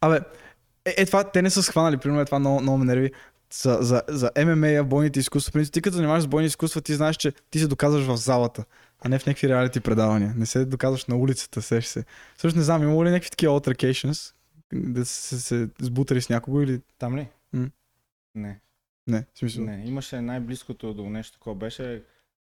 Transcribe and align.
Абе, 0.00 0.20
е, 0.84 0.94
е, 0.96 1.06
това 1.06 1.24
те 1.24 1.42
не 1.42 1.50
са 1.50 1.62
схванали, 1.62 1.96
примерно 1.96 2.20
е 2.20 2.24
това 2.24 2.38
много, 2.38 2.60
много 2.60 2.78
ме 2.78 2.84
нерви. 2.84 3.12
За, 3.52 3.78
за, 3.80 4.02
за 4.08 4.30
ММА, 4.44 4.84
бойните 4.84 5.20
изкуства. 5.20 5.52
Принцип, 5.52 5.74
ти 5.74 5.82
като 5.82 5.96
занимаваш 5.96 6.22
с 6.22 6.26
бойни 6.26 6.46
изкуства, 6.46 6.80
ти 6.80 6.94
знаеш, 6.94 7.16
че 7.16 7.32
ти 7.50 7.58
се 7.58 7.66
доказваш 7.66 8.04
в 8.04 8.16
залата, 8.16 8.64
а 9.00 9.08
не 9.08 9.18
в 9.18 9.26
някакви 9.26 9.48
реалити 9.48 9.80
предавания. 9.80 10.34
Не 10.36 10.46
се 10.46 10.64
доказваш 10.64 11.06
на 11.06 11.16
улицата, 11.16 11.62
сеш 11.62 11.86
се. 11.86 12.04
Също 12.38 12.58
не 12.58 12.64
знам, 12.64 12.82
има 12.82 13.04
ли 13.04 13.10
някакви 13.10 13.30
такива 13.30 13.60
altercations, 13.60 14.34
да 14.72 15.04
се, 15.04 15.40
се 15.40 15.68
сбутали 15.80 16.22
с 16.22 16.28
някого 16.28 16.60
или... 16.60 16.80
Там 16.98 17.16
ли? 17.16 17.28
М. 17.52 17.70
Не. 18.34 18.60
Не, 19.06 19.26
в 19.34 19.38
смисъл. 19.38 19.64
Не, 19.64 19.82
имаше 19.86 20.20
най-близкото 20.20 20.94
до 20.94 21.10
нещо 21.10 21.32
такова 21.32 21.56
беше, 21.56 22.02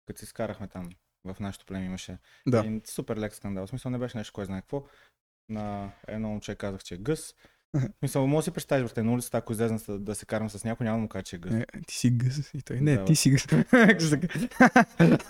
като 0.07 0.19
се 0.19 0.25
изкарахме 0.25 0.69
там. 0.69 0.91
В 1.25 1.37
нашото 1.41 1.67
племе 1.67 1.85
имаше. 1.85 2.19
Да. 2.47 2.65
И 2.67 2.81
супер 2.85 3.17
лек 3.17 3.35
скандал. 3.35 3.67
В 3.67 3.71
смисъл 3.71 3.91
не 3.91 3.99
беше 3.99 4.19
нещо, 4.19 4.33
кой 4.33 4.45
знае 4.45 4.61
какво. 4.61 4.85
На 5.51 5.91
едно 6.09 6.29
момче 6.29 6.55
казах, 6.55 6.85
че 6.85 6.95
е 6.95 6.99
гъс. 6.99 7.35
Смисъл, 7.99 8.27
може 8.27 8.39
да 8.39 8.43
си 8.43 8.51
представиш, 8.51 8.85
брате, 8.85 9.03
на 9.03 9.13
улицата, 9.13 9.39
ако 9.39 9.53
излезна 9.53 9.99
да 9.99 10.15
се 10.15 10.27
карам 10.27 10.51
с 10.51 10.65
някой, 10.65 10.85
няма 10.85 10.99
да 10.99 11.03
му 11.03 11.09
кажа, 11.09 11.23
че 11.23 11.37
е 11.37 11.39
гъс. 11.39 11.55
Е, 11.55 11.65
ти 11.87 11.95
си 11.95 12.11
гъс. 12.11 12.51
И 12.55 12.63
той, 12.63 12.81
не, 12.81 12.97
Да, 12.97 13.05
ти 13.05 13.17
си 13.17 13.31
гъс. 13.31 13.47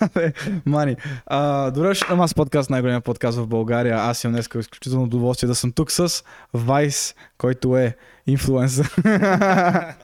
Абе, 0.00 0.32
Мани. 0.66 0.96
А, 1.26 1.70
добре, 1.70 1.94
ще 1.94 2.06
аз 2.08 2.34
подкаст, 2.34 2.70
най-големия 2.70 3.00
подкаст 3.00 3.38
в 3.38 3.46
България. 3.46 3.96
Аз 3.96 4.24
имам 4.24 4.32
днес 4.32 4.48
изключително 4.60 5.04
удоволствие 5.04 5.46
да 5.46 5.54
съм 5.54 5.72
тук 5.72 5.92
с 5.92 6.24
Вайс, 6.54 7.14
който 7.38 7.76
е 7.76 7.96
инфлуенсър. 8.26 8.86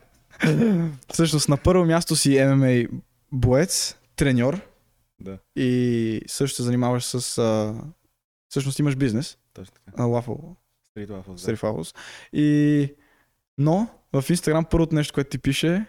Всъщност, 1.12 1.48
на 1.48 1.56
първо 1.56 1.84
място 1.84 2.16
си 2.16 2.44
ММА 2.44 3.00
боец, 3.32 3.96
треньор 4.16 4.60
Да, 5.20 5.38
и 5.56 6.20
също 6.26 6.56
се 6.56 6.62
занимаваш 6.62 7.04
с... 7.04 7.38
А... 7.38 7.74
Всъщност 8.48 8.78
имаш 8.78 8.96
бизнес, 8.96 9.38
точно 9.56 9.74
така. 9.84 10.02
Waffle, 10.02 10.54
Стрит 10.90 11.08
да. 11.08 11.38
Стрит 11.38 11.58
Waffles. 11.58 11.96
И... 12.32 12.94
Но 13.58 13.88
в 14.12 14.30
Инстаграм 14.30 14.64
първото 14.64 14.94
нещо, 14.94 15.14
което 15.14 15.30
ти 15.30 15.38
пише 15.38 15.86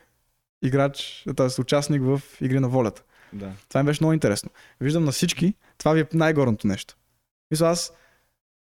играч, 0.61 1.25
т.е. 1.37 1.61
участник 1.61 2.01
в 2.03 2.21
Игри 2.41 2.59
на 2.59 2.69
волята. 2.69 3.03
Да. 3.33 3.51
Това 3.69 3.83
ми 3.83 3.87
беше 3.87 4.03
много 4.03 4.13
интересно. 4.13 4.49
Виждам 4.81 5.05
на 5.05 5.11
всички, 5.11 5.53
това 5.77 5.93
ви 5.93 5.99
е 5.99 6.07
най-горното 6.13 6.67
нещо. 6.67 6.97
Мисля, 7.51 7.67
аз, 7.67 7.93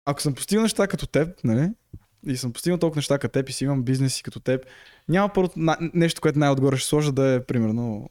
ако 0.06 0.22
съм 0.22 0.36
постигнал 0.36 0.64
неща 0.64 0.88
като 0.88 1.08
теб, 1.08 1.44
нали, 1.44 1.72
и 2.26 2.38
съм 2.38 2.54
постигнал 2.54 2.80
толкова 2.80 2.98
неща 2.98 3.20
като 3.20 3.32
теб 3.32 3.50
и 3.50 3.54
си 3.54 3.64
имам 3.64 3.84
бизнес 3.84 4.20
и 4.20 4.24
като 4.24 4.40
теб, 4.40 4.66
няма 5.10 5.34
първо 5.34 5.50
нещо, 5.94 6.22
което 6.22 6.40
най-отгоре 6.40 6.78
ще 6.78 6.88
сложа 6.88 7.12
да 7.12 7.34
е, 7.34 7.44
примерно, 7.44 8.10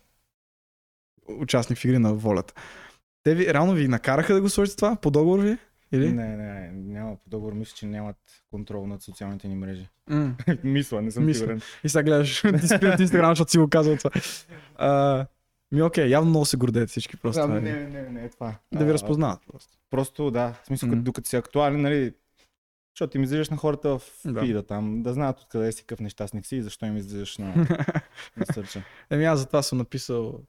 участник 1.29 1.79
в 1.79 1.85
игри 1.85 1.99
на 1.99 2.15
волята. 2.15 2.55
Те 3.23 3.35
ви, 3.35 3.55
реално 3.55 3.73
ви 3.73 3.89
накараха 3.89 4.35
да 4.35 4.41
го 4.41 4.49
сложите 4.49 4.77
това 4.77 4.97
по 4.97 5.11
договор 5.11 5.39
ви? 5.41 5.59
Или? 5.93 6.13
Не, 6.13 6.37
не, 6.37 6.71
няма 6.73 7.17
по 7.17 7.31
договор. 7.31 7.53
Мисля, 7.53 7.75
че 7.77 7.87
нямат 7.87 8.17
контрол 8.51 8.87
над 8.87 9.03
социалните 9.03 9.49
ни 9.49 9.55
мрежи. 9.55 9.89
М. 10.11 10.35
Мисля, 10.65 11.03
не 11.03 11.11
съм 11.11 11.27
Мисля. 11.27 11.39
сигурен. 11.39 11.61
И 11.85 11.89
сега 11.89 12.03
гледаш, 12.03 12.41
ти 12.61 12.69
спират 12.69 13.01
Инстаграм, 13.01 13.31
защото 13.31 13.51
си 13.51 13.59
го 13.59 13.69
казал 13.69 13.97
това. 13.97 14.11
А, 14.77 15.27
ми 15.73 15.83
окей, 15.83 16.07
явно 16.07 16.31
много 16.31 16.45
се 16.45 16.57
гордеят 16.57 16.91
всички 16.91 17.17
просто. 17.17 17.49
Да, 17.49 17.57
е. 17.57 17.61
не, 17.61 17.73
не, 17.73 17.89
не, 17.89 18.09
не 18.09 18.25
е 18.25 18.29
това. 18.31 18.55
Да 18.73 18.85
ви 18.85 18.93
разпознават 18.93 19.41
просто. 19.53 19.79
Просто 19.91 20.31
да, 20.31 20.53
в 20.63 20.67
смисъл, 20.67 20.89
като, 20.91 21.03
докато 21.03 21.29
си 21.29 21.37
актуален, 21.37 21.81
нали, 21.83 22.15
защото 22.95 23.17
им 23.17 23.23
излизаш 23.23 23.51
на 23.51 23.57
хората 23.57 23.99
в 23.99 24.03
Да. 24.27 24.41
фида 24.41 24.63
там, 24.67 25.03
да 25.03 25.13
знаят 25.13 25.41
откъде 25.41 25.73
си 25.73 25.83
какъв 25.83 26.01
нещастник 26.01 26.47
си 26.47 26.57
и 26.57 26.63
защо 26.63 26.87
им 26.87 26.97
излизаш 26.97 27.39
на, 27.39 27.55
на 28.37 28.47
сърча. 28.53 28.83
Еми 29.11 29.25
аз 29.25 29.39
затова 29.41 29.63
съм 29.63 29.79
написал 29.79 30.41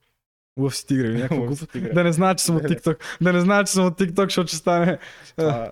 Лъв 0.60 0.76
си 0.76 0.88
тигра 0.88 1.08
или 1.08 1.14
някаква 1.22 1.38
глупост. 1.38 1.72
тигра. 1.72 1.94
Да 1.94 2.04
не 2.04 2.14
знаят, 2.14 2.38
че 2.38 2.44
съм 2.44 2.56
от 2.56 2.64
TikTok. 2.72 2.98
Да 3.22 3.34
не 3.34 3.42
знаят, 3.42 3.68
че 3.68 3.74
съм 3.74 3.86
от 3.86 4.00
TikTok, 4.00 4.24
защото 4.26 4.48
ще 4.48 4.58
стане. 4.58 4.98
Това, 5.38 5.72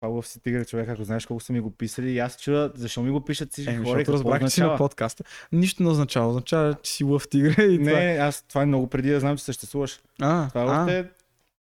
това 0.00 0.14
лъв 0.14 0.28
си 0.28 0.40
тигър, 0.40 0.66
човек, 0.66 0.88
ако 0.88 1.04
знаеш 1.04 1.26
колко 1.26 1.42
са 1.42 1.52
ми 1.52 1.60
го 1.60 1.70
писали, 1.70 2.10
и 2.10 2.18
аз 2.18 2.36
чуда, 2.36 2.72
защо 2.74 3.02
ми 3.02 3.10
го 3.10 3.24
пишат 3.24 3.52
всички 3.52 3.74
Еми, 3.74 3.84
хора 3.84 3.98
защото 3.98 4.12
разбрах, 4.12 4.40
че 4.40 4.50
си 4.50 4.60
на 4.60 4.76
подкаста. 4.76 5.24
Нищо 5.52 5.82
не 5.82 5.88
означава. 5.88 6.28
Означава, 6.28 6.74
че 6.82 6.92
си 6.92 7.04
лъв 7.04 7.28
тигра 7.28 7.62
и 7.62 7.78
това. 7.78 7.98
Не, 8.00 8.18
аз 8.20 8.42
това 8.48 8.62
е 8.62 8.66
много 8.66 8.86
преди 8.86 9.10
да 9.10 9.20
знам, 9.20 9.36
че 9.36 9.44
съществуваш. 9.44 10.00
А, 10.20 10.48
Това 10.48 10.62
е 10.62 10.66
а, 10.66 10.82
още 10.82 11.08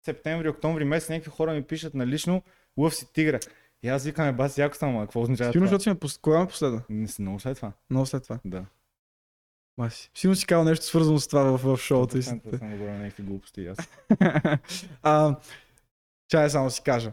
септември, 0.04 0.48
октомври 0.48 0.84
месец, 0.84 1.08
някакви 1.08 1.30
хора 1.30 1.52
ми 1.52 1.62
пишат 1.62 1.94
на 1.94 2.06
лично 2.06 2.42
лъв 2.76 2.94
си 2.94 3.12
тигра. 3.12 3.38
И 3.82 3.88
аз 3.88 4.04
викаме, 4.04 4.32
бас, 4.32 4.58
яко 4.58 4.76
само, 4.76 5.00
какво 5.00 5.20
означава 5.20 5.52
Сигурно, 5.52 5.66
защото 5.68 5.82
си 5.82 5.88
ме 5.88 5.94
пос... 5.94 6.18
Кога 6.18 6.38
ме 6.38 6.46
последва? 6.46 6.80
Не 6.88 7.08
си 7.08 7.22
много 7.22 7.40
след 7.40 7.56
това. 7.56 7.72
Много 7.90 8.06
след 8.06 8.22
това. 8.22 8.38
Да. 8.44 8.64
Маси. 9.78 10.10
Сигурно 10.14 10.36
си 10.36 10.46
казал 10.46 10.64
нещо 10.64 10.84
свързано 10.84 11.18
с 11.18 11.28
това 11.28 11.42
в, 11.42 11.76
в 11.76 11.78
шоуто. 11.80 12.16
100% 12.16 12.58
съм 12.58 12.70
говорил 12.70 12.98
някакви 12.98 13.22
глупости. 13.22 13.60
и 13.60 13.66
Аз. 13.66 13.78
а, 15.02 15.36
чай 16.28 16.50
само 16.50 16.70
си 16.70 16.82
кажа. 16.82 17.12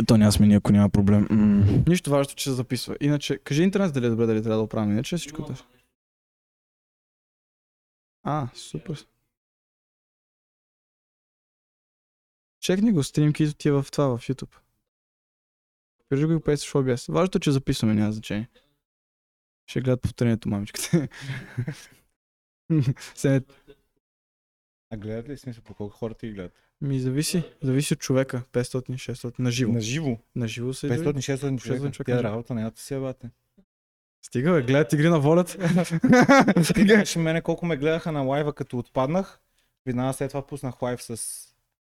Ето 0.00 0.16
няма 0.16 0.32
смени, 0.32 0.54
ако 0.54 0.72
няма 0.72 0.90
проблем. 0.90 1.26
М- 1.30 1.82
Нищо 1.88 2.10
важно, 2.10 2.34
че 2.34 2.44
се 2.44 2.52
записва. 2.52 2.96
Иначе, 3.00 3.38
кажи 3.38 3.62
интернет 3.62 3.94
дали 3.94 4.06
е 4.06 4.10
добре, 4.10 4.26
дали 4.26 4.42
трябва 4.42 4.56
да 4.56 4.62
оправим. 4.62 4.92
Иначе 4.92 5.16
всичко 5.16 5.42
да. 5.42 5.54
А, 8.22 8.48
супер. 8.54 9.06
Чекни 12.60 12.92
го, 12.92 13.02
стримки 13.02 13.54
ти 13.58 13.68
е 13.68 13.72
в 13.72 13.86
това, 13.92 14.18
в 14.18 14.28
YouTube. 14.28 14.56
Кажи 16.08 16.24
го 16.24 16.32
и 16.32 16.40
пейс 16.40 16.66
в 16.66 16.72
OBS. 16.72 17.12
Важното 17.12 17.38
е, 17.38 17.40
че 17.40 17.52
записваме, 17.52 17.94
няма 17.94 18.12
значение. 18.12 18.48
Ще 19.66 19.80
гледат 19.80 20.02
повторението, 20.02 20.48
мамичката. 20.48 21.08
Се, 23.14 23.42
А 24.90 24.96
гледат 24.96 25.28
ли 25.28 25.36
смисъл 25.36 25.62
по 25.64 25.74
колко 25.74 25.96
хора 25.96 26.14
ти 26.14 26.30
гледат? 26.30 26.52
ми 26.80 27.00
зависи. 27.00 27.42
Зависи 27.62 27.94
от 27.94 28.00
човека. 28.00 28.42
500-600 28.52 29.38
на 29.38 29.50
живо. 29.50 29.72
На 29.72 29.80
живо. 29.80 30.18
На 30.34 30.48
живо 30.48 30.74
се 30.74 30.86
гледа. 30.86 31.14
500-600 31.14 31.60
човека. 31.60 32.04
Тя 32.04 32.14
на 32.14 32.22
работа 32.22 32.54
не 32.54 32.70
ти 32.70 32.82
си 32.82 32.94
бате. 32.94 33.30
Стига, 34.22 34.52
бе, 34.52 34.62
гледат 34.62 34.92
игри 34.92 35.08
на 35.08 35.20
волята. 35.20 35.58
Гледаш 36.74 37.16
мене 37.16 37.42
колко 37.42 37.66
ме 37.66 37.76
гледаха 37.76 38.12
на 38.12 38.22
лайва 38.22 38.52
като 38.52 38.78
отпаднах. 38.78 39.40
Веднага 39.86 40.12
след 40.12 40.30
това 40.30 40.46
пуснах 40.46 40.82
лайв 40.82 41.02
с... 41.02 41.38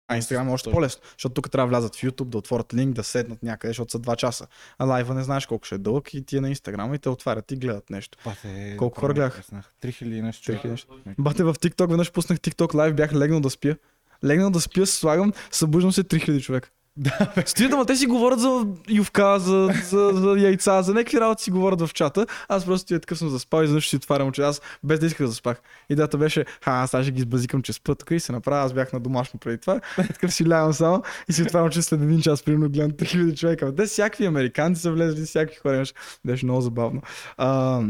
А 0.10 0.16
Инстаграм 0.16 0.50
е 0.50 0.52
още 0.52 0.72
по-лесно, 0.72 1.02
защото 1.18 1.34
тук 1.34 1.52
трябва 1.52 1.68
да 1.68 1.70
влязат 1.70 1.96
в 1.96 2.02
YouTube, 2.02 2.26
да 2.26 2.38
отворят 2.38 2.74
линк, 2.74 2.96
да 2.96 3.04
седнат 3.04 3.44
някъде, 3.44 3.70
защото 3.70 3.92
са 3.92 4.00
2 4.00 4.16
часа. 4.16 4.48
А 4.78 4.86
лайва 4.86 5.14
не 5.14 5.24
знаеш 5.24 5.46
колко 5.46 5.66
ще 5.66 5.76
е 5.76 5.78
дълъг 5.78 6.14
и 6.14 6.26
ти 6.26 6.38
е 6.38 6.42
на 6.42 6.50
Инстаграм 6.50 6.94
и 6.94 7.00
те 7.00 7.10
отварят 7.10 7.52
и 7.52 7.56
гледат 7.56 7.90
нещо. 7.90 8.18
Бате, 8.26 8.76
Колко 8.78 9.00
хора 9.00 9.14
гледаха? 9.14 9.42
3000 9.84 10.04
и 10.04 10.22
нещо. 10.22 10.44
3000 10.44 10.46
човека. 10.46 10.68
нещо. 10.68 10.88
Бате 11.20 11.44
в 11.44 11.54
TikTok, 11.54 11.90
веднъж 11.90 12.12
пуснах 12.12 12.40
TikTok 12.40 12.74
лайв, 12.74 12.96
бях 12.96 13.14
легнал 13.14 13.40
да 13.40 13.50
спя. 13.50 13.76
Легнал 14.24 14.50
да 14.50 14.62
спя, 14.62 14.86
слагам, 14.86 15.34
събуждам 15.52 15.92
се 15.92 16.04
3000 16.04 16.42
човека. 16.42 16.70
Да. 17.00 17.44
Стоят, 17.46 17.74
ама 17.74 17.86
те 17.86 17.96
си 17.96 18.06
говорят 18.06 18.40
за 18.40 18.66
ювка, 18.90 19.40
за, 19.40 19.70
за, 19.90 20.12
за 20.14 20.36
яйца, 20.40 20.82
за 20.82 20.94
някакви 20.94 21.20
работи 21.20 21.44
си 21.44 21.52
говорят 21.52 21.82
в 21.82 21.94
чата. 21.94 22.26
Аз 22.48 22.66
просто 22.66 22.88
ти 22.88 23.00
такъв 23.00 23.18
съм 23.18 23.30
заспал 23.30 23.62
и 23.62 23.64
изведнъж 23.64 23.90
си 23.90 23.96
отварям 23.96 24.28
очи. 24.28 24.42
Аз 24.42 24.62
без 24.84 25.00
да 25.00 25.06
исках 25.06 25.26
да 25.26 25.32
заспах. 25.32 25.62
Идеята 25.90 26.18
беше, 26.18 26.46
ха, 26.64 26.72
аз 26.72 26.90
ще 26.90 27.12
ги 27.12 27.20
избазикам, 27.20 27.62
че 27.62 27.74
спът 27.74 28.00
тук 28.00 28.12
и 28.12 28.20
се 28.20 28.32
направя. 28.32 28.66
Аз 28.66 28.74
бях 28.74 28.94
на 28.94 29.00
домашно 29.00 29.40
преди 29.40 29.58
това. 29.58 29.80
Такъв 29.96 30.34
си 30.34 30.50
лягам 30.50 30.74
само 30.74 31.04
и 31.30 31.34
си 31.34 31.44
отварям 31.44 31.68
очи 31.68 31.82
след 31.82 32.02
един 32.02 32.22
час, 32.22 32.44
примерно 32.44 32.70
гледам 32.70 32.92
3000 32.92 33.38
човека. 33.38 33.76
Те 33.76 33.86
всякакви 33.86 34.26
американци 34.26 34.82
са 34.82 34.92
влезли, 34.92 35.26
всякакви 35.26 35.60
хора. 35.60 35.84
Беше 36.26 36.46
много 36.46 36.62
забавно. 36.62 37.02
А, 37.38 37.82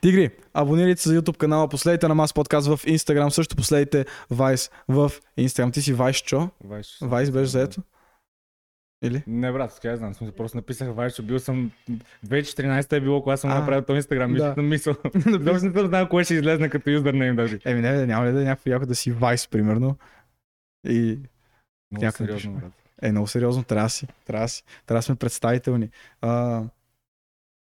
Тигри, 0.00 0.30
абонирайте 0.54 1.02
се 1.02 1.08
за 1.08 1.22
YouTube 1.22 1.36
канала, 1.36 1.68
последите 1.68 2.08
на 2.08 2.14
Мас 2.14 2.34
подкаст 2.34 2.68
в 2.68 2.76
Instagram, 2.76 3.28
също 3.28 3.56
последите 3.56 4.06
Vice 4.32 4.70
в 4.88 5.12
Instagram. 5.38 5.72
Ти 5.72 5.82
си 5.82 5.94
Vice 5.94 6.24
Чо? 6.24 6.48
Вайс. 7.00 7.30
Беше 7.30 7.50
заето? 7.50 7.82
Или? 9.02 9.22
Не, 9.26 9.52
брат, 9.52 9.74
така 9.74 9.96
знам. 9.96 10.14
Смисъл, 10.14 10.34
просто 10.34 10.56
написах 10.56 10.88
Вайчо. 10.88 11.22
Бил 11.22 11.38
съм... 11.38 11.70
2014 12.26 12.92
е 12.92 13.00
било, 13.00 13.22
когато 13.22 13.40
съм 13.40 13.50
А, 13.50 13.58
направил 13.58 13.82
този 13.82 13.96
Инстаграм. 13.96 14.34
да. 14.34 14.54
Съм 14.54 14.68
мисъл. 14.68 14.94
Даже 15.40 15.66
не 15.66 15.86
знал 15.86 16.08
кое 16.08 16.24
ще 16.24 16.34
излезне 16.34 16.68
като 16.68 16.90
юзернейм 16.90 17.36
даже. 17.36 17.58
Еми 17.64 17.80
не, 17.80 18.06
няма 18.06 18.26
ли 18.26 18.32
да 18.32 18.40
е 18.40 18.44
някакво 18.44 18.70
яко 18.70 18.86
да 18.86 18.94
си 18.94 19.12
Vice, 19.14 19.50
примерно? 19.50 19.96
И 20.88 21.18
Много 21.92 22.04
Някъде 22.04 22.26
сериозно, 22.28 22.52
брат. 22.52 22.72
е 23.02 23.10
много 23.10 23.26
сериозно, 23.26 23.62
трябва 23.64 23.90
си, 23.90 24.06
трябва 24.26 24.48
си, 24.48 24.64
трябва 24.86 24.98
да 24.98 25.02
сме 25.02 25.14
представителни. 25.14 25.90
А, 26.20 26.62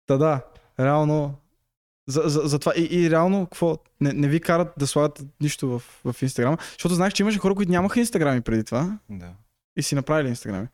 та 0.07 0.17
да, 0.17 0.41
реално, 0.79 1.35
за, 2.07 2.21
за, 2.25 2.39
за 2.39 2.59
това 2.59 2.73
и, 2.77 2.83
и 2.95 3.09
реално, 3.09 3.45
какво, 3.45 3.77
не, 4.01 4.13
не 4.13 4.27
ви 4.27 4.39
карат 4.39 4.73
да 4.77 4.87
слагат 4.87 5.23
нищо 5.41 5.69
в, 5.69 5.79
в 6.05 6.21
Инстаграм, 6.21 6.57
защото 6.69 6.95
знаеш, 6.95 7.13
че 7.13 7.23
имаше 7.23 7.39
хора, 7.39 7.55
които 7.55 7.71
нямаха 7.71 7.99
Инстаграми 7.99 8.41
преди 8.41 8.63
това 8.63 8.99
Да. 9.09 9.33
и 9.77 9.83
си 9.83 9.95
направили 9.95 10.29
Инстаграми. 10.29 10.67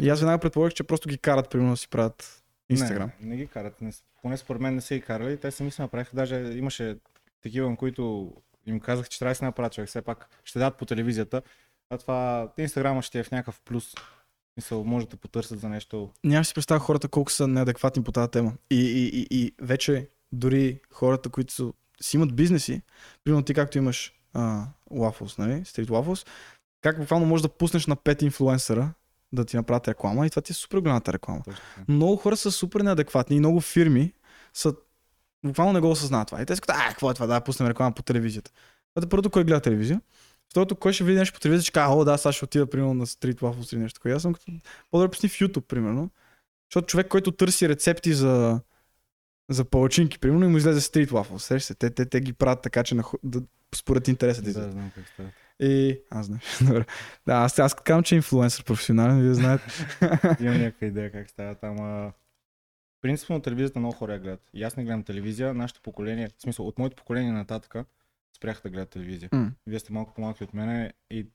И 0.00 0.08
аз 0.08 0.20
веднага 0.20 0.38
предполагах, 0.38 0.74
че 0.74 0.84
просто 0.84 1.08
ги 1.08 1.18
карат, 1.18 1.50
примерно, 1.50 1.70
да 1.70 1.76
си 1.76 1.88
правят 1.88 2.42
Инстаграм. 2.68 3.10
Не, 3.20 3.28
не 3.28 3.36
ги 3.36 3.46
карат. 3.46 3.80
Не, 3.80 3.92
поне 4.22 4.36
според 4.36 4.62
мен 4.62 4.74
не 4.74 4.80
са 4.80 4.94
ги 4.94 5.00
карали. 5.00 5.36
Те 5.36 5.50
сами 5.50 5.70
се 5.70 5.82
направиха. 5.82 6.16
Даже 6.16 6.36
имаше 6.36 6.96
такива, 7.42 7.70
на 7.70 7.76
които 7.76 8.32
им 8.66 8.80
казах, 8.80 9.08
че 9.08 9.18
трябва 9.18 9.30
да 9.30 9.34
се 9.34 9.44
направят 9.44 9.72
човек. 9.72 9.88
Все 9.88 10.02
пак 10.02 10.28
ще 10.44 10.58
дадат 10.58 10.78
по 10.78 10.86
телевизията. 10.86 11.42
А 11.90 11.98
това 11.98 12.48
Инстаграма 12.58 13.02
ще 13.02 13.18
е 13.18 13.22
в 13.22 13.30
някакъв 13.30 13.60
плюс. 13.64 13.94
Мисъл, 14.56 14.84
може 14.84 15.08
да 15.08 15.16
потърсят 15.16 15.60
за 15.60 15.68
нещо. 15.68 16.10
Нямаш 16.24 16.46
си 16.46 16.54
представя 16.54 16.80
хората 16.80 17.08
колко 17.08 17.32
са 17.32 17.48
неадекватни 17.48 18.04
по 18.04 18.12
тази 18.12 18.30
тема. 18.30 18.52
И, 18.70 18.80
и, 18.80 19.20
и, 19.20 19.26
и 19.30 19.54
вече 19.62 20.08
дори 20.32 20.80
хората, 20.90 21.28
които 21.28 21.52
са, 21.52 21.72
си 22.00 22.16
имат 22.16 22.36
бизнеси, 22.36 22.82
примерно 23.24 23.44
ти 23.44 23.54
както 23.54 23.78
имаш 23.78 24.12
а, 24.34 24.66
Waffles, 24.92 25.38
нали? 25.38 25.52
Street 25.52 25.86
Waffles, 25.86 26.28
как 26.82 26.98
буквално 26.98 27.26
можеш 27.26 27.42
да 27.42 27.48
пуснеш 27.48 27.86
на 27.86 27.96
5 27.96 28.22
инфлуенсъра 28.22 28.90
да 29.32 29.44
ти 29.44 29.56
направят 29.56 29.88
реклама 29.88 30.26
и 30.26 30.30
това 30.30 30.42
ти 30.42 30.52
е 30.52 30.54
супер 30.54 30.78
голямата 30.78 31.12
реклама. 31.12 31.42
Точно. 31.44 31.62
Много 31.88 32.16
хора 32.16 32.36
са 32.36 32.52
супер 32.52 32.80
неадекватни 32.80 33.36
и 33.36 33.38
много 33.38 33.60
фирми 33.60 34.12
са 34.54 34.74
буквално 35.44 35.72
не 35.72 35.80
го 35.80 35.90
осъзнават 35.90 36.28
това. 36.28 36.42
И 36.42 36.46
те 36.46 36.52
казват, 36.52 36.70
а, 36.70 36.88
какво 36.88 37.10
е 37.10 37.14
това, 37.14 37.26
да 37.26 37.40
пуснем 37.40 37.68
реклама 37.68 37.94
по 37.94 38.02
телевизията. 38.02 38.50
Това 38.94 39.06
е 39.06 39.08
първото, 39.08 39.30
кой 39.30 39.44
гледа 39.44 39.60
телевизия. 39.60 40.00
Второто, 40.50 40.76
кой 40.76 40.92
ще 40.92 41.04
види 41.04 41.18
нещо 41.18 41.34
по 41.34 41.40
телевизията, 41.40 41.64
ще 41.64 41.72
каже, 41.72 41.92
о, 41.92 42.04
да, 42.04 42.18
сега 42.18 42.32
ще 42.32 42.44
отида, 42.44 42.66
примерно, 42.70 42.94
на 42.94 43.06
Street 43.06 43.40
Waffles 43.40 43.72
или 43.72 43.80
нещо 43.80 44.00
такова. 44.00 44.14
Аз 44.14 44.22
съм 44.22 44.34
като 44.34 44.52
по-добре 44.90 45.10
пусни 45.10 45.28
в 45.28 45.32
YouTube, 45.32 45.66
примерно. 45.66 46.10
Защото 46.70 46.86
човек, 46.86 47.08
който 47.08 47.32
търси 47.32 47.68
рецепти 47.68 48.14
за, 48.14 48.60
за 49.50 49.64
палачинки, 49.64 50.18
примерно, 50.18 50.44
и 50.44 50.48
му 50.48 50.56
излезе 50.56 50.80
Street 50.80 51.08
Waffles. 51.08 51.58
Се, 51.58 51.74
те, 51.74 51.90
те, 51.90 52.06
те 52.06 52.20
ги 52.20 52.32
правят 52.32 52.62
така, 52.62 52.82
че 52.82 52.94
на, 52.94 53.04
да, 53.22 53.42
според 53.74 54.08
интереса 54.08 54.42
ти. 54.42 54.52
Да, 54.52 54.70
знам 54.70 54.90
как 54.94 55.08
става. 55.14 55.28
И 55.60 56.00
аз 56.10 56.26
знам. 56.26 56.40
Добре. 56.66 56.84
Да, 57.26 57.34
аз, 57.34 57.58
аз 57.58 57.74
казвам, 57.74 58.02
че 58.02 58.14
е 58.14 58.16
инфлуенсър 58.16 58.64
професионален, 58.64 59.22
вие 59.22 59.34
знаете. 59.34 59.64
Имам 60.40 60.60
някаква 60.60 60.86
идея 60.86 61.12
как 61.12 61.30
става 61.30 61.54
там. 61.54 61.80
А... 61.80 62.12
Принципно 63.00 63.42
телевизията 63.42 63.78
много 63.78 63.94
хора 63.94 64.12
я 64.12 64.18
гледат. 64.18 64.50
И 64.54 64.62
аз 64.62 64.76
не 64.76 64.84
гледам 64.84 65.02
телевизия. 65.02 65.54
Нашето 65.54 65.82
поколение, 65.82 66.28
в 66.28 66.42
смисъл 66.42 66.66
от 66.66 66.78
моето 66.78 66.96
поколение 66.96 67.32
нататък, 67.32 67.86
спряха 68.36 68.62
да 68.62 68.70
гледат 68.70 68.90
телевизия. 68.90 69.28
М. 69.32 69.50
Вие 69.66 69.78
сте 69.78 69.92
малко 69.92 70.14
по-малки 70.14 70.44
от 70.44 70.54
мене 70.54 70.92
и 71.10 71.26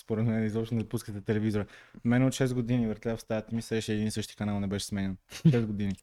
според 0.00 0.26
мен 0.26 0.44
изобщо 0.44 0.74
не 0.74 0.88
пускате 0.88 1.20
телевизора. 1.20 1.66
Мен 2.04 2.24
от 2.24 2.32
6 2.32 2.54
години 2.54 2.86
въртля 2.86 3.16
в 3.16 3.20
стаята 3.20 3.54
ми 3.54 3.62
седеше 3.62 3.92
един 3.92 4.06
и 4.06 4.10
същи 4.10 4.36
канал, 4.36 4.60
не 4.60 4.66
беше 4.66 4.84
сменен. 4.84 5.16
6 5.32 5.66
години. 5.66 5.94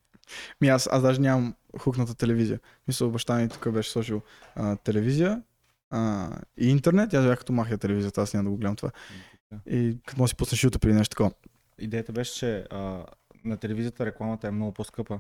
Ми 0.61 0.67
аз, 0.67 0.89
аз 0.91 1.01
даже 1.01 1.21
нямам 1.21 1.55
хукната 1.79 2.15
телевизия. 2.15 2.59
Мисля, 2.87 3.09
баща 3.09 3.35
ми 3.35 3.49
тук 3.49 3.71
беше 3.71 3.91
сложил 3.91 4.21
а, 4.55 4.75
телевизия 4.75 5.41
а, 5.89 6.29
и 6.57 6.69
интернет. 6.69 7.13
Аз 7.13 7.25
бях 7.25 7.39
като 7.39 7.53
махя 7.53 7.77
телевизията, 7.77 8.21
аз 8.21 8.33
няма 8.33 8.43
да 8.43 8.49
го 8.49 8.57
гледам 8.57 8.75
това. 8.75 8.91
И 9.65 9.97
като 10.05 10.21
може 10.21 10.29
си 10.29 10.35
пуснеш 10.35 10.61
YouTube 10.61 10.85
или 10.85 10.93
нещо 10.93 11.09
такова. 11.09 11.31
Идеята 11.79 12.11
беше, 12.11 12.33
че 12.33 12.65
а, 12.69 13.05
на 13.45 13.57
телевизията 13.57 14.05
рекламата 14.05 14.47
е 14.47 14.51
много 14.51 14.71
по-скъпа. 14.71 15.19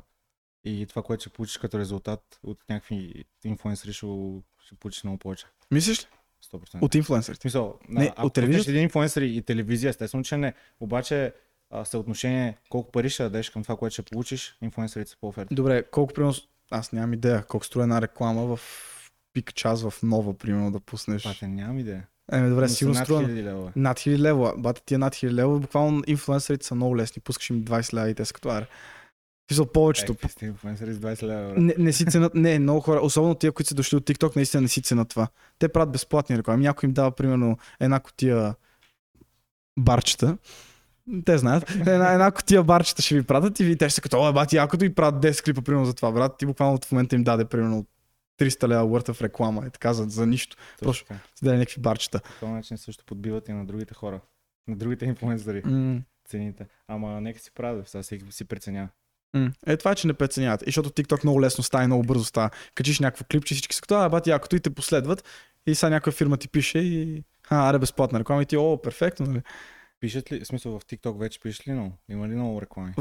И 0.63 0.85
това, 0.89 1.03
което 1.03 1.21
ще 1.21 1.29
получиш 1.29 1.57
като 1.57 1.79
резултат 1.79 2.39
от 2.43 2.59
някакви 2.69 3.25
инфлуенсъри, 3.45 3.93
ще, 3.93 4.05
ще 4.65 4.75
получиш 4.79 5.03
много 5.03 5.17
повече. 5.17 5.45
Мислиш 5.71 5.99
ли? 6.03 6.07
100%. 6.53 6.81
От 6.81 6.95
инфлуенсърите. 6.95 7.41
смисъл, 7.41 7.79
Не, 7.89 8.13
ако 8.15 8.27
от 8.27 8.33
телевизията? 8.33 8.71
един 8.71 8.83
инфлуенсър 8.83 9.21
и 9.21 9.41
телевизия, 9.41 9.89
естествено, 9.89 10.23
че 10.23 10.37
не. 10.37 10.53
Обаче 10.79 11.33
а, 11.69 11.85
съотношение 11.85 12.57
колко 12.69 12.91
пари 12.91 13.09
ще 13.09 13.23
дадеш 13.23 13.49
към 13.49 13.63
това, 13.63 13.77
което 13.77 13.93
ще 13.93 14.01
получиш, 14.01 14.57
инфлуенсърите 14.61 15.11
са 15.11 15.17
по-оферти. 15.21 15.55
Добре, 15.55 15.83
колко 15.83 16.13
примерно, 16.13 16.33
аз 16.71 16.91
нямам 16.91 17.13
идея, 17.13 17.45
колко 17.45 17.65
струва 17.65 17.83
една 17.83 18.01
реклама 18.01 18.55
в 18.55 18.59
пик 19.33 19.53
час 19.53 19.83
в 19.83 19.93
нова, 20.03 20.33
примерно, 20.33 20.71
да 20.71 20.79
пуснеш. 20.79 21.23
Пате, 21.23 21.47
нямам 21.47 21.79
идея. 21.79 22.07
Еми, 22.31 22.49
добре, 22.49 22.69
сигурно 22.69 22.95
над 22.99 23.05
струва. 23.05 23.23
1000 23.23 23.43
лева. 23.43 23.71
Над 23.75 23.97
1000 23.99 24.17
лева. 24.17 24.53
Бата 24.57 24.81
тия 24.85 24.99
над 24.99 25.15
1000 25.15 25.31
лева, 25.31 25.59
буквално 25.59 26.03
инфлуенсърите 26.07 26.65
са 26.65 26.75
много 26.75 26.97
лесни. 26.97 27.21
Пускаш 27.21 27.49
им 27.49 27.63
20 27.65 27.93
лева 27.93 28.09
и 28.09 28.15
те 28.15 28.25
са 28.25 28.33
като 28.33 28.49
аре. 28.49 28.67
Смисъл, 29.51 29.65
повечето. 29.65 30.15
Е, 30.25 30.27
сте 30.27 30.45
инфлуенсъри 30.45 30.93
с 30.93 30.99
20 30.99 31.23
лева. 31.23 31.53
Не, 31.57 31.75
не 31.77 31.93
си 31.93 32.05
ценят, 32.05 32.35
не, 32.35 32.59
много 32.59 32.79
хора, 32.79 32.99
особено 33.01 33.35
тия, 33.35 33.51
които 33.51 33.69
са 33.69 33.75
дошли 33.75 33.97
от 33.97 34.03
TikTok, 34.05 34.35
наистина 34.35 34.61
не 34.61 34.67
си 34.67 34.81
ценят 34.81 35.09
това. 35.09 35.27
Те 35.59 35.67
правят 35.67 35.91
безплатни 35.91 36.37
реклами. 36.37 36.63
Някой 36.63 36.87
им 36.87 36.93
дава, 36.93 37.11
примерно, 37.11 37.57
една 37.79 37.99
котия 37.99 38.55
барчета. 39.79 40.37
Те 41.25 41.37
знаят. 41.37 41.69
Една, 41.71 42.13
една 42.13 42.31
котия 42.31 42.63
барчета 42.63 43.01
ще 43.01 43.15
ви 43.15 43.23
пратят 43.23 43.59
и 43.59 43.63
ви- 43.63 43.77
те 43.77 43.89
ще 43.89 43.95
са 43.95 44.01
като, 44.01 44.21
о, 44.21 44.33
бати, 44.33 44.55
якото 44.55 44.85
и 44.85 44.95
правят 44.95 45.21
10 45.21 45.43
клипа, 45.43 45.61
примерно, 45.61 45.85
за 45.85 45.93
това, 45.93 46.11
брат. 46.11 46.37
Ти 46.37 46.45
буквално 46.45 46.79
в 46.85 46.91
момента 46.91 47.15
им 47.15 47.23
даде, 47.23 47.45
примерно, 47.45 47.85
300 48.39 48.67
лева 48.67 48.83
worth 48.83 49.09
of 49.09 49.21
реклама. 49.21 49.63
И 49.67 49.69
така, 49.69 49.93
за, 49.93 50.03
за 50.03 50.25
нищо. 50.27 50.57
Точно 50.79 51.07
Просто 51.07 51.37
си 51.37 51.45
даде 51.45 51.57
някакви 51.57 51.81
барчета. 51.81 52.19
По 52.19 52.39
този 52.39 52.51
начин 52.51 52.77
също 52.77 53.05
подбиват 53.05 53.49
и 53.49 53.53
на 53.53 53.65
другите 53.65 53.93
хора. 53.93 54.21
На 54.67 54.75
другите 54.75 55.05
инфлуенсъри 55.05 55.61
М. 55.65 56.01
цените. 56.25 56.65
Ама 56.87 57.21
нека 57.21 57.39
си 57.39 57.51
правят, 57.51 57.87
сега 57.89 58.01
всеки 58.01 58.31
си 58.31 58.45
преценява. 58.45 58.89
М. 59.33 59.51
Е, 59.65 59.77
това 59.77 59.91
е, 59.91 59.95
че 59.95 60.07
не 60.07 60.13
преценяват. 60.13 60.61
И 60.61 60.65
защото 60.65 60.89
TikTok 60.89 61.23
много 61.23 61.41
лесно 61.41 61.63
става 61.63 61.83
и 61.83 61.87
много 61.87 62.03
бързо 62.03 62.23
става. 62.23 62.49
Качиш 62.75 62.99
някакво 62.99 63.25
клипче, 63.31 63.53
всички 63.53 63.75
са 63.75 63.81
като, 63.81 63.95
а, 63.95 64.09
бати, 64.09 64.29
якото 64.29 64.55
и 64.55 64.59
те 64.59 64.69
последват. 64.69 65.23
И 65.67 65.75
сега 65.75 65.89
някаква 65.89 66.11
фирма 66.11 66.37
ти 66.37 66.47
пише 66.47 66.79
и, 66.79 67.23
а, 67.49 67.69
аре, 67.69 67.79
безплатна 67.79 68.19
реклама 68.19 68.41
и 68.41 68.45
ти, 68.45 68.57
о, 68.57 68.77
перфектно, 68.83 69.25
нали? 69.25 69.41
Пишат 69.99 70.31
ли, 70.31 70.39
в 70.39 70.47
смисъл 70.47 70.79
в 70.79 70.85
TikTok 70.85 71.19
вече 71.19 71.39
пишеш 71.39 71.67
ли 71.67 71.71
много? 71.71 71.93
Има 72.09 72.27
ли 72.27 72.35
много 72.35 72.61
реклами? 72.61 72.93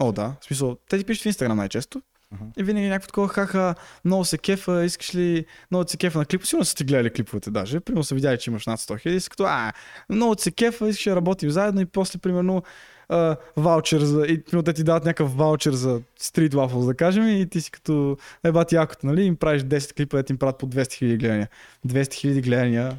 О, 0.00 0.12
да. 0.12 0.36
В 0.40 0.44
смисъл, 0.44 0.76
те 0.88 0.98
ти 0.98 1.04
пишат 1.04 1.22
в 1.22 1.26
Instagram 1.36 1.52
най-често. 1.52 2.02
Аха. 2.34 2.44
И 2.58 2.62
винаги 2.62 2.88
някакво 2.88 3.06
такова, 3.06 3.28
хаха, 3.28 3.74
много 4.04 4.24
се 4.24 4.38
кефа, 4.38 4.84
искаш 4.84 5.14
ли, 5.14 5.46
много 5.70 5.88
се 5.88 5.96
кефа 5.96 6.18
на 6.18 6.24
клипа. 6.24 6.46
Сигурно 6.46 6.64
са 6.64 6.74
ти 6.74 6.84
гледали 6.84 7.10
клиповете 7.10 7.50
даже. 7.50 7.80
Примерно 7.80 8.04
са 8.04 8.14
видяли, 8.14 8.38
че 8.38 8.50
имаш 8.50 8.66
над 8.66 8.80
100 8.80 9.00
хиляди. 9.00 9.16
И 9.16 9.20
са 9.20 9.30
като, 9.30 9.44
а, 9.44 9.72
много 10.10 10.34
се 10.38 10.50
кефа, 10.50 10.88
искаш 10.88 11.04
да 11.04 11.16
работим 11.16 11.50
заедно 11.50 11.80
и 11.80 11.86
после, 11.86 12.18
примерно, 12.18 12.62
а, 13.08 13.36
ваучер 13.56 14.00
за, 14.00 14.26
и 14.26 14.44
примерно 14.44 14.62
те 14.62 14.72
ти 14.72 14.84
дават 14.84 15.04
някакъв 15.04 15.36
ваучер 15.36 15.72
за 15.72 16.00
Street 16.20 16.52
Waffles, 16.52 16.86
да 16.86 16.94
кажем, 16.94 17.28
и 17.28 17.48
ти 17.48 17.60
си 17.60 17.70
като, 17.70 18.16
е 18.44 18.52
бати 18.52 18.74
якото, 18.74 19.06
нали, 19.06 19.22
им 19.22 19.36
правиш 19.36 19.62
10 19.62 19.96
клипа, 19.96 20.22
ти 20.22 20.32
им 20.32 20.38
правят 20.38 20.58
по 20.58 20.66
200 20.66 20.92
хиляди 20.92 21.16
гледания. 21.16 21.48
200 21.86 22.14
хиляди 22.14 22.40
гледания 22.42 22.96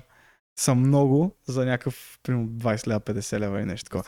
са 0.60 0.76
много 0.76 1.36
за 1.48 1.66
някакъв, 1.66 2.20
примерно, 2.24 2.48
20 2.48 2.88
лева, 2.88 3.00
50 3.00 3.40
лева 3.40 3.62
и 3.62 3.66
нещо 3.66 3.90
такова. 3.90 4.04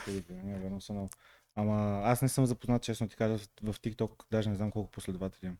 Ама 1.56 2.02
аз 2.04 2.22
не 2.22 2.30
съм 2.30 2.46
запознат, 2.46 2.84
честно 2.84 3.08
ти 3.08 3.16
кажа, 3.16 3.38
в 3.64 3.74
TikTok, 3.74 4.24
даже 4.32 4.50
не 4.50 4.56
знам 4.56 4.72
колко 4.72 4.92
последователи 4.92 5.46
имам. 5.46 5.58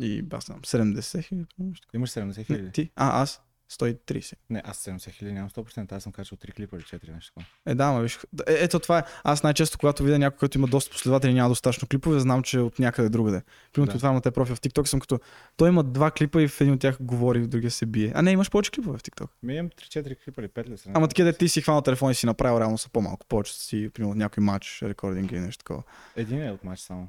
И 0.00 0.22
аз 0.32 0.46
знам, 0.46 0.60
70 0.60 1.22
хиляди. 1.22 1.46
Имаш 1.94 2.10
70 2.10 2.14
такова. 2.14 2.44
хиляди? 2.44 2.72
Ти? 2.72 2.90
А, 2.96 3.22
аз? 3.22 3.42
130. 3.70 4.34
Не, 4.50 4.62
аз 4.64 4.84
70 4.84 5.10
хиляди 5.10 5.34
нямам 5.34 5.50
100%, 5.50 5.92
аз 5.92 6.02
съм 6.02 6.12
качал 6.12 6.38
3 6.38 6.54
клипа 6.54 6.76
или 6.76 6.82
4 6.82 7.14
нещо 7.14 7.34
такова. 7.34 7.46
Е, 7.66 7.74
да, 7.74 7.92
ма 7.92 8.00
виж. 8.00 8.18
Е, 8.46 8.52
ето 8.52 8.78
това 8.78 8.98
е. 8.98 9.02
Аз 9.24 9.42
най-често, 9.42 9.78
когато 9.78 10.02
видя 10.02 10.18
някой, 10.18 10.38
който 10.38 10.58
има 10.58 10.66
доста 10.66 10.90
последователи 10.90 11.34
няма 11.34 11.48
достатъчно 11.48 11.88
клипове, 11.88 12.20
знам, 12.20 12.42
че 12.42 12.56
е 12.56 12.60
от 12.60 12.78
някъде 12.78 13.08
другаде. 13.08 13.42
Примерно 13.72 13.92
Да. 13.92 13.98
това 13.98 14.10
има 14.10 14.20
те 14.20 14.30
профил 14.30 14.56
в 14.56 14.60
TikTok, 14.60 14.84
съм 14.84 15.00
като. 15.00 15.18
Той 15.56 15.68
има 15.68 15.84
два 15.84 16.10
клипа 16.10 16.42
и 16.42 16.48
в 16.48 16.60
един 16.60 16.74
от 16.74 16.80
тях 16.80 16.96
говори, 17.00 17.40
в 17.40 17.46
другия 17.46 17.70
се 17.70 17.86
бие. 17.86 18.12
А 18.14 18.22
не, 18.22 18.30
имаш 18.30 18.50
повече 18.50 18.70
клипове 18.70 18.98
в 18.98 19.02
TikTok. 19.02 19.28
Ми 19.42 19.54
имам 19.54 19.70
3-4 19.70 20.24
клипа 20.24 20.42
или 20.42 20.48
5 20.48 20.68
ли 20.68 20.78
са? 20.78 20.90
Ама 20.94 21.08
такива, 21.08 21.32
ти 21.32 21.48
си 21.48 21.62
хванал 21.62 21.82
телефон 21.82 22.10
и 22.10 22.14
си 22.14 22.26
направил, 22.26 22.60
реално 22.60 22.78
са 22.78 22.88
по-малко. 22.88 23.26
Повече 23.26 23.54
си, 23.54 23.90
примерно, 23.94 24.14
някой 24.14 24.44
матч, 24.44 24.82
рекординг 24.82 25.32
или 25.32 25.40
нещо 25.40 25.58
такова. 25.58 25.82
Един 26.16 26.42
е 26.42 26.50
от 26.50 26.64
матч 26.64 26.80
само. 26.80 27.08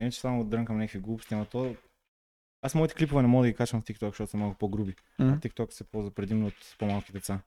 Иначе 0.00 0.20
само 0.20 0.44
дрънкам 0.44 0.78
някакви 0.78 0.98
глупости, 0.98 1.34
ама 1.34 1.44
то... 1.44 1.74
Аз 2.66 2.74
моите 2.74 2.94
клипове 2.94 3.22
не 3.22 3.28
мога 3.28 3.42
да 3.42 3.50
ги 3.50 3.56
качвам 3.56 3.82
в 3.82 3.84
TikTok, 3.84 4.06
защото 4.06 4.30
са 4.30 4.36
малко 4.36 4.58
по-груби. 4.58 4.94
М? 5.18 5.38
TikTok 5.42 5.72
се 5.72 5.84
ползва 5.84 6.10
предимно 6.10 6.46
от 6.46 6.54
по-малки 6.78 7.12
деца. 7.12 7.40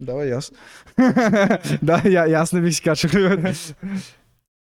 Давай, 0.00 0.32
аз. 0.32 0.52
да, 1.82 2.02
я, 2.04 2.26
и 2.28 2.32
аз 2.32 2.52
не 2.52 2.60
бих 2.60 2.74
си 2.74 2.82
качал 2.82 3.10
клиповете. 3.10 3.74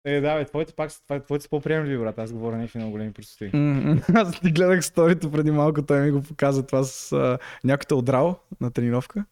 Е, 0.05 0.21
да, 0.21 0.35
бе, 0.37 0.45
твоите 0.45 0.73
пак 0.73 0.91
това- 1.03 1.19
твоите 1.19 1.43
са 1.43 1.49
по-приемливи, 1.49 1.97
брат. 1.97 2.19
Аз 2.19 2.31
говоря 2.31 2.57
някакви 2.57 2.77
много 2.79 2.91
големи 2.91 3.13
простоти. 3.13 3.51
Аз 4.15 4.39
ти 4.39 4.51
гледах 4.51 4.85
сторито 4.85 5.31
преди 5.31 5.51
малко, 5.51 5.85
той 5.85 6.01
ми 6.01 6.11
го 6.11 6.23
показа 6.23 6.65
това 6.65 6.83
с 6.83 7.11
а, 7.11 7.37
някой 7.63 7.85
те 7.85 7.93
отрал 7.93 8.39
на 8.61 8.71
тренировка. 8.71 9.25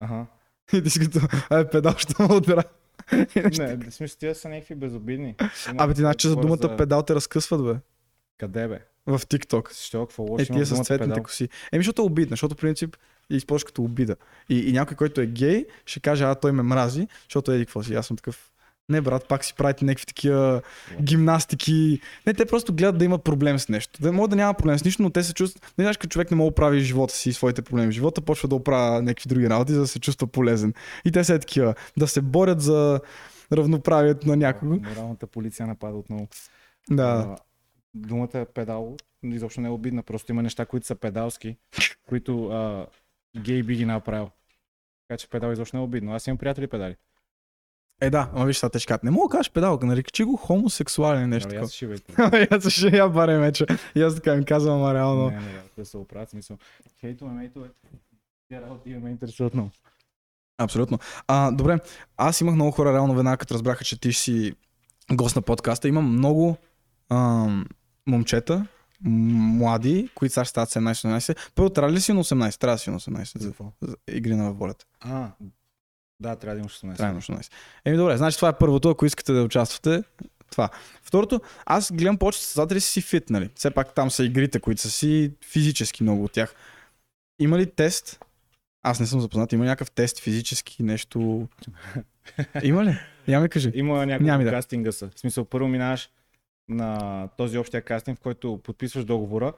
Ага. 0.00 0.26
И 0.72 0.82
ти 0.82 0.90
си 0.90 1.00
като, 1.00 1.20
ай, 1.50 1.70
педал, 1.70 1.94
ще. 1.98 2.14
И 3.12 3.40
нещо 3.40 3.62
Не, 3.62 3.76
в 3.76 3.90
смисъл, 3.90 4.18
тия 4.18 4.34
са 4.34 4.48
някакви 4.48 4.74
безобидни. 4.74 5.34
Абе, 5.78 5.94
ти 5.94 6.00
значи 6.00 6.28
за 6.28 6.36
думата 6.36 6.76
педал 6.76 7.02
те 7.02 7.14
разкъсват, 7.14 7.64
бе. 7.64 7.80
Къде, 8.38 8.68
бе? 8.68 8.80
В 9.08 9.18
TikTok. 9.18 9.68
Защо, 9.74 10.06
какво 10.06 10.22
Е, 10.26 10.30
лошо 10.30 10.44
има 10.48 10.56
тия 10.56 10.64
в 10.64 10.68
с 10.68 10.72
цветните 10.84 10.98
педал? 10.98 11.22
коси. 11.22 11.48
Еми, 11.72 11.84
защото 11.84 12.02
е 12.02 12.04
обидна, 12.04 12.32
защото 12.32 12.54
по 12.54 12.60
принцип 12.60 12.96
я 13.30 13.36
използваш 13.36 13.64
като 13.64 13.82
обида. 13.82 14.16
И, 14.48 14.68
и 14.68 14.72
някой, 14.72 14.96
който 14.96 15.20
е 15.20 15.26
гей, 15.26 15.66
ще 15.86 16.00
каже, 16.00 16.24
а 16.24 16.34
той 16.34 16.52
ме 16.52 16.62
мрази, 16.62 17.08
защото 17.24 17.52
еди 17.52 17.64
какво 17.66 17.82
си. 17.82 17.94
Аз 17.94 18.06
съм 18.06 18.16
такъв. 18.16 18.52
Не, 18.88 19.00
брат, 19.00 19.28
пак 19.28 19.44
си 19.44 19.54
правите 19.54 19.84
някакви 19.84 20.06
такива 20.06 20.62
гимнастики. 21.02 22.00
Не, 22.26 22.34
те 22.34 22.44
просто 22.46 22.72
гледат 22.74 22.98
да 22.98 23.04
има 23.04 23.18
проблем 23.18 23.58
с 23.58 23.68
нещо. 23.68 24.02
Да 24.02 24.12
може 24.12 24.30
да 24.30 24.36
няма 24.36 24.54
проблем 24.54 24.78
с 24.78 24.84
нищо, 24.84 25.02
но 25.02 25.10
те 25.10 25.22
се 25.22 25.34
чувстват. 25.34 25.74
Не 25.78 25.84
знаеш, 25.84 25.96
като 25.96 26.08
човек 26.12 26.30
не 26.30 26.36
може 26.36 26.50
да 26.50 26.54
прави 26.54 26.80
живота 26.80 27.14
си 27.14 27.28
и 27.28 27.32
своите 27.32 27.62
проблеми 27.62 27.92
в 27.92 27.94
живота, 27.94 28.20
почва 28.20 28.48
да 28.48 28.54
оправя 28.54 29.02
някакви 29.02 29.28
други 29.28 29.50
работи, 29.50 29.72
за 29.72 29.80
да 29.80 29.86
се 29.86 30.00
чувства 30.00 30.26
полезен. 30.26 30.74
И 31.04 31.12
те 31.12 31.24
са 31.24 31.34
е 31.34 31.38
такива. 31.38 31.74
Да 31.96 32.08
се 32.08 32.20
борят 32.20 32.60
за 32.60 33.00
равноправието 33.52 34.28
на 34.28 34.36
някого. 34.36 34.74
Моралната 34.74 35.26
полиция 35.26 35.66
напада 35.66 35.96
отново. 35.96 36.28
Да. 36.90 37.36
Думата 37.94 38.46
педал 38.54 38.96
изобщо 39.22 39.60
не 39.60 39.68
е 39.68 39.70
обидна, 39.70 40.02
просто 40.02 40.32
има 40.32 40.42
неща, 40.42 40.66
които 40.66 40.86
са 40.86 40.94
педалски, 40.94 41.56
които 42.08 42.48
а, 42.48 42.86
гей 43.40 43.62
би 43.62 43.76
ги 43.76 43.84
направил. 43.84 44.30
Така 45.08 45.18
че 45.18 45.28
педал 45.28 45.52
изобщо 45.52 45.76
не 45.76 45.82
е 45.82 45.84
обидно. 45.84 46.14
Аз 46.14 46.26
имам 46.26 46.38
приятели 46.38 46.66
педали. 46.66 46.96
Е, 48.00 48.10
да, 48.10 48.30
ама 48.34 48.46
виж, 48.46 48.56
сега 48.56 48.70
те 48.70 48.78
ще 48.78 48.86
кажат, 48.86 49.04
не 49.04 49.10
мога 49.10 49.28
да 49.28 49.32
кажеш 49.32 49.52
педалка, 49.52 49.86
наричи 49.86 50.24
го 50.24 50.36
хомосексуален 50.36 51.20
или 51.20 51.28
нещо 51.28 51.48
такова. 51.48 51.64
аз 51.64 51.72
шивайте. 51.72 52.14
Ама 52.18 52.38
и 52.38 52.48
аз 52.50 52.68
ще 52.68 52.96
я 52.96 53.08
баре 53.08 53.38
меча. 53.38 53.66
И 53.94 54.02
аз 54.02 54.14
така 54.14 54.34
им 54.34 54.44
казвам, 54.44 54.82
ама 54.82 54.94
реално. 54.94 55.30
Не, 55.30 55.36
не, 55.36 55.52
не, 55.52 55.62
да 55.76 55.84
се 55.84 55.96
оправят 55.96 56.30
смисъл. 56.30 56.58
Хейтове, 57.00 57.30
мейтове. 57.30 57.68
Тия 58.48 58.62
работи 58.62 58.90
ме 58.90 59.10
интересуват 59.10 59.54
много. 59.54 59.70
Абсолютно. 60.58 60.98
А, 61.26 61.50
добре, 61.50 61.78
аз 62.16 62.40
имах 62.40 62.54
много 62.54 62.70
хора, 62.70 62.92
реално 62.92 63.14
веднага 63.14 63.36
като 63.36 63.54
разбраха, 63.54 63.84
че 63.84 64.00
ти 64.00 64.12
си 64.12 64.54
гост 65.12 65.36
на 65.36 65.42
подкаста. 65.42 65.88
Имам 65.88 66.12
много 66.12 66.56
ам, 67.10 67.66
момчета, 68.06 68.66
млади, 69.04 70.08
които 70.14 70.32
сега 70.32 70.44
ще 70.44 70.50
стават 70.50 70.68
17-18. 70.70 71.50
Първо, 71.54 71.70
трябва 71.70 71.92
ли 71.92 72.00
си 72.00 72.12
на 72.12 72.24
18? 72.24 72.60
Трябва 72.60 72.74
да 72.74 72.78
си 72.78 72.90
на 72.90 73.00
18 73.00 73.38
за, 73.38 73.52
за 73.82 73.96
игри 74.08 74.34
на 74.34 74.52
волята. 74.52 74.84
А, 75.00 75.28
Да, 76.20 76.36
трябва 76.36 76.54
да 76.54 76.60
имаш 76.60 76.80
18. 76.80 76.96
Трябва 76.96 76.96
да 76.96 77.10
имаш 77.10 77.26
18. 77.26 77.52
Еми 77.84 77.96
добре, 77.96 78.16
значи 78.16 78.36
това 78.36 78.48
е 78.48 78.58
първото, 78.58 78.90
ако 78.90 79.06
искате 79.06 79.32
да 79.32 79.42
участвате. 79.42 80.02
Това. 80.50 80.68
Второто, 81.02 81.40
аз 81.66 81.92
гледам 81.92 82.18
повечето 82.18 82.44
създатели 82.44 82.80
си 82.80 83.00
фит, 83.00 83.30
нали? 83.30 83.50
Все 83.54 83.70
пак 83.70 83.94
там 83.94 84.10
са 84.10 84.24
игрите, 84.24 84.60
които 84.60 84.80
са 84.80 84.90
си 84.90 85.32
физически 85.44 86.02
много 86.02 86.24
от 86.24 86.32
тях. 86.32 86.54
Има 87.40 87.58
ли 87.58 87.70
тест? 87.70 88.24
Аз 88.82 89.00
не 89.00 89.06
съм 89.06 89.20
запознат. 89.20 89.52
Има 89.52 89.64
някакъв 89.64 89.90
тест 89.90 90.18
физически, 90.20 90.82
нещо? 90.82 91.48
Има 92.62 92.84
ли? 92.84 92.98
Я 93.28 93.40
ми 93.40 93.48
кажи. 93.48 93.70
Има 93.74 94.06
няколко 94.06 94.24
Няма 94.24 94.44
да. 94.44 94.50
кастинга 94.50 94.92
са. 94.92 95.10
В 95.14 95.20
смисъл, 95.20 95.44
първо 95.44 95.68
минаваш 95.68 96.10
на 96.68 97.28
този 97.36 97.58
общия 97.58 97.82
кастинг, 97.82 98.18
в 98.18 98.22
който 98.22 98.60
подписваш 98.64 99.04
договора 99.04 99.52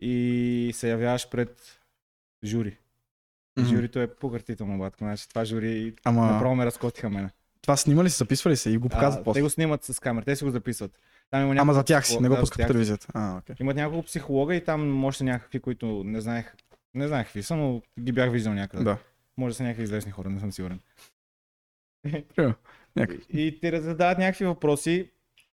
и 0.00 0.70
се 0.74 0.90
явяваш 0.90 1.28
пред 1.30 1.80
жури. 2.44 2.78
И 3.58 3.60
Мгм. 3.60 3.68
Журито 3.70 4.00
е 4.00 4.14
пократително, 4.14 4.78
батко. 4.78 4.98
Значи, 4.98 5.28
това 5.28 5.44
жури 5.44 5.94
Ама 6.04 6.26
направо 6.26 6.54
ме 6.54 6.66
разкотиха 6.66 7.10
мене. 7.10 7.30
това 7.62 7.76
снима 7.76 8.04
ли 8.04 8.10
се, 8.10 8.16
записва 8.16 8.50
ли 8.50 8.56
се 8.56 8.70
и 8.70 8.78
го 8.78 8.88
показват 8.88 9.20
А, 9.20 9.24
после? 9.24 9.38
те 9.38 9.42
го 9.42 9.50
снимат 9.50 9.84
с 9.84 10.00
камера, 10.00 10.24
те 10.24 10.36
си 10.36 10.44
го 10.44 10.50
записват. 10.50 10.98
Там 11.30 11.42
има 11.42 11.60
Ама 11.60 11.74
за 11.74 11.84
тях 11.84 12.06
си, 12.06 12.20
не 12.20 12.28
го 12.28 12.36
пускат 12.36 12.60
по 12.60 12.66
телевизията. 12.66 13.06
А, 13.14 13.38
окей. 13.38 13.56
Имат 13.60 13.76
няколко 13.76 14.06
психолога 14.06 14.54
и 14.54 14.64
там 14.64 15.04
още 15.04 15.24
някакви, 15.24 15.60
които 15.60 16.02
не 16.04 16.20
знаех, 16.20 16.54
не 16.94 17.08
знаех 17.08 17.26
какви 17.26 17.42
са, 17.42 17.56
но 17.56 17.82
ги 18.00 18.12
бях 18.12 18.30
виждал 18.32 18.54
някъде. 18.54 18.84
Да. 18.84 18.98
Може 19.36 19.52
да 19.52 19.56
са 19.56 19.62
някакви 19.62 19.82
известни 19.82 20.12
хора, 20.12 20.30
не 20.30 20.40
съм 20.40 20.52
сигурен. 20.52 20.80
Някакви. 22.96 23.40
И 23.40 23.60
ти 23.60 23.80
задават 23.80 24.18
някакви 24.18 24.44
въпроси. 24.44 25.10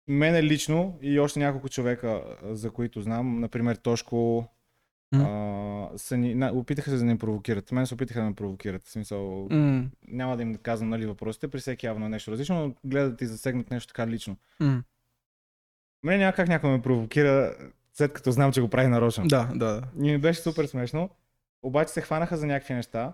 Мене 0.08 0.42
лично 0.42 0.98
и 1.02 1.20
още 1.20 1.38
няколко 1.38 1.68
човека, 1.68 2.22
за 2.42 2.70
които 2.70 3.00
знам, 3.02 3.40
например 3.40 3.76
Тошко, 3.76 4.48
М. 5.12 5.24
а, 5.92 5.98
са 5.98 6.16
ни, 6.16 6.34
на, 6.34 6.52
опитаха 6.52 6.90
се 6.90 6.96
да 6.96 7.04
ни 7.04 7.18
провокират. 7.18 7.72
Мен 7.72 7.86
се 7.86 7.94
опитаха 7.94 8.20
да 8.20 8.26
ме 8.26 8.34
провокират. 8.34 8.84
В 8.84 8.90
смисъл, 8.90 9.48
М, 9.50 9.84
няма 10.08 10.36
да 10.36 10.42
им 10.42 10.54
казвам 10.54 10.88
нали, 10.88 11.06
въпросите, 11.06 11.48
при 11.48 11.58
всеки 11.58 11.86
явно 11.86 12.06
е 12.06 12.08
нещо 12.08 12.30
различно, 12.30 12.60
но 12.60 12.74
гледат 12.84 13.10
да 13.10 13.16
ти 13.16 13.26
засегнат 13.26 13.70
нещо 13.70 13.88
така 13.88 14.06
лично. 14.06 14.36
м. 14.60 14.82
Мене 16.02 16.18
няма 16.18 16.32
как 16.32 16.48
някой 16.48 16.70
ме 16.70 16.82
провокира, 16.82 17.54
след 17.92 18.12
като 18.12 18.30
знам, 18.30 18.52
че 18.52 18.60
го 18.60 18.68
прави 18.68 18.88
нарочно. 18.88 19.26
Да, 19.26 19.48
да. 19.54 19.66
да. 19.80 19.82
И 19.98 20.12
ми 20.12 20.18
беше 20.18 20.40
супер 20.40 20.66
смешно. 20.66 21.10
Обаче 21.62 21.92
се 21.92 22.00
хванаха 22.00 22.36
за 22.36 22.46
някакви 22.46 22.74
неща. 22.74 23.12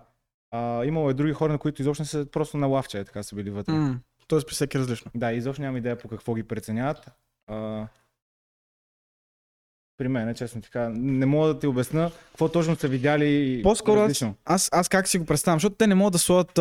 А, 0.51 0.85
имало 0.85 1.09
и 1.09 1.13
други 1.13 1.33
хора, 1.33 1.51
на 1.51 1.57
които 1.59 1.81
изобщо 1.81 2.01
не 2.01 2.07
са 2.07 2.25
просто 2.31 2.57
на 2.57 2.67
лавче, 2.67 2.99
е, 2.99 3.03
така 3.05 3.23
са 3.23 3.35
били 3.35 3.49
вътре. 3.49 3.73
М. 3.73 3.99
Тоест 4.27 4.47
при 4.47 4.53
всеки 4.53 4.79
различно. 4.79 5.11
Да, 5.15 5.31
изобщо 5.31 5.61
нямам 5.61 5.77
идея 5.77 5.97
по 5.97 6.07
какво 6.07 6.33
ги 6.33 6.43
преценяват. 6.43 7.11
А, 7.47 7.87
при 9.97 10.07
мен, 10.07 10.35
честно 10.35 10.61
така, 10.61 10.89
не 10.89 11.25
мога 11.25 11.47
да 11.47 11.59
ти 11.59 11.67
обясна 11.67 12.11
какво 12.27 12.49
точно 12.49 12.75
са 12.75 12.87
видяли. 12.87 13.59
По-скоро 13.63 13.99
аз- 13.99 14.03
различно. 14.03 14.35
Аз, 14.45 14.69
аз 14.71 14.89
как 14.89 15.07
си 15.07 15.17
го 15.19 15.25
представям, 15.25 15.57
защото 15.57 15.75
те 15.75 15.87
не 15.87 15.95
могат 15.95 16.13
да 16.13 16.19
сложат 16.19 16.59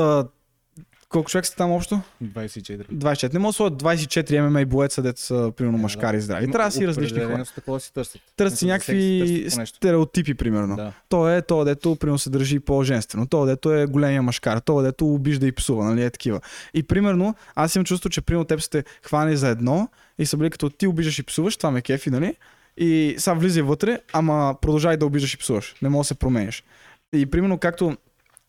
колко 1.12 1.30
човек 1.30 1.46
са 1.46 1.56
там 1.56 1.70
общо? 1.70 2.00
24. 2.24 2.86
24. 2.92 3.32
Не 3.32 3.38
могат 3.38 3.52
да 3.52 3.56
сложат 3.56 3.82
24 3.82 4.48
ММА 4.48 4.66
боеца, 4.66 5.02
дето 5.02 5.20
са 5.20 5.52
примерно 5.56 5.78
да. 5.78 5.82
мъжкари 5.82 6.16
и 6.16 6.20
здрави. 6.20 6.50
Трябва 6.50 6.68
да 6.68 6.72
си 6.72 6.86
различни 6.86 7.20
хора. 7.20 7.44
Такова 7.54 7.80
си 7.80 7.92
търсят. 7.92 8.20
Търсят 8.36 8.58
си 8.58 8.66
някакви 8.66 9.46
стереотипи, 9.66 10.34
примерно. 10.34 10.76
Да. 10.76 10.92
Той 11.08 11.36
е 11.36 11.42
то, 11.42 11.64
дето 11.64 11.96
примерно 11.96 12.18
се 12.18 12.30
държи 12.30 12.60
по-женствено. 12.60 13.26
То, 13.26 13.46
дето 13.46 13.72
е 13.72 13.86
големия 13.86 14.22
мъжкар. 14.22 14.58
То, 14.58 14.82
дето 14.82 15.14
обижда 15.14 15.46
и 15.46 15.52
псува, 15.52 15.84
нали 15.84 16.04
е 16.04 16.10
такива. 16.10 16.40
И 16.74 16.82
примерно, 16.82 17.34
аз 17.54 17.74
имам 17.74 17.84
чувство, 17.84 18.10
че 18.10 18.20
примерно 18.20 18.44
теб 18.44 18.60
сте 18.60 18.84
хвани 19.02 19.36
за 19.36 19.48
едно 19.48 19.88
и 20.18 20.26
са 20.26 20.36
били 20.36 20.50
като 20.50 20.70
ти 20.70 20.86
обиждаш 20.86 21.18
и 21.18 21.22
псуваш, 21.22 21.56
това 21.56 21.70
ме 21.70 21.82
кефи, 21.82 22.10
нали? 22.10 22.34
И 22.76 23.14
сега 23.18 23.34
влизай 23.34 23.62
вътре, 23.62 23.98
ама 24.12 24.54
продължай 24.60 24.96
да 24.96 25.06
обиждаш 25.06 25.34
и 25.34 25.38
псуваш. 25.38 25.74
Не 25.82 25.88
можеш 25.88 26.08
да 26.08 26.14
се 26.14 26.18
промениш. 26.18 26.64
И 27.12 27.26
примерно 27.26 27.58
както 27.58 27.96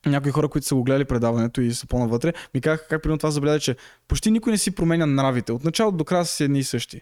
някои 0.06 0.32
хора, 0.32 0.50
които 0.50 0.68
са 0.68 0.76
го 0.76 0.84
гледали 0.84 1.06
предаването 1.06 1.62
и 1.62 1.74
са 1.74 1.88
по-навътре, 1.88 2.34
ми 2.54 2.62
казаха 2.62 2.88
как 2.88 3.02
примерно 3.02 3.18
това 3.18 3.32
забеляза, 3.32 3.60
че 3.60 3.76
почти 4.08 4.32
никой 4.32 4.52
не 4.52 4.58
си 4.58 4.76
променя 4.76 5.06
нравите. 5.06 5.52
От 5.52 5.64
началото 5.64 5.98
до 5.98 6.06
края 6.06 6.26
са 6.26 6.36
си 6.36 6.44
едни 6.44 6.60
и 6.60 6.64
същи. 6.64 7.02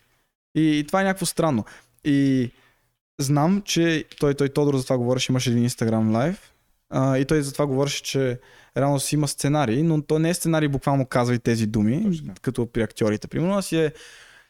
И, 0.55 0.79
и 0.79 0.83
това 0.87 1.01
е 1.01 1.03
някакво 1.03 1.25
странно. 1.25 1.65
И 2.03 2.51
знам, 3.19 3.61
че 3.65 4.05
той, 4.19 4.33
той 4.33 4.49
Тодор 4.49 4.77
за 4.77 4.83
това 4.83 4.97
говореше, 4.97 5.31
имаше 5.31 5.49
един 5.49 5.69
Instagram 5.69 6.13
лайв. 6.13 6.53
А, 6.89 7.17
и 7.17 7.25
той 7.25 7.41
за 7.41 7.53
това 7.53 7.67
говореше, 7.67 8.03
че 8.03 8.39
реално 8.77 8.99
си 8.99 9.15
има 9.15 9.27
сценарий, 9.27 9.83
но 9.83 10.01
то 10.01 10.19
не 10.19 10.29
е 10.29 10.33
сценарий, 10.33 10.69
буквално 10.69 11.05
казва 11.05 11.35
и 11.35 11.39
тези 11.39 11.67
думи, 11.67 12.03
Точно 12.03 12.33
като 12.41 12.65
при 12.65 12.81
актьорите. 12.81 13.27
Примерно 13.27 13.57
а 13.57 13.61
си 13.61 13.77
е 13.77 13.93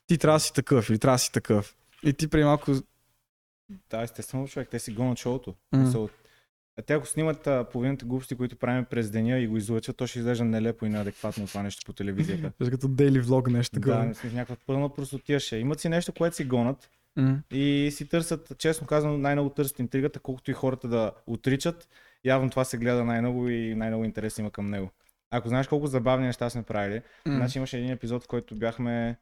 ти 0.08 0.18
трябва 0.18 0.36
да 0.36 0.40
си 0.40 0.54
такъв 0.54 0.90
или 0.90 1.00
трябва 1.00 1.16
да 1.16 1.20
си 1.20 1.32
такъв. 1.32 1.76
И 2.04 2.14
ти 2.14 2.28
преди 2.28 2.44
малко... 2.44 2.72
Да, 3.90 4.02
естествено, 4.02 4.48
човек, 4.48 4.70
те 4.72 4.80
си 4.80 4.92
гонят 4.92 5.18
шоуто. 5.18 5.56
Мисъл, 5.72 6.10
А 6.80 6.82
те 6.82 6.94
ако 6.94 7.08
снимат 7.08 7.48
а, 7.48 7.66
половината 7.72 8.06
глупости, 8.06 8.36
които 8.36 8.56
правим 8.56 8.86
през 8.86 9.12
деня 9.12 9.40
и 9.40 9.48
го 9.48 9.58
излъчат, 9.58 9.98
то 9.98 10.08
ще 10.08 10.20
изглежда 10.20 10.46
нелепо 10.46 10.86
и 10.86 10.90
неадекватно 10.90 11.48
това 11.48 11.64
нещо 11.64 11.86
по 11.86 11.94
телевизията. 11.94 12.52
Е 12.68 12.70
като 12.70 12.88
дейли 12.88 13.20
влог, 13.20 13.50
нещо 13.50 13.80
да, 13.80 13.82
такова. 13.82 14.06
не 14.06 14.14
смисъл, 14.14 14.38
някаква 14.38 14.56
пълна 14.68 14.94
простотия 14.94 15.40
ще. 15.40 15.58
Имат 15.58 15.80
си 15.80 15.90
нещо, 15.90 16.14
което 16.14 16.36
си 16.36 16.46
гонат 16.46 16.90
М. 17.16 17.40
и 17.52 17.90
си 17.92 18.08
търсят, 18.10 18.54
честно 18.58 18.88
казвам, 18.88 19.22
най-много 19.22 19.50
търсят 19.50 19.80
интригата, 19.80 20.20
колкото 20.20 20.52
и 20.52 20.54
хората 20.54 20.88
да 20.88 21.12
отричат. 21.28 21.88
Явно 22.26 22.50
това 22.50 22.64
се 22.66 22.78
гледа 22.78 23.04
най-много 23.06 23.50
и 23.50 23.76
най-много 23.76 24.06
интерес 24.06 24.38
има 24.38 24.52
към 24.52 24.70
него. 24.70 24.92
Ако 25.32 25.50
знаеш 25.50 25.68
колко 25.68 25.88
забавни 25.88 26.26
неща 26.26 26.50
сме 26.50 26.64
правили, 26.64 27.02
М. 27.26 27.36
Значи 27.36 27.58
имаше 27.58 27.78
един 27.78 27.92
епизод, 27.92 28.24
в 28.24 28.28
който 28.28 28.56
бяхме 28.56 29.18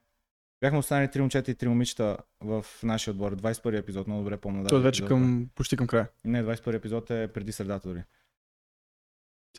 бяхме 0.61 0.79
останали 0.79 1.11
три 1.11 1.21
момчета 1.21 1.51
и 1.51 1.55
три 1.55 1.67
момичета 1.67 2.17
в 2.41 2.65
нашия 2.83 3.11
отбор. 3.11 3.35
21 3.35 3.77
епизод, 3.77 4.07
много 4.07 4.23
добре 4.23 4.37
помня. 4.37 4.67
Той 4.67 4.79
да, 4.79 4.83
вече 4.83 5.03
епизода. 5.03 5.21
към, 5.21 5.49
почти 5.55 5.77
към 5.77 5.87
края. 5.87 6.07
Не, 6.25 6.43
21 6.43 6.75
епизод 6.75 7.09
е 7.09 7.27
преди 7.27 7.51
средата 7.51 7.87
дори. 7.87 8.03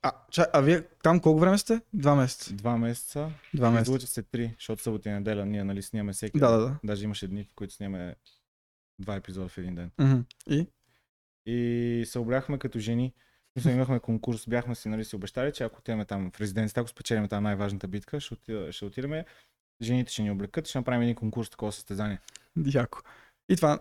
А, 0.03 0.13
ча, 0.31 0.47
а 0.53 0.61
вие 0.61 0.83
там 1.03 1.21
колко 1.21 1.41
време 1.41 1.59
сте? 1.59 1.81
Два 1.95 2.15
месеца. 2.15 2.55
Два 2.55 2.77
месеца. 2.77 3.31
Два 3.55 3.71
месеца. 3.71 3.91
Излучат 3.91 4.09
се 4.09 4.23
три, 4.23 4.55
защото 4.59 4.83
събота 4.83 5.09
и 5.09 5.13
неделя 5.13 5.47
ние 5.47 5.65
нали 5.65 5.83
снимаме 5.83 6.13
всеки. 6.13 6.39
Да, 6.39 6.51
да, 6.51 6.59
да. 6.59 6.79
Даже 6.85 7.05
имаше 7.05 7.29
дни, 7.29 7.45
в 7.45 7.55
които 7.55 7.75
снимаме 7.75 8.17
два 8.99 9.15
епизода 9.17 9.49
в 9.49 9.59
един 9.59 9.75
ден. 9.75 9.91
Мгм. 9.99 10.21
И? 10.51 10.67
И 11.47 12.05
се 12.07 12.19
обляхме 12.19 12.59
като 12.59 12.79
жени. 12.79 13.15
Мисля, 13.57 13.71
имахме 13.73 14.01
конкурс, 14.01 14.47
бяхме 14.49 14.75
си, 14.75 14.89
нали, 14.89 15.05
си 15.05 15.17
обещали, 15.17 15.53
че 15.53 15.65
ако 15.65 15.79
отидем 15.79 16.05
там 16.05 16.31
в 16.35 16.41
резиденцията, 16.41 16.81
ако 16.81 16.91
спечелим 16.91 17.29
там 17.29 17.43
най-важната 17.43 17.89
битка, 17.89 18.21
ще, 18.21 18.35
отида, 18.35 18.73
ще 18.73 18.85
отидем, 18.85 19.25
жените 19.83 20.13
ще 20.13 20.23
ни 20.23 20.31
облекат 20.31 20.69
ще 20.69 20.79
направим 20.79 21.03
един 21.03 21.15
конкурс, 21.15 21.51
такова 21.51 21.73
състезание. 21.73 22.19
Яко. 22.67 22.99
И 23.49 23.57
това 23.57 23.79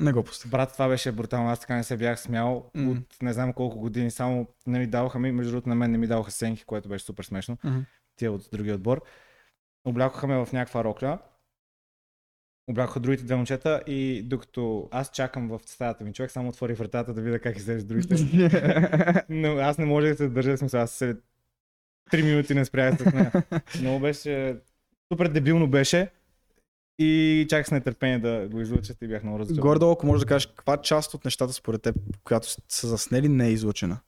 не 0.00 0.12
го 0.12 0.24
пусти. 0.24 0.48
Брат, 0.48 0.72
това 0.72 0.88
беше 0.88 1.12
брутално. 1.12 1.50
Аз 1.50 1.60
така 1.60 1.76
не 1.76 1.84
се 1.84 1.96
бях 1.96 2.20
смял 2.20 2.70
М. 2.74 2.90
от 2.90 3.22
не 3.22 3.32
знам 3.32 3.52
колко 3.52 3.78
години. 3.78 4.10
Само 4.10 4.46
нали, 4.66 4.86
даваха 4.86 5.18
ми, 5.18 5.32
между 5.32 5.52
другото 5.52 5.68
на 5.68 5.74
мен 5.74 5.90
не 5.90 5.98
ми 5.98 6.06
даваха 6.06 6.30
сенки, 6.30 6.64
което 6.64 6.88
беше 6.88 7.04
супер 7.04 7.24
смешно. 7.24 7.58
Мгм. 7.64 7.78
Тия 8.16 8.32
от 8.32 8.48
другия 8.52 8.74
отбор. 8.74 9.02
Облякоха 9.84 10.26
ме 10.26 10.44
в 10.44 10.52
някаква 10.52 10.84
рокля. 10.84 11.18
Облякоха 12.70 13.00
другите 13.00 13.24
две 13.24 13.36
момчета 13.36 13.82
и 13.86 14.22
докато 14.22 14.88
аз 14.90 15.10
чакам 15.10 15.48
в 15.48 15.60
стаята 15.66 16.04
ми, 16.04 16.12
човек 16.12 16.30
само 16.30 16.48
отвори 16.48 16.74
вратата 16.74 17.14
да 17.14 17.20
видя 17.20 17.38
как 17.38 17.56
излезе 17.56 17.86
другите. 17.86 19.24
Но 19.28 19.58
аз 19.58 19.78
не 19.78 19.84
можех 19.84 20.10
да 20.10 20.16
се 20.16 20.28
държа, 20.28 20.58
смисъл, 20.58 20.80
аз 20.80 20.90
се 20.90 21.16
три 22.10 22.22
минути 22.22 22.54
не 22.54 22.64
спрях 22.64 22.98
с 22.98 23.12
нея. 23.12 23.32
Много 23.80 24.00
беше, 24.00 24.56
супер 25.12 25.28
дебилно 25.28 25.70
беше 25.70 26.10
и 26.98 27.46
чаках 27.48 27.66
с 27.66 27.70
нетърпение 27.70 28.18
да 28.18 28.48
го 28.48 28.60
излучат 28.60 29.02
и 29.02 29.08
бях 29.08 29.22
много 29.22 29.38
разочарован. 29.38 29.70
Гордо, 29.70 29.90
ако 29.90 30.06
можеш 30.06 30.20
да 30.20 30.28
кажеш 30.28 30.46
каква 30.46 30.76
част 30.76 31.14
от 31.14 31.24
нещата 31.24 31.52
според 31.52 31.82
теб, 31.82 31.96
която 32.24 32.48
са 32.68 32.88
заснели, 32.88 33.28
не 33.28 33.46
е 33.46 33.52
излъчена. 33.52 34.00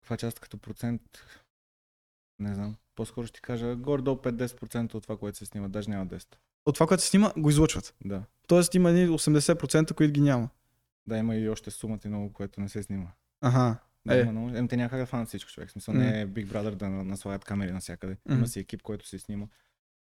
Каква 0.00 0.16
част 0.16 0.40
като 0.40 0.58
процент? 0.58 1.02
Не 2.38 2.54
знам. 2.54 2.76
По-скоро 2.94 3.26
ще 3.26 3.34
ти 3.34 3.42
кажа 3.42 3.76
горе-долу 3.76 4.16
5-10% 4.16 4.94
от 4.94 5.02
това, 5.02 5.16
което 5.16 5.38
се 5.38 5.46
снима. 5.46 5.68
Даже 5.68 5.90
няма 5.90 6.06
10. 6.06 6.26
От 6.66 6.74
това, 6.74 6.86
което 6.86 7.02
се 7.02 7.08
снима, 7.08 7.32
го 7.36 7.50
излъчват. 7.50 7.94
Да. 8.04 8.22
Тоест 8.46 8.74
има 8.74 8.90
едни 8.90 9.08
80%, 9.08 9.94
които 9.94 10.12
ги 10.12 10.20
няма. 10.20 10.48
Да, 11.06 11.16
има 11.16 11.36
и 11.36 11.48
още 11.48 11.70
сумата 11.70 11.98
и 12.04 12.08
много, 12.08 12.32
което 12.32 12.60
не 12.60 12.68
се 12.68 12.82
снима. 12.82 13.06
Ага. 13.40 13.76
Да, 14.06 14.20
Е. 14.20 14.24
много. 14.24 14.48
Ем, 14.48 14.68
те 14.68 14.76
няма 14.76 14.90
как 14.90 14.98
да 14.98 15.06
фанат 15.06 15.28
всичко 15.28 15.50
човек. 15.50 15.68
В 15.68 15.72
смисъл, 15.72 15.94
не 15.94 16.20
е 16.20 16.26
Big 16.26 16.46
Brother 16.46 16.70
да 16.70 16.88
на- 16.88 17.04
наслагат 17.04 17.44
камери 17.44 17.72
навсякъде. 17.72 18.16
Мгм. 18.26 18.38
Има 18.38 18.48
си 18.48 18.60
екип, 18.60 18.82
който 18.82 19.08
се 19.08 19.18
снима. 19.18 19.46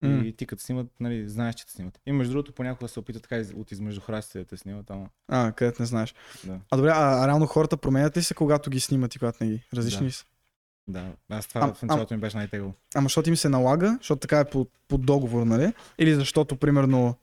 М. 0.02 0.24
И 0.24 0.32
ти 0.32 0.46
като 0.46 0.62
снимат, 0.62 0.86
нали, 1.00 1.28
знаеш, 1.28 1.54
че 1.54 1.66
те 1.66 1.72
снимат. 1.72 2.00
И 2.06 2.12
между 2.12 2.32
другото, 2.32 2.52
понякога 2.52 2.88
се 2.88 3.00
опитат 3.00 3.22
така 3.22 3.44
от 3.56 3.72
измежду 3.72 4.00
храстите 4.00 4.38
да 4.38 4.44
те 4.44 4.56
снимат, 4.56 4.90
ама 4.90 5.08
А, 5.28 5.52
където 5.52 5.82
не 5.82 5.86
знаеш. 5.86 6.14
да. 6.44 6.60
А 6.70 6.76
добре, 6.76 6.90
а, 6.90 7.24
а 7.24 7.28
реално 7.28 7.46
хората 7.46 7.76
променят 7.76 8.16
ли 8.16 8.22
се, 8.22 8.34
когато 8.34 8.70
ги 8.70 8.80
снимат 8.80 9.14
и 9.14 9.18
когато 9.18 9.44
не 9.44 9.50
ги? 9.50 9.62
Различни 9.74 10.06
Да. 10.06 10.12
са? 10.12 10.24
Да, 10.88 11.06
аз 11.30 11.46
това 11.46 11.60
Ам- 11.60 11.74
в 11.74 11.82
началото 11.82 12.14
ми 12.14 12.20
беше 12.20 12.36
най-тегло. 12.36 12.72
Ама 12.94 13.04
защото 13.04 13.28
им 13.28 13.36
се 13.36 13.48
налага, 13.48 13.96
защото 14.00 14.20
така 14.20 14.40
е 14.40 14.44
по, 14.44 14.66
по 14.88 14.98
договор, 14.98 15.42
нали? 15.42 15.72
Или 15.98 16.14
защото, 16.14 16.56
примерно, 16.56 17.16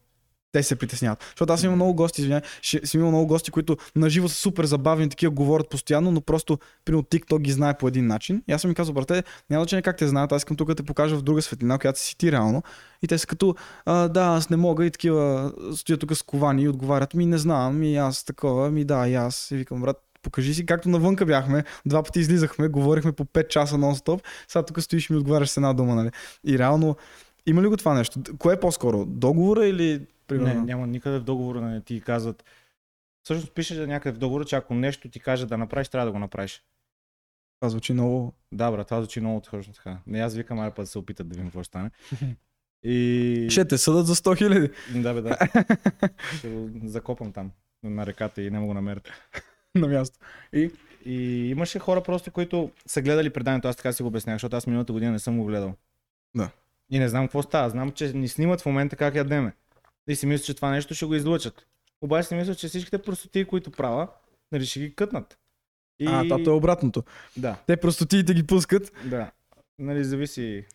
те 0.51 0.63
се 0.63 0.75
притесняват. 0.75 1.24
Защото 1.29 1.53
аз 1.53 1.63
имам 1.63 1.75
много 1.75 1.94
гости, 1.94 2.22
извиня, 2.22 2.41
съм 2.62 3.00
имал 3.00 3.12
много 3.12 3.27
гости, 3.27 3.51
които 3.51 3.77
наживо 3.96 4.29
са 4.29 4.36
супер 4.36 4.65
забавни, 4.65 5.10
такива 5.10 5.32
говорят 5.32 5.70
постоянно, 5.70 6.12
но 6.12 6.22
просто, 6.22 6.60
примерно, 6.86 7.03
TikTok 7.03 7.39
ги 7.39 7.51
знае 7.51 7.77
по 7.77 7.88
един 7.88 8.08
начин. 8.08 8.44
И 8.48 8.53
аз 8.53 8.62
съм 8.62 8.72
им 8.72 8.75
казал, 8.75 8.94
брате, 8.94 9.24
няма 9.50 9.63
значение 9.63 9.82
как 9.82 9.98
те 9.98 10.08
знаят, 10.08 10.32
аз 10.32 10.39
искам 10.39 10.58
тук 10.58 10.68
да 10.68 10.75
те 10.75 10.84
покажа 10.84 11.18
в 11.18 11.22
друга 11.22 11.41
светлина, 11.41 11.77
която 11.77 12.00
си 12.00 12.18
ти 12.18 12.32
реално. 12.32 12.63
И 13.01 13.08
те 13.08 13.18
са 13.18 13.27
като, 13.27 13.56
а, 13.86 14.08
да, 14.08 14.22
аз 14.24 14.50
не 14.50 14.58
мога 14.58 14.86
и 14.86 14.91
такива, 14.91 15.51
стоят 15.75 16.00
тук 16.00 16.15
с 16.15 16.22
ковани 16.22 16.63
и 16.63 16.70
отговарят, 16.70 17.13
ми 17.13 17.25
не 17.25 17.38
знам, 17.38 17.79
ми 17.79 17.98
аз 17.98 18.24
такова, 18.24 18.72
ми 18.72 18.86
да, 18.86 19.08
и 19.08 19.15
аз. 19.15 19.51
И 19.51 19.56
викам, 19.56 19.82
брат, 19.82 19.98
покажи 20.22 20.53
си, 20.53 20.65
както 20.65 20.89
навънка 20.89 21.25
бяхме, 21.25 21.63
два 21.86 22.03
пъти 22.03 22.20
излизахме, 22.20 22.68
говорихме 22.68 23.12
по 23.12 23.25
5 23.25 23.48
часа 23.48 23.75
нон-стоп, 23.75 24.22
сега 24.48 24.63
тук 24.63 24.82
стоиш 24.82 25.10
и 25.10 25.13
ми 25.13 25.20
отговаряш 25.20 25.50
с 25.50 25.58
една 25.58 25.74
дума, 25.74 25.96
нали? 25.96 26.12
И 26.46 26.60
реално, 26.60 26.96
има 27.46 27.62
ли 27.62 27.68
го 27.68 27.77
това 27.77 27.94
нещо? 27.94 28.20
Кое 28.39 28.53
е 28.53 28.60
по-скоро? 28.60 29.06
Договора 29.06 29.68
или 29.68 30.01
Не, 30.31 30.38
примерно? 30.38 30.65
няма 30.65 30.88
никъде 30.88 31.19
в 31.19 31.24
договора 31.24 31.62
не 31.62 31.81
ти 31.81 32.01
казват. 32.01 32.43
Всъщност 33.24 33.53
пише 33.53 33.88
някъде 33.88 34.15
в 34.15 34.19
договора, 34.19 34.45
че 34.45 34.55
ако 34.55 34.74
нещо 34.74 35.09
ти 35.09 35.19
каже 35.19 35.45
да 35.45 35.57
направиш, 35.57 35.89
трябва 35.89 36.05
да 36.05 36.12
го 36.12 36.19
направиш. 36.19 36.63
Това 37.59 37.69
звучи 37.69 37.93
много... 37.93 38.33
Да, 38.51 38.71
брат, 38.71 38.88
това 38.88 39.01
звучи 39.01 39.19
много 39.19 39.41
точно 39.41 39.74
така. 39.74 39.98
Не, 40.07 40.19
аз 40.19 40.36
викам, 40.36 40.59
ай 40.59 40.71
път 40.71 40.83
да 40.83 40.88
се 40.88 40.98
опитат 40.98 41.27
да 41.27 41.33
видим 41.33 41.48
какво 41.48 41.63
ще 41.63 41.67
стане. 41.67 41.91
И... 42.83 43.48
Ще 43.50 43.67
те 43.67 43.77
съдат 43.77 44.07
за 44.07 44.15
100 44.15 44.38
хиляди. 44.38 44.69
Да, 44.95 45.13
бе, 45.13 45.21
да. 45.21 45.38
Ще 46.38 46.50
го 46.50 46.69
закопам 46.83 47.33
там 47.33 47.51
на 47.83 48.05
реката 48.05 48.41
и 48.41 48.50
не 48.50 48.59
го 48.59 48.74
намерят. 48.74 49.09
на 49.75 49.88
място. 49.88 50.19
И 50.53 50.71
И 51.05 51.50
имаше 51.50 51.79
хора 51.79 52.03
просто, 52.03 52.31
които 52.31 52.71
са 52.86 53.01
гледали 53.01 53.29
преданието, 53.29 53.67
аз 53.67 53.75
така 53.75 53.93
си 53.93 54.03
го 54.03 54.07
обяснявах, 54.07 54.36
защото 54.36 54.55
аз 54.55 54.67
миналата 54.67 54.93
година 54.93 55.12
не 55.12 55.19
съм 55.19 55.38
го 55.38 55.45
гледал. 55.45 55.75
Да. 56.36 56.50
И 56.89 57.00
не 57.00 57.09
знам 57.09 57.25
какво 57.25 57.41
става. 57.41 57.69
Знам, 57.69 57.91
че 57.91 58.13
ни 58.13 58.27
снимат 58.27 58.62
в 58.62 58.65
момента 58.65 58.95
как 58.95 59.15
ядеме. 59.15 59.53
И 60.09 60.15
си 60.15 60.25
мисля, 60.25 60.43
че 60.45 60.53
това 60.53 60.69
нещо 60.71 60.93
ще 60.93 61.05
го 61.05 61.15
излъчат. 61.15 61.65
Обаче 62.01 62.27
си 62.27 62.35
мисля, 62.35 62.55
че 62.55 62.67
всичките 62.67 62.97
простоти, 63.01 63.45
които 63.45 63.71
правя, 63.71 64.07
нали 64.51 64.65
ще 64.65 64.79
ги 64.79 64.95
кътнат. 64.95 65.37
И... 65.99 66.05
А, 66.07 66.23
това 66.23 66.51
е 66.51 66.55
обратното. 66.55 67.03
Да, 67.37 67.57
Те 67.67 67.77
просто 67.77 68.05
ти 68.05 68.23
да 68.23 68.33
ги 68.33 68.47
пускат. 68.47 68.91
да. 69.05 69.31
Нали, 69.79 70.03
зависи 70.03 70.65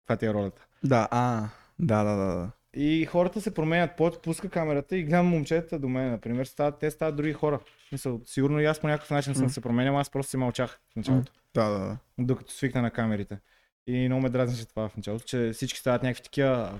каква 0.00 0.16
ти 0.16 0.26
е 0.26 0.34
ролята. 0.34 0.66
Да, 0.84 1.08
а, 1.10 1.48
да, 1.78 2.04
да, 2.04 2.16
да. 2.16 2.34
да. 2.34 2.50
И 2.76 3.06
хората 3.06 3.40
се 3.40 3.54
променят, 3.54 3.96
под 3.96 4.22
пуска 4.22 4.48
камерата 4.48 4.96
и 4.96 5.02
гледам 5.04 5.26
момчета 5.26 5.78
до 5.78 5.88
мен, 5.88 6.10
например, 6.10 6.44
стават, 6.44 6.78
те 6.78 6.90
стават 6.90 7.16
други 7.16 7.32
хора. 7.32 7.58
В 7.58 7.88
Смисъл, 7.88 8.20
сигурно 8.24 8.60
и 8.60 8.64
аз 8.64 8.80
по 8.80 8.86
някакъв 8.88 9.10
начин 9.10 9.34
съм 9.34 9.44
М. 9.44 9.50
се 9.50 9.60
променял, 9.60 9.98
аз 9.98 10.10
просто 10.10 10.30
си 10.30 10.36
мълчах 10.36 10.80
в 10.92 10.96
началото, 10.96 11.32
Да, 11.54 11.68
да, 11.68 11.78
да. 11.78 11.96
докато 12.18 12.52
свикна 12.52 12.82
на 12.82 12.90
камерите. 12.90 13.38
И 13.86 14.08
много 14.08 14.22
ме 14.22 14.28
дразнеше 14.30 14.68
това 14.68 14.88
в 14.88 14.96
началото, 14.96 15.24
че 15.24 15.50
всички 15.54 15.78
стават 15.78 16.02
някакви 16.02 16.22
такива, 16.22 16.78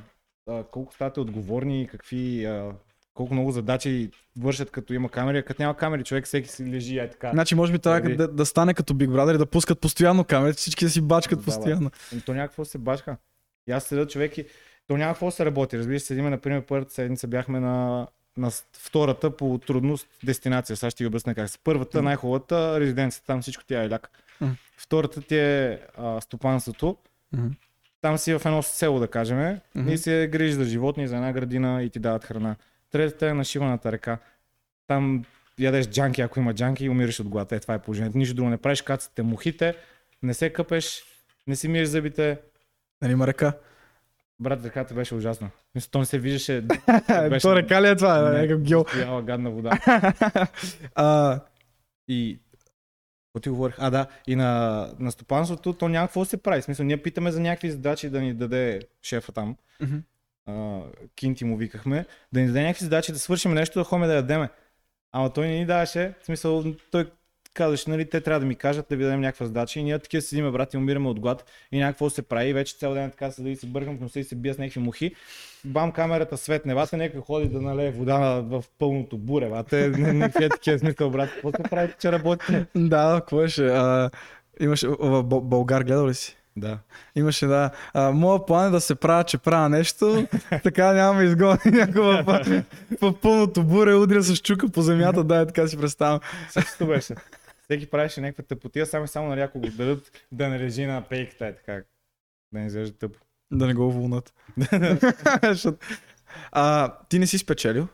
а, 0.51 0.65
колко 0.65 0.95
ставате 0.95 1.21
отговорни, 1.21 1.89
какви, 1.91 2.45
а, 2.45 2.73
колко 3.15 3.35
много 3.35 3.53
задачи 3.53 4.11
вършат 4.39 4.71
като 4.71 4.95
има 4.95 5.09
камери, 5.09 5.39
а 5.39 5.43
като 5.43 5.63
няма 5.63 5.77
камери, 5.77 6.05
човек 6.05 6.25
всеки 6.25 6.49
си 6.49 6.67
лежи 6.67 6.99
е 6.99 7.11
така. 7.11 7.31
Значи, 7.31 7.55
може 7.55 7.73
би 7.73 7.79
трябва 7.79 8.01
да, 8.11 8.29
да 8.29 8.47
стане 8.47 8.75
като 8.75 8.95
Big 8.95 9.09
Brother 9.09 9.35
и 9.35 9.39
да 9.39 9.47
пускат 9.47 9.81
постоянно 9.81 10.25
камерите, 10.25 10.59
всички 10.59 10.85
да 10.85 10.91
си 10.91 11.01
бачкат 11.01 11.39
Да, 11.39 11.45
постоянно. 11.45 11.91
Ами 12.13 12.23
То 12.23 12.35
някакво 12.35 12.65
се 12.65 12.79
башка. 12.79 13.17
И 13.69 13.73
аз 13.73 13.85
седя 13.85 14.07
човек 14.07 14.39
и 14.39 14.45
то 14.89 14.97
няма 14.97 15.13
какво 15.13 15.31
се 15.31 15.45
работи. 15.45 15.79
Разбира 15.79 16.01
се, 16.01 16.07
седиме, 16.07 16.31
например, 16.31 16.63
първата 16.67 16.95
седмица 16.95 17.27
бяхме 17.27 17.61
на, 17.61 18.07
на 18.37 18.51
втората 18.73 19.37
по 19.37 19.61
трудност 19.67 20.07
дестинация. 20.25 20.77
Сега 20.77 20.91
ще 20.91 20.97
ти 20.97 21.07
обясня 21.07 21.35
как. 21.35 21.51
Първата, 21.65 22.03
най-хубавата 22.03 22.81
резиденция, 22.81 23.23
там 23.27 23.43
всичко 23.43 23.65
ти 23.65 23.75
е 23.75 23.91
ляк. 23.91 24.11
Мгм. 24.41 24.53
Втората 24.77 25.21
ти 25.21 25.37
е 25.37 25.81
а, 25.97 26.21
стопанството. 26.21 26.97
Там 28.05 28.19
си 28.19 28.35
в 28.35 28.43
едно 28.45 28.63
село, 28.63 28.99
да 28.99 29.09
кажем, 29.09 29.59
Мгм. 29.75 29.89
и 29.91 29.99
се 29.99 30.29
грижиш 30.33 30.55
за 30.55 30.65
животни, 30.65 31.09
за 31.09 31.17
една 31.17 31.33
градина 31.33 31.83
и 31.83 31.91
ти 31.91 31.99
дават 31.99 32.25
храна. 32.25 32.57
Третата 32.91 33.29
е 33.29 33.35
на 33.35 33.45
шиваната 33.45 33.93
река. 33.93 34.19
Там 34.87 35.25
ядеш 35.59 35.87
джанки, 35.87 36.21
ако 36.21 36.41
има 36.41 36.55
джанки 36.55 36.85
и 36.85 36.89
умираш 36.89 37.21
от 37.21 37.29
глад. 37.29 37.53
Е, 37.53 37.61
това 37.61 37.75
е 37.75 37.79
положението. 37.79 38.19
Нищо 38.19 38.35
друго 38.35 38.51
не 38.51 38.57
правиш, 38.57 38.83
кацате 38.83 39.23
мухите, 39.23 39.75
не 40.23 40.35
се 40.35 40.51
къпеш, 40.51 41.03
не 41.47 41.57
си 41.57 41.69
миеш 41.69 41.89
зъбите, 41.89 42.39
Нали 43.03 43.13
има 43.13 43.27
река? 43.27 43.53
Брат, 44.41 44.65
реката 44.65 44.95
беше 44.95 45.15
ужасна. 45.15 45.51
Мисля, 45.75 45.89
то 45.91 45.99
не 45.99 46.05
се 46.05 46.19
виждаше. 46.19 46.61
Беше- 47.31 47.43
То 47.43 47.57
река 47.57 47.83
ли 47.83 47.89
е 47.89 47.97
това? 47.97 48.31
Не. 48.31 48.41
Някакъв. 48.41 48.89
Стояла 48.89 49.23
гадна 49.23 49.51
вода. 49.51 49.71
а, 50.95 51.41
И... 52.09 52.39
Говорих? 53.47 53.75
А, 53.79 53.91
да. 53.91 54.07
И 54.27 54.37
на, 54.37 54.91
на 54.99 55.13
стопанството 55.13 55.73
то 55.73 55.89
няма 55.89 56.09
какво 56.09 56.25
се 56.25 56.37
прави. 56.37 56.61
В 56.61 56.65
смисъл, 56.65 56.87
ние 56.87 57.03
питаме 57.03 57.33
за 57.33 57.41
някакви 57.41 57.71
задачи 57.71 58.11
да 58.11 58.21
ни 58.21 58.35
даде 58.35 58.81
шефа 59.03 59.33
там. 59.33 59.57
А, 60.47 60.81
Кинти 61.15 61.45
му 61.45 61.57
викахме. 61.57 62.07
Да 62.33 62.41
ни 62.41 62.47
даде 62.47 62.63
някакви 62.63 62.85
задачи 62.85 63.13
да 63.13 63.19
свършим 63.19 63.55
нещо, 63.55 63.79
да 63.79 63.85
ходим 63.85 64.07
да 64.07 64.15
ядеме. 64.15 64.49
Ама 65.13 65.33
той 65.33 65.49
не 65.49 65.59
ни 65.59 65.67
даваше. 65.67 66.15
В 66.21 66.25
смисъл, 66.25 66.65
той 66.91 67.11
казваше, 67.55 67.91
нали, 67.91 68.11
те 68.11 68.21
трябва 68.21 68.41
да 68.41 68.47
ми 68.47 68.55
кажат 68.55 68.87
да 68.89 68.97
ви 68.97 69.05
дадем 69.05 69.21
някаква 69.21 69.47
задача. 69.47 69.81
И 69.81 69.83
ние 69.83 69.99
такива 69.99 70.23
седиме, 70.23 70.51
брат, 70.51 70.75
и 70.75 70.77
умираме 70.77 71.09
от 71.09 71.21
глад. 71.21 71.45
И 71.73 71.79
някакво 71.79 72.11
се 72.11 72.23
прави. 72.23 72.49
И 72.49 72.53
вече 72.53 72.77
цял 72.77 72.95
ден 72.95 73.11
така 73.11 73.31
седа 73.31 73.51
и 73.51 73.57
се 73.57 73.67
бъркам 73.67 73.97
в 73.99 74.01
носа 74.01 74.21
и 74.21 74.25
се 74.25 74.35
бия 74.35 74.55
с 74.55 74.59
някакви 74.59 74.81
мухи. 74.81 75.15
Бам, 75.65 75.93
камерата 75.93 76.37
светне. 76.37 76.75
Вата 76.75 76.97
нека 76.97 77.21
ходи 77.21 77.49
да 77.49 77.61
налее 77.61 77.91
вода 77.91 78.19
в 78.41 78.65
пълното 78.79 79.19
буре. 79.19 79.49
Вата 79.49 79.77
не, 79.77 80.13
не, 80.13 80.31
такива 80.31 80.79
смисъл, 80.79 81.11
брат. 81.11 81.31
Какво 81.31 81.51
се 81.51 81.63
прави, 81.71 81.93
че 82.01 82.13
работите? 82.13 82.67
Да, 82.75 83.17
какво 83.21 83.37
беше? 83.37 83.67
А, 83.67 84.11
имаше, 84.61 84.89
в 84.89 85.23
Българ 85.23 85.85
гледал 85.85 86.09
ли 86.09 86.15
си? 86.15 86.37
Да. 86.57 86.79
Имаше, 87.17 87.47
да. 87.47 87.71
А, 87.95 88.11
моя 88.11 88.47
план 88.47 88.67
е 88.67 88.71
да 88.71 88.81
се 88.81 88.95
правя, 88.95 89.25
че 89.25 89.39
правя 89.39 89.69
нещо, 89.69 90.27
така 90.63 90.93
няма 90.93 91.25
изгони 91.25 91.59
някой 91.65 92.03
в, 92.23 92.65
в 93.01 93.15
пълното 93.21 93.65
буре, 93.65 93.95
удря 93.95 94.23
с 94.23 94.37
чука 94.37 94.69
по 94.69 94.83
земята, 94.83 95.25
да, 95.25 95.41
е 95.41 95.47
така 95.47 95.69
си 95.69 95.77
представям. 95.77 96.21
Същото 96.51 96.87
беше. 96.87 97.15
Всеки 97.65 97.91
правеше 97.91 98.21
някаква 98.21 98.45
тъпотия, 98.45 98.87
само 98.87 99.05
и 99.05 99.09
само 99.09 99.29
на 99.29 99.37
някого 99.37 99.67
го 99.67 99.77
дадат 99.77 100.27
да 100.33 100.49
не 100.49 100.59
режи 100.59 100.87
на 100.87 101.09
пейката, 101.09 101.47
е 101.47 101.57
така. 101.57 101.83
Да 102.53 102.61
не 102.61 102.67
изглежда 102.67 102.99
тъпо. 102.99 103.19
Да 103.53 103.67
не 103.67 103.75
го. 103.75 104.23
Защото- 105.43 105.87
а, 106.53 106.95
ти 107.09 107.19
не 107.19 107.27
си 107.27 107.39
спечелил? 107.39 107.89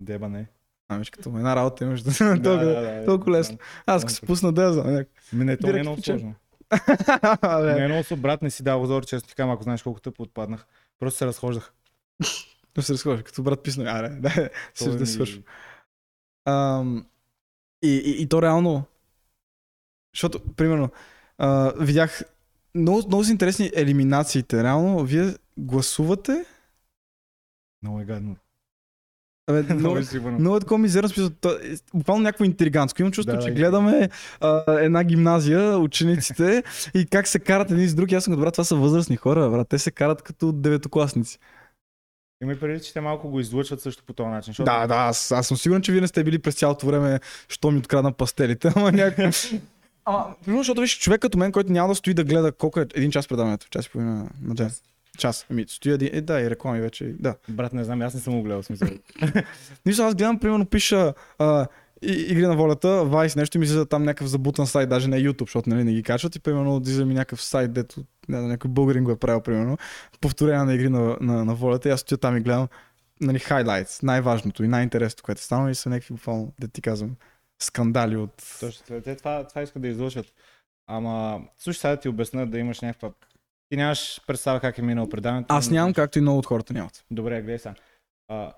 Деба 0.00 0.28
не. 0.28 0.46
Ами, 0.88 1.04
че 1.04 1.10
като 1.10 1.28
една 1.28 1.56
работа 1.56 1.84
имаш 1.84 2.02
да 2.02 2.12
толкова, 2.42 3.02
толкова 3.06 3.32
лесно. 3.32 3.58
Аз 3.86 4.04
като 4.04 4.14
се 4.14 4.26
пусна 4.26 4.52
да 4.52 4.72
знам. 4.72 5.04
Ми 5.32 5.44
не, 5.44 5.56
то 5.56 5.66
не 5.66 5.78
е 5.78 5.82
много 5.82 6.02
сложно. 6.02 6.34
Не 7.42 7.84
е 7.84 7.88
много. 7.88 8.16
Брат 8.16 8.42
не 8.42 8.50
си 8.50 8.62
дава 8.62 8.82
озор, 8.82 9.06
често 9.06 9.28
така, 9.28 9.42
ако 9.42 9.62
знаеш 9.62 9.82
колко 9.82 10.00
тъпо 10.00 10.22
отпаднах. 10.22 10.66
Просто 10.98 11.18
се 11.18 11.26
разхождах. 11.26 11.72
Да 12.74 12.82
се 12.82 12.92
разхожда, 12.92 13.22
като 13.22 13.42
брат 13.42 13.62
писна. 13.62 13.84
Аре, 13.90 14.08
да, 14.20 14.50
се 14.74 14.90
да 14.90 15.06
свършва. 15.06 15.42
Ам, 16.44 17.06
и, 17.82 17.88
и, 17.88 18.22
и 18.22 18.28
то 18.28 18.42
реално, 18.42 18.84
защото, 20.14 20.40
примерно, 20.56 20.88
а, 21.38 21.72
видях 21.80 22.22
много, 22.74 23.02
много 23.06 23.24
са 23.24 23.32
интересни 23.32 23.70
елиминациите. 23.74 24.64
Реално, 24.64 25.04
вие 25.04 25.34
гласувате. 25.56 26.44
Много 27.82 28.00
е 28.00 28.04
гадно. 28.04 28.36
Абе, 29.46 29.62
Много 29.74 29.80
много, 29.80 29.98
е 29.98 30.30
много 30.30 30.56
е 30.56 30.60
такова 30.60 30.78
мизерно 30.78 31.08
смисъл. 31.08 31.30
Е 31.62 31.74
буквално 31.94 32.22
някакво 32.22 32.44
интригантско. 32.44 33.02
Имам 33.02 33.12
чувство, 33.12 33.36
Да, 33.36 33.42
че 33.42 33.48
да. 33.48 33.54
гледаме 33.54 34.08
а, 34.40 34.80
една 34.80 35.04
гимназия, 35.04 35.78
учениците 35.78 36.62
и 36.94 37.06
как 37.06 37.28
се 37.28 37.38
карат 37.38 37.70
един 37.70 37.88
с 37.88 37.94
друг. 37.94 38.12
Аз 38.12 38.24
съм 38.24 38.32
като 38.32 38.40
брат, 38.40 38.54
това 38.54 38.64
са 38.64 38.76
възрастни 38.76 39.16
хора, 39.16 39.50
брат. 39.50 39.68
Те 39.68 39.78
се 39.78 39.90
карат 39.90 40.22
като 40.22 40.52
деветокласници. 40.52 41.38
Има 42.42 42.52
и 42.52 42.60
преди, 42.60 42.80
че 42.80 42.92
те 42.92 43.00
малко 43.00 43.28
го 43.28 43.40
излъчват 43.40 43.80
също 43.80 44.04
по 44.04 44.12
този 44.12 44.28
начин. 44.28 44.50
Защото... 44.50 44.64
Да, 44.64 44.86
да, 44.86 44.94
аз, 44.94 45.32
аз 45.32 45.46
съм 45.46 45.56
сигурен, 45.56 45.82
че 45.82 45.92
вие 45.92 46.00
не 46.00 46.08
сте 46.08 46.24
били 46.24 46.38
през 46.38 46.54
цялото 46.54 46.86
време, 46.86 47.20
що 47.48 47.70
ми 47.70 47.78
открадна 47.78 48.12
пастелите, 48.12 48.72
ама 48.76 48.92
някак... 48.92 49.34
Ама, 50.04 50.34
защото 50.46 50.80
виж, 50.80 50.98
човек 50.98 51.20
като 51.20 51.38
мен, 51.38 51.52
който 51.52 51.72
няма 51.72 51.88
да 51.88 51.94
стои 51.94 52.14
да 52.14 52.24
гледа 52.24 52.52
колко 52.52 52.80
е 52.80 52.86
един 52.94 53.10
час 53.10 53.28
предаването, 53.28 53.66
час 53.70 53.86
и 53.86 53.90
половина 53.90 54.28
на 54.42 54.54
ден. 54.54 54.70
Час. 55.18 55.46
Ами, 55.50 55.64
стои 55.68 55.92
един, 55.92 56.10
е, 56.12 56.20
да, 56.20 56.40
и 56.40 56.50
реклами 56.50 56.80
вече, 56.80 57.14
да. 57.18 57.34
Брат, 57.48 57.72
не 57.72 57.84
знам, 57.84 58.02
аз 58.02 58.14
не 58.14 58.20
съм 58.20 58.34
го 58.34 58.42
гледал. 58.42 58.62
Смисъл. 58.62 58.88
Нищо, 59.86 60.02
аз 60.02 60.14
гледам, 60.14 60.38
примерно, 60.38 60.66
пиша 60.66 61.14
а, 61.38 61.66
и, 62.02 62.12
Игри 62.12 62.46
на 62.46 62.56
волята, 62.56 63.04
Вайс 63.04 63.36
нещо 63.36 63.58
ми 63.58 63.64
излиза 63.64 63.86
там 63.86 64.02
някакъв 64.02 64.26
забутан 64.26 64.66
сайт, 64.66 64.88
даже 64.88 65.08
на 65.08 65.16
YouTube, 65.16 65.46
защото 65.46 65.70
нали, 65.70 65.84
не 65.84 65.92
ги 65.92 66.02
качват 66.02 66.36
и 66.36 66.40
примерно 66.40 66.80
излиза 66.82 67.04
ми 67.04 67.14
някакъв 67.14 67.42
сайт, 67.42 67.72
дето 67.72 68.04
не, 68.28 68.40
някой 68.40 68.70
българин 68.70 69.04
го 69.04 69.10
е 69.10 69.18
правил, 69.18 69.40
примерно, 69.40 69.78
повторение 70.20 70.64
на 70.64 70.74
Игри 70.74 70.88
на, 70.88 71.16
на, 71.20 71.44
на 71.44 71.54
волята 71.54 71.88
и 71.88 71.92
аз 71.92 72.00
стоя 72.00 72.18
там 72.18 72.36
и 72.36 72.40
гледам 72.40 72.68
нали, 73.20 73.38
хайлайтс, 73.38 74.02
най-важното 74.02 74.64
и 74.64 74.68
най-интересното, 74.68 75.22
което 75.22 75.38
е 75.38 75.42
станало 75.42 75.68
и 75.68 75.74
са 75.74 75.88
някакви 75.88 76.14
буквално, 76.14 76.52
да 76.60 76.68
ти 76.68 76.82
казвам, 76.82 77.16
скандали 77.62 78.16
от... 78.16 78.42
Точно. 78.60 79.00
Те 79.00 79.16
това, 79.16 79.46
това 79.46 79.62
искат 79.62 79.82
да 79.82 79.88
излъчват. 79.88 80.26
Ама, 80.86 81.40
слушай, 81.58 81.80
сега 81.80 81.90
да 81.90 82.00
ти 82.00 82.08
обясна 82.08 82.46
да 82.46 82.58
имаш 82.58 82.80
някаква... 82.80 83.10
Ти 83.68 83.76
нямаш 83.76 84.20
представа 84.26 84.60
как 84.60 84.78
е 84.78 84.82
минало 84.82 85.08
предаването. 85.08 85.54
Аз 85.54 85.70
нямам, 85.70 85.94
както 85.94 86.18
и 86.18 86.22
много 86.22 86.38
от 86.38 86.46
хората 86.46 86.72
нямат. 86.72 87.04
Добре, 87.10 87.42
гледай 87.42 87.58
сега. 87.58 87.74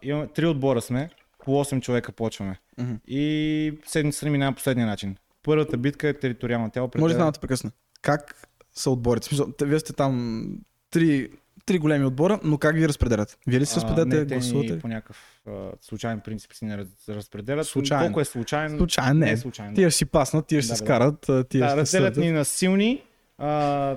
Имаме 0.03 0.27
три 0.27 0.47
отбора 0.47 0.81
сме, 0.81 1.11
по 1.39 1.65
8 1.65 1.81
човека 1.81 2.13
почваме. 2.13 2.59
Мгм. 2.79 2.95
И 3.09 3.73
седмицата 3.87 4.27
ни 4.27 4.33
минава 4.33 4.55
последния 4.55 4.87
начин. 4.87 5.17
Първата 5.43 5.77
битка 5.77 6.09
е 6.09 6.15
териториална. 6.15 6.71
Тя 6.71 6.83
определя... 6.83 7.05
Може 7.05 7.15
да 7.17 7.33
те 7.33 7.41
прекъсна. 7.41 7.71
Как 8.03 8.49
са 8.73 8.91
отборите? 8.91 9.29
Вие 9.63 9.79
сте 9.79 9.93
там 9.93 10.45
три, 10.91 11.29
три 11.67 11.79
големи 11.79 12.05
отбора, 12.05 12.41
но 12.45 12.59
как 12.59 12.77
ги 12.77 12.89
разпределят? 12.89 13.39
Вие 13.47 13.61
ли 13.61 13.67
се 13.67 13.75
А, 13.75 13.83
разпределяте, 13.83 14.17
не, 14.17 14.27
те 14.27 14.35
гласувате? 14.35 14.73
ни 14.73 14.81
по 14.81 14.89
някакъв 14.89 15.41
а, 15.49 15.53
случайен 15.81 16.21
принцип 16.21 16.53
си 16.53 16.65
не 16.65 16.79
раз, 16.79 16.87
разпределят. 17.09 17.67
Случайен. 17.67 18.07
Колко 18.07 18.21
е 18.21 18.25
случайен? 18.25 18.77
Случайно, 18.77 19.21
Не 19.21 19.27
не. 19.27 19.33
е 19.33 19.37
случайно. 19.37 19.75
Тия 19.75 19.91
ще 19.91 19.99
си 19.99 20.05
паснат, 20.05 20.47
тия 20.47 20.63
ще 20.63 20.71
Да, 20.71 20.77
се 20.77 20.83
бе, 20.83 20.87
скарат, 20.87 21.29
а, 21.29 21.45
тия 21.45 21.61
да, 21.61 21.69
ще 21.69 21.77
разделят 21.77 22.17
ни 22.17 22.31
на 22.31 22.45
силни, 22.45 23.03
а, 23.39 23.97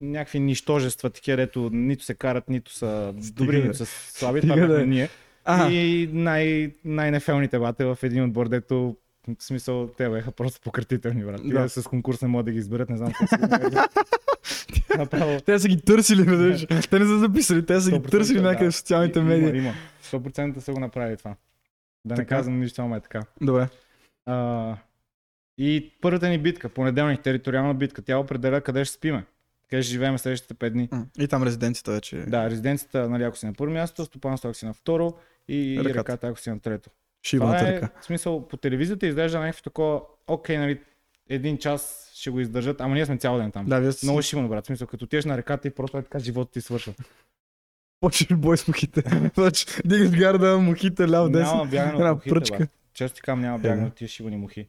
някакви 0.00 0.40
нищожества, 0.40 1.10
такива, 1.10 1.36
дето 1.36 1.70
нито 1.72 2.04
се 2.04 2.14
карат, 2.14 2.48
нито 2.48 2.72
са 2.72 3.12
добри, 3.16 3.60
бе. 3.60 3.64
нито 3.64 3.76
са 3.76 3.86
слаби. 3.86 4.40
Това 4.40 4.54
бе. 4.56 4.60
бяхме 4.60 4.86
ние. 4.86 5.08
А, 5.50 5.70
И 5.70 6.10
най- 6.12 6.72
най-нефелните 6.84 7.58
бате 7.58 7.84
в 7.84 7.98
един 8.02 8.24
отбор, 8.24 8.48
дето 8.48 8.96
В 9.38 9.44
смисъл, 9.44 9.86
те 9.88 10.08
бяха 10.08 10.30
просто 10.30 10.60
пократителни, 10.60 11.24
брат. 11.24 11.40
Да. 11.44 11.62
Да. 11.62 11.68
с 11.68 11.82
конкурс 11.82 12.22
не 12.22 12.28
могат 12.28 12.46
да 12.46 12.52
ги 12.52 12.58
изберат, 12.58 12.90
не 12.90 12.96
знам 12.96 13.12
какво. 13.30 13.78
Направо. 14.98 15.40
Те 15.40 15.58
са 15.58 15.68
ги 15.68 15.80
търсили, 15.80 16.22
веднъж. 16.22 16.66
Те 16.90 16.98
не 16.98 17.04
са 17.04 17.18
записали, 17.18 17.66
те 17.66 17.80
са 17.80 17.90
ги 17.90 17.96
100% 17.96 18.10
търсили 18.10 18.40
някъде 18.40 18.70
в 18.70 18.76
социалните 18.76 19.20
медии. 19.20 19.58
Има, 19.58 19.72
100% 20.04 20.58
са 20.58 20.72
го 20.72 20.80
направили 20.80 21.16
това. 21.16 21.34
Да 22.04 22.14
не 22.14 22.16
Така. 22.16 22.28
казвам 22.28 22.60
нищо, 22.60 22.82
ама 22.82 22.96
е 22.96 23.00
така. 23.00 23.20
Добре. 23.40 23.68
А, 24.26 24.76
и 25.58 25.92
първата 26.00 26.28
ни 26.28 26.38
битка, 26.38 26.68
понеделник, 26.68 27.22
териториална 27.22 27.74
битка, 27.74 28.02
тя 28.02 28.18
определя 28.18 28.60
къде 28.60 28.84
ще 28.84 28.94
спиме. 28.94 29.24
Къде 29.70 29.82
ще 29.82 29.92
живеем 29.92 30.18
следващите 30.18 30.54
5 30.54 30.70
дни. 30.70 30.88
И 31.18 31.28
там 31.28 31.42
резиденцията 31.42 31.92
вече. 31.92 32.16
Да, 32.16 32.50
резиденцията, 32.50 33.08
нали, 33.08 33.22
ако 33.22 33.36
си 33.36 33.46
на 33.46 33.52
първо 33.52 33.72
място, 33.74 34.04
стопанство, 34.04 34.48
ако 34.48 34.54
си 34.58 34.66
на 34.66 34.74
второ 34.74 35.14
и 35.48 35.76
Ръката. 35.78 35.98
ръката, 35.98 36.26
ако 36.28 36.38
си 36.40 36.50
на 36.50 36.60
трето. 36.60 36.90
Шибаната 37.22 37.58
Това 37.58 37.70
е, 37.70 37.74
ръка. 37.76 37.88
в 38.00 38.04
смисъл, 38.04 38.48
по 38.48 38.56
телевизията 38.56 39.06
изглежда 39.06 39.40
някакво 39.40 39.62
такова, 39.62 40.00
окей, 40.26 40.58
нали, 40.58 40.80
един 41.28 41.58
час 41.58 42.10
ще 42.14 42.30
го 42.30 42.40
издържат, 42.40 42.80
ама 42.80 42.94
ние 42.94 43.06
сме 43.06 43.16
цял 43.16 43.38
ден 43.38 43.50
там. 43.52 43.66
Да, 43.66 43.80
вие 43.80 43.92
сте 43.92 44.06
Много 44.06 44.22
шибано, 44.22 44.48
брат. 44.48 44.64
В 44.64 44.66
смисъл, 44.66 44.86
като 44.86 45.04
отидеш 45.04 45.24
на 45.24 45.36
реката 45.38 45.68
и 45.68 45.70
просто 45.70 45.98
е 45.98 46.02
така 46.02 46.18
живота 46.18 46.52
ти 46.52 46.60
свършва. 46.60 46.94
почваш 48.00 48.38
бой 48.38 48.56
с 48.58 48.68
мухите. 48.68 49.02
Значи, 49.34 49.66
Дигаш 49.84 50.10
гарда, 50.10 50.58
мухите, 50.58 51.02
ляв, 51.02 51.10
Няма 51.10 51.30
десен. 51.30 51.70
бягане 51.70 51.92
Една 51.92 52.12
от 52.12 52.26
мухите. 52.26 52.68
Често 52.94 53.16
ти 53.16 53.22
казвам, 53.22 53.40
няма 53.40 53.58
Е, 53.58 53.60
бягане 53.60 53.80
да. 53.80 53.86
от 53.86 53.94
тия 53.94 54.08
шибани 54.08 54.36
мухи. 54.36 54.68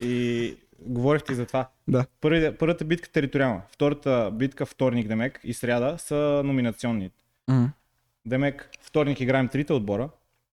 И 0.00 0.56
говорих 0.80 1.22
ти 1.24 1.34
за 1.34 1.46
това. 1.46 1.68
Да. 1.88 2.06
Първи, 2.20 2.54
първата 2.58 2.84
битка 2.84 3.08
териториална. 3.12 3.62
Втората 3.68 4.30
битка, 4.32 4.66
вторник, 4.66 5.08
Демек 5.08 5.40
и 5.44 5.54
сряда 5.54 5.98
са 5.98 6.42
номинационни. 6.44 7.10
М. 7.48 7.70
Демек, 8.26 8.70
вторник 8.80 9.20
играем 9.20 9.48
трите 9.48 9.72
отбора. 9.72 10.08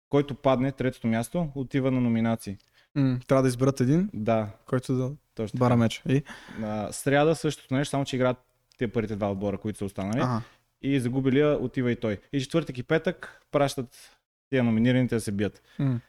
Който 0.09 0.35
падне 0.35 0.71
третото 0.71 1.07
място, 1.07 1.49
отива 1.55 1.91
на 1.91 2.01
номинации. 2.01 2.57
М, 2.95 3.19
Трябва 3.27 3.41
да 3.41 3.47
изберат 3.47 3.79
един, 3.81 4.09
Да, 4.13 4.47
който 4.65 4.93
да 4.95 5.11
точно. 5.35 5.57
бара 5.59 5.75
меч. 5.75 6.01
И? 6.09 6.23
На 6.59 6.91
сряда 6.91 7.35
същото 7.35 7.73
нещо, 7.73 7.89
само 7.91 8.05
че 8.05 8.15
играят 8.15 8.37
те 8.77 8.87
първите 8.87 9.15
два 9.15 9.31
отбора, 9.31 9.57
които 9.57 9.77
са 9.77 9.85
останали. 9.85 10.19
Ага. 10.19 10.41
И 10.81 10.99
загубилия 10.99 11.57
отива 11.57 11.91
и 11.91 11.95
той. 11.95 12.17
И 12.33 12.41
четвъртък 12.41 12.77
и 12.77 12.83
петък 12.83 13.41
пращат 13.51 14.17
тия 14.49 14.63
номинираните 14.63 15.15
да 15.15 15.21
се 15.21 15.31
бият. 15.31 15.61
М. 15.79 15.99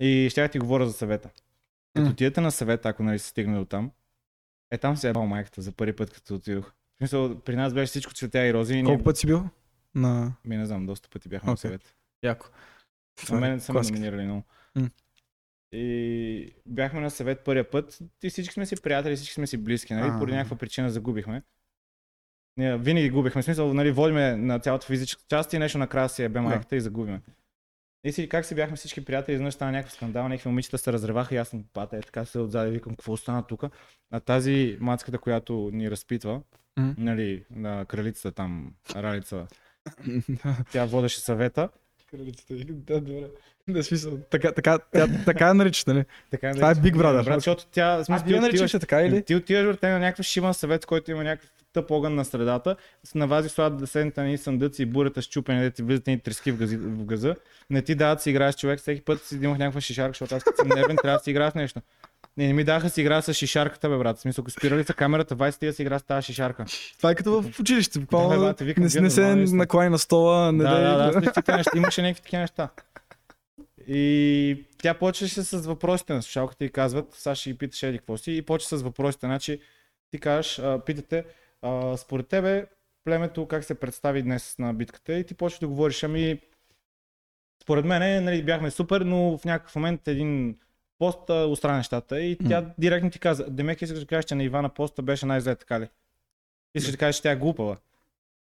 И 0.00 0.28
ще 0.30 0.48
ти 0.48 0.58
говоря 0.58 0.86
за 0.86 0.92
съвета. 0.92 1.28
Като 1.94 2.10
отидете 2.10 2.40
на 2.40 2.50
съвета, 2.50 2.88
ако 2.88 3.02
нали 3.02 3.18
се 3.18 3.28
стигне 3.28 3.58
до 3.58 3.64
там, 3.64 3.90
е 4.70 4.78
там 4.78 4.96
се 4.96 5.08
е 5.08 5.12
бал 5.12 5.26
майката 5.26 5.62
за 5.62 5.72
първи 5.72 5.96
път, 5.96 6.10
като 6.10 6.34
отидох. 6.34 6.70
В 6.70 6.98
смисъл, 6.98 7.40
при 7.40 7.56
нас 7.56 7.74
беше 7.74 7.90
всичко 7.90 8.14
цветя 8.14 8.46
и 8.46 8.54
рози. 8.54 8.74
И 8.74 8.76
ние, 8.76 8.84
Колко 8.84 9.04
път 9.04 9.18
си 9.18 9.26
бил? 9.26 9.48
На... 9.94 10.32
Ми 10.44 10.56
не 10.56 10.66
знам, 10.66 10.86
доста 10.86 11.08
пъти 11.08 11.28
бяхме 11.28 11.46
на 11.46 11.52
Окей. 11.52 11.60
съвет. 11.60 11.96
Яко. 12.22 12.46
На 13.30 13.40
мен 13.40 13.60
са 13.60 13.72
ме 13.72 13.80
номинирали 13.80 14.24
много. 14.24 14.44
М. 14.74 14.90
И 15.72 16.54
бяхме 16.66 17.00
на 17.00 17.10
съвет 17.10 17.44
първия 17.44 17.70
път 17.70 17.98
и 18.22 18.30
всички 18.30 18.54
сме 18.54 18.66
си 18.66 18.76
приятели, 18.82 19.16
всички 19.16 19.34
сме 19.34 19.46
си 19.46 19.56
близки, 19.56 19.94
нали? 19.94 20.18
Поради 20.18 20.36
някаква 20.36 20.56
причина 20.56 20.90
загубихме. 20.90 21.42
Ние 22.56 22.78
винаги 22.78 23.10
губихме. 23.10 23.42
Смисъл, 23.42 23.74
нали, 23.74 23.92
водиме 23.92 24.36
на 24.36 24.58
цялата 24.58 24.86
физическа 24.86 25.22
част 25.28 25.52
и 25.52 25.58
нещо 25.58 25.78
накрая 25.78 26.08
си 26.08 26.22
е 26.22 26.28
бе 26.28 26.40
майката 26.40 26.76
и 26.76 26.80
загубиме. 26.80 27.20
И 28.04 28.12
си, 28.12 28.28
как 28.28 28.44
си 28.44 28.54
бяхме 28.54 28.76
всички 28.76 29.04
приятели, 29.04 29.34
изведнъж 29.34 29.54
стана 29.54 29.72
някакъв 29.72 29.92
скандал, 29.92 30.28
някакви 30.28 30.48
момичета 30.48 30.78
се 30.78 30.92
разреваха 30.92 31.34
и 31.34 31.38
аз 31.38 31.48
съм 31.48 31.64
пата, 31.72 31.96
е 31.96 32.00
така 32.00 32.24
се 32.24 32.38
отзади, 32.38 32.70
викам, 32.70 32.92
какво 32.92 33.16
стана 33.16 33.46
тук. 33.46 33.64
А 34.10 34.20
тази 34.20 34.76
мацката, 34.80 35.18
която 35.18 35.70
ни 35.72 35.90
разпитва, 35.90 36.42
М. 36.76 36.94
нали, 36.98 37.44
на 37.50 37.84
кралицата 37.84 38.32
там, 38.32 38.74
Ралица, 38.96 39.46
тя 40.72 40.84
водеше 40.84 41.20
съвета. 41.20 41.68
Кралицата. 42.10 42.54
Да, 42.68 43.00
добре. 43.00 43.28
Да, 43.68 43.84
смисъл. 43.84 44.18
Така, 44.30 44.52
така, 44.52 44.78
тя, 44.92 45.08
така 45.24 45.46
я 45.48 45.54
наричат, 45.54 45.86
нали? 45.86 46.04
Така, 46.30 46.52
Това 46.54 46.70
е 46.70 46.74
Big 46.74 46.94
Brother. 46.94 47.24
Брат, 47.24 47.34
защото 47.34 47.66
тя, 47.72 47.96
в 47.96 48.00
А, 48.00 48.04
смисъл, 48.04 48.26
ти 48.26 48.34
я 48.34 48.40
наричаш 48.40 48.72
така 48.72 49.02
или? 49.02 49.22
ти 49.22 49.34
отиваш 49.34 49.66
върте 49.66 49.88
на 49.88 49.98
някакъв 49.98 50.26
шиман 50.26 50.54
съвет, 50.54 50.86
който 50.86 51.10
има 51.10 51.24
някакъв 51.24 51.50
тъп 51.72 51.90
огън 51.90 52.14
на 52.14 52.24
средата, 52.24 52.76
с 53.04 53.14
навази 53.14 53.48
слагат 53.48 53.78
да 53.78 53.86
седнете 53.86 54.22
на 54.22 54.38
съндъци 54.38 54.82
и 54.82 54.86
бурята 54.86 55.22
щупени, 55.22 55.62
да 55.62 55.70
ти 55.70 55.82
влизат 55.82 56.06
ни 56.06 56.20
трески 56.20 56.52
в, 56.52 56.56
гази, 56.56 56.76
в 56.76 57.04
газа. 57.04 57.34
Не 57.70 57.82
ти 57.82 57.94
дават 57.94 58.18
да 58.18 58.22
си 58.22 58.30
играеш 58.30 58.54
с 58.54 58.58
човек, 58.58 58.78
всеки 58.78 59.00
път 59.00 59.22
си 59.22 59.38
имах 59.42 59.58
някаква 59.58 59.80
шишарка, 59.80 60.12
защото 60.12 60.34
аз 60.34 60.44
като 60.44 60.56
съм 60.56 60.68
нервен, 60.68 60.96
трябва 60.96 61.18
да 61.18 61.24
си 61.24 61.30
играя 61.30 61.50
с 61.50 61.54
нещо. 61.54 61.80
Не, 62.36 62.46
не 62.46 62.52
ми 62.52 62.64
даха 62.64 62.90
си 62.90 63.00
играя 63.00 63.22
с 63.22 63.34
шишарката, 63.34 63.88
бе, 63.88 63.96
брат. 63.96 64.16
В 64.16 64.20
смисъл, 64.20 64.42
ако 64.42 64.50
спирали 64.50 64.84
са 64.84 64.94
камерата, 64.94 65.34
вай 65.34 65.52
ти 65.52 65.66
да 65.66 65.72
си 65.72 65.82
игра 65.82 65.98
с 65.98 66.02
тази 66.02 66.24
шишарка. 66.26 66.64
Това 66.96 67.10
е 67.10 67.14
като 67.14 67.42
в 67.42 67.60
училище. 67.60 67.98
Да, 67.98 68.00
Буквално 68.00 68.30
бе, 68.30 68.38
брат, 68.38 68.60
викам, 68.60 68.84
не, 68.84 69.00
не 69.00 69.10
се 69.10 69.34
наклани 69.36 69.90
на 69.90 69.98
стола, 69.98 70.52
не 70.52 70.64
да, 70.64 70.70
дай- 70.70 70.82
да, 70.82 70.96
да, 71.06 71.12
с 71.12 71.24
нещите 71.24 71.56
неща. 71.56 71.70
Имаше 71.76 72.02
някакви 72.02 72.22
такива 72.22 72.40
неща. 72.40 72.68
И 73.88 74.64
тя 74.78 74.94
почваше 74.94 75.42
с 75.42 75.66
въпросите 75.66 76.12
на 76.12 76.22
слушалката 76.22 76.64
и 76.64 76.70
казват, 76.70 77.14
сега 77.14 77.34
ще 77.34 77.50
ги 77.50 77.58
питаш 77.58 77.82
еди 77.82 77.98
какво 77.98 78.16
си 78.16 78.36
и 78.36 78.42
почва 78.42 78.78
с 78.78 78.82
въпросите. 78.82 79.26
Значи 79.26 79.60
ти 80.10 80.18
кажеш, 80.18 80.58
а, 80.58 80.80
питате, 80.86 81.24
а, 81.62 81.96
според 81.96 82.28
тебе 82.28 82.66
племето 83.04 83.48
как 83.48 83.64
се 83.64 83.74
представи 83.74 84.22
днес 84.22 84.58
на 84.58 84.74
битката 84.74 85.18
и 85.18 85.24
ти 85.24 85.34
почваш 85.34 85.60
да 85.60 85.68
говориш, 85.68 86.02
ами 86.02 86.40
според 87.62 87.84
мен 87.84 88.24
нали, 88.24 88.42
бяхме 88.42 88.70
супер, 88.70 89.00
но 89.00 89.38
в 89.38 89.44
някакъв 89.44 89.76
момент 89.76 90.08
един 90.08 90.58
пост 90.98 91.30
а, 91.30 91.46
устраня 91.46 91.76
нещата 91.76 92.20
и 92.20 92.38
тя 92.48 92.70
директно 92.78 93.10
ти 93.10 93.18
каза, 93.18 93.50
Демек 93.50 93.82
искаш 93.82 94.00
да 94.00 94.06
кажеш, 94.06 94.24
че 94.24 94.34
на 94.34 94.44
Ивана 94.44 94.68
поста 94.68 95.02
беше 95.02 95.26
най-зле, 95.26 95.56
така 95.56 95.80
ли? 95.80 95.88
Искаш 96.74 96.92
да 96.92 96.98
кажеш, 96.98 97.16
че 97.16 97.22
тя 97.22 97.30
е 97.30 97.36
глупава. 97.36 97.76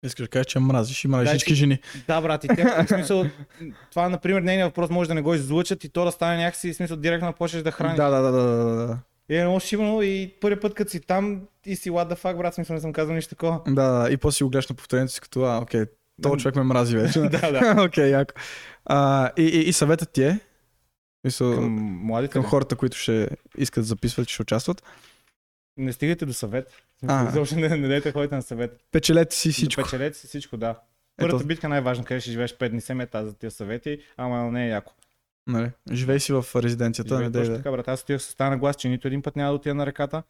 Искаш 0.04 0.26
да 0.26 0.30
кажеш, 0.30 0.46
че 0.46 0.60
мразиш 0.60 1.04
и 1.04 1.08
мразиш 1.08 1.26
Дай 1.26 1.38
всички 1.38 1.54
ти- 1.54 1.56
жени. 1.56 1.80
Да, 2.08 2.22
брат, 2.22 2.44
и 2.44 2.48
те, 2.48 2.64
в 2.64 2.88
смисъл, 2.88 3.26
това, 3.92 4.10
например, 4.10 4.42
нейният 4.42 4.70
въпрос 4.70 4.90
може 4.90 5.08
да 5.08 5.16
не 5.16 5.22
го 5.22 5.34
излучат 5.34 5.84
и 5.84 5.90
то 5.90 6.06
да 6.06 6.12
стане 6.12 6.38
някакси, 6.38 6.74
в 6.74 6.76
смисъл, 6.76 6.98
директно 6.98 7.28
да 7.28 7.34
почнеш 7.34 7.64
да 7.64 7.72
храниш. 7.72 7.98
Да, 7.98 8.10
да, 8.10 8.22
да, 8.22 8.32
да, 8.32 8.66
да, 8.66 8.88
да. 8.88 9.00
И 9.30 9.38
е 9.38 9.44
много 9.44 9.60
шибано 9.60 10.02
и 10.02 10.34
първи 10.42 10.60
път, 10.60 10.74
като 10.74 10.92
си 10.92 11.00
там 11.00 11.42
и 11.66 11.76
си 11.76 11.92
what 11.92 12.14
the 12.14 12.18
fuck, 12.22 12.38
брат, 12.38 12.54
смисъл, 12.54 12.74
не 12.74 12.82
съм 12.82 12.94
казал 12.94 13.16
нищо 13.16 13.30
такова. 13.30 13.62
Да, 13.68 13.92
да, 13.92 14.12
и 14.12 14.18
после 14.18 14.36
си 14.36 14.44
го 14.44 14.50
гледаш 14.50 14.68
на 14.68 14.76
повторението 14.76 15.14
си 15.14 15.22
като, 15.22 15.44
а, 15.44 15.58
окей, 15.58 15.86
този 16.22 16.42
човек 16.42 16.56
ме 16.56 16.64
мрази 16.64 16.98
вече. 16.98 17.20
да, 17.20 17.52
да. 17.52 17.84
Окей, 17.88 18.10
яко. 18.10 18.34
А, 18.86 19.32
и, 19.38 19.44
и, 19.44 19.60
и 19.70 19.74
съветът 19.74 20.12
ти 20.12 20.24
е, 20.24 20.40
мисъл, 21.24 21.56
Към 21.56 22.00
младите, 22.04 22.32
към 22.34 22.44
хората, 22.44 22.76
които 22.76 22.98
ще 22.98 23.30
искат 23.58 23.84
да 23.84 23.88
записват, 23.88 24.28
че 24.28 24.34
ще 24.34 24.42
участват, 24.42 24.84
не 25.78 25.94
стигайте 25.94 26.26
до 26.26 26.34
съвет. 26.34 26.72
А. 27.08 27.30
Изобщо 27.30 27.56
не, 27.56 27.70
не 27.70 27.88
дайте 27.88 28.12
ходите 28.12 28.36
на 28.36 28.42
съвет. 28.42 28.80
печелете 28.92 29.36
си 29.36 29.52
всичко. 29.52 29.84
Печелете 29.84 30.18
си 30.18 30.28
всичко, 30.28 30.58
да. 30.58 30.80
Първата 31.18 31.36
Ето, 31.42 31.48
битка 31.48 31.70
най-важна, 31.70 32.06
къде 32.06 32.20
ще 32.20 32.32
живееш 32.32 32.58
5 32.58 32.70
дни, 32.70 32.82
се 32.82 32.94
мета 32.94 33.26
за 33.26 33.34
тия 33.34 33.52
съвети, 33.52 34.00
ама 34.18 34.52
не 34.52 34.66
е 34.66 34.70
яко. 34.70 34.94
нали, 35.48 35.72
живей 35.92 36.20
си 36.20 36.34
в 36.34 36.46
резиденцията, 36.56 37.16
Живей 37.16 37.26
не 37.30 37.32
точно 37.32 37.56
така, 37.56 37.72
брат. 37.72 37.88
Аз 37.88 38.02
отивах 38.02 38.22
с 38.22 38.26
стана 38.26 38.58
глас, 38.58 38.76
че 38.76 38.90
нито 38.90 39.08
един 39.08 39.22
път 39.22 39.36
няма 39.36 39.50
да 39.50 39.56
отида 39.56 39.76
на 39.76 39.86
реката. 39.86 40.24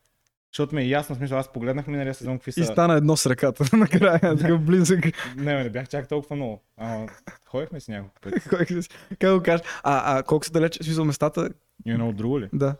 Защото 0.54 0.76
ми 0.76 0.82
е 0.82 0.86
ясно, 0.86 1.16
смисъл, 1.16 1.38
аз 1.38 1.52
погледнах 1.52 1.88
миналия 1.88 2.14
сезон 2.14 2.38
какви 2.38 2.52
са. 2.52 2.62
И 2.62 2.66
стана 2.66 2.94
едно 2.94 3.18
с 3.18 3.26
ръката 3.26 3.78
накрая, 3.78 4.38
така 4.38 4.58
близък. 4.58 5.00
Не, 5.36 5.64
не 5.64 5.70
бях 5.70 5.90
чак 5.90 6.08
толкова 6.08 6.36
много. 6.36 6.62
А, 6.78 7.08
ходихме 7.46 7.80
си 7.80 7.92
няколко 7.92 8.16
пъти. 8.22 8.40
Как 9.20 9.34
го 9.38 9.44
кажеш? 9.44 9.66
А, 9.84 10.18
а 10.18 10.24
колко 10.24 10.46
са 10.46 10.52
далеч, 10.52 10.76
смисъл 10.84 11.06
местата, 11.06 11.50
И 11.86 11.92
едно 11.92 12.10
от 12.10 12.16
друго 12.16 12.40
ли? 12.40 12.50
да. 12.54 12.76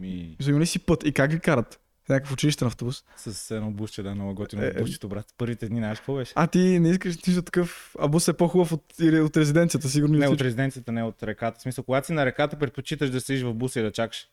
Ми, 0.00 0.36
ли 0.40 0.66
си 0.66 0.78
път 0.78 1.04
и 1.06 1.12
как 1.12 1.30
ги 1.30 1.40
карат? 1.40 1.80
В 2.08 2.10
някакъв 2.10 2.60
на 2.60 2.66
автобус. 2.66 3.04
с 3.16 3.50
едно 3.50 3.70
бусче, 3.70 4.02
да, 4.02 4.14
много 4.14 4.34
готино 4.34 4.62
Е, 4.62 4.66
е, 4.66 4.68
е. 4.68 4.80
бусчето, 4.80 5.08
брат. 5.08 5.26
Първите 5.38 5.68
дни, 5.68 5.78
знаеш 5.78 5.98
какво 5.98 6.14
беше? 6.14 6.32
А 6.36 6.46
ти 6.46 6.58
не 6.58 6.90
искаш 6.90 7.16
ти 7.16 7.44
такъв, 7.44 7.96
а 7.98 8.08
бус 8.08 8.28
е 8.28 8.32
по-хубав 8.32 8.72
от, 8.72 8.84
от 9.00 9.36
резиденцията, 9.36 9.88
сигурно. 9.88 10.18
Не 10.18 10.28
от 10.28 10.40
резиденцията, 10.40 10.92
не 10.92 11.02
от 11.02 11.22
реката. 11.22 11.58
В 11.58 11.62
смисъл, 11.62 11.84
когато 11.84 12.06
си 12.06 12.12
на 12.12 12.26
реката, 12.26 12.58
предпочиташ 12.58 13.10
да 13.10 13.20
седиш 13.20 13.42
в 13.42 13.54
буса 13.54 13.80
и 13.80 13.82
да 13.82 13.92
чакаш. 13.92 14.28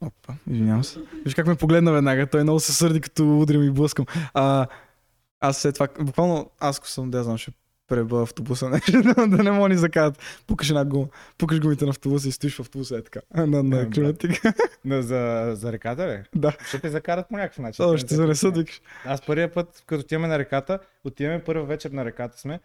Опа, 0.00 0.34
извинявам 0.50 0.84
се. 0.84 0.98
Виж 1.24 1.34
как 1.34 1.46
ме 1.46 1.54
погледна 1.54 1.92
веднага, 1.92 2.26
той 2.26 2.42
много 2.42 2.60
се 2.60 2.72
сърди, 2.72 3.00
като 3.00 3.40
удрям 3.40 3.62
и 3.62 3.70
блъскам. 3.70 4.06
А, 4.34 4.66
аз 5.40 5.58
след 5.58 5.74
това, 5.74 5.88
буквално 6.00 6.50
аз 6.60 6.78
ако 6.78 6.88
съм, 6.88 7.10
да 7.10 7.24
знам, 7.24 7.38
ще 7.38 7.52
преба 7.88 8.22
автобуса, 8.22 8.68
нещо, 8.70 9.02
да, 9.02 9.26
да 9.26 9.42
не 9.42 9.50
мога 9.50 9.68
ни 9.68 9.76
закарат. 9.76 10.18
Пукаш 10.46 10.68
една 10.68 10.84
гума, 10.84 11.08
пукаш 11.38 11.60
гумите 11.60 11.84
на 11.84 11.90
автобуса 11.90 12.28
и 12.28 12.32
стоиш 12.32 12.56
в 12.56 12.60
автобуса 12.60 12.96
е 12.96 13.02
така. 13.02 13.20
На, 13.46 13.62
на 13.62 13.90
климатика. 13.90 14.52
Но 14.84 15.02
за, 15.02 15.50
за 15.54 15.72
реката, 15.72 16.08
ли? 16.08 16.22
да, 16.34 16.56
Ще 16.68 16.78
те 16.78 16.88
закарат 16.88 17.28
по 17.28 17.36
някакъв 17.36 17.58
начин. 17.58 17.92
Те 17.92 17.98
ще 17.98 18.14
не 18.14 18.16
занесат, 18.16 18.56
викаш. 18.56 18.80
Аз 19.04 19.26
първия 19.26 19.52
път, 19.52 19.82
като 19.86 20.00
отиваме 20.00 20.28
на 20.28 20.38
реката, 20.38 20.78
отиваме 21.04 21.44
първа 21.44 21.64
вечер 21.64 21.90
на 21.90 22.04
реката 22.04 22.38
сме. 22.38 22.60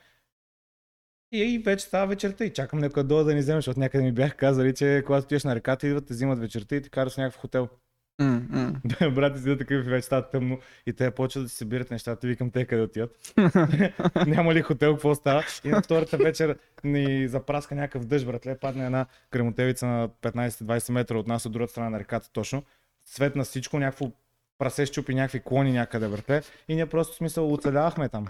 И, 1.32 1.62
вече 1.66 1.86
става 1.86 2.08
вечерта 2.08 2.46
и 2.46 2.54
чакам 2.54 2.80
някой 2.80 3.04
да 3.04 3.08
дойде 3.08 3.24
да 3.24 3.34
ни 3.34 3.40
вземе, 3.40 3.58
защото 3.58 3.80
някъде 3.80 4.04
ми 4.04 4.12
бях 4.12 4.36
казали, 4.36 4.74
че 4.74 5.04
когато 5.06 5.24
отидеш 5.24 5.44
на 5.44 5.56
реката, 5.56 5.88
идват, 5.88 6.06
те 6.06 6.14
взимат 6.14 6.40
вечерта 6.40 6.76
и 6.76 6.82
те 6.82 6.90
карат 6.90 7.14
в 7.14 7.18
някакъв 7.18 7.42
хотел. 7.42 7.70
М. 8.20 8.74
Да, 8.86 9.12
брат, 9.12 9.38
седят 9.38 9.60
такъв 9.60 9.86
и 9.86 9.90
вече 9.90 10.06
става 10.06 10.30
тъмно 10.30 10.60
и 10.86 10.94
те 10.94 11.12
почват 11.12 11.44
да 11.44 11.50
си 11.50 11.56
събират 11.56 11.92
нещата. 11.92 12.28
Викам 12.28 12.52
те 12.52 12.66
къде 12.66 12.82
отиват. 12.82 13.34
Няма 14.28 14.54
ли 14.54 14.62
хотел, 14.62 14.94
какво 14.94 15.16
става? 15.16 15.44
И 15.64 15.70
на 15.70 15.82
втората 15.82 16.18
вечер 16.18 16.58
ни 16.84 17.28
запраска 17.28 17.76
някакъв 17.76 18.06
дъжд, 18.06 18.26
братле. 18.26 18.58
Падна 18.58 18.86
една 18.86 19.06
кремотевица 19.30 19.86
на 19.86 20.10
15-20 20.10 20.92
метра 20.92 21.18
от 21.18 21.28
нас 21.28 21.46
от 21.46 21.52
другата 21.52 21.72
страна 21.72 21.90
на 21.90 22.00
реката 22.00 22.32
точно. 22.32 22.64
Светна 23.06 23.44
всичко, 23.44 23.80
някакво 23.80 24.12
прасе 24.58 24.86
щупи 24.86 25.16
някакви 25.16 25.42
клони 25.46 25.72
някъде 25.72 26.08
върте 26.08 26.42
и 26.68 26.76
ние 26.76 26.86
просто 26.86 27.14
в 27.14 27.18
смисъл 27.18 27.54
оцелявахме 27.54 28.10
там. 28.10 28.28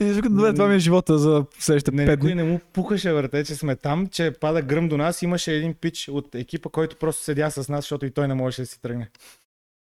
И 0.00 0.04
не 0.04 0.22
добре, 0.22 0.52
това 0.52 0.68
ми 0.68 0.74
е 0.74 0.78
живота 0.78 1.18
за 1.18 1.44
следващите 1.58 1.96
Не, 1.96 2.06
5 2.06 2.10
никой 2.10 2.32
дни. 2.32 2.42
не 2.42 2.48
му 2.50 2.60
пукаше 2.72 3.12
върте, 3.12 3.44
че 3.44 3.54
сме 3.54 3.76
там, 3.76 4.06
че 4.06 4.30
пада 4.40 4.62
гръм 4.62 4.88
до 4.88 4.96
нас. 4.96 5.22
Имаше 5.22 5.52
един 5.54 5.74
пич 5.74 6.08
от 6.08 6.34
екипа, 6.34 6.68
който 6.68 6.96
просто 6.96 7.22
седя 7.22 7.50
с 7.50 7.68
нас, 7.68 7.84
защото 7.84 8.06
и 8.06 8.10
той 8.10 8.28
не 8.28 8.34
можеше 8.34 8.62
да 8.62 8.66
си 8.66 8.82
тръгне. 8.82 9.10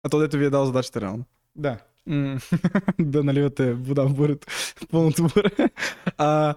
А 0.02 0.08
то 0.08 0.18
дето 0.18 0.38
ви 0.38 0.44
е 0.44 0.50
дал 0.50 0.66
задачата 0.66 1.00
реално. 1.00 1.24
Да. 1.56 1.78
Да 2.98 3.24
наливате 3.24 3.72
вода 3.72 4.02
в 4.02 4.14
бурето, 4.14 4.46
пълното 4.90 5.22
буре. 5.22 5.70
А, 6.18 6.54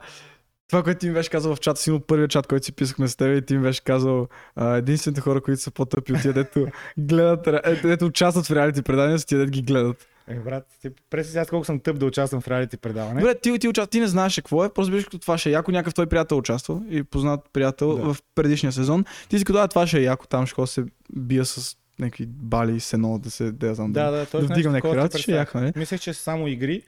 това, 0.70 0.84
което 0.84 1.00
ти 1.00 1.08
ми 1.08 1.14
беше 1.14 1.30
казал 1.30 1.56
в 1.56 1.60
чата, 1.60 1.82
сигурно 1.82 2.02
първият 2.02 2.32
чат, 2.32 2.48
който 2.48 2.66
си 2.66 2.72
писахме 2.72 3.08
с 3.08 3.16
теб 3.16 3.38
и 3.38 3.46
ти 3.46 3.58
ми 3.58 3.64
беше 3.64 3.84
казал 3.84 4.28
а, 4.56 4.76
единствените 4.76 5.22
хора, 5.22 5.42
които 5.42 5.62
са 5.62 5.72
по-тъпи 5.72 6.14
от 6.14 6.22
тия, 6.22 6.34
дето 6.34 6.68
гледат, 6.98 7.48
е, 7.48 7.76
дето 7.84 8.06
участват 8.06 8.48
в 8.48 8.52
реалити 8.52 8.82
предания, 8.82 9.20
са 9.20 9.26
тия, 9.26 9.40
дето 9.40 9.52
ги 9.52 9.62
гледат. 9.62 10.08
Е, 10.28 10.36
брат, 10.36 10.68
ти 10.82 10.90
преси 11.10 11.32
сега 11.32 11.46
колко 11.46 11.66
съм 11.66 11.80
тъп 11.80 12.00
да 12.00 12.06
участвам 12.06 12.42
в 12.42 12.48
реалити 12.48 12.78
предаване. 12.78 13.22
Добре, 13.22 13.36
ти, 13.36 13.60
ти, 13.60 13.68
уча... 13.68 13.88
ти 13.88 14.00
не 14.00 14.08
знаеш 14.08 14.36
какво 14.36 14.66
е, 14.66 14.74
просто 14.74 14.92
беше 14.92 15.06
като 15.06 15.20
това 15.20 15.38
ще 15.38 15.50
е 15.50 15.52
яко, 15.52 15.72
някакъв 15.72 15.94
твой 15.94 16.08
приятел 16.08 16.38
участвал 16.38 16.82
и 16.90 17.04
познат 17.04 17.40
приятел 17.54 17.96
Да. 17.96 18.14
в 18.14 18.18
предишния 18.36 18.72
сезон. 18.72 19.06
Ти 19.30 19.40
си 19.40 19.46
като, 19.46 19.68
това 19.68 19.88
ще 19.88 20.00
е 20.00 20.04
яко, 20.04 20.28
там 20.28 20.46
ще 20.46 20.62
да 20.62 20.68
се 20.68 20.84
бия 21.16 21.46
с 21.46 21.78
някакви 22.00 22.26
бали 22.26 22.76
и 22.76 22.80
сено, 22.80 23.20
да 23.20 23.32
се, 23.32 23.52
да 23.52 23.68
я 23.68 23.76
знам, 23.76 23.92
Да, 23.92 24.12
да, 24.12 24.26
точно. 24.26 24.48
да 24.48 24.54
вдигам 24.54 24.74
някакви 24.74 25.18
си 25.18 25.22
ще 25.22 25.32
е 25.32 25.36
яко, 25.36 25.58
нали? 25.58 25.74
Мислех, 25.76 26.00
че 26.02 26.14
са 26.14 26.22
само 26.22 26.48
игри. 26.48 26.84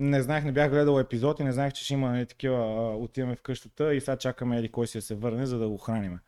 Не 0.00 0.22
знаех, 0.22 0.44
не 0.44 0.52
бях 0.52 0.70
гледал 0.70 1.00
епизод 1.00 1.40
и 1.40 1.44
не 1.44 1.52
знаех, 1.52 1.72
че 1.72 1.84
ще 1.84 1.94
има 1.94 2.10
нали, 2.10 2.26
такива. 2.26 2.56
Отиваме 2.96 3.36
в 3.36 3.42
къщата 3.42 3.94
и 3.94 4.00
сега 4.00 4.16
чакаме 4.16 4.58
или 4.58 4.72
кой 4.72 4.86
си 4.86 4.98
да 4.98 5.02
се 5.02 5.14
върне, 5.14 5.46
за 5.46 5.58
да 5.58 5.68
го 5.68 5.78
храним. 5.78 6.18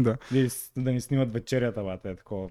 Да. 0.00 0.16
Или 0.32 0.50
с- 0.50 0.72
да 0.76 0.92
ни 0.92 1.00
снимат 1.00 1.32
вечерята, 1.32 1.82
бата, 1.82 2.10
е 2.10 2.16
такова. 2.16 2.48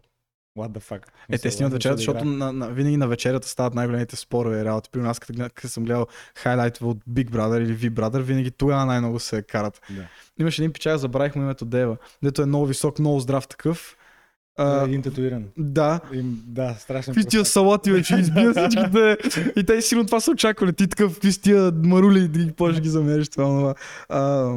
What 0.58 0.70
the 0.70 0.80
fuck. 0.80 1.08
Е, 1.30 1.38
те 1.38 1.52
снимат 1.52 1.74
вечерята, 1.74 1.98
защото 1.98 2.26
на, 2.26 2.54
на, 2.54 2.70
винаги 2.70 2.98
на 2.98 3.08
вечерята 3.08 3.48
стават 3.48 3.74
най-големите 3.74 4.16
спорове 4.16 4.62
и 4.62 4.66
работи. 4.66 4.90
При 4.90 5.02
аз, 5.02 5.20
като, 5.20 5.50
като 5.54 5.68
съм 5.68 5.86
гледал 5.86 6.08
хайлайт 6.38 6.82
от 6.82 6.98
Big 6.98 7.30
Brother 7.30 7.64
или 7.64 7.78
V 7.78 7.90
Brother, 7.90 8.22
винаги 8.22 8.52
тогава 8.52 8.86
най-много 8.86 9.20
се 9.20 9.42
карат. 9.42 9.82
Да. 9.90 10.08
Имаше 10.40 10.62
един 10.62 10.74
пичак, 10.74 10.98
забравих 10.98 11.36
му 11.36 11.42
името 11.42 11.66
Дева, 11.66 11.98
дето 12.24 12.42
е 12.42 12.46
много 12.46 12.66
висок, 12.66 13.00
много 13.00 13.20
здрав 13.20 13.48
такъв. 13.48 13.98
А, 14.58 14.84
един 14.84 15.02
татуиран. 15.02 15.46
да, 15.58 16.00
Им, 16.14 16.44
да, 16.48 16.74
страшен. 16.74 17.14
Какви 17.14 17.30
тия 17.30 17.46
салати, 17.46 17.92
бе, 17.92 18.04
ще 18.04 18.16
избия 18.20 18.52
всичките. 18.54 19.18
И 19.56 19.64
те 19.64 19.82
сигурно 19.82 20.06
това 20.06 20.20
са 20.20 20.32
очаквали. 20.32 20.74
Ти 20.74 20.88
такъв, 20.88 21.14
какви 21.14 21.42
тия 21.42 21.72
марули, 21.72 22.52
почнеш 22.52 22.76
да 22.76 22.82
ги 22.82 22.90
замериш 22.90 23.30
това, 23.30 23.46
това. 23.46 23.76
А, 24.10 24.56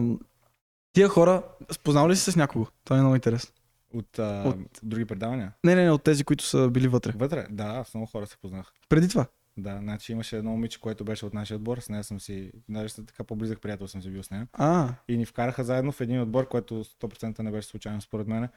тия 0.92 1.08
хора, 1.08 1.42
спознал 1.72 2.08
ли 2.08 2.16
си 2.16 2.32
с 2.32 2.36
някого? 2.36 2.66
Това 2.84 2.96
е 2.96 3.00
много 3.00 3.14
интересно. 3.14 3.52
От, 3.94 4.18
а, 4.18 4.42
От- 4.46 4.80
други 4.82 5.04
предавания. 5.04 5.52
Не, 5.64 5.74
не, 5.74 5.84
не, 5.84 5.90
от 5.90 6.02
тези, 6.02 6.24
които 6.24 6.44
са 6.44 6.68
били 6.68 6.88
вътре. 6.88 7.12
Вътре? 7.16 7.46
Да, 7.50 7.84
с 7.84 7.94
много 7.94 8.06
хора 8.06 8.26
се 8.26 8.36
познах. 8.36 8.72
Преди 8.88 9.08
това. 9.08 9.26
Да, 9.56 9.78
значи 9.78 10.12
имаше 10.12 10.36
едно 10.36 10.50
момиче, 10.50 10.80
което 10.80 11.04
беше 11.04 11.26
от 11.26 11.34
нашия 11.34 11.56
отбор, 11.56 11.78
с 11.78 11.88
нея 11.88 12.04
съм 12.04 12.20
си, 12.20 12.52
даже 12.68 12.94
така 12.96 13.24
по-близък 13.24 13.60
приятел 13.60 13.88
съм 13.88 14.02
си 14.02 14.10
бил 14.10 14.22
с 14.22 14.30
нея. 14.30 14.46
А, 14.52 14.88
И 15.08 15.16
ни 15.16 15.26
вкараха 15.26 15.64
заедно 15.64 15.92
в 15.92 16.00
един 16.00 16.20
отбор, 16.20 16.48
което 16.48 16.84
100% 16.84 17.38
не 17.38 17.50
беше 17.50 17.68
случайно 17.68 18.00
според 18.00 18.26
мен. 18.26 18.48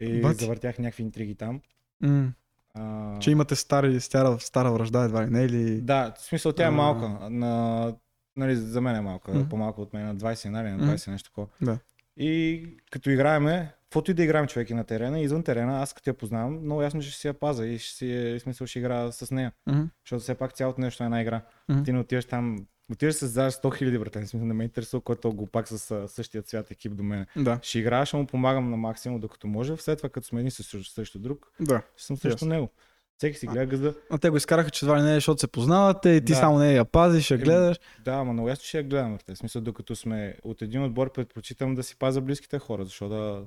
И 0.00 0.20
Бати. 0.20 0.44
завъртях 0.44 0.78
някакви 0.78 1.02
интриги 1.02 1.34
там. 1.34 1.60
м- 2.00 2.32
А... 2.74 3.18
че 3.18 3.30
имате 3.30 3.56
стари, 3.56 4.00
стара, 4.00 4.40
стара 4.40 4.72
връжда 4.72 5.04
едва 5.04 5.26
ли 5.26 5.30
не, 5.30 5.42
или... 5.42 5.80
Да, 5.80 6.12
в 6.18 6.22
смисъл 6.22 6.52
тя 6.52 6.64
е 6.64 6.68
А. 6.68 6.70
малка. 6.70 7.30
На... 7.30 7.94
Нали, 8.36 8.56
за 8.56 8.80
мен 8.80 8.96
е 8.96 9.00
малка, 9.00 9.30
Мгм. 9.30 9.48
по-малка 9.48 9.80
от 9.80 9.92
мен, 9.92 10.06
на 10.06 10.16
20, 10.16 10.48
нали, 10.48 10.68
на 10.68 10.76
Мгм. 10.76 10.86
20 10.86 11.10
нещо 11.10 11.30
такова. 11.30 11.46
Да. 11.62 11.78
И 12.16 12.64
като 12.90 13.10
играеме, 13.10 13.72
каквото 13.82 14.10
и 14.10 14.14
да 14.14 14.22
играем 14.22 14.46
човек 14.46 14.70
и 14.70 14.74
на 14.74 14.84
терена, 14.84 15.20
извън 15.20 15.42
терена, 15.42 15.82
аз 15.82 15.92
като 15.92 16.10
я 16.10 16.14
познавам, 16.14 16.52
много 16.54 16.82
ясно 16.82 17.02
ще 17.02 17.12
си 17.12 17.26
я 17.26 17.34
паза 17.34 17.66
и 17.66 17.78
ще 17.78 17.96
си 17.96 18.12
е, 18.12 18.40
смисъл 18.40 18.66
ще 18.66 18.78
играя 18.78 19.12
с 19.12 19.30
нея. 19.30 19.52
Мгм. 19.66 19.82
Защото 20.04 20.22
все 20.22 20.34
пак 20.34 20.52
цялото 20.52 20.80
нещо 20.80 21.02
е 21.02 21.06
една 21.06 21.22
игра. 21.22 21.42
Мгм. 21.68 21.82
Ти 21.82 21.92
не 21.92 21.98
отиваш 21.98 22.24
там, 22.24 22.66
отиваш 22.92 23.14
с 23.14 23.28
за 23.28 23.50
100 23.50 23.76
хиляди, 23.78 23.98
брате. 23.98 24.20
В 24.20 24.28
смисъл 24.28 24.46
не 24.46 24.54
ме 24.54 24.64
интересува 24.64 25.00
който 25.00 25.28
е 25.28 25.32
глупак 25.32 25.68
с 25.68 26.08
същия 26.08 26.42
цвят 26.42 26.70
екип 26.70 26.96
до 26.96 27.02
мен. 27.02 27.26
Да, 27.36 27.58
Ще 27.62 27.78
играя, 27.78 28.06
ще 28.06 28.16
му 28.16 28.26
помагам 28.26 28.70
на 28.70 28.76
максимум, 28.76 29.20
докато 29.20 29.46
може. 29.46 29.76
След 29.76 29.98
това, 29.98 30.08
като 30.08 30.26
сме 30.26 30.50
срещу, 30.50 30.84
срещу 30.84 31.18
друг, 31.18 31.52
да. 31.60 31.82
ще 31.96 32.06
съм 32.06 32.16
Ясно. 32.24 32.48
него. 32.48 32.70
Всеки 33.18 33.38
си 33.38 33.46
гледа 33.46 33.66
гъзда. 33.66 33.94
А 34.10 34.18
те 34.18 34.30
го 34.30 34.36
изкараха, 34.36 34.70
че 34.70 34.80
това 34.80 35.02
не 35.02 35.10
е, 35.10 35.14
защото 35.14 35.40
се 35.40 35.46
познавате 35.46 36.10
и 36.10 36.24
ти 36.24 36.32
Да. 36.32 36.38
само 36.38 36.58
не 36.58 36.72
я 36.72 36.84
пазиш, 36.84 37.30
я 37.30 37.38
гледаш. 37.38 37.80
Да, 38.04 38.12
ама 38.12 38.32
много 38.32 38.48
ясно 38.48 38.64
ще 38.64 38.78
я 38.78 38.84
гледам. 38.84 39.18
В 39.28 39.36
смисъл, 39.36 39.62
докато 39.62 39.96
сме 39.96 40.36
от 40.42 40.62
един 40.62 40.84
отбор, 40.84 41.12
предпочитам 41.12 41.74
да 41.74 41.82
си 41.82 41.96
пазя 41.98 42.20
близките 42.20 42.58
хора, 42.58 42.84
защото 42.84 43.14
да... 43.14 43.46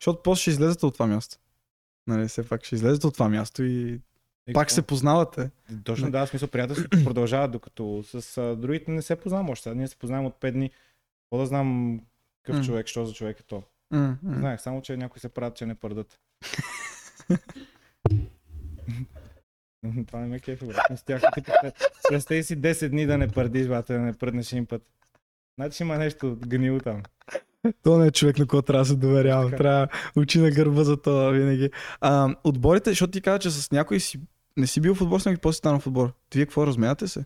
Защото 0.00 0.22
после 0.22 0.40
ще 0.40 0.50
излезете 0.50 0.86
от 0.86 0.94
това 0.94 1.06
място. 1.06 1.36
Нали, 2.06 2.28
все 2.28 2.48
пак 2.48 2.64
ще 2.64 2.74
излезете 2.74 3.06
от 3.06 3.14
това 3.14 3.28
място 3.28 3.62
и 3.62 4.00
Пак 4.46 4.54
какво? 4.54 4.74
се 4.74 4.82
познавате. 4.82 5.50
Точно 5.84 6.10
да, 6.10 6.26
в 6.26 6.28
смисъл 6.28 6.48
приятелството 6.48 6.98
продължава, 7.04 7.48
докато 7.48 8.02
с 8.04 8.38
а, 8.38 8.56
другите 8.56 8.90
не 8.90 9.02
се 9.02 9.16
познавам 9.16 9.50
още. 9.50 9.62
Сега 9.62 9.74
Ние 9.74 9.88
се 9.88 9.96
познаваме 9.96 10.28
от 10.28 10.34
5 10.34 10.52
дни. 10.52 10.70
Какво 10.70 11.38
да 11.38 11.46
знам 11.46 12.00
какъв 12.42 12.58
М. 12.58 12.64
човек, 12.64 12.86
що 12.86 13.06
за 13.06 13.12
човек 13.12 13.40
е 13.40 13.42
то. 13.42 13.62
М, 13.90 14.18
м. 14.22 14.38
Знаех, 14.38 14.60
само 14.60 14.82
че 14.82 14.96
някои 14.96 15.20
се 15.20 15.28
правят, 15.28 15.56
че 15.56 15.66
не 15.66 15.74
пърдат. 15.74 16.18
Това 20.06 20.20
не 20.20 20.26
ме 20.26 20.40
кефи, 20.40 20.66
брат. 20.66 20.90
Не 20.90 20.96
стях. 20.96 21.22
Ти 21.34 21.42
представи- 22.08 22.42
си 22.42 22.56
10 22.56 22.88
дни 22.88 23.06
да 23.06 23.18
не 23.18 23.28
пърдиш, 23.28 23.66
брате, 23.66 23.92
да 23.92 23.98
не 23.98 24.12
пръднеш 24.12 24.52
един 24.52 24.66
път. 24.66 24.82
Значи 25.58 25.82
има 25.82 25.98
нещо 25.98 26.38
гнило 26.40 26.80
там. 26.80 27.02
То 27.82 27.98
не 27.98 28.06
е 28.06 28.10
човек, 28.10 28.38
на 28.38 28.46
който 28.46 28.66
трябва 28.66 28.82
да 28.82 28.88
се 28.88 28.96
доверявам. 28.96 29.44
Така. 29.44 29.56
Трябва 29.56 29.88
очи 30.16 30.40
на 30.40 30.50
гърба 30.50 30.84
за 30.84 30.96
това 30.96 31.30
винаги. 31.30 31.70
А, 32.00 32.36
отборите, 32.44 32.90
защото 32.90 33.10
ти 33.10 33.20
каза, 33.20 33.38
че 33.38 33.50
с 33.50 33.70
някой 33.70 34.00
си 34.00 34.20
не 34.56 34.66
си 34.66 34.80
бил 34.80 34.94
с 34.94 35.00
някой 35.00 35.36
после 35.36 35.56
стана. 35.56 35.80
Ти 36.30 36.38
вие 36.38 36.46
какво 36.46 36.66
размяте 36.66 37.08
се? 37.08 37.24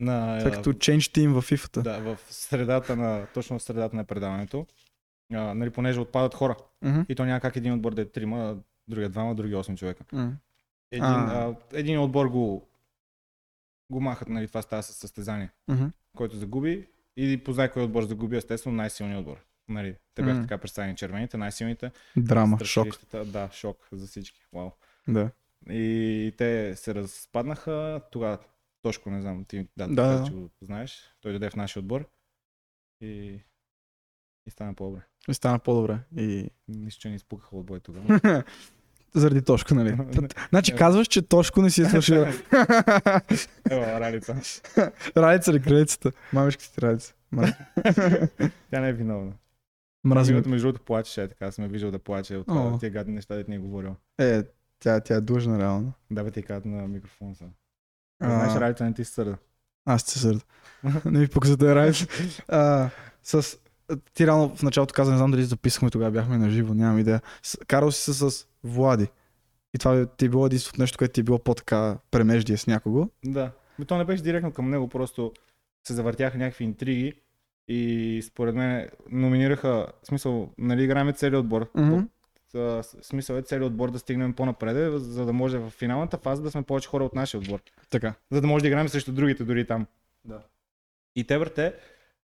На, 0.00 0.40
След 0.40 0.54
като 0.54 0.72
change 0.72 0.98
team 1.18 1.40
в 1.40 1.50
FIFA-та. 1.50 1.82
да, 1.82 1.98
в 1.98 2.18
средата 2.30 2.96
на, 2.96 3.26
точно 3.34 3.58
в 3.58 3.62
средата 3.62 3.96
на 3.96 4.04
предаването, 4.04 4.66
а, 5.32 5.54
нали, 5.54 5.70
понеже 5.70 6.00
отпадат 6.00 6.34
хора. 6.34 6.56
Мгм. 6.82 7.00
И 7.08 7.14
то 7.14 7.24
няма 7.24 7.40
как 7.40 7.56
един 7.56 7.72
отбор 7.72 7.94
да 7.94 8.02
е 8.02 8.04
трима, 8.04 8.56
другия 8.88 9.08
двама, 9.08 9.34
други 9.34 9.54
8 9.54 9.76
човека. 9.76 10.04
М. 10.12 10.32
Един, 10.92 11.04
А. 11.04 11.54
един 11.72 12.00
отбор 12.00 12.26
го, 12.26 12.68
го 13.92 14.00
махат, 14.00 14.28
нали, 14.28 14.48
това 14.48 14.62
става 14.62 14.82
с 14.82 14.92
състезание. 14.92 15.50
Мгм. 15.68 15.84
който 16.16 16.36
загуби 16.36 16.88
и 17.16 17.40
познай 17.44 17.70
кой 17.70 17.82
отбор 17.82 18.02
загуби, 18.02 18.36
естествено 18.36 18.76
най-силният 18.76 19.20
отбор. 19.20 19.36
Нали, 19.68 19.96
те 20.14 20.22
бяха 20.22 20.36
М. 20.36 20.42
така 20.42 20.58
представени 20.58 20.96
червените, 20.96 21.36
най-силните. 21.36 21.90
Драма, 22.16 22.64
шок. 22.64 22.86
Да, 23.24 23.48
шок 23.52 23.88
за 23.92 24.06
всички. 24.06 24.40
Вау. 24.52 24.70
Да. 25.08 25.30
И 25.70 26.32
те 26.38 26.76
се 26.76 26.94
разпаднаха. 26.94 28.00
Тогава 28.10 28.38
Тошко, 28.82 29.10
не 29.10 29.20
знам, 29.20 29.44
ти 29.44 29.68
да, 29.76 29.88
Да, 29.88 30.24
че 30.26 30.32
го 30.32 30.50
знаеш. 30.62 31.14
Той 31.20 31.32
дойде 31.32 31.50
в 31.50 31.56
нашия 31.56 31.80
отбор 31.80 32.08
и, 33.00 33.40
и 34.46 34.50
стана 34.50 34.74
по-добре. 34.74 35.00
И 35.28 35.34
стана 35.34 35.58
по-добре. 35.58 35.98
И... 36.16 36.50
Нищо, 36.68 37.00
че 37.00 37.08
не 37.08 37.14
изпукаха 37.14 37.56
от 37.56 37.66
бой 37.66 37.80
тогава. 37.80 38.42
Заради 39.14 39.42
Тошко, 39.42 39.74
нали? 39.74 39.96
Значи 40.48 40.74
казваш, 40.74 41.08
че 41.08 41.22
Тошко 41.22 41.62
не 41.62 41.70
си 41.70 41.82
е 41.82 41.84
свършил. 41.84 42.16
Ева, 43.70 44.00
ралица. 44.00 44.36
Радица 45.16 45.52
ли 45.52 45.62
кралицата? 45.62 46.12
Мамишката 46.32 46.72
ти 46.72 46.80
радица. 46.80 47.14
Мра- 47.34 48.50
Тя 48.70 48.80
не 48.80 48.88
е 48.88 48.92
виновна. 48.92 49.32
Мрази 50.04 50.34
ме. 50.34 50.42
Между 50.46 50.66
другото 50.66 50.84
плачеше, 50.84 51.22
е 51.22 51.28
така 51.28 51.52
съм 51.52 51.64
я 51.64 51.70
виждал 51.70 51.90
да 51.90 51.98
плаче 51.98 52.36
от 52.36 52.80
тия 52.80 52.90
гадни 52.90 53.14
неща, 53.14 53.36
да 53.36 53.44
ни 53.48 53.54
е 53.54 53.58
говорил. 53.58 53.96
Е, 54.18 54.42
тя, 54.84 55.00
тя 55.00 55.14
е 55.14 55.20
длъжна 55.20 55.58
реално. 55.58 55.92
Да, 56.10 56.24
бе, 56.24 56.30
ти 56.30 56.42
казват 56.42 56.64
на 56.64 56.88
микрофон 56.88 57.34
са. 57.34 57.44
Знаеш, 58.22 58.54
ралица 58.54 58.84
не 58.84 58.94
ти 58.94 59.04
се 59.04 59.12
сърда. 59.12 59.36
Аз 59.84 60.02
се 60.02 60.18
сърда. 60.18 60.40
не 61.04 61.18
ми 61.18 61.28
пука 61.28 61.48
за 61.48 61.56
да 61.56 61.88
е 61.88 61.92
с... 63.22 63.58
Ти 64.14 64.26
реално 64.26 64.56
в 64.56 64.62
началото 64.62 64.94
каза, 64.94 65.10
не 65.10 65.16
знам 65.16 65.30
дали 65.30 65.44
записахме 65.44 65.90
тогава, 65.90 66.10
бяхме 66.10 66.38
на 66.38 66.50
живо, 66.50 66.74
нямам 66.74 66.98
идея. 66.98 67.20
Карал 67.66 67.92
си 67.92 68.12
се 68.12 68.30
с 68.30 68.46
Влади. 68.64 69.08
И 69.74 69.78
това 69.78 70.06
ти 70.06 70.24
е 70.24 70.28
било 70.28 70.46
единственото 70.46 70.80
нещо, 70.80 70.98
което 70.98 71.12
ти 71.12 71.20
е 71.20 71.24
било 71.24 71.38
по-така 71.38 71.98
премеждие 72.10 72.56
с 72.56 72.66
някого. 72.66 73.08
Да. 73.24 73.50
Но 73.78 73.84
то 73.84 73.98
не 73.98 74.04
беше 74.04 74.22
директно 74.22 74.52
към 74.52 74.70
него, 74.70 74.88
просто 74.88 75.32
се 75.86 75.94
завъртяха 75.94 76.38
някакви 76.38 76.64
интриги 76.64 77.12
и 77.68 78.22
според 78.26 78.54
мен 78.54 78.88
номинираха, 79.10 79.86
в 80.02 80.06
смисъл, 80.06 80.50
нали 80.58 80.84
играем 80.84 81.12
целият 81.12 81.40
отбор. 81.40 81.70
Мгм. 81.74 82.00
Смисъл 82.82 83.34
е 83.36 83.42
целият 83.42 83.66
отбор 83.66 83.90
да 83.90 83.98
стигнем 83.98 84.32
по-напред, 84.32 85.02
за 85.02 85.26
да 85.26 85.32
може 85.32 85.58
в 85.58 85.70
финалната 85.70 86.18
фаза 86.18 86.42
да 86.42 86.50
сме 86.50 86.62
повече 86.62 86.88
хора 86.88 87.04
от 87.04 87.14
нашия 87.14 87.40
отбор. 87.40 87.62
Така. 87.90 88.14
За 88.30 88.40
да 88.40 88.46
може 88.46 88.62
да 88.62 88.68
играем 88.68 88.88
срещу 88.88 89.12
другите 89.12 89.44
дори 89.44 89.66
там. 89.66 89.86
Да. 90.24 90.40
И 91.16 91.24
те, 91.24 91.38
брате, 91.38 91.74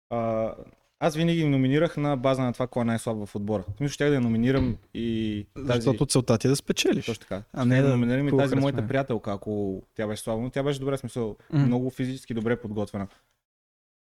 а, 0.09 0.53
аз 0.99 1.15
винаги 1.15 1.37
ги 1.37 1.47
номинирах 1.47 1.97
на 1.97 2.17
база 2.17 2.41
на 2.41 2.53
това, 2.53 2.67
кой 2.67 2.81
е 2.81 2.85
най-слаб 2.85 3.25
в 3.27 3.35
отбора. 3.35 3.63
Смисъл, 3.77 3.93
ще 3.93 4.09
да 4.09 4.15
я 4.15 4.21
номинирам 4.21 4.77
и 4.93 5.45
тази... 5.55 5.81
Защото 5.81 6.05
целта 6.05 6.37
ти 6.37 6.47
е 6.47 6.49
да 6.49 6.55
спечелиш. 6.55 7.05
Точно 7.05 7.21
така. 7.21 7.43
А 7.53 7.65
не 7.65 7.81
да 7.81 7.89
номинирам 7.89 8.27
и 8.27 8.37
тази 8.37 8.55
моята 8.55 8.87
приятелка, 8.87 9.31
ако 9.31 9.83
тя 9.95 10.07
беше 10.07 10.23
слаба, 10.23 10.41
но 10.41 10.49
тя 10.49 10.63
беше 10.63 10.79
добре, 10.79 10.97
смисъл, 10.97 11.37
Мгм. 11.53 11.65
много 11.65 11.89
физически 11.89 12.33
добре 12.33 12.61
подготвена. 12.61 13.07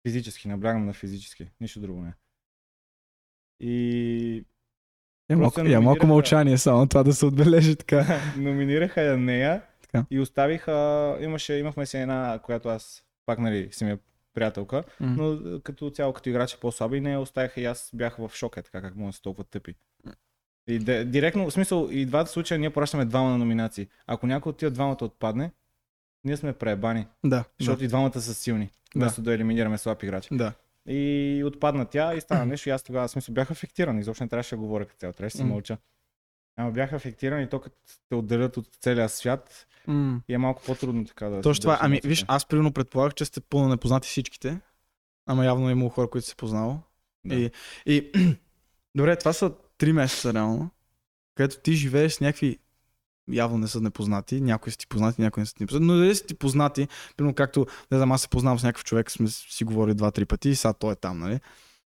Физически, 0.06 0.48
наблягам 0.48 0.86
на 0.86 0.92
физически, 0.92 1.50
нищо 1.60 1.80
друго 1.80 2.00
не. 2.00 2.14
И 3.60 4.44
Я 5.30 5.36
малко, 5.36 5.60
я 5.60 5.80
малко 5.80 6.06
мълчание 6.06 6.58
само, 6.58 6.86
това 6.86 7.02
да 7.02 7.14
се 7.14 7.26
отбележи 7.26 7.76
така. 7.76 8.20
Номинираха 8.36 9.02
я 9.02 9.16
нея 9.16 9.62
Така. 9.82 10.04
и 10.10 10.20
оставиха, 10.20 10.72
имаше, 11.20 11.54
имахме 11.54 11.86
си 11.86 11.98
една, 11.98 12.38
която 12.42 12.68
аз 12.68 13.02
пак 13.26 13.38
нали 13.38 13.68
си 13.72 13.84
ми 13.84 13.90
е 13.90 13.98
приятелка, 14.34 14.84
М. 15.00 15.14
но 15.16 15.32
е, 15.32 15.60
като 15.60 15.90
цяло 15.90 16.12
като 16.12 16.28
играч 16.28 16.54
е 16.54 16.60
по-слаба 16.60 16.96
и 16.96 17.00
не 17.00 17.12
я 17.12 17.20
оставиха 17.20 17.60
и 17.60 17.64
аз 17.64 17.90
бях 17.94 18.16
в 18.16 18.30
шок, 18.34 18.56
е 18.56 18.62
така 18.62 18.80
как 18.80 18.96
може 18.96 19.06
да 19.08 19.16
са 19.16 19.22
толкова 19.22 19.44
тъпи. 19.44 19.74
И 20.68 20.78
де, 20.78 21.04
директно, 21.04 21.46
в 21.46 21.52
смисъл, 21.52 21.88
и 21.90 22.06
двата 22.06 22.30
случая 22.30 22.58
ние 22.58 22.70
пращаме 22.70 23.04
двама 23.04 23.30
на 23.30 23.38
номинации. 23.38 23.88
Ако 24.06 24.26
някой 24.26 24.50
от 24.50 24.56
тия 24.56 24.70
двамата 24.70 24.96
отпадне, 25.00 25.50
ние 26.24 26.36
сме 26.36 26.52
преебани, 26.52 27.06
Да, 27.24 27.44
защото 27.60 27.78
да, 27.78 27.84
и 27.84 27.88
двамата 27.88 28.20
са 28.20 28.34
силни, 28.34 28.70
Да. 28.96 29.00
вместо 29.00 29.22
да 29.22 29.34
елиминираме 29.34 29.78
слаб 29.78 30.02
играч. 30.02 30.28
да. 30.32 30.52
И 30.88 31.42
отпадна 31.46 31.84
тя 31.84 32.14
и 32.14 32.20
стана 32.20 32.46
нещо 32.46 32.68
и 32.68 32.72
аз 32.72 32.82
тогава 32.82 33.08
смисъл 33.08 33.34
бях 33.34 33.50
афектиран. 33.50 33.98
Изобщо 33.98 34.24
не 34.24 34.28
трябваше 34.28 34.54
да 34.54 34.60
говоря 34.60 34.86
като 34.86 34.98
цяло, 34.98 35.12
трябваше 35.12 35.36
да 35.36 35.38
си 35.38 35.44
мълча. 35.44 35.78
Ама 36.56 36.70
бях 36.70 36.92
афектиран 36.92 37.42
и 37.42 37.48
то 37.48 37.60
като 37.60 37.76
те 38.08 38.14
отделят 38.14 38.56
от 38.56 38.68
целия 38.80 39.08
свят 39.08 39.66
М. 39.86 40.20
и 40.28 40.34
е 40.34 40.38
малко 40.38 40.62
по-трудно 40.66 41.04
така 41.04 41.28
да... 41.28 41.40
Точно 41.40 41.54
си 41.54 41.60
това. 41.60 41.78
Ами, 41.80 42.00
виж, 42.04 42.24
аз 42.28 42.46
примерно 42.46 42.72
предполагах, 42.72 43.14
че 43.14 43.24
сте 43.24 43.40
пълно 43.40 43.68
непознати 43.68 44.08
всичките. 44.08 44.60
Ама 45.26 45.44
явно 45.44 45.68
е 45.68 45.72
имало 45.72 45.90
хора, 45.90 46.10
които 46.10 46.26
се 46.26 46.36
познавал. 46.36 46.82
Да. 47.24 47.34
И, 47.34 47.50
и 47.86 48.12
добре, 48.94 49.16
това 49.16 49.32
са 49.32 49.52
три 49.78 49.92
месеца 49.92 50.34
реално, 50.34 50.70
където 51.34 51.60
ти 51.60 51.72
живееш 51.72 52.12
с 52.12 52.20
някакви 52.20 52.58
явно 53.28 53.58
не 53.58 53.68
са 53.68 53.80
непознати, 53.80 54.40
някои 54.40 54.72
са 54.72 54.78
ти 54.78 54.86
познати, 54.86 55.20
някои 55.20 55.40
не 55.40 55.46
са 55.46 55.54
ти 55.54 55.62
непознати, 55.62 55.84
но 55.84 55.94
дали 55.94 56.14
са 56.14 56.26
ти 56.26 56.34
познати, 56.34 56.88
примерно 57.16 57.34
както, 57.34 57.66
не 57.90 57.96
знам, 57.96 58.12
аз 58.12 58.22
се 58.22 58.28
познавам 58.28 58.58
с 58.58 58.62
някакъв 58.62 58.84
човек, 58.84 59.10
сме 59.10 59.28
си 59.28 59.64
говорили 59.64 59.94
два-три 59.94 60.24
пъти 60.24 60.48
и 60.48 60.54
сега 60.54 60.72
той 60.72 60.92
е 60.92 60.96
там, 60.96 61.18
нали? 61.18 61.40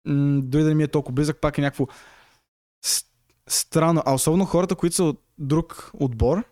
М, 0.04 0.40
дори 0.42 0.62
да 0.62 0.68
не 0.68 0.74
ми 0.74 0.82
е 0.82 0.88
толкова 0.88 1.14
близък, 1.14 1.40
пак 1.40 1.58
е 1.58 1.62
някакво 1.62 1.86
с- 2.84 3.04
странно, 3.48 4.02
а 4.06 4.14
особено 4.14 4.44
хората, 4.44 4.74
които 4.76 4.96
са 4.96 5.04
от 5.04 5.22
друг 5.38 5.90
отбор, 5.94 6.44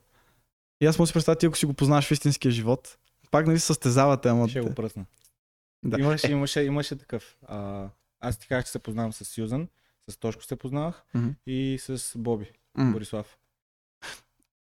и 0.81 0.87
аз 0.87 0.99
мога 0.99 1.03
да 1.03 1.07
си 1.07 1.13
представя 1.13 1.37
ти, 1.37 1.47
ако 1.47 1.57
си 1.57 1.67
го 1.67 1.75
познаваш 1.75 2.07
в 2.07 2.11
истинския 2.11 2.53
живот, 2.53 2.99
пак 3.31 3.47
нали 3.47 3.59
състезавате, 3.59 4.29
ама... 4.29 4.49
Ще 4.49 4.61
го 4.61 4.75
пръсна. 4.75 5.05
Да. 5.85 6.01
Имаше, 6.01 6.27
Е. 6.27 6.31
имаше, 6.31 6.63
имаше 6.63 6.97
такъв. 6.99 7.37
А, 7.47 7.89
аз 8.21 8.39
ти 8.39 8.49
казах, 8.49 8.65
че 8.65 8.71
се 8.71 8.79
познавам 8.79 9.13
с 9.13 9.25
Сюзан, 9.25 9.69
с 10.09 10.17
Тошко 10.17 10.45
се 10.45 10.57
познавах 10.57 11.03
Мгм. 11.15 11.29
и 11.47 11.79
с 11.81 12.19
Боби, 12.19 12.51
М. 12.75 12.93
Борислав. 12.93 13.39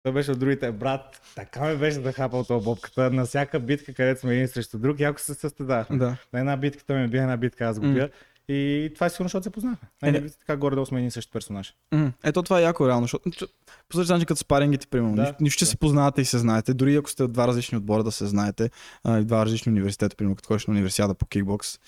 Той 0.03 0.13
беше 0.13 0.31
от 0.31 0.39
другите. 0.39 0.71
Брат, 0.71 1.21
така 1.35 1.61
ме 1.61 1.75
беше 1.75 1.99
да 1.99 2.13
хапал 2.13 2.43
това 2.43 2.59
бобката. 2.59 3.11
На 3.11 3.25
всяка 3.25 3.59
битка, 3.59 3.93
където 3.93 4.21
сме 4.21 4.33
един 4.33 4.47
срещу 4.47 4.77
друг, 4.77 4.99
яко 4.99 5.19
се 5.19 5.33
състезавахме. 5.33 5.97
Да. 5.97 6.17
На 6.33 6.39
една 6.39 6.57
битка 6.57 6.83
той 6.87 6.97
ме 6.97 7.07
бие, 7.07 7.21
една 7.21 7.37
битка 7.37 7.65
аз 7.65 7.79
го 7.79 7.87
бия. 7.87 8.09
И 8.51 8.91
това 8.95 9.05
е 9.05 9.09
сигурно, 9.09 9.27
защото 9.27 9.43
се 9.43 9.49
познахме. 9.49 9.87
Е, 10.03 10.11
не. 10.11 10.29
така 10.29 10.57
горе-долу 10.57 10.85
сме 10.85 10.99
един 10.99 11.11
същи 11.11 11.31
персонаж. 11.31 11.73
М, 11.91 12.11
Ето 12.23 12.43
това 12.43 12.59
е 12.59 12.63
яко 12.63 12.87
реално, 12.87 13.03
защото 13.03 13.47
по 13.89 13.97
същия 13.97 14.13
начин 14.15 14.25
като 14.25 14.39
спарингите, 14.39 14.87
примерно. 14.87 15.15
Да, 15.15 15.35
нищо, 15.41 15.59
че 15.59 15.65
да. 15.65 15.69
се 15.69 15.77
познавате 15.77 16.21
и 16.21 16.25
се 16.25 16.37
знаете. 16.37 16.73
Дори 16.73 16.95
ако 16.95 17.09
сте 17.09 17.23
от 17.23 17.33
два 17.33 17.47
различни 17.47 17.77
отбора 17.77 18.03
да 18.03 18.11
се 18.11 18.25
знаете, 18.25 18.69
а, 19.03 19.19
и 19.19 19.25
два 19.25 19.45
различни 19.45 19.71
университета, 19.71 20.15
примерно 20.15 20.35
като 20.35 20.47
ходиш 20.47 20.67
на 20.67 20.71
универсиада 20.71 21.13
по 21.13 21.25
кикбокс. 21.25 21.79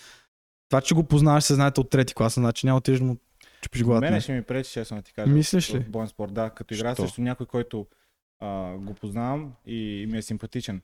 Това, 0.69 0.81
че 0.81 0.95
го 0.95 1.03
познаваш, 1.03 1.43
се 1.43 1.53
знаете 1.53 1.81
от 1.81 1.89
трети 1.89 2.13
клас, 2.13 2.33
значи 2.33 2.65
няма 2.65 2.77
отидеш 2.77 2.99
му 2.99 3.17
чупиш 3.61 3.83
главата. 3.83 4.05
Мене 4.05 4.15
не? 4.15 4.21
ще 4.21 4.33
ми 4.33 4.41
пречи, 4.41 4.71
честно 4.71 4.97
да 4.97 5.03
ти 5.03 5.13
кажа. 5.13 5.31
Мислиш 5.31 5.73
ли? 5.73 5.79
В 5.79 5.89
боен 5.89 6.07
спорт, 6.07 6.33
да. 6.33 6.49
Като 6.49 6.73
игра 6.73 6.95
срещу 6.95 7.21
някой, 7.21 7.45
който 7.45 7.87
а, 8.41 8.77
го 8.77 8.93
познавам 8.93 9.51
и 9.65 10.07
ми 10.11 10.17
е 10.17 10.21
симпатичен. 10.21 10.81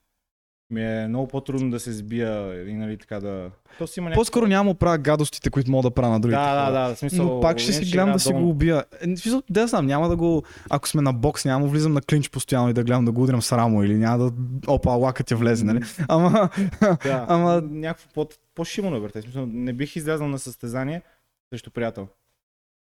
Ми 0.70 0.84
е 0.84 1.08
много 1.08 1.28
по-трудно 1.28 1.72
да 1.72 1.80
се 1.80 1.94
сбия 1.94 2.64
и 2.70 2.74
нали 2.74 2.98
така 2.98 3.20
да... 3.20 3.52
То 3.78 3.88
си 3.88 4.00
има. 4.00 4.12
По-скоро 4.12 4.48
няма 4.48 4.74
да 4.74 4.80
правя 4.80 4.98
гадостите, 4.98 5.50
които 5.50 5.72
мога 5.72 5.90
да 5.90 5.92
правя 5.92 6.10
на 6.10 6.20
другите. 6.20 6.40
Да, 6.40 6.72
да, 6.72 6.88
да, 6.88 6.96
в 6.96 7.00
смисъл... 7.00 7.26
Но 7.26 7.42
пак 7.42 7.60
ще 7.60 7.74
си 7.74 7.92
гледам 7.92 8.12
да 8.12 8.20
си 8.20 8.34
го 8.34 8.50
убия. 8.50 8.86
Е, 9.02 9.16
в 9.16 9.20
смисъл, 9.20 9.44
Да, 9.50 9.68
знам, 9.68 9.86
няма 9.86 10.10
да 10.10 10.16
го. 10.16 10.44
Ако 10.70 10.88
сме 10.88 11.02
на 11.02 11.14
бокс, 11.14 11.46
няма 11.46 11.66
да 11.66 11.72
влизам 11.72 11.94
на 11.94 12.02
клинч 12.02 12.30
постоянно 12.30 12.70
и 12.70 12.74
да 12.74 12.84
гледам 12.84 13.06
да 13.06 13.12
го 13.12 13.24
удрям 13.24 13.42
с 13.42 13.58
рамо 13.58 13.84
или 13.84 13.96
няма 13.96 14.18
да. 14.18 14.32
Опа, 14.68 14.90
лакът 14.90 15.32
я 15.32 15.38
влезе, 15.38 15.66
нали? 15.66 15.82
Ама. 16.08 16.50
Да, 16.82 17.26
Ама- 17.30 17.62
някакво 17.62 18.10
по- 18.10 18.30
по-шимано, 18.56 19.02
бе. 19.02 19.08
В 19.08 19.24
смисъл, 19.24 19.46
не 19.46 19.74
бих 19.74 19.96
излязъл 19.96 20.28
на 20.28 20.40
състезание 20.40 21.02
срещу 21.50 21.72
приятел. 21.72 22.08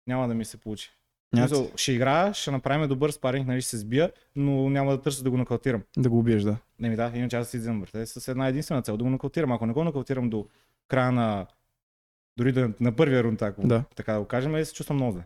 Няма 0.06 0.28
да 0.28 0.34
ми 0.34 0.44
се 0.44 0.56
получи. 0.56 0.90
Смисъл, 1.34 1.70
ще 1.76 1.92
играя, 1.92 2.34
ще 2.34 2.50
направим 2.50 2.88
добър 2.88 3.10
спаринг, 3.10 3.46
нали, 3.46 3.60
ще 3.60 3.70
се 3.70 3.78
сбия, 3.78 4.12
но 4.36 4.70
няма 4.70 4.90
да 4.90 5.02
търся 5.02 5.22
да 5.24 5.30
го 5.30 5.36
нокаутирам. 5.36 5.82
да 5.98 6.10
го 6.10 6.18
убиеш, 6.18 6.42
да. 6.42 6.56
Не 6.80 6.88
ми 6.88 6.96
да, 6.96 7.12
иначе 7.14 7.36
аз 7.36 7.48
си 7.48 7.56
излизам, 7.56 7.80
брате, 7.80 8.06
с 8.06 8.28
една 8.28 8.48
единствена 8.48 8.82
цел, 8.82 8.96
да 8.96 9.04
го 9.04 9.10
нокаутирам. 9.10 9.52
Ако 9.52 9.66
не 9.66 9.72
го 9.72 9.84
нокаутирам 9.84 10.30
до 10.30 10.46
края 10.88 11.12
на 11.12 11.46
дори 12.36 12.52
да, 12.52 12.70
на 12.80 12.96
първия 12.96 13.24
рунд, 13.24 13.42
ако 13.42 13.66
Да. 13.66 13.84
така 13.96 14.12
да 14.12 14.18
го 14.20 14.26
кажем, 14.26 14.56
е, 14.56 14.64
се 14.64 14.74
чувствам 14.74 14.96
много 14.96 15.12
зле. 15.12 15.22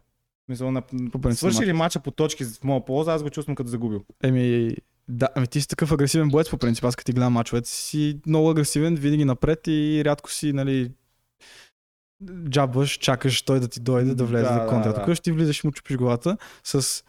Мисля, 0.48 0.72
на, 0.72 0.82
свърши 1.30 1.66
ли 1.66 1.72
мача 1.72 2.00
по 2.00 2.10
точки 2.10 2.44
в 2.44 2.64
моя 2.64 2.84
полза, 2.84 3.12
аз 3.12 3.22
го 3.22 3.30
чувствам 3.30 3.54
като 3.56 3.70
загубил. 3.70 4.04
Еми, 4.22 4.70
да, 5.08 5.28
ами 5.34 5.46
ти 5.46 5.60
си 5.60 5.68
такъв 5.68 5.92
агресивен 5.92 6.28
боец 6.28 6.50
по 6.50 6.58
принцип. 6.58 6.84
Аз 6.84 6.96
като 6.96 7.06
ти 7.06 7.12
гледам 7.12 7.32
мачовете 7.32 7.68
си 7.68 8.20
много 8.26 8.50
агресивен, 8.50 8.94
винаги 8.94 9.24
напред 9.24 9.66
и 9.66 10.02
рядко 10.04 10.30
си, 10.30 10.52
нали, 10.52 10.90
джабваш, 12.48 12.98
чакаш 12.98 13.42
той 13.42 13.60
да 13.60 13.68
ти 13.68 13.80
дойде 13.80 14.14
да 14.14 14.24
влезе 14.24 14.44
Да, 14.44 14.54
да, 14.54 14.60
да, 14.60 14.66
контра. 14.66 14.92
да. 14.92 15.04
Тук 15.04 15.14
ще 15.14 15.22
ти 15.22 15.32
влизаш 15.32 15.64
и 15.64 15.66
му 15.66 15.72
чупиш 15.72 15.96
главата 15.96 16.36
с 16.64 17.04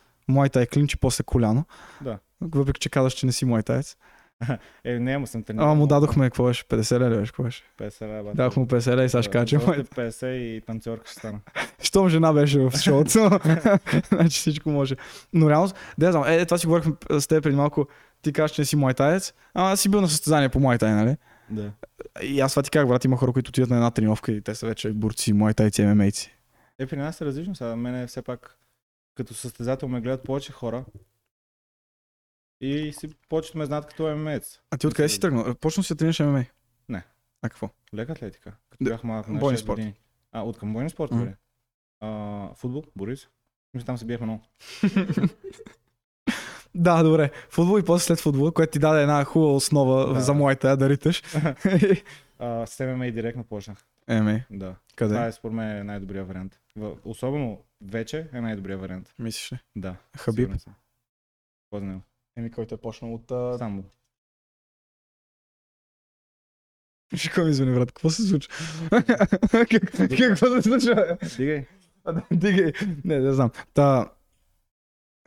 е 0.55 0.65
клинч 0.65 0.93
и 0.93 0.97
после 0.97 1.23
коляно. 1.23 1.65
Да. 2.01 2.19
Въпреки, 2.41 2.79
че 2.79 2.89
казваш, 2.89 3.13
че 3.13 3.25
не 3.25 3.31
си 3.31 3.45
муайтаец. 3.45 3.95
Е, 4.83 4.99
не, 4.99 5.15
ама 5.15 5.27
съм 5.27 5.43
тренирал. 5.43 5.65
Ама 5.65 5.75
му 5.75 5.87
дадохме, 5.87 6.25
какво 6.25 6.43
беше? 6.43 6.63
50 6.63 6.99
лева, 6.99 7.19
беше, 7.19 7.31
какво 7.31 7.43
беше? 7.43 7.63
50 7.79 8.01
лева. 8.07 8.33
Дадох 8.33 8.57
му 8.57 8.65
50 8.65 8.91
лева 8.91 9.03
и 9.03 9.09
сега 9.09 9.23
ще 9.23 9.31
кажа, 9.31 9.45
че 9.45 9.59
За 9.59 9.65
мой... 9.65 9.77
още 9.79 9.95
50 9.95 10.27
и 10.27 10.61
танцорка 10.61 11.03
ще 11.05 11.19
стана. 11.19 11.39
Щом 11.83 12.09
жена 12.09 12.33
беше 12.33 12.59
в 12.59 12.71
шоуто, 12.77 13.39
значи 14.11 14.39
всичко 14.39 14.69
може. 14.69 14.95
Но 15.33 15.49
реално, 15.49 15.69
да 15.97 16.11
знам, 16.11 16.23
е, 16.27 16.45
това 16.45 16.57
си 16.57 16.65
говорихме 16.67 16.93
с 17.19 17.27
теб 17.27 17.43
преди 17.43 17.55
малко, 17.55 17.87
ти 18.21 18.33
кажеш, 18.33 18.55
че 18.55 18.61
не 18.61 18.65
си 18.65 18.75
муайтаец, 18.75 19.33
ама 19.53 19.77
си 19.77 19.89
бил 19.89 20.01
на 20.01 20.07
състезание 20.07 20.49
по 20.49 20.59
муайтай, 20.59 20.91
нали? 20.93 21.15
Да. 21.51 21.71
И 22.23 22.39
аз 22.39 22.51
това 22.51 22.63
ти 22.63 22.71
казах, 22.71 22.87
брат, 22.87 23.05
има 23.05 23.17
хора, 23.17 23.33
които 23.33 23.49
отидат 23.49 23.69
на 23.69 23.75
една 23.75 23.91
тренировка 23.91 24.31
и 24.31 24.41
те 24.41 24.55
са 24.55 24.67
вече 24.67 24.93
борци, 24.93 25.33
муайтайци, 25.33 25.85
ММАйци. 25.85 26.35
Е, 26.79 26.87
при 26.87 26.97
нас 26.97 27.21
е 27.21 27.25
различно 27.25 27.55
сега. 27.55 27.75
Мене 27.75 28.07
все 28.07 28.21
пак 28.21 28.57
като 29.15 29.33
състезател 29.33 29.89
ме 29.89 30.01
гледат 30.01 30.23
повече 30.23 30.51
хора. 30.51 30.85
И 32.61 32.93
си 32.93 33.09
повечето 33.29 33.57
ме 33.57 33.65
знаят 33.65 33.85
като 33.85 34.17
ММЕЦ. 34.17 34.59
А 34.71 34.77
ти 34.77 34.87
откъде 34.87 35.09
си 35.09 35.19
тръгнал? 35.19 35.55
Почна 35.55 35.83
си 35.83 35.93
да 35.93 35.97
тренираш 35.97 36.19
ММА? 36.19 36.45
Не. 36.89 37.03
А 37.41 37.49
какво? 37.49 37.69
Лека 37.93 38.11
атлетика. 38.11 38.53
Като 38.69 38.83
бях 38.83 39.03
малък 39.03 39.27
на 39.27 39.39
бойни 39.39 39.57
6 39.57 39.61
спорт. 39.61 39.75
години. 39.75 39.93
А, 40.31 40.41
от 40.41 40.57
към 40.57 40.73
бойни 40.73 40.89
спорт, 40.89 41.11
бе. 41.11 41.35
А, 41.99 42.53
футбол, 42.55 42.83
Борис. 42.95 43.27
Мисля, 43.73 43.85
там 43.85 43.97
се 43.97 44.05
биехме 44.05 44.25
много. 44.25 44.43
Да, 46.75 47.03
добре. 47.03 47.31
Футбол 47.49 47.79
и 47.79 47.83
после 47.83 48.05
след 48.05 48.19
футбол, 48.19 48.51
което 48.51 48.71
ти 48.71 48.79
даде 48.79 49.01
една 49.01 49.23
хубава 49.23 49.53
основа 49.53 50.13
Да. 50.13 50.21
за 50.21 50.33
моята 50.33 50.77
да 50.77 50.89
риташ. 50.89 51.21
А, 52.43 52.65
с 52.65 52.85
ММА 52.85 53.07
и 53.07 53.11
директно 53.11 53.43
почнах. 53.43 53.85
ММА. 54.09 54.39
Да. 54.51 54.75
Къде? 54.95 55.13
Това 55.13 55.25
е 55.25 55.31
според 55.31 55.55
мен 55.55 55.85
най-добрият 55.85 56.27
вариант. 56.27 56.59
В, 56.75 56.95
особено 57.05 57.59
вече 57.81 58.29
е 58.33 58.41
най-добрият 58.41 58.81
вариант. 58.81 59.13
Мислиш 59.19 59.51
ли? 59.51 59.57
Да. 59.75 59.95
Хабиб? 60.17 60.49
него? 61.73 62.01
Еми, 62.37 62.51
който 62.51 62.75
е 62.75 62.77
почнал 62.77 63.13
от... 63.13 63.57
Самбо. 63.57 63.83
Виж 67.11 67.27
какво 67.27 67.43
ми 67.43 67.53
звъни, 67.53 67.73
брат, 67.75 67.91
какво 67.91 68.09
се 68.09 68.27
случва? 68.27 68.53
Как- 69.51 69.69
какво 70.17 70.47
се 70.47 70.61
случва? 70.61 71.17
Дигай. 71.37 71.65
А, 72.05 72.21
Дигай. 72.31 72.71
Не, 73.05 73.19
не 73.19 73.33
знам. 73.33 73.51
Та, 73.73 74.11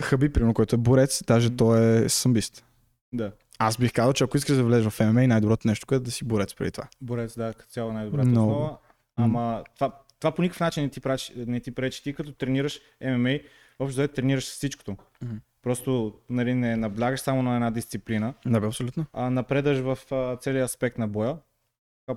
Хаби, 0.02 0.32
примерно, 0.32 0.54
който 0.54 0.74
е 0.74 0.78
борец, 0.78 1.22
даже 1.26 1.48
Мгм. 1.48 1.56
той 1.56 2.04
е 2.04 2.08
самбист. 2.08 2.64
Да. 3.12 3.32
Аз 3.58 3.76
бих 3.78 3.92
казал, 3.92 4.12
че 4.12 4.24
ако 4.24 4.36
искаш 4.36 4.56
да 4.56 4.64
влезеш 4.64 4.92
в 4.92 5.00
ММА, 5.00 5.26
най-доброто 5.26 5.68
нещо 5.68 5.94
е 5.94 5.98
да 5.98 6.10
си 6.10 6.24
борец 6.24 6.54
преди 6.54 6.70
това. 6.70 6.88
Борец, 7.00 7.36
да, 7.38 7.54
като 7.54 7.70
цяло 7.70 7.92
най-добрата 7.92 8.28
Много. 8.28 8.50
основа. 8.52 8.76
Ама 9.16 9.64
това, 9.74 9.92
това 10.20 10.32
по 10.34 10.42
никакъв 10.42 10.60
начин 10.60 10.82
не 10.82 10.88
ти, 10.88 11.00
прачи, 11.00 11.32
не 11.36 11.60
ти 11.60 11.70
пречи. 11.70 12.02
Ти 12.02 12.14
като 12.14 12.32
тренираш 12.32 12.80
ММА, 13.04 13.38
общо 13.78 13.94
взето 13.94 14.14
тренираш 14.14 14.44
всичкото. 14.44 14.96
Мгм. 15.24 15.36
Просто 15.62 16.14
нали, 16.30 16.54
не 16.54 16.76
наблягаш 16.76 17.20
само 17.20 17.42
на 17.42 17.54
една 17.54 17.70
дисциплина, 17.70 18.34
Да, 18.46 18.60
бе, 18.60 18.66
абсолютно. 18.66 19.06
а 19.12 19.30
напредаш 19.30 19.78
в 19.78 19.98
а, 20.12 20.36
целия 20.36 20.64
аспект 20.64 20.98
на 20.98 21.08
боя 21.08 21.36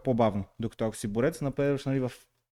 по-бавно. 0.04 0.44
Докато 0.60 0.86
ако 0.86 0.96
си 0.96 1.08
борец, 1.08 1.42
напредаш 1.42 1.86
нали, 1.86 2.00
в 2.00 2.12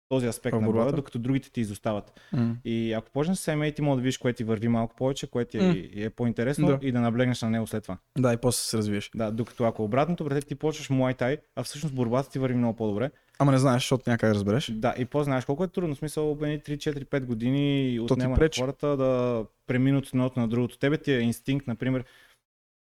този 0.09 0.27
аспект 0.27 0.57
В 0.57 0.61
на 0.61 0.67
борбата. 0.67 0.95
докато 0.95 1.19
другите 1.19 1.51
ти 1.51 1.61
изостават. 1.61 2.19
М. 2.33 2.55
И 2.65 2.93
ако 2.93 3.11
почнеш 3.11 3.37
с 3.37 3.55
ММА, 3.55 3.71
ти 3.71 3.81
може 3.81 3.95
да 3.95 4.01
видиш 4.01 4.17
кое 4.17 4.33
ти 4.33 4.43
върви 4.43 4.67
малко 4.67 4.95
повече, 4.95 5.27
кое 5.27 5.45
ти 5.45 5.57
М. 5.57 5.63
е, 5.65 5.89
е 5.95 6.09
по-интересно 6.09 6.67
Да. 6.67 6.79
и 6.81 6.91
да 6.91 7.01
наблегнеш 7.01 7.41
на 7.41 7.49
него 7.49 7.67
след 7.67 7.83
това. 7.83 7.97
Да, 8.17 8.33
и 8.33 8.37
после 8.37 8.59
се 8.59 8.77
развиеш. 8.77 9.11
Да, 9.15 9.31
докато 9.31 9.63
ако 9.63 9.83
обратното, 9.83 10.23
брате, 10.23 10.47
ти 10.47 10.55
почваш 10.55 10.89
Muay 10.89 11.19
Thai, 11.21 11.37
а 11.55 11.63
всъщност 11.63 11.95
борбата 11.95 12.29
ти 12.29 12.39
върви 12.39 12.55
много 12.55 12.75
по-добре. 12.75 13.11
Ама 13.39 13.51
не 13.51 13.57
знаеш, 13.57 13.81
защото 13.81 14.09
някак 14.09 14.33
разбереш. 14.33 14.71
Да, 14.71 14.95
и 14.97 15.05
по-знаеш 15.05 15.45
колко 15.45 15.63
е 15.63 15.67
трудно. 15.67 15.95
Смисъл, 15.95 16.37
едни 16.41 16.59
3-4-5 16.59 17.25
години 17.25 17.99
отнема 18.01 18.37
хората 18.57 18.97
да 18.97 19.43
преминат 19.67 20.05
от 20.05 20.13
едното 20.13 20.39
на 20.39 20.47
другото. 20.47 20.77
Тебе 20.77 20.97
ти 20.97 21.11
е 21.11 21.19
инстинкт, 21.19 21.67
например, 21.67 22.03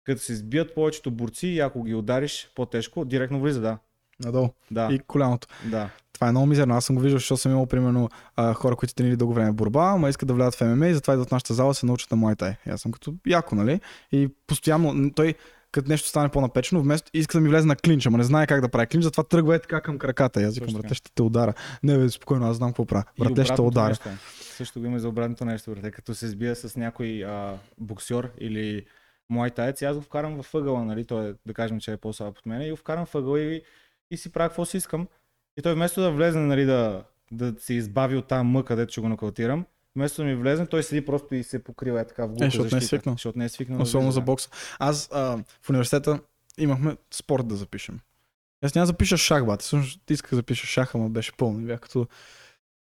като 0.04 0.20
се 0.20 0.34
сбият 0.36 0.74
повечето 0.74 1.10
борци 1.10 1.46
и 1.46 1.60
ако 1.60 1.82
ги 1.82 1.94
удариш 1.94 2.50
по-тежко, 2.54 3.04
директно 3.04 3.40
влиза, 3.40 3.60
да. 3.60 3.78
Надолу. 4.20 4.48
Да, 4.70 4.88
И 4.92 4.98
коляното. 4.98 5.48
да. 5.64 5.90
Това 6.12 6.28
е 6.28 6.30
много 6.30 6.46
мизерно. 6.46 6.74
Аз 6.74 6.84
съм 6.84 6.96
го 6.96 7.02
виждал, 7.02 7.18
защото 7.18 7.40
съм 7.40 7.52
имал 7.52 7.66
примерно 7.66 8.08
а, 8.36 8.54
хора, 8.54 8.76
които 8.76 8.94
тренирали 8.94 9.16
дълго 9.16 9.34
време 9.34 9.52
борба, 9.52 9.92
ама 9.94 10.08
искат 10.08 10.26
да 10.26 10.34
влязат 10.34 10.54
в 10.54 10.60
ММА 10.60 10.88
и 10.88 10.94
затова 10.94 11.14
идват 11.14 11.28
в 11.28 11.32
нашата 11.32 11.54
зала 11.54 11.74
се 11.74 11.86
научат 11.86 12.10
на 12.10 12.16
Muay 12.16 12.56
аз 12.68 12.80
съм 12.80 12.92
като 12.92 13.14
яко, 13.26 13.54
нали? 13.54 13.80
И 14.12 14.28
постоянно 14.46 15.10
той 15.10 15.34
като 15.74 15.88
нещо 15.88 16.08
стане 16.08 16.28
по-напечено, 16.28 16.80
вместо 16.82 17.10
иска 17.14 17.38
да 17.38 17.40
ми 17.40 17.48
влезе 17.48 17.66
на 17.66 17.76
клинч, 17.76 18.06
ама 18.06 18.18
не 18.18 18.24
знае 18.24 18.46
как 18.46 18.60
да 18.60 18.68
прави 18.68 18.86
клинч, 18.86 19.04
затова 19.04 19.24
тръгва 19.24 19.54
е 19.54 19.58
така 19.58 19.80
към 19.80 19.98
краката. 19.98 20.40
И 20.40 20.44
аз 20.44 20.54
викам, 20.54 20.74
брате, 20.74 20.94
ще 20.94 21.10
те 21.14 21.22
удара. 21.22 21.54
Не, 21.82 21.98
бе, 21.98 22.08
спокойно, 22.08 22.46
аз 22.46 22.56
знам 22.56 22.70
какво 22.70 22.84
правя. 22.84 23.04
Брате, 23.18 23.44
ще 23.44 23.54
те 23.54 23.60
удара. 23.60 23.88
нещо. 23.88 24.08
Също 24.40 24.80
го 24.80 24.86
има 24.86 24.98
за 24.98 25.08
обратното 25.08 25.44
нещо, 25.44 25.70
брате. 25.70 25.90
Като 25.90 26.14
се 26.14 26.28
сбия 26.28 26.56
с 26.56 26.76
някой 26.76 27.24
а, 27.24 27.54
боксер 27.78 28.30
или 28.38 28.86
муайтаец, 29.30 29.80
и 29.80 29.84
аз 29.84 29.96
го 29.96 30.02
вкарам 30.02 30.36
във 30.36 30.54
ъгъла, 30.54 30.84
нали? 30.84 31.04
Той 31.04 31.28
е, 31.28 31.34
да 31.46 31.54
кажем, 31.54 31.80
че 31.80 31.92
е 31.92 31.96
по-слаб 31.96 32.38
от 32.38 32.46
мен, 32.46 32.62
и 32.62 32.70
го 32.70 32.76
вкарам 32.76 33.06
в 33.06 33.14
ъгъла 33.14 33.40
и, 33.40 33.62
и 34.10 34.16
си 34.16 34.32
правя 34.32 34.48
какво 34.48 34.64
си 34.64 34.76
искам. 34.76 35.08
И 35.56 35.62
той 35.62 35.74
вместо 35.74 36.00
да 36.00 36.10
влезе, 36.10 36.38
нали, 36.38 36.64
да, 36.64 37.04
да 37.32 37.54
се 37.58 37.74
избави 37.74 38.16
от 38.16 38.26
тази 38.26 38.44
мъка, 38.44 38.66
където 38.66 38.92
ще 38.92 39.00
го 39.00 39.08
нокаутирам, 39.08 39.66
вместо 39.96 40.22
да 40.22 40.28
ми 40.28 40.34
влезе, 40.34 40.66
той 40.66 40.82
седи 40.82 41.04
просто 41.04 41.34
и 41.34 41.42
се 41.42 41.64
покрива 41.64 42.00
е 42.00 42.06
така 42.06 42.26
в 42.26 42.28
глуха 42.28 42.44
Е, 42.44 42.50
защото 42.50 42.62
не 42.62 42.66
е 42.66 42.70
защита, 42.70 42.86
свикнал. 42.86 43.14
Защото 43.14 43.38
не 43.38 43.44
е 43.44 43.48
свикнал. 43.48 43.76
да 43.76 43.82
Особено 43.82 44.08
влиза, 44.08 44.14
за 44.14 44.20
да. 44.20 44.24
бокса. 44.24 44.48
Аз 44.78 45.08
а, 45.12 45.38
в 45.62 45.70
университета 45.70 46.20
имахме 46.58 46.96
спорт 47.10 47.48
да 47.48 47.56
запишем. 47.56 48.00
Аз 48.62 48.74
няма 48.74 48.82
да 48.82 48.86
запиша 48.86 49.16
шах, 49.16 49.46
бате. 49.46 49.62
Всъщност 49.62 50.10
исках 50.10 50.30
да 50.30 50.36
запиша 50.36 50.66
шах, 50.66 50.94
ама 50.94 51.10
беше 51.10 51.32
пълно. 51.32 51.58
Бях 51.58 51.80
като 51.80 52.06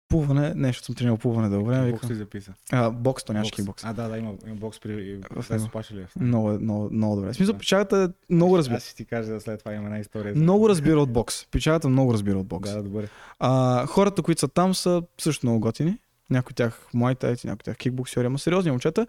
плуване, 0.09 0.53
нещо 0.55 0.85
съм 0.85 0.95
тренирал 0.95 1.17
плуване 1.17 1.49
дълго 1.49 1.67
време. 1.67 1.93
Бокс 1.93 2.11
ли 2.11 2.15
записа? 2.15 2.53
а, 2.73 2.91
бокс, 2.91 3.25
то 3.25 3.33
нямаше 3.33 3.63
Бокс. 3.63 3.85
А, 3.85 3.93
да, 3.93 4.09
да, 4.09 4.19
има, 4.19 4.35
има 4.47 4.55
бокс 4.57 4.81
при... 4.81 5.17
Да, 5.17 5.29
него. 5.51 5.65
се 5.65 5.71
паше 5.73 5.95
ли? 5.95 6.01
е? 6.01 6.07
Много, 6.21 6.53
е- 6.53 6.59
много, 6.59 6.89
много 6.93 7.17
добре. 7.17 7.33
В 7.33 7.37
смисъл, 7.37 7.55
е 7.93 8.09
много 8.31 8.59
разбира. 8.59 8.77
Аз 8.77 8.85
ще 8.85 8.97
ти 8.97 9.05
кажа 9.05 9.33
да 9.33 9.41
след 9.41 9.59
това 9.59 9.73
има 9.75 9.85
една 9.85 9.99
история. 9.99 10.35
за- 10.35 10.41
Много 10.41 10.69
разбира 10.69 11.01
от 11.01 11.13
бокс. 11.13 11.47
Печалата 11.47 11.89
много 11.89 12.13
разбира 12.13 12.39
от 12.39 12.47
бокс. 12.47 12.71
Да, 12.73 12.83
добре. 12.83 13.09
А, 13.39 13.87
хората, 13.87 14.23
които 14.23 14.41
са 14.41 14.49
там, 14.49 14.75
са 14.75 15.03
също 15.21 15.47
много 15.47 15.61
готини. 15.61 15.99
Някои 16.31 16.51
от 16.53 16.57
тях 16.57 16.87
муайтайци, 16.95 17.47
някои 17.47 17.61
от 17.61 17.65
тях 17.65 17.77
кикбоксери, 17.77 18.27
ама 18.27 18.39
сериозни 18.39 18.71
момчета. 18.71 19.07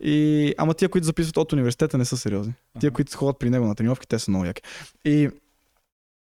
И... 0.00 0.54
Ама 0.58 0.74
тия, 0.74 0.88
които 0.88 1.04
записват 1.04 1.36
от 1.36 1.52
университета, 1.52 1.98
не 1.98 2.04
са 2.04 2.16
сериозни. 2.16 2.54
Тия, 2.80 2.88
Аха. 2.88 2.94
които 2.94 3.16
ходят 3.16 3.38
при 3.38 3.50
него 3.50 3.66
на 3.66 3.74
тренировки, 3.74 4.08
те 4.08 4.18
са 4.18 4.30
много 4.30 4.44
яки. 4.44 4.62
И 5.04 5.30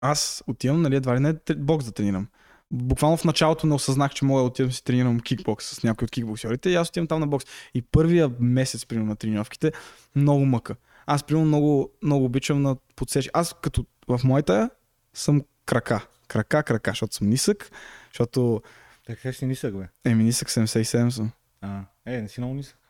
аз 0.01 0.43
отивам, 0.47 0.81
нали, 0.81 0.95
едва 0.95 1.15
ли 1.15 1.19
не 1.19 1.33
бокс 1.57 1.85
да 1.85 1.91
тренирам. 1.91 2.27
Буквално 2.71 3.17
в 3.17 3.23
началото 3.23 3.67
не 3.67 3.73
осъзнах, 3.73 4.11
че 4.11 4.25
мога 4.25 4.41
да 4.41 4.47
отидам 4.47 4.69
да 4.69 4.75
си 4.75 4.83
тренирам 4.83 5.19
кикбокс 5.19 5.65
с 5.65 5.83
някой 5.83 6.05
от 6.05 6.11
кикбоксерите 6.11 6.69
и 6.69 6.75
аз 6.75 6.89
отивам 6.89 7.07
там 7.07 7.19
на 7.19 7.27
бокс. 7.27 7.45
И 7.73 7.81
първия 7.81 8.31
месец, 8.39 8.85
примерно, 8.85 9.09
на 9.09 9.15
тренировките, 9.15 9.71
много 10.15 10.45
мъка. 10.45 10.75
Аз, 11.05 11.23
примерно, 11.23 11.47
много, 11.47 11.91
много 12.03 12.25
обичам 12.25 12.61
на 12.61 12.75
подсечи. 12.95 13.29
Аз, 13.33 13.55
като 13.61 13.85
в 14.07 14.21
моята, 14.23 14.69
съм 15.13 15.41
крака. 15.65 16.07
Крака, 16.27 16.63
крака, 16.63 16.91
защото 16.91 17.15
съм 17.15 17.29
нисък, 17.29 17.71
защото... 18.09 18.61
Така 19.05 19.33
си 19.33 19.45
нисък, 19.45 19.77
бе. 19.77 19.87
Еми, 20.05 20.23
нисък 20.23 20.49
77 20.49 21.09
съм. 21.09 21.31
А, 21.61 21.81
е, 22.05 22.21
не 22.21 22.29
си 22.29 22.39
много 22.39 22.53
нисък. 22.53 22.80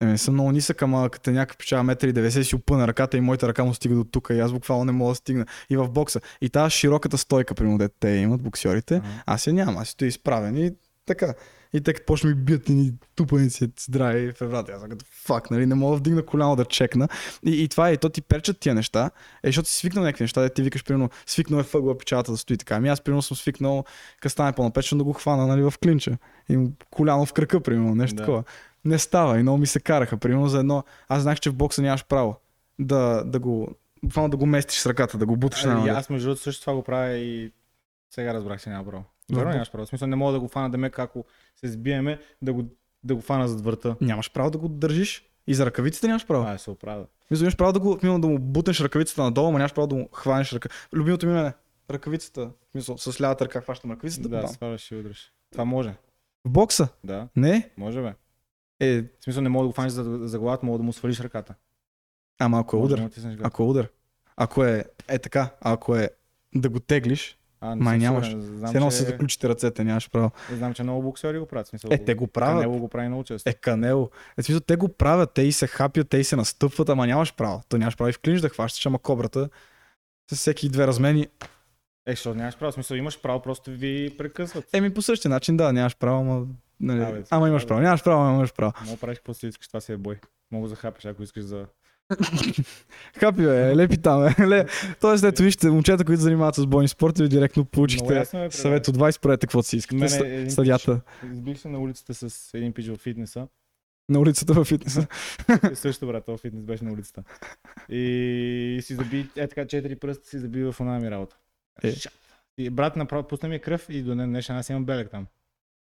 Еми, 0.00 0.18
съм 0.18 0.34
много 0.34 0.52
нисък, 0.52 0.82
ама 0.82 1.10
като 1.10 1.30
някакъв 1.30 1.56
печава 1.56 1.84
1,90 1.96 2.42
си 2.42 2.54
опъна 2.54 2.88
ръката 2.88 3.16
и 3.16 3.20
моята 3.20 3.48
ръка 3.48 3.64
му 3.64 3.74
стига 3.74 3.94
до 3.94 4.04
тук 4.04 4.28
и 4.30 4.38
аз 4.40 4.52
буквално 4.52 4.84
не 4.84 4.92
мога 4.92 5.10
да 5.10 5.14
стигна. 5.14 5.46
И 5.70 5.76
в 5.76 5.88
бокса. 5.88 6.20
И 6.40 6.48
тази 6.50 6.70
широката 6.70 7.18
стойка, 7.18 7.54
примерно, 7.54 7.78
дето 7.78 7.94
те 8.00 8.08
имат, 8.08 8.42
боксерите, 8.42 8.94
Ага. 8.96 9.06
аз 9.26 9.46
я 9.46 9.52
нямам, 9.52 9.78
аз 9.78 9.88
стоя 9.88 10.08
изправен 10.08 10.56
и 10.56 10.72
така. 11.06 11.34
И 11.72 11.80
те 11.80 11.92
като 11.92 12.06
почне 12.06 12.30
ми 12.30 12.34
бият 12.36 12.68
ни 12.68 12.92
тупаници 13.14 13.70
здрави 13.80 14.32
в 14.32 14.40
еврата. 14.40 14.72
Аз 14.72 14.80
съм 14.80 14.90
като 14.90 15.04
фак, 15.26 15.50
нали, 15.50 15.66
не 15.66 15.74
мога 15.74 15.92
да 15.92 15.98
вдигна 15.98 16.22
коляно 16.26 16.56
да 16.56 16.64
чекна. 16.64 17.08
И, 17.46 17.62
и 17.62 17.68
това 17.68 17.88
е, 17.88 17.92
и 17.92 17.96
то 17.96 18.08
ти 18.08 18.22
перчат 18.22 18.58
тия 18.58 18.74
неща, 18.74 19.10
е, 19.42 19.48
защото 19.48 19.68
си 19.68 19.74
свикнал 19.76 20.04
някакви 20.04 20.24
неща, 20.24 20.40
да 20.40 20.48
ти 20.48 20.62
викаш, 20.62 20.84
примерно, 20.84 21.10
свикнал 21.26 21.58
е 21.58 21.62
въгъла 21.62 21.98
печалата 21.98 22.32
да 22.32 22.38
стои 22.38 22.56
така. 22.56 22.74
Ами 22.74 22.88
аз, 22.88 23.00
примерно, 23.00 23.22
съм 23.22 23.36
свикнал, 23.36 23.84
като 24.20 24.32
стане 24.32 24.52
по-напечен, 24.52 24.98
да 24.98 25.04
го 25.04 25.12
хвана, 25.12 25.46
нали, 25.46 25.62
в 25.62 25.74
клинча. 25.82 26.18
И 26.48 26.58
коляно 26.90 27.26
в 27.26 27.32
кръка, 27.32 27.60
примерно, 27.60 27.94
нещо 27.94 28.16
Да. 28.16 28.22
такова. 28.22 28.44
Не 28.86 28.98
става 28.98 29.38
и 29.38 29.42
много 29.42 29.58
ми 29.58 29.66
се 29.66 29.80
караха. 29.80 30.16
Примерно 30.16 30.48
за 30.48 30.58
едно, 30.58 30.84
аз 31.08 31.22
знаех, 31.22 31.40
че 31.40 31.50
в 31.50 31.54
бокса 31.54 31.82
нямаш 31.82 32.04
право 32.04 32.36
да, 32.78 33.22
да 33.24 33.38
го, 33.38 33.68
буквално 34.02 34.30
да 34.30 34.36
го 34.36 34.46
местиш 34.46 34.78
с 34.78 34.86
ръката, 34.86 35.18
да 35.18 35.26
го 35.26 35.36
буташ 35.36 35.64
на 35.64 35.72
А, 35.72 35.74
и 35.74 35.78
нога. 35.78 35.90
аз 35.90 36.10
между 36.10 36.26
другото 36.26 36.42
също 36.42 36.60
това 36.60 36.74
го 36.74 36.82
правя 36.82 37.12
и 37.12 37.52
сега 38.10 38.34
разбрах, 38.34 38.62
че 38.62 38.70
няма 38.70 38.84
право. 38.84 39.04
Да, 39.30 39.36
Верно 39.36 39.48
да. 39.48 39.54
нямаш 39.54 39.70
право. 39.70 39.86
В 39.86 39.88
смисъл 39.88 40.08
не 40.08 40.16
мога 40.16 40.32
да 40.32 40.40
го 40.40 40.48
фана 40.48 40.70
да 40.70 40.78
ме 40.78 40.90
ако 40.96 41.24
се 41.56 41.68
сбиеме, 41.68 42.20
да 42.42 42.52
го, 42.52 42.64
да 43.04 43.14
го 43.14 43.20
фана 43.20 43.48
зад 43.48 43.60
врата. 43.60 43.96
Нямаш 44.00 44.32
право 44.32 44.50
да 44.50 44.58
го 44.58 44.68
държиш. 44.68 45.24
И 45.46 45.54
за 45.54 45.66
ръкавиците 45.66 46.06
нямаш 46.06 46.26
право. 46.26 46.42
Това 46.42 46.52
е 46.54 46.58
се 46.58 46.70
оправда. 46.70 47.06
Мисля, 47.30 47.44
имаш 47.44 47.56
право 47.56 47.72
да 47.72 47.80
го, 47.80 47.98
примерно, 47.98 48.20
да 48.20 48.28
му 48.28 48.38
бутнеш 48.38 48.80
ръкавицата 48.80 49.22
надолу, 49.22 49.52
но 49.52 49.58
нямаш 49.58 49.74
право 49.74 49.86
да 49.86 49.94
му 49.94 50.08
хванеш 50.12 50.52
ръка. 50.52 50.68
Любимото 50.92 51.26
ми 51.26 51.38
е 51.40 51.52
ръкавицата. 51.90 52.50
Мисля, 52.74 52.98
с 52.98 53.20
лявата 53.20 53.44
ръка 53.44 53.60
хващам 53.60 53.90
ръкавицата. 53.90 54.28
Да, 54.28 54.40
бам. 54.40 54.48
сваляш 54.48 54.90
и 54.90 54.96
удръш. 54.96 55.32
Това 55.52 55.64
може. 55.64 55.94
В 56.44 56.50
бокса? 56.50 56.88
Да, 57.04 57.28
Не. 57.36 57.70
може 57.76 58.02
бе. 58.02 58.12
Е, 58.80 59.02
В 59.02 59.24
смисъл 59.24 59.42
не 59.42 59.48
мога 59.48 59.62
да 59.62 59.66
го 59.66 59.72
фанеш 59.72 59.92
за, 59.92 60.18
за 60.22 60.38
главата, 60.38 60.66
мога 60.66 60.78
да 60.78 60.84
му 60.84 60.92
свалиш 60.92 61.20
ръката. 61.20 61.54
ама 62.38 62.60
ако 62.60 62.76
е 62.76 62.78
да 62.78 62.84
удар. 62.84 63.10
Ако 63.42 63.62
е 63.62 63.66
удар. 63.66 63.88
Ако 64.36 64.64
е, 64.64 64.84
е 65.08 65.18
така, 65.18 65.50
ако 65.60 65.96
е 65.96 66.10
да 66.54 66.68
го 66.68 66.80
теглиш, 66.80 67.38
А, 67.60 67.74
не 67.74 67.84
май 67.84 67.98
нямаш. 67.98 68.36
Знам, 68.36 68.76
едно 68.76 68.90
че, 68.90 68.96
се 68.96 69.04
заключите 69.04 69.48
ръцете, 69.48 69.84
нямаш 69.84 70.10
право. 70.10 70.30
знам, 70.50 70.74
че 70.74 70.82
много 70.82 71.02
боксери 71.02 71.38
го 71.38 71.46
правят. 71.46 71.66
Смисъл, 71.66 71.88
Е, 71.92 72.04
те 72.04 72.14
го 72.14 72.26
правят. 72.26 72.62
Канело 72.62 72.78
го 72.78 72.88
прави 72.88 73.08
много 73.08 73.24
често. 73.24 73.50
Е, 73.50 73.52
канело. 73.52 74.10
Е, 74.38 74.42
смисъл, 74.42 74.60
те 74.60 74.76
го 74.76 74.88
правят, 74.88 75.32
те 75.34 75.42
и 75.42 75.52
се 75.52 75.66
хапят, 75.66 76.08
те 76.08 76.18
и 76.18 76.24
се 76.24 76.36
настъпват, 76.36 76.88
ама 76.88 77.06
нямаш 77.06 77.34
право. 77.34 77.62
То 77.68 77.78
нямаш 77.78 77.96
право 77.96 78.08
и 78.08 78.12
в 78.12 78.18
клинч 78.18 78.40
да 78.40 78.48
хващаш, 78.48 78.86
ама 78.86 78.98
кобрата 78.98 79.48
с 80.30 80.36
всеки 80.36 80.68
две 80.68 80.86
размени. 80.86 81.28
Е, 82.06 82.10
защото 82.10 82.38
нямаш 82.38 82.56
право. 82.56 82.72
Смисъл 82.72 82.96
имаш 82.96 83.20
право, 83.22 83.42
просто 83.42 83.70
ви 83.70 84.14
прекъсват. 84.18 84.74
Еми 84.74 84.94
по 84.94 85.02
същия 85.02 85.28
начин, 85.28 85.56
да, 85.56 85.72
нямаш 85.72 85.96
право, 85.96 86.20
ама... 86.20 86.46
Нали, 86.80 87.02
Абе, 87.02 87.22
ама 87.30 87.48
имаш 87.48 87.66
право, 87.66 87.80
нямаш 87.80 88.04
право, 88.04 88.22
ама 88.22 88.34
имаш 88.36 88.52
право. 88.52 88.72
Мога 88.80 88.92
да 88.92 89.00
правиш 89.00 89.18
каквото 89.18 89.38
си 89.38 89.46
искаш, 89.46 89.68
това 89.68 89.80
си 89.80 89.92
е 89.92 89.96
бой. 89.96 90.18
Мога 90.50 90.64
да 90.64 90.68
захапеш, 90.68 91.04
ако 91.04 91.22
искаш 91.22 91.42
за... 91.42 91.66
Хапи, 93.18 93.42
бе, 93.42 93.76
лепи 93.76 94.02
там, 94.02 94.26
е. 94.26 94.46
Ле. 94.46 94.66
Тоест, 95.00 95.24
ето 95.24 95.42
вижте, 95.42 95.70
момчета, 95.70 96.04
които 96.04 96.22
занимават 96.22 96.54
с 96.54 96.66
бойни 96.66 96.88
спорти, 96.88 97.28
директно 97.28 97.64
получихте 97.64 98.14
ясно 98.14 98.44
е, 98.44 98.50
съвет 98.50 98.88
от 98.88 98.96
20, 98.96 99.20
правете 99.20 99.46
каквото 99.46 99.68
си 99.68 99.76
искате. 99.76 99.96
Мене 99.96 100.50
Съдята 100.50 101.00
Избих 101.32 101.58
се 101.58 101.68
на 101.68 101.78
улицата 101.78 102.14
с 102.14 102.54
един 102.54 102.72
пич 102.72 102.86
в 102.88 102.96
фитнеса. 102.96 103.48
на 104.08 104.18
улицата 104.18 104.54
в 104.54 104.64
фитнеса. 104.64 105.06
И 105.72 105.76
Също, 105.76 106.06
брат, 106.06 106.24
този 106.24 106.40
фитнес 106.40 106.64
беше 106.64 106.84
на 106.84 106.92
улицата. 106.92 107.22
И 107.88 108.80
си 108.82 108.94
заби, 108.94 109.28
е 109.36 109.48
така, 109.48 109.66
четири 109.66 109.96
пръста 109.96 110.28
си 110.28 110.38
заби 110.38 110.62
в 110.64 110.76
една 110.80 110.98
ми 110.98 111.10
работа. 111.10 111.36
Е. 111.84 111.92
И 112.58 112.70
брат 112.70 112.96
направо 112.96 113.28
пусна 113.28 113.48
ми 113.48 113.58
кръв 113.58 113.86
и 113.88 114.02
до 114.02 114.14
ден 114.14 114.28
днешен 114.30 114.56
аз 114.56 114.68
имам 114.68 114.84
белек 114.84 115.10
там. 115.10 115.26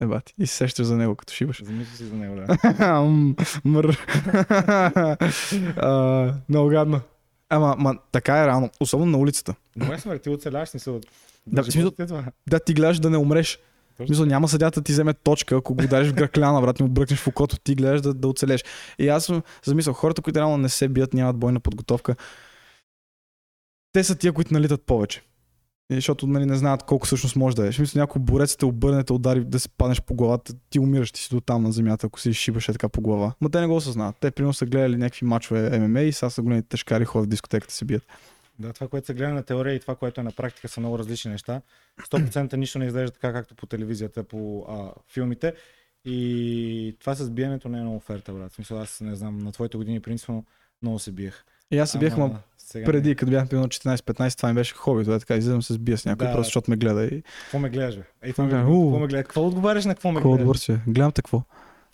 Е, 0.03 0.07
бати. 0.07 0.33
И 0.39 0.47
се 0.47 0.55
сещаш 0.55 0.85
за 0.85 0.97
него, 0.97 1.15
като 1.15 1.33
шибаш. 1.33 1.63
Замисли 1.63 1.97
си 1.97 2.03
за 2.03 2.15
него, 2.15 2.35
да. 2.35 3.01
Мър. 3.65 3.97
Много 6.49 6.69
гадно. 6.69 7.01
Ама, 7.49 7.75
ма, 7.79 7.95
така 8.11 8.37
е 8.43 8.47
реално. 8.47 8.69
Особено 8.79 9.11
на 9.11 9.17
улицата. 9.17 9.55
Добре 9.75 9.99
смърт, 9.99 10.21
ти 10.21 10.29
оцеляваш, 10.29 10.73
не 10.73 10.79
са. 10.79 10.99
Да, 11.47 11.63
смисъл- 11.63 11.91
е. 11.99 12.23
Да 12.47 12.59
ти 12.59 12.73
гледаш 12.73 12.99
да 12.99 13.09
не 13.09 13.17
умреш. 13.17 13.59
Точно. 13.97 14.11
Мисля, 14.11 14.25
няма 14.25 14.47
съдята 14.47 14.79
да 14.79 14.83
ти 14.83 14.91
вземе 14.91 15.13
точка, 15.13 15.55
ако 15.55 15.75
го 15.75 15.83
удариш 15.83 16.09
в 16.09 16.13
гръкляна, 16.13 16.61
брат, 16.61 16.79
му 16.79 16.87
бръкнеш 16.87 17.19
в 17.19 17.27
окото, 17.27 17.59
ти 17.59 17.75
гледаш 17.75 18.01
да, 18.01 18.13
да 18.13 18.27
оцелеш. 18.27 18.63
И 18.99 19.09
аз 19.09 19.25
съм 19.25 19.41
замислял, 19.65 19.93
хората, 19.93 20.21
които 20.21 20.39
реално 20.39 20.57
не 20.57 20.69
се 20.69 20.87
бият, 20.87 21.13
нямат 21.13 21.37
бойна 21.37 21.59
подготовка, 21.59 22.15
те 23.91 24.03
са 24.03 24.15
тия, 24.15 24.33
които 24.33 24.53
налитат 24.53 24.81
повече. 24.81 25.21
Защото 25.95 26.27
нали, 26.27 26.45
не 26.45 26.55
знаят 26.55 26.83
колко 26.83 27.05
всъщност 27.05 27.35
може 27.35 27.55
да 27.55 27.67
е. 27.67 27.71
Мисля, 27.79 27.99
някой 27.99 28.21
борец 28.21 28.55
те 28.55 28.65
обърне, 28.65 29.03
те 29.03 29.13
удари 29.13 29.45
да 29.45 29.59
се 29.59 29.69
паднеш 29.69 30.01
по 30.01 30.15
главата, 30.15 30.53
ти 30.69 30.79
умираш, 30.79 31.11
ти 31.11 31.21
си 31.21 31.29
до 31.31 31.41
там 31.41 31.63
на 31.63 31.71
земята, 31.71 32.07
ако 32.07 32.19
си 32.19 32.33
шибаш 32.33 32.69
е 32.69 32.71
така 32.71 32.89
по 32.89 33.01
глава. 33.01 33.33
Ма 33.41 33.49
те 33.49 33.61
не 33.61 33.67
го 33.67 33.75
осъзнават. 33.75 34.15
Те 34.19 34.31
примерно 34.31 34.53
са 34.53 34.65
гледали 34.65 34.97
някакви 34.97 35.25
мачове 35.25 35.79
ММА 35.79 36.01
и 36.01 36.11
сега 36.11 36.29
са 36.29 36.41
големите 36.41 36.67
тежкари 36.67 37.05
ходят 37.05 37.27
в 37.27 37.29
дискотеката 37.29 37.73
се 37.73 37.85
бият. 37.85 38.03
Да, 38.59 38.73
това, 38.73 38.87
което 38.87 39.07
се 39.07 39.13
гледа 39.13 39.33
на 39.33 39.43
теория 39.43 39.75
и 39.75 39.79
това, 39.79 39.95
което 39.95 40.21
е 40.21 40.23
на 40.23 40.31
практика 40.31 40.67
са 40.67 40.79
много 40.79 40.99
различни 40.99 41.31
неща. 41.31 41.61
100% 42.01 42.55
нищо 42.55 42.79
не 42.79 42.85
изглежда 42.85 43.11
така, 43.11 43.33
както 43.33 43.55
по 43.55 43.65
телевизията, 43.65 44.23
по 44.23 44.65
а, 44.69 44.91
филмите. 45.13 45.53
И 46.05 46.97
това 46.99 47.15
с 47.15 47.29
биенето 47.29 47.69
не 47.69 47.77
е 47.77 47.81
много 47.81 47.97
оферта, 47.97 48.33
брат. 48.33 48.51
В 48.51 48.55
смисъл, 48.55 48.81
аз 48.81 49.01
не 49.01 49.15
знам, 49.15 49.37
на 49.37 49.51
твоите 49.51 49.77
години 49.77 49.99
принципно 49.99 50.45
много 50.81 50.99
се 50.99 51.11
биех. 51.11 51.43
И 51.71 51.77
аз 51.77 51.91
се 51.91 51.97
биех, 51.97 52.17
ма 52.17 52.39
сега 52.63 52.85
преди, 52.85 53.15
като 53.15 53.29
бях 53.31 53.49
примерно 53.49 53.67
14-15, 53.67 54.37
това 54.37 54.49
ми 54.49 54.55
беше 54.55 54.73
хоби. 54.75 55.03
Това 55.03 55.15
е 55.15 55.19
така, 55.19 55.35
излизам 55.35 55.61
се 55.61 55.73
сбия 55.73 55.97
с 55.97 56.05
някой, 56.05 56.27
Да. 56.27 56.33
просто 56.33 56.47
защото 56.47 56.71
ме 56.71 56.77
гледа 56.77 57.05
и 57.05 57.23
Какво 57.41 57.59
ме 57.59 57.69
гледаш? 57.69 57.95
Ей, 57.95 58.01
какво, 58.23 58.43
ме, 58.43 58.49
какво 58.49 58.99
ме 58.99 59.07
гледаш? 59.07 59.23
Какво 59.23 59.47
отговаряш 59.47 59.85
на 59.85 59.95
какво 59.95 60.11
ме 60.11 60.15
какво 60.15 60.29
гледаш? 60.29 60.41
отбор 60.41 60.55
си? 60.55 60.77
Гледам 60.87 61.11
те 61.11 61.21
какво? 61.21 61.41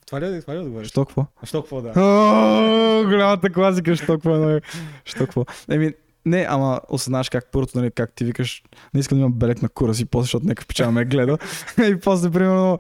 Това 0.06 0.22
ли, 0.22 0.26
е- 0.26 0.42
това 0.42 0.56
ли 0.56 0.60
отговаряш? 0.60 0.88
Що 0.88 1.06
какво? 1.06 1.26
Що 1.44 1.62
какво 1.62 1.82
да? 1.82 1.90
О, 1.90 3.04
голямата 3.04 3.50
класика, 3.50 3.96
що 3.96 4.06
какво 4.08 4.36
е 4.36 4.38
много. 4.38 4.60
Що 5.06 5.20
какво? 5.20 5.46
Еми, 5.70 5.94
не, 6.26 6.46
ама 6.50 6.80
осъзнаваш 6.90 7.30
как 7.30 7.52
първото, 7.52 7.78
нали, 7.78 7.92
как 7.92 8.14
ти 8.14 8.26
викаш, 8.26 8.64
не 8.94 9.00
искам 9.00 9.18
да 9.18 9.20
имам 9.20 9.34
белек 9.34 9.62
на 9.62 9.70
кура 9.70 9.94
си, 9.94 10.06
после, 10.06 10.24
защото 10.24 10.46
някакъв 10.46 10.68
печал 10.68 10.92
ме 10.92 11.02
е 11.02 11.06
гледа. 11.06 11.38
и 11.80 12.00
после, 12.00 12.32
примерно, 12.32 12.80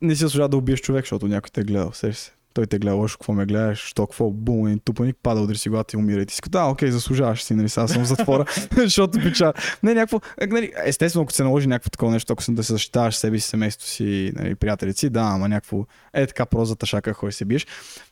не 0.00 0.14
си 0.14 0.20
заслужава 0.20 0.48
да 0.48 0.56
убиеш 0.56 0.80
човек, 0.80 1.04
защото 1.04 1.28
някой 1.28 1.50
те 1.52 1.60
е 1.60 1.64
гледал. 1.64 1.92
Сеш 1.92 2.16
се. 2.16 2.32
Той 2.56 2.66
те 2.66 2.78
гледа 2.78 2.94
лошо, 2.94 3.18
какво 3.18 3.32
ме 3.32 3.46
гледаш, 3.46 3.78
що 3.78 4.06
какво, 4.06 4.30
бум, 4.30 4.68
и 4.68 4.78
тупаник, 4.78 5.16
пада, 5.22 5.40
удари 5.40 5.58
си 5.58 5.68
главата 5.68 5.96
и 5.96 5.98
умира. 5.98 6.22
И 6.22 6.26
ти 6.26 6.34
си 6.34 6.40
да, 6.48 6.64
окей, 6.64 6.90
заслужаваш 6.90 7.42
си, 7.42 7.54
нали, 7.54 7.68
сега 7.68 7.88
съм 7.88 8.04
в 8.04 8.06
затвора, 8.06 8.44
защото 8.76 9.18
пича. 9.18 9.52
Не, 9.82 9.94
някакво, 9.94 10.20
е, 10.40 10.46
нали, 10.46 10.72
естествено, 10.84 11.22
ако 11.22 11.32
се 11.32 11.44
наложи 11.44 11.66
някакво 11.66 11.90
такова 11.90 12.12
нещо, 12.12 12.32
ако 12.32 12.42
си 12.42 12.54
да 12.54 12.64
се 12.64 12.72
защитаваш 12.72 13.16
себе 13.16 13.38
си, 13.38 13.48
семейството 13.48 13.90
си, 13.90 14.32
нали, 14.36 14.54
приятелите 14.54 14.98
си, 14.98 15.10
да, 15.10 15.20
ама 15.20 15.48
някакво, 15.48 15.84
е 16.12 16.26
така 16.26 16.46
просто 16.46 16.66
за 16.66 16.76
тъшака, 16.76 17.12
хой 17.12 17.32
се 17.32 17.44
биеш. 17.44 17.66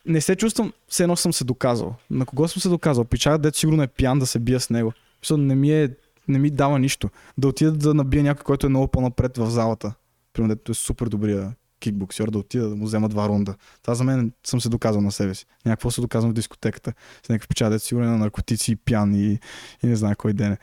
Не 0.05 0.21
се 0.21 0.35
чувствам, 0.35 0.73
все 0.87 1.03
едно 1.03 1.15
съм 1.15 1.33
се 1.33 1.43
доказал. 1.43 1.95
На 2.09 2.25
кого 2.25 2.47
съм 2.47 2.61
се 2.61 2.69
доказал? 2.69 3.03
Пича, 3.03 3.37
дето 3.37 3.57
сигурно 3.57 3.83
е 3.83 3.87
пиян 3.87 4.19
да 4.19 4.25
се 4.25 4.39
бия 4.39 4.59
с 4.59 4.69
него. 4.69 4.93
Защото 5.21 5.41
не 5.41 5.55
ми 5.55 5.71
е, 5.71 5.89
не 6.27 6.39
ми 6.39 6.49
дава 6.49 6.79
нищо. 6.79 7.09
Да 7.37 7.47
отида 7.47 7.71
да 7.71 7.93
набия 7.93 8.23
някой, 8.23 8.43
който 8.43 8.65
е 8.65 8.69
много 8.69 8.87
по-напред 8.87 9.37
в 9.37 9.49
залата. 9.49 9.93
Примерно, 10.33 10.55
е 10.69 10.73
супер 10.73 11.05
добрия 11.05 11.53
кикбоксер, 11.85 12.27
да 12.27 12.37
отида 12.37 12.69
да 12.69 12.75
му 12.75 12.85
взема 12.85 13.09
два 13.09 13.29
рунда. 13.29 13.55
Това 13.81 13.95
за 13.95 14.03
мен 14.03 14.31
съм 14.45 14.61
се 14.61 14.69
доказал 14.69 15.01
на 15.01 15.11
себе 15.11 15.35
си. 15.35 15.45
Някакво 15.65 15.91
се 15.91 16.01
доказвам 16.01 16.31
в 16.31 16.35
дискотеката. 16.35 16.93
С 17.25 17.29
някакъв 17.29 17.47
печат, 17.47 17.83
сигурно 17.83 18.07
е 18.07 18.09
на 18.09 18.17
наркотици 18.17 18.71
и 18.71 18.75
пиян 18.75 19.15
и, 19.15 19.39
и 19.83 19.87
не 19.87 19.95
знае 19.95 20.15
кой 20.15 20.33
ден 20.33 20.51
е. 20.51 20.57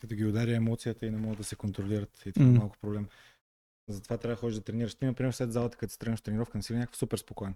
Като 0.00 0.14
ги 0.14 0.24
ударя 0.24 0.56
емоцията 0.56 1.06
и 1.06 1.10
не 1.10 1.18
могат 1.18 1.38
да 1.38 1.44
се 1.44 1.56
контролират. 1.56 2.10
И 2.26 2.32
това 2.32 2.46
е 2.46 2.50
М. 2.50 2.58
малко 2.58 2.76
проблем. 2.80 3.06
Затова 3.88 4.16
трябва 4.16 4.34
да 4.34 4.40
ходиш 4.40 4.54
да 4.56 4.60
тренираш. 4.60 4.94
Ти, 4.94 5.04
например, 5.04 5.32
след 5.32 5.52
залата, 5.52 5.76
като 5.76 5.92
се 5.92 5.98
тренираш 5.98 6.20
тренировка, 6.20 6.58
не 6.58 6.62
си 6.62 6.72
ли 6.72 6.78
някакъв 6.78 6.96
супер 6.96 7.18
спокоен. 7.18 7.54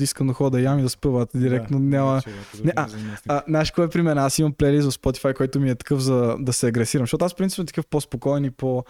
Искам 0.00 0.26
да 0.26 0.32
ходя 0.32 0.50
да 0.50 0.60
ям 0.60 0.78
и 0.78 0.82
да 0.82 0.88
спъват. 0.88 1.30
Директно 1.34 1.78
да, 1.78 1.84
няма... 1.84 2.18
ако 2.18 2.30
Не, 2.64 2.72
а. 2.76 2.88
А, 3.28 3.42
знаеш 3.48 3.70
кой 3.70 3.84
е 3.84 3.88
при 3.88 4.02
мен? 4.02 4.18
Аз 4.18 4.38
имам 4.38 4.52
плейлист 4.52 4.90
в 4.90 5.02
Spotify, 5.02 5.36
който 5.36 5.60
ми 5.60 5.70
е 5.70 5.74
такъв 5.74 6.00
за 6.00 6.36
да 6.40 6.52
се 6.52 6.66
агресирам. 6.66 7.02
Защото 7.02 7.24
аз, 7.24 7.32
в 7.32 7.36
принцип, 7.36 7.56
съм 7.56 7.66
такъв 7.66 7.86
по-спокоен 7.86 8.44
и 8.44 8.50
по 8.50 8.84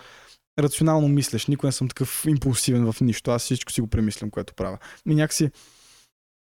рационално 0.59 1.09
мислеш. 1.09 1.47
Никой 1.47 1.69
не 1.69 1.73
съм 1.73 1.89
такъв 1.89 2.25
импулсивен 2.27 2.93
в 2.93 3.01
нищо. 3.01 3.31
Аз 3.31 3.43
всичко 3.43 3.73
си 3.73 3.81
го 3.81 3.87
премислям, 3.87 4.31
което 4.31 4.55
правя. 4.55 4.79
И 5.07 5.15
някакси 5.15 5.51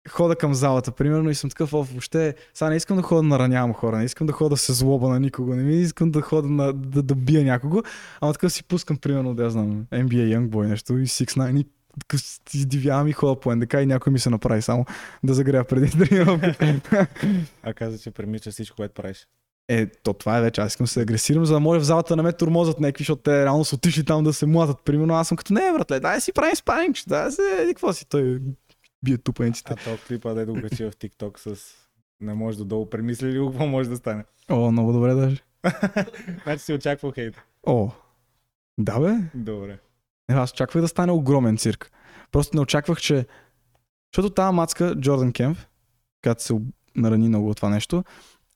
хода 0.09 0.37
към 0.37 0.55
залата, 0.55 0.93
примерно, 0.93 1.31
и 1.31 1.35
съм 1.35 1.51
такъв, 1.51 1.73
о, 1.73 1.83
въобще, 1.83 2.35
сега 2.55 2.71
не 2.71 2.77
искам 2.77 2.97
да 2.97 3.03
ходя 3.03 3.23
да 3.23 3.29
наранявам 3.29 3.73
хора, 3.75 3.99
не 3.99 4.05
искам 4.05 4.27
да 4.27 4.33
ходя 4.33 4.51
да 4.51 4.57
се 4.57 4.73
злоба 4.73 5.09
на 5.09 5.21
никого, 5.21 5.55
не 5.55 5.63
ми 5.63 5.77
искам 5.77 6.11
да 6.11 6.21
ходя 6.21 6.49
на, 6.49 6.73
да, 6.73 7.03
да 7.03 7.15
бия 7.15 7.45
някого, 7.45 7.83
ама 8.21 8.33
такъв 8.33 8.53
си 8.53 8.65
пускам, 8.65 8.97
примерно, 8.97 9.35
да 9.35 9.45
я 9.45 9.51
знам, 9.51 9.87
NBA 9.93 10.39
Youngboy 10.39 10.67
нещо 10.67 10.99
и 10.99 11.07
6 11.07 11.25
9 11.25 11.61
и 11.61 11.67
такъв 12.01 12.21
издивявам 12.55 13.09
и 13.09 13.13
ходя 13.13 13.41
по 13.41 13.57
НДК 13.57 13.75
и 13.75 13.87
някой 13.87 14.13
ми 14.13 14.19
се 14.19 14.31
направи 14.31 14.63
само 14.63 14.87
да 15.25 15.35
загрея 15.35 15.65
преди 15.65 15.91
тренировка. 15.91 16.81
А 17.63 17.75
каза, 17.75 17.99
че 17.99 18.11
премисля 18.11 18.51
всичко, 18.51 18.77
което 18.77 18.95
правиш. 18.95 19.27
Е, 19.69 19.87
то 19.87 20.13
това 20.13 20.39
е 20.39 20.43
вече. 20.43 20.61
Аз 20.61 20.73
искам 20.73 20.85
да 20.85 20.89
се 20.89 21.01
агресирам, 21.01 21.45
за 21.45 21.55
да 21.55 21.61
може 21.61 21.81
в 21.81 21.85
залата 21.85 22.17
на 22.17 22.23
ме 22.23 22.33
турмозат 22.33 22.81
някакви, 22.81 23.03
защото 23.03 23.23
те 23.23 23.45
реално 23.45 23.65
са 23.65 23.75
отишли 23.75 24.05
там 24.05 24.25
да 24.25 24.33
се 24.33 24.47
млатат. 24.47 24.81
Примерно 24.85 25.15
аз 25.15 25.29
съм 25.29 25.37
като, 25.37 25.53
не, 25.53 25.73
братле, 25.73 26.01
дай 26.01 26.21
си 26.21 26.33
правим 26.33 26.57
спаринг, 26.57 26.97
дай 27.07 27.31
се, 27.31 27.43
еди 27.61 27.75
какво 27.75 27.93
си. 27.93 28.09
Той 28.09 28.41
бие 29.05 29.19
тупаниците. 29.19 29.73
А 29.73 29.77
то 29.77 29.99
клипа 30.07 30.35
да 30.35 30.47
да 30.47 30.53
го 30.53 30.61
качи 30.61 30.85
в 30.85 30.91
TikTok 30.91 31.55
с 31.55 31.75
не 32.21 32.35
може 32.35 32.59
додолу. 32.59 32.91
Премисли 32.91 33.33
ли 33.33 33.47
какво 33.47 33.67
може 33.67 33.89
да 33.89 33.97
стане? 33.97 34.25
О, 34.51 34.71
много 34.71 34.93
добре 34.93 35.15
даже. 35.15 35.43
значи 36.45 36.65
си 36.65 36.73
очаквал 36.73 37.13
хейт. 37.13 37.43
О, 37.67 37.91
да 38.79 39.01
бе. 39.01 39.13
Добре. 39.35 39.79
Е, 40.31 40.33
аз 40.33 40.53
очаквах 40.53 40.83
да 40.83 40.89
стане 40.89 41.13
огромен 41.13 41.57
цирк. 41.57 41.91
Просто 42.33 42.57
не 42.57 42.61
очаквах, 42.61 43.01
че... 43.01 43.27
Защото 44.15 44.35
тази 44.35 44.55
мацка, 44.55 44.95
Джордан 45.01 45.33
Кемп, 45.33 45.59
когато 46.23 46.43
се 46.43 46.55
нарани 46.97 47.29
много 47.29 47.51
от 47.51 47.57
това 47.57 47.69
нещо, 47.69 48.05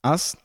аз, 0.02 0.36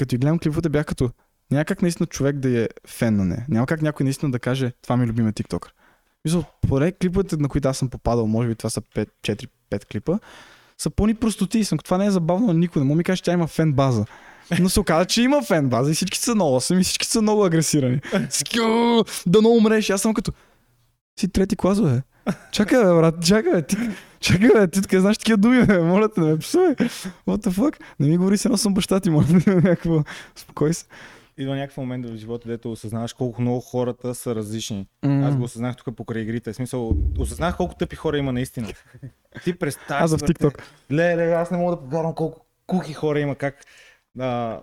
като 0.00 0.18
гледам 0.18 0.38
клиповете, 0.38 0.68
бях 0.68 0.86
като... 0.86 1.10
Няма 1.50 1.64
как 1.64 1.82
наистина 1.82 2.06
човек 2.06 2.36
да 2.36 2.58
е 2.58 2.68
фен 2.86 3.16
на 3.16 3.24
нея. 3.24 3.46
Няма 3.48 3.66
как 3.66 3.82
някой 3.82 4.04
наистина 4.04 4.32
да 4.32 4.38
каже, 4.38 4.72
това 4.82 4.96
ми 4.96 5.04
е 5.04 5.06
любимия 5.06 5.32
тиктокър. 5.32 5.74
Мисля, 6.24 6.44
поне 6.68 6.92
клиповете, 6.92 7.36
на 7.36 7.48
които 7.48 7.68
аз 7.68 7.78
съм 7.78 7.88
попадал, 7.88 8.26
може 8.26 8.48
би 8.48 8.54
това 8.54 8.70
са 8.70 8.80
4-5 8.80 9.48
клипа, 9.90 10.18
са 10.78 10.90
пълни 10.90 11.14
простоти 11.14 11.58
и 11.58 11.64
съм, 11.64 11.78
това 11.78 11.98
не 11.98 12.06
е 12.06 12.10
забавно 12.10 12.46
на 12.46 12.54
никой. 12.54 12.82
Не 12.82 12.88
му 12.88 12.94
ми 12.94 13.04
каже, 13.04 13.16
че 13.16 13.22
тя 13.22 13.32
има 13.32 13.46
фен 13.46 13.72
база. 13.72 14.04
Но 14.60 14.68
се 14.68 14.80
оказа, 14.80 15.04
че 15.04 15.22
има 15.22 15.42
фен 15.42 15.68
база 15.68 15.90
и 15.90 15.94
всички 15.94 16.18
са 16.18 16.34
на 16.34 16.44
8 16.44 16.80
и 16.80 16.84
всички 16.84 17.06
са 17.06 17.22
много 17.22 17.44
агресирани. 17.44 18.00
Скю, 18.30 19.04
да 19.26 19.42
не 19.42 19.48
умреш. 19.48 19.90
Аз 19.90 20.02
съм 20.02 20.14
като, 20.14 20.32
си 21.20 21.28
трети 21.28 21.56
клас, 21.56 21.82
бе. 21.82 22.02
Чакай, 22.52 22.78
бе, 22.78 22.84
брат, 22.84 23.24
чакай, 23.24 23.52
бе. 23.52 23.62
Ти, 23.62 23.76
чакай, 24.20 24.48
бе, 24.48 24.68
ти 24.68 24.82
така 24.82 25.00
знаеш 25.00 25.18
такива 25.18 25.38
думи, 25.38 25.66
бе. 25.66 25.78
Моля 25.78 26.08
те, 26.08 26.20
не 26.20 26.32
ме 26.32 26.38
псувай. 26.38 26.74
What 26.74 27.10
the 27.26 27.50
fuck? 27.50 27.80
Не 28.00 28.08
ми 28.08 28.16
говори, 28.16 28.38
се 28.38 28.56
съм 28.56 28.74
баща 28.74 29.00
ти, 29.00 29.10
моля 29.10 29.26
те, 29.44 29.54
някакво. 29.54 30.02
Спокой 30.36 30.74
се. 30.74 30.86
Идва 31.38 31.56
някакъв 31.56 31.76
момент 31.76 32.06
в 32.06 32.16
живота, 32.16 32.48
дето 32.48 32.72
осъзнаваш 32.72 33.12
колко 33.12 33.42
много 33.42 33.60
хората 33.60 34.14
са 34.14 34.34
различни. 34.34 34.86
Аз 35.02 35.36
го 35.36 35.42
осъзнах 35.42 35.76
тук 35.76 35.96
покрай 35.96 36.22
игрите. 36.22 36.52
В 36.52 36.56
смисъл, 36.56 36.96
осъзнах 37.18 37.56
колко 37.56 37.74
тъпи 37.74 37.96
хора 37.96 38.18
има 38.18 38.32
наистина. 38.32 38.68
Ти 39.44 39.58
представяш. 39.58 40.02
Аз 40.02 40.10
в 40.10 40.18
TikTok. 40.18 40.62
Ле, 40.92 41.16
ле, 41.16 41.32
аз 41.32 41.50
не 41.50 41.58
мога 41.58 41.76
да 41.76 41.82
повярвам 41.82 42.14
колко 42.14 42.46
кухи 42.66 42.92
хора 42.92 43.20
има, 43.20 43.34
как. 43.34 43.54
А, 44.18 44.60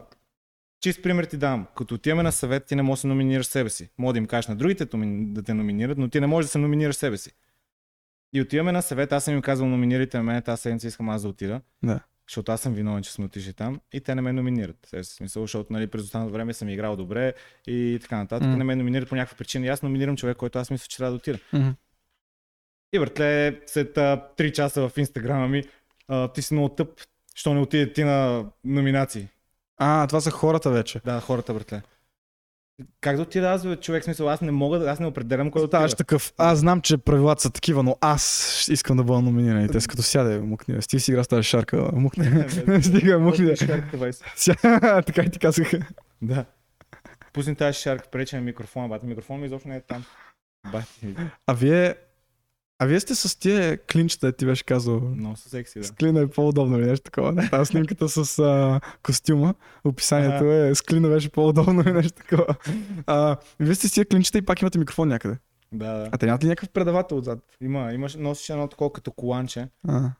чист 0.81 1.03
пример 1.03 1.25
ти 1.25 1.37
дам. 1.37 1.67
Като 1.77 1.95
отиваме 1.95 2.23
на 2.23 2.31
съвет, 2.31 2.65
ти 2.65 2.75
не 2.75 2.81
можеш 2.81 2.99
да 2.99 3.01
се 3.01 3.07
номинираш 3.07 3.45
себе 3.45 3.69
си. 3.69 3.89
Мога 3.97 4.13
да 4.13 4.19
им 4.19 4.25
кажеш 4.25 4.47
на 4.47 4.55
другите 4.55 4.85
да 4.85 5.43
те 5.43 5.53
номинират, 5.53 5.97
но 5.97 6.07
ти 6.07 6.19
не 6.19 6.27
можеш 6.27 6.47
да 6.47 6.51
се 6.51 6.57
номинираш 6.57 6.95
себе 6.95 7.17
си. 7.17 7.31
И 8.34 8.41
отиваме 8.41 8.71
на 8.71 8.82
съвет, 8.82 9.11
аз 9.11 9.23
съм 9.23 9.34
им 9.34 9.41
казал, 9.41 9.67
номинирайте 9.67 10.21
мен, 10.21 10.41
тази 10.41 10.61
седмица 10.61 10.88
искам 10.88 11.09
аз 11.09 11.21
да 11.21 11.28
отида. 11.28 11.61
Да. 11.84 11.99
Защото 12.28 12.51
аз 12.51 12.61
съм 12.61 12.73
виновен, 12.73 13.03
че 13.03 13.11
сме 13.11 13.25
отишли 13.25 13.53
там 13.53 13.80
и 13.93 14.01
те 14.01 14.15
не 14.15 14.21
ме 14.21 14.34
номинират. 14.34 14.89
В 14.93 15.03
смисъл, 15.03 15.43
защото 15.43 15.73
нали, 15.73 15.88
през 15.88 16.03
останалото 16.03 16.34
време 16.34 16.53
съм 16.53 16.69
играл 16.69 16.95
добре 16.95 17.34
и 17.67 17.99
така 18.01 18.17
нататък. 18.17 18.47
Мгм. 18.47 18.57
Не 18.57 18.63
ме 18.63 18.75
номинират 18.75 19.09
по 19.09 19.15
някаква 19.15 19.38
причина. 19.38 19.65
И 19.65 19.69
аз 19.69 19.82
номинирам 19.82 20.17
човек, 20.17 20.38
който 20.38 20.59
аз 20.59 20.69
мисля, 20.69 20.88
че 20.88 20.97
трябва 20.97 21.11
да 21.11 21.17
отида. 21.17 21.39
Мгм. 21.53 21.69
И 22.93 22.99
братле, 22.99 23.61
след 23.65 23.97
а, 23.97 24.30
3 24.38 24.51
часа 24.51 24.89
в 24.89 24.97
инстаграма 24.97 25.47
ми, 25.47 25.63
а, 26.07 26.28
ти 26.28 26.41
си 26.41 26.53
много 26.53 26.69
тъп, 26.69 26.89
що 27.36 27.53
не 27.53 27.59
отиде 27.59 27.93
ти 27.93 28.03
на 28.03 28.45
номинации. 28.63 29.28
А, 29.78 30.07
това 30.07 30.21
са 30.21 30.32
хората 30.32 30.69
вече. 30.71 31.01
Да, 31.05 31.19
хората, 31.19 31.53
братле. 31.53 31.82
Как 33.01 33.15
да 33.15 33.21
отида 33.21 33.47
аз, 33.47 33.63
бе, 33.63 33.75
човек, 33.75 34.03
смисъл, 34.03 34.30
аз 34.30 34.41
не 34.41 34.51
мога, 34.51 34.80
да- 34.80 34.89
аз 34.89 34.99
не 34.99 35.05
определям 35.05 35.51
кой 35.51 35.67
Ставаш 35.67 35.86
отида. 35.86 35.97
такъв. 35.97 36.34
Аз 36.38 36.59
знам, 36.59 36.82
че 36.82 36.97
правилата 36.97 37.41
са 37.41 37.49
такива, 37.49 37.84
но 37.84 37.97
аз 38.01 38.23
искам 38.71 38.97
да 38.97 39.03
бъда 39.03 39.21
номиниран. 39.21 39.65
И 39.65 39.69
те 39.69 39.80
като 39.88 40.01
сяде, 40.01 40.39
мукни. 40.39 40.80
Ти 40.80 40.99
си 40.99 41.11
игра 41.11 41.23
с 41.23 41.28
тази 41.28 41.43
шарка. 41.43 41.89
Мукни. 41.93 42.25
Стига, 42.82 43.19
мукни. 43.19 43.53
Така 45.05 45.21
и 45.21 45.30
ти 45.30 45.39
казаха. 45.39 45.80
Да. 46.21 46.45
Пусни 47.34 47.55
тази 47.55 47.80
шарка, 47.80 48.09
прече 48.11 48.36
на 48.36 48.41
микрофона, 48.41 48.88
бата. 48.88 49.05
Микрофон 49.05 49.39
ми 49.39 49.45
изобщо 49.45 49.69
не 49.69 49.75
е 49.75 49.82
там. 49.82 50.03
Бати, 50.71 51.15
А 51.47 51.53
вие... 51.53 51.95
А 52.80 52.86
вие 52.86 52.99
сте 52.99 53.15
с 53.15 53.39
тия 53.39 53.78
клинчета, 53.86 54.32
ти 54.32 54.45
беше 54.45 54.63
казал. 54.63 54.99
много 54.99 55.36
са 55.36 55.49
секси, 55.49 55.80
да. 55.80 55.86
С 55.86 55.91
клина 55.91 56.21
е 56.21 56.28
по-удобно 56.28 56.80
или 56.80 56.86
нещо 56.86 57.03
такова. 57.03 57.49
Тази 57.49 57.67
снимката 57.67 58.09
с 58.09 58.39
а, 58.39 58.82
костюма, 59.03 59.53
описанието 59.84 60.45
е 60.45 60.75
с 60.75 60.82
клина 60.82 61.09
беше 61.09 61.30
по-удобно 61.30 61.82
или 61.82 61.93
нещо 61.93 62.21
такова. 62.21 62.55
А, 63.05 63.38
вие 63.59 63.75
сте 63.75 63.88
с 63.88 63.91
тия 63.91 64.05
клинчета 64.05 64.38
и 64.38 64.41
пак 64.41 64.61
имате 64.61 64.80
микрофон 64.80 65.07
някъде. 65.07 65.38
Да, 65.71 65.93
да. 65.93 66.09
А 66.11 66.17
те 66.17 66.25
нямат 66.25 66.43
ли 66.43 66.47
някакъв 66.47 66.69
предавател 66.69 67.17
отзад? 67.17 67.39
Има, 67.61 67.93
имаш, 67.93 68.15
носиш 68.15 68.49
едно 68.49 68.67
такова 68.67 68.93
като 68.93 69.11
коланче, 69.11 69.67
А, 69.88 70.11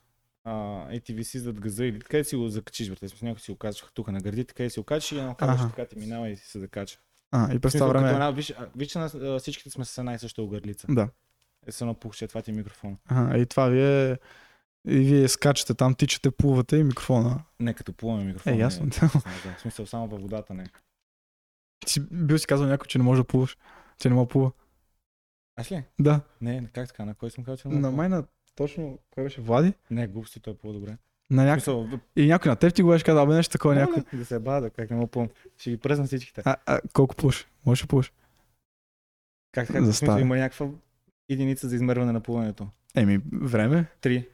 а, 0.44 0.86
и 0.94 1.00
ти 1.00 1.14
виси 1.14 1.40
зад 1.40 1.60
газа 1.60 1.86
или 1.86 2.00
къде 2.00 2.24
си 2.24 2.36
го 2.36 2.48
закачиш, 2.50 2.90
брате. 2.90 3.08
Смисъл, 3.08 3.28
някой 3.28 3.40
си 3.40 3.52
го 3.52 3.58
казваш 3.58 3.86
тук 3.94 4.08
на 4.12 4.22
гърдите, 4.22 4.54
къде 4.54 4.70
си 4.70 4.80
го 4.80 4.84
качиш 4.84 5.12
и 5.12 5.18
едно 5.18 5.36
Аха. 5.40 5.70
така 5.76 5.86
ти 5.86 6.00
минава 6.00 6.30
и 6.30 6.38
се 6.38 6.60
закача. 6.60 7.00
а 7.32 7.54
и 7.54 7.60
през 7.60 7.74
това 7.74 7.88
време... 7.88 8.32
Виж, 8.32 8.54
виж, 8.76 8.96
а, 8.96 9.40
всичките 9.40 9.70
сме 9.70 9.86
с 9.86 9.98
една 9.98 10.14
и 10.14 10.20
съща 10.20 10.42
огърлица. 10.42 10.88
Да. 10.90 11.10
Е, 11.68 11.72
с 11.72 11.82
едно 11.82 11.94
пухче, 11.94 12.28
това 12.28 12.42
ти 12.42 12.52
е 12.52 12.54
микрофон. 12.54 12.98
Ага, 13.08 13.38
и 13.38 13.46
това 13.46 13.68
вие... 13.68 14.18
И 14.90 14.98
вие 15.00 15.28
скачате 15.28 15.74
там, 15.74 15.96
тичате, 15.96 16.32
плувате 16.32 16.78
и 16.78 16.84
микрофона. 16.84 17.44
Не, 17.60 17.74
като 17.74 17.94
плуваме 17.94 18.24
микрофон. 18.24 18.54
Е, 18.54 18.58
ясно. 18.58 18.86
Не, 18.86 18.90
да, 18.90 19.08
в 19.58 19.62
смисъл, 19.62 19.86
само 19.86 20.08
във 20.08 20.22
водата 20.22 20.54
не. 20.54 20.66
Си, 21.88 22.00
бил 22.12 22.38
си 22.38 22.48
казал 22.48 22.68
някой, 22.68 22.88
че 22.88 22.98
не 22.98 23.04
може 23.04 23.22
да 23.22 23.28
плуваш. 23.28 23.58
Че 24.00 24.10
не 24.10 24.16
мога 24.16 24.28
плува. 24.30 24.52
Аз 25.56 25.72
ли? 25.72 25.84
Да. 26.00 26.22
Не, 26.42 26.68
как 26.74 26.88
така? 26.88 27.06
На 27.06 27.16
кой 27.16 27.32
съм 27.32 27.44
казал, 27.44 27.58
че 27.58 27.68
не 27.68 27.74
мога 27.74 27.82
На 27.82 27.88
да 27.88 27.92
плувам? 27.92 28.10
май 28.12 28.20
на 28.20 28.26
точно, 28.56 29.00
кой 29.12 29.24
беше? 29.24 29.42
Влади? 29.42 29.74
Не, 29.92 30.08
глупости, 30.08 30.40
той 30.40 30.54
е 30.54 30.58
по-добре. 30.58 30.98
На 31.30 31.44
В 31.44 31.46
някой... 31.46 31.60
смисъл, 31.62 31.90
И 32.16 32.28
някой 32.28 32.50
на 32.50 32.56
теб 32.56 32.74
ти 32.74 32.82
го 32.84 32.90
беше 32.90 33.06
казал, 33.06 33.24
абе 33.24 33.34
нещо 33.34 33.52
такова 33.52 33.76
някой. 33.76 33.96
някой... 33.96 34.20
Да 34.20 34.26
се 34.26 34.40
бада, 34.40 34.70
как 34.70 34.90
не 34.90 34.96
мога 34.96 35.08
плувам. 35.08 35.30
Ще 35.58 35.70
ги 35.70 35.78
пръсна 35.78 36.06
всичките. 36.06 36.42
А, 36.46 36.56
а, 36.66 36.82
колко 36.94 37.16
плуваш? 37.16 37.48
Можеш 37.66 37.82
да 37.82 37.88
плуваш? 37.88 38.12
Как 39.52 39.68
така? 39.68 39.84
Смисъл, 39.84 40.18
има 40.18 40.38
някаква 40.38 40.68
единица 41.30 41.70
за 41.70 41.76
измерване 41.76 42.12
на 42.12 42.22
плуването. 42.22 42.68
Еми, 42.96 43.20
време? 43.34 43.86
Три. 44.02 44.28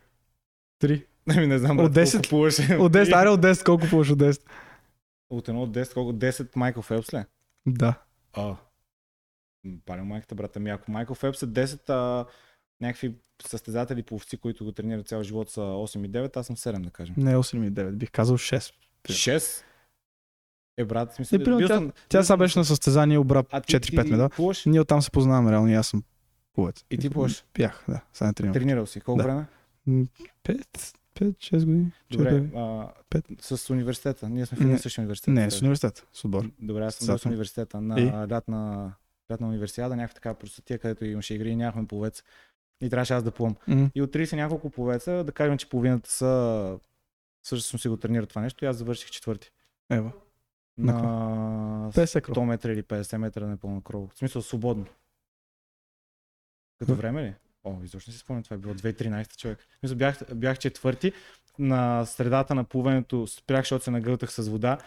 Три. 0.79 1.05
Ами 1.29 1.47
не 1.47 1.59
знам, 1.59 1.79
От 1.79 1.93
брат, 1.93 1.93
10? 1.97 2.11
колко 2.13 2.29
плуваш. 2.29 2.59
От 2.59 2.93
10, 2.93 3.13
аре 3.13 3.29
от 3.29 3.41
10, 3.41 3.65
колко 3.65 3.87
плуваш 3.87 4.09
от 4.09 4.19
10? 4.19 4.41
От 5.29 5.47
едно 5.47 5.61
от 5.61 5.71
10, 5.71 5.93
колко? 5.93 6.13
10 6.13 6.55
Майкъл 6.55 6.83
Фелпс 6.83 7.13
ли? 7.13 7.23
Да. 7.65 8.01
А. 8.33 8.55
Палям 9.85 10.07
майката, 10.07 10.35
брата 10.35 10.59
ми. 10.59 10.69
Ако 10.69 10.91
Майкъл 10.91 11.15
Фелпс 11.15 11.43
е 11.43 11.47
10, 11.47 11.89
а, 11.89 12.25
някакви 12.81 13.15
състезатели 13.43 14.03
пловци, 14.03 14.37
които 14.37 14.65
го 14.65 14.71
тренират 14.71 15.07
цял 15.07 15.23
живот 15.23 15.49
са 15.49 15.61
8 15.61 16.05
и 16.05 16.09
9, 16.09 16.37
аз 16.37 16.47
съм 16.47 16.55
7, 16.55 16.79
да 16.79 16.89
кажем. 16.89 17.15
Не 17.17 17.35
8 17.35 17.67
и 17.67 17.71
9, 17.71 17.91
бих 17.91 18.11
казал 18.11 18.37
6. 18.37 18.73
6? 19.03 19.63
Е, 20.77 20.85
брат, 20.85 21.13
смисъл, 21.13 21.35
Е, 21.35 21.39
бил 21.39 21.59
тя- 21.59 21.67
съм- 21.67 21.91
Тя 22.09 22.23
сега 22.23 22.37
беше 22.37 22.59
на 22.59 22.65
състезание 22.65 23.17
обра 23.17 23.43
А 23.51 23.61
ти- 23.61 23.71
4-5 23.71 24.05
ти 24.05 24.11
меда. 24.11 24.29
плуваш? 24.29 24.65
Ние 24.65 24.81
оттам 24.81 25.01
се 25.01 25.11
познаваме 25.11 25.51
реално 25.51 25.69
и 25.69 25.73
аз 25.73 25.87
съм 25.87 26.03
плувец. 26.53 26.85
И 26.91 26.97
ти 26.97 27.09
плуваш? 27.09 27.43
Бях, 27.53 27.83
да. 27.89 28.01
Сега 28.13 28.27
не 28.27 28.33
тренирам. 28.33 28.53
Тренирал 28.53 28.85
си. 28.85 29.01
Колко 29.01 29.17
Да. 29.17 29.23
време? 29.23 29.45
Пет, 30.43 30.93
пет, 31.15 31.35
шест 31.39 31.65
години. 31.65 31.91
Добре, 32.11 32.49
а, 32.55 32.87
Пет. 33.09 33.25
с 33.41 33.69
университета. 33.69 34.29
Ние 34.29 34.45
сме 34.45 34.57
в 34.57 34.61
един 34.61 34.75
и 34.75 34.79
същия 34.79 35.01
университет. 35.01 35.33
Не, 35.33 35.51
с 35.51 35.61
университет, 35.61 36.07
с 36.13 36.25
отбор. 36.25 36.51
Добре, 36.61 36.85
аз 36.85 36.95
съм 36.95 37.17
в 37.17 37.21
съм. 37.21 37.29
университета 37.31 37.77
И? 37.77 37.81
на 37.81 38.27
лятна, 38.31 38.93
лятна 39.31 39.47
универсиада, 39.47 39.95
някаква 39.95 40.13
така 40.13 40.33
простотия, 40.33 40.79
където 40.79 41.05
имаше 41.05 41.33
игри 41.33 41.49
и 41.49 41.55
нямахме 41.55 41.87
половец. 41.87 42.23
И 42.81 42.89
трябваше 42.89 43.13
аз 43.13 43.23
да 43.23 43.31
плувам. 43.31 43.55
М. 43.67 43.89
И 43.95 44.01
от 44.01 44.11
30 44.11 44.35
няколко 44.35 44.69
половеца, 44.69 45.23
да 45.23 45.31
кажем, 45.31 45.57
че 45.57 45.69
половината 45.69 46.09
са 46.11 46.79
също 47.43 47.69
съм 47.69 47.79
си 47.79 47.87
го 47.87 47.97
тренирал 47.97 48.25
това 48.25 48.41
нещо 48.41 48.65
и 48.65 48.67
аз 48.67 48.77
завърших 48.77 49.09
четвърти. 49.11 49.51
Ева. 49.89 50.11
На 50.77 50.93
На 50.93 51.91
50 51.91 52.21
кров. 52.21 52.37
100 52.37 52.45
метра 52.45 52.71
или 52.71 52.83
50 52.83 53.17
метра 53.17 53.47
на 53.47 53.57
пълна 53.57 53.81
кров. 53.81 54.11
В 54.13 54.17
смисъл 54.17 54.41
свободно. 54.41 54.85
Като 56.86 56.95
време 56.95 57.23
ли? 57.23 57.34
О, 57.63 57.75
изобщо 57.84 58.11
не 58.11 58.13
си 58.13 58.19
спомням, 58.19 58.43
това 58.43 58.55
е 58.55 58.57
било 58.57 58.73
2013 58.73 59.38
човек. 59.38 59.57
Смисъл, 59.79 59.97
бях, 59.97 60.19
бях 60.36 60.59
четвърти, 60.59 61.11
на 61.59 62.05
средата 62.05 62.55
на 62.55 62.63
плуването 62.63 63.27
спрях, 63.27 63.61
защото 63.61 63.84
се 63.84 63.91
нагълтах 63.91 64.31
с 64.31 64.47
вода, 64.47 64.77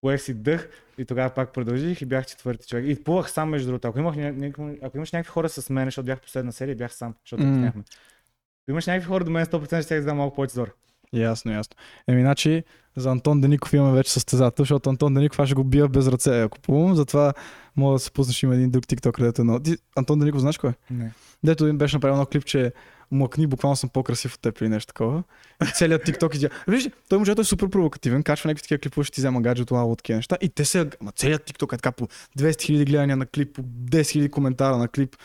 поех 0.00 0.20
си 0.20 0.34
дъх 0.34 0.68
и 0.98 1.04
тогава 1.04 1.30
пак 1.30 1.52
продължих 1.52 2.02
и 2.02 2.06
бях 2.06 2.26
четвърти 2.26 2.66
човек. 2.66 2.84
И 2.88 3.04
плувах 3.04 3.30
сам 3.30 3.48
между 3.48 3.68
другото. 3.68 3.88
Ако, 3.88 3.98
имах, 3.98 4.14
ня- 4.14 4.78
ако 4.82 4.96
имаш 4.96 5.12
някакви 5.12 5.30
хора 5.30 5.48
с 5.48 5.70
мен, 5.70 5.84
защото 5.84 6.06
бях 6.06 6.20
последна 6.20 6.52
серия, 6.52 6.76
бях 6.76 6.94
сам, 6.94 7.14
защото 7.24 7.42
mm. 7.42 7.68
Ако 7.68 8.70
имаш 8.70 8.86
някакви 8.86 9.08
хора 9.08 9.24
до 9.24 9.30
мен, 9.30 9.46
100% 9.46 9.82
ще 9.82 10.00
да 10.00 10.06
дам 10.06 10.16
малко 10.16 10.34
повече 10.34 10.54
зор. 10.54 10.74
Ясно, 11.12 11.52
ясно. 11.52 11.76
Еми, 12.08 12.20
значи, 12.20 12.64
за 12.96 13.10
Антон 13.10 13.40
Деников 13.40 13.72
имаме 13.72 13.96
вече 13.96 14.12
състезател, 14.12 14.62
защото 14.62 14.90
Антон 14.90 15.14
Деников 15.14 15.40
аз 15.40 15.48
ще 15.48 15.54
го 15.54 15.64
бия 15.64 15.88
без 15.88 16.08
ръце, 16.08 16.40
ако 16.40 16.60
плувам, 16.60 16.94
затова 16.94 17.32
мога 17.76 17.92
да 17.92 17.98
се 17.98 18.10
пуснеш 18.10 18.42
има 18.42 18.54
един 18.54 18.70
друг 18.70 18.86
тикток, 18.86 19.14
където 19.14 19.40
е 19.40 19.42
едно. 19.42 19.60
Ти, 19.60 19.76
Антон 19.96 20.18
Деников, 20.18 20.40
знаеш 20.40 20.58
кой? 20.58 20.70
е? 20.70 20.74
Не. 20.90 21.12
Дето 21.44 21.66
им 21.66 21.78
беше 21.78 21.96
направил 21.96 22.14
едно 22.14 22.26
клип, 22.26 22.44
че 22.44 22.72
млъкни, 23.10 23.46
буквално 23.46 23.76
съм 23.76 23.90
по-красив 23.90 24.34
от 24.34 24.40
теб 24.40 24.60
или 24.60 24.68
нещо 24.68 24.86
такова. 24.86 25.22
И 25.68 25.72
целият 25.74 26.04
тикток 26.04 26.34
издя. 26.34 26.50
Виж, 26.68 26.88
той 27.08 27.18
мъжето 27.18 27.40
е 27.40 27.44
супер 27.44 27.68
провокативен, 27.68 28.22
качва 28.22 28.48
някакви 28.48 28.62
такива 28.62 28.78
клипове, 28.78 29.04
ще 29.04 29.14
ти 29.14 29.20
взема 29.20 29.40
гаджето, 29.42 29.74
ала 29.74 29.92
от 29.92 29.98
такива 29.98 30.16
неща. 30.16 30.36
И 30.40 30.48
те 30.48 30.64
се, 30.64 30.90
ама 31.00 31.12
целият 31.12 31.44
тикток 31.44 31.72
е 31.72 31.76
така 31.76 31.92
по 31.92 32.06
200 32.06 32.10
000 32.38 32.86
гледания 32.86 33.16
на 33.16 33.26
клип, 33.26 33.54
по 33.54 33.62
10 33.62 34.00
000 34.00 34.30
коментара 34.30 34.76
на 34.76 34.88
клип. 34.88 35.16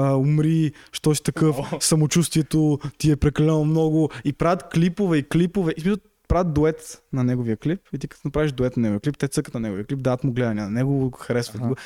А, 0.00 0.16
умри, 0.16 0.72
що 0.92 1.14
си 1.14 1.22
такъв, 1.22 1.56
самочувствието 1.80 2.78
ти 2.98 3.10
е 3.10 3.16
прекалено 3.16 3.64
много. 3.64 4.10
И 4.24 4.32
правят 4.32 4.64
клипове 4.72 5.18
и 5.18 5.28
клипове. 5.28 5.72
И 5.76 5.96
правят 6.30 6.54
дует 6.54 7.02
на 7.12 7.24
неговия 7.24 7.56
клип 7.56 7.80
и 7.92 7.98
ти 7.98 8.08
като 8.08 8.20
направиш 8.24 8.52
дует 8.52 8.76
на 8.76 8.80
неговия 8.80 9.00
клип, 9.00 9.18
те 9.18 9.28
цъкат 9.28 9.54
на 9.54 9.60
неговия 9.60 9.84
клип, 9.84 10.02
дават 10.02 10.24
му 10.24 10.32
гледания, 10.32 10.64
на 10.64 10.70
него 10.70 11.10
го 11.10 11.10
харесват. 11.10 11.62
Го. 11.62 11.76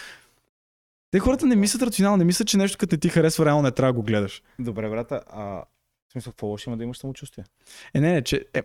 Те 1.10 1.18
хората 1.18 1.46
не 1.46 1.56
мислят 1.56 1.82
рационално, 1.82 2.16
не 2.16 2.24
мислят, 2.24 2.48
че 2.48 2.56
нещо 2.56 2.78
като 2.78 2.94
не 2.94 3.00
ти 3.00 3.08
харесва, 3.08 3.44
реално 3.44 3.62
не 3.62 3.70
трябва 3.70 3.92
да 3.92 3.96
го 3.96 4.02
гледаш. 4.02 4.42
Добре, 4.58 4.90
брата, 4.90 5.20
а 5.26 5.42
в 6.08 6.12
смисъл, 6.12 6.32
какво 6.32 6.46
лошо 6.46 6.70
има 6.70 6.76
да 6.76 6.84
имаш 6.84 6.98
самочувствие? 6.98 7.44
Е, 7.94 8.00
не, 8.00 8.12
не, 8.12 8.22
че 8.22 8.44
е, 8.54 8.62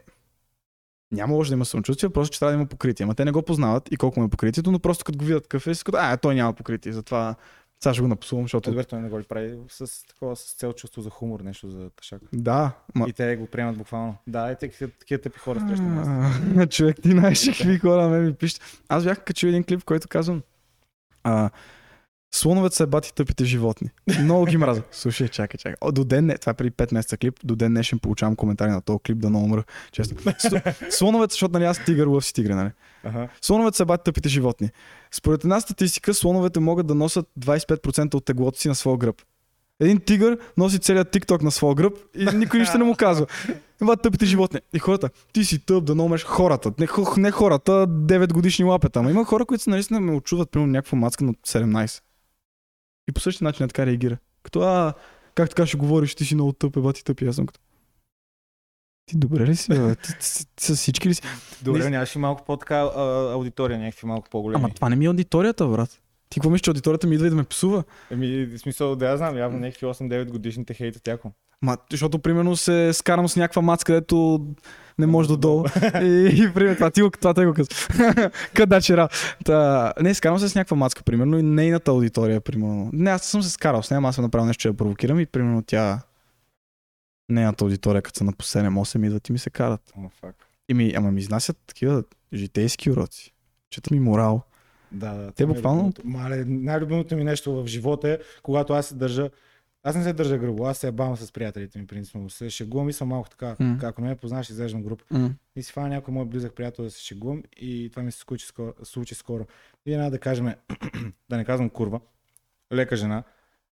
няма 1.11 1.33
лошо 1.33 1.49
да 1.49 1.53
има 1.53 1.65
самочувствие, 1.65 2.09
просто 2.09 2.33
че 2.33 2.39
трябва 2.39 2.51
да 2.51 2.57
има 2.57 2.65
покритие. 2.65 3.03
Ама 3.03 3.15
те 3.15 3.25
не 3.25 3.31
го 3.31 3.41
познават 3.41 3.91
и 3.91 3.97
колко 3.97 4.19
му 4.19 4.25
е 4.25 4.29
покритието, 4.29 4.71
но 4.71 4.79
просто 4.79 5.03
като 5.03 5.17
го 5.17 5.25
видят 5.25 5.43
какъв 5.43 5.67
е, 5.67 5.75
си 5.75 5.83
казват, 5.83 6.01
а, 6.03 6.17
той 6.17 6.35
няма 6.35 6.53
покритие, 6.53 6.93
затова 6.93 7.35
сега 7.79 7.93
ще 7.93 8.01
го 8.01 8.07
напсувам, 8.07 8.45
защото... 8.45 8.69
Добре, 8.69 8.83
той 8.83 9.01
не 9.01 9.09
го 9.09 9.19
ли 9.19 9.23
прави 9.23 9.57
с 9.69 10.07
такова 10.07 10.35
с 10.35 10.53
цел 10.53 10.73
чувство 10.73 11.01
за 11.01 11.09
хумор, 11.09 11.39
нещо 11.39 11.69
за 11.69 11.89
тъшак. 11.89 12.21
Да, 12.33 12.71
ма... 12.95 13.05
И 13.09 13.13
те 13.13 13.35
го 13.35 13.47
приемат 13.47 13.77
буквално. 13.77 14.15
Да, 14.27 14.51
и 14.51 14.55
такива, 14.55 14.91
тъпи 15.07 15.39
хора 15.39 15.59
срещам. 15.59 16.67
Човек, 16.69 16.97
ти 17.01 17.11
знаеш 17.11 17.45
какви 17.45 17.79
хора 17.79 18.09
ме 18.09 18.19
ми 18.19 18.33
пишат. 18.33 18.61
Аз 18.89 19.03
бях 19.03 19.23
качил 19.23 19.47
един 19.47 19.63
клип, 19.63 19.83
който 19.83 20.07
казвам. 20.07 20.41
А, 21.23 21.49
слоновете 22.31 22.75
са 22.75 22.87
бати 22.87 23.13
тъпите 23.13 23.45
животни. 23.45 23.89
Много 24.21 24.45
ги 24.45 24.57
мразя. 24.57 24.81
Слушай, 24.91 25.27
чакай, 25.27 25.57
чакай. 25.57 25.75
О, 25.81 25.91
до 25.91 26.03
ден, 26.03 26.25
не, 26.25 26.37
това 26.37 26.49
е 26.49 26.53
преди 26.53 26.71
5 26.71 26.93
месеца 26.93 27.17
клип, 27.17 27.35
до 27.43 27.55
ден 27.55 27.71
днешен 27.73 27.99
получавам 27.99 28.35
коментари 28.35 28.71
на 28.71 28.81
този 28.81 28.99
клип, 28.99 29.17
да 29.17 29.29
не 29.29 29.37
умра. 29.37 29.63
Честно. 29.91 30.17
С- 30.39 30.73
Слоновете, 30.89 31.31
защото 31.31 31.53
нали 31.53 31.63
аз 31.65 31.85
тигър, 31.85 32.07
лъв 32.07 32.25
си 32.25 32.33
тигре, 32.33 32.55
нали? 32.55 32.69
Ага. 33.03 33.27
Слоновете 33.41 33.77
са 33.77 33.85
бати 33.85 34.03
тъпите 34.03 34.29
животни. 34.29 34.69
Според 35.11 35.43
една 35.43 35.59
статистика, 35.59 36.13
слоновете 36.13 36.59
могат 36.59 36.87
да 36.87 36.95
носят 36.95 37.25
25% 37.39 38.13
от 38.15 38.25
теглото 38.25 38.59
си 38.59 38.67
на 38.67 38.75
своя 38.75 38.97
гръб. 38.97 39.15
Един 39.81 39.99
тигър 39.99 40.37
носи 40.57 40.79
целият 40.79 41.11
тикток 41.11 41.41
на 41.41 41.51
своя 41.51 41.75
гръб 41.75 41.93
и 42.15 42.25
никой 42.35 42.59
нищо 42.59 42.77
не 42.77 42.83
му 42.83 42.95
казва. 42.95 43.25
Това 43.79 43.95
тъпите 43.95 44.25
животни. 44.25 44.59
И 44.73 44.79
хората, 44.79 45.09
ти 45.33 45.45
си 45.45 45.65
тъп 45.65 45.85
да 45.85 45.95
номеш 45.95 46.23
хората. 46.23 46.71
Не, 46.79 46.87
хо- 46.87 47.17
не 47.17 47.31
хората, 47.31 47.71
9 47.87 48.33
годишни 48.33 48.65
лапета. 48.65 48.99
Ама 48.99 49.11
има 49.11 49.25
хора, 49.25 49.45
които 49.45 49.63
са 49.63 49.69
наистина 49.69 49.99
ме 49.99 50.11
очуват, 50.11 50.51
примерно 50.51 50.71
някаква 50.71 50.97
мацка 50.97 51.23
на 51.23 51.33
17. 51.33 52.01
И 53.09 53.11
по 53.11 53.21
същия 53.21 53.45
начин 53.45 53.67
така 53.67 53.85
реагира. 53.85 54.17
Като, 54.43 54.61
а, 54.61 54.93
как 55.35 55.49
така 55.49 55.65
ще 55.65 55.77
говориш, 55.77 56.15
ти 56.15 56.25
си 56.25 56.35
много 56.35 56.53
тъп, 56.53 56.77
е, 56.77 56.79
бати 56.79 57.03
тъп. 57.03 57.21
И 57.21 57.27
аз 57.27 57.35
съм 57.35 57.45
като... 57.45 57.59
Ти 59.05 59.17
добре 59.17 59.47
ли 59.47 59.55
си? 59.55 59.69
бе? 59.69 59.95
Ти, 59.95 60.19
ти, 60.19 60.45
ти, 60.55 60.65
с 60.65 60.75
всички 60.75 61.09
ли 61.09 61.13
си? 61.13 61.21
Добре, 61.61 61.83
Не- 61.83 61.89
нямаш 61.89 62.15
ли 62.15 62.19
малко 62.19 62.45
по-така 62.45 62.79
аудитория, 63.33 63.79
някакви 63.79 64.07
малко 64.07 64.29
по-големи? 64.29 64.63
Ама 64.63 64.73
това 64.73 64.89
не 64.89 64.95
ми 64.95 65.05
е 65.05 65.07
аудиторията, 65.07 65.67
брат. 65.67 66.01
Ти 66.29 66.39
какво 66.39 66.49
мислиш, 66.49 66.61
че 66.61 66.69
аудиторията 66.69 67.07
ми 67.07 67.15
идва 67.15 67.27
и 67.27 67.29
да 67.29 67.35
ме 67.35 67.43
псува? 67.43 67.83
Еми, 68.11 68.45
в 68.45 68.57
смисъл, 68.57 68.95
да 68.95 69.09
я 69.09 69.17
знам, 69.17 69.37
явно 69.37 69.59
някакви 69.59 69.85
8-9 69.85 70.29
годишните 70.31 70.73
хейтят 70.73 71.07
яко. 71.07 71.31
Ма, 71.61 71.77
защото 71.91 72.19
примерно 72.19 72.55
се 72.55 72.93
скарам 72.93 73.27
с 73.27 73.35
някаква 73.35 73.61
мац, 73.61 73.83
където 73.83 74.47
не 74.99 75.07
може 75.07 75.27
додолу. 75.29 75.65
и, 76.01 76.29
и 76.33 76.53
примерно, 76.53 76.75
това 76.75 76.89
ти 76.91 77.01
го, 77.01 77.09
това 77.09 77.33
те 77.33 77.45
го 77.45 77.53
каза. 77.53 77.69
Къде 78.53 78.81
че 78.81 78.97
ра. 78.97 79.09
Та, 79.45 79.93
не, 80.01 80.13
скарам 80.13 80.39
се 80.39 80.49
с 80.49 80.55
някаква 80.55 80.77
мацка, 80.77 81.03
примерно, 81.03 81.39
и 81.39 81.43
нейната 81.43 81.91
аудитория, 81.91 82.41
примерно. 82.41 82.89
Не, 82.93 83.09
аз 83.11 83.23
съм 83.23 83.43
се 83.43 83.49
скарал 83.49 83.83
с 83.83 83.91
нея, 83.91 84.01
аз 84.03 84.15
съм 84.15 84.23
направил 84.23 84.45
нещо, 84.45 84.61
че 84.61 84.67
я 84.67 84.73
провокирам 84.73 85.19
и 85.19 85.25
примерно 85.25 85.63
тя 85.67 85.99
нейната 87.29 87.63
аудитория, 87.63 88.01
като 88.01 88.17
са 88.17 88.23
на 88.23 88.33
по 88.33 88.45
7-8, 88.45 89.05
идват 89.05 89.29
и 89.29 89.31
ми 89.31 89.39
се 89.39 89.49
карат. 89.49 89.81
О, 89.97 90.09
фак. 90.21 90.35
И 90.69 90.73
ми, 90.73 90.93
ама 90.97 91.11
ми 91.11 91.19
изнасят 91.21 91.57
такива 91.67 92.03
житейски 92.33 92.91
уроци. 92.91 93.33
Чета 93.69 93.93
ми 93.93 93.99
морал. 93.99 94.41
Да, 94.91 95.13
да. 95.13 95.31
Те 95.31 95.43
е 95.43 95.45
буквално- 95.45 95.79
любимото. 95.79 96.01
Мале, 96.05 96.45
най-любимото 96.47 97.15
ми 97.15 97.23
нещо 97.23 97.63
в 97.63 97.67
живота 97.67 98.09
е, 98.09 98.17
когато 98.43 98.73
аз 98.73 98.85
се 98.85 98.95
държа 98.95 99.29
аз 99.83 99.95
не 99.95 100.03
се 100.03 100.13
държа 100.13 100.37
грубо, 100.37 100.65
аз 100.65 100.77
се 100.77 100.87
ебавам 100.87 101.17
с 101.17 101.31
приятелите 101.31 101.79
ми, 101.79 101.87
принципно. 101.87 102.29
Се 102.29 102.49
шегувам 102.49 102.89
и 102.89 102.93
съм 102.93 103.07
малко 103.07 103.29
така, 103.29 103.55
М. 103.59 103.77
ако 103.83 104.01
не 104.01 104.07
ме 104.07 104.15
познаваш, 104.15 104.49
изглеждам 104.49 104.83
груб. 104.83 105.03
М. 105.11 105.29
И 105.55 105.63
си 105.63 105.71
фана 105.73 105.87
някой 105.87 106.13
мой 106.13 106.25
близък 106.25 106.55
приятел 106.55 106.85
да 106.85 106.91
се 106.91 107.01
шегувам 107.03 107.43
и 107.57 107.89
това 107.91 108.03
ми 108.03 108.11
се 108.11 108.19
случи 108.19 108.45
скоро. 108.45 108.73
Случи 108.83 109.15
скоро. 109.15 109.45
И 109.85 109.93
една 109.93 110.09
да 110.09 110.19
кажем, 110.19 110.53
да 111.29 111.37
не 111.37 111.45
казвам 111.45 111.69
курва, 111.69 111.99
лека 112.73 112.95
жена, 112.95 113.23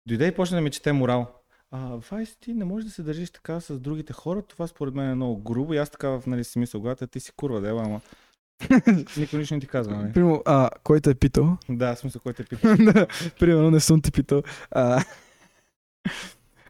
дойде 0.08 0.28
и 0.28 0.36
почна 0.36 0.58
да 0.58 0.62
ми 0.62 0.72
чете 0.72 0.92
морал. 0.94 1.28
А, 1.72 2.00
Вайс, 2.12 2.36
ти 2.36 2.54
не 2.54 2.66
можеш 2.66 2.86
да 2.86 2.92
се 2.92 3.04
държиш 3.04 3.30
така 3.32 3.60
с 3.60 3.80
другите 3.80 4.14
хора, 4.14 4.42
това 4.42 4.68
според 4.68 4.96
мен 4.96 5.10
е 5.10 5.16
много 5.16 5.42
грубо 5.44 5.74
и 5.74 5.78
аз 5.78 5.90
така 5.90 6.10
в 6.10 6.24
нали, 6.28 6.44
си 6.44 6.60
мисля, 6.60 6.80
когато 6.80 7.08
ти 7.08 7.20
си 7.20 7.32
курва, 7.32 7.62
да 7.62 7.70
ева, 7.70 7.84
ама 7.86 8.02
никой 9.18 9.40
нищо 9.40 9.54
не 9.54 9.60
ти 9.60 9.68
казва, 9.68 9.96
нали? 9.98 10.14
Примерно, 10.14 10.42
а, 10.46 10.70
кой 10.84 11.02
те 11.02 11.10
е 11.10 11.16
питал? 11.16 11.58
Да, 11.70 11.96
смисъл, 11.96 12.22
който 12.22 12.42
е 12.42 12.46
питал. 12.46 12.76
Да, 12.94 13.08
Примерно 13.40 13.72
не 13.72 13.80
съм 13.80 14.02
те 14.02 14.12
питал. 14.12 14.44
А... 14.72 15.04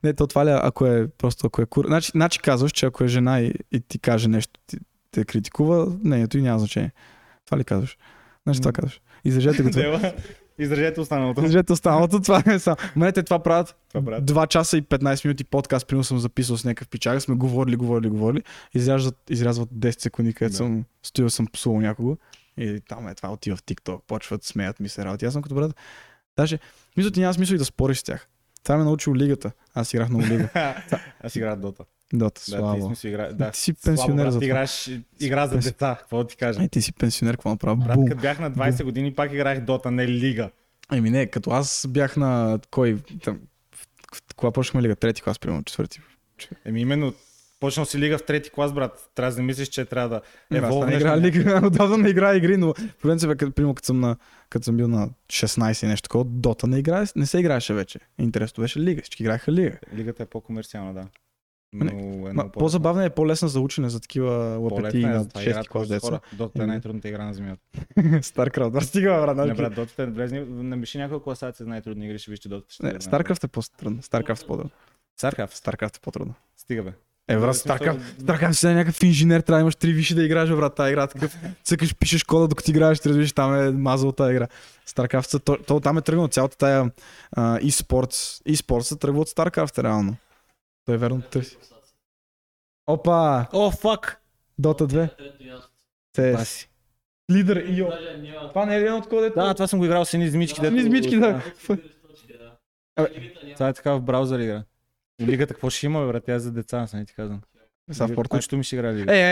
Не, 0.03 0.13
то 0.13 0.27
това 0.27 0.45
ли, 0.45 0.49
ако 0.49 0.86
е 0.86 1.07
просто 1.17 1.47
ако 1.47 1.61
е 1.61 1.65
кур... 1.65 1.86
Значи, 1.88 2.11
значи 2.11 2.39
казваш, 2.39 2.71
че 2.71 2.86
ако 2.86 3.03
е 3.03 3.07
жена 3.07 3.41
и, 3.41 3.53
и 3.71 3.79
ти 3.79 3.99
каже 3.99 4.27
нещо, 4.27 4.59
ти, 4.67 4.77
те 5.11 5.25
критикува, 5.25 5.97
нейното 6.03 6.38
и 6.38 6.41
няма 6.41 6.59
значение. 6.59 6.91
Това 7.45 7.57
ли 7.57 7.63
казваш? 7.63 7.97
Значи 8.43 8.59
това 8.59 8.71
казваш. 8.71 9.01
Изрежете 9.25 9.63
го 9.63 9.69
това. 9.69 9.82
Дева, 9.82 10.13
изражете 10.59 11.01
останалото. 11.01 11.41
Изрежете 11.45 11.73
останалото, 11.73 12.19
това 12.21 12.43
е 12.47 12.59
само. 12.59 12.77
Ма 12.95 13.11
те 13.11 13.23
това 13.23 13.39
правят. 13.43 13.75
Това 13.89 14.05
правят. 14.05 14.32
2 14.32 14.47
часа 14.47 14.77
и 14.77 14.82
15 14.82 15.25
минути 15.25 15.43
подкаст, 15.43 15.88
примерно 15.88 16.03
съм 16.03 16.19
записал 16.19 16.57
с 16.57 16.65
някакъв 16.65 16.88
пичага, 16.88 17.21
сме 17.21 17.36
говорили, 17.36 17.75
говорили, 17.75 18.09
говорили. 18.09 18.43
Изрязват, 18.73 19.17
изрязват 19.29 19.69
10 19.69 20.01
секунди, 20.01 20.34
където 20.34 20.51
Да. 20.51 20.57
съм 20.57 20.84
стоил, 21.03 21.29
съм 21.29 21.47
псувал 21.47 21.82
някого. 21.82 22.17
И 22.57 22.79
там 22.89 23.07
е 23.07 23.15
това 23.15 23.29
отива 23.32 23.57
в 23.57 23.63
TikTok, 23.63 24.01
почват, 24.07 24.43
смеят 24.43 24.79
ми 24.79 24.89
се 24.89 25.05
работи. 25.05 25.25
Аз 25.25 25.34
съм 25.34 25.41
като 25.41 25.55
брат. 25.55 25.75
Даже, 26.38 26.59
мисля, 26.97 27.11
ти 27.11 27.19
няма 27.19 27.34
смисъл 27.34 27.55
и 27.55 27.57
да 27.57 27.65
спориш 27.65 27.97
с 27.97 28.03
тях. 28.03 28.27
Това 28.64 28.78
ме 28.78 28.84
научил 28.84 29.16
лигата. 29.16 29.51
Аз 29.74 29.93
играх 29.93 30.09
много 30.09 30.26
лига. 30.26 30.49
Аз 31.24 31.36
играя 31.36 31.55
Дота. 31.55 31.84
Дота, 32.14 32.41
Да, 32.49 32.76
ти 32.76 32.82
смисъл 32.82 33.09
игра... 33.09 33.28
да. 33.34 33.51
Ти 33.51 33.59
си 33.59 33.74
Слабо, 33.80 33.97
пенсионер 33.97 34.24
брат, 34.24 34.34
за 34.34 34.45
играеш 34.45 34.89
игра 35.20 35.47
за 35.47 35.57
деца, 35.57 35.95
какво 35.99 36.24
ти 36.24 36.36
кажа. 36.38 36.64
Е, 36.64 36.68
ти 36.68 36.82
си 36.82 36.93
пенсионер, 36.93 37.34
какво 37.34 37.49
направи? 37.49 37.80
Брат, 37.84 37.95
Бум. 37.95 38.07
като 38.07 38.22
бях 38.22 38.39
на 38.39 38.51
20 38.51 38.84
години, 38.84 39.14
пак 39.14 39.34
играех 39.34 39.59
Дота, 39.59 39.91
не 39.91 40.07
лига. 40.07 40.49
Еми 40.93 41.09
не, 41.09 41.26
като 41.26 41.49
аз 41.51 41.86
бях 41.89 42.18
на 42.18 42.59
кой? 42.72 42.97
Там, 43.24 43.39
кога 44.36 44.51
почнахме 44.51 44.82
лига? 44.82 44.95
Трети 44.95 45.22
клас, 45.22 45.39
примерно, 45.39 45.64
четвърти. 45.64 45.99
Еми 46.66 46.82
именно, 46.82 47.14
почнал 47.62 47.86
си 47.86 47.99
лига 47.99 48.18
в 48.18 48.24
трети 48.24 48.49
клас, 48.49 48.74
брат. 48.74 49.09
Трябва 49.16 49.32
да 49.32 49.38
не 49.38 49.43
мислиш, 49.43 49.68
че 49.68 49.86
трябва 49.86 50.09
да 50.09 50.16
Е, 50.51 50.59
аз 50.59 50.76
не 50.76 50.99
на- 50.99 51.18
лига, 51.18 51.62
отдавна 51.66 51.97
не 51.97 52.09
играя 52.09 52.38
игри, 52.38 52.57
но 52.57 52.74
в 52.74 53.01
принцип, 53.01 53.30
е, 53.32 53.36
като, 53.36 53.74
като 53.74 53.86
съм, 53.86 53.99
на, 53.99 54.18
като 54.49 54.64
съм 54.64 54.78
бил 54.78 54.88
на 54.88 55.09
16 55.28 55.84
и 55.84 55.88
нещо 55.88 56.03
такова, 56.03 56.24
Дота 56.26 56.68
не, 56.68 56.80
играе, 56.80 57.05
не 57.16 57.26
се 57.26 57.39
играеше 57.39 57.74
вече. 57.74 57.99
Интересно 58.20 58.62
беше 58.62 58.80
лига, 58.80 59.01
всички 59.01 59.24
играеха 59.24 59.51
лига. 59.51 59.78
Лигата 59.95 60.24
е 60.24 60.26
по-комерциална, 60.26 60.93
да. 60.93 61.07
Не, 61.74 61.91
Но 61.91 62.28
е 62.28 62.34
Ма, 62.34 62.51
по-забавна 62.51 63.05
е 63.05 63.09
по-лесна 63.09 63.47
за 63.47 63.59
учене 63.59 63.89
за 63.89 63.99
такива 63.99 64.32
лапети 64.57 64.97
е, 64.97 65.07
на 65.07 65.24
затова 65.24 65.41
6 65.41 65.43
играят 65.43 65.70
клас 65.70 65.88
деца. 65.88 66.20
Дота 66.34 66.51
е 66.55 66.64
Еми. 66.64 66.72
най-трудната 66.72 67.09
игра 67.09 67.26
на 67.26 67.34
земята. 67.34 67.62
Старкрафт, 68.22 68.74
да 68.74 68.82
стига, 68.82 69.09
брат. 69.12 69.38
Не, 69.38 69.43
значи- 69.43 69.57
брат, 69.57 69.74
Дота 69.76 70.03
е 70.03 70.05
влезни, 70.05 70.39
напиши 70.39 70.97
някоя 70.97 71.24
класация 71.24 71.64
за 71.64 71.70
най-трудни 71.70 72.05
игри, 72.05 72.20
ще 72.20 72.32
виж, 72.32 72.39
че 72.39 72.49
Дота 72.49 72.68
Не, 72.84 73.01
Старкрафт 73.01 73.43
е 73.43 73.47
по-трудно. 73.47 74.01
Старкрафт 74.01 74.43
е 74.43 74.47
по-трудно. 74.47 74.72
Старкрафт. 75.18 75.55
Старкрафт 75.55 75.97
е 75.97 75.99
по-трудно. 75.99 76.34
Стига 76.57 76.84
бе. 76.84 76.91
Е, 77.28 77.38
брат, 77.38 77.55
смисъл, 77.55 77.76
Старкрафт, 77.76 78.22
Старкрафт 78.22 78.59
си 78.59 78.67
е 78.67 78.74
някакъв 78.74 79.03
инженер, 79.03 79.41
трябва 79.41 79.57
да 79.57 79.61
имаш 79.61 79.76
три 79.76 79.93
виши 79.93 80.15
да 80.15 80.24
играеш, 80.24 80.49
брат, 80.49 80.76
тази 80.76 80.91
игра. 80.91 81.07
Такъв, 81.07 81.38
цъкаш, 81.63 81.95
пишеш 81.95 82.24
кода, 82.24 82.47
докато 82.47 82.72
играеш, 82.72 82.99
ти 82.99 83.09
разбираш, 83.09 83.34
там 83.34 83.55
е 83.55 83.72
мазал 83.72 84.11
тази 84.11 84.32
игра. 84.32 84.47
Старкрафт, 84.86 85.36
то, 85.45 85.57
то, 85.57 85.80
там 85.80 85.97
е 85.97 86.01
тръгнал 86.01 86.28
цялата 86.28 86.57
тая 86.57 86.91
а, 87.32 87.59
e-sports. 87.59 88.43
E-sports 88.49 88.99
тръгва 88.99 89.22
от 89.22 89.30
Старкрафт, 89.30 89.80
реално. 89.80 90.15
Той 90.86 90.95
е 90.95 90.97
верно 90.97 91.22
търси. 91.22 91.57
Опа! 92.88 93.45
О, 93.53 93.72
фак! 93.72 94.22
Дота 94.57 94.88
2. 94.88 95.09
Те 96.13 96.32
Баси. 96.32 96.69
Лидер 97.32 97.63
Ио. 97.67 97.88
Това 98.49 98.65
не 98.65 98.76
е 98.76 98.80
един 98.80 98.93
от 98.93 99.09
кодето. 99.09 99.39
Да, 99.39 99.53
това 99.53 99.67
съм 99.67 99.80
го 99.80 99.86
играл 99.86 100.05
с 100.05 100.13
едни 100.13 100.26
измички. 100.26 100.65
Едни 100.65 100.80
измички, 100.80 101.19
да. 101.19 101.41
Това 103.53 103.67
е 103.67 103.74
така 103.74 103.93
в 103.93 104.01
браузър 104.01 104.39
игра. 104.39 104.63
Лигата 105.22 105.53
какво 105.53 105.70
ще 105.70 105.86
има, 105.86 106.01
бе, 106.01 106.07
брат? 106.07 106.24
Тя 106.26 106.34
е 106.34 106.39
за 106.39 106.51
деца, 106.51 106.88
съм 106.88 107.05
ти 107.05 107.14
казвам. 107.14 107.41
Са 107.91 108.07
в 108.07 108.12
Fortnite. 108.12 108.28
Кучето 108.28 108.57
ми 108.57 108.64
ще 108.64 108.76
играе 108.76 108.93
лига. 108.93 109.16
Е, 109.16 109.20
е, 109.20 109.26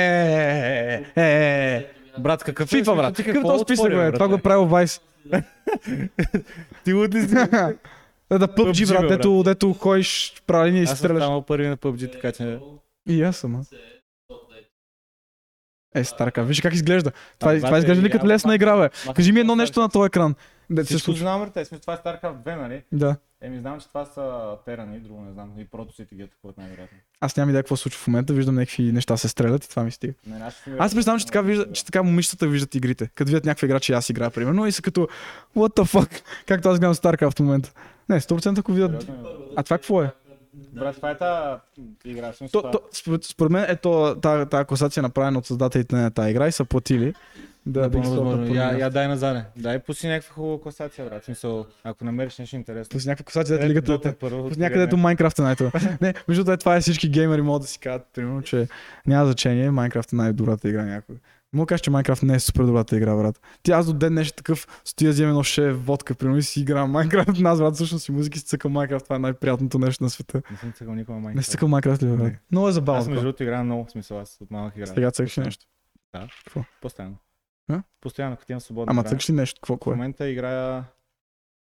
е, 0.86 1.06
е, 1.16 1.24
е, 1.24 1.76
е. 1.76 1.88
Брат, 2.20 2.44
какъв 2.44 2.74
е? 2.74 2.76
FIFA, 2.76 2.96
брат. 2.96 3.16
Ти 3.16 3.24
Какъв 3.24 3.44
този 3.44 3.64
списък, 3.64 3.92
бе? 3.92 4.12
Това 4.12 4.28
го 4.28 4.36
е 4.36 4.42
правил 4.42 4.66
Vice. 4.66 5.02
Ти 6.84 6.94
луд 6.94 7.16
ли 7.16 7.22
си? 7.22 7.36
Да, 8.30 8.40
да 8.40 8.48
PUBG, 8.48 8.72
PUBG, 8.72 8.88
брат, 8.88 9.08
дето, 9.08 9.44
дето 9.44 9.74
ходиш 9.74 10.34
прави 10.48 10.70
линия 10.70 10.82
и 10.82 10.84
Аз 10.84 11.00
съм 11.00 11.18
станал 11.18 11.46
първи 11.46 11.68
на 11.68 11.78
PUBG, 11.78 12.12
така 12.12 12.32
че... 12.32 12.60
И 13.10 13.24
аз 13.24 13.38
съм, 13.38 13.56
а. 13.56 13.64
Е, 15.96 16.04
старка, 16.04 16.44
виж 16.44 16.62
как 16.62 16.74
изглежда. 16.74 17.12
Това, 17.40 17.56
това 17.58 17.78
изглежда 17.78 18.04
ли 18.04 18.08
е, 18.08 18.10
като 18.10 18.28
лесна 18.28 18.56
игра, 18.56 18.78
бе? 18.78 19.14
Кажи 19.14 19.32
ми 19.32 19.40
едно 19.40 19.56
нещо 19.56 19.80
на 19.80 19.90
този 19.90 20.08
екран. 20.08 20.36
Да 20.70 20.86
се 20.86 20.88
Всичко 20.88 21.12
знам, 21.12 21.42
брат. 21.42 21.68
Смисъл, 21.68 21.80
това 21.80 21.94
е 21.94 21.98
StarCraft 21.98 22.44
2, 22.46 22.56
нали? 22.62 22.84
Да. 22.92 23.16
Еми, 23.42 23.60
знам, 23.60 23.80
че 23.80 23.88
това 23.88 24.06
са 24.06 24.56
терани, 24.66 25.00
друго 25.00 25.22
не 25.22 25.32
знам. 25.32 25.52
И 25.58 25.66
протосите 25.66 26.16
ги 26.16 26.22
атакуват 26.22 26.58
най-вероятно. 26.58 26.98
Аз 27.22 27.38
нямам 27.38 27.50
идея 27.50 27.64
какво 27.64 27.76
се 27.76 27.82
случва 27.82 28.00
в 28.00 28.08
момента, 28.08 28.34
виждам 28.34 28.56
някакви 28.56 28.92
неща 28.92 29.18
се 29.18 29.28
стрелят 29.28 29.66
и 29.66 29.70
това 29.70 29.84
ми 29.84 29.92
стига. 29.92 30.14
Не, 30.28 30.44
аз, 30.44 30.54
ще 30.54 30.64
си 30.64 30.72
Аз 30.80 30.96
представям, 30.96 31.20
че 31.20 31.26
така, 31.26 31.42
вижда, 31.42 31.72
че 31.74 31.86
така 31.86 32.04
момичетата 32.04 32.48
виждат 32.48 32.76
игрите. 32.76 33.10
Като 33.16 33.30
видят 33.30 33.46
някаква 33.46 33.66
игра, 33.66 33.80
че 33.80 33.94
аз 33.94 34.10
играя, 34.10 34.32
примерно, 34.32 34.66
и 34.66 34.72
са 34.72 34.82
като 34.82 35.08
What 35.56 35.76
the 35.76 35.84
fuck? 35.84 36.22
Както 36.46 36.70
аз 36.70 36.80
гледам 36.80 36.96
StarCraft 36.96 37.36
в 37.38 37.40
момента. 37.40 37.72
Не, 38.10 38.22
100% 38.22 38.60
ако 38.60 38.72
видят. 38.74 38.92
Бе. 38.92 39.14
А 39.56 39.64
това 39.64 39.78
какво 39.78 40.02
е? 40.04 40.12
Брат, 40.74 40.96
това 40.96 41.12
е 41.12 41.18
та 41.18 41.60
игра. 42.06 42.34
Смисъл, 42.34 42.62
То, 42.62 42.72
то, 42.72 42.82
според, 42.92 43.24
според 43.24 43.52
мен 43.52 43.66
е 43.70 43.76
то, 43.76 44.16
тази, 44.22 44.50
тази 44.50 44.66
класация 44.66 45.02
е 45.02 45.04
направена 45.04 45.38
от 45.40 45.46
създателите 45.46 45.96
на 45.96 46.12
тази 46.12 46.32
игра 46.32 46.48
и 46.48 46.52
са 46.52 46.66
платили 46.66 47.14
да, 47.66 47.90
да 47.90 48.04
сложат 48.04 48.50
Я, 48.50 48.72
на 48.72 48.80
я 48.80 48.90
дай 48.90 49.08
назад. 49.08 49.38
Дай 49.56 49.80
пусти 49.80 50.08
някаква 50.08 50.34
хубава 50.34 50.62
класация, 50.62 51.06
брат. 51.06 51.24
Смисъл, 51.24 51.66
ако 51.84 52.06
намериш 52.06 52.38
нещо 52.38 52.56
интересно. 52.56 53.00
С 53.00 53.06
някаква 53.06 53.24
класация, 53.24 53.58
дето 53.58 53.70
лигата 53.70 53.92
Дота 53.92 54.10
е 54.10 54.14
първо, 54.14 54.52
някъде 54.58 54.84
ето 54.84 54.98
Майнкрафт 54.98 55.40
е 55.40 55.42
най-това. 55.42 55.72
Не, 56.02 56.14
между 56.28 56.58
това 56.58 56.76
е 56.76 56.82
всички 56.82 57.10
геймери 57.10 57.42
могат 57.42 57.62
да 57.62 57.68
си 57.68 57.80
кажат, 57.80 58.08
примерно, 58.14 58.42
че 58.42 58.68
няма 59.08 59.26
значение, 59.26 59.72
Майнкрафт 59.72 60.14
е 60.14 60.16
най-добрата 60.16 60.70
игра 60.70 60.84
някога. 60.84 61.20
Мога 61.54 61.64
да 61.64 61.68
кажа, 61.68 61.82
че 61.82 61.90
Майнкрафт 61.90 62.24
не 62.24 62.36
е 62.36 62.40
супер 62.40 62.64
добрата 62.64 62.98
игра, 62.98 63.16
брат. 63.16 63.42
Ти 63.64 63.72
аз 63.72 63.86
до 63.86 63.94
ден 63.94 64.14
днешен 64.14 64.34
такъв 64.38 64.82
стоя, 64.86 65.12
взема 65.12 65.30
едно 65.30 65.44
ше 65.44 65.72
водка, 65.72 66.16
примерно 66.16 66.38
и 66.38 66.44
си 66.44 66.62
играя 66.62 66.88
Майнкрафт. 66.88 67.30
Аз, 67.46 67.60
брат, 67.60 67.76
всъщност 67.76 68.06
си 68.06 68.12
музики 68.12 68.40
си 68.40 68.46
цъкам 68.46 68.72
Майнкрафт, 68.72 69.04
това 69.04 69.16
е 69.16 69.20
най-приятното 69.20 69.80
нещо 69.80 70.04
на 70.04 70.10
света. 70.10 70.42
Не 70.52 70.58
съм 70.58 70.72
цъкал 70.72 70.96
никога 70.96 71.16
Не 71.16 71.22
Майнкрафт. 71.22 71.46
си 71.46 71.52
цъкам 71.52 71.70
Майнкрафт 71.70 72.04
ли, 72.04 72.08
брат? 72.08 72.20
Не. 72.20 72.40
Много 72.52 72.68
е 72.68 72.70
Аз 72.70 72.74
забавно. 72.76 72.98
между 73.00 73.10
такова. 73.10 73.22
другото 73.22 73.44
играя 73.44 73.64
много, 73.64 73.86
в 73.86 73.92
смисъл 73.92 74.20
аз 74.20 74.38
от 74.42 74.52
малък 74.52 74.74
играя. 74.76 74.88
Сега 74.88 75.12
цъкаш 75.12 75.38
нещо? 75.38 75.66
Постоянно. 76.82 77.18
А? 77.70 77.84
Постоянно, 78.02 78.38
като 78.38 78.52
имам 78.52 78.62
свободно 78.62 78.92
Ама 78.92 79.04
цъкаш 79.04 79.30
ли 79.30 79.34
нещо? 79.34 79.62
Какво 79.62 79.76
В 79.76 79.80
кое? 79.80 79.96
момента 79.96 80.30
играя 80.30 80.84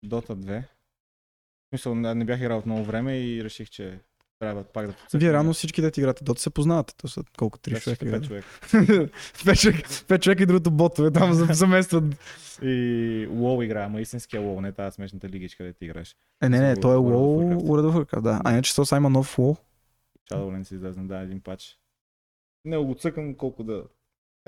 Dota 0.05 0.29
2. 0.29 0.61
В 0.61 0.65
смисъл, 1.69 1.95
не 1.95 2.15
не 2.15 2.25
бях 2.25 2.39
играл 2.39 2.57
от 2.57 2.65
много 2.65 2.83
време 2.83 3.17
и 3.17 3.43
реших, 3.43 3.69
че 3.69 3.99
трябва 4.39 4.63
пак 4.63 4.87
да 4.87 4.93
подсъкна. 4.93 5.19
Вие 5.19 5.33
реално 5.33 5.53
всички 5.53 5.81
дете 5.81 6.01
играте, 6.01 6.23
дота 6.23 6.41
се 6.41 6.49
познавате. 6.49 6.93
То 6.97 7.07
са 7.07 7.23
колко 7.37 7.59
три 7.59 7.73
Да, 7.73 7.79
човека 7.79 7.99
пет 7.99 8.07
играят. 8.07 8.25
човек. 8.25 8.45
Пет 9.45 9.59
човека, 9.59 9.89
пет 10.07 10.21
човека 10.21 10.43
и 10.43 10.45
другото 10.45 10.71
ботове 10.71 11.11
там 11.11 11.33
за- 11.33 11.47
заместват. 11.49 12.03
И 12.61 12.65
WoW 13.29 13.65
играя, 13.65 13.85
ама 13.85 14.01
истинския 14.01 14.41
WoW, 14.41 14.61
не 14.61 14.71
тази 14.71 14.95
смешната 14.95 15.29
лигичка, 15.29 15.57
където 15.57 15.85
играеш. 15.85 16.15
Е, 16.43 16.49
не, 16.49 16.59
не, 16.59 16.75
той 16.75 16.93
е 16.93 16.97
Warcraft. 16.97 17.55
Of 17.55 18.05
Warcraft, 18.05 18.21
да. 18.21 18.41
А 18.45 18.51
иначе 18.51 18.75
то 18.75 18.85
са 18.85 18.97
има 18.97 19.09
нов 19.09 19.37
WoW. 19.37 19.57
Shadowlands 20.31 20.73
излезна, 20.73 21.07
да, 21.07 21.17
един 21.17 21.41
пач. 21.41 21.77
Не 22.65 22.77
го 22.77 22.95
цъкам 22.95 23.35
колко 23.35 23.63
да... 23.63 23.83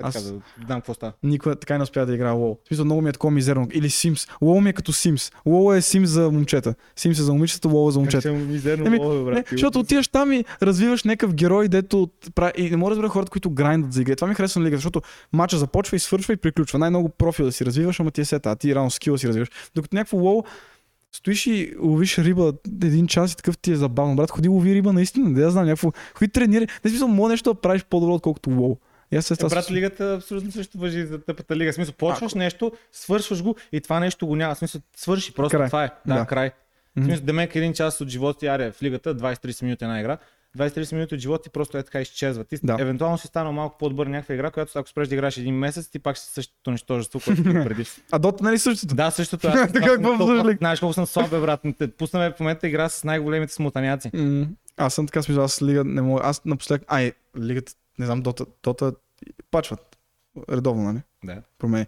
Е, 0.04 0.08
Аз- 0.08 0.14
така, 0.14 0.26
да 0.58 0.66
знам 0.66 0.80
какво 0.80 0.94
става. 0.94 1.12
Никога 1.22 1.54
така 1.56 1.76
не 1.76 1.82
успя 1.82 2.06
да 2.06 2.14
играе 2.14 2.32
WoW. 2.32 2.56
В 2.64 2.68
смисъл, 2.68 2.84
много 2.84 3.00
ми 3.00 3.08
е 3.08 3.12
такова 3.12 3.30
мизерно. 3.30 3.68
Или 3.72 3.90
Sims. 3.90 4.30
WoW 4.42 4.60
ми 4.60 4.70
е 4.70 4.72
като 4.72 4.92
Sims. 4.92 5.34
WoW 5.46 5.78
е 5.78 5.82
Sims 5.82 6.04
за 6.04 6.30
момчета. 6.30 6.74
Sims 6.96 7.10
е 7.10 7.14
за 7.14 7.32
момичета, 7.32 7.68
WoW 7.68 7.88
е 7.88 7.92
за 7.92 7.98
момчета. 7.98 8.20
Ще 8.20 8.30
мизерно 8.30 8.86
Еми, 8.86 8.98
WoW, 8.98 9.24
брат. 9.24 9.34
Не, 9.34 9.44
защото 9.50 9.78
от- 9.78 9.84
отиваш 9.84 10.08
там 10.08 10.32
и 10.32 10.44
развиваш 10.62 11.04
някакъв 11.04 11.34
герой, 11.34 11.68
дето 11.68 12.08
прави... 12.34 12.52
И 12.56 12.70
не 12.70 12.76
мога 12.76 12.90
да 12.90 12.96
разбера 12.96 13.08
хората, 13.08 13.30
които 13.30 13.50
грайндат 13.50 13.92
за 13.92 14.00
игра. 14.00 14.16
Това 14.16 14.28
ми 14.28 14.34
харесва 14.34 14.60
на 14.60 14.66
лига, 14.66 14.76
защото 14.76 15.02
мача 15.32 15.58
започва 15.58 15.96
и 15.96 16.00
свършва 16.00 16.32
и 16.32 16.36
приключва. 16.36 16.78
Най-много 16.78 17.08
профил 17.08 17.44
да 17.46 17.52
си 17.52 17.66
развиваш, 17.66 18.00
ама 18.00 18.10
ти 18.10 18.20
е 18.20 18.24
сета, 18.24 18.50
а 18.50 18.56
ти 18.56 18.74
рано 18.74 18.90
скила 18.90 19.18
си 19.18 19.28
развиваш. 19.28 19.48
Докато 19.74 19.96
някакво 19.96 20.18
WoW 20.18 20.44
стоиш 21.14 21.46
и 21.46 21.74
ловиш 21.80 22.18
риба 22.18 22.52
един 22.82 23.06
час 23.06 23.32
и 23.32 23.36
такъв 23.36 23.58
ти 23.58 23.72
е 23.72 23.76
забавно. 23.76 24.16
Брат, 24.16 24.30
ходи 24.30 24.48
лови 24.48 24.74
риба 24.74 24.92
наистина, 24.92 25.32
да 25.34 25.40
я 25.42 25.50
знам, 25.50 25.64
някакво. 25.64 25.92
Ходи 26.14 26.28
тренирай. 26.30 26.66
Не 26.84 26.90
смисъл, 26.90 27.08
мога 27.08 27.28
нещо 27.28 27.54
да 27.54 27.60
правиш 27.60 27.84
по-добро, 27.90 28.14
отколкото 28.14 28.50
WoW. 28.50 28.76
И 29.12 29.16
аз 29.16 29.26
се 29.26 29.34
Е, 29.34 29.48
брат, 29.48 29.70
лигата 29.70 30.14
абсолютно 30.14 30.52
също 30.52 30.78
въжи 30.78 31.06
за 31.06 31.18
тъпата 31.18 31.56
лига. 31.56 31.72
В 31.72 31.74
смисъл, 31.74 31.94
почваш 31.94 32.32
Ако- 32.32 32.38
нещо, 32.38 32.72
свършваш 32.92 33.42
го 33.42 33.56
и 33.72 33.80
това 33.80 34.00
нещо 34.00 34.26
го 34.26 34.36
няма. 34.36 34.54
В 34.54 34.58
смисъл, 34.58 34.80
свърши 34.96 35.34
просто 35.34 35.56
Край. 35.56 35.66
това 35.66 35.84
е. 35.84 35.90
Да, 36.06 36.14
Да. 36.14 36.26
край. 36.26 36.50
В 36.96 37.04
смисъл, 37.04 37.24
демек 37.24 37.54
един 37.56 37.72
час 37.72 38.00
от 38.00 38.08
живота 38.08 38.38
ти, 38.38 38.46
аре, 38.46 38.72
в 38.72 38.82
лигата, 38.82 39.14
20-30 39.14 39.62
минути 39.62 39.84
една 39.84 40.00
игра. 40.00 40.18
20-30 40.58 40.92
минути 40.92 41.14
от 41.14 41.20
живота 41.20 41.42
ти 41.42 41.50
просто 41.50 41.78
е 41.78 41.82
така 41.82 42.00
изчезва. 42.00 42.44
Ти 42.44 42.56
Да. 42.62 42.76
евентуално 42.80 43.18
си 43.18 43.26
станал 43.26 43.52
малко 43.52 43.78
по-добър 43.78 44.06
някаква 44.06 44.34
игра, 44.34 44.50
която 44.50 44.78
ако 44.78 44.88
спреш 44.88 45.08
да 45.08 45.14
играеш 45.14 45.36
един 45.36 45.54
месец, 45.54 45.88
ти 45.88 45.98
пак 45.98 46.18
си 46.18 46.26
същото 46.26 46.70
нищожество, 46.70 47.20
което 47.20 47.42
си 47.42 47.48
преди. 47.48 47.84
А 48.12 48.18
Дота 48.18 48.44
нали 48.44 48.58
същото? 48.58 48.94
да, 48.94 49.10
същото. 49.10 49.48
Аз, 49.48 49.54
Така, 49.72 49.78
аз, 49.80 49.92
какво 49.92 50.08
толкова-? 50.18 50.54
Знаеш 50.58 50.80
колко 50.80 50.92
съм 50.92 51.06
слаб, 51.06 51.30
бе, 51.30 51.40
брат. 51.40 51.60
Пуснаме 51.98 52.30
в 52.30 52.40
момента 52.40 52.68
игра 52.68 52.88
с 52.88 53.04
най-големите 53.04 53.52
смутаняци. 53.52 54.10
М, 54.14 54.46
Аз 54.76 54.94
съм 54.94 55.06
така 55.06 55.22
смисъл, 55.22 55.44
аз 55.44 55.62
лига 55.62 55.84
не 55.84 56.02
мога. 56.02 56.20
Аз 56.24 56.44
напоследък. 56.44 56.84
Ай, 56.88 57.12
лигата, 57.38 57.72
не 57.98 58.06
знам, 58.06 58.22
Дота, 58.22 58.46
Дота 58.62 58.92
пачват. 59.50 59.98
Редовно, 60.50 60.82
нали? 60.82 61.02
Да. 61.24 61.42
Промени. 61.58 61.86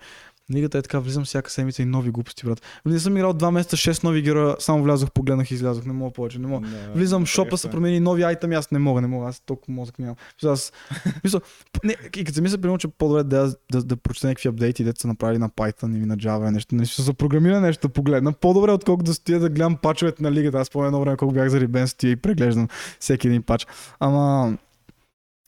Лигата 0.52 0.78
е 0.78 0.82
така, 0.82 0.98
влизам 0.98 1.24
всяка 1.24 1.50
седмица 1.50 1.82
и 1.82 1.84
нови 1.84 2.11
глупости, 2.11 2.46
брат. 2.46 2.62
Не 2.86 2.98
съм 2.98 3.16
играл 3.16 3.32
два 3.32 3.50
месеца, 3.50 3.76
6 3.76 4.05
нови 4.05 4.22
героя, 4.22 4.57
само 4.59 4.82
влязох, 4.82 5.11
погледнах 5.11 5.50
и 5.50 5.55
излязох. 5.55 5.84
Не 5.84 5.92
мога 5.92 6.12
повече, 6.12 6.38
не 6.38 6.46
мога. 6.46 6.68
Да, 6.68 6.92
Влизам 6.94 7.26
в 7.26 7.32
това 7.32 7.42
е 7.42 7.46
шопа, 7.46 7.59
се 7.59 7.70
промени 7.70 8.00
нови 8.00 8.22
айтеми, 8.22 8.55
аз 8.55 8.70
не 8.70 8.78
мога, 8.78 9.00
не 9.00 9.07
мога, 9.07 9.28
аз 9.28 9.40
толкова 9.40 9.74
мозък 9.74 9.98
нямам. 9.98 10.16
Мисля, 10.36 10.52
аз, 10.52 10.72
мисля, 11.24 11.40
не, 11.84 11.96
и 12.16 12.24
като 12.24 12.34
се 12.34 12.42
мисля, 12.42 12.59
примерно, 12.59 12.78
че 12.78 12.88
по-добре 12.88 13.22
да, 13.22 13.55
да, 13.72 13.82
да 13.82 13.96
прочета 13.96 14.26
някакви 14.26 14.48
апдейти, 14.48 14.84
дето 14.84 15.00
са 15.00 15.09
направили 15.09 15.38
на 15.38 15.50
Python 15.50 15.96
или 15.96 16.07
на 16.07 16.16
Java, 16.16 16.50
нещо, 16.50 16.74
нещо 16.74 17.02
за 17.02 17.14
програмиране, 17.14 17.61
нещо 17.61 17.88
да 17.88 17.92
погледна. 17.92 18.32
По-добре, 18.32 18.70
отколкото 18.70 19.07
да 19.07 19.14
стоя 19.14 19.40
да 19.40 19.48
гледам 19.48 19.76
пачовете 19.76 20.22
на 20.22 20.32
лигата. 20.32 20.59
Аз 20.59 20.70
по 20.70 20.84
едно 20.84 21.00
време, 21.00 21.16
колко 21.16 21.34
бях 21.34 21.48
зарибен, 21.48 21.88
стоя 21.88 22.11
и 22.11 22.16
преглеждам 22.16 22.68
всеки 23.00 23.26
един 23.26 23.42
пач. 23.42 23.66
Ама, 24.00 24.57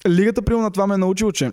лигата, 0.08 0.42
примерно, 0.42 0.62
на 0.62 0.70
това 0.70 0.86
ме 0.86 0.94
е 0.94 0.98
научило, 0.98 1.32
че 1.32 1.52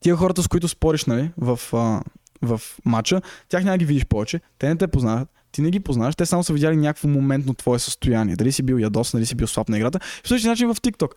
тия 0.00 0.16
хората, 0.16 0.42
с 0.42 0.48
които 0.48 0.68
спориш, 0.68 1.04
нали, 1.04 1.30
в, 1.36 1.60
а, 1.72 2.02
в 2.42 2.60
матча, 2.84 3.22
тях 3.48 3.64
няма 3.64 3.78
ги 3.78 3.84
видиш 3.84 4.06
повече, 4.06 4.40
те 4.58 4.68
не 4.68 4.76
те 4.76 4.86
познават, 4.86 5.28
ти 5.52 5.62
не 5.62 5.70
ги 5.70 5.80
познаваш, 5.80 6.16
те 6.16 6.26
само 6.26 6.44
са 6.44 6.52
видяли 6.52 6.76
някакво 6.76 7.08
моментно 7.08 7.54
твое 7.54 7.78
състояние. 7.78 8.36
Дали 8.36 8.52
си 8.52 8.62
бил 8.62 8.76
ядосан, 8.76 9.18
дали 9.18 9.26
си 9.26 9.34
бил 9.34 9.46
слаб 9.46 9.68
на 9.68 9.76
играта. 9.76 10.00
В 10.24 10.28
същия 10.28 10.50
начин 10.50 10.74
в 10.74 10.80
TikTok. 10.80 11.12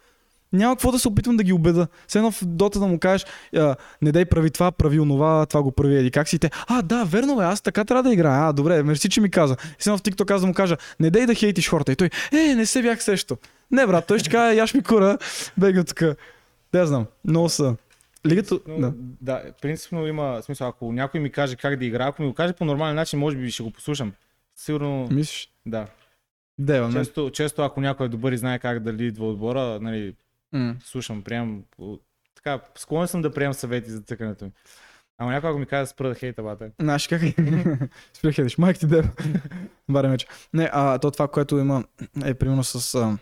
Няма 0.54 0.76
какво 0.76 0.92
да 0.92 1.00
се 1.00 1.08
опитвам 1.08 1.38
да 1.38 1.44
ги 1.44 1.54
убеда. 1.54 1.88
Все 2.08 2.18
едно 2.18 2.32
в 2.32 2.46
дота 2.46 2.80
да 2.80 2.88
му 2.88 3.00
кажеш, 3.00 3.26
не 4.02 4.12
дай 4.12 4.26
прави 4.26 4.50
това, 4.52 4.72
прави 4.72 5.00
онова, 5.00 5.46
това 5.46 5.64
го 5.64 5.72
прави 5.72 5.98
еди 5.98 6.12
как 6.12 6.28
си 6.28 6.40
те. 6.40 6.50
А, 6.68 6.82
да, 6.82 7.04
верно 7.04 7.36
бе, 7.36 7.44
аз 7.44 7.62
така 7.62 7.86
трябва 7.86 8.04
да 8.04 8.14
играя. 8.14 8.50
А, 8.50 8.54
добре, 8.54 8.84
мерси, 8.84 9.10
че 9.10 9.22
ми 9.22 9.32
каза. 9.32 9.56
И 9.80 9.84
сега 9.84 9.98
в 9.98 10.02
TikTok 10.02 10.32
аз 10.32 10.42
да 10.42 10.48
му 10.48 10.54
кажа, 10.54 10.78
не 11.00 11.10
дай 11.10 11.26
да 11.26 11.36
хейтиш 11.36 11.70
хората. 11.70 11.92
И 11.92 11.96
той, 11.96 12.10
е, 12.32 12.56
не 12.56 12.66
се 12.66 12.82
бях 12.82 13.04
сещо. 13.04 13.38
Не, 13.72 13.88
брат, 13.88 14.08
той 14.08 14.20
ще 14.20 14.30
каже, 14.30 14.58
яш 14.58 14.74
ми 14.74 14.84
кура, 14.84 15.18
бега 15.58 15.84
тук. 15.84 16.04
Да, 16.74 16.88
знам, 16.88 17.06
много 17.26 17.50
са. 17.50 17.76
Лигата, 18.26 18.60
Но, 18.68 18.80
да. 18.80 18.94
да. 19.22 19.54
принципно 19.62 20.08
има 20.08 20.42
смисъл, 20.42 20.68
ако 20.68 20.94
някой 20.94 21.20
ми 21.20 21.32
каже 21.32 21.56
как 21.56 21.76
да 21.80 21.86
игра, 21.86 22.06
ако 22.08 22.22
ми 22.22 22.28
го 22.28 22.34
каже 22.34 22.54
по 22.54 22.66
нормален 22.66 22.96
начин, 22.96 23.20
може 23.20 23.38
би 23.38 23.52
ще 23.52 23.64
го 23.64 23.72
послушам. 23.72 24.14
Сигурно, 24.56 25.08
Мислиш? 25.12 25.52
да. 25.66 25.88
Да, 26.58 26.88
бе, 26.88 26.94
Често, 26.94 27.30
често 27.34 27.62
ако 27.62 27.82
някой 27.82 28.06
е 28.06 28.10
добър 28.10 28.32
и 28.32 28.38
знае 28.38 28.60
как 28.60 28.80
да 28.80 28.94
лидва 28.94 29.28
отбора, 29.28 29.80
нали, 29.82 30.16
м. 30.52 30.76
слушам, 30.84 31.24
приемам. 31.24 31.64
Така, 32.36 32.60
склонен 32.76 33.08
съм 33.08 33.22
да 33.22 33.32
приемам 33.32 33.54
съвети 33.54 33.92
за 33.92 34.02
цъкането 34.02 34.46
ми. 34.46 34.52
Ама 35.18 35.32
някой 35.32 35.50
ако 35.50 35.60
ми 35.60 35.66
каже 35.66 35.82
да 35.82 35.88
спра 35.88 36.10
да 36.10 36.16
хейта 36.16 36.44
бата. 36.44 36.72
Знаеш 36.82 37.08
как 37.08 37.22
е? 37.24 37.34
Спирах 38.14 38.36
хедиш, 38.36 38.58
майк 38.58 38.80
ти 38.80 38.88
деб. 38.88 39.06
Баре 39.90 40.08
меч. 40.08 40.28
Не, 40.54 40.70
а 40.74 41.00
то 41.00 41.12
това, 41.12 41.28
което 41.28 41.58
има 41.58 41.84
е 42.26 42.34
примерно 42.34 42.64
с... 42.64 42.96
А... 42.96 43.18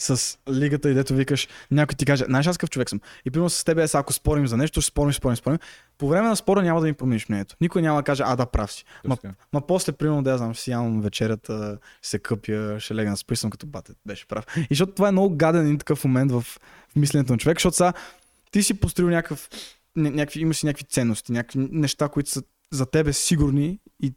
с 0.00 0.38
лигата 0.50 0.90
и 0.90 0.94
дето 0.94 1.14
викаш, 1.14 1.48
някой 1.70 1.94
ти 1.94 2.04
каже, 2.04 2.24
знаеш 2.24 2.46
аз 2.46 2.58
какъв 2.58 2.70
човек 2.70 2.90
съм. 2.90 3.00
И 3.24 3.30
примерно 3.30 3.50
с 3.50 3.64
теб 3.64 3.78
е, 3.78 3.86
ако 3.94 4.12
спорим 4.12 4.46
за 4.46 4.56
нещо, 4.56 4.80
ще 4.80 4.88
спорим, 4.88 5.12
спорим, 5.12 5.36
спорим. 5.36 5.58
По 5.98 6.08
време 6.08 6.28
на 6.28 6.36
спора 6.36 6.62
няма 6.62 6.80
да 6.80 6.86
ми 6.86 6.94
промениш 6.94 7.28
мнението. 7.28 7.56
Никой 7.60 7.82
няма 7.82 7.98
да 7.98 8.02
каже, 8.02 8.22
а 8.26 8.36
да, 8.36 8.46
прав 8.46 8.72
си. 8.72 8.84
Ма, 9.04 9.16
ма 9.52 9.66
после, 9.66 9.92
примерно, 9.92 10.22
да 10.22 10.30
я 10.30 10.38
знам, 10.38 10.54
си 10.54 10.70
ямам 10.70 11.00
вечерята, 11.00 11.78
ще 12.02 12.10
се 12.10 12.18
къпя, 12.18 12.76
ще 12.78 12.94
легна 12.94 13.16
спи, 13.16 13.36
съм 13.36 13.50
като 13.50 13.66
бате, 13.66 13.92
беше 14.06 14.26
прав. 14.26 14.46
И 14.56 14.66
защото 14.70 14.92
това 14.92 15.08
е 15.08 15.12
много 15.12 15.36
гаден 15.36 15.62
един 15.62 15.78
такъв 15.78 16.04
момент 16.04 16.32
в, 16.32 16.44
мисленето 16.96 17.32
на 17.32 17.38
човек, 17.38 17.58
защото 17.58 17.76
сега 17.76 17.92
ти 18.50 18.62
си 18.62 18.80
построил 18.80 19.10
някакъв, 19.10 19.48
ня- 19.98 20.14
някакви, 20.14 20.40
имаш 20.40 20.56
си 20.56 20.66
някакви 20.66 20.84
ценности, 20.84 21.32
някакви 21.32 21.68
неща, 21.72 22.08
които 22.08 22.30
са 22.30 22.42
за 22.72 22.86
тебе 22.86 23.12
сигурни 23.12 23.78
и 24.02 24.14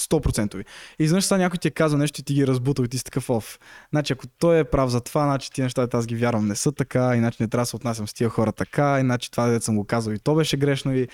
100%. 0.00 0.60
И 0.60 0.64
изведнъж 1.04 1.24
сега 1.24 1.38
някой 1.38 1.58
ти 1.58 1.68
е 1.68 1.70
казал 1.70 1.98
нещо 1.98 2.20
и 2.20 2.24
ти 2.24 2.34
ги 2.34 2.46
разбутал 2.46 2.84
и 2.84 2.88
ти 2.88 2.98
си 2.98 3.04
такъв 3.04 3.30
оф. 3.30 3.58
Значи 3.92 4.12
ако 4.12 4.26
той 4.26 4.58
е 4.58 4.64
прав 4.64 4.90
за 4.90 5.00
това, 5.00 5.24
значи 5.24 5.50
тия 5.52 5.62
неща, 5.62 5.88
аз 5.92 6.06
ги 6.06 6.16
вярвам, 6.16 6.48
не 6.48 6.56
са 6.56 6.72
така, 6.72 7.16
иначе 7.16 7.36
не 7.40 7.48
трябва 7.48 7.62
да 7.62 7.66
се 7.66 7.76
отнасям 7.76 8.08
с 8.08 8.12
тия 8.12 8.28
хора 8.28 8.52
така, 8.52 9.00
иначе 9.00 9.30
това, 9.30 9.46
дето 9.46 9.64
съм 9.64 9.76
го 9.76 9.84
казал 9.84 10.12
и 10.12 10.18
то 10.18 10.34
беше 10.34 10.56
грешно 10.56 10.94
и, 10.94 11.08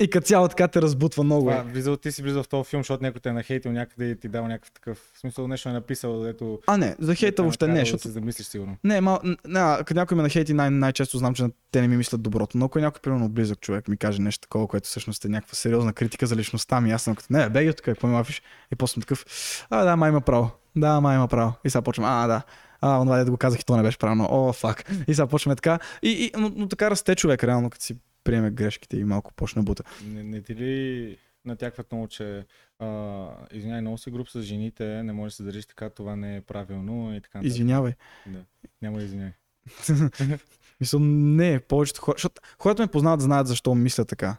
и 0.00 0.10
като 0.10 0.26
цяло 0.26 0.48
така 0.48 0.68
те 0.68 0.82
разбутва 0.82 1.24
много. 1.24 1.50
Това, 1.50 1.62
влизал, 1.62 1.96
ти 1.96 2.12
си 2.12 2.22
влизал 2.22 2.42
в 2.42 2.48
този 2.48 2.70
филм, 2.70 2.80
защото 2.80 3.04
някой 3.04 3.20
те 3.20 3.28
е 3.28 3.32
нахейтил 3.32 3.72
някъде 3.72 4.10
и 4.10 4.16
ти 4.16 4.28
дал 4.28 4.46
някакъв 4.46 4.70
такъв 4.72 4.98
в 5.14 5.18
смисъл 5.20 5.48
нещо 5.48 5.68
е 5.68 5.72
написал, 5.72 6.20
дето 6.20 6.60
А 6.66 6.76
не, 6.76 6.96
за 6.98 7.14
хейта 7.14 7.42
е 7.42 7.44
въобще 7.44 7.66
не, 7.68 7.80
защото 7.80 7.96
Да 7.96 8.02
се 8.02 8.10
замислиш 8.10 8.46
сигурно. 8.46 8.76
Не, 8.84 9.00
ма, 9.00 9.20
не, 9.24 9.76
като 9.78 9.94
някой 9.94 10.16
ме 10.16 10.22
нахейти, 10.22 10.54
най- 10.54 10.70
най-често 10.70 11.18
знам, 11.18 11.34
че 11.34 11.44
те 11.70 11.80
не 11.80 11.88
ми 11.88 11.96
мислят 11.96 12.22
доброто. 12.22 12.58
Но 12.58 12.64
ако 12.64 12.78
някой, 12.78 13.00
примерно, 13.00 13.28
близък 13.28 13.60
човек 13.60 13.88
ми 13.88 13.96
каже 13.96 14.22
нещо 14.22 14.40
такова, 14.40 14.68
което 14.68 14.88
всъщност 14.88 15.24
е 15.24 15.28
някаква 15.28 15.54
сериозна 15.54 15.92
критика 15.92 16.26
за 16.26 16.36
личността 16.36 16.80
ми, 16.80 16.92
аз 16.92 17.02
съм 17.02 17.14
като, 17.14 17.26
не, 17.30 17.48
беги 17.48 17.72
тук, 17.72 17.84
какво 17.84 18.08
ми 18.08 18.14
лафиш? 18.14 18.42
И 18.72 18.76
после 18.76 18.92
съм 18.92 19.00
такъв, 19.02 19.24
а, 19.70 19.84
да, 19.84 19.96
май 19.96 20.10
има 20.10 20.20
право. 20.20 20.50
Да, 20.76 21.00
май 21.00 21.16
има 21.16 21.28
право. 21.28 21.52
И 21.64 21.70
сега 21.70 21.82
почвам, 21.82 22.06
а, 22.08 22.26
да. 22.26 22.42
А, 22.80 23.00
онова 23.00 23.24
да 23.24 23.30
го 23.30 23.36
казах 23.36 23.60
и 23.60 23.64
то 23.64 23.76
не 23.76 23.82
беше 23.82 23.98
правилно. 23.98 24.28
О, 24.30 24.52
фак. 24.52 24.84
И 25.08 25.14
сега 25.14 25.26
почваме 25.26 25.56
така. 25.56 25.78
И, 26.02 26.10
и, 26.10 26.30
но, 26.38 26.52
но, 26.56 26.68
така 26.68 26.90
расте 26.90 27.14
човек, 27.14 27.44
реално, 27.44 27.70
като 27.70 27.84
си 27.84 27.96
приеме 28.26 28.50
грешките 28.50 28.96
и 28.96 29.04
малко 29.04 29.34
почне 29.34 29.62
бута. 29.62 29.84
Не, 30.04 30.22
не 30.22 30.42
ти 30.42 30.54
ли 30.54 31.18
натякват 31.44 31.92
много, 31.92 32.08
че 32.08 32.44
а, 32.78 33.28
извиняй, 33.52 33.80
много 33.80 33.98
си 33.98 34.10
груп 34.10 34.28
с 34.28 34.42
жените, 34.42 35.02
не 35.02 35.12
може 35.12 35.32
да 35.32 35.36
се 35.36 35.42
държиш 35.42 35.66
така, 35.66 35.90
това 35.90 36.16
не 36.16 36.36
е 36.36 36.40
правилно 36.40 37.14
и 37.16 37.20
така. 37.20 37.38
нататък. 37.38 37.54
Извинявай. 37.54 37.92
Да. 38.26 38.44
Няма 38.82 38.98
да 38.98 39.04
извиняй. 39.04 39.32
Мисля, 40.80 41.00
не, 41.00 41.60
повечето 41.60 42.00
хора. 42.00 42.14
Защото 42.14 42.40
хората 42.58 42.82
ме 42.82 42.88
познават, 42.88 43.20
знаят 43.20 43.46
защо 43.46 43.74
мисля 43.74 44.04
така. 44.04 44.36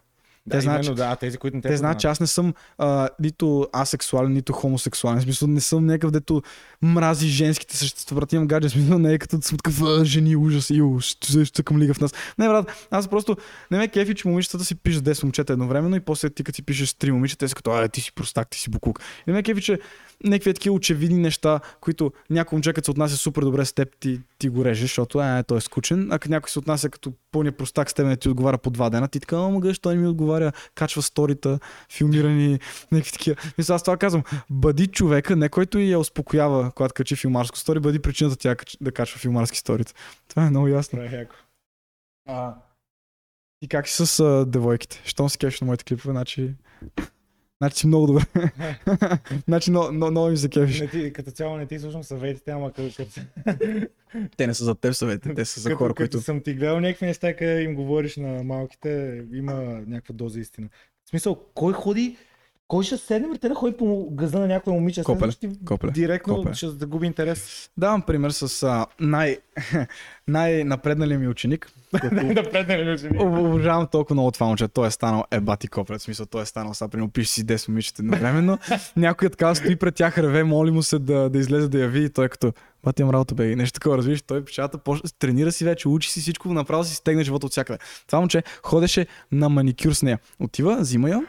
Да, 0.47 0.61
знаят, 0.61 0.85
именно, 0.85 0.95
да, 0.95 1.15
тези, 1.15 1.37
които 1.37 1.57
не 1.57 1.61
те 1.61 1.67
Те 1.69 1.77
знаят, 1.77 1.99
че 1.99 2.07
аз 2.07 2.19
не 2.19 2.27
съм 2.27 2.53
а, 2.77 3.09
нито 3.19 3.67
асексуален, 3.75 4.33
нито 4.33 4.53
хомосексуален. 4.53 5.19
В 5.19 5.23
смисъл 5.23 5.47
не 5.47 5.61
съм 5.61 5.85
някакъв, 5.85 6.11
дето 6.11 6.41
мрази 6.81 7.27
женските 7.27 7.77
същества. 7.77 8.15
Брат, 8.15 8.33
имам 8.33 8.47
гадже. 8.47 8.69
Смисъл 8.69 8.99
не 8.99 9.13
е 9.13 9.17
като 9.17 9.41
съм 9.41 9.57
такъв 9.57 9.81
«А, 9.81 10.05
жени, 10.05 10.35
ужас, 10.35 10.69
иу, 10.69 10.99
ще 10.99 11.45
ще 11.45 11.63
към 11.63 11.79
лига 11.79 11.93
в 11.93 11.99
нас. 11.99 12.13
Не, 12.37 12.47
брат, 12.47 12.87
аз 12.91 13.07
просто 13.07 13.37
не 13.71 13.77
ме 13.77 13.87
кефи, 13.87 14.15
че 14.15 14.27
момичетата 14.27 14.65
си 14.65 14.75
пишат 14.75 15.03
10 15.03 15.23
момчета 15.23 15.53
едновременно 15.53 15.95
и 15.95 15.99
после 15.99 16.29
ти 16.29 16.43
като 16.43 16.55
си 16.55 16.63
пишеш 16.63 16.89
3 16.89 17.11
момичета, 17.11 17.39
те 17.39 17.47
са 17.47 17.55
като, 17.55 17.71
а, 17.71 17.87
ти 17.87 18.01
си 18.01 18.13
простак, 18.13 18.49
ти 18.49 18.59
си 18.59 18.69
букук. 18.69 18.99
И 18.99 19.31
не 19.31 19.33
ме 19.33 19.43
кефи, 19.43 19.61
че 19.61 19.79
някакви 20.23 20.53
такива 20.53 20.75
очевидни 20.75 21.19
неща, 21.19 21.59
които 21.81 22.11
някой 22.29 22.55
момче, 22.55 22.73
като 22.73 22.85
се 22.85 22.91
отнася 22.91 23.17
супер 23.17 23.41
добре 23.41 23.65
с 23.65 23.73
теб, 23.73 23.89
ти, 23.99 24.21
ти 24.39 24.49
го 24.49 24.65
режеш, 24.65 24.81
защото 24.81 25.21
е, 25.21 25.43
той 25.43 25.57
е 25.57 25.61
скучен, 25.61 26.11
а 26.11 26.19
някой 26.29 26.49
се 26.49 26.59
отнася 26.59 26.89
като 26.89 27.13
пълния 27.31 27.51
простак 27.51 27.89
с 27.89 27.93
теб, 27.93 28.05
не 28.05 28.17
ти 28.17 28.29
отговаря 28.29 28.57
по 28.57 28.69
два 28.69 28.89
дена, 28.89 29.07
ти 29.07 29.19
така, 29.19 29.35
ама 29.35 29.59
гъш, 29.59 29.79
той 29.79 29.95
не 29.95 30.01
ми 30.01 30.07
отговаря, 30.07 30.51
качва 30.75 31.01
сторита, 31.01 31.59
филмирани, 31.91 32.59
някакви 32.91 33.11
такива. 33.11 33.35
Мисля, 33.57 33.75
аз 33.75 33.83
това 33.83 33.97
казвам, 33.97 34.23
бъди 34.49 34.87
човека, 34.87 35.35
не 35.35 35.49
който 35.49 35.79
и 35.79 35.91
я 35.91 35.99
успокоява, 35.99 36.71
когато 36.71 36.93
качи 36.93 37.15
филмарско 37.15 37.57
стори, 37.57 37.79
бъди 37.79 37.99
причината 37.99 38.35
тя 38.35 38.55
да 38.81 38.91
качва 38.91 39.19
филмарски 39.19 39.57
сторита. 39.57 39.93
Това 40.27 40.45
е 40.45 40.49
много 40.49 40.67
ясно. 40.67 40.99
А, 42.27 42.55
и 43.61 43.67
как 43.67 43.87
си 43.87 44.05
с 44.05 44.19
а, 44.19 44.45
девойките? 44.45 45.01
Щом 45.05 45.29
си 45.29 45.37
кефиш 45.37 45.61
на 45.61 45.65
моите 45.65 45.83
клипове, 45.83 46.11
значи... 46.11 46.53
Значи 47.61 47.87
много 47.87 48.07
добре. 48.07 48.23
значи 49.47 49.69
много, 49.71 49.91
много, 49.91 50.11
много 50.11 50.29
ми 50.29 50.37
се 50.37 50.49
кефиш. 50.49 50.79
Не 50.79 50.87
ти, 50.87 51.13
като 51.13 51.31
цяло 51.31 51.57
не 51.57 51.65
ти 51.65 51.79
слушам 51.79 52.03
съветите, 52.03 52.51
ама 52.51 52.71
като, 52.71 52.89
като, 52.97 53.21
Те 54.37 54.47
не 54.47 54.53
са 54.53 54.65
за 54.65 54.75
теб 54.75 54.93
съвети, 54.93 55.33
те 55.35 55.45
са 55.45 55.59
за 55.59 55.69
като, 55.69 55.77
хора, 55.77 55.93
като 55.93 55.97
които... 55.97 56.21
съм 56.21 56.41
ти 56.41 56.53
гледал 56.53 56.79
някакви 56.79 57.05
неща, 57.05 57.35
къде 57.35 57.61
им 57.61 57.75
говориш 57.75 58.17
на 58.17 58.43
малките, 58.43 59.23
има 59.33 59.53
някаква 59.87 60.15
доза 60.15 60.39
истина. 60.39 60.69
В 61.05 61.09
смисъл, 61.09 61.45
кой 61.53 61.73
ходи, 61.73 62.17
кой 62.67 62.83
ще 62.83 62.97
седне, 62.97 63.27
бе, 63.27 63.37
те 63.37 63.49
да 63.49 63.55
ходи 63.55 63.77
по 63.77 64.09
газа 64.11 64.39
на 64.39 64.47
някоя 64.47 64.73
момиче, 64.73 65.03
Копеле, 65.03 65.31
ще 65.31 65.49
Копеле. 65.65 65.91
директно 65.91 66.35
Копеле. 66.35 66.53
ще 66.53 66.69
загуби 66.69 67.07
интерес. 67.07 67.69
Давам 67.77 68.01
пример 68.01 68.29
с 68.29 68.63
а, 68.63 68.85
най... 68.99 69.37
най-напредналия 70.27 71.19
ми 71.19 71.27
ученик. 71.27 71.71
ли 72.03 72.97
жени? 72.97 73.17
Об- 73.17 73.39
Обожавам 73.39 73.87
толкова 73.87 74.13
много 74.13 74.31
това 74.31 74.45
момче. 74.45 74.67
Той 74.67 74.87
е 74.87 74.91
станал 74.91 75.23
ебати 75.31 75.67
копрет. 75.67 75.99
В 75.99 76.03
смисъл, 76.03 76.25
той 76.25 76.41
е 76.41 76.45
станал 76.45 76.73
сега, 76.73 76.87
примерно, 76.89 77.11
пише 77.11 77.31
си 77.31 77.45
10 77.45 77.69
момичета 77.69 78.01
едновременно. 78.01 78.57
Някой 78.95 79.25
е 79.25 79.29
така 79.29 79.55
стои 79.55 79.75
пред 79.75 79.95
тях, 79.95 80.17
реве, 80.17 80.43
моли 80.43 80.71
му 80.71 80.83
се 80.83 80.99
да, 80.99 81.29
да 81.29 81.39
излезе 81.39 81.67
да 81.67 81.79
я 81.79 81.87
види. 81.87 82.09
Той 82.09 82.25
е 82.25 82.29
като, 82.29 82.53
бати 82.83 83.01
имам 83.01 83.13
работа, 83.13 83.35
бе. 83.35 83.51
И 83.51 83.55
нещо 83.55 83.79
такова, 83.79 83.97
разбираш. 83.97 84.21
Той 84.21 84.45
печата, 84.45 84.77
почна, 84.77 85.09
тренира 85.19 85.51
си 85.51 85.65
вече, 85.65 85.87
учи 85.87 86.11
си 86.11 86.21
всичко, 86.21 86.53
направо 86.53 86.83
си 86.83 86.95
стегне 86.95 87.23
живота 87.23 87.45
от 87.45 87.51
всякъде. 87.51 87.79
Това 88.07 88.19
момче 88.19 88.43
ходеше 88.63 89.07
на 89.31 89.49
маникюр 89.49 89.93
с 89.93 90.03
нея. 90.03 90.19
Отива, 90.39 90.77
взима 90.79 91.09
я, 91.09 91.21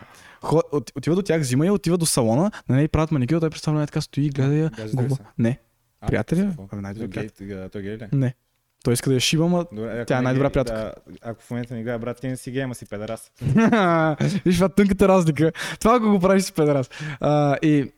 хо- 0.42 0.62
от- 0.72 0.92
отива 0.96 1.16
до 1.16 1.22
тях, 1.22 1.40
взима 1.40 1.66
я, 1.66 1.72
отива 1.72 1.98
до 1.98 2.06
салона, 2.06 2.50
на 2.68 2.76
нея 2.76 2.88
правят 2.88 3.10
маникюр, 3.10 3.40
той 3.40 3.50
представлява 3.50 3.86
така 3.86 4.00
стои, 4.00 4.30
гледа 4.30 4.54
я. 4.54 4.70
Губа. 4.94 5.16
Не, 5.38 5.58
Приятели, 6.06 6.48
Той 7.72 7.82
гей- 7.82 7.96
ли? 7.96 8.06
не. 8.12 8.34
Той 8.84 8.94
иска 8.94 9.10
да 9.10 9.14
я 9.14 9.20
шива, 9.20 9.48
ма 9.48 9.66
Добре, 9.72 10.04
Тя 10.04 10.18
е 10.18 10.22
най-добра 10.22 10.50
приятелка. 10.50 10.80
Да, 10.80 10.92
ако 11.22 11.42
в 11.42 11.50
момента 11.50 11.74
ни 11.74 11.82
гледа 11.82 11.98
брат, 11.98 12.20
ти 12.20 12.28
не 12.28 12.36
си 12.36 12.50
гей, 12.50 12.62
ама 12.62 12.74
си 12.74 12.86
педерас. 12.86 13.32
Виж, 14.44 14.54
това 14.54 14.66
е 14.66 14.74
тънката 14.76 15.08
разлика. 15.08 15.52
Това 15.80 15.96
ако 15.96 16.10
го 16.10 16.20
правиш 16.20 16.42
с 16.42 16.52
педерас. 16.52 16.90
А, 17.20 17.56
и, 17.56 17.92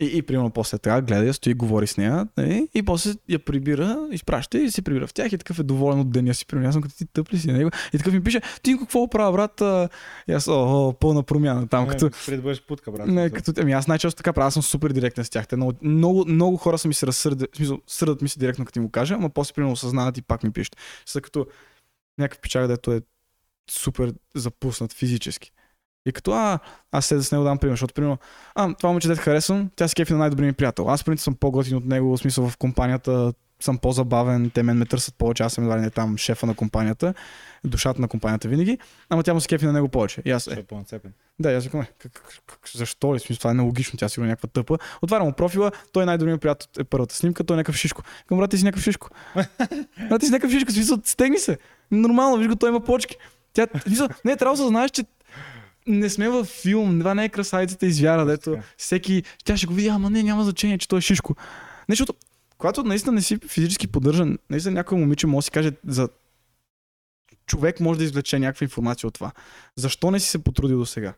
и, 0.00 0.18
и, 0.18 0.22
примерно 0.22 0.50
после 0.50 0.78
така, 0.78 1.00
гледа, 1.00 1.34
стои, 1.34 1.54
говори 1.54 1.86
с 1.86 1.96
нея 1.96 2.28
нали? 2.36 2.68
и 2.74 2.82
после 2.82 3.12
я 3.28 3.38
прибира, 3.38 4.08
изпраща 4.12 4.58
и 4.58 4.70
се 4.70 4.82
прибира 4.82 5.06
в 5.06 5.14
тях 5.14 5.32
и 5.32 5.38
такъв 5.38 5.58
е 5.58 5.62
доволен 5.62 6.00
от 6.00 6.10
деня 6.10 6.34
си. 6.34 6.46
Примерно, 6.46 6.68
аз 6.68 6.74
съм 6.74 6.82
като 6.82 6.96
ти 6.96 7.06
тъп 7.06 7.32
ли 7.32 7.38
си 7.38 7.52
него. 7.52 7.70
И 7.92 7.98
такъв 7.98 8.12
ми 8.12 8.22
пише, 8.22 8.40
ти 8.62 8.78
какво 8.78 9.08
правя, 9.08 9.32
брат? 9.32 9.90
И 10.28 10.32
аз, 10.32 10.48
о, 10.48 10.52
о, 10.52 10.92
пълна 10.92 11.22
промяна 11.22 11.68
там, 11.68 11.86
като... 11.86 12.10
Пред 12.26 12.42
бъдеш 12.42 12.62
путка, 12.62 12.92
брат. 12.92 13.06
Не, 13.06 13.30
като, 13.30 13.52
ами 13.60 13.72
аз 13.72 13.88
най-често 13.88 14.16
така 14.16 14.32
правя, 14.32 14.48
аз 14.48 14.54
съм 14.54 14.62
супер 14.62 14.92
директен 14.92 15.24
с 15.24 15.30
тях. 15.30 15.48
Те 15.48 15.56
много, 15.56 15.72
много, 15.82 16.24
много 16.28 16.56
хора 16.56 16.78
са 16.78 16.88
ми 16.88 16.94
се 16.94 17.06
разсърдят, 17.06 17.56
смисъл, 17.56 17.78
сърдат 17.86 18.22
ми 18.22 18.28
се 18.28 18.38
директно, 18.38 18.64
като 18.64 18.78
им 18.78 18.84
го 18.84 18.90
кажа, 18.90 19.14
ама 19.14 19.30
после 19.30 19.52
примерно 19.52 19.72
осъзнават 19.72 20.18
и 20.18 20.22
пак 20.22 20.42
ми 20.42 20.50
пишат. 20.50 20.76
Са 21.06 21.20
като 21.20 21.46
някакъв 22.18 22.40
пичак, 22.40 22.66
дето 22.66 22.92
е 22.92 23.00
супер 23.70 24.12
запуснат 24.34 24.92
физически. 24.92 25.52
И 26.06 26.12
като, 26.12 26.32
а, 26.32 26.58
аз 26.92 27.06
седа 27.06 27.22
с 27.22 27.32
него 27.32 27.44
дам 27.44 27.58
пример, 27.58 27.72
защото, 27.72 27.94
примерно, 27.94 28.18
а, 28.54 28.74
това 28.74 28.90
момче, 28.90 29.08
дете 29.08 29.20
харесвам, 29.20 29.70
тя 29.76 29.88
се 29.88 29.94
кефи 29.94 30.12
на 30.12 30.18
най-добрия 30.18 30.46
ми 30.46 30.52
приятел. 30.52 30.90
Аз, 30.90 31.04
принцип, 31.04 31.24
съм 31.24 31.34
по-готин 31.34 31.76
от 31.76 31.84
него, 31.84 32.16
в 32.16 32.20
смисъл 32.20 32.48
в 32.48 32.56
компанията 32.56 33.32
съм 33.60 33.78
по-забавен, 33.78 34.50
те 34.50 34.62
мен 34.62 34.76
ме 34.76 34.86
търсят 34.86 35.14
повече, 35.14 35.42
аз 35.42 35.52
съм 35.52 35.64
едва 35.64 35.76
ли 35.76 35.80
не 35.80 35.90
там 35.90 36.18
шефа 36.18 36.46
на 36.46 36.54
компанията, 36.54 37.14
душата 37.64 38.00
на 38.00 38.08
компанията 38.08 38.48
винаги, 38.48 38.78
ама 39.08 39.22
тя 39.22 39.34
му 39.34 39.40
се 39.40 39.48
кефи 39.48 39.66
на 39.66 39.72
него 39.72 39.88
повече. 39.88 40.22
И 40.24 40.30
аз, 40.30 40.46
е, 40.46 40.64
е 40.92 40.98
да, 41.38 41.52
аз 41.52 41.64
викам, 41.64 41.80
«Е, 41.80 41.86
защо 42.74 43.14
ли? 43.14 43.20
Смисъл, 43.20 43.38
това 43.38 43.50
е 43.50 43.54
нелогично, 43.54 43.98
тя 43.98 44.08
сигурно 44.08 44.26
е 44.26 44.30
някаква 44.30 44.48
тъпа. 44.52 44.78
Отварям 45.02 45.26
му 45.26 45.32
профила, 45.32 45.72
той 45.92 46.02
е 46.02 46.06
най-добрият 46.06 46.40
приятел 46.40 46.68
е 46.78 46.84
първата 46.84 47.14
снимка, 47.14 47.44
той 47.44 47.56
е 47.56 47.58
някакъв 47.58 47.76
шишко. 47.76 48.02
Викам, 48.18 48.38
брат, 48.38 48.50
ти 48.50 48.58
си 48.58 48.64
някакъв 48.64 48.84
шишко. 48.84 49.08
брат, 50.08 50.20
ти 50.20 50.26
си 50.26 50.32
някакъв 50.32 50.50
шишко, 50.50 50.72
смисъл, 50.72 50.98
стегни 51.04 51.38
се. 51.38 51.58
Нормално, 51.90 52.36
виж 52.36 52.48
го, 52.48 52.56
той 52.56 52.68
има 52.68 52.80
почки. 52.80 53.16
Тя, 53.52 53.66
смисъл, 53.82 54.08
не, 54.24 54.36
трябва 54.36 54.56
да 54.56 54.66
знаеш, 54.66 54.90
че 54.90 55.04
не 55.86 56.10
сме 56.10 56.28
във 56.28 56.46
филм, 56.46 56.98
това 56.98 57.14
не 57.14 57.24
е 57.24 57.28
красавицата 57.28 57.86
извяра, 57.86 58.26
дето 58.26 58.58
всеки, 58.76 59.22
тя 59.44 59.56
ще 59.56 59.66
го 59.66 59.74
види, 59.74 59.88
ама 59.88 60.10
не, 60.10 60.22
няма 60.22 60.44
значение, 60.44 60.78
че 60.78 60.88
той 60.88 60.98
е 60.98 61.02
шишко. 61.02 61.34
Не, 61.88 61.92
защото, 61.92 62.14
когато 62.58 62.82
наистина 62.82 63.12
не 63.12 63.22
си 63.22 63.38
физически 63.48 63.86
поддържан, 63.86 64.38
наистина 64.50 64.74
някой 64.74 64.98
момиче 64.98 65.26
може 65.26 65.38
да 65.38 65.42
си 65.42 65.50
каже 65.50 65.72
за 65.86 66.08
човек 67.46 67.80
може 67.80 67.98
да 67.98 68.04
извлече 68.04 68.38
някаква 68.38 68.64
информация 68.64 69.08
от 69.08 69.14
това. 69.14 69.32
Защо 69.76 70.10
не 70.10 70.20
си 70.20 70.28
се 70.28 70.44
потрудил 70.44 70.78
до 70.78 70.86
сега 70.86 71.14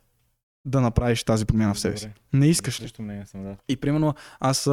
да 0.64 0.80
направиш 0.80 1.24
тази 1.24 1.44
промяна 1.44 1.74
в 1.74 1.80
себе 1.80 1.96
си? 1.96 2.10
Не 2.32 2.46
искаш 2.46 2.80
ли? 2.80 2.88
Съм, 2.88 3.44
да. 3.44 3.56
И 3.68 3.76
примерно 3.76 4.14
аз 4.40 4.66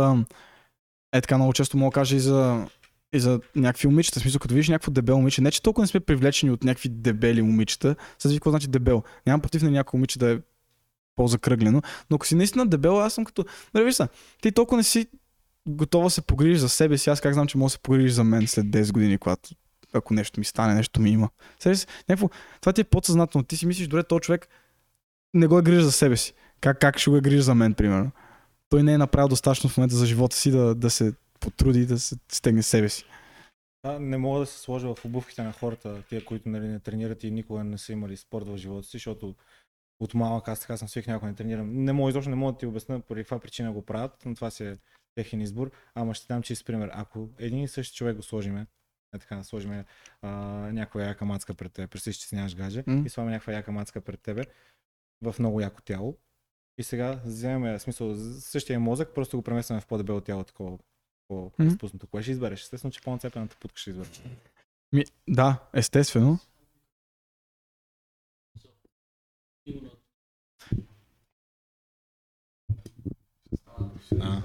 е 1.14 1.22
така 1.22 1.38
много 1.38 1.54
често 1.54 1.78
мога 1.78 1.92
да 1.92 1.94
кажа 1.94 2.16
и 2.16 2.20
за, 2.20 2.68
и 3.16 3.20
за 3.20 3.40
някакви 3.56 3.88
момичета. 3.88 4.20
В 4.20 4.22
смисъл, 4.22 4.40
като 4.40 4.54
видиш 4.54 4.70
някакво 4.70 4.92
дебело 4.92 5.18
момиче, 5.18 5.42
не 5.42 5.52
че 5.52 5.62
толкова 5.62 5.84
не 5.84 5.88
сме 5.88 6.00
привлечени 6.00 6.52
от 6.52 6.64
някакви 6.64 6.90
дебели 6.90 7.42
момичета. 7.42 7.96
Сега 8.20 8.36
какво 8.36 8.50
значи 8.50 8.68
дебел. 8.68 9.04
Нямам 9.28 9.42
против 9.42 9.62
на 9.62 9.72
някой 9.72 9.98
момиче 9.98 10.20
да 10.20 10.32
е 10.32 10.38
по-закръглено, 11.16 11.82
но 12.10 12.16
ако 12.16 12.26
си 12.26 12.36
наистина 12.36 12.68
дебел, 12.68 13.02
аз 13.02 13.14
съм 13.14 13.26
като... 13.26 13.46
Добре, 13.74 13.86
виж 13.86 13.96
са, 13.96 14.08
ти 14.42 14.52
толкова 14.52 14.78
не 14.78 14.84
си 14.84 15.08
готова 15.68 16.10
се 16.10 16.22
погрижиш 16.22 16.58
за 16.58 16.70
себе 16.70 16.98
си, 16.98 17.10
аз 17.10 17.22
как 17.22 17.34
знам, 17.34 17.48
че 17.48 17.58
мога 17.58 17.66
да 17.66 17.70
се 17.70 17.80
погрижиш 17.80 18.12
за 18.12 18.24
мен 18.24 18.48
след 18.48 18.66
10 18.66 18.92
години, 18.92 19.18
когато 19.18 19.50
ако 19.94 20.14
нещо 20.14 20.40
ми 20.40 20.46
стане, 20.46 20.74
нещо 20.74 21.02
ми 21.02 21.10
има. 21.10 21.30
Сега, 21.60 21.76
някакво, 22.10 22.30
това 22.62 22.74
ти 22.74 22.82
е 22.82 22.84
подсъзнателно. 22.84 23.46
Ти 23.46 23.58
си 23.58 23.66
мислиш, 23.66 23.88
добре, 23.88 24.04
този 24.04 24.22
човек 24.22 24.48
не 25.34 25.48
го 25.48 25.60
е 25.60 25.62
грижа 25.62 25.84
за 25.84 25.92
себе 25.92 26.18
си. 26.18 26.34
Как, 26.62 26.80
как 26.80 27.00
ще 27.00 27.10
го 27.10 27.18
е 27.18 27.22
грижа 27.22 27.42
за 27.42 27.56
мен, 27.56 27.74
примерно? 27.74 28.12
Той 28.70 28.84
не 28.84 28.94
е 28.94 28.98
направил 28.98 29.28
достатъчно 29.28 29.70
в 29.70 29.78
момента 29.78 29.96
за 29.96 30.06
живота 30.06 30.36
си 30.36 30.52
да, 30.52 30.76
да 30.76 30.90
се 30.90 31.14
потруди 31.40 31.86
да 31.86 32.00
се 32.00 32.16
стегне 32.32 32.64
себе 32.64 32.90
си. 32.90 33.06
А, 33.84 34.00
не 34.00 34.18
мога 34.18 34.40
да 34.40 34.46
се 34.46 34.60
сложа 34.60 34.96
в 34.96 35.06
обувките 35.06 35.44
на 35.44 35.52
хората, 35.54 36.04
тия, 36.10 36.26
които 36.26 36.50
нали, 36.50 36.68
не 36.68 36.80
тренират 36.80 37.24
и 37.24 37.32
никога 37.32 37.64
не 37.64 37.78
са 37.78 37.94
имали 37.94 38.18
спорт 38.18 38.48
в 38.48 38.58
живота 38.58 38.88
си, 38.88 38.92
защото 38.98 39.36
от 40.00 40.14
малък 40.14 40.48
аз 40.48 40.60
така 40.60 40.78
съм 40.78 40.88
свик 40.88 41.08
някой 41.08 41.30
не 41.30 41.36
тренирам. 41.36 41.84
Не 41.84 41.94
мога, 41.94 42.10
изобщо 42.10 42.30
не 42.30 42.36
мога 42.36 42.52
да 42.52 42.58
ти 42.58 42.66
обясня 42.66 43.00
поради 43.00 43.24
каква 43.24 43.40
причина 43.40 43.74
го 43.74 43.82
правят, 43.82 44.26
но 44.26 44.36
това 44.36 44.52
си 44.52 44.66
е 44.66 44.78
техен 45.16 45.42
избор. 45.42 45.72
Ама 45.96 46.14
ще 46.14 46.28
дам 46.28 46.42
чист 46.42 46.66
пример. 46.66 46.92
Ако 46.94 47.30
един 47.38 47.64
и 47.64 47.68
същи 47.68 47.96
човек 47.96 48.16
го 48.16 48.24
сложиме, 48.24 48.68
е 49.16 49.20
така, 49.20 49.44
сложиме 49.44 49.86
а, 50.22 50.30
някоя 50.72 51.08
яка 51.08 51.26
мацка 51.26 51.54
пред 51.54 51.74
теб, 51.74 51.92
представи, 51.92 52.14
че 52.14 52.28
си 52.28 52.36
нямаш 52.36 52.56
гадже, 52.56 52.84
М. 52.88 53.04
и 53.06 53.10
слагаме 53.10 53.32
някаква 53.32 53.54
яка 53.54 53.72
мацка 53.72 54.02
пред 54.02 54.22
тебе 54.22 54.44
в 55.22 55.36
много 55.40 55.62
яко 55.62 55.82
тяло. 55.82 56.18
И 56.78 56.84
сега 56.84 57.22
вземем, 57.26 57.80
смисъл, 57.80 58.16
същия 58.40 58.80
мозък, 58.80 59.14
просто 59.16 59.38
го 59.38 59.44
преместваме 59.44 59.82
в 59.82 59.88
по-дебело 59.88 60.22
тяло, 60.22 60.44
такова 60.44 60.78
по-разпуснато. 61.28 62.08
Кое 62.08 62.22
ще 62.22 62.32
избереш? 62.32 62.62
Естествено, 62.62 62.92
че 62.92 63.02
по-нацепената 63.02 63.56
путка 63.60 63.80
ще 63.80 63.90
избереш. 63.90 64.22
Ми, 64.94 65.04
да, 65.28 65.60
естествено. 65.74 66.40
А. 74.22 74.42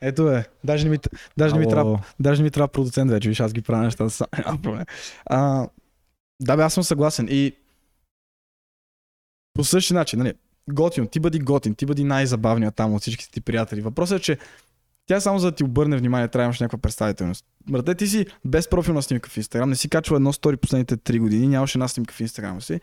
Ето 0.00 0.30
е. 0.30 0.46
Даже 0.64 0.84
не 0.84 0.90
ми, 0.90 0.98
даже 1.36 1.54
не 1.54 1.60
ми 1.60 1.68
трябва 1.68 2.04
Даже 2.20 2.42
не 2.42 2.44
ми 2.44 2.50
трябва 2.50 2.68
продуцент 2.68 3.10
вече, 3.10 3.28
виж, 3.28 3.40
аз 3.40 3.52
ги 3.52 3.62
правя 3.62 3.84
нещата 3.84 4.10
сам. 4.10 4.26
Няма 4.46 4.62
проблем. 4.62 4.84
А, 5.26 5.68
да, 6.40 6.56
бе, 6.56 6.62
аз 6.62 6.74
съм 6.74 6.84
съгласен. 6.84 7.28
И 7.30 7.56
по 9.54 9.64
същия 9.64 9.94
начин, 9.94 10.18
нали, 10.18 10.34
готин, 10.70 11.08
ти 11.08 11.20
бъди 11.20 11.38
готин, 11.38 11.74
ти 11.74 11.86
бъди 11.86 12.04
най-забавният 12.04 12.74
там 12.74 12.94
от 12.94 13.00
всичките 13.00 13.30
ти 13.30 13.40
приятели. 13.40 13.80
Въпросът 13.80 14.20
е, 14.20 14.22
че 14.22 14.38
тя 15.10 15.20
само 15.20 15.38
за 15.38 15.50
да 15.50 15.56
ти 15.56 15.64
обърне 15.64 15.96
внимание, 15.96 16.28
трябва 16.28 16.42
да 16.42 16.46
имаш 16.46 16.60
някаква 16.60 16.78
представителност. 16.78 17.44
Брате, 17.70 17.94
ти 17.94 18.06
си 18.06 18.26
без 18.44 18.68
профилна 18.68 19.02
снимка 19.02 19.30
в 19.30 19.36
Инстаграм, 19.36 19.70
не 19.70 19.76
си 19.76 19.88
качвал 19.88 20.16
едно 20.16 20.32
стори 20.32 20.56
последните 20.56 20.96
3 20.96 21.18
години, 21.18 21.48
нямаш 21.48 21.74
една 21.74 21.88
снимка 21.88 22.14
в 22.14 22.20
Инстаграм 22.20 22.62
си. 22.62 22.80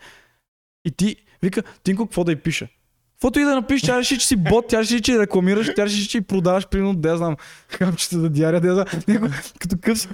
И 0.84 0.90
ти, 0.90 1.16
вика, 1.42 1.62
Тинко, 1.82 2.06
какво 2.06 2.24
да 2.24 2.32
й 2.32 2.36
пише? 2.36 2.68
Каквото 3.12 3.40
и 3.40 3.44
да 3.44 3.54
напишеш, 3.54 3.86
тя 3.86 3.98
реши, 3.98 4.18
че 4.18 4.26
си 4.26 4.36
бот, 4.36 4.68
тя 4.68 4.80
реши, 4.80 5.02
че 5.02 5.18
рекламираш, 5.18 5.70
тя 5.76 5.84
реши, 5.84 6.08
че 6.08 6.20
продаваш, 6.20 6.68
примерно, 6.68 6.94
да 6.94 7.16
знам, 7.16 7.36
хапчета 7.68 8.20
за 8.20 8.30
диария, 8.30 8.60
да 8.60 8.74
знам, 8.74 9.32
като 9.58 9.76
къв 9.80 9.98
си. 9.98 10.08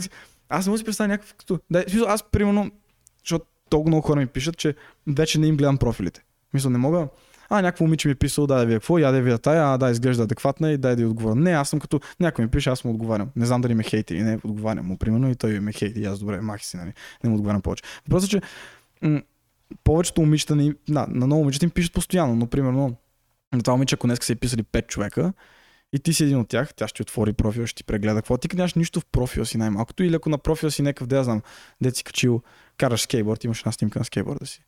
Аз 0.49 0.67
не 0.67 0.71
мога 0.71 0.75
да 0.75 0.79
си 0.79 0.85
представя 0.85 1.09
някакъв, 1.09 1.35
като, 1.35 1.59
да, 1.71 1.85
смисъл, 1.89 2.09
аз, 2.09 2.31
примерно, 2.31 2.71
защото 3.25 3.47
толкова 3.71 3.91
много 3.91 4.07
хора 4.07 4.21
ми 4.21 4.27
пишат, 4.27 4.57
че 4.57 4.75
вече 5.07 5.39
не 5.39 5.47
им 5.47 5.57
гледам 5.57 5.79
профилите. 5.79 6.25
Мисля, 6.53 6.71
не 6.71 6.79
мога. 6.79 7.09
А, 7.55 7.63
някакво 7.63 7.85
момиче 7.85 8.09
ми 8.09 8.13
е 8.13 8.15
писало, 8.15 8.47
да, 8.47 8.55
да 8.55 8.67
вие 8.67 8.77
какво, 8.77 8.99
я 8.99 9.13
да 9.13 9.23
вие 9.23 9.39
тая, 9.39 9.75
а, 9.75 9.79
да, 9.79 9.91
изглежда 9.91 10.23
адекватна 10.23 10.73
и 10.73 10.79
дай 10.79 10.97
да 10.97 11.03
й 11.03 11.05
отговоря. 11.05 11.35
Не, 11.35 11.51
аз 11.51 11.69
съм 11.69 11.81
като 11.81 12.01
някой 12.21 12.45
ми 12.45 12.51
пише, 12.51 12.71
аз 12.71 12.85
му 12.85 12.91
отговарям. 12.91 13.31
Не 13.37 13.47
знам 13.47 13.61
дали 13.61 13.75
ме 13.75 13.83
хейти 13.83 14.15
или 14.15 14.23
не, 14.23 14.39
отговарям 14.45 14.87
му, 14.87 14.99
примерно, 14.99 15.31
и 15.31 15.35
той 15.35 15.61
ме 15.61 15.73
хейти. 15.73 16.01
И 16.01 16.05
аз 16.05 16.19
добре, 16.19 16.41
махи 16.41 16.67
си, 16.67 16.77
нали. 16.77 16.93
Не 17.25 17.31
му 17.31 17.37
отговарям 17.37 17.63
повече. 17.63 17.83
Въпросът 18.09 18.29
е, 18.29 18.31
че 18.31 18.41
м- 19.03 19.23
повечето 19.85 20.21
момичета, 20.21 20.57
ни, 20.57 20.73
на, 20.89 21.07
на 21.11 21.27
много 21.27 21.43
момичета 21.43 21.65
им 21.65 21.71
пишат 21.71 21.93
постоянно, 21.93 22.37
но 22.37 22.47
примерно 22.47 22.97
на 23.53 23.63
това 23.63 23.75
момиче, 23.75 23.95
ако 23.95 24.07
днес 24.07 24.19
са 24.23 24.33
и 24.33 24.37
писали 24.37 24.63
5 24.63 24.87
човека, 24.87 25.33
и 25.93 25.99
ти 25.99 26.13
си 26.13 26.25
един 26.25 26.39
от 26.39 26.49
тях, 26.49 26.75
тя 26.75 26.89
ще 26.89 27.03
отвори 27.03 27.33
профил, 27.33 27.67
ще 27.67 27.77
ти 27.77 27.85
прегледа 27.85 28.17
какво. 28.17 28.39
Ти 28.39 28.57
нямаш 28.57 28.75
нищо 28.75 29.01
в 29.01 29.07
профила 29.07 29.47
си 29.47 29.59
най-малкото, 29.59 30.03
или 30.03 30.15
ако 30.15 30.29
на 30.29 30.39
профила 30.39 30.71
си 30.71 30.83
някакъв, 30.83 31.07
да 31.07 31.17
я 31.17 31.25
знам, 31.25 31.43
де 31.81 31.91
си 31.91 32.05
качил, 32.05 32.43
караш 32.77 33.01
скейтборд, 33.01 33.45
имаш 33.45 33.61
една 33.61 33.73
снимка 33.73 33.99
на 33.99 34.05
скейтборда 34.05 34.47
си. 34.47 34.65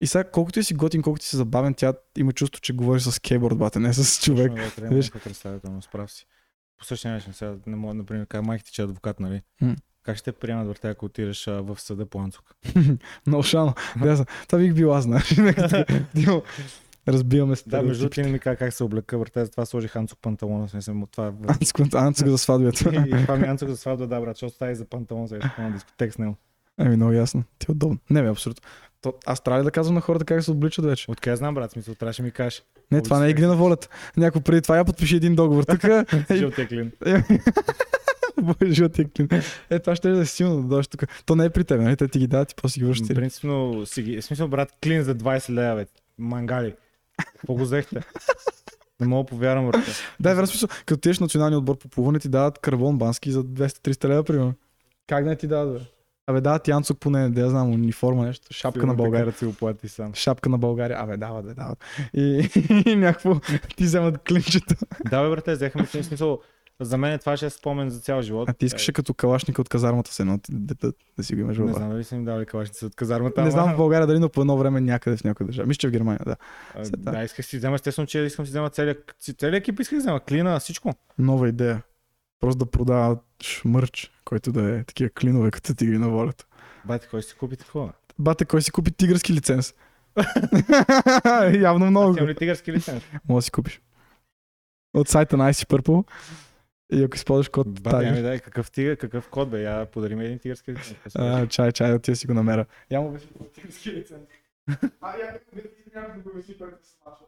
И 0.00 0.06
сега, 0.06 0.24
колкото 0.24 0.60
и 0.60 0.64
си 0.64 0.74
готин, 0.74 1.02
колкото 1.02 1.24
си 1.24 1.36
забавен, 1.36 1.74
тя 1.74 1.92
има 2.18 2.32
чувство, 2.32 2.60
че 2.60 2.72
говори 2.72 3.00
с 3.00 3.12
скейтборд, 3.12 3.58
бате, 3.58 3.78
не 3.78 3.92
с 3.92 4.22
човек. 4.22 4.52
Точно, 4.52 4.64
да, 4.64 4.70
трябва 4.70 4.96
Виж. 4.96 5.06
някаква 5.06 5.20
представителност, 5.20 5.90
прав 5.92 6.10
си. 6.10 6.26
По 6.78 6.84
същия 6.84 7.12
начин, 7.12 7.32
сега 7.32 7.56
не 7.66 7.76
мога, 7.76 7.94
например, 7.94 8.26
как 8.26 8.44
майка 8.44 8.64
ти, 8.64 8.72
че 8.72 8.82
е 8.82 8.84
адвокат, 8.84 9.20
нали? 9.20 9.42
Как 10.02 10.16
ще 10.16 10.32
те 10.32 10.38
приемат 10.38 10.66
въртя, 10.66 10.88
ако 10.88 11.06
отидеш 11.06 11.46
в 11.46 11.76
съда 11.78 12.06
по 12.06 12.20
Анцук? 12.20 12.54
Много 13.26 13.42
шано. 13.42 13.74
Да, 14.02 14.24
това 14.48 14.58
бих 14.58 14.74
бил 14.74 14.94
аз, 14.94 15.04
знаеш. 15.04 15.36
Разбиваме 17.08 17.54
Да, 17.66 17.82
между 17.82 18.02
другото, 18.02 18.20
не 18.20 18.28
ми 18.28 18.38
как 18.38 18.72
се 18.72 18.84
облека, 18.84 19.18
въртя, 19.18 19.44
затова 19.44 19.66
сложих 19.66 19.96
Анцук 19.96 20.18
панталона, 20.22 20.68
смисъл, 20.68 21.06
това 21.12 21.32
Анцук, 21.48 21.94
Анцук 21.94 22.28
за 22.28 22.38
сватбията. 22.38 22.90
и 23.06 23.10
това 23.10 23.36
ми 23.36 23.46
е 23.46 23.50
Анцук 23.50 23.68
за 23.68 23.76
сватба, 23.76 24.06
да, 24.06 24.20
брат, 24.20 24.36
защото 24.36 24.54
става 24.54 24.72
и 24.72 24.74
за 24.74 24.84
панталон, 24.84 25.26
за 25.26 25.38
на 25.58 25.72
дискотек 25.72 26.12
с 26.12 26.18
него. 26.18 26.36
Еми, 26.78 26.96
много 26.96 27.12
ясно. 27.12 27.44
Ти 27.58 27.66
е 27.68 27.72
удобно. 27.72 27.98
Не, 28.10 28.22
бе, 28.22 28.28
абсолютно. 28.28 28.62
То, 29.00 29.14
аз 29.26 29.40
трябва 29.40 29.60
ли 29.60 29.64
да 29.64 29.70
казвам 29.70 29.94
на 29.94 30.00
хората 30.00 30.24
как 30.24 30.44
се 30.44 30.50
обличат 30.50 30.84
вече? 30.84 31.10
Откъде 31.10 31.36
знам, 31.36 31.54
брат, 31.54 31.70
смисъл, 31.70 31.94
трябваше 31.94 32.22
ми 32.22 32.30
кажеш. 32.30 32.62
Не, 32.92 33.02
това 33.02 33.18
не 33.18 33.26
е 33.26 33.30
игри 33.30 33.46
на 33.46 33.56
волята. 33.56 33.88
Някой 34.16 34.42
преди 34.42 34.62
това 34.62 34.76
я 34.76 34.84
подпише 34.84 35.16
един 35.16 35.34
договор. 35.34 35.64
Тук 35.64 35.84
е 36.30 36.36
Жълтия 36.36 36.68
клин. 36.68 36.92
жълтия 38.70 39.08
клин. 39.16 39.28
Е, 39.70 39.78
това 39.78 39.96
ще 39.96 40.10
е 40.10 40.18
е 40.18 40.24
силно 40.24 40.62
да 40.62 40.68
дойдеш 40.68 40.86
тук. 40.86 41.04
То 41.26 41.36
не 41.36 41.44
е 41.44 41.50
при 41.50 41.64
теб, 41.64 41.80
нали? 41.80 41.96
Те 41.96 42.08
ти 42.08 42.18
ги 42.18 42.26
дадат 42.26 42.52
и 42.52 42.54
после 42.54 42.78
ги 42.78 42.84
връщат. 42.84 43.14
Принципно, 43.14 43.86
си 43.86 44.02
ги... 44.02 44.22
смисъл, 44.22 44.48
брат, 44.48 44.72
клин 44.84 45.02
за 45.02 45.14
20 45.14 45.50
лева, 45.50 45.76
бе. 45.76 45.86
Мангали. 46.18 46.74
Какво 47.32 47.54
го 47.54 47.62
взехте? 47.62 48.02
Не 49.00 49.06
мога 49.06 49.24
да 49.24 49.28
повярвам, 49.28 49.70
брат. 49.70 49.84
Да, 50.20 50.34
в 50.34 50.46
смисъл, 50.46 50.68
като 50.86 51.00
тиеш 51.00 51.18
националния 51.18 51.58
отбор 51.58 51.78
по 51.78 51.88
плуване, 51.88 52.18
ти 52.18 52.28
дават 52.28 52.58
карбон 52.58 52.98
бански 52.98 53.30
за 53.30 53.44
200-300 53.44 54.08
лева, 54.08 54.24
примерно. 54.24 54.54
Как 55.06 55.24
не 55.24 55.36
ти 55.36 55.46
дадат, 55.46 55.78
бе? 55.78 55.80
Абе, 56.28 56.40
дават 56.40 56.62
ти 56.62 56.70
Янцук 56.70 56.98
поне, 57.00 57.28
да 57.28 57.40
я 57.40 57.50
знам, 57.50 57.72
униформа, 57.72 58.26
нещо, 58.26 58.46
шапка 58.50 58.86
на 58.86 58.94
България. 58.94 59.32
си 59.32 59.44
го 59.44 59.52
плати 59.52 59.88
сам. 59.88 60.14
Шапка 60.14 60.48
на 60.48 60.58
България. 60.58 60.98
Абе, 61.00 61.16
дават, 61.16 61.46
да, 61.46 61.54
дават. 61.54 61.78
И, 62.14 62.48
и 62.86 62.96
някакво 62.96 63.40
ти 63.76 63.84
вземат 63.84 64.18
клинчето. 64.18 64.74
Да, 65.10 65.22
бе, 65.22 65.30
брате, 65.30 65.52
взеха 65.52 65.78
ми 65.78 65.86
в 65.86 65.90
смисъл. 65.90 66.40
За 66.80 66.98
мен 66.98 67.18
това 67.18 67.36
ще 67.36 67.46
е 67.46 67.50
спомен 67.50 67.90
за 67.90 68.00
цял 68.00 68.22
живот. 68.22 68.48
А 68.48 68.52
ти 68.52 68.66
искаше 68.66 68.92
като 68.92 69.14
калашника 69.14 69.60
от 69.60 69.68
казармата 69.68 70.14
се, 70.14 70.24
но 70.24 70.38
да, 70.50 70.74
да, 70.74 70.92
да 71.16 71.24
си 71.24 71.34
го 71.34 71.40
имаш 71.40 71.58
Не 71.58 71.72
знам 71.72 71.90
дали 71.90 72.04
са 72.04 72.16
им 72.16 72.24
дали 72.24 72.46
калашници 72.46 72.84
от 72.84 72.94
казармата. 72.94 73.42
Не 73.42 73.50
знам 73.50 73.74
в 73.74 73.76
България 73.76 74.06
дали, 74.06 74.18
но 74.18 74.28
по 74.28 74.40
едно 74.40 74.56
време 74.56 74.80
някъде 74.80 75.16
в 75.16 75.24
някоя 75.24 75.46
държава. 75.46 75.66
Мисля, 75.66 75.78
че 75.78 75.88
в 75.88 75.90
Германия, 75.90 76.20
да. 76.26 76.36
А, 76.74 77.12
Да, 77.12 77.22
исках 77.22 77.46
си 77.46 77.58
взема, 77.58 77.74
естествено, 77.74 78.06
че 78.06 78.18
искам 78.18 78.46
си 78.46 78.50
взема 78.50 78.70
целият, 78.70 79.14
целият 79.38 79.62
екип, 79.62 79.80
исках 79.80 79.98
да 79.98 80.00
взема 80.00 80.20
клина, 80.20 80.60
всичко. 80.60 80.94
Нова 81.18 81.48
идея. 81.48 81.82
Просто 82.40 82.58
да 82.58 82.70
продават 82.70 83.24
мърч, 83.64 84.12
който 84.24 84.52
да 84.52 84.78
е 84.78 84.84
такива 84.84 85.10
клинове, 85.10 85.50
като 85.50 85.74
тигри 85.74 85.98
на 85.98 86.08
волята. 86.08 86.46
Бате, 86.84 87.08
кой 87.08 87.22
си 87.22 87.36
купи 87.36 87.56
такова? 87.56 87.92
Бате, 88.18 88.44
кой 88.44 88.62
си 88.62 88.70
купи 88.70 88.92
тигърски 88.92 89.32
лиценз? 89.32 89.74
Явно 91.60 91.90
много. 91.90 92.10
Аз 92.20 92.26
ли 92.28 92.34
тигърски 92.34 92.72
лиценз? 92.72 93.02
Може 93.28 93.38
да 93.38 93.42
си 93.42 93.50
купиш. 93.50 93.80
От 94.94 95.08
сайта 95.08 95.36
на 95.36 95.52
IC 95.52 95.66
Purple. 95.66 96.10
И 96.92 97.04
ако 97.04 97.16
използваш 97.16 97.48
код 97.48 97.82
Бате, 97.82 97.96
ами 97.96 98.18
Tiger. 98.18 98.22
дай, 98.22 98.40
какъв, 98.40 98.70
тигър, 98.70 98.96
какъв 98.96 99.28
код 99.28 99.50
бе? 99.50 99.62
Я 99.62 99.86
подари 99.86 100.14
ми 100.14 100.24
един 100.24 100.38
тигърски 100.38 100.72
лиценз. 100.72 100.96
А, 101.14 101.46
чай, 101.46 101.72
чай, 101.72 101.90
да 101.90 101.98
ти 101.98 102.16
си 102.16 102.26
го 102.26 102.34
намеря. 102.34 102.66
Я 102.90 103.00
му 103.00 103.08
обясни 103.08 103.28
какво 103.28 103.44
е 103.44 103.48
тигърски 103.48 103.92
лиценз. 103.92 104.28
А, 105.00 105.16
я 105.18 105.40
да 105.94 106.22
го 106.22 106.30
обясни, 106.30 106.58
който 106.58 106.86
се 106.86 106.92
смачва. 106.92 107.24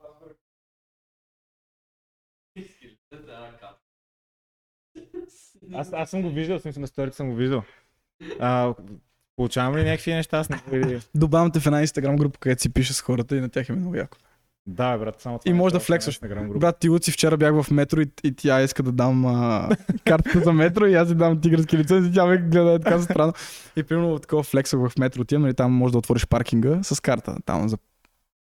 Аз, 5.74 5.92
аз 5.92 6.10
съм 6.10 6.22
го 6.22 6.30
виждал, 6.30 6.58
смисъл 6.58 6.80
на 6.80 6.86
сторите 6.86 7.16
съм 7.16 7.28
го 7.30 7.34
виждал. 7.34 7.62
А, 8.40 8.74
получавам 9.36 9.76
ли 9.76 9.84
някакви 9.84 10.14
неща 10.14 10.44
него? 10.50 10.86
или- 10.86 11.00
Добавям 11.14 11.50
те 11.50 11.60
в 11.60 11.66
една 11.66 11.80
инстаграм 11.80 12.16
група, 12.16 12.38
където 12.38 12.62
си 12.62 12.72
пише 12.72 12.92
с 12.94 13.00
хората 13.00 13.36
и 13.36 13.40
на 13.40 13.48
тях 13.48 13.68
е 13.68 13.72
много 13.72 13.94
яко. 13.96 14.16
Да, 14.66 14.98
брат, 14.98 15.20
само 15.20 15.38
това. 15.38 15.48
И 15.50 15.52
не 15.52 15.58
може 15.58 15.72
да 15.72 15.80
флексваш. 15.80 16.20
Брат, 16.58 16.78
ти 16.78 16.88
Луци, 16.88 17.10
вчера 17.12 17.36
бях 17.36 17.62
в 17.62 17.70
метро 17.70 18.00
и, 18.00 18.06
и 18.24 18.34
тя 18.34 18.62
иска 18.62 18.82
да 18.82 18.92
дам 18.92 19.26
а, 19.26 19.68
картата 20.04 20.40
за 20.40 20.52
метро 20.52 20.86
и 20.86 20.94
аз 20.94 21.08
си 21.08 21.14
дам 21.14 21.40
тигърски 21.40 21.78
лиценз 21.78 22.06
и 22.06 22.12
тя 22.12 22.26
ме 22.26 22.36
гледа 22.38 22.72
е 22.72 22.78
така 22.78 23.00
странно. 23.00 23.32
И 23.76 23.82
примерно 23.82 24.18
такова 24.18 24.42
флексах 24.42 24.80
в 24.80 24.92
метро, 24.98 25.20
отивам, 25.20 25.42
нали, 25.42 25.54
там 25.54 25.72
може 25.72 25.92
да 25.92 25.98
отвориш 25.98 26.26
паркинга 26.26 26.82
с 26.82 27.00
карта, 27.00 27.36
там 27.46 27.68
за 27.68 27.78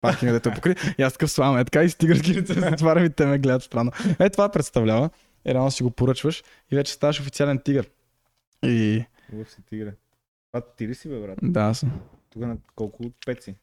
паркинга, 0.01 0.33
дето 0.33 0.49
е 0.49 0.55
покри. 0.55 0.75
И 0.99 1.03
аз 1.03 1.13
такъв 1.13 1.31
славам, 1.31 1.59
е 1.59 1.65
така 1.65 1.83
и 1.83 1.91
с 1.91 1.95
тигърски 1.95 2.35
лиценз 2.35 2.73
отварям 2.73 3.05
и 3.05 3.11
те 3.11 3.27
ме 3.27 3.39
гледат 3.39 3.63
странно. 3.63 3.91
Е, 4.19 4.31
това 4.31 4.49
представлява. 4.49 5.11
И 5.49 5.55
рано 5.55 5.71
си 5.71 5.83
го 5.83 5.91
поръчваш 5.91 6.45
и 6.71 6.77
вече 6.77 6.93
ставаш 6.93 7.21
официален 7.21 7.59
тигър. 7.59 7.91
И 8.65 9.05
Лъв 9.33 9.51
си 9.51 9.63
тигре. 9.63 9.95
Това 10.53 10.67
ти 10.77 10.89
ли 10.89 10.95
си, 10.95 11.09
бе, 11.09 11.21
брат? 11.21 11.39
да, 11.43 11.61
аз 11.61 11.79
съм. 11.79 12.01
Тук 12.31 12.43
на 12.43 12.57
колко 12.75 13.05
пет 13.27 13.43
си? 13.43 13.55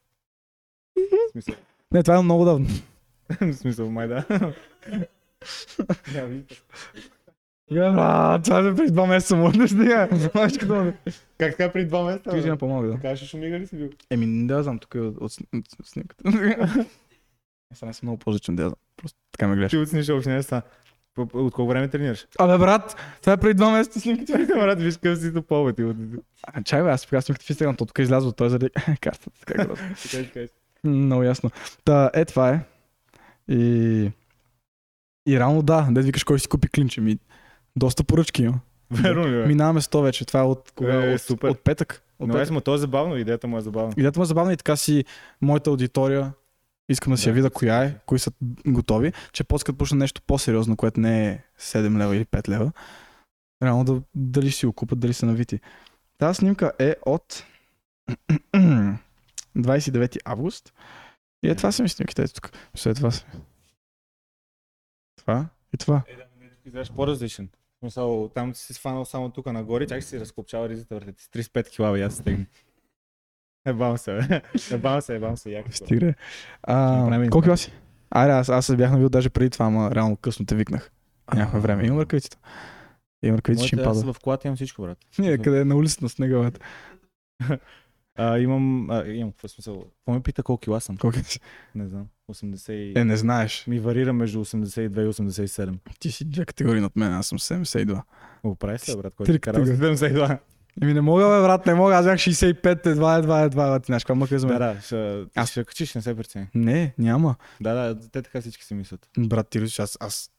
В 0.95 1.31
смисъл, 1.31 1.55
Не, 1.91 2.03
това 2.03 2.17
е 2.17 2.21
много 2.21 2.45
давно. 2.45 2.67
в 3.41 3.53
смисъл, 3.53 3.91
май 3.91 4.07
да. 4.07 4.25
Я, 7.71 7.91
брат, 7.91 8.43
това 8.43 8.59
е 8.59 8.75
преди 8.75 8.91
два 8.91 9.05
месеца, 9.05 9.35
може 9.35 9.59
да 9.59 9.67
стига. 9.67 10.09
Как 11.37 11.57
така 11.57 11.71
при 11.71 11.85
два 11.85 12.03
месеца? 12.03 12.29
Ти 12.29 12.35
бе? 12.35 12.41
си 12.41 12.49
на 12.49 12.57
по-малък, 12.57 13.01
да. 13.01 13.15
Ще 13.15 13.25
шумига 13.25 13.59
ли 13.59 13.67
си 13.67 13.75
бил? 13.75 13.89
Еми, 14.09 14.25
не 14.25 14.47
да 14.47 14.63
знам, 14.63 14.79
тук 14.79 14.95
е 14.95 14.99
от, 14.99 15.17
от, 15.17 15.31
от, 15.53 15.65
от 15.79 15.87
снимката. 15.87 16.23
Аз 17.71 17.81
не 17.81 17.93
съм 17.93 18.07
много 18.07 18.19
по-различен, 18.19 18.55
да. 18.55 18.73
Просто 18.97 19.19
така 19.31 19.47
ме 19.47 19.55
гледаш. 19.55 19.69
Ти 19.69 19.77
оцениш 19.77 20.09
още 20.09 20.29
не 20.29 20.43
са. 20.43 20.61
От 21.17 21.53
колко 21.53 21.67
време 21.67 21.87
тренираш? 21.87 22.27
Абе, 22.39 22.57
брат, 22.57 22.95
това 23.21 23.33
е 23.33 23.37
преди 23.37 23.53
два 23.53 23.71
месеца 23.71 23.99
снимката. 23.99 24.37
брат, 24.47 24.81
виж 24.81 24.97
къв 24.97 25.19
си 25.19 25.31
до 25.31 25.41
повод. 25.41 25.79
А, 26.43 26.63
чай, 26.63 26.83
бе, 26.83 26.89
аз 26.89 27.01
сега 27.01 27.21
снимката 27.21 27.45
в 27.45 27.49
Инстаграм, 27.49 27.75
то 27.75 27.85
тук 27.85 27.99
е 27.99 28.01
излязло, 28.01 28.31
той 28.31 28.47
е 28.47 28.49
заради 28.49 28.69
картата. 29.01 29.31
Така 29.45 30.39
е 30.39 30.47
Много 30.83 31.23
ясно. 31.23 31.51
Та, 31.85 32.11
е, 32.13 32.25
това 32.25 32.49
е. 32.49 32.59
И... 33.47 34.11
И 35.27 35.39
реално 35.39 35.61
да, 35.61 35.87
да 35.91 36.01
викаш 36.01 36.23
кой 36.23 36.39
си 36.39 36.47
купи 36.47 36.67
клинче 36.67 37.01
ми. 37.01 37.17
Доста 37.75 38.03
поръчки 38.03 38.43
има. 38.43 38.59
Верно 38.91 39.27
ли, 39.27 39.31
бе? 39.31 39.45
Минаваме 39.45 39.81
100 39.81 40.01
вече. 40.01 40.25
Това 40.25 40.39
е 40.39 40.43
от, 40.43 40.71
кога? 40.75 41.05
Е, 41.05 41.13
от, 41.13 41.21
супер. 41.21 41.49
от 41.49 41.59
петък. 41.59 42.03
От 42.19 42.27
Но 42.27 42.33
петък. 42.33 42.49
е, 42.49 42.53
но 42.53 42.61
то 42.61 42.73
е 42.73 42.77
забавно, 42.77 43.17
идеята 43.17 43.47
му 43.47 43.57
е 43.57 43.61
забавна. 43.61 43.93
Идеята 43.97 44.19
му 44.19 44.23
е 44.23 44.25
забавна 44.25 44.53
и 44.53 44.57
така 44.57 44.75
си 44.75 45.05
моята 45.41 45.69
аудитория 45.69 46.33
искам 46.89 47.13
да 47.13 47.17
си 47.17 47.23
Да, 47.23 47.29
я 47.29 47.33
видя 47.33 47.47
да 47.47 47.53
коя 47.53 47.83
е, 47.83 47.95
кои 48.05 48.19
са 48.19 48.31
готови, 48.67 49.13
че 49.33 49.43
после 49.43 49.65
като 49.65 49.77
почне 49.77 49.97
нещо 49.97 50.21
по-сериозно, 50.27 50.77
което 50.77 50.99
не 50.99 51.29
е 51.29 51.43
7 51.59 51.97
лева 51.97 52.15
или 52.15 52.25
5 52.25 52.49
лева, 52.49 52.71
реално 53.63 53.83
да, 53.83 54.01
дали 54.15 54.51
си 54.51 54.65
го 54.65 54.73
купат, 54.73 54.99
дали 54.99 55.13
са 55.13 55.25
навити. 55.25 55.59
Тази 56.17 56.37
снимка 56.37 56.71
е 56.79 56.95
от 57.05 57.43
29 59.57 60.17
август. 60.25 60.73
И 61.43 61.49
е 61.49 61.55
това 61.55 61.71
са 61.71 61.83
ми 61.83 61.89
снимките. 61.89 62.21
Ето 62.23 62.33
тук. 62.33 62.51
След 62.75 62.97
това 62.97 63.11
са. 63.11 63.25
Това 65.17 65.47
и 65.73 65.77
това. 65.77 66.03
Е, 66.07 66.15
да, 66.15 66.23
не, 66.39 66.49
тук 66.49 66.65
изглеждаш 66.65 66.95
по-различен. 66.95 67.49
В 67.49 67.79
Смисъл, 67.79 68.31
там 68.33 68.55
си 68.55 68.73
сванал 68.73 69.05
само 69.05 69.29
тук 69.29 69.45
нагоре, 69.45 69.87
чак 69.87 70.03
си 70.03 70.19
разкопчава 70.19 70.69
ризата 70.69 70.95
върху 70.95 71.11
ти. 71.11 71.23
с 71.23 71.27
35 71.27 71.69
кила, 71.69 71.99
аз 71.99 72.15
стегна. 72.15 72.45
Ебам 73.65 73.97
се, 73.97 74.13
бе. 74.13 74.41
Ебам 74.71 75.01
се, 75.01 75.15
ебам 75.15 75.37
се, 75.37 75.51
яко. 75.51 75.71
Стига. 75.71 76.13
А, 76.63 77.29
колко 77.29 77.57
си? 77.57 77.71
Айде, 78.09 78.33
аз, 78.33 78.49
аз 78.49 78.65
се 78.65 78.75
бях 78.75 78.91
навил 78.91 79.09
даже 79.09 79.29
преди 79.29 79.49
това, 79.49 79.65
ама 79.65 79.95
реално 79.95 80.17
късно 80.17 80.45
те 80.45 80.55
викнах. 80.55 80.91
Някакво 81.35 81.59
време. 81.59 81.85
Имам 81.85 81.99
ръкавицата. 81.99 82.37
Имам 83.23 83.37
ръкавици, 83.37 83.67
ще 83.67 83.75
им 83.75 83.77
Моите, 83.77 83.89
аз 83.89 84.01
пада. 84.01 84.13
в 84.13 84.19
колата 84.19 84.47
имам 84.47 84.55
всичко, 84.55 84.81
брат. 84.81 84.97
Ние, 85.19 85.37
къде 85.37 85.59
е 85.61 85.65
на 85.65 85.75
улицата 85.75 86.05
на 86.05 86.09
снега, 86.09 86.39
бе. 86.39 86.51
А, 88.17 88.39
имам, 88.39 88.89
а, 88.89 89.07
имам, 89.07 89.31
какво 89.31 89.47
смисъл? 89.47 89.79
Какво 89.79 90.13
ме 90.13 90.19
пита 90.19 90.43
колко 90.43 90.59
кила 90.61 90.81
съм? 90.81 90.97
Колко 90.97 91.17
си? 91.17 91.39
Не 91.75 91.87
знам. 91.87 92.07
80 92.31 92.71
и... 92.71 92.99
Е, 92.99 93.05
не 93.05 93.17
знаеш. 93.17 93.67
Ми 93.67 93.79
варира 93.79 94.13
между 94.13 94.45
82 94.45 95.05
и 95.05 95.07
87. 95.07 95.77
Ти 95.99 96.11
си 96.11 96.25
две 96.25 96.45
категории 96.45 96.81
над 96.81 96.95
мен, 96.95 97.13
аз 97.13 97.27
съм 97.27 97.39
72. 97.39 98.01
Го 98.43 98.55
прави 98.55 98.79
се, 98.79 98.97
брат, 98.97 99.15
който 99.15 99.39
кара 99.41 99.59
категории. 99.59 99.95
72. 99.95 100.39
Еми 100.81 100.93
не 100.93 101.01
мога, 101.01 101.23
бе, 101.23 101.41
брат, 101.41 101.65
не 101.65 101.73
мога. 101.73 101.95
Аз 101.95 102.05
бях 102.05 102.19
65, 102.19 102.85
едва, 102.85 103.17
едва, 103.17 103.41
едва. 103.41 103.79
Ти 103.79 103.85
знаеш, 103.85 104.03
каква 104.03 104.15
мъка 104.15 104.39
за 104.39 104.47
мен? 104.47 104.57
Да, 104.57 104.73
да, 104.73 104.81
ще, 104.81 105.23
Аз- 105.35 105.51
ще 105.51 105.63
качиш, 105.63 105.93
не 105.93 106.01
се 106.01 106.15
прецени. 106.15 106.47
Не, 106.55 106.93
няма. 106.97 107.35
Да, 107.61 107.73
да, 107.73 108.09
те 108.09 108.21
така 108.21 108.41
всички 108.41 108.63
си 108.63 108.73
мислят. 108.73 109.09
Брат, 109.17 109.49
ти 109.49 109.61
разбираш, 109.61 109.79
аз, 109.79 109.97
аз 109.99 110.29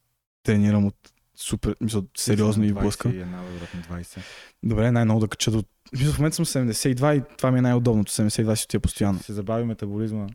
тренирам 0.43 0.87
от 0.87 1.13
супер, 1.37 1.77
мисля, 1.81 2.03
сериозно 2.17 2.65
и 2.65 2.73
блъскам. 2.73 3.13
21, 3.13 3.15
бе, 3.17 3.59
брат, 3.59 3.91
на 3.91 3.97
20. 3.99 4.19
Добре, 4.63 4.91
най-много 4.91 5.21
да 5.21 5.29
кача 5.29 5.51
до... 5.51 5.65
Мисля, 5.93 6.13
в 6.13 6.19
момента 6.19 6.35
съм 6.37 6.45
72 6.45 7.19
и 7.19 7.37
това 7.37 7.51
ми 7.51 7.59
е 7.59 7.63
най-удобното. 7.63 8.13
72 8.13 8.55
си 8.55 8.65
отива 8.65 8.81
постоянно. 8.81 9.19
Се 9.19 9.33
забави 9.33 9.65
метаболизма. 9.65 10.27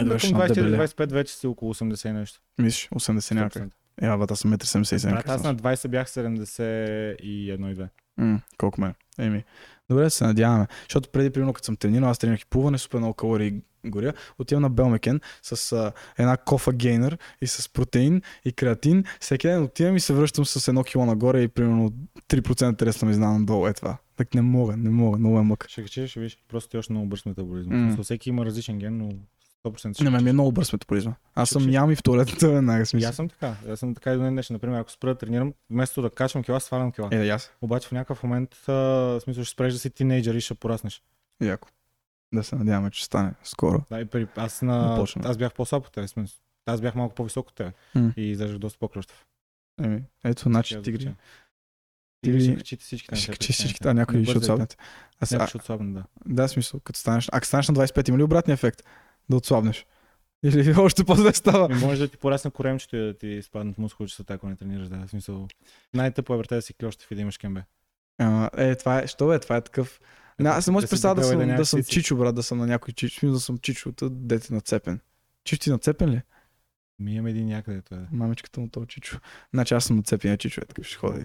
Е, 0.00 0.18
към 0.18 0.30
надебеле. 0.30 0.86
24-25 0.86 1.12
вече 1.12 1.34
си 1.34 1.46
около 1.46 1.74
80 1.74 2.08
и 2.08 2.12
нещо. 2.12 2.40
Мислиш, 2.58 2.88
80 2.88 3.34
някак. 3.34 3.62
100%. 3.62 3.70
Е, 4.02 4.06
аз 4.32 4.38
съм 4.40 4.52
1,77 4.52 5.08
м. 5.08 5.10
Брат, 5.10 5.28
аз 5.28 5.42
на 5.42 5.56
20 5.56 5.88
бях 5.88 6.08
71 6.08 7.16
и 7.22 7.56
2. 7.56 7.88
М, 8.18 8.40
колко 8.58 8.80
ме? 8.80 8.94
Еми. 9.18 9.44
Добре, 9.90 10.10
се 10.10 10.24
надяваме. 10.24 10.66
Защото 10.82 11.08
преди, 11.08 11.30
примерно, 11.30 11.52
като 11.52 11.64
съм 11.64 11.76
тренирал, 11.76 12.10
аз 12.10 12.18
тренирах 12.18 12.40
и 12.40 12.46
плуване, 12.46 12.78
супер 12.78 12.98
много 12.98 13.14
калории 13.14 13.60
горя. 13.90 14.12
Отивам 14.38 14.62
на 14.62 14.70
Белмекен 14.70 15.20
с 15.42 15.72
а, 15.72 15.92
една 16.18 16.36
кофа 16.36 16.72
гейнер 16.72 17.18
и 17.40 17.46
с 17.46 17.72
протеин 17.72 18.22
и 18.44 18.52
креатин. 18.52 19.04
Всеки 19.20 19.48
ден 19.48 19.62
отивам 19.62 19.96
и 19.96 20.00
се 20.00 20.14
връщам 20.14 20.46
с 20.46 20.68
едно 20.68 20.84
кило 20.84 21.06
нагоре 21.06 21.42
и 21.42 21.48
примерно 21.48 21.92
3% 22.28 22.78
тресна 22.78 23.08
ми 23.08 23.14
знам 23.14 23.46
долу. 23.46 23.66
Е 23.66 23.72
това. 23.72 23.96
Так 24.16 24.34
не 24.34 24.42
мога, 24.42 24.76
не 24.76 24.90
мога, 24.90 25.18
много 25.18 25.38
е 25.38 25.42
мъка. 25.42 25.68
Ще 25.68 25.82
качиш, 25.82 26.10
ще 26.10 26.20
виж, 26.20 26.38
просто 26.48 26.70
ти 26.70 26.78
още 26.78 26.92
много 26.92 27.06
бърз 27.06 27.26
метаболизъм. 27.26 27.72
Mm. 27.72 28.02
Всеки 28.02 28.28
има 28.28 28.44
различен 28.44 28.78
ген, 28.78 28.98
но 28.98 29.12
100% 29.70 29.94
ще 29.94 30.04
Не, 30.04 30.10
ме 30.10 30.20
ми 30.20 30.30
е 30.30 30.32
много 30.32 30.52
бърз 30.52 30.72
метаболизма. 30.72 31.14
Аз 31.34 31.50
съм 31.50 31.62
качиш. 31.62 31.74
ям 31.74 31.90
и 31.90 31.96
в 31.96 32.02
туалетната 32.02 32.48
веднага. 32.48 32.86
Смисъл. 32.86 33.08
аз 33.08 33.16
съм 33.16 33.28
така. 33.28 33.54
Аз 33.68 33.78
съм 33.78 33.94
така 33.94 34.12
и 34.12 34.16
до 34.16 34.22
днешен. 34.22 34.54
Например, 34.54 34.80
ако 34.80 34.90
спра 34.90 35.08
да 35.08 35.18
тренирам, 35.18 35.54
вместо 35.70 36.02
да 36.02 36.10
качвам 36.10 36.44
кила, 36.44 36.60
свалям 36.60 36.92
кила. 36.92 37.08
Е, 37.12 37.18
да, 37.18 37.28
аз. 37.28 37.52
Обаче 37.60 37.88
в 37.88 37.92
някакъв 37.92 38.22
момент, 38.22 38.68
а, 38.68 39.18
смисъл, 39.20 39.44
ще 39.44 39.52
спреш 39.52 39.72
да 39.72 39.78
си 39.78 39.90
тинейджър 39.90 40.34
и 40.34 40.40
ще 40.40 40.54
пораснеш. 40.54 41.02
Яко. 41.42 41.68
Да 42.34 42.44
се 42.44 42.56
надяваме, 42.56 42.90
че 42.90 43.04
стане 43.04 43.32
скоро. 43.44 43.82
Да, 43.90 44.00
и 44.00 44.04
при... 44.04 44.26
аз, 44.36 44.62
на... 44.62 44.88
Започна. 44.88 45.22
аз 45.24 45.36
бях 45.36 45.54
по-слаб 45.54 45.86
от 45.86 45.92
тебе. 45.92 46.06
в 46.06 46.10
Смисъл. 46.10 46.38
Аз 46.66 46.80
бях 46.80 46.94
малко 46.94 47.14
по-висок 47.14 47.48
от 47.48 47.54
тебе. 47.54 47.72
М. 47.94 48.12
И 48.16 48.30
изглеждах 48.30 48.58
доста 48.58 48.78
по-кръщав. 48.78 49.26
Еми, 49.82 50.02
ето, 50.24 50.42
значи 50.42 50.74
да 50.76 50.82
тигри. 50.82 51.14
Тигри 52.22 52.40
ще 52.40 52.56
качите 52.56 52.84
всички. 52.84 53.16
Ще 53.16 53.32
качи 53.32 53.52
всички, 53.52 53.80
а 53.84 53.94
някой 53.94 54.24
ще 54.24 54.38
отслабнат. 54.38 54.78
Аз, 55.20 55.48
ще 55.48 55.56
отслабне, 55.56 55.92
да. 55.92 56.04
Да, 56.26 56.48
смисъл, 56.48 56.80
като 56.80 56.98
станеш, 56.98 57.28
ако 57.32 57.46
станеш 57.46 57.68
на 57.68 57.74
25, 57.74 58.08
има 58.08 58.18
ли 58.18 58.22
обратния 58.22 58.54
ефект? 58.54 58.82
Да 59.30 59.36
отслабнеш. 59.36 59.86
Или 60.44 60.74
още 60.78 61.04
по-зле 61.04 61.32
става. 61.32 61.68
И 61.70 61.74
може 61.74 62.00
да 62.00 62.08
ти 62.08 62.16
порасне 62.16 62.50
коремчето 62.50 62.96
и 62.96 62.98
да 62.98 63.18
ти 63.18 63.42
спаднат 63.42 63.78
мускулчетата, 63.78 64.34
ако 64.34 64.48
не 64.48 64.56
тренираш. 64.56 64.88
Да, 64.88 65.06
в 65.06 65.10
смисъл. 65.10 65.48
Най-тъпо 65.94 66.34
е 66.34 66.42
да 66.48 66.62
си 66.62 66.74
клещев 66.74 67.10
и 67.10 67.14
да 67.14 67.20
имаш 67.20 67.38
кембе. 67.38 67.64
А, 68.18 68.50
е, 68.56 68.74
това 68.74 68.98
е, 68.98 69.06
що 69.06 69.32
е, 69.32 69.38
това 69.38 69.56
е 69.56 69.60
такъв. 69.60 70.00
Не, 70.38 70.48
аз 70.48 70.66
не 70.66 70.70
мога 70.70 70.80
да 70.80 70.86
Да 70.86 70.90
представя 70.90 71.14
да 71.14 71.20
и 71.20 71.24
съм, 71.24 71.38
да 71.38 71.54
да 71.54 71.66
съм 71.66 71.82
чичо, 71.82 72.16
брат, 72.16 72.34
да 72.34 72.42
съм 72.42 72.58
на 72.58 72.66
някой 72.66 72.94
чичо. 72.94 73.30
Да 73.30 73.40
съм 73.40 73.58
чичо, 73.58 73.92
та 73.92 74.08
дете 74.10 74.54
нацепен. 74.54 75.00
Чичо 75.44 75.62
ти 75.62 75.70
нацепен 75.70 76.10
ли? 76.10 76.22
Ми 76.98 77.14
имаме 77.14 77.30
един 77.30 77.46
някъде. 77.46 77.82
Това 77.82 77.96
е. 77.96 78.06
Мамичката 78.12 78.60
му 78.60 78.68
то 78.68 78.86
чичо. 78.86 79.20
Значи 79.54 79.74
аз 79.74 79.84
съм 79.84 79.96
нацепен, 79.96 80.38
чичо 80.38 80.60
е 80.60 80.64
такъв 80.64 80.86
ще 80.86 80.96
ходи. 80.96 81.24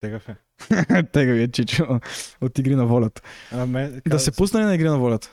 Тегав 0.00 0.28
е. 0.28 0.36
Тега 1.12 1.32
ви 1.32 1.42
е 1.42 1.48
чичо 1.48 2.00
от 2.40 2.58
игри 2.58 2.74
на 2.74 2.86
волята. 2.86 3.22
А, 3.52 3.66
ме, 3.66 4.00
Да 4.08 4.18
се 4.18 4.32
пусна 4.32 4.60
ли 4.60 4.64
на 4.64 4.74
игри 4.74 4.88
на 4.88 4.98
волята? 4.98 5.30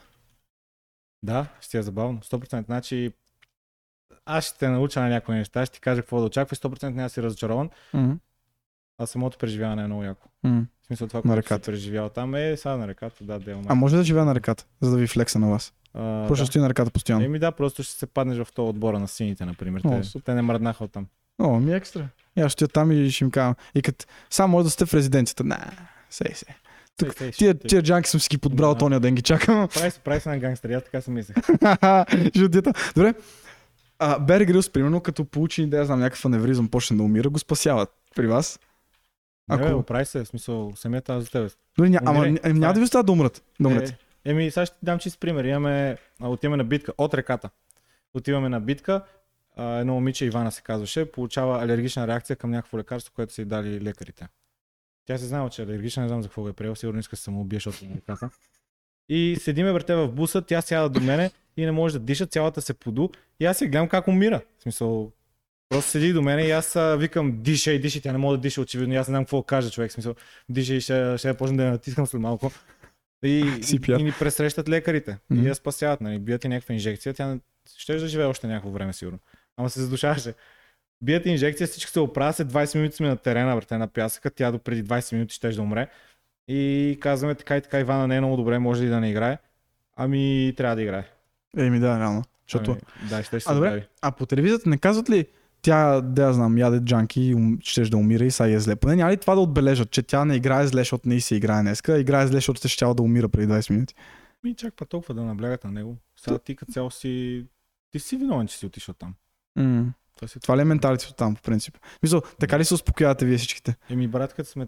Да, 1.23 1.45
ще 1.61 1.77
е 1.77 1.83
забавно. 1.83 2.19
100%. 2.19 2.65
Значи, 2.65 3.11
аз 4.25 4.45
ще 4.45 4.57
те 4.57 4.69
науча 4.69 5.01
на 5.01 5.09
някои 5.09 5.35
неща, 5.35 5.65
ще 5.65 5.73
ти 5.73 5.81
кажа 5.81 6.01
какво 6.01 6.19
да 6.19 6.25
очакваш. 6.25 6.59
100% 6.59 6.83
няма 6.83 7.03
да 7.03 7.09
си 7.09 7.23
разочарован, 7.23 7.69
Мгм. 7.93 8.11
а 8.97 9.05
самото 9.05 9.37
преживяване 9.37 9.83
е 9.83 9.87
много 9.87 10.03
яко. 10.03 10.27
Мгм. 10.43 10.59
В 10.81 10.85
смисъл 10.85 11.07
това, 11.07 11.21
На 11.25 11.33
което 11.33 11.55
си 11.55 11.61
преживял 11.61 12.09
там 12.09 12.35
е 12.35 12.57
сега 12.57 12.77
на 12.77 12.87
реката, 12.87 13.23
да, 13.23 13.39
да, 13.39 13.61
А 13.67 13.75
може 13.75 13.95
да 13.95 14.03
живея 14.03 14.25
на 14.25 14.35
реката, 14.35 14.65
за 14.81 14.91
да 14.91 14.97
ви 14.97 15.07
флекса 15.07 15.39
на 15.39 15.49
вас. 15.49 15.73
а, 15.93 16.27
Просто 16.27 16.45
ще 16.45 16.51
стои 16.51 16.61
на 16.61 16.69
реката 16.69 16.91
постоянно. 16.91 17.25
Еми 17.25 17.39
да, 17.39 17.51
просто 17.51 17.83
ще 17.83 17.93
се 17.93 18.07
паднеш 18.07 18.37
в 18.37 18.53
този 18.53 18.69
отбора 18.69 18.99
на 18.99 19.07
сините, 19.07 19.45
например. 19.45 19.81
О, 19.85 19.89
Те, 19.91 20.03
супер. 20.03 20.23
те 20.23 20.33
не 20.33 20.41
мръднаха 20.41 20.83
от 20.83 20.91
там. 20.91 21.07
О, 21.39 21.59
ми 21.59 21.73
е 21.73 21.75
екстра. 21.75 22.07
И 22.37 22.41
аз 22.41 22.51
ще 22.51 22.67
там 22.67 22.91
и 22.91 23.11
ще 23.11 23.23
им 23.23 23.31
кажа. 23.31 23.55
И 23.75 23.81
като 23.81 24.05
само 24.29 24.51
може 24.51 24.63
да 24.63 24.69
сте 24.69 24.85
в 24.85 24.93
резиденцията. 24.93 25.43
Не, 25.43 25.57
сей 26.09 26.33
се. 26.33 26.45
Тук 27.01 27.31
Тия, 27.31 27.53
тия 27.53 27.81
джанки 27.81 28.09
съм 28.09 28.19
си 28.19 28.27
ги 28.29 28.37
подбрал 28.37 28.69
Да. 28.69 28.71
от 28.71 28.81
ония 28.81 28.99
ден 28.99 29.15
ги 29.15 29.21
чакам. 29.21 29.67
Прави 29.67 29.91
се, 29.91 29.99
прави 29.99 30.19
се 30.19 30.29
на 30.29 30.37
гангстери, 30.37 30.73
аз 30.73 30.83
така 30.83 31.01
си 31.01 31.11
мислех. 31.11 31.35
Добре. 32.95 33.13
А, 33.99 34.19
Бер 34.19 34.41
Грилс, 34.41 34.69
примерно, 34.69 35.01
като 35.01 35.25
получи, 35.25 35.65
да 35.65 35.77
я 35.77 35.85
знам, 35.85 35.99
някакъв 35.99 36.25
аневризъм, 36.25 36.67
почне 36.69 36.97
да 36.97 37.03
умира, 37.03 37.29
го 37.29 37.39
спасяват. 37.39 37.89
При 38.15 38.27
вас? 38.27 38.59
Ако... 39.49 39.65
Не, 39.65 39.75
бе, 39.75 39.83
прави 39.83 40.05
се, 40.05 40.23
в 40.23 40.27
смисъл, 40.27 40.73
самият 40.75 41.09
аз 41.09 41.23
за 41.23 41.29
тебе. 41.29 41.49
Дори 41.77 41.89
ня... 41.89 41.99
Ама 42.05 42.19
ня- 42.19 42.37
Това 42.37 42.49
няма 42.49 42.65
е. 42.65 42.73
да 42.73 42.79
ви 42.79 42.83
оставят 42.83 43.05
да 43.05 43.11
умрат. 43.11 43.43
Да 43.59 43.67
умрете. 43.67 43.97
Е, 44.25 44.31
еми, 44.31 44.51
сега 44.51 44.65
ще 44.65 44.75
дам 44.83 44.99
чист 44.99 45.19
пример. 45.19 45.43
Имаме, 45.43 45.97
отиваме 46.21 46.57
на 46.57 46.63
битка 46.63 46.91
от 46.97 47.13
реката. 47.13 47.49
Отиваме 48.13 48.49
на 48.49 48.59
битка. 48.59 49.01
Едно 49.57 49.93
момиче, 49.93 50.25
Ивана 50.25 50.51
се 50.51 50.61
казваше, 50.61 51.11
получава 51.11 51.63
алергична 51.63 52.07
реакция 52.07 52.35
към 52.35 52.51
някакво 52.51 52.77
лекарство, 52.77 53.13
което 53.15 53.33
са 53.33 53.41
й 53.41 53.45
дали 53.45 53.81
лекарите. 53.81 54.27
Тя 55.05 55.17
се 55.17 55.25
знала, 55.25 55.49
че 55.49 55.61
е 55.61 55.65
алергична, 55.65 56.03
не 56.03 56.09
знам 56.09 56.21
за 56.21 56.27
какво 56.27 56.41
го 56.41 56.49
е 56.49 56.53
приел, 56.53 56.75
сигурно 56.75 56.99
иска 56.99 57.11
да 57.11 57.17
се 57.17 57.23
самоубие, 57.23 57.57
защото 57.57 57.85
е 57.85 57.87
на 57.87 57.95
реката. 57.95 58.29
И 59.09 59.37
седиме 59.39 59.73
брате 59.73 59.95
в 59.95 60.07
буса, 60.07 60.41
тя 60.41 60.61
сяда 60.61 60.89
до 60.89 60.99
мене 60.99 61.31
и 61.57 61.65
не 61.65 61.71
може 61.71 61.93
да 61.93 62.05
диша, 62.05 62.25
цялата 62.25 62.61
се 62.61 62.73
поду. 62.73 63.09
И 63.39 63.45
аз 63.45 63.57
се 63.57 63.67
гледам 63.67 63.89
как 63.89 64.07
умира. 64.07 64.41
В 64.59 64.63
смисъл, 64.63 65.11
просто 65.69 65.91
седи 65.91 66.13
до 66.13 66.21
мене 66.21 66.47
и 66.47 66.51
аз 66.51 66.77
викам, 66.97 67.41
диша 67.41 67.71
и 67.71 67.79
диша, 67.79 68.01
тя 68.01 68.11
не 68.11 68.17
може 68.17 68.37
да 68.37 68.41
диша, 68.41 68.61
очевидно. 68.61 68.93
И 68.93 68.97
аз 68.97 69.07
не 69.07 69.11
знам 69.11 69.25
какво 69.25 69.37
да 69.37 69.45
кажа 69.45 69.71
човек. 69.71 69.91
В 69.91 69.93
смисъл, 69.93 70.15
диша 70.49 70.73
и 70.73 70.81
ще, 70.81 71.17
ще 71.17 71.37
почна 71.37 71.57
да 71.57 71.63
я 71.63 71.71
натискам 71.71 72.07
след 72.07 72.21
малко. 72.21 72.51
И, 73.23 73.59
Сипя. 73.61 73.97
и 73.99 74.03
ни 74.03 74.13
пресрещат 74.19 74.69
лекарите. 74.69 75.17
Мгм. 75.29 75.43
И 75.43 75.47
я 75.47 75.55
спасяват, 75.55 76.01
нали? 76.01 76.19
Бият 76.19 76.43
и 76.43 76.47
някаква 76.47 76.73
инжекция, 76.73 77.13
тя 77.13 77.39
ще 77.77 77.95
да 77.95 78.07
живее 78.07 78.25
още 78.25 78.47
някакво 78.47 78.69
време, 78.69 78.93
сигурно. 78.93 79.19
Ама 79.57 79.69
се 79.69 79.81
задушаваше. 79.81 80.33
Бият 81.01 81.25
инжекция, 81.25 81.67
всички 81.67 81.91
се 81.91 81.99
оправят, 81.99 82.35
след 82.35 82.51
20 82.51 82.77
минути 82.77 82.95
сме 82.95 83.07
на 83.07 83.17
терена, 83.17 83.55
брате, 83.55 83.77
на 83.77 83.87
пясъка, 83.87 84.31
тя 84.31 84.51
до 84.51 84.59
преди 84.59 84.83
20 84.83 85.13
минути 85.13 85.35
ще 85.35 85.49
да 85.49 85.61
умре. 85.61 85.87
И 86.47 86.97
казваме 87.01 87.35
така 87.35 87.57
и 87.57 87.61
така, 87.61 87.79
Ивана 87.79 88.07
не 88.07 88.15
е 88.15 88.21
много 88.21 88.37
добре, 88.37 88.59
може 88.59 88.83
ли 88.83 88.87
да 88.87 88.99
не 88.99 89.09
играе? 89.09 89.37
Ами, 89.95 90.53
трябва 90.57 90.75
да 90.75 90.81
играе. 90.81 91.03
Еми 91.57 91.79
да, 91.79 91.99
реално. 91.99 92.23
Защото... 92.47 92.71
Ами, 92.71 93.09
да, 93.09 93.23
ще, 93.23 93.27
ще 93.27 93.35
А, 93.35 93.39
се 93.39 93.53
добре. 93.53 93.67
оправи. 93.67 93.87
А 94.01 94.11
по 94.11 94.25
телевизията 94.25 94.69
не 94.69 94.77
казват 94.77 95.09
ли 95.09 95.25
тя, 95.61 96.01
да 96.01 96.23
я 96.23 96.33
знам, 96.33 96.57
яде 96.57 96.79
джанки 96.79 97.35
щеш 97.61 97.89
да 97.89 97.97
умира 97.97 98.25
и 98.25 98.31
сега 98.31 98.55
е 98.55 98.59
зле. 98.59 98.75
Поне 98.75 98.95
няма 98.95 99.11
ли 99.11 99.17
това 99.17 99.35
да 99.35 99.41
отбележат, 99.41 99.91
че 99.91 100.03
тя 100.03 100.25
не 100.25 100.35
играе 100.35 100.67
зле, 100.67 100.81
защото 100.81 101.09
не 101.09 101.21
се 101.21 101.35
играе 101.35 101.61
днеска, 101.61 101.93
а 101.93 101.99
играе 101.99 102.27
зле, 102.27 102.37
защото 102.37 102.57
ще 102.57 102.67
щяла 102.67 102.95
да 102.95 103.03
умира 103.03 103.29
преди 103.29 103.53
20 103.53 103.71
минути. 103.71 103.95
Ми 104.43 104.55
чак 104.55 104.73
па 104.73 104.85
толкова 104.85 105.13
да 105.13 105.23
наблягат 105.23 105.63
на 105.63 105.71
него. 105.71 105.97
Сега 106.15 106.37
ти 106.37 106.55
като 106.55 106.71
цяло 106.71 106.91
си... 106.91 107.45
Ти 107.91 107.99
си 107.99 108.17
виновен, 108.17 108.47
че 108.47 108.57
си 108.57 108.65
отишъл 108.65 108.95
там. 108.95 109.13
М. 109.55 109.93
Това 110.15 110.27
си... 110.27 110.39
Това 110.39 110.57
ли 110.57 110.61
е 110.61 110.65
менталитето 110.65 111.13
там, 111.13 111.35
по 111.35 111.41
принцип? 111.41 111.77
Мисъл, 112.03 112.21
така 112.39 112.59
ли 112.59 112.65
се 112.65 112.73
успокоявате 112.73 113.25
вие 113.25 113.37
всичките? 113.37 113.75
Еми, 113.89 114.07
брат, 114.07 114.33
като 114.33 114.49
сме 114.49 114.67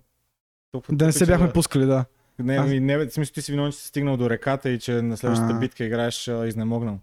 толкова... 0.71 0.95
Да 0.97 1.05
не 1.05 1.11
се 1.11 1.25
бяхме 1.25 1.47
да- 1.47 1.53
пускали, 1.53 1.85
да. 1.85 2.05
Не, 2.39 2.55
Аз- 2.55 2.69
не, 2.71 2.97
в 2.97 3.11
смисъл 3.11 3.33
ти 3.33 3.41
си 3.41 3.51
виновен, 3.51 3.71
че 3.71 3.77
си 3.77 3.87
стигнал 3.87 4.17
до 4.17 4.29
реката 4.29 4.69
и 4.69 4.79
че 4.79 5.01
на 5.01 5.17
следващата 5.17 5.53
А. 5.53 5.59
битка 5.59 5.83
играеш 5.83 6.27
а, 6.27 6.47
изнемогнал. 6.47 6.99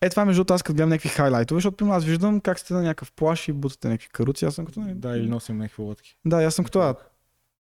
Е, 0.00 0.10
това 0.10 0.24
между 0.24 0.38
другото, 0.38 0.54
аз 0.54 0.62
като 0.62 0.74
гледам 0.74 0.88
някакви 0.88 1.08
хайлайтове, 1.08 1.56
защото 1.56 1.76
примерно 1.76 1.96
аз 1.96 2.04
виждам 2.04 2.40
как 2.40 2.58
сте 2.58 2.74
на 2.74 2.82
някакъв 2.82 3.12
плаш 3.12 3.48
и 3.48 3.52
бутате 3.52 3.88
някакви 3.88 4.08
каруци, 4.08 4.44
аз 4.44 4.54
съм 4.54 4.66
като... 4.66 4.80
нали, 4.80 4.94
Да, 4.94 5.16
или 5.16 5.28
носим 5.28 5.58
някакви 5.58 5.82
лодки. 5.82 6.16
Да, 6.24 6.44
аз 6.44 6.54
съм 6.54 6.64
като... 6.64 6.80
А, 6.80 6.94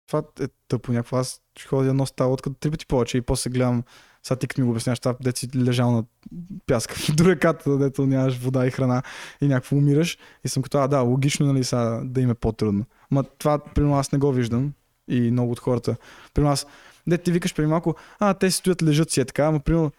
това 0.06 0.22
е 0.40 0.44
тъпо 0.68 0.93
някакво. 0.93 1.16
Аз 1.16 1.40
ще 1.56 1.68
ходя 1.68 1.86
да 1.86 1.94
нося 1.94 2.14
тази 2.14 2.28
лодка 2.28 2.51
три 2.60 2.70
пъти 2.70 2.86
повече 2.86 3.16
и 3.18 3.22
после 3.22 3.51
гледам 3.51 3.82
сега 4.23 4.39
ти 4.39 4.47
като 4.47 4.61
ми 4.61 4.65
го 4.65 4.70
обясняваш, 4.70 5.01
това 5.01 5.15
дето 5.20 5.39
си 5.39 5.49
лежал 5.57 5.90
на 5.90 6.05
пяска 6.66 6.94
до 7.12 7.24
реката, 7.24 7.78
дето 7.78 8.07
нямаш 8.07 8.39
вода 8.39 8.66
и 8.66 8.70
храна 8.70 9.03
и 9.40 9.49
някакво 9.49 9.77
умираш. 9.77 10.19
И 10.44 10.49
съм 10.49 10.62
като, 10.62 10.78
а 10.78 10.89
да, 10.89 11.01
логично 11.01 11.47
нали 11.47 11.65
сега 11.65 12.01
да 12.05 12.20
им 12.20 12.31
е 12.31 12.35
по-трудно. 12.35 12.85
Ма 13.11 13.24
това, 13.24 13.59
примерно, 13.59 13.97
аз 13.97 14.12
не 14.12 14.19
го 14.19 14.32
виждам 14.32 14.73
и 15.09 15.31
много 15.31 15.53
от 15.53 15.59
хората. 15.59 15.97
Примерно 16.35 16.53
аз, 16.53 16.66
де 17.07 17.19
ти 17.19 17.32
викаш 17.32 17.55
преди 17.55 17.66
малко, 17.66 17.94
а, 18.19 18.35
те 18.35 18.51
си 18.51 18.57
стоят, 18.57 18.82
лежат 18.82 19.11
си 19.11 19.20
е 19.20 19.24
така, 19.24 19.44
ама 19.44 19.61
примерно 19.61 19.93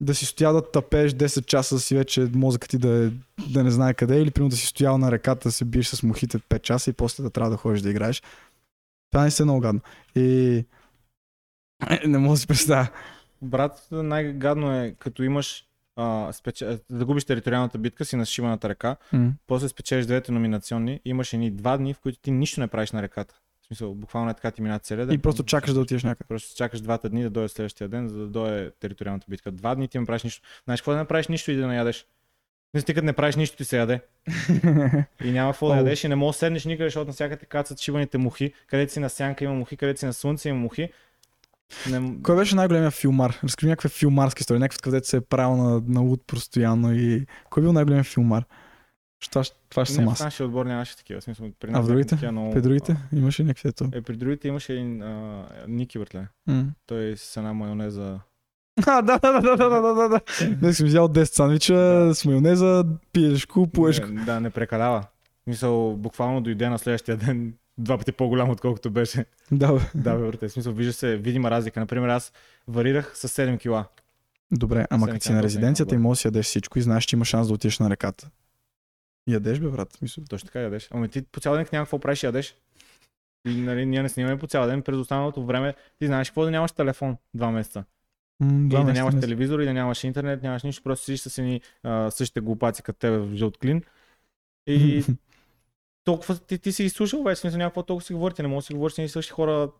да 0.00 0.14
си 0.14 0.26
стоял 0.26 0.52
да 0.52 0.70
тъпееш 0.70 1.12
10 1.12 1.46
часа 1.46 1.80
си 1.80 1.96
вече 1.96 2.30
мозъкът 2.34 2.70
ти 2.70 2.78
да, 2.78 3.06
е, 3.06 3.10
да 3.48 3.64
не 3.64 3.70
знае 3.70 3.94
къде 3.94 4.20
или 4.20 4.30
примерно 4.30 4.50
да 4.50 4.56
си 4.56 4.66
стоял 4.66 4.98
на 4.98 5.12
реката 5.12 5.48
да 5.48 5.52
се 5.52 5.64
биеш 5.64 5.86
с 5.86 6.02
мухите 6.02 6.38
5 6.38 6.62
часа 6.62 6.90
и 6.90 6.92
после 6.92 7.22
да 7.22 7.30
трябва 7.30 7.50
да 7.50 7.56
ходиш 7.56 7.82
да 7.82 7.90
играеш. 7.90 8.22
Това 9.10 9.24
не 9.24 9.30
се 9.30 9.42
е 9.42 9.44
много 9.44 9.60
гадно. 9.60 9.80
И 10.16 10.64
не 12.06 12.18
мога 12.18 12.34
да 12.34 12.40
си 12.40 12.46
представя. 12.46 12.88
Брат, 13.42 13.88
най-гадно 13.92 14.82
е 14.82 14.94
като 14.98 15.22
имаш 15.22 15.64
а, 15.96 16.32
спече... 16.32 16.78
да 16.90 17.04
губиш 17.04 17.24
териториалната 17.24 17.78
битка 17.78 18.04
си 18.04 18.16
на 18.16 18.26
шиманата 18.26 18.68
река, 18.68 18.96
М. 19.12 19.32
после 19.46 19.68
спечелиш 19.68 20.06
двете 20.06 20.32
номинационни, 20.32 21.00
имаш 21.04 21.32
едни 21.32 21.50
два 21.50 21.76
дни, 21.76 21.94
в 21.94 22.00
които 22.00 22.18
ти 22.18 22.30
нищо 22.30 22.60
не 22.60 22.66
правиш 22.66 22.92
на 22.92 23.02
реката. 23.02 23.34
В 23.62 23.66
смисъл, 23.66 23.94
буквално 23.94 24.30
е 24.30 24.34
така 24.34 24.50
ти 24.50 24.62
минат 24.62 24.84
целия 24.84 25.06
ден. 25.06 25.14
И 25.14 25.18
просто 25.18 25.42
чакаш 25.42 25.72
да 25.72 25.80
отидеш 25.80 26.04
някъде. 26.04 26.28
Просто 26.28 26.56
чакаш 26.56 26.80
двата 26.80 27.08
дни 27.08 27.22
да 27.22 27.30
дойде 27.30 27.48
следващия 27.48 27.88
ден, 27.88 28.08
за 28.08 28.18
да 28.18 28.26
дойде 28.26 28.70
териториалната 28.70 29.26
битка. 29.28 29.50
Два 29.50 29.74
дни 29.74 29.88
ти 29.88 29.98
не 29.98 30.06
правиш 30.06 30.22
нищо. 30.22 30.42
Знаеш 30.64 30.80
какво 30.80 30.92
да 30.92 30.98
не 30.98 31.04
правиш 31.04 31.28
нищо 31.28 31.50
и 31.50 31.56
да 31.56 31.66
не 31.66 31.76
ядеш? 31.76 32.06
Не 32.74 32.82
ти 32.82 32.94
като 32.94 33.04
не 33.04 33.12
правиш 33.12 33.36
нищо, 33.36 33.56
ти 33.56 33.64
се 33.64 33.78
яде. 33.78 34.00
И 35.24 35.30
няма 35.30 35.52
какво 35.52 35.68
да 35.68 35.76
ядеш 35.76 36.04
и 36.04 36.08
не 36.08 36.14
можеш 36.14 36.36
да 36.36 36.38
седнеш 36.38 36.64
никъде, 36.64 36.86
защото 36.86 37.06
навсякъде 37.06 37.46
кацат 37.46 37.80
шибаните 37.80 38.18
мухи. 38.18 38.52
Където 38.66 38.92
си 38.92 39.00
на 39.00 39.10
сянка 39.10 39.44
има 39.44 39.54
мухи, 39.54 39.76
където 39.76 40.00
си 40.00 40.06
на 40.06 40.12
слънце 40.12 40.48
има 40.48 40.58
мухи. 40.58 40.88
Не... 41.90 42.22
Кой 42.22 42.36
беше 42.36 42.56
най-големия 42.56 42.90
филмар? 42.90 43.38
Разкажи 43.44 43.68
някаква 43.68 43.90
филмарска 43.90 44.40
история, 44.40 44.60
някакъв 44.60 44.82
където 44.82 45.08
се 45.08 45.16
е 45.16 45.20
правил 45.20 45.56
на, 45.56 45.82
на 45.86 46.00
луд 46.00 46.22
постоянно 46.26 46.94
и... 46.94 47.26
Кой 47.50 47.60
е 47.60 47.64
бил 47.64 47.72
най-големия 47.72 48.04
филмар? 48.04 48.44
Това, 49.30 49.44
това 49.68 49.84
ще 49.84 49.94
съм 49.94 50.04
не, 50.04 50.10
аз. 50.10 50.18
В 50.18 50.24
нашия 50.24 50.46
отбор 50.46 50.66
нямаше 50.66 50.96
такива. 50.96 51.20
Смисъл, 51.20 51.50
при 51.60 51.70
а 51.74 51.80
в 51.80 51.86
другите? 51.86 52.08
Такива, 52.08 52.32
но... 52.32 52.50
При 52.50 52.60
другите 52.60 52.96
имаше 53.12 53.44
някакви 53.44 53.68
ето. 53.68 53.88
Е, 53.92 54.02
при 54.02 54.16
другите 54.16 54.48
имаше 54.48 54.72
един 54.72 55.02
а, 55.02 55.46
Ники 55.68 55.98
Бъртле. 55.98 56.26
Mm. 56.48 56.66
Той 56.86 57.04
е 57.04 57.16
с 57.16 57.36
една 57.36 57.52
майонеза. 57.52 58.18
А, 58.86 59.02
да, 59.02 59.18
да, 59.18 59.32
да, 59.32 59.56
да, 59.56 59.68
да, 59.68 59.94
да, 59.94 60.08
да. 60.08 60.20
Днес 60.54 60.76
съм 60.76 60.86
взял 60.86 61.08
10 61.08 61.24
сандвича 61.24 62.10
с 62.14 62.24
майонеза, 62.24 62.84
пиешко, 63.12 63.66
поешко. 63.66 64.06
Не, 64.06 64.24
да, 64.24 64.40
не 64.40 64.50
прекалява. 64.50 65.04
Мисъл, 65.46 65.96
буквално 65.96 66.40
дойде 66.40 66.68
на 66.68 66.78
следващия 66.78 67.16
ден 67.16 67.54
два 67.78 67.98
пъти 67.98 68.12
по-голям, 68.12 68.50
отколкото 68.50 68.90
беше. 68.90 69.24
Да, 69.52 69.72
бе. 69.72 69.80
да, 69.94 70.14
бе, 70.14 70.26
брате. 70.26 70.48
Смисъл, 70.48 70.72
вижда 70.72 70.92
се 70.92 71.16
видима 71.16 71.50
разлика. 71.50 71.80
Например, 71.80 72.08
аз 72.08 72.32
варирах 72.68 73.18
с 73.18 73.28
7 73.28 73.58
кила. 73.58 73.84
Добре, 74.52 74.86
ама 74.90 75.08
като 75.08 75.24
си 75.24 75.32
на 75.32 75.42
резиденцията 75.42 75.94
и 75.94 75.98
можеш 75.98 76.22
да 76.22 76.28
ядеш 76.28 76.46
всичко 76.46 76.78
и 76.78 76.82
знаеш, 76.82 77.04
че 77.04 77.16
има 77.16 77.24
шанс 77.24 77.48
да 77.48 77.54
отидеш 77.54 77.78
на 77.78 77.90
реката. 77.90 78.30
Ядеш, 79.26 79.60
бе, 79.60 79.68
брат. 79.68 79.98
Мисля, 80.02 80.22
Точно 80.28 80.46
така 80.46 80.60
ядеш. 80.60 80.88
Ами 80.90 81.08
ти 81.08 81.22
по 81.22 81.40
цял 81.40 81.54
ден 81.54 81.66
няма 81.72 81.84
какво 81.84 81.98
правиш 81.98 82.22
и 82.22 82.26
ядеш. 82.26 82.54
И, 83.48 83.60
нали, 83.60 83.86
ние 83.86 84.02
не 84.02 84.08
снимаме 84.08 84.38
по 84.38 84.46
цял 84.46 84.66
ден, 84.66 84.82
през 84.82 84.96
останалото 84.96 85.44
време 85.44 85.74
ти 85.98 86.06
знаеш 86.06 86.30
какво 86.30 86.44
да 86.44 86.50
нямаш 86.50 86.72
телефон 86.72 87.16
два 87.34 87.50
месеца. 87.50 87.84
м, 88.40 88.64
и 88.64 88.68
два 88.68 88.82
да 88.82 88.92
нямаш 88.92 89.14
не- 89.14 89.20
телевизор, 89.20 89.60
и 89.60 89.64
да 89.64 89.72
нямаш 89.72 90.04
интернет, 90.04 90.42
нямаш 90.42 90.62
нищо, 90.62 90.82
просто 90.82 91.04
седиш 91.04 91.20
с 91.20 91.38
едни 91.38 91.60
а, 91.82 92.10
същите 92.10 92.40
глупаци 92.40 92.82
като 92.82 92.98
тебе 92.98 93.18
в 93.18 93.34
жълт 93.36 93.58
клин. 93.58 93.82
И 94.66 95.04
толкова 96.08 96.38
ти, 96.38 96.58
ти 96.58 96.72
си 96.72 96.84
изслушал 96.84 97.22
вече, 97.22 97.40
смисъл 97.40 97.58
някакво 97.58 97.82
толкова 97.82 98.06
си 98.06 98.12
говорите, 98.12 98.42
не 98.42 98.48
можеш 98.48 98.64
да 98.64 98.66
си 98.66 98.74
говориш 98.74 98.94
с 98.94 98.98
и 98.98 99.08
същи 99.08 99.32
хора 99.32 99.70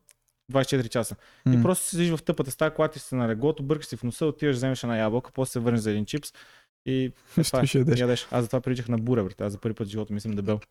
24 0.52 0.88
часа. 0.88 1.16
И 1.46 1.56
М. 1.56 1.62
просто 1.62 1.84
си 1.84 1.90
седиш 1.90 2.10
в 2.10 2.22
тъпата 2.22 2.50
стая, 2.50 2.74
когато 2.74 2.98
си 2.98 3.14
на 3.14 3.28
леглото, 3.28 3.62
бъркаш 3.62 3.86
си 3.86 3.96
в 3.96 4.02
носа, 4.02 4.26
отиваш, 4.26 4.56
вземеш 4.56 4.82
една 4.82 4.98
ябълка, 4.98 5.30
после 5.34 5.50
се 5.50 5.60
върнеш 5.60 5.80
за 5.80 5.90
един 5.90 6.06
чипс 6.06 6.32
и 6.88 7.12
това 7.30 7.40
е. 7.40 7.44
Стоиш 7.44 7.74
и 7.74 7.78
ядеш. 7.78 8.00
ядеш. 8.00 8.28
Аз 8.30 8.42
затова 8.42 8.60
приличах 8.60 8.88
на 8.88 8.98
бура, 8.98 9.24
брат. 9.24 9.40
Аз 9.40 9.52
за 9.52 9.58
първи 9.58 9.74
път 9.74 9.86
в 9.86 9.90
живота 9.90 10.14
ми 10.14 10.20
съм 10.20 10.32
дебел. 10.32 10.60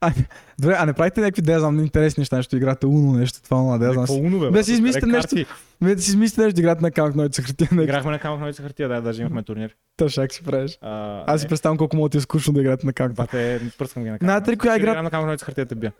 А, 0.00 0.12
добре, 0.58 0.76
а 0.78 0.86
не 0.86 0.92
правите 0.92 1.20
някакви, 1.20 1.42
да 1.42 1.60
знам, 1.60 1.80
интересни 1.80 2.20
неща, 2.20 2.36
нещо 2.36 2.56
играте 2.56 2.86
Уно, 2.86 3.12
нещо, 3.12 3.42
това, 3.42 3.56
но 3.58 3.78
да 3.78 3.92
знам. 3.92 4.06
Уно, 4.10 4.38
бе? 4.38 4.46
Бе, 4.46 4.50
брат? 4.50 4.64
си 4.64 4.72
измислите 4.72 5.06
нещо. 5.06 5.36
Вие 5.80 5.94
да 5.94 6.02
си 6.02 6.10
измислите 6.10 6.42
нещо, 6.42 6.54
да 6.54 6.60
играте 6.60 6.82
на 6.82 6.90
камък 6.90 7.14
ножица 7.14 7.42
хартия, 7.42 7.68
Играхме 7.72 8.10
на 8.10 8.18
камък 8.18 8.40
ножица 8.40 8.62
хартия, 8.62 8.88
да, 8.88 9.00
даже 9.00 9.22
имахме 9.22 9.42
турнир. 9.42 9.74
тъшак 9.96 10.32
си 10.32 10.42
правиш. 10.44 10.78
А, 10.80 11.24
Аз 11.26 11.40
си 11.40 11.46
е, 11.46 11.48
представям 11.48 11.78
колко 11.78 11.96
мога 11.96 12.08
да 12.08 12.12
ти 12.12 12.18
е 12.18 12.20
скучно 12.20 12.52
да 12.52 12.60
играете 12.60 12.86
на 12.86 12.92
камък. 12.92 13.14
Бате, 13.14 13.60
пръскам 13.78 14.04
ги 14.04 14.10
на 14.10 14.18
камък. 14.18 14.30
Знаете 14.30 14.50
ли 14.50 14.56
коя 14.56 14.72
Ще 14.72 14.80
игра- 14.80 15.02
на 15.02 15.10
камък 15.10 15.26
ножица 15.26 15.44
хартия 15.44 15.66
те 15.66 15.74
бия. 15.74 15.92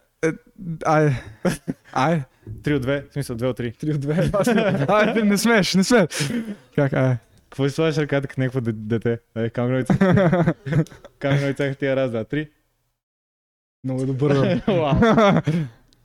Ай, 0.87 1.13
ай, 1.93 2.23
3 2.53 2.77
от 2.77 2.87
2, 2.87 3.11
в 3.11 3.13
смисъл 3.13 3.37
2 3.37 3.45
от 3.45 3.59
3. 3.59 3.77
3 3.77 3.95
от 3.95 4.05
2. 4.05 4.89
Ай, 5.17 5.23
не 5.23 5.39
смееш, 5.39 5.75
не 5.75 5.85
смееш. 5.85 6.33
Как, 6.77 6.93
ай. 6.93 7.17
Какво 7.51 7.69
си 7.69 7.75
слагаш 7.75 7.97
ръката 7.99 8.29
като 8.29 8.41
някакво 8.41 8.61
де- 8.61 8.73
дете? 8.73 9.19
Е, 9.37 9.51
ножица 9.59 9.95
Камък 11.19 11.41
ножица 11.41 11.65
хартия, 11.65 11.97
раз, 11.97 12.11
два, 12.11 12.25
три. 12.25 12.51
Много 13.85 14.03
е 14.03 14.07
добър. 14.07 14.63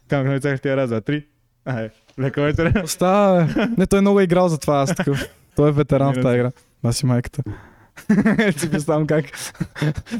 Камък 0.08 0.28
ножица 0.28 0.50
хартия, 0.50 0.78
раз, 0.78 0.90
два, 0.90 1.02
три. 1.02 1.26
Ай, 1.66 1.90
леко 2.20 2.42
вечер. 2.42 2.82
Остава. 2.84 3.48
Не, 3.78 3.88
той 3.88 4.02
много 4.02 4.20
е 4.20 4.24
играл 4.24 4.50
за 4.50 4.58
това, 4.58 4.82
аз 4.82 4.96
такъв. 4.96 5.30
Той 5.56 5.70
е 5.70 5.72
ветеран 5.72 6.14
в 6.14 6.22
тази 6.22 6.36
игра. 6.38 6.52
Аз 6.84 6.98
си 6.98 7.06
майката. 7.06 7.44
си 8.58 8.72
представям 8.72 9.08
как. 9.08 9.26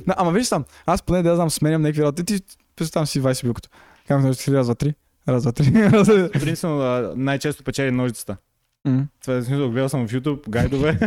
Но, 0.08 0.14
ама 0.18 0.32
виж 0.32 0.48
сам, 0.48 0.66
аз 0.86 1.02
поне 1.02 1.24
да 1.24 1.36
знам, 1.36 1.50
сменям 1.50 1.82
някакви 1.82 2.02
работи. 2.02 2.26
Ти 2.26 2.40
представям 2.76 3.08
си 3.08 3.20
Вайси 3.20 3.46
билкото. 3.46 3.70
Ножица 4.10 4.44
хиляда, 4.44 4.58
раз, 4.60 4.66
два, 4.68 4.76
три. 4.76 4.96
Раз, 5.28 5.44
два, 5.44 5.52
три. 5.52 6.30
Принципно 6.40 7.12
най-често 7.16 7.64
печели 7.64 7.92
ножицата. 7.92 8.38
М. 8.86 9.08
Това 9.22 9.38
е 9.38 9.42
смисъл, 9.42 9.72
гледал 9.72 9.90
съм 9.90 10.08
в 10.08 10.12
YouTube 10.12 10.50
гайдове. 10.50 11.00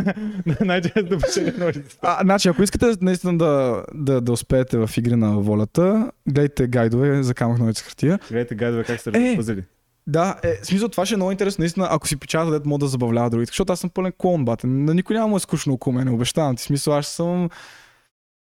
най-често 0.65 1.19
ножицата. 1.59 1.97
А, 2.01 2.23
значи, 2.23 2.49
ако 2.49 2.63
искате 2.63 2.85
наистина 3.01 3.37
да, 3.37 3.83
да, 3.93 4.21
да 4.21 4.31
успеете 4.31 4.77
в 4.77 4.89
игри 4.97 5.15
на 5.15 5.39
волята, 5.39 6.11
гледайте 6.27 6.67
гайдове 6.67 7.23
за 7.23 7.33
камък 7.33 7.59
ножица 7.59 7.83
хартия. 7.83 8.19
Гледайте 8.29 8.55
гайдове 8.55 8.83
как 8.83 8.99
се 9.01 9.11
Е. 9.13 9.63
Да, 10.07 10.35
е, 10.43 10.59
смисъл 10.63 10.89
това 10.89 11.05
ще 11.05 11.13
е 11.13 11.17
много 11.17 11.31
интересно, 11.31 11.61
наистина, 11.61 11.87
ако 11.91 12.07
си 12.07 12.17
печата, 12.17 12.51
дето 12.51 12.69
мога 12.69 12.79
да 12.79 12.87
забавлява 12.87 13.29
другите, 13.29 13.49
защото 13.49 13.73
аз 13.73 13.79
съм 13.79 13.89
пълен 13.89 14.13
клон, 14.17 14.45
бате. 14.45 14.67
На 14.67 14.93
никой 14.93 15.15
няма 15.15 15.27
му 15.27 15.37
е 15.37 15.39
скучно 15.39 15.73
около 15.73 15.93
мен, 15.93 16.09
обещавам 16.09 16.55
ти. 16.55 16.63
Смисъл, 16.63 16.97
аз 16.97 17.07
съм... 17.07 17.49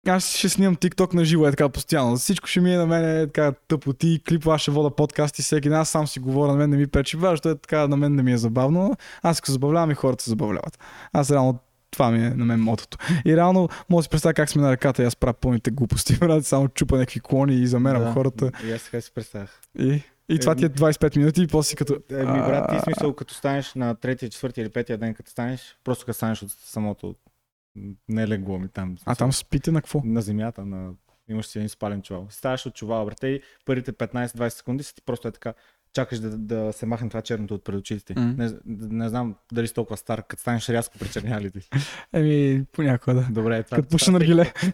Аз 0.06 0.36
ще 0.36 0.48
снимам 0.48 0.76
TikTok 0.76 1.14
на 1.14 1.24
живо, 1.24 1.46
е 1.46 1.50
така 1.50 1.68
постоянно. 1.68 2.16
Всичко 2.16 2.48
ще 2.48 2.60
ми 2.60 2.74
е 2.74 2.76
на 2.76 2.86
мен 2.86 3.20
е 3.20 3.26
така 3.26 3.52
тъпоти, 3.68 4.20
клипа, 4.28 4.54
аз 4.54 4.60
ще 4.60 4.70
вода 4.70 4.90
подкасти 4.90 5.42
всеки 5.42 5.68
ден, 5.68 5.78
аз 5.78 5.88
сам 5.88 6.06
си 6.06 6.20
говоря, 6.20 6.52
на 6.52 6.58
мен 6.58 6.70
не 6.70 6.76
ми 6.76 6.86
пречи, 6.86 7.18
защото 7.20 7.48
е 7.48 7.58
така, 7.58 7.88
на 7.88 7.96
мен 7.96 8.14
не 8.14 8.22
ми 8.22 8.32
е 8.32 8.36
забавно. 8.36 8.96
Аз 9.22 9.40
се 9.44 9.52
забавлявам 9.52 9.90
и 9.90 9.94
хората 9.94 10.24
се 10.24 10.30
забавляват. 10.30 10.78
Аз 11.12 11.30
реално 11.30 11.58
това 11.90 12.10
ми 12.10 12.26
е 12.26 12.30
на 12.30 12.44
мен 12.44 12.60
мотото. 12.60 12.98
И 13.24 13.36
реално 13.36 13.68
мога 13.88 13.98
да 14.00 14.02
си 14.02 14.08
представя 14.08 14.34
как 14.34 14.50
сме 14.50 14.62
на 14.62 14.70
ръката 14.70 15.02
и 15.02 15.06
аз 15.06 15.16
правя 15.16 15.34
пълните 15.34 15.70
глупости, 15.70 16.16
брат, 16.20 16.46
само 16.46 16.68
чупа 16.68 16.96
някакви 16.96 17.20
клони 17.20 17.54
и 17.54 17.66
замерям 17.66 18.04
Да, 18.04 18.12
хората. 18.12 18.50
И 18.66 18.72
аз 18.72 18.84
така 18.84 19.00
си 19.00 19.12
представях. 19.14 19.60
И, 19.78 20.02
и 20.28 20.38
това 20.38 20.54
ти 20.54 20.64
е 20.64 20.68
25 20.68 21.16
минути 21.16 21.42
и 21.42 21.46
после 21.46 21.68
си 21.68 21.76
като... 21.76 21.94
Е, 22.10 22.16
ми 22.16 22.38
брат, 22.38 22.70
ти 22.70 22.80
смисъл, 22.80 23.12
като 23.14 23.34
станеш 23.34 23.74
на 23.74 23.94
третия, 23.94 24.30
четвъртия 24.30 24.62
или 24.62 24.70
петия 24.70 24.98
ден, 24.98 25.14
като 25.14 25.30
станеш, 25.30 25.76
просто 25.84 26.06
като 26.06 26.16
станеш 26.16 26.42
от 26.42 26.50
самото 26.50 27.14
не 28.08 28.28
легло 28.28 28.58
ми 28.58 28.68
там. 28.68 28.96
А 29.04 29.14
там 29.14 29.32
спите 29.32 29.70
на 29.70 29.82
какво? 29.82 30.02
на 30.04 30.22
земята, 30.22 30.64
на... 30.64 30.92
имаш 31.28 31.46
си 31.46 31.58
един 31.58 31.68
спален 31.68 32.02
чувал. 32.02 32.26
Ставаш 32.30 32.66
от 32.66 32.74
чувала, 32.74 33.04
брате, 33.04 33.26
и 33.26 33.42
първите 33.64 33.92
15-20 33.92 34.48
секунди 34.48 34.84
си 34.84 34.94
ти 34.94 35.02
просто 35.02 35.28
е 35.28 35.32
така, 35.32 35.54
чакаш 35.92 36.18
да, 36.18 36.38
да 36.38 36.72
се 36.72 36.86
махне 36.86 37.08
това 37.08 37.22
черното 37.22 37.54
от 37.54 37.64
пред 37.64 37.76
очите. 37.76 38.14
Мгм. 38.16 38.42
Не, 38.42 38.50
не, 38.66 39.08
знам 39.08 39.34
дали 39.52 39.68
си 39.68 39.74
толкова 39.74 39.96
стар, 39.96 40.22
като 40.22 40.40
станеш 40.40 40.68
рязко 40.68 40.98
причерняли 40.98 41.50
ти. 41.50 41.60
Еми, 42.12 42.64
понякога 42.72 43.14
да. 43.14 43.28
Добре, 43.30 43.62
това. 43.62 43.76
Като 43.76 43.88
пуша 43.88 44.12
на 44.12 44.18
гиле. 44.18 44.52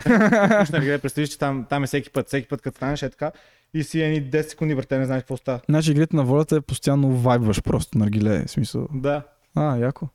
Пуша 0.60 0.72
на 0.72 0.80
гиле, 0.80 0.98
представиш, 0.98 1.28
че 1.28 1.38
там, 1.38 1.66
там 1.70 1.84
е 1.84 1.86
всеки 1.86 2.10
път. 2.10 2.26
Всеки 2.26 2.48
път, 2.48 2.62
като 2.62 2.76
станеш 2.76 3.02
е 3.02 3.10
така 3.10 3.32
и 3.74 3.84
си 3.84 4.02
едни 4.02 4.30
10 4.30 4.42
секунди, 4.42 4.74
брате, 4.74 4.98
не 4.98 5.06
знаеш 5.06 5.22
какво 5.22 5.36
става. 5.36 5.60
Значи 5.68 5.90
игрите 5.90 6.16
на 6.16 6.24
волята 6.24 6.56
е 6.56 6.60
постоянно 6.60 7.16
вайбваш 7.16 7.62
просто 7.62 7.98
на 7.98 8.10
гиле. 8.10 8.44
В 8.46 8.50
смисъл. 8.50 8.88
Да, 8.94 9.22
А, 9.54 9.76
яко. 9.76 10.08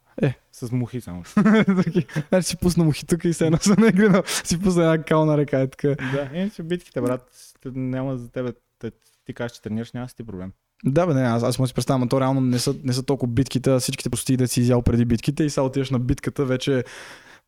с 0.51 0.72
мухи 0.72 1.01
само. 1.01 1.23
Значи 2.30 2.47
си 2.47 2.57
пусна 2.57 2.84
мухи 2.84 3.05
тук 3.05 3.26
и 3.26 3.34
се 3.34 3.45
едно 3.45 3.57
са 3.57 3.76
игри, 3.89 4.10
но 4.10 4.23
си 4.26 4.60
пусна 4.60 4.84
една 4.84 5.03
кална 5.03 5.38
река. 5.38 5.60
Е 5.60 5.68
така. 5.68 5.88
да, 5.88 6.30
иначе 6.34 6.64
битките, 6.64 7.01
брат, 7.01 7.31
няма 7.65 8.18
за 8.18 8.31
тебе. 8.31 8.53
Те, 8.80 8.91
ти 9.26 9.34
кажеш, 9.34 9.51
че 9.51 9.61
тренираш, 9.61 9.91
няма 9.91 10.10
си 10.10 10.15
ти 10.15 10.23
проблем. 10.23 10.51
Да, 10.85 11.07
бе, 11.07 11.14
не, 11.14 11.22
аз, 11.22 11.43
аз 11.43 11.60
му 11.60 11.68
си 11.68 11.73
представям, 11.73 12.10
то 12.10 12.22
реално 12.22 12.41
не 12.41 12.60
са, 12.60 12.76
не 12.84 12.93
са 12.93 13.03
толкова 13.03 13.31
битките, 13.31 13.69
а 13.69 13.80
всичките 13.80 14.10
прости 14.10 14.38
да 14.38 14.47
си 14.47 14.61
изял 14.61 14.81
преди 14.81 15.05
битките 15.05 15.43
и 15.43 15.49
сега 15.49 15.64
отиваш 15.64 15.89
на 15.89 15.99
битката 15.99 16.45
вече 16.45 16.84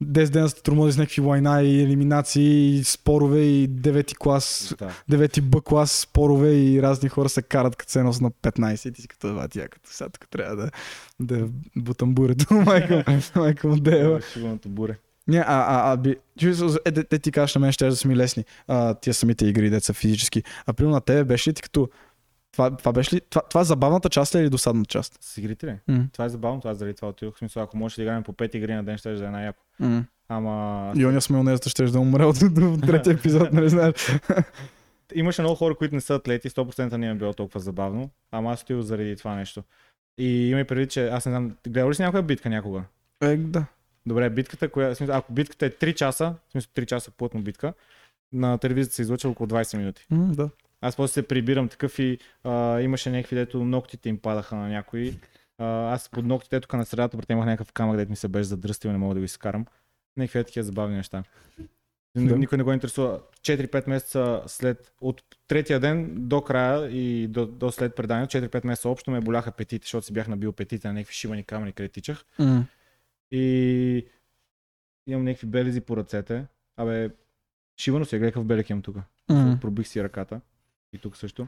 10 0.04 0.30
дена 0.30 0.50
сте 0.50 0.62
тормози 0.62 0.92
с 0.92 0.98
някакви 0.98 1.22
война 1.22 1.62
и 1.62 1.82
елиминации, 1.82 2.76
и 2.76 2.84
спорове 2.84 3.40
и 3.40 3.70
9 3.70 4.18
клас 4.18 4.76
Да. 4.80 4.92
девети 5.10 5.42
Б 5.42 5.62
клас 5.62 5.92
спорове 5.92 6.54
и 6.54 6.82
разни 6.82 7.10
хора 7.10 7.30
се 7.30 7.42
карат 7.42 7.76
като 7.76 7.92
се 7.92 8.04
нос 8.04 8.22
на 8.22 8.32
15 8.32 8.90
и 8.90 8.92
ти 8.92 9.02
си 9.02 9.08
като 9.08 9.28
това 9.28 9.48
тя, 9.48 9.68
като 9.68 9.90
сега 9.90 10.10
тук 10.10 10.30
трябва 10.30 10.56
да, 10.56 10.72
да 11.20 11.48
бутам 11.76 12.14
бурето, 12.14 12.54
майка, 12.66 13.22
майка 13.36 13.68
му 13.68 13.76
дева. 13.80 14.22
Шибаното 14.34 14.70
буре. 14.70 14.98
Не, 15.28 15.38
а, 15.38 15.44
а, 15.48 15.92
а 15.92 15.98
би... 15.98 16.16
Е, 16.86 16.92
де, 16.92 17.04
де 17.10 17.20
ти 17.20 17.32
кажеш 17.32 17.56
на 17.56 17.62
мен, 17.62 17.72
ще 17.72 17.86
да 17.86 17.96
са 17.96 18.08
ми 18.08 18.16
лесни. 18.16 18.46
А, 18.68 18.94
тия 18.94 19.14
самите 19.14 19.46
игри, 19.46 19.70
деца 19.70 19.94
физически. 19.94 20.44
А 20.66 20.74
примерно 20.74 20.96
на 20.96 21.02
тебе 21.02 21.24
беше 21.24 21.54
ти 21.54 21.62
като... 21.62 21.90
Това, 22.56 22.77
това 22.77 22.94
беше 22.94 23.15
ли... 23.15 23.22
Това, 23.22 23.41
това 23.41 23.61
е 23.61 23.64
забавната 23.64 24.10
част 24.10 24.36
ли 24.36 24.40
или 24.40 24.49
досадната 24.49 24.88
част? 24.88 25.18
С 25.22 25.38
игрите 25.38 25.68
ли? 25.68 25.76
М. 25.88 26.07
Това 26.14 26.26
е 26.26 26.30
забавно, 26.30 26.61
това 26.61 26.73
заради 26.73 26.95
това 26.95 27.07
отидох. 27.07 27.36
В 27.36 27.40
смисъл, 27.40 27.64
ако 27.64 27.77
можеш 27.77 27.95
да 27.95 28.02
играем 28.02 28.23
по 28.23 28.34
5 28.34 28.56
игри 28.56 28.73
на 28.73 28.84
ден, 28.84 28.98
ще 28.98 29.14
да 29.14 29.26
е 29.26 29.30
най-яко. 29.30 29.64
Ама 30.30 30.94
И 30.95 31.06
оня 31.06 31.22
сме 31.22 31.38
онезата 31.38 31.69
ще 31.69 31.86
да 31.86 31.99
умре 31.99 32.26
от 32.26 32.40
третия 32.82 33.14
епизод, 33.19 33.53
нали 33.53 33.69
знаеш? 33.69 33.94
имаше 35.15 35.41
много 35.41 35.56
хора, 35.56 35.76
които 35.76 35.95
не 35.95 36.02
са 36.02 36.15
атлети, 36.15 36.49
100% 36.49 36.98
не 36.98 37.10
е 37.10 37.14
било 37.14 37.34
толкова 37.34 37.60
забавно, 37.60 38.10
ама 38.32 38.52
аз 38.52 38.61
отидох 38.61 38.82
заради 38.82 39.15
това 39.15 39.36
нещо. 39.36 39.64
И 40.18 40.49
има 40.49 40.60
и 40.60 40.64
предвид, 40.64 40.90
че 40.90 41.07
аз 41.07 41.26
не 41.26 41.32
знам, 41.32 41.56
гледал 41.68 41.90
ли 41.90 41.95
си 41.95 42.02
някоя 42.02 42.23
битка 42.23 42.49
някога? 42.49 42.84
Е, 43.22 43.38
да. 43.38 43.65
Добре, 44.06 44.30
битката, 44.30 44.69
коя, 44.69 44.95
смисъл, 44.95 45.15
ако 45.15 45.34
битката 45.34 45.65
е 45.65 45.69
3 45.69 45.94
часа, 45.94 46.36
в 46.48 46.52
смисъл 46.52 46.72
3 46.76 46.86
часа 46.86 47.11
плътно 47.11 47.41
битка, 47.41 47.73
на 48.34 48.57
телевизията 48.57 48.95
се 48.95 49.02
излъчва 49.02 49.30
около 49.30 49.48
20 49.48 49.77
минути. 49.77 50.06
М, 50.10 50.32
да. 50.36 50.49
Аз 50.86 50.95
после 50.95 51.14
се 51.14 51.28
прибирам 51.28 51.70
такъв 51.70 51.99
и 51.99 52.20
а, 52.44 52.82
имаше 52.82 53.10
някакви, 53.10 53.36
дето 53.36 53.64
ногтите 53.64 54.10
им 54.10 54.18
падаха 54.18 54.56
на 54.56 54.68
някои. 54.68 55.20
А, 55.57 55.94
аз 55.94 56.10
под 56.10 56.26
ногтите, 56.26 56.60
тук 56.60 56.74
на 56.74 56.86
средата, 56.86 57.18
имах 57.30 57.45
някакъв 57.45 57.74
камък, 57.74 57.98
дето 57.98 58.10
ми 58.10 58.16
се 58.16 58.28
беше 58.28 58.44
задръстил 58.44 58.91
не 58.91 58.98
мога 58.98 59.14
да 59.14 59.20
го 59.20 59.26
изкарам. 59.26 59.66
Някакви 60.18 60.44
такива 60.44 60.64
забавни 60.64 60.95
неща. 60.95 61.24
Да. 62.16 62.38
Никой 62.38 62.57
не 62.57 62.64
го 62.64 62.74
интересува. 62.74 63.20
4-5 63.41 63.90
месеца 63.90 64.44
след, 64.48 64.94
от 65.02 65.24
третия 65.48 65.80
ден 65.80 66.14
до 66.16 66.41
края 66.41 66.90
и 66.91 67.28
до, 67.28 67.45
до 67.45 67.72
след 67.72 67.95
преданието, 67.95 68.38
4-5 68.38 68.66
месеца 68.66 68.90
общо 68.90 69.12
ме 69.12 69.22
боляха 69.22 69.52
петите, 69.52 69.86
защото 69.86 70.06
си 70.06 70.14
бях 70.14 70.28
набил 70.28 70.52
петите 70.52 70.88
на 70.88 70.94
някакви 70.94 71.14
шибани 71.14 71.44
камъни, 71.44 71.74
къде 71.74 71.90
тичах. 71.90 72.26
М. 72.40 72.66
И 73.32 74.06
имам 75.07 75.24
някакви 75.24 75.48
белези 75.48 75.82
по 75.82 75.98
ръцете. 75.98 76.45
Абе, 76.78 77.10
шибано 77.78 78.06
си, 78.06 78.16
гледай 78.18 78.32
какъв 78.32 78.45
белек 78.45 78.70
имам 78.70 78.82
тук. 78.82 78.98
М. 79.30 79.57
Пробих 79.62 79.88
си 79.88 80.03
ръката. 80.03 80.41
И 80.96 80.98
тук 80.98 81.18
също. 81.18 81.48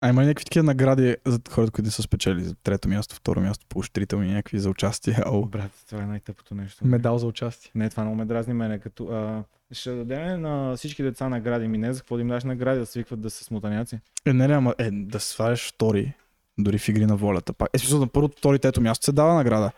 А 0.00 0.08
има 0.08 0.22
ли 0.22 0.26
някакви 0.26 0.44
такива 0.44 0.62
награди 0.62 1.16
за 1.26 1.40
хората, 1.50 1.72
които 1.72 1.90
са 1.90 2.02
спечели 2.02 2.44
за 2.44 2.54
трето 2.54 2.88
място, 2.88 3.14
второ 3.14 3.40
място, 3.40 3.66
поощрителни 3.68 4.32
някакви 4.32 4.58
за 4.58 4.70
участие? 4.70 5.16
Ау. 5.26 5.46
Брат, 5.46 5.70
това 5.88 6.02
е 6.02 6.06
най-тъпото 6.06 6.54
нещо. 6.54 6.86
Медал 6.86 7.18
за 7.18 7.26
участие. 7.26 7.70
Не, 7.74 7.90
това 7.90 8.02
много 8.02 8.16
ме 8.16 8.24
дразни 8.24 8.54
мене. 8.54 8.78
Като, 8.78 9.06
а, 9.06 9.44
ще 9.72 9.90
дадем 9.90 10.40
на 10.40 10.76
всички 10.76 11.02
деца 11.02 11.28
награди. 11.28 11.68
Ми 11.68 11.78
не 11.78 11.92
за 11.92 12.00
какво 12.00 12.16
да 12.16 12.22
им 12.22 12.28
даш 12.28 12.44
награди, 12.44 12.80
да 12.80 12.86
свикват 12.86 13.20
да 13.20 13.30
са 13.30 13.44
смутаняци. 13.44 14.00
Е, 14.26 14.32
не, 14.32 14.48
не, 14.48 14.54
ама 14.54 14.74
е, 14.78 14.90
да 14.90 15.20
сваляш 15.20 15.68
втори, 15.68 16.14
дори 16.58 16.78
в 16.78 16.88
игри 16.88 17.06
на 17.06 17.16
волята. 17.16 17.52
Пак. 17.52 17.70
Е, 17.74 17.78
смисъл, 17.78 18.00
на 18.00 18.06
първото, 18.06 18.36
втори, 18.38 18.58
трето 18.58 18.80
място 18.80 19.04
се 19.04 19.12
дава 19.12 19.34
награда. 19.34 19.72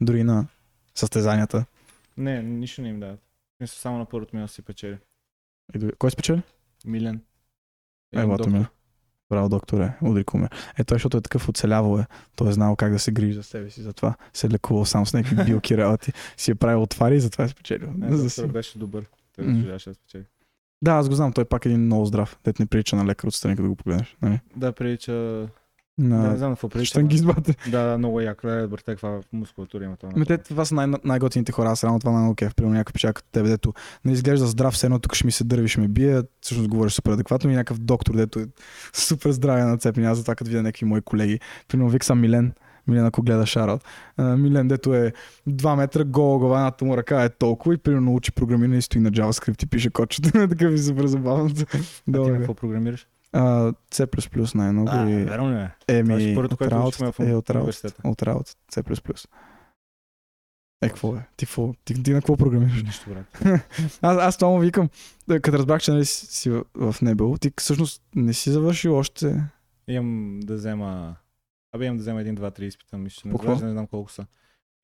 Дори 0.00 0.24
на 0.24 0.46
състезанията. 0.94 1.64
Не, 2.16 2.42
нищо 2.42 2.82
не 2.82 2.88
им 2.88 3.00
дават. 3.00 3.20
Мисля, 3.60 3.74
само 3.76 3.98
на 3.98 4.04
първото 4.04 4.36
място 4.36 4.54
си 4.54 4.62
печели. 4.62 4.98
И 5.74 5.78
дори... 5.78 5.92
Кой 5.98 6.10
спечели? 6.10 6.42
Милен. 6.86 7.20
Е, 8.12 8.26
доктор. 8.26 8.50
ми. 8.50 8.66
Браво, 9.30 9.48
докторе, 9.48 9.92
удари 10.02 10.24
куме. 10.24 10.48
Е, 10.78 10.84
той, 10.84 10.94
защото 10.94 11.16
е 11.16 11.20
такъв 11.20 11.48
оцелявал 11.48 11.98
е. 11.98 12.06
Той 12.36 12.48
е 12.48 12.52
знал 12.52 12.76
как 12.76 12.92
да 12.92 12.98
се 12.98 13.12
грижи 13.12 13.32
за 13.32 13.42
себе 13.42 13.70
си, 13.70 13.82
затова 13.82 14.14
се 14.32 14.46
е 14.46 14.50
лекувал 14.50 14.84
сам 14.84 15.06
с 15.06 15.12
някакви 15.12 15.44
билки 15.44 15.76
работи. 15.76 16.12
Си 16.36 16.50
е 16.50 16.54
правил 16.54 16.82
отвари 16.82 17.16
и 17.16 17.20
затова 17.20 17.44
е 17.44 17.48
спечелил. 17.48 17.88
Не, 17.96 18.16
За 18.16 18.30
сигурно. 18.30 18.52
беше 18.52 18.78
добър. 18.78 19.04
Той 19.36 19.44
заслужаваше 19.44 19.90
да 19.90 19.94
спечели. 19.94 20.24
Да, 20.82 20.90
аз 20.92 21.08
го 21.08 21.14
знам, 21.14 21.32
той 21.32 21.44
пак 21.44 21.64
е 21.66 21.68
един 21.68 21.80
много 21.80 22.04
здрав. 22.04 22.38
Дет 22.44 22.58
не 22.58 22.66
прилича 22.66 22.96
на 22.96 23.04
лекар 23.06 23.28
отстрани, 23.28 23.56
като 23.56 23.68
го 23.68 23.76
погледнеш. 23.76 24.16
Нали? 24.22 24.40
Да, 24.56 24.72
прилича... 24.72 25.48
Да, 25.98 26.14
На... 26.14 26.36
знам 26.36 26.52
какво 26.52 26.68
прилича. 26.68 26.88
Штангизмата. 26.88 27.54
Да, 27.70 27.84
да, 27.84 27.98
много 27.98 28.20
яко. 28.20 28.46
Да, 28.46 28.62
добре, 28.62 28.82
каква 28.86 29.20
мускулатура 29.32 29.84
има 29.84 29.96
това. 29.96 30.12
Ме, 30.16 30.24
те, 30.24 30.38
това 30.38 30.64
са 30.64 30.74
най- 30.74 30.86
най-готините 31.04 31.52
хора. 31.52 31.70
Аз 31.70 31.84
реално 31.84 32.00
това 32.00 32.12
най 32.12 32.34
кеф. 32.34 32.54
Примерно 32.54 32.74
някой 32.74 32.92
печак 32.92 33.16
като 33.16 33.28
тебе, 33.32 33.48
дето 33.48 33.72
не 34.04 34.12
изглежда 34.12 34.46
здрав, 34.46 34.74
все 34.74 34.86
едно 34.86 34.98
тук 34.98 35.14
ще 35.14 35.26
ми 35.26 35.32
се 35.32 35.44
дърви, 35.44 35.68
ще 35.68 35.80
ме 35.80 35.88
бие. 35.88 36.22
Всъщност 36.40 36.68
говориш 36.68 36.92
супер 36.92 37.12
адекватно 37.12 37.50
и 37.50 37.54
някакъв 37.54 37.78
доктор, 37.78 38.14
дето 38.14 38.40
е 38.40 38.46
супер 38.92 39.30
здраве 39.30 39.64
на 39.64 39.78
цепни. 39.78 40.06
Аз 40.06 40.16
затова 40.16 40.34
като 40.34 40.50
видя 40.50 40.62
някакви 40.62 40.86
мои 40.86 41.00
колеги. 41.00 41.40
Примерно 41.68 41.90
вик 41.90 42.04
съм 42.04 42.20
Милен. 42.20 42.52
Милен, 42.88 43.06
ако 43.06 43.22
гледа 43.22 43.46
Шарот. 43.46 43.84
Милен, 44.18 44.68
дето 44.68 44.94
е 44.94 45.12
2 45.48 45.76
метра, 45.76 46.04
гола 46.04 46.38
глава, 46.38 46.58
едната 46.58 46.84
му 46.84 46.96
ръка 46.96 47.24
е 47.24 47.28
толкова 47.28 47.74
и 47.74 47.78
примерно 47.78 48.14
учи 48.14 48.32
програмиране 48.32 48.76
и 48.76 48.82
стои 48.82 49.00
на 49.00 49.10
JavaScript 49.10 49.64
и 49.64 49.66
пише 49.66 49.90
кодчета. 49.90 50.48
Такъв 50.48 50.74
и 50.74 50.78
супер 50.78 51.06
забавно. 51.06 51.50
А 51.50 51.54
ти 51.54 51.66
на 52.06 52.28
е. 52.28 52.38
какво 52.38 52.54
програмираш? 52.54 53.06
А, 53.32 53.72
C++ 53.90 54.54
най-много 54.54 54.88
А, 54.92 55.10
и 55.10 55.24
верно 55.24 55.50
ли 55.50 55.54
е? 55.54 55.70
Това 55.80 55.98
Еми, 55.98 56.08
беше 56.08 56.34
първото, 56.34 56.54
от 56.54 56.58
което 56.58 56.74
работа, 56.74 56.88
учихме 56.88 57.12
в 57.12 57.20
е, 57.20 57.34
от 57.34 57.50
работа, 57.50 57.58
университета. 57.58 58.02
от 58.04 58.22
работа, 58.22 58.52
C++. 58.72 59.26
Е, 60.82 60.88
какво 60.88 61.16
е? 61.16 61.26
Ти, 61.36 61.46
какво? 61.46 61.72
ти, 61.84 62.02
ти 62.02 62.12
на 62.12 62.18
какво 62.18 62.36
програмираш? 62.36 62.82
Нищо, 62.82 63.10
брат. 63.10 63.42
Аз, 64.02 64.18
аз 64.18 64.36
това 64.36 64.50
му 64.50 64.58
викам, 64.58 64.88
като 65.28 65.52
разбрах, 65.52 65.82
че 65.82 65.90
нали 65.92 66.04
си 66.04 66.50
в- 66.50 66.64
в 66.74 67.02
НБУ, 67.02 67.38
ти 67.38 67.52
всъщност 67.60 68.02
не 68.14 68.32
си 68.32 68.50
завършил 68.50 68.96
още. 68.96 69.42
Имам 69.88 70.40
да 70.40 70.54
взема... 70.54 71.16
Абе 71.72 71.84
имам 71.84 71.96
да 71.96 72.00
взема 72.02 72.20
един, 72.20 72.34
два, 72.34 72.50
три 72.50 72.66
изпита, 72.66 72.98
мисля, 72.98 73.30
не, 73.44 73.66
не 73.66 73.72
знам 73.72 73.86
колко 73.86 74.10
са. 74.10 74.26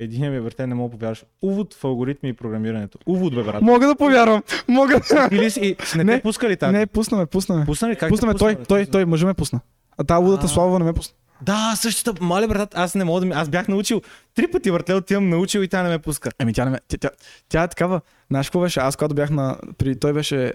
Единият 0.01 0.33
ми 0.33 0.37
е 0.37 0.41
върте, 0.41 0.67
не 0.67 0.75
мога 0.75 0.91
да 0.91 0.97
повярваш. 0.99 1.25
Увод 1.43 1.75
в 1.75 1.85
алгоритми 1.85 2.29
и 2.29 2.33
програмирането. 2.33 2.99
Увод, 3.07 3.35
бе, 3.35 3.43
брат. 3.43 3.63
Мога 3.63 3.87
да 3.87 3.95
повярвам! 3.95 4.43
Мога 4.69 5.01
да... 5.11 5.29
Или 5.33 5.51
си, 5.51 5.77
не, 5.97 6.05
Не, 6.05 6.17
те 6.17 6.23
пуска 6.23 6.49
ли 6.49 6.57
тази? 6.57 6.73
Не, 6.73 6.87
пусна 6.87 7.19
ме, 7.19 7.27
пусна 7.27 7.57
ме. 7.57 7.65
Пусна 7.65 7.89
ли? 7.89 7.97
Как 7.97 8.09
Пусна 8.09 8.29
те 8.29 8.33
ме, 8.33 8.39
той, 8.39 8.65
той, 8.65 8.87
той, 8.87 9.05
мъжа 9.05 9.27
ме 9.27 9.35
пусна. 9.35 9.61
А 9.99 10.05
тази 10.05 10.25
лудата. 10.25 10.49
Слава 10.49 10.79
не 10.79 10.85
ме 10.85 10.93
пусна. 10.93 11.15
Да, 11.43 11.75
същата. 11.77 12.25
Мале, 12.25 12.47
брат, 12.47 12.73
аз 12.75 12.95
не 12.95 13.05
мога 13.05 13.21
да 13.21 13.27
ми... 13.27 13.33
Аз 13.33 13.49
бях 13.49 13.69
научил. 13.69 14.03
Три 14.35 14.51
пъти 14.51 14.71
въртлел 14.71 15.01
ти 15.01 15.15
имам 15.15 15.29
научил 15.29 15.61
и 15.61 15.69
тя 15.69 15.83
не 15.83 15.89
ме 15.89 15.99
пуска. 15.99 16.31
Еми 16.39 16.53
тя 16.53 16.65
не 16.65 16.71
ме... 16.71 16.79
Тя, 16.89 16.99
тя, 16.99 17.11
тя 17.49 17.63
е 17.63 17.69
такава. 17.69 18.01
Знаеш 18.31 18.47
какво 18.47 18.61
беше? 18.61 18.81
Аз 18.81 18.97
когато 18.97 19.15
бях 19.15 19.31
на... 19.31 19.59
При, 19.79 19.99
той 19.99 20.13
беше... 20.13 20.53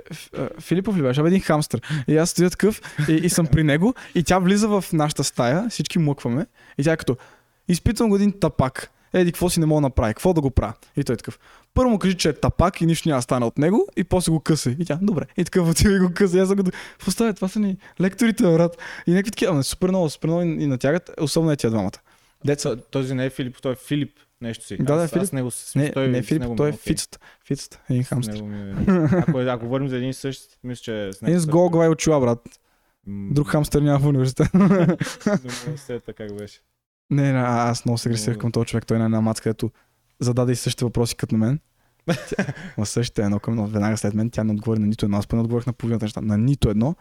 Филипов 0.59 0.97
ли 0.97 1.01
беше? 1.01 1.19
Абе 1.19 1.29
един 1.29 1.41
хамстър. 1.41 1.81
И 2.07 2.17
аз 2.17 2.29
стоя 2.29 2.49
такъв 2.49 2.81
и, 3.09 3.13
и 3.13 3.29
съм 3.29 3.47
при 3.47 3.63
него 3.63 3.93
и 4.15 4.23
тя 4.23 4.39
влиза 4.39 4.67
в 4.67 4.83
нашата 4.93 5.23
стая, 5.23 5.69
всички 5.69 5.99
мъкваме 5.99 6.45
и 6.77 6.83
тя 6.83 6.91
е 6.91 6.97
като 6.97 7.17
изпитвам 7.67 8.09
го 8.09 8.15
един 8.15 8.39
тапак. 8.39 8.91
Еди, 9.13 9.31
какво 9.31 9.49
си 9.49 9.59
не 9.59 9.65
мога 9.65 9.77
да 9.77 9.87
направи? 9.87 10.13
Какво 10.13 10.33
да 10.33 10.41
го 10.41 10.51
правя? 10.51 10.73
И 10.97 11.03
той 11.03 11.13
е 11.13 11.17
такъв. 11.17 11.39
Първо 11.73 11.89
му 11.91 11.99
кажи, 11.99 12.17
че 12.17 12.29
е 12.29 12.33
тапак 12.33 12.81
и 12.81 12.85
нищо 12.85 13.09
няма 13.09 13.17
да 13.17 13.21
стане 13.21 13.45
от 13.45 13.57
него 13.57 13.87
и 13.97 14.03
после 14.03 14.31
го 14.31 14.39
къса. 14.39 14.75
И 14.79 14.85
тя, 14.85 14.99
добре. 15.01 15.25
И 15.37 15.45
такъв 15.45 15.69
отива 15.69 15.95
и 15.95 15.99
го 15.99 16.13
къса. 16.13 16.39
Аз 16.39 16.49
какво 16.49 17.11
става? 17.11 17.33
Това 17.33 17.47
са 17.47 17.59
ни 17.59 17.77
лекторите, 18.01 18.43
брат. 18.43 18.77
И 19.07 19.11
някакви 19.11 19.31
такива, 19.31 19.51
ама 19.51 19.63
супер 19.63 19.89
много, 19.89 20.09
супер 20.09 20.27
много 20.27 20.41
и 20.41 20.67
натягат, 20.67 21.11
особено 21.21 21.51
е 21.51 21.55
тия 21.55 21.69
двамата. 21.69 21.91
Деца, 22.45 22.75
Този 22.75 23.13
не 23.13 23.25
е 23.25 23.29
Филип, 23.29 23.57
той 23.61 23.71
е 23.71 23.75
Филип. 23.75 24.11
Нещо 24.41 24.65
си. 24.65 24.77
Да, 24.77 24.95
да, 24.95 25.03
аз, 25.03 25.09
Филип. 25.09 25.23
Аз 25.23 25.31
него 25.33 25.49
не, 25.75 25.91
той, 25.91 26.07
не 26.07 26.23
с 26.23 26.25
Филип, 26.27 26.41
него 26.41 26.55
той 26.55 26.67
е 26.67 26.71
окей. 26.71 26.79
Фицът. 26.83 27.19
Фицът, 27.45 27.79
един 27.89 28.05
него 28.11 28.45
ми 28.45 28.69
е- 28.69 28.75
Ако, 29.11 29.39
ако 29.39 29.65
говорим 29.65 29.87
за 29.87 29.97
един 29.97 30.09
и 30.09 30.13
същ, 30.13 30.41
мисля, 30.63 30.81
че 30.81 31.07
е 31.07 31.13
с. 31.13 31.21
Един 31.21 31.39
с 31.39 31.47
гол 31.47 31.69
глава 31.69 31.85
и 31.85 31.89
очила, 31.89 32.19
брат. 32.19 32.39
Друг 33.07 33.47
хамстър 33.47 33.81
няма 33.81 33.99
в 33.99 34.05
университета. 34.05 34.97
Се 35.77 36.01
как 36.17 36.37
беше. 36.37 36.59
Не, 37.09 37.31
не, 37.33 37.39
аз 37.39 37.85
много 37.85 37.97
се 37.97 38.09
агресирах 38.09 38.37
към 38.37 38.51
този 38.51 38.65
човек. 38.65 38.85
Той 38.85 38.97
е 38.99 39.03
една 39.03 39.21
мацка, 39.21 39.43
където 39.43 39.71
зададе 40.19 40.51
и 40.51 40.55
същите 40.55 40.85
въпроси 40.85 41.15
като 41.15 41.35
на 41.35 41.45
мен. 41.45 41.59
Ма 42.77 42.85
същите 42.85 43.21
едно 43.21 43.39
към 43.39 43.53
едно, 43.53 43.67
веднага 43.67 43.97
след 43.97 44.13
мен. 44.13 44.29
Тя 44.29 44.43
не 44.43 44.53
отговори 44.53 44.79
на 44.79 44.87
нито 44.87 45.05
едно. 45.05 45.17
Аз 45.17 45.27
поне 45.27 45.41
отговорих 45.41 45.67
на 45.67 45.73
половината 45.73 46.05
неща. 46.05 46.21
На 46.21 46.37
нито 46.37 46.69
едно. 46.69 46.95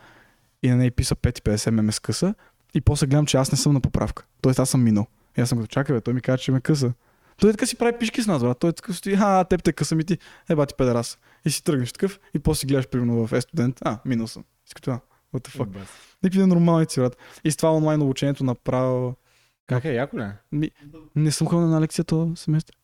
И 0.62 0.70
на 0.70 0.76
нея 0.76 0.92
писа 0.92 1.16
5,50 1.16 1.70
ме 1.70 1.82
ме 1.82 1.92
скъса. 1.92 2.34
И 2.74 2.80
после 2.80 3.06
гледам, 3.06 3.26
че 3.26 3.36
аз 3.36 3.52
не 3.52 3.58
съм 3.58 3.72
на 3.72 3.80
поправка. 3.80 4.24
Тоест 4.40 4.58
аз 4.58 4.70
съм 4.70 4.82
минал. 4.82 5.06
И 5.38 5.40
аз 5.40 5.48
съм 5.48 5.58
като 5.58 5.68
чакай, 5.68 5.96
бе, 5.96 6.00
той 6.00 6.14
ми 6.14 6.20
каза, 6.20 6.38
че 6.38 6.52
ме 6.52 6.60
къса. 6.60 6.92
Той 7.40 7.50
така 7.50 7.66
си 7.66 7.76
прави 7.76 7.98
пишки 7.98 8.22
с 8.22 8.26
нас, 8.26 8.42
брат. 8.42 8.58
Той 8.58 8.72
така 8.72 8.92
стои, 8.92 9.16
а, 9.20 9.44
теб 9.44 9.62
те 9.62 9.72
къса 9.72 9.94
ми 9.94 10.04
ти, 10.04 10.18
е, 10.48 10.54
бати 10.54 10.74
педерас. 10.78 11.18
И 11.44 11.50
си 11.50 11.64
тръгнеш 11.64 11.92
такъв 11.92 12.20
и 12.34 12.38
после 12.38 12.66
гледаш 12.66 12.88
примерно 12.88 13.26
в 13.26 13.32
е-студент, 13.32 13.78
а, 13.84 13.98
минал 14.04 14.26
съм. 14.26 14.42
И 14.66 14.68
си 14.68 14.74
като, 14.74 14.90
а, 14.90 15.00
what 15.34 15.48
the 15.48 15.58
fuck. 15.58 15.66
Бас. 15.66 15.88
Някакви 16.22 16.46
нормалници, 16.46 17.00
брат. 17.00 17.16
И 17.44 17.50
с 17.50 17.56
това 17.56 17.72
онлайн 17.72 18.02
обучението 18.02 18.44
направо... 18.44 19.14
Как 19.68 19.84
е, 19.84 19.92
яко 19.94 20.18
ли? 20.18 20.22
е? 20.22 20.32
Ми, 20.52 20.70
не 21.16 21.30
съм 21.30 21.46
ходил 21.46 21.60
на 21.60 21.66
една 21.66 21.80
лекция 21.80 22.04
този 22.04 22.36
семестър. 22.36 22.76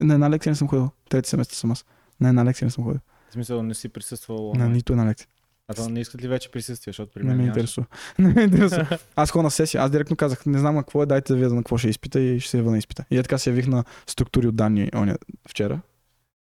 На 0.00 0.14
една 0.14 0.30
лекция 0.30 0.50
не 0.50 0.56
съм 0.56 0.68
ходил. 0.68 0.90
Трети 1.10 1.28
семестър 1.28 1.56
съм 1.56 1.70
аз. 1.70 1.84
На 2.20 2.28
една 2.28 2.44
лекция 2.44 2.66
не 2.66 2.70
съм 2.70 2.84
ходил. 2.84 3.00
В 3.30 3.32
смисъл 3.32 3.62
не 3.62 3.74
си 3.74 3.88
присъствал. 3.88 4.52
На 4.54 4.68
нито 4.68 4.92
една 4.92 5.06
лекция. 5.06 5.28
А 5.68 5.74
то 5.74 5.88
не 5.88 6.00
искат 6.00 6.22
ли 6.22 6.28
вече 6.28 6.50
присъствие, 6.50 6.90
защото 6.90 7.12
при 7.12 7.22
Не 7.22 7.28
мен 7.28 7.36
ме 7.36 7.42
нямаше. 7.42 7.58
интересува. 7.60 7.86
Не 8.18 8.34
ме 8.34 8.42
интересува. 8.42 8.98
Аз 9.16 9.30
ходя 9.30 9.42
на 9.42 9.50
сесия. 9.50 9.82
Аз 9.82 9.90
директно 9.90 10.16
казах, 10.16 10.46
не 10.46 10.58
знам 10.58 10.74
на 10.74 10.82
какво 10.82 11.02
е, 11.02 11.06
дайте 11.06 11.32
да 11.32 11.38
видя 11.38 11.54
на 11.54 11.60
какво 11.60 11.78
ще 11.78 11.88
изпита 11.88 12.20
и 12.20 12.40
ще 12.40 12.50
се 12.50 12.58
ява 12.58 12.70
на 12.70 12.78
изпита. 12.78 13.04
И 13.10 13.18
е 13.18 13.22
така 13.22 13.38
се 13.38 13.50
явих 13.50 13.66
на 13.66 13.84
структури 14.06 14.46
от 14.46 14.56
данни 14.56 14.90
оня, 14.96 15.16
вчера. 15.48 15.80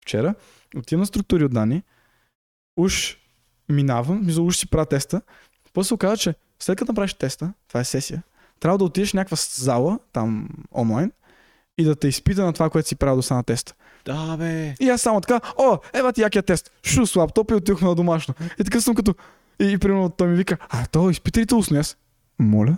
Вчера. 0.01 0.35
Отивам 0.77 0.99
на 0.99 1.05
структури 1.05 1.43
от 1.45 1.53
данни. 1.53 1.83
Уж 2.77 3.17
минавам, 3.69 4.25
мисля, 4.25 4.41
уж 4.41 4.57
си 4.57 4.67
правя 4.69 4.85
теста. 4.85 5.21
После 5.73 5.87
се 5.87 5.93
оказа, 5.93 6.17
че 6.17 6.35
след 6.59 6.77
като 6.77 6.91
направиш 6.91 7.13
теста, 7.13 7.53
това 7.67 7.79
е 7.79 7.85
сесия, 7.85 8.23
трябва 8.59 8.77
да 8.77 8.83
отидеш 8.83 9.09
в 9.09 9.13
някаква 9.13 9.37
зала, 9.55 9.99
там 10.13 10.49
онлайн, 10.77 11.11
и 11.77 11.83
да 11.83 11.95
те 11.95 12.07
изпита 12.07 12.45
на 12.45 12.53
това, 12.53 12.69
което 12.69 12.87
си 12.87 12.95
правил 12.95 13.15
до 13.15 13.21
сега 13.21 13.35
на 13.35 13.43
теста. 13.43 13.73
Да, 14.05 14.37
бе. 14.37 14.75
И 14.79 14.89
аз 14.89 15.01
само 15.01 15.21
така, 15.21 15.53
о, 15.57 15.77
ева 15.93 16.13
ти 16.13 16.21
якия 16.21 16.43
тест. 16.43 16.71
Шу 16.85 17.05
с 17.05 17.15
лаптоп 17.15 17.51
и 17.51 17.53
отидохме 17.53 17.87
на 17.87 17.95
домашно. 17.95 18.33
И 18.59 18.63
така 18.63 18.81
съм 18.81 18.95
като... 18.95 19.15
И, 19.59 19.71
и 19.71 19.77
примерно 19.77 20.09
той 20.09 20.27
ми 20.27 20.35
вика, 20.35 20.57
а 20.69 20.85
то 20.87 21.09
изпита 21.09 21.39
ли 21.39 21.45
те 21.45 21.55
устно? 21.55 21.77
И 21.77 21.79
аз, 21.79 21.97
моля. 22.39 22.77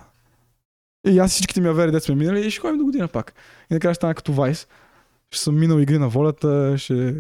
И 1.08 1.20
аз 1.20 1.32
всичките 1.32 1.62
ми 1.62 1.68
авери, 1.68 1.92
дет 1.92 2.04
сме 2.04 2.16
минали 2.16 2.48
и 2.48 2.52
ще 2.52 2.60
ходим 2.62 2.78
до 2.78 2.86
година 2.86 3.08
пак. 3.08 3.34
И 3.72 3.74
накрая 3.74 3.94
ще 3.94 4.00
стана 4.00 4.16
като 4.16 4.34
Вайс. 4.34 4.68
Ще 5.32 5.44
съм 5.44 5.60
минал 5.60 5.80
игри 5.80 5.98
на 5.98 6.10
волята, 6.10 6.76
ще 6.78 7.16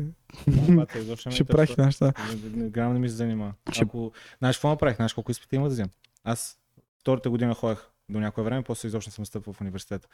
Ще 1.29 1.43
правих 1.43 1.77
неща. 1.77 2.13
Не- 2.29 2.63
не- 2.63 2.69
Грам 2.69 2.93
не 2.93 2.99
ми 2.99 3.09
се 3.09 3.15
занимава. 3.15 3.53
Ще- 3.71 3.83
Ако... 3.83 4.11
Знаеш 4.39 4.55
какво 4.57 4.69
направих? 4.69 4.95
Знаеш 4.95 5.13
колко 5.13 5.31
изпита 5.31 5.55
има 5.55 5.67
да 5.67 5.73
взема? 5.73 5.89
Аз 6.23 6.57
втората 6.99 7.29
година 7.29 7.53
ходех 7.53 7.79
до 8.09 8.19
някое 8.19 8.43
време, 8.43 8.63
после 8.63 8.87
изобщо 8.87 9.09
не 9.09 9.13
съм 9.13 9.25
стъпвал 9.25 9.53
в 9.53 9.61
университета. 9.61 10.07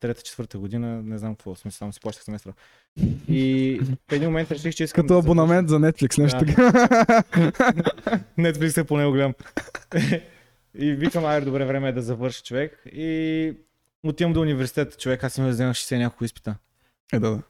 Трета, 0.00 0.22
четвърта 0.22 0.58
година, 0.58 1.02
не 1.02 1.18
знам 1.18 1.34
какво, 1.34 1.54
смисъл, 1.54 1.78
само 1.78 1.92
си 1.92 2.00
плащах 2.00 2.24
семестра. 2.24 2.52
И 3.28 3.80
в 4.08 4.12
един 4.12 4.28
момент 4.28 4.50
реших, 4.50 4.74
че 4.74 4.84
искам 4.84 5.02
Като 5.02 5.14
да 5.14 5.20
абонамент 5.20 5.68
за 5.68 5.78
Netflix, 5.78 6.22
нещо 6.22 6.38
Да. 6.38 6.46
така. 6.46 6.62
Netflix 8.38 8.80
е 8.80 8.84
по 8.84 8.96
него 8.96 9.12
гледам. 9.12 9.34
и 10.74 10.92
викам, 10.92 11.24
айде, 11.24 11.46
добре, 11.46 11.64
време 11.64 11.88
е 11.88 11.92
да 11.92 12.02
завърши 12.02 12.42
човек. 12.42 12.82
И 12.92 13.56
отивам 14.02 14.32
до 14.32 14.40
университета, 14.40 14.96
човек, 14.96 15.24
аз 15.24 15.38
имам 15.38 15.50
да 15.50 15.54
взема 15.54 15.74
60 15.74 15.98
няколко 15.98 16.24
изпита. 16.24 16.56
Е, 17.12 17.18
да, 17.18 17.30
да. 17.30 17.42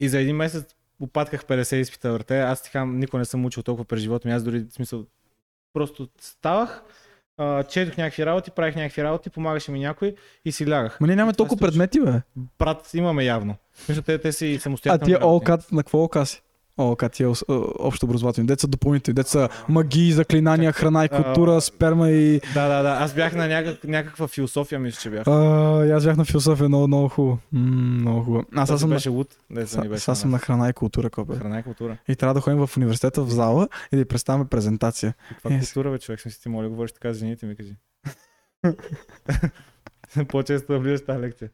И 0.00 0.08
за 0.08 0.18
един 0.18 0.36
месец 0.36 0.74
опатках 1.00 1.44
50 1.44 1.74
изпита 1.76 2.12
върте. 2.12 2.40
Аз 2.40 2.62
казвам, 2.62 2.98
никога 2.98 3.18
не 3.18 3.24
съм 3.24 3.44
учил 3.44 3.62
толкова 3.62 3.84
през 3.84 4.00
живота 4.00 4.28
ми. 4.28 4.34
Аз 4.34 4.42
дори, 4.42 4.66
в 4.70 4.72
смисъл, 4.72 5.06
просто 5.72 6.08
ставах, 6.20 6.82
а, 7.38 7.62
четох 7.62 7.96
някакви 7.96 8.26
работи, 8.26 8.50
правих 8.50 8.76
някакви 8.76 9.02
работи, 9.04 9.30
помагаше 9.30 9.70
ми 9.72 9.78
някой 9.80 10.14
и 10.44 10.52
си 10.52 10.70
лягах. 10.70 11.00
Ма 11.00 11.06
ние 11.06 11.16
нямаме 11.16 11.32
толкова 11.32 11.56
предмети, 11.60 12.00
бе. 12.00 12.12
Брат, 12.58 12.90
имаме 12.94 13.24
явно. 13.24 13.54
Мисля, 13.88 14.02
те, 14.02 14.18
те 14.18 14.32
си 14.32 14.54
А 14.54 14.60
самостоятелни. 14.60 15.04
тия 15.12 15.20
работи. 15.20 15.36
ОКАТ, 15.44 15.72
на 15.72 15.82
какво 15.82 16.02
ОКА 16.04 16.26
си? 16.26 16.42
ОКАТ 16.78 17.12
тия 17.12 17.28
ос- 17.28 17.44
о- 17.48 17.72
общо 17.78 18.06
образователни. 18.06 18.46
Деца 18.46 18.66
допълнителни. 18.66 19.14
Деца 19.14 19.48
магии, 19.68 20.12
заклинания, 20.12 20.72
храна 20.72 21.04
и 21.04 21.08
култура, 21.08 21.60
сперма 21.60 22.10
и... 22.10 22.40
Да, 22.54 22.68
да, 22.68 22.82
да. 22.82 22.88
Аз 22.90 23.14
бях 23.14 23.34
на 23.34 23.48
някак, 23.48 23.84
някаква 23.84 24.28
философия, 24.28 24.78
мисля, 24.78 25.00
че 25.00 25.10
бях. 25.10 25.26
А, 25.26 25.32
аз 25.86 26.04
бях 26.04 26.16
на 26.16 26.24
философия 26.24 26.68
много, 26.68 26.86
много 26.86 27.08
хубаво. 27.08 27.38
Много 27.52 28.22
хубаво. 28.22 28.44
Аз 28.54 28.68
Този 28.68 28.80
съм, 28.80 28.90
беше 28.90 29.08
луд. 29.08 29.36
Сега 29.66 30.14
съм 30.14 30.30
на 30.30 30.38
храна 30.38 30.68
и 30.68 30.72
култура, 30.72 31.10
копе. 31.10 31.36
храна 31.36 31.58
и 31.58 31.62
култура. 31.62 31.96
И 32.08 32.16
трябва 32.16 32.34
да 32.34 32.40
ходим 32.40 32.58
в 32.58 32.76
университета 32.76 33.22
в 33.22 33.30
зала 33.30 33.68
и 33.92 33.96
да 33.96 34.02
й 34.02 34.06
представяме 34.06 34.44
презентация. 34.46 35.14
Каква 35.28 35.50
Yes. 35.50 35.58
култура, 35.64 35.90
бе, 35.90 35.98
човек? 35.98 36.20
Смисъл, 36.20 36.40
ти 36.42 36.48
моля, 36.48 36.68
говориш 36.68 36.92
така 36.92 37.14
с 37.14 37.18
жените 37.18 37.46
ми, 37.46 37.56
кажи. 37.56 37.76
По-често 40.28 40.72
да 40.72 40.78
влизаш 40.78 41.04
тази 41.06 41.20
лекция. 41.20 41.50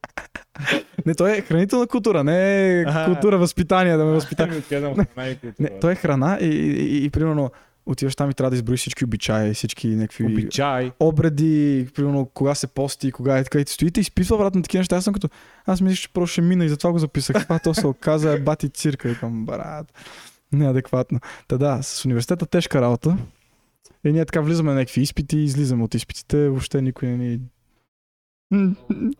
Не, 1.06 1.14
той 1.14 1.36
е 1.36 1.40
хранителна 1.40 1.86
култура, 1.86 2.24
не 2.24 2.80
е 2.80 2.84
култура, 3.06 3.38
възпитание, 3.38 3.96
да 3.96 4.04
ме 4.04 4.12
възпита. 4.12 4.48
Отгледам 4.58 4.94
храна 4.94 5.28
и 5.28 5.36
култура. 5.36 5.54
Не, 5.60 5.80
той 5.80 5.92
е 5.92 5.94
храна 5.94 6.38
и, 6.40 6.46
и, 6.46 6.98
и, 6.98 7.04
и 7.04 7.10
примерно 7.10 7.50
отиваш 7.86 8.16
там 8.16 8.30
и 8.30 8.34
трябва 8.34 8.50
да 8.50 8.56
изброиш 8.56 8.80
всички 8.80 9.04
обичаи, 9.04 9.54
всички 9.54 9.88
някакви 9.88 10.24
Обичай. 10.24 10.92
обреди, 11.00 11.88
примерно 11.94 12.26
кога 12.34 12.54
се 12.54 12.66
пости, 12.66 13.12
кога 13.12 13.38
е 13.38 13.44
така 13.44 13.58
и 13.58 13.64
стоите 13.66 14.00
и 14.00 14.02
изписва 14.02 14.38
брат 14.38 14.54
на 14.54 14.62
такива 14.62 14.80
неща. 14.80 14.96
Аз 14.96 15.04
съм 15.04 15.14
като, 15.14 15.28
аз 15.66 15.80
мисля, 15.80 15.96
че 15.96 16.12
просто 16.12 16.32
ще 16.32 16.40
мина 16.40 16.64
и 16.64 16.68
затова 16.68 16.92
го 16.92 16.98
записах. 16.98 17.42
Това 17.44 17.58
то 17.58 17.74
се 17.74 17.86
оказа 17.86 18.32
е 18.32 18.38
бати 18.38 18.68
цирка. 18.68 19.08
Викам, 19.08 19.46
брат, 19.46 19.92
неадекватно. 20.52 21.20
Та 21.48 21.58
да, 21.58 21.82
с 21.82 22.04
университета 22.04 22.46
тежка 22.46 22.80
работа. 22.80 23.16
И 24.04 24.12
ние 24.12 24.24
така 24.24 24.40
влизаме 24.40 24.70
на 24.70 24.78
някакви 24.78 25.00
изпити 25.00 25.38
и 25.38 25.44
излизаме 25.44 25.84
от 25.84 25.94
изпитите. 25.94 26.48
Въобще 26.48 26.82
никой 26.82 27.08
не 27.08 27.16
ни... 27.16 27.40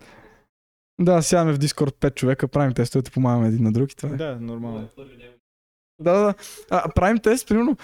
Да, 1.01 1.23
сядаме 1.23 1.53
в 1.53 1.59
Дискорд 1.59 1.95
5 1.95 2.15
човека, 2.15 2.49
правим 2.49 2.73
тестовете, 2.73 3.11
помагаме 3.11 3.49
един 3.49 3.65
на 3.65 3.73
друг 3.73 3.93
и 3.93 3.97
това 3.97 4.09
е. 4.09 4.13
Да, 4.13 4.39
нормално. 4.41 4.89
Да, 6.01 6.13
да, 6.13 6.21
да. 6.21 6.35
А, 6.71 6.89
правим 6.89 7.19
тест, 7.19 7.49
примерно. 7.49 7.77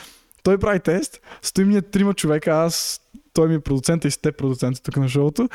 Той 0.43 0.59
прави 0.59 0.81
тест, 0.81 1.21
стоим 1.43 1.69
ние 1.69 1.83
трима 1.83 2.15
човека, 2.15 2.51
аз, 2.51 3.01
той 3.33 3.49
ми 3.49 3.55
е 3.55 3.61
продуцента 3.61 4.09
и 4.09 4.11
сте 4.11 4.33
продуцента 4.33 4.83
тук 4.83 4.97
на 4.97 5.09
шоуто. 5.09 5.49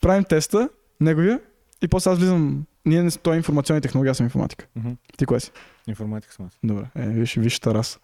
Правим 0.00 0.24
теста, 0.24 0.68
неговия, 1.00 1.40
и 1.82 1.88
после 1.88 2.10
аз 2.10 2.18
влизам. 2.18 2.64
Ние 2.86 3.02
не 3.02 3.10
той 3.10 3.34
е 3.34 3.36
информационни 3.36 3.80
технологии, 3.80 4.10
аз 4.10 4.16
съм 4.16 4.26
информатика. 4.26 4.66
Мгм. 4.76 4.90
Ти 5.16 5.26
кое 5.26 5.40
си? 5.40 5.50
Информатика 5.88 6.32
съм 6.34 6.46
аз. 6.46 6.58
Добре, 6.64 6.84
е, 6.96 7.08
виж, 7.08 7.36
виж 7.36 7.60
тарас. 7.60 8.00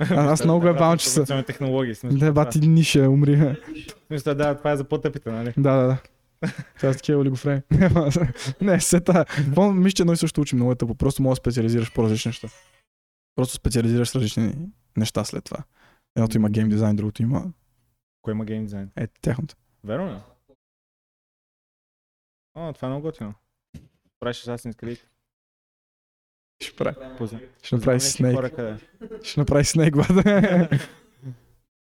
А, 0.00 0.32
аз 0.32 0.44
много 0.44 0.60
го 0.60 0.68
е 0.68 0.72
бавам, 0.72 0.98
че 0.98 1.08
са. 1.08 1.20
Информационни 1.20 1.44
технологии. 1.44 1.94
смисъл, 1.94 2.18
Да, 2.18 2.26
това. 2.26 2.44
бати 2.44 2.60
ниша, 2.60 3.00
умри. 3.00 3.56
Смисъл, 4.06 4.34
да, 4.34 4.54
това 4.54 4.72
е 4.72 4.76
за 4.76 4.84
по-тъпите, 4.84 5.30
нали? 5.30 5.52
Да, 5.56 5.72
да, 5.72 5.86
да. 5.86 5.96
Това 6.76 6.92
са 6.92 6.96
такива 6.96 7.20
олигофрени. 7.20 7.62
не, 8.60 8.80
сета. 8.80 9.24
Мисля, 9.74 9.94
че 9.96 10.02
едно 10.02 10.12
и 10.12 10.16
също 10.16 10.40
учи 10.40 10.56
много 10.56 10.72
е 10.72 10.76
тъпо. 10.76 10.94
Просто 10.94 11.22
мога 11.22 11.32
да 11.32 11.36
специализираш 11.36 11.92
по 11.92 12.02
различни 12.02 12.28
неща. 12.28 12.48
Просто 13.36 13.54
специализираш 13.54 14.08
с 14.08 14.14
различни 14.14 14.54
неща 14.96 15.24
след 15.24 15.44
това. 15.44 15.58
Едното 16.16 16.36
има 16.36 16.50
гейм 16.50 16.68
дизайн, 16.68 16.96
другото 16.96 17.22
има 17.22 17.52
Кой 18.22 18.32
има 18.32 18.44
гейм 18.44 18.64
дизайн? 18.64 18.90
е 18.96 19.06
тяхното. 19.06 19.54
Верно 19.84 20.12
ли? 20.12 20.18
О, 22.54 22.72
това 22.72 22.86
е 22.86 22.88
много 22.88 23.02
готино. 23.02 23.34
Правиш 24.20 24.36
Assassin's 24.36 24.74
Creed. 24.74 25.00
Ще 26.60 26.76
прави. 26.76 26.96
Ще 27.62 27.76
направи 27.76 28.00
снейк. 28.00 28.38
Ще 29.22 29.40
направи 29.40 29.64
снейк. 29.64 29.94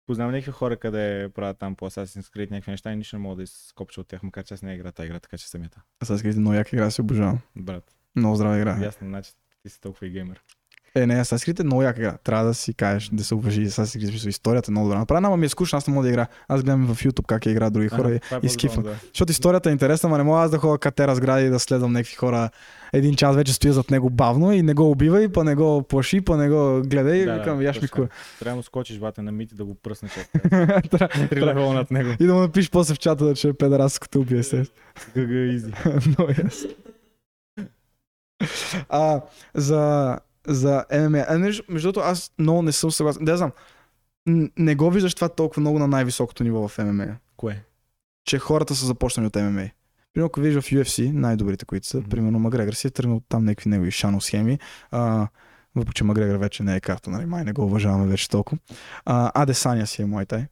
Познавам 0.07 0.31
някакви 0.33 0.51
хора, 0.51 0.77
къде 0.77 1.29
правят 1.35 1.57
там 1.59 1.75
по 1.75 1.89
Assassin's 1.89 2.35
Creed 2.35 2.51
някакви 2.51 2.71
неща 2.71 2.91
и 2.93 2.95
нищо 2.95 3.15
не 3.15 3.21
мога 3.21 3.35
да 3.35 3.43
изкопча 3.43 4.01
от 4.01 4.07
тях, 4.07 4.23
макар 4.23 4.43
че 4.43 4.53
аз 4.53 4.61
не 4.61 4.73
игра 4.75 4.91
тази 4.91 5.07
игра, 5.07 5.19
така 5.19 5.37
че 5.37 5.47
самията. 5.49 5.81
Аз 5.99 6.07
сега 6.07 6.39
много 6.39 6.53
яка 6.55 6.75
игра, 6.75 6.91
се 6.91 7.01
обожавам. 7.01 7.39
Брат, 7.55 7.95
Много 8.15 8.35
здрава 8.35 8.57
игра. 8.57 8.77
ясно, 8.83 9.07
значи 9.07 9.31
ти 9.63 9.69
си 9.69 9.81
толкова 9.81 10.07
и 10.07 10.09
геймер. 10.09 10.41
Е, 10.95 11.05
не, 11.05 11.23
Assassin's 11.23 11.51
Creed 11.51 11.59
е 11.59 11.63
много 11.63 11.83
яка 11.83 11.99
игра. 11.99 12.17
Трябва 12.23 12.45
да 12.45 12.53
си 12.53 12.73
кажеш, 12.73 13.09
да 13.13 13.23
се 13.23 13.35
уважи 13.35 13.67
Assassin's 13.67 13.99
Creed. 13.99 14.09
смисъл, 14.09 14.29
Историята 14.29 14.71
е 14.71 14.73
много 14.73 14.87
добра. 14.87 14.99
Направена, 14.99 15.27
ама 15.27 15.37
ми 15.37 15.45
е 15.45 15.49
скучно, 15.49 15.77
аз 15.77 15.87
не 15.87 15.93
мога 15.93 16.03
да 16.03 16.09
игра. 16.09 16.27
Аз 16.47 16.63
гледам 16.63 16.95
в 16.95 17.03
YouTube 17.03 17.25
как 17.25 17.45
я 17.45 17.51
игра 17.51 17.69
други 17.69 17.87
хора 17.87 18.15
и, 18.15 18.19
това 18.19 18.37
е 18.37 18.39
и 18.43 18.67
по-добро, 18.67 18.81
да. 18.81 18.95
Защото 19.07 19.31
историята 19.31 19.69
е 19.69 19.71
интересна, 19.71 20.09
но 20.09 20.17
не 20.17 20.23
мога 20.23 20.39
аз 20.39 20.51
да 20.51 20.57
ходя 20.57 20.77
катера 20.77 21.15
с 21.15 21.19
гради 21.19 21.45
и 21.45 21.49
да 21.49 21.59
следвам 21.59 21.91
някакви 21.91 22.15
хора. 22.15 22.49
Един 22.93 23.15
час 23.15 23.35
вече 23.35 23.53
стоя 23.53 23.73
зад 23.73 23.91
него 23.91 24.09
бавно 24.09 24.51
и 24.51 24.61
не 24.61 24.73
го 24.73 24.91
убивай, 24.91 25.29
па 25.29 25.43
не 25.43 25.55
го 25.55 25.83
плаши, 25.83 26.21
па 26.21 26.37
не 26.37 26.49
го 26.49 26.81
гледай. 26.85 27.17
и 27.17 27.25
Да, 27.25 27.31
да, 27.31 27.37
викам, 27.39 27.61
яш 27.61 27.81
ми 27.81 27.87
кура. 27.87 28.07
Трябва 28.39 28.59
да 28.59 28.63
скочиш 28.63 28.99
бата 28.99 29.23
на 29.23 29.31
мит 29.31 29.51
и 29.51 29.55
да 29.55 29.65
го 29.65 29.75
пръснеш. 29.75 30.11
Три 31.29 31.41
левела 31.41 31.73
над 31.73 31.91
него. 31.91 32.09
И 32.19 32.25
да 32.25 32.33
му 32.33 32.39
напишеш 32.39 32.71
после 32.71 32.93
в 32.93 32.99
чата, 32.99 33.33
че 33.35 33.47
е 33.47 33.53
педерас, 33.53 33.99
като 33.99 34.19
убие 34.19 34.43
се. 34.43 34.65
ГГ 35.17 35.29
изи. 35.53 35.71
Много 36.07 36.31
ясно. 36.43 36.69
А, 38.89 39.21
за, 39.53 40.17
за 40.47 40.85
ММА. 40.93 41.25
А, 41.27 41.37
между, 41.37 41.63
между 41.69 41.85
другото, 41.91 42.07
аз 42.07 42.31
много 42.39 42.61
не 42.61 42.71
съм 42.71 42.91
съгласен. 42.91 43.25
Да, 43.25 43.37
знам. 43.37 43.51
Не 44.57 44.75
го 44.75 44.91
виждаш 44.91 45.15
това 45.15 45.29
толкова 45.29 45.59
много 45.59 45.79
на 45.79 45.87
най-високото 45.87 46.43
ниво 46.43 46.67
в 46.67 46.77
ММА. 46.77 47.17
Кое? 47.37 47.63
Че 48.25 48.39
хората 48.39 48.75
са 48.75 48.85
започнали 48.85 49.27
от 49.27 49.35
ММА. 49.35 49.69
Примерно, 50.13 50.25
ако 50.27 50.39
виждаш 50.39 50.63
в 50.65 50.71
UFC, 50.71 51.11
най-добрите, 51.11 51.65
които 51.65 51.87
са, 51.87 51.97
Мгм. 51.97 52.09
примерно 52.09 52.39
Макгрегор 52.39 52.73
си 52.73 52.87
е 52.87 52.91
тръгнал 52.91 53.21
там 53.29 53.45
някакви 53.45 53.69
негови 53.69 53.91
шано 53.91 54.21
схеми. 54.21 54.59
А, 54.91 55.27
въпреки, 55.75 55.95
че 55.95 56.03
Макгрегор 56.03 56.35
вече 56.35 56.63
не 56.63 56.75
е 56.75 56.79
карта, 56.79 57.09
нали, 57.09 57.25
май 57.25 57.43
не 57.43 57.53
го 57.53 57.65
уважаваме 57.65 58.07
вече 58.07 58.29
толкова. 58.29 58.57
А, 59.05 59.41
Адесания 59.41 59.87
си 59.87 60.01
е 60.01 60.05
Муайтай. 60.05 60.45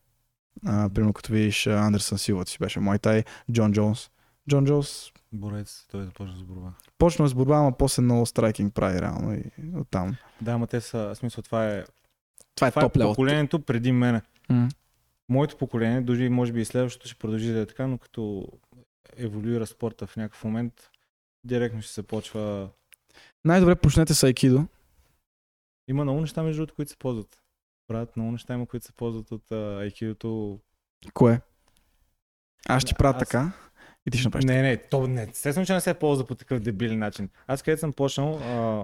А, 0.65 0.89
примерно, 0.89 1.13
като 1.13 1.31
видиш 1.33 1.67
Андерсън 1.67 2.17
Силвата 2.17 2.51
си 2.51 2.57
беше 2.59 2.79
Муайтай. 2.79 3.23
Джон 3.51 3.73
Джонс. 3.73 4.09
Джон 4.49 4.65
Джонс 4.65 5.11
Борец, 5.33 5.85
той 5.87 6.05
започна 6.05 6.37
с 6.37 6.43
борба. 6.43 6.73
почна 6.97 7.27
с 7.27 7.33
борба, 7.33 7.57
ама 7.57 7.77
после 7.77 8.01
много 8.01 8.25
страйкинг 8.25 8.73
прави 8.73 9.01
реално 9.01 9.33
и 9.33 9.43
оттам. 9.75 10.15
Да, 10.41 10.51
ама 10.51 10.67
те 10.67 10.81
са, 10.81 10.97
в 10.99 11.15
смисъл 11.15 11.41
това 11.41 11.67
е, 11.67 11.83
Това 12.55 12.67
е 12.67 12.71
това 12.71 12.81
е 12.81 12.85
топ 12.85 12.97
левел. 12.97 13.09
поколението 13.09 13.59
преди 13.59 13.91
мене. 13.91 14.21
М. 14.49 14.69
Моето 15.29 15.57
поколение, 15.57 16.01
дори 16.01 16.29
може 16.29 16.51
би 16.53 16.61
и 16.61 16.65
следващото 16.65 17.07
ще 17.07 17.19
продължи 17.19 17.51
да 17.51 17.59
е 17.59 17.65
така, 17.65 17.87
но 17.87 17.97
като 17.97 18.47
еволюира 19.17 19.65
спорта 19.67 20.07
в 20.07 20.17
някакъв 20.17 20.43
момент, 20.43 20.89
директно 21.43 21.81
ще 21.81 21.93
се 21.93 22.03
почва... 22.03 22.69
Най-добре 23.45 23.75
почнете 23.75 24.13
с 24.13 24.23
айкидо. 24.23 24.65
Има 25.87 26.03
много 26.03 26.21
неща, 26.21 26.43
между 26.43 26.59
другото, 26.59 26.75
които 26.75 26.91
се 26.91 26.97
ползват. 26.97 27.41
Правят 27.87 28.17
много 28.17 28.31
неща, 28.31 28.53
има, 28.53 28.65
които 28.65 28.85
се 28.85 28.93
ползват 28.93 29.31
от 29.31 29.51
айкидото. 29.51 30.59
Кое? 31.13 31.41
Аз 32.69 32.81
ще 32.81 32.93
правя 32.93 33.15
аз- 33.15 33.29
така 33.29 33.51
и 34.07 34.11
ти 34.11 34.17
ще 34.17 34.27
направиш. 34.27 34.45
Не, 34.45 34.61
не, 34.61 34.77
то 34.77 35.07
не. 35.07 35.21
Естествено, 35.23 35.65
че 35.65 35.73
не 35.73 35.81
се 35.81 35.93
ползва 35.93 36.25
по 36.25 36.35
такъв 36.35 36.59
дебилен 36.59 36.99
начин. 36.99 37.29
Аз 37.47 37.61
където 37.61 37.79
съм 37.79 37.93
почнал... 37.93 38.35
А, 38.35 38.83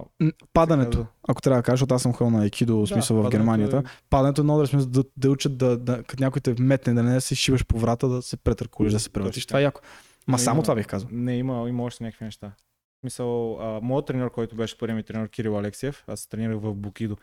Падането, 0.52 1.06
ако 1.28 1.42
трябва 1.42 1.58
да 1.58 1.64
кажа, 1.64 1.72
защото 1.74 1.94
аз 1.94 2.02
съм 2.02 2.12
ходил 2.12 2.30
на 2.30 2.42
айкидо, 2.42 2.76
в 2.76 2.86
смисъл 2.86 3.16
в 3.16 3.18
падането 3.18 3.38
Германията. 3.38 3.76
е- 3.76 3.82
Падането 4.10 4.40
е 4.40 4.44
много 4.44 4.60
да, 4.60 4.66
смисъл, 4.66 4.90
да, 4.90 5.04
да 5.16 5.30
учат 5.30 5.58
да, 5.58 5.76
да, 5.76 6.02
като 6.02 6.22
някой 6.22 6.40
те 6.40 6.54
метне, 6.58 6.94
да 6.94 7.02
не 7.02 7.14
да 7.14 7.20
се 7.20 7.34
шиваш 7.34 7.66
по 7.66 7.78
врата, 7.78 8.08
да 8.08 8.22
се 8.22 8.36
претъркулиш, 8.36 8.92
да 8.92 9.00
се 9.00 9.10
превъртиш. 9.10 9.46
Това 9.46 9.60
е 9.60 9.62
яко. 9.62 9.80
Ма 10.28 10.38
само 10.38 10.56
има- 10.56 10.62
това 10.62 10.74
бих 10.74 10.86
казал. 10.86 11.08
Не, 11.12 11.36
има, 11.36 11.68
има 11.68 11.84
още 11.84 12.04
някакви 12.04 12.24
неща. 12.24 12.52
В 12.96 13.00
Смисъл, 13.00 13.58
а, 13.60 13.80
моят 13.82 14.06
тренер, 14.06 14.30
който 14.30 14.56
беше 14.56 14.78
първият 14.78 14.96
ми 14.96 15.02
тренер, 15.02 15.28
Кирил 15.28 15.58
Алексиев, 15.58 16.04
аз 16.06 16.26
тренирах 16.26 16.58
в 16.58 16.74
Букидо. 16.74 17.16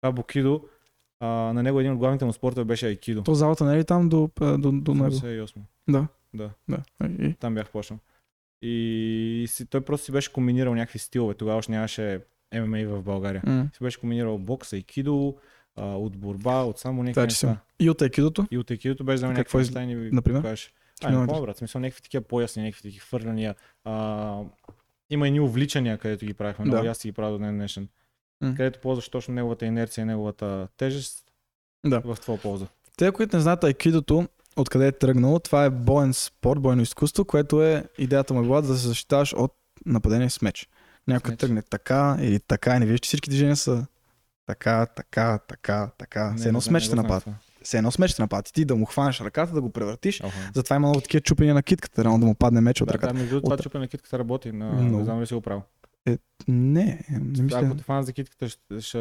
Това 0.00 0.12
Букидо, 0.12 0.64
а, 1.20 1.26
на 1.26 1.62
него 1.62 1.80
един 1.80 1.92
от 1.92 1.98
главните 1.98 2.24
му 2.24 2.32
спортове 2.32 2.64
беше 2.64 2.86
Айкидо. 2.86 3.22
То 3.22 3.34
залата 3.34 3.64
не 3.64 3.74
е 3.74 3.78
ли 3.78 3.84
там 3.84 4.08
до, 4.08 4.30
а, 4.40 4.58
до, 4.58 4.72
до 4.72 4.94
него? 4.94 5.10
88. 5.10 5.54
Да. 5.88 6.06
Да. 6.34 6.50
Да. 6.68 6.78
И, 7.20 7.34
Там 7.34 7.54
бях 7.54 7.70
почнал. 7.70 7.98
И 8.62 9.44
си, 9.48 9.66
той 9.66 9.80
просто 9.80 10.04
си 10.04 10.12
беше 10.12 10.32
комбинирал 10.32 10.74
някакви 10.74 10.98
стилове. 10.98 11.34
Тогава 11.34 11.58
още 11.58 11.72
нямаше 11.72 12.20
ММА 12.54 12.84
в 12.86 13.02
България. 13.02 13.42
м. 13.46 13.68
Си 13.72 13.78
беше 13.82 14.00
комбинирал 14.00 14.38
бокс, 14.38 14.72
айкидо, 14.72 15.36
а, 15.76 15.84
от 15.86 16.16
борба, 16.16 16.62
от 16.62 16.78
само 16.78 17.02
някакви 17.02 17.30
съм. 17.30 17.50
неща. 17.50 17.62
И 17.80 17.90
от 17.90 18.02
айкидото? 18.02 18.46
И 18.50 18.58
от 18.58 18.70
айкидото 18.70 19.04
беше 19.04 19.14
взел 19.14 19.28
Какво 19.28 19.38
някакви 19.58 19.58
неща 19.58 19.82
и 19.82 19.86
ни 19.86 20.10
например? 20.12 20.40
покажеш. 20.40 20.72
А, 21.02 21.10
не 21.10 21.26
помня, 21.26 21.42
брат. 21.42 21.56
Смисъл, 21.56 21.80
някакви 21.80 22.02
такива 22.02 22.22
поясни, 22.22 22.62
някакви 22.62 22.82
такива 22.82 23.00
хвърляния. 23.00 23.54
А, 23.84 24.42
има 25.10 25.28
и 25.28 25.30
ни 25.30 25.40
увличания, 25.40 25.98
където 25.98 26.26
ги 26.26 26.34
правихме. 26.34 26.64
Много 26.64 26.80
Да. 26.80 26.86
и 26.86 26.90
аз 26.90 26.98
си 26.98 27.08
ги 27.08 27.12
правя 27.12 27.32
до 27.32 27.38
ден 27.38 27.54
днешен. 27.56 27.88
М. 28.40 28.54
където 28.56 28.80
ползваш 28.80 29.08
точно 29.08 29.34
неговата 29.34 29.66
инерция 29.66 30.02
и 30.02 30.06
неговата 30.06 30.68
тежест 30.76 31.32
Да. 31.84 32.00
в 32.00 32.16
твоя 32.16 32.40
полза. 32.40 32.66
Те, 32.96 33.12
които 33.12 33.36
не 33.36 33.42
знаят 33.42 33.64
айкидото, 33.64 34.28
откъде 34.56 34.86
е 34.86 34.92
тръгнало, 34.92 35.38
това 35.38 35.64
е 35.64 35.70
боен 35.70 36.14
спорт, 36.14 36.60
бойно 36.60 36.82
изкуство, 36.82 37.24
което 37.24 37.62
е 37.62 37.84
идеята 37.98 38.34
му 38.34 38.40
е 38.40 38.44
била 38.44 38.60
да 38.60 38.68
се 38.68 38.88
защитаваш 38.88 39.34
от 39.34 39.52
нападение 39.86 40.30
с 40.30 40.42
меч. 40.42 40.68
Някой 41.08 41.30
меч. 41.30 41.40
тръгне 41.40 41.62
така 41.62 42.16
или 42.20 42.40
така 42.40 42.76
и 42.76 42.78
не 42.78 42.86
виждаш, 42.86 43.00
че 43.00 43.06
всички 43.06 43.30
движения 43.30 43.56
са 43.56 43.86
така, 44.46 44.86
така, 44.86 45.38
така, 45.38 45.90
така. 45.98 46.34
Все 46.36 46.48
едно 46.48 46.56
Не, 46.56 46.62
с 46.62 46.66
не, 46.66 46.72
меч 46.72 46.82
не 46.82 46.84
ще 46.84 46.90
го 46.90 46.94
знам 46.94 47.06
напад. 47.06 47.22
това. 47.22 47.36
Все 47.62 47.76
едно 47.76 47.90
с 47.90 47.98
меч 47.98 48.10
ще 48.10 48.22
напад. 48.22 48.48
И 48.48 48.52
ти 48.52 48.64
да 48.64 48.76
му 48.76 48.84
хванеш 48.84 49.20
ръката, 49.20 49.52
да 49.52 49.60
го 49.60 49.70
превъртиш. 49.70 50.20
Охо. 50.20 50.32
Затова 50.54 50.76
има 50.76 50.88
много 50.88 51.00
такива 51.00 51.20
чупения 51.20 51.54
на 51.54 51.62
китката, 51.62 52.04
рано 52.04 52.18
да 52.20 52.26
му 52.26 52.34
падне 52.34 52.60
меч 52.60 52.80
от 52.80 52.88
Да, 52.88 52.94
ръката. 52.94 53.14
да, 53.14 53.20
между 53.20 53.40
това 53.40 53.54
От- 53.54 53.62
чупене 53.62 53.82
на 53.82 53.88
китката 53.88 54.18
работи, 54.18 54.52
но 54.52 54.72
Много. 54.72 54.98
не 54.98 55.04
знам 55.04 55.20
ли 55.22 55.26
си 55.26 55.34
го 55.34 55.40
правил. 55.40 55.62
Не, 56.48 57.04
не 57.10 57.42
мисля. 57.42 57.58
Ако 57.58 57.76
те 57.76 57.82
фана 57.82 58.02
за 58.02 58.12
китката, 58.12 58.48
ще... 58.48 58.80
ще 58.80 58.98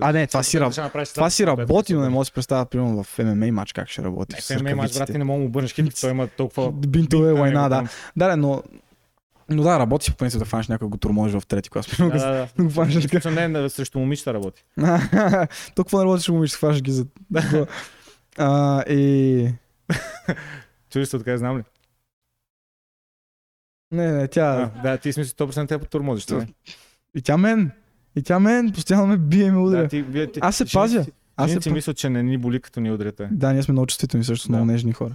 А, 0.00 0.12
не, 0.12 0.26
това 0.26 0.42
си, 0.42 0.60
раб... 0.60 0.72
това 1.14 1.30
си 1.30 1.46
работи, 1.46 1.94
но 1.94 2.00
не 2.00 2.08
мога 2.08 2.20
да 2.20 2.24
си 2.24 2.32
представя, 2.32 2.66
примерно 2.66 3.04
в 3.04 3.18
ММА 3.18 3.52
матч 3.52 3.72
как 3.72 3.88
ще 3.88 4.02
работи. 4.02 4.42
С 4.42 4.54
в 4.54 4.62
ММА 4.62 4.74
мач, 4.74 4.94
брат, 4.94 5.12
ти 5.12 5.18
не 5.18 5.24
мога 5.24 5.36
да 5.36 5.40
му 5.40 5.48
обърнеш 5.48 5.72
китката, 5.72 6.00
той 6.00 6.10
има 6.10 6.26
толкова... 6.26 6.72
Бинтове, 6.88 7.26
бинт 7.26 7.34
на 7.34 7.40
война, 7.40 7.68
да. 7.68 7.88
Да, 8.16 8.36
но... 8.36 8.62
Но 9.48 9.62
да, 9.62 9.78
работи 9.78 10.10
по 10.10 10.16
принцип 10.16 10.38
да 10.38 10.44
фанеш 10.44 10.68
някой 10.68 10.88
го 10.88 10.98
турможи 10.98 11.40
в 11.40 11.46
трети 11.46 11.70
клас. 11.70 11.86
Да, 11.98 12.08
да, 12.08 12.48
да. 12.58 12.70
Фанеш 12.70 13.06
така. 13.06 13.30
Не, 13.30 13.48
не, 13.48 13.68
срещу 13.68 13.98
момичета 13.98 14.34
работи. 14.34 14.64
Толкова 15.74 15.98
не 15.98 16.04
работиш, 16.04 16.28
момиче, 16.28 16.56
хващаш 16.56 16.82
ги 16.82 16.90
за... 16.90 17.06
а, 18.38 18.82
и... 18.82 19.48
Чули 20.90 21.06
се 21.06 21.16
откъде 21.16 21.38
знам 21.38 21.58
ли? 21.58 21.62
Не, 23.92 24.12
не, 24.12 24.28
тя... 24.28 24.70
А, 24.76 24.82
да, 24.82 24.98
ти 24.98 25.12
смисъл 25.12 25.48
100% 25.48 25.68
те 25.68 25.78
потурмозиш. 25.78 26.26
Това- 26.26 26.38
нали? 26.40 26.54
И 27.16 27.22
тя 27.22 27.36
мен. 27.36 27.70
И 28.16 28.22
тя 28.22 28.38
мен 28.38 28.72
постоянно 28.72 29.06
ме 29.06 29.16
бие 29.16 29.44
и 29.44 29.50
ме 29.50 29.58
удря. 29.58 29.82
Да, 29.82 29.88
ти, 29.88 30.02
вие, 30.02 30.32
ти, 30.32 30.38
Аз 30.42 30.56
се 30.56 30.64
жените 30.64 30.74
пазя. 30.74 31.06
Аз 31.36 31.46
се 31.46 31.52
Жените 31.52 31.70
па- 31.70 31.74
мислят, 31.74 31.96
че 31.96 32.10
не 32.10 32.22
ни 32.22 32.38
боли, 32.38 32.60
като 32.60 32.80
ни 32.80 32.92
удряте. 32.92 33.28
Да, 33.32 33.52
ние 33.52 33.62
сме 33.62 33.72
много 33.72 33.86
чувствителни 33.86 34.24
също, 34.24 34.48
Да. 34.48 34.52
много 34.52 34.72
нежни 34.72 34.92
хора. 34.92 35.14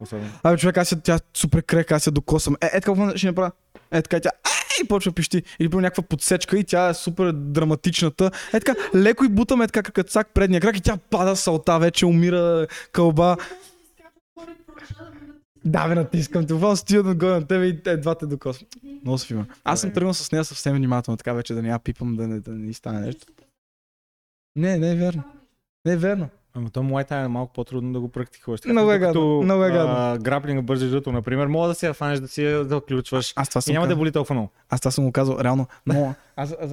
Особено. 0.00 0.28
Абе, 0.42 0.56
човек, 0.56 0.76
аз 0.76 0.92
я, 0.92 1.00
тя 1.00 1.18
супер 1.34 1.62
крека, 1.62 1.94
аз 1.94 2.06
я 2.06 2.12
докосвам. 2.12 2.56
Е, 2.60 2.66
е, 2.66 2.80
така 2.80 3.12
ще 3.16 3.26
направя. 3.26 3.50
Е, 3.90 4.02
така 4.02 4.16
и 4.16 4.20
тя. 4.20 4.30
Ай, 4.44 4.88
почва 4.88 5.12
пищи. 5.12 5.42
Или 5.58 5.68
по 5.68 5.80
някаква 5.80 6.02
подсечка 6.02 6.58
и 6.58 6.64
тя 6.64 6.88
е 6.88 6.94
супер 6.94 7.32
драматичната. 7.32 8.30
Е, 8.52 8.60
така, 8.60 8.74
леко 8.94 9.24
и 9.24 9.28
бутаме 9.28 9.66
така 9.66 9.82
като 9.82 10.10
цак 10.10 10.28
предния 10.34 10.60
крак 10.60 10.76
и 10.76 10.80
тя 10.80 10.96
пада 11.10 11.36
салта, 11.36 11.78
вече 11.78 12.06
умира 12.06 12.66
кълба. 12.92 13.36
Да, 15.64 15.88
бе, 15.88 15.94
натискам 15.94 16.46
те. 16.46 16.52
Буквално 16.52 16.76
стоя 16.76 17.00
отгоре 17.00 17.30
на 17.30 17.46
тебе 17.46 17.66
и 17.66 17.80
едва 17.86 18.14
те 18.14 18.26
докосвам. 18.26 18.68
Много 19.02 19.18
се 19.18 19.26
фигурно. 19.26 19.46
Аз 19.64 19.80
съм 19.80 19.92
тръгнал 19.92 20.14
с 20.14 20.32
нея 20.32 20.44
съвсем 20.44 20.76
внимателно, 20.76 21.16
така 21.16 21.32
вече 21.32 21.54
да 21.54 21.62
не 21.62 21.68
я 21.68 21.78
пипам, 21.78 22.16
да 22.16 22.28
не, 22.28 22.40
да 22.40 22.50
не 22.50 22.72
стане 22.72 23.00
нещо. 23.00 23.26
Не, 24.56 24.78
не 24.78 24.92
е 24.92 24.94
верно. 24.94 25.22
Не 25.86 25.92
е 25.92 25.96
верно. 25.96 26.28
Ама 26.54 26.70
то 26.70 26.80
Muay 26.80 27.24
е 27.24 27.28
малко 27.28 27.52
по-трудно 27.52 27.92
да 27.92 28.00
го 28.00 28.08
практикуваш. 28.08 28.60
Така, 28.60 28.72
Много 28.72 28.92
е 28.92 28.98
гадно, 28.98 29.42
много 29.42 29.64
е 29.64 29.70
гадно. 29.70 30.62
бързи 30.62 30.88
жуто, 30.88 31.12
например, 31.12 31.46
мога 31.46 31.68
да 31.68 31.74
си 31.74 31.86
я 31.86 31.94
фанеш, 31.94 32.20
да 32.20 32.28
си 32.28 32.42
да 32.42 32.80
включваш. 32.80 33.32
Аз 33.36 33.48
това 33.48 33.58
И 33.58 33.62
съм 33.62 33.72
няма 33.72 33.86
да 33.86 33.96
боли 33.96 34.12
толкова 34.12 34.34
много. 34.34 34.50
Аз 34.70 34.80
това 34.80 34.90
съм 34.90 35.04
го 35.04 35.12
казал, 35.12 35.38
реално. 35.40 35.66
Но, 35.86 36.14
аз, 36.36 36.54
аз, 36.60 36.72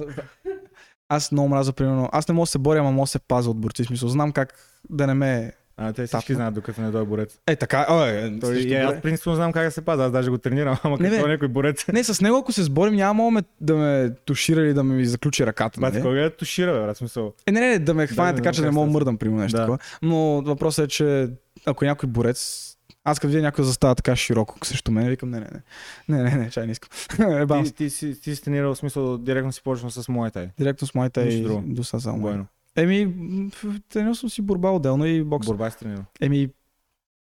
аз 1.08 1.32
много 1.32 1.48
мразя, 1.48 1.72
примерно. 1.72 2.08
Аз 2.12 2.28
не 2.28 2.34
мога 2.34 2.42
да 2.42 2.50
се 2.50 2.58
боря, 2.58 2.78
ама 2.80 2.92
мога 2.92 3.02
да 3.02 3.10
се 3.10 3.18
пазя 3.18 3.50
от 3.50 3.60
борци. 3.60 3.84
Смисъл, 3.84 4.08
знам 4.08 4.32
как 4.32 4.54
да 4.90 5.06
не 5.06 5.14
ме... 5.14 5.52
А, 5.82 5.92
те 5.92 6.06
всички 6.06 6.22
Тапно. 6.22 6.34
знаят, 6.34 6.54
докато 6.54 6.80
не 6.80 6.90
дойде 6.90 7.06
борец. 7.06 7.38
Е, 7.46 7.56
така, 7.56 7.86
о, 7.88 8.04
е, 8.04 8.38
Той, 8.40 8.60
е, 8.60 8.74
аз 8.74 9.00
принципно 9.02 9.34
знам 9.34 9.52
как 9.52 9.64
да 9.64 9.70
се 9.70 9.84
пазя, 9.84 10.04
аз 10.04 10.12
даже 10.12 10.30
го 10.30 10.38
тренирам, 10.38 10.76
ама 10.84 10.96
Не, 11.00 11.10
като 11.10 11.22
бе. 11.22 11.28
някой 11.28 11.48
борец. 11.48 11.88
Не, 11.88 12.04
с 12.04 12.20
него 12.20 12.36
ако 12.36 12.52
се 12.52 12.62
сборим, 12.62 12.94
няма 12.94 13.30
ме, 13.30 13.42
да 13.60 13.76
ме 13.76 14.10
тушира 14.24 14.60
или 14.60 14.74
да 14.74 14.84
ми 14.84 15.06
заключи 15.06 15.46
ръката. 15.46 15.80
Бат, 15.80 15.92
Нали? 15.94 16.02
кога 16.02 16.24
е 16.24 16.30
тушира, 16.30 16.72
бе, 16.72 16.78
брат, 16.80 16.96
смисъл. 16.96 17.32
Е, 17.46 17.52
не, 17.52 17.60
не, 17.60 17.78
да 17.78 17.94
ме 17.94 18.06
хване 18.06 18.32
да, 18.32 18.36
така, 18.36 18.48
да, 18.48 18.54
че 18.54 18.60
да 18.60 18.66
не 18.66 18.72
мога 18.72 18.86
да 18.86 18.92
мърдам, 18.92 19.16
примерно 19.18 19.42
нещо 19.42 19.56
Да. 19.56 19.62
такова. 19.62 19.78
Но 20.02 20.42
въпросът 20.42 20.84
е, 20.84 20.88
че 20.88 21.28
ако 21.66 21.84
някой 21.84 22.08
борец 22.08 22.66
аз 23.04 23.18
като 23.18 23.28
видя 23.28 23.42
някой 23.42 23.64
застава 23.64 23.94
така 23.94 24.16
широко 24.16 24.58
срещу 24.66 24.92
мен, 24.92 25.08
викам, 25.08 25.30
не, 25.30 25.40
не, 25.40 25.46
не, 26.08 26.22
не, 26.22 26.30
не, 26.30 26.36
не, 26.36 26.50
чай 26.50 26.66
не 26.66 26.72
искам. 26.72 26.88
е, 27.60 27.64
Ти, 27.64 27.72
ти, 27.74 27.90
си, 27.90 28.20
ти 28.20 28.36
си 28.36 28.42
тренирал 28.42 28.74
в 28.74 28.78
смисъл, 28.78 29.18
директно 29.18 29.52
си 29.52 29.62
почнал 29.62 29.90
с 29.90 30.02
Muay 30.02 30.48
директно 30.58 30.86
с 30.86 30.94
моята 30.94 31.22
и 31.22 31.46
до 31.64 31.84
сега 31.84 32.00
само. 32.00 32.18
Бойно. 32.18 32.46
Еми, 32.76 33.14
тренирал 33.88 34.14
съм 34.14 34.30
си 34.30 34.42
борба 34.42 34.70
отделно 34.70 35.06
и 35.06 35.22
бокс. 35.24 35.46
Борба 35.46 35.70
си 35.70 35.78
тренирал. 35.78 36.04
Еми, 36.20 36.48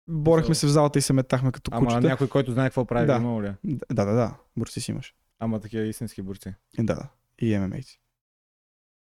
борехме 0.07 0.55
се 0.55 0.67
в 0.67 0.69
залата 0.69 0.99
и 0.99 1.01
се 1.01 1.13
метахме 1.13 1.51
като 1.51 1.71
Ама 1.73 1.85
кучета. 1.85 2.07
някой, 2.07 2.27
който 2.27 2.51
знае 2.51 2.65
какво 2.65 2.85
прави, 2.85 3.07
Да. 3.07 3.13
да. 3.13 3.19
имало 3.19 3.43
ли? 3.43 3.51
Да, 3.65 4.05
да, 4.05 4.13
да, 4.13 4.33
борци 4.57 4.81
си 4.81 4.91
имаш. 4.91 5.13
Ама 5.39 5.59
такива 5.59 5.83
истински 5.83 6.21
борци. 6.21 6.53
Да, 6.77 6.95
да. 6.95 7.07
И 7.39 7.57
ММА. 7.57 7.75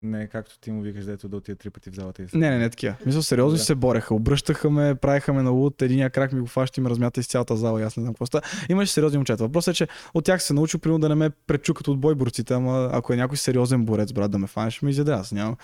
Не, 0.02 0.28
както 0.28 0.60
ти 0.60 0.72
му 0.72 0.82
викаш, 0.82 1.06
дето 1.06 1.30
да 1.30 1.38
отиде 1.38 1.56
три 1.56 1.70
пъти 1.70 1.90
в 1.92 1.96
залата 1.96 2.24
и 2.24 2.28
се- 2.28 2.38
Не, 2.38 2.50
не, 2.50 2.58
не 2.58 2.70
такива. 2.70 2.96
Мисля, 3.06 3.24
сериозно 3.24 3.58
Да. 3.58 3.64
се 3.64 3.76
бореха. 3.76 4.16
Обръщаха 4.16 4.70
ме, 4.70 4.96
правиха 4.96 5.34
ме 5.34 5.42
на 5.42 5.50
луд, 5.50 5.82
единия 5.82 6.10
крак 6.10 6.32
ми 6.34 6.40
го 6.40 6.48
фаща 6.48 6.82
и 6.82 6.84
ме 6.84 6.90
размята 6.90 7.20
из 7.20 7.28
цялата 7.28 7.58
зала 7.58 7.82
и 7.82 7.84
аз 7.84 7.98
не 7.98 8.02
знам 8.02 8.14
какво 8.14 8.26
става. 8.26 8.42
Имаше 8.70 8.92
сериозни 8.92 9.18
момчета. 9.18 9.44
Въпросът 9.44 9.72
е, 9.72 9.78
че 9.78 9.88
от 10.14 10.26
тях 10.26 10.44
се 10.44 10.54
научил, 10.54 10.80
примерно 10.80 11.00
да 11.00 11.10
не 11.10 11.16
ме 11.16 11.30
пречукат 11.30 11.88
от 11.88 12.00
бой 12.00 12.16
борците, 12.16 12.54
ама 12.54 12.90
ако 12.94 13.14
е 13.14 13.18
някой 13.18 13.38
сериозен 13.38 13.86
борец, 13.86 14.14
брат, 14.14 14.32
да 14.32 14.38
ме 14.38 14.48
фанеш, 14.48 14.82
ме 14.82 14.90
изяде. 14.90 15.12
Аз 15.12 15.32
нямам. 15.32 15.56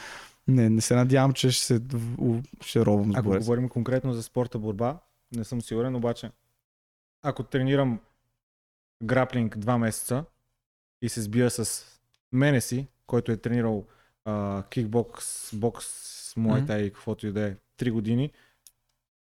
Не, 0.50 0.70
не 0.70 0.82
се 0.82 0.96
надявам, 0.96 1.34
че 1.34 1.52
ще 1.52 1.64
се 1.66 1.82
ще 2.62 2.86
ровам 2.86 3.14
с 3.14 3.16
Ако 3.18 3.28
борец. 3.28 3.44
говорим 3.44 3.70
конкретно 3.70 4.14
за 4.14 4.24
спорта 4.24 4.60
борба, 4.60 5.00
не 5.36 5.44
съм 5.44 5.62
сигурен, 5.62 5.96
обаче 5.96 6.32
ако 7.22 7.44
тренирам 7.44 8.00
граплинг 9.04 9.58
два 9.58 9.78
месеца 9.78 10.26
и 11.02 11.10
се 11.10 11.22
сбия 11.22 11.50
с 11.50 11.86
мене 12.32 12.62
си, 12.62 12.88
който 13.08 13.32
е 13.32 13.38
тренирал 13.38 13.86
а, 14.26 14.64
кикбокс, 14.70 15.56
бокс, 15.56 15.86
муайтай 16.36 16.82
и 16.82 16.90
каквото 16.94 17.28
и 17.28 17.32
да 17.32 17.42
е, 17.42 17.56
3 17.78 17.92
години, 17.92 18.32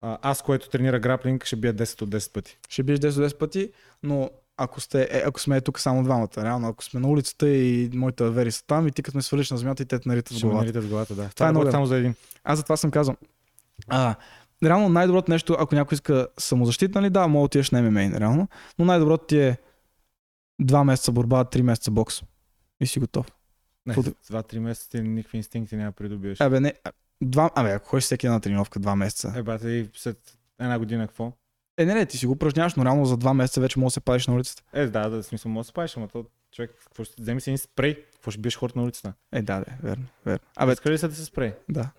а, 0.01 0.19
аз, 0.21 0.41
което 0.41 0.69
тренира 0.69 0.99
граплинг, 0.99 1.45
ще 1.45 1.55
бия 1.55 1.73
10 1.73 2.01
от 2.01 2.09
10 2.09 2.33
пъти. 2.33 2.59
Ще 2.69 2.83
биеш 2.83 2.99
10 2.99 3.15
до 3.15 3.21
10 3.29 3.37
пъти, 3.37 3.71
но 4.03 4.31
ако, 4.57 4.81
сте, 4.81 5.07
е, 5.11 5.23
ако 5.25 5.39
сме 5.39 5.61
тук 5.61 5.79
само 5.79 6.03
двамата, 6.03 6.29
реално, 6.37 6.67
ако 6.67 6.83
сме 6.83 6.99
на 6.99 7.07
улицата 7.07 7.49
и 7.49 7.89
моите 7.93 8.29
вери 8.29 8.51
са 8.51 8.65
там 8.65 8.87
и 8.87 8.91
ти 8.91 9.03
като 9.03 9.17
ме 9.17 9.21
свалиш 9.21 9.51
на 9.51 9.57
земята 9.57 9.83
и 9.83 9.85
те 9.85 9.99
те 9.99 10.09
наритат 10.09 10.37
в 10.37 10.41
главата. 10.41 10.61
налитат 10.61 10.83
в 10.83 10.89
главата, 10.89 11.15
да. 11.15 11.23
е 11.23 11.29
Това 11.29 11.47
е 11.47 11.51
много 11.51 11.65
работи 11.65 11.73
само 11.73 11.85
за 11.85 11.97
един. 11.97 12.15
Аз 12.43 12.59
затова 12.59 12.77
съм 12.77 12.91
казал. 12.91 13.15
А, 13.87 14.15
реално 14.63 14.89
най-доброто 14.89 15.31
нещо, 15.31 15.55
ако 15.59 15.75
някой 15.75 15.95
иска 15.95 16.27
самозащита, 16.39 17.01
нали, 17.01 17.09
да, 17.09 17.27
мога 17.27 17.41
да 17.41 17.45
отидеш 17.45 17.71
на 17.71 17.81
ММА, 17.81 18.19
реално, 18.19 18.47
но 18.79 18.85
най-доброто 18.85 19.25
ти 19.25 19.39
е 19.39 19.57
два 20.61 20.83
месеца 20.83 21.11
борба, 21.11 21.43
три 21.43 21.61
месеца 21.61 21.91
бокс. 21.91 22.21
И 22.81 22.87
си 22.87 22.99
готов. 22.99 23.25
Не, 23.85 23.93
Под- 23.93 24.15
за 24.27 24.43
2-3 24.43 24.59
месеца 24.59 24.89
ти 24.89 25.01
никакви 25.01 25.37
инстинкти 25.37 25.75
няма 25.75 25.91
да 25.91 25.95
придобиеш. 25.95 26.41
Абе, 26.41 26.59
не, 26.59 26.73
два, 27.21 27.49
абе, 27.55 27.71
ако 27.71 27.89
ходиш 27.89 28.03
всеки 28.03 28.25
една 28.25 28.39
тренировка, 28.39 28.79
два 28.79 28.95
месеца. 28.95 29.33
Е, 29.35 29.43
бате, 29.43 29.69
и 29.69 29.89
след 29.93 30.37
една 30.59 30.79
година 30.79 31.07
какво? 31.07 31.33
Е, 31.77 31.85
не, 31.85 31.93
не, 31.93 32.05
ти 32.05 32.17
си 32.17 32.25
го 32.25 32.31
упражняваш, 32.31 32.75
но 32.75 32.85
реално 32.85 33.05
за 33.05 33.17
два 33.17 33.33
месеца 33.33 33.61
вече 33.61 33.79
можеш 33.79 33.91
да 33.91 33.93
се 33.93 33.99
падиш 34.01 34.27
на 34.27 34.33
улицата. 34.33 34.63
Е, 34.73 34.87
да, 34.87 35.09
да, 35.09 35.23
смисъл, 35.23 35.51
може 35.51 35.63
да 35.63 35.67
се 35.67 35.73
правиш, 35.73 35.97
ама 35.97 36.07
то 36.07 36.25
човек, 36.51 36.71
какво 36.83 37.03
ще 37.03 37.21
вземи 37.21 37.41
си 37.41 37.49
един 37.49 37.57
спрей, 37.57 38.03
какво 38.13 38.31
ще 38.31 38.41
биеш 38.41 38.57
хората 38.57 38.79
на 38.79 38.83
улицата? 38.83 39.13
Е, 39.31 39.41
да, 39.41 39.59
да, 39.59 39.65
верно, 39.83 40.05
верно. 40.25 40.39
Абе, 40.55 40.63
Абе, 40.63 40.73
иска 40.73 40.91
ли 40.91 40.97
се 40.97 41.07
да 41.07 41.15
се 41.15 41.25
спрей? 41.25 41.53
да, 41.69 41.89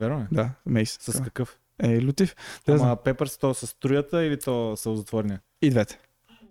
Верно 0.00 0.20
е. 0.20 0.26
да, 0.32 0.50
мейс. 0.66 0.98
С 1.00 1.20
какъв? 1.22 1.58
Е, 1.82 2.02
лютив. 2.02 2.36
Да, 2.66 2.78
знам. 2.78 2.88
Ама 2.88 2.96
пепърс 2.96 3.38
то 3.38 3.54
с 3.54 3.66
струята 3.66 4.24
или 4.24 4.38
то 4.38 4.76
с 4.76 4.96
затворния? 4.96 5.40
И 5.62 5.70
двете. 5.70 5.98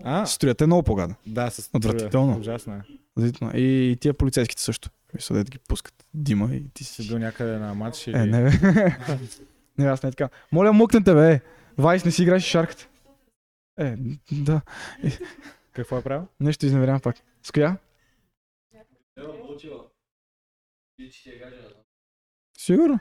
А, 0.03 0.25
Строята 0.25 0.63
е 0.63 0.67
много 0.67 0.83
по-гадно. 0.83 1.15
да, 1.27 1.49
с 1.49 1.69
Отвратително. 1.73 2.37
Ужасно 2.39 2.73
е. 2.73 2.81
Действително. 3.17 3.53
И, 3.57 3.91
и 3.91 3.97
тия 3.97 4.13
полицейските 4.13 4.61
също. 4.61 4.89
Мисля, 5.13 5.35
да 5.35 5.43
ги 5.43 5.57
пускат 5.59 6.05
дима 6.13 6.55
и 6.55 6.69
ти 6.73 6.83
Си 6.83 7.03
си. 7.03 7.07
бил 7.07 7.17
някъде 7.19 7.57
на 7.57 7.73
матч 7.73 8.07
или... 8.07 8.17
Е, 8.17 8.25
не 8.25 8.43
бе. 8.43 8.51
не, 9.77 9.85
аз 9.85 10.03
не 10.03 10.09
е 10.09 10.11
така. 10.11 10.29
Моля, 10.51 10.73
мукнете, 10.73 11.13
бе. 11.13 11.41
Вайс, 11.77 12.05
не 12.05 12.11
си 12.11 12.23
играеш 12.23 12.43
шарката. 12.43 12.87
Е, 13.79 13.95
да. 14.31 14.61
Какво 15.73 15.97
е 15.97 16.03
правил? 16.03 16.27
Нещо 16.39 16.65
изневерявам 16.65 17.01
пак. 17.01 17.15
С 17.43 17.51
коя? 17.51 17.77
Сигурно. 22.57 22.99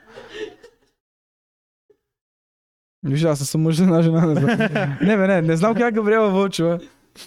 Виж, 3.05 3.25
аз 3.25 3.49
съм 3.49 3.63
мъж, 3.63 3.75
жена, 3.75 4.03
жена, 4.03 4.27
не 4.27 4.35
знам. 4.35 4.59
не, 5.03 5.17
бе, 5.17 5.27
не, 5.27 5.43
не 5.43 5.57
знам 5.57 5.75
как 5.75 5.95
Габриела 5.95 6.31
Вълчева. 6.31 6.81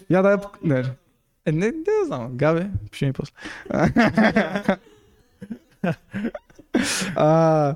Я 0.10 0.24
пок- 0.24 0.58
Не, 0.64 0.96
е, 1.46 1.52
не, 1.52 1.72
не 1.72 2.06
знам. 2.06 2.38
Габе, 2.38 2.70
пиши 2.92 3.06
ми 3.06 3.14
после. 3.14 3.34
а, 7.16 7.76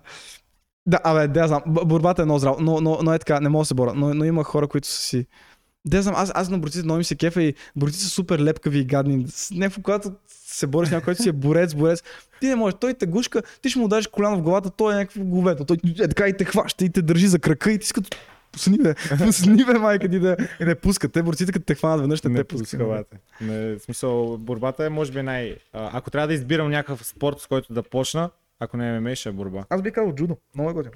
да, 0.89 0.99
абе, 1.03 1.27
да, 1.27 1.47
знам. 1.47 1.61
Борбата 1.65 2.21
е 2.21 2.25
много 2.25 2.39
здрава, 2.39 2.57
но, 2.59 2.81
но, 2.81 2.99
но 3.03 3.13
е 3.13 3.19
така, 3.19 3.39
не 3.39 3.49
мога 3.49 3.61
да 3.61 3.65
се 3.65 3.73
боря. 3.73 3.93
Но, 3.95 4.13
но 4.13 4.25
има 4.25 4.43
хора, 4.43 4.67
които 4.67 4.87
са 4.87 5.01
си... 5.01 5.25
Да, 5.85 6.01
знам, 6.01 6.15
аз, 6.17 6.31
аз 6.35 6.49
на 6.49 6.59
борците 6.59 6.83
много 6.83 6.97
ми 6.97 7.03
се 7.03 7.15
кефа 7.15 7.43
и 7.43 7.53
борците 7.75 8.03
са 8.03 8.09
супер 8.09 8.39
лепкави 8.39 8.79
и 8.79 8.85
гадни. 8.85 9.25
Някакво, 9.51 9.81
когато 9.81 10.11
се 10.27 10.67
бориш 10.67 10.89
с 10.89 10.91
някой, 10.91 11.05
който 11.05 11.23
си 11.23 11.29
е 11.29 11.31
борец, 11.31 11.75
борец, 11.75 12.03
ти 12.39 12.47
не 12.47 12.55
можеш, 12.55 12.77
той 12.81 12.93
те 12.93 13.05
гушка, 13.05 13.41
ти 13.61 13.69
ще 13.69 13.79
му 13.79 13.87
дадеш 13.87 14.07
коляно 14.07 14.37
в 14.37 14.41
главата, 14.41 14.69
той 14.69 14.93
е 14.93 14.97
някакво 14.97 15.23
говето. 15.23 15.65
Той 15.65 15.77
е 15.99 16.07
така 16.07 16.27
и 16.27 16.37
те 16.37 16.45
хваща 16.45 16.85
и 16.85 16.89
те 16.89 17.01
държи 17.01 17.27
за 17.27 17.39
крака 17.39 17.71
и 17.71 17.79
ти 17.79 17.87
си 17.87 17.93
като 17.93 18.17
пусни 18.51 18.77
бе, 18.77 18.95
пусни 19.25 19.65
бе, 19.65 19.73
майка 19.73 20.09
ти 20.09 20.19
да 20.19 20.37
и 20.59 20.65
не 20.65 20.75
пускат. 20.75 21.13
Те 21.13 21.23
борците 21.23 21.51
като 21.51 21.65
те 21.65 21.75
хванат 21.75 21.99
веднъж, 21.99 22.19
ще 22.19 22.29
Не 22.29 22.37
те 22.37 22.43
пуска 22.43 22.63
пускат. 22.63 22.79
халата. 22.79 23.17
Не, 23.41 23.75
в 23.75 23.79
смисъл, 23.79 24.37
борбата 24.37 24.85
е 24.85 24.89
може 24.89 25.11
би 25.11 25.21
най... 25.21 25.55
Ако 25.73 26.11
трябва 26.11 26.27
да 26.27 26.33
избирам 26.33 26.69
някакъв 26.69 27.05
спорт, 27.05 27.39
с 27.39 27.47
който 27.47 27.73
да 27.73 27.83
почна, 27.83 28.29
ако 28.59 28.77
не 28.77 28.99
ме 28.99 29.15
ще 29.15 29.29
е 29.29 29.31
борба. 29.31 29.65
Аз 29.69 29.81
би 29.81 29.91
казал 29.91 30.15
джудо. 30.15 30.37
Много 30.55 30.69
е 30.69 30.73
готино. 30.73 30.93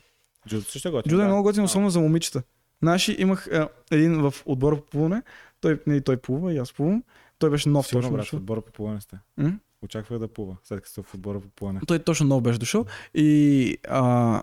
Джудо 0.47 0.63
също 0.63 0.87
е 0.87 0.91
готино. 0.91 1.09
Джудо 1.11 1.21
е 1.21 1.25
да. 1.25 1.29
много 1.29 1.43
готино, 1.43 1.65
особено 1.65 1.89
за 1.89 1.99
момичета. 1.99 2.43
Наши 2.81 3.15
имах 3.19 3.47
е, 3.51 3.67
един 3.91 4.21
в 4.21 4.33
отбора 4.45 4.75
по 4.75 4.85
плуване. 4.85 5.23
Той, 5.61 5.79
не, 5.87 6.01
той 6.01 6.17
плува 6.17 6.53
и 6.53 6.57
аз 6.57 6.73
плувам. 6.73 7.03
Той 7.39 7.49
беше 7.49 7.69
нов 7.69 7.87
Сигурно, 7.87 8.01
точно. 8.09 8.15
брат, 8.17 8.25
в 8.25 8.25
дошъл. 8.25 8.37
отбора 8.37 8.61
по 8.61 8.71
плуване 8.71 9.01
сте. 9.01 9.17
М? 9.37 9.59
Очаквах 9.81 10.19
да 10.19 10.27
плува, 10.27 10.55
след 10.63 10.79
като 10.81 10.89
сте 10.91 11.01
в 11.01 11.13
отбора 11.13 11.39
по 11.39 11.49
плуване. 11.49 11.79
Той 11.87 11.99
точно 11.99 12.25
много 12.25 12.41
беше 12.41 12.59
дошъл 12.59 12.85
и 13.13 13.77
а, 13.89 14.41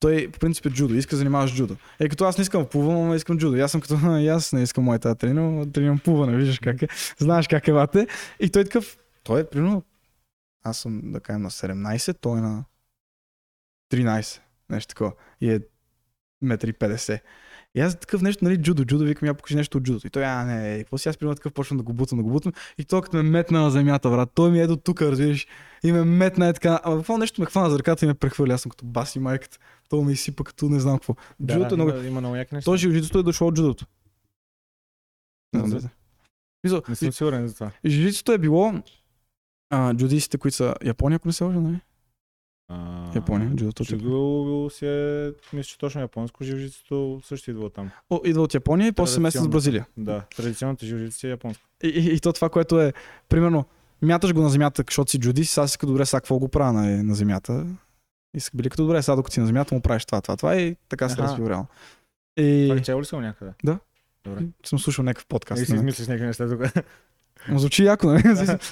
той 0.00 0.30
по 0.32 0.38
принцип 0.38 0.66
е 0.66 0.70
джудо, 0.70 0.94
иска 0.94 1.10
да 1.10 1.16
занимава 1.16 1.48
с 1.48 1.52
джудо. 1.54 1.76
Е, 2.00 2.08
като 2.08 2.24
аз 2.24 2.38
не 2.38 2.42
искам 2.42 2.62
да 2.62 2.68
плувам, 2.68 2.96
ама 2.96 3.16
искам 3.16 3.38
джудо. 3.38 3.56
И 3.56 3.60
аз 3.60 3.72
съм 3.72 3.80
като, 3.80 3.98
«А, 4.04 4.20
и 4.20 4.28
аз 4.28 4.52
не 4.52 4.62
искам 4.62 4.84
моята 4.84 5.14
тренирам, 5.14 5.72
тренирам 5.72 5.98
плуване, 5.98 6.36
виждаш 6.36 6.58
как 6.58 6.82
е, 6.82 6.88
знаеш 7.18 7.48
как 7.48 7.68
е 7.68 7.72
вате. 7.72 8.06
И 8.40 8.50
той 8.50 8.62
е 8.62 8.64
такъв, 8.64 8.98
той 9.24 9.40
е 9.40 9.44
примерно, 9.44 9.82
аз 10.64 10.78
съм 10.78 11.12
да 11.12 11.20
кажем 11.20 11.42
на 11.42 11.50
17, 11.50 12.16
той 12.20 12.38
е 12.38 12.42
на 12.42 12.64
13, 13.92 14.40
нещо 14.70 14.88
такова. 14.88 15.12
И 15.40 15.50
е 15.50 15.60
1,50 16.44 17.12
м. 17.12 17.18
И 17.76 17.80
аз 17.80 18.00
такъв 18.00 18.22
нещо, 18.22 18.44
нали, 18.44 18.62
джудо, 18.62 18.84
джудо, 18.84 19.04
викам, 19.04 19.28
я 19.28 19.34
покажи 19.34 19.56
нещо 19.56 19.78
от 19.78 19.84
джудото. 19.84 20.06
И 20.06 20.10
той, 20.10 20.24
а, 20.24 20.44
не, 20.44 20.78
какво 20.78 20.98
си 20.98 21.08
аз 21.08 21.16
примерно 21.16 21.34
такъв, 21.34 21.52
почвам 21.52 21.76
да 21.76 21.82
го 21.82 21.92
бутам, 21.92 22.18
да 22.18 22.24
го 22.24 22.30
бутам. 22.30 22.52
И 22.78 22.84
той 22.84 23.02
като 23.02 23.16
ме 23.16 23.22
метна 23.22 23.60
на 23.60 23.70
земята, 23.70 24.10
брат, 24.10 24.30
той 24.34 24.50
ми 24.50 24.60
е 24.60 24.66
до 24.66 24.76
тук, 24.76 25.02
разбираш. 25.02 25.46
И 25.82 25.92
ме 25.92 26.04
метна 26.04 26.48
е 26.48 26.52
така, 26.52 26.80
ама 26.84 26.96
какво 26.96 27.18
нещо 27.18 27.40
ме 27.40 27.46
хвана 27.46 27.70
за 27.70 27.78
ръката 27.78 28.04
и 28.04 28.08
ме 28.08 28.14
прехвърли. 28.14 28.52
Аз 28.52 28.60
съм 28.60 28.70
като 28.70 28.86
баси 28.86 29.18
майката. 29.18 29.58
Той 29.88 30.04
ме 30.04 30.12
изсипа 30.12 30.44
като 30.44 30.68
не 30.68 30.80
знам 30.80 30.98
какво. 30.98 31.14
Джудото 31.46 31.74
е 31.74 31.76
много. 31.76 31.90
има, 31.90 32.20
много 32.20 32.36
яки 32.36 32.54
неща. 32.54 32.64
Той 32.64 32.78
жилицето 32.78 33.18
е 33.18 33.22
дошло 33.22 33.48
от 33.48 33.54
джудото. 33.54 33.86
Не 35.52 35.68
дали. 35.68 35.88
Мисъл, 36.64 36.82
Не 36.88 36.94
съм 36.94 37.12
сигурен 37.12 37.48
за 37.48 37.54
това. 37.54 37.70
Жилицето 37.86 38.32
е 38.32 38.38
било 38.38 38.82
а, 39.74 39.94
джудистите, 39.94 40.38
които 40.38 40.56
са 40.56 40.74
Япония, 40.84 41.16
ако 41.16 41.28
не 41.28 41.32
се 41.32 41.44
лъжа, 41.44 41.60
нали? 41.60 41.80
А, 42.68 43.10
Япония, 43.14 43.50
джудото. 43.56 43.82
от 43.82 43.90
Япония. 43.90 44.70
Си 44.70 44.86
е, 44.86 45.32
мисля, 45.56 45.68
че 45.68 45.78
точно 45.78 46.00
японско, 46.00 46.44
жилжицето 46.44 47.20
също 47.24 47.50
идва 47.50 47.64
от 47.64 47.74
там. 47.74 47.90
О, 48.10 48.20
идва 48.24 48.42
от 48.42 48.54
Япония 48.54 48.88
и 48.88 48.92
после 48.92 49.14
се 49.14 49.20
места 49.20 49.40
с. 49.40 49.48
Бразилия. 49.48 49.86
Да, 49.96 50.22
традиционната 50.36 50.86
жилжица 50.86 51.26
е 51.26 51.30
японско. 51.30 51.64
И, 51.82 51.88
и, 51.88 52.14
и, 52.14 52.20
то 52.20 52.32
това, 52.32 52.48
което 52.48 52.80
е, 52.80 52.92
примерно, 53.28 53.64
мяташ 54.02 54.32
го 54.32 54.42
на 54.42 54.48
земята, 54.48 54.84
защото 54.88 55.10
си 55.10 55.18
джудист, 55.18 55.52
сега 55.52 55.66
си 55.66 55.78
като 55.78 55.92
добре, 55.92 56.06
сега 56.06 56.20
какво 56.20 56.38
го 56.38 56.48
правя 56.48 56.72
на, 56.72 57.02
на 57.02 57.14
земята. 57.14 57.66
И 58.36 58.40
са 58.40 58.50
били 58.54 58.70
като 58.70 58.82
добре, 58.82 59.02
сега 59.02 59.16
докато 59.16 59.34
си 59.34 59.40
на 59.40 59.46
земята 59.46 59.74
му 59.74 59.80
правиш 59.80 60.04
това, 60.04 60.20
това, 60.20 60.36
това 60.36 60.56
и 60.56 60.76
така 60.88 61.08
се 61.08 61.16
развива 61.16 61.50
реално. 61.50 61.66
И 62.36 62.82
Това 62.86 63.00
ли 63.00 63.04
съм 63.04 63.20
някъде? 63.20 63.52
Да. 63.64 63.78
Добре. 64.24 64.42
съм 64.64 64.78
слушал 64.78 65.04
някакъв 65.04 65.24
И 65.24 65.28
подкаст. 65.28 65.64
си 65.64 65.72
нали? 65.72 65.78
измислиш 65.78 66.08
някакви 66.08 66.26
неща 66.26 66.48
тук. 66.48 66.84
Звучи 67.48 67.84
яко, 67.84 68.06
нали? 68.06 68.22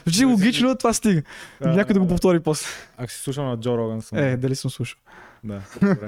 Звучи 0.05 0.25
логично, 0.25 0.77
това 0.77 0.93
стига. 0.93 1.23
Някой 1.61 1.95
да 1.95 2.01
го 2.01 2.09
повтори 2.09 2.41
после. 2.41 2.67
Ако 2.97 3.13
си 3.13 3.19
слушал 3.19 3.45
на 3.45 3.61
Джо 3.61 3.79
Роган 3.79 4.03
съм. 4.03 4.19
Е, 4.19 4.37
дали 4.37 4.57
съм 4.57 4.71
слушал. 4.71 4.99
Да. 5.45 5.63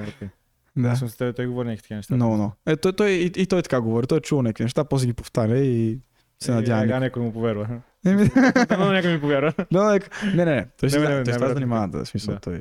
Да. 0.77 0.95
Съм 0.95 1.09
с 1.09 1.15
теб, 1.15 1.35
той 1.35 1.45
говори 1.47 1.67
някакви 1.67 1.81
такива 1.81 1.97
неща. 1.97 2.15
Много, 2.15 2.35
много. 2.35 2.53
Е, 2.65 2.75
той, 2.75 2.93
той, 2.93 3.09
и, 3.09 3.25
и 3.25 3.45
той 3.45 3.61
така 3.61 3.81
говори. 3.81 4.07
Той 4.07 4.17
е 4.17 4.21
чул 4.21 4.41
някакви 4.41 4.63
неща, 4.63 4.83
после 4.83 5.07
ги 5.07 5.13
повтаря 5.13 5.57
и 5.57 5.99
се 6.39 6.51
Е, 6.51 6.55
надява. 6.55 6.83
Е, 6.83 6.85
някой. 6.85 7.23
му 7.23 7.33
повярва. 7.33 7.67
Но 8.05 8.13
някой 8.91 9.13
ми 9.13 9.21
повярва. 9.21 9.53
да, 9.71 9.83
не, 9.85 9.99
не, 10.35 10.45
не. 10.45 10.65
Той 10.79 10.89
си 10.89 10.95
Не, 10.95 11.01
не, 11.01 11.05
знае- 11.07 11.17
не, 11.17 11.23
той 11.23 11.33
с 11.33 11.35
това 11.35 11.47
най-вероятно 11.47 11.53
занимава, 11.53 11.87
да, 11.87 12.05
смисъл 12.05 12.33
Да. 12.33 12.39
той. 12.39 12.55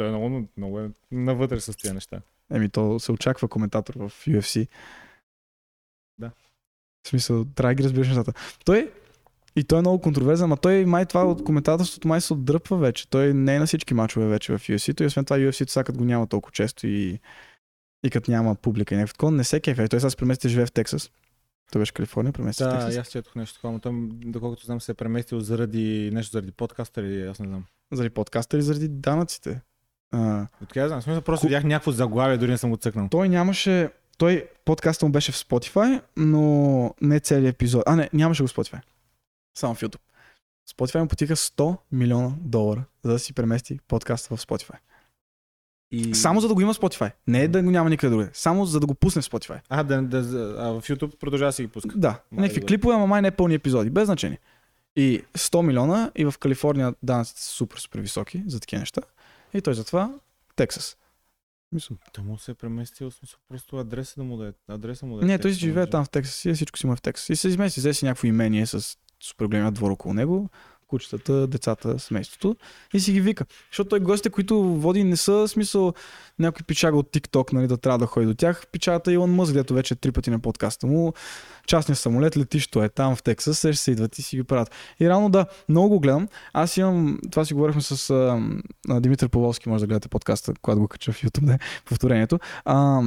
Е 0.00 0.10
много, 0.10 0.48
много 0.56 0.80
е 0.80 0.90
навътре 1.12 1.60
с 1.60 1.76
тия 1.76 1.94
неща. 1.94 2.20
Еми, 2.52 2.68
то 2.68 3.00
се 3.00 3.12
очаква 3.12 3.48
коментатор 3.48 3.94
в 3.96 4.12
UFC. 4.26 4.68
Да. 6.18 6.30
В 7.04 7.08
смисъл, 7.08 7.44
трябва 7.44 7.70
да 7.70 7.74
ги 7.74 7.84
разбираш 7.84 8.08
нещата. 8.08 8.32
Той, 8.64 8.90
и 9.58 9.64
той 9.64 9.78
е 9.78 9.80
много 9.80 10.00
контроверзен, 10.00 10.44
ама 10.44 10.56
той 10.56 10.84
май 10.84 11.06
това 11.06 11.24
от 11.24 11.44
коментаторството 11.44 12.08
май 12.08 12.20
се 12.20 12.32
отдръпва 12.32 12.76
вече. 12.76 13.08
Той 13.10 13.34
не 13.34 13.56
е 13.56 13.58
на 13.58 13.66
всички 13.66 13.94
мачове 13.94 14.26
вече 14.26 14.52
в 14.52 14.58
UFC. 14.58 14.96
Той 14.96 15.06
освен 15.06 15.24
това 15.24 15.38
UFC-то 15.38 15.72
сега 15.72 15.92
го 15.92 16.04
няма 16.04 16.26
толкова 16.26 16.52
често 16.52 16.86
и, 16.86 17.20
и 18.04 18.10
като 18.10 18.30
няма 18.30 18.54
публика 18.54 18.94
и 18.94 18.98
някакво 18.98 19.12
такова, 19.12 19.32
не 19.32 19.44
се 19.44 19.60
кефе. 19.60 19.88
Той 19.88 20.00
сега 20.00 20.10
се 20.10 20.16
премести 20.16 20.46
да 20.46 20.50
живее 20.50 20.66
в 20.66 20.72
Тексас. 20.72 21.10
Той 21.72 21.80
беше 21.80 21.90
в 21.90 21.94
Калифорния, 21.94 22.32
премести 22.32 22.58
се 22.62 22.64
в 22.64 22.68
Да, 22.68 22.74
Тексас. 22.74 22.94
и 22.94 22.98
аз 22.98 23.08
четох 23.08 23.34
нещо 23.34 23.54
такова, 23.54 23.72
но 23.72 23.78
там, 23.78 24.08
доколкото 24.12 24.64
знам, 24.64 24.80
се 24.80 24.92
е 24.92 24.94
преместил 24.94 25.40
заради 25.40 26.10
нещо 26.12 26.32
заради 26.32 26.52
подкаста 26.52 27.00
или 27.00 27.26
аз 27.26 27.38
не 27.38 27.46
знам. 27.46 27.64
Заради 27.92 28.10
подкаста 28.10 28.56
или 28.56 28.62
заради 28.62 28.88
данъците? 28.88 29.60
А, 30.12 30.46
Откъде 30.62 30.82
да 30.82 30.88
знам? 30.88 31.02
Смисъл, 31.02 31.22
просто 31.22 31.46
видях 31.46 31.64
някакво 31.64 31.90
заглавие, 31.92 32.36
дори 32.36 32.50
не 32.50 32.58
съм 32.58 32.70
го 32.70 32.76
цъкнал. 32.76 33.08
той 33.10 33.28
нямаше... 33.28 33.90
Той, 34.18 34.48
подкаста 34.64 35.06
му 35.06 35.12
беше 35.12 35.32
в 35.32 35.36
Spotify, 35.36 36.02
но 36.16 36.94
не 37.00 37.20
целият 37.20 37.54
епизод. 37.54 37.82
А, 37.86 37.96
не, 37.96 38.10
нямаше 38.12 38.42
го 38.42 38.46
в 38.48 38.52
Spotify. 38.54 38.80
Само 39.58 39.74
в 39.74 39.80
YouTube. 39.80 40.00
Spotify 40.70 41.00
му 41.00 41.08
потиха 41.08 41.36
100 41.36 41.76
милиона 41.92 42.32
долара, 42.40 42.84
за 43.04 43.12
да 43.12 43.18
си 43.18 43.32
премести 43.32 43.78
подкаста 43.88 44.36
в 44.36 44.40
Spotify. 44.40 44.76
И... 45.90 46.14
Само 46.14 46.40
за 46.40 46.48
да 46.48 46.54
го 46.54 46.60
има 46.60 46.74
Spotify. 46.74 47.12
Не 47.26 47.42
е 47.42 47.48
да 47.48 47.62
го 47.62 47.70
няма 47.70 47.90
никъде 47.90 48.10
другаде. 48.10 48.30
Само 48.32 48.64
за 48.64 48.80
да 48.80 48.86
го 48.86 48.94
пусне 48.94 49.22
в 49.22 49.24
Spotify. 49.24 49.60
А, 49.68 49.82
да, 49.82 50.02
да, 50.02 50.18
а 50.58 50.80
в 50.80 50.82
YouTube 50.82 51.18
продължава 51.18 51.48
да 51.48 51.52
си 51.52 51.62
ги 51.62 51.68
пуска. 51.68 51.98
Да, 51.98 52.20
Май 52.32 52.42
някакви 52.42 52.60
да. 52.60 52.66
клипове, 52.66 52.94
ама 52.94 53.06
май 53.06 53.22
не 53.22 53.30
пълни 53.30 53.54
епизоди. 53.54 53.90
Без 53.90 54.04
значение. 54.04 54.38
И 54.96 55.22
100 55.34 55.62
милиона 55.62 56.12
и 56.16 56.24
в 56.24 56.34
Калифорния 56.40 56.94
данъците 57.02 57.40
са 57.40 57.50
супер, 57.50 57.78
супер 57.78 58.00
високи 58.00 58.42
за 58.46 58.60
такива 58.60 58.80
неща. 58.80 59.00
И 59.54 59.60
той 59.60 59.74
затова 59.74 60.14
Тексас. 60.56 60.96
Мисля. 61.72 61.96
Той 62.12 62.24
му 62.24 62.38
се 62.38 62.50
е 62.50 62.54
преместил, 62.54 63.10
смисъл, 63.10 63.38
просто 63.48 63.76
адреса 63.76 64.14
да 64.16 64.24
му 64.24 64.36
да 64.36 64.48
е. 64.48 64.52
Адреса 64.68 65.06
му 65.06 65.16
да 65.16 65.24
е. 65.24 65.28
Не, 65.28 65.38
той 65.38 65.52
си 65.52 65.58
живее 65.58 65.86
там 65.86 66.04
в 66.04 66.10
Тексас 66.10 66.44
и 66.44 66.52
всичко 66.52 66.78
си 66.78 66.86
му 66.86 66.92
е 66.92 66.96
в 66.96 67.02
Тексас. 67.02 67.28
И 67.28 67.36
се 67.36 67.48
измести, 67.48 67.80
взе 67.80 67.94
си 67.94 68.04
някакво 68.04 68.26
имение 68.26 68.66
с 68.66 68.98
супер 69.20 69.46
големия 69.46 69.70
двор 69.70 69.90
около 69.90 70.14
него, 70.14 70.50
кучетата, 70.88 71.46
децата, 71.46 71.98
семейството 71.98 72.56
и 72.94 73.00
си 73.00 73.12
ги 73.12 73.20
вика. 73.20 73.46
Защото 73.70 73.88
той 73.88 74.00
гостите, 74.00 74.30
които 74.30 74.62
води, 74.62 75.04
не 75.04 75.16
са 75.16 75.48
смисъл 75.48 75.94
някой 76.38 76.62
пичага 76.66 76.96
от 76.96 77.12
TikTok, 77.12 77.52
нали, 77.52 77.66
да 77.66 77.76
трябва 77.76 77.98
да 77.98 78.06
ходи 78.06 78.26
до 78.26 78.34
тях. 78.34 78.66
Пичагата 78.72 79.12
Илон 79.12 79.34
Мъск, 79.34 79.52
дето 79.52 79.74
вече 79.74 79.94
е 79.94 79.96
три 79.96 80.12
пъти 80.12 80.30
на 80.30 80.38
подкаста 80.38 80.86
му. 80.86 81.12
Частният 81.66 81.98
самолет, 81.98 82.36
летището 82.36 82.82
е 82.82 82.88
там 82.88 83.16
в 83.16 83.22
Тексас, 83.22 83.58
ще 83.58 83.74
се 83.74 83.90
идват 83.90 84.18
и 84.18 84.22
си 84.22 84.36
ги 84.36 84.44
правят. 84.44 84.70
И 85.00 85.08
рано 85.08 85.30
да, 85.30 85.46
много 85.68 85.88
го 85.88 86.00
гледам. 86.00 86.28
Аз 86.52 86.76
имам, 86.76 87.18
това 87.30 87.44
си 87.44 87.54
говорихме 87.54 87.82
с 87.82 88.10
а, 88.10 89.00
Димитър 89.00 89.28
Павловски, 89.28 89.68
може 89.68 89.80
да 89.80 89.86
гледате 89.86 90.08
подкаста, 90.08 90.52
когато 90.62 90.80
го 90.80 90.88
кача 90.88 91.12
в 91.12 91.22
YouTube, 91.22 91.44
да, 91.44 91.58
повторението. 91.84 92.38
А, 92.64 93.02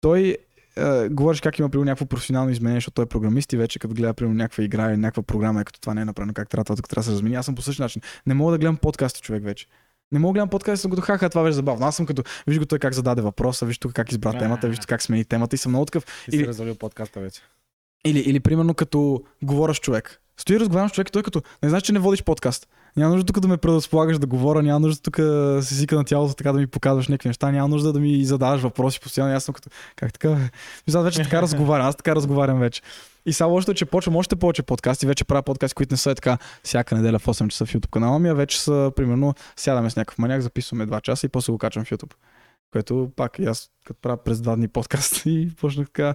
той 0.00 0.36
е, 0.76 1.08
говориш 1.08 1.40
как 1.40 1.58
има 1.58 1.68
примерно 1.68 1.84
някакво 1.84 2.06
професионално 2.06 2.50
изменение, 2.50 2.76
защото 2.76 2.94
той 2.94 3.04
е 3.04 3.06
програмист 3.06 3.52
и 3.52 3.56
вече 3.56 3.78
като 3.78 3.94
гледа 3.94 4.14
примерно 4.14 4.36
някаква 4.36 4.64
игра 4.64 4.90
или 4.90 4.96
някаква 4.96 5.22
програма, 5.22 5.60
е 5.60 5.64
като 5.64 5.80
това 5.80 5.94
не 5.94 6.00
е 6.00 6.04
направено 6.04 6.34
как 6.34 6.48
трябва, 6.48 6.64
това 6.64 6.76
трябва 6.76 7.00
да 7.00 7.04
се 7.04 7.12
размени. 7.12 7.34
Аз 7.34 7.46
съм 7.46 7.54
по 7.54 7.62
същия 7.62 7.84
начин. 7.84 8.02
Не 8.26 8.34
мога 8.34 8.52
да 8.52 8.58
гледам 8.58 8.76
подкасти 8.76 9.20
човек 9.20 9.44
вече. 9.44 9.66
Не 10.12 10.18
мога 10.18 10.30
да 10.30 10.32
гледам 10.32 10.48
подкаст, 10.48 10.82
съм 10.82 10.90
като 10.90 11.02
хаха, 11.02 11.30
това 11.30 11.42
беше 11.42 11.52
забавно. 11.54 11.86
Аз 11.86 11.96
съм 11.96 12.06
като, 12.06 12.22
виж 12.46 12.58
го 12.58 12.66
той 12.66 12.78
как 12.78 12.94
зададе 12.94 13.22
въпроса, 13.22 13.66
виж 13.66 13.78
тук 13.78 13.92
как 13.92 14.12
избра 14.12 14.32
А. 14.34 14.38
темата, 14.38 14.68
виж 14.68 14.78
тук 14.78 14.88
как 14.88 15.02
смени 15.02 15.24
темата 15.24 15.54
и 15.56 15.58
съм 15.58 15.72
много 15.72 15.84
такъв. 15.84 16.04
Ти 16.04 16.30
си 16.30 16.36
Или- 16.36 16.46
развалил 16.46 16.74
подкаста 16.74 17.20
вече. 17.20 17.40
Или, 18.04 18.18
или 18.18 18.40
примерно 18.40 18.74
като 18.74 19.24
говоря 19.42 19.74
с 19.74 19.78
човек. 19.80 20.20
Стои 20.36 20.56
и 20.56 20.60
разговарям 20.60 20.88
с 20.88 20.92
човек 20.92 21.08
и 21.08 21.12
той 21.12 21.22
като, 21.22 21.42
не 21.62 21.68
знаеш, 21.68 21.82
че 21.82 21.92
не 21.92 21.98
водиш 21.98 22.22
подкаст. 22.22 22.68
Няма 22.96 23.14
нужда 23.14 23.26
тук 23.26 23.40
да 23.40 23.48
ме 23.48 23.56
предразполагаш 23.56 24.18
да 24.18 24.26
говоря, 24.26 24.62
няма 24.62 24.80
нужда 24.80 25.02
тук 25.02 25.16
да 25.16 25.60
се 25.62 25.74
сика 25.74 25.96
на 25.96 26.04
тялото, 26.04 26.34
така 26.34 26.52
да 26.52 26.58
ми 26.58 26.66
показваш 26.66 27.08
някакви 27.08 27.28
неща, 27.28 27.50
няма 27.50 27.68
нужда 27.68 27.92
да 27.92 28.00
ми 28.00 28.24
задаваш 28.24 28.62
въпроси 28.62 29.00
постоянно. 29.00 29.34
Аз 29.34 29.44
съм 29.44 29.54
като, 29.54 29.70
как 29.96 30.12
така? 30.12 30.36
Мисля, 30.86 31.02
вече 31.02 31.22
така 31.22 31.42
разговарям, 31.42 31.86
аз 31.86 31.96
така 31.96 32.14
разговарям 32.14 32.58
вече. 32.58 32.82
И 33.26 33.32
само 33.32 33.54
още, 33.54 33.74
че 33.74 33.84
почвам 33.84 34.16
още 34.16 34.36
повече 34.36 34.62
подкасти, 34.62 35.06
вече 35.06 35.24
правя 35.24 35.42
подкасти, 35.42 35.74
които 35.74 35.92
не 35.92 35.96
са 35.96 36.10
е 36.10 36.14
така 36.14 36.38
всяка 36.62 36.94
неделя 36.94 37.18
в 37.18 37.26
8 37.26 37.48
часа 37.48 37.66
в 37.66 37.72
YouTube 37.72 37.90
канала 37.90 38.18
ми, 38.18 38.28
а 38.28 38.34
вече 38.34 38.60
са, 38.60 38.92
примерно, 38.96 39.34
сядаме 39.56 39.90
с 39.90 39.96
някакъв 39.96 40.18
маняк, 40.18 40.40
записваме 40.40 40.86
2 40.86 41.02
часа 41.02 41.26
и 41.26 41.28
после 41.28 41.52
го 41.52 41.58
качвам 41.58 41.84
в 41.84 41.90
YouTube. 41.90 42.12
Което 42.72 43.10
пак 43.16 43.38
и 43.38 43.44
аз 43.44 43.70
като 43.84 44.00
правя 44.00 44.16
през 44.24 44.40
два 44.40 44.56
дни 44.56 44.68
подкаст 44.68 45.22
и 45.26 45.50
почнах 45.60 45.86
така 45.86 46.14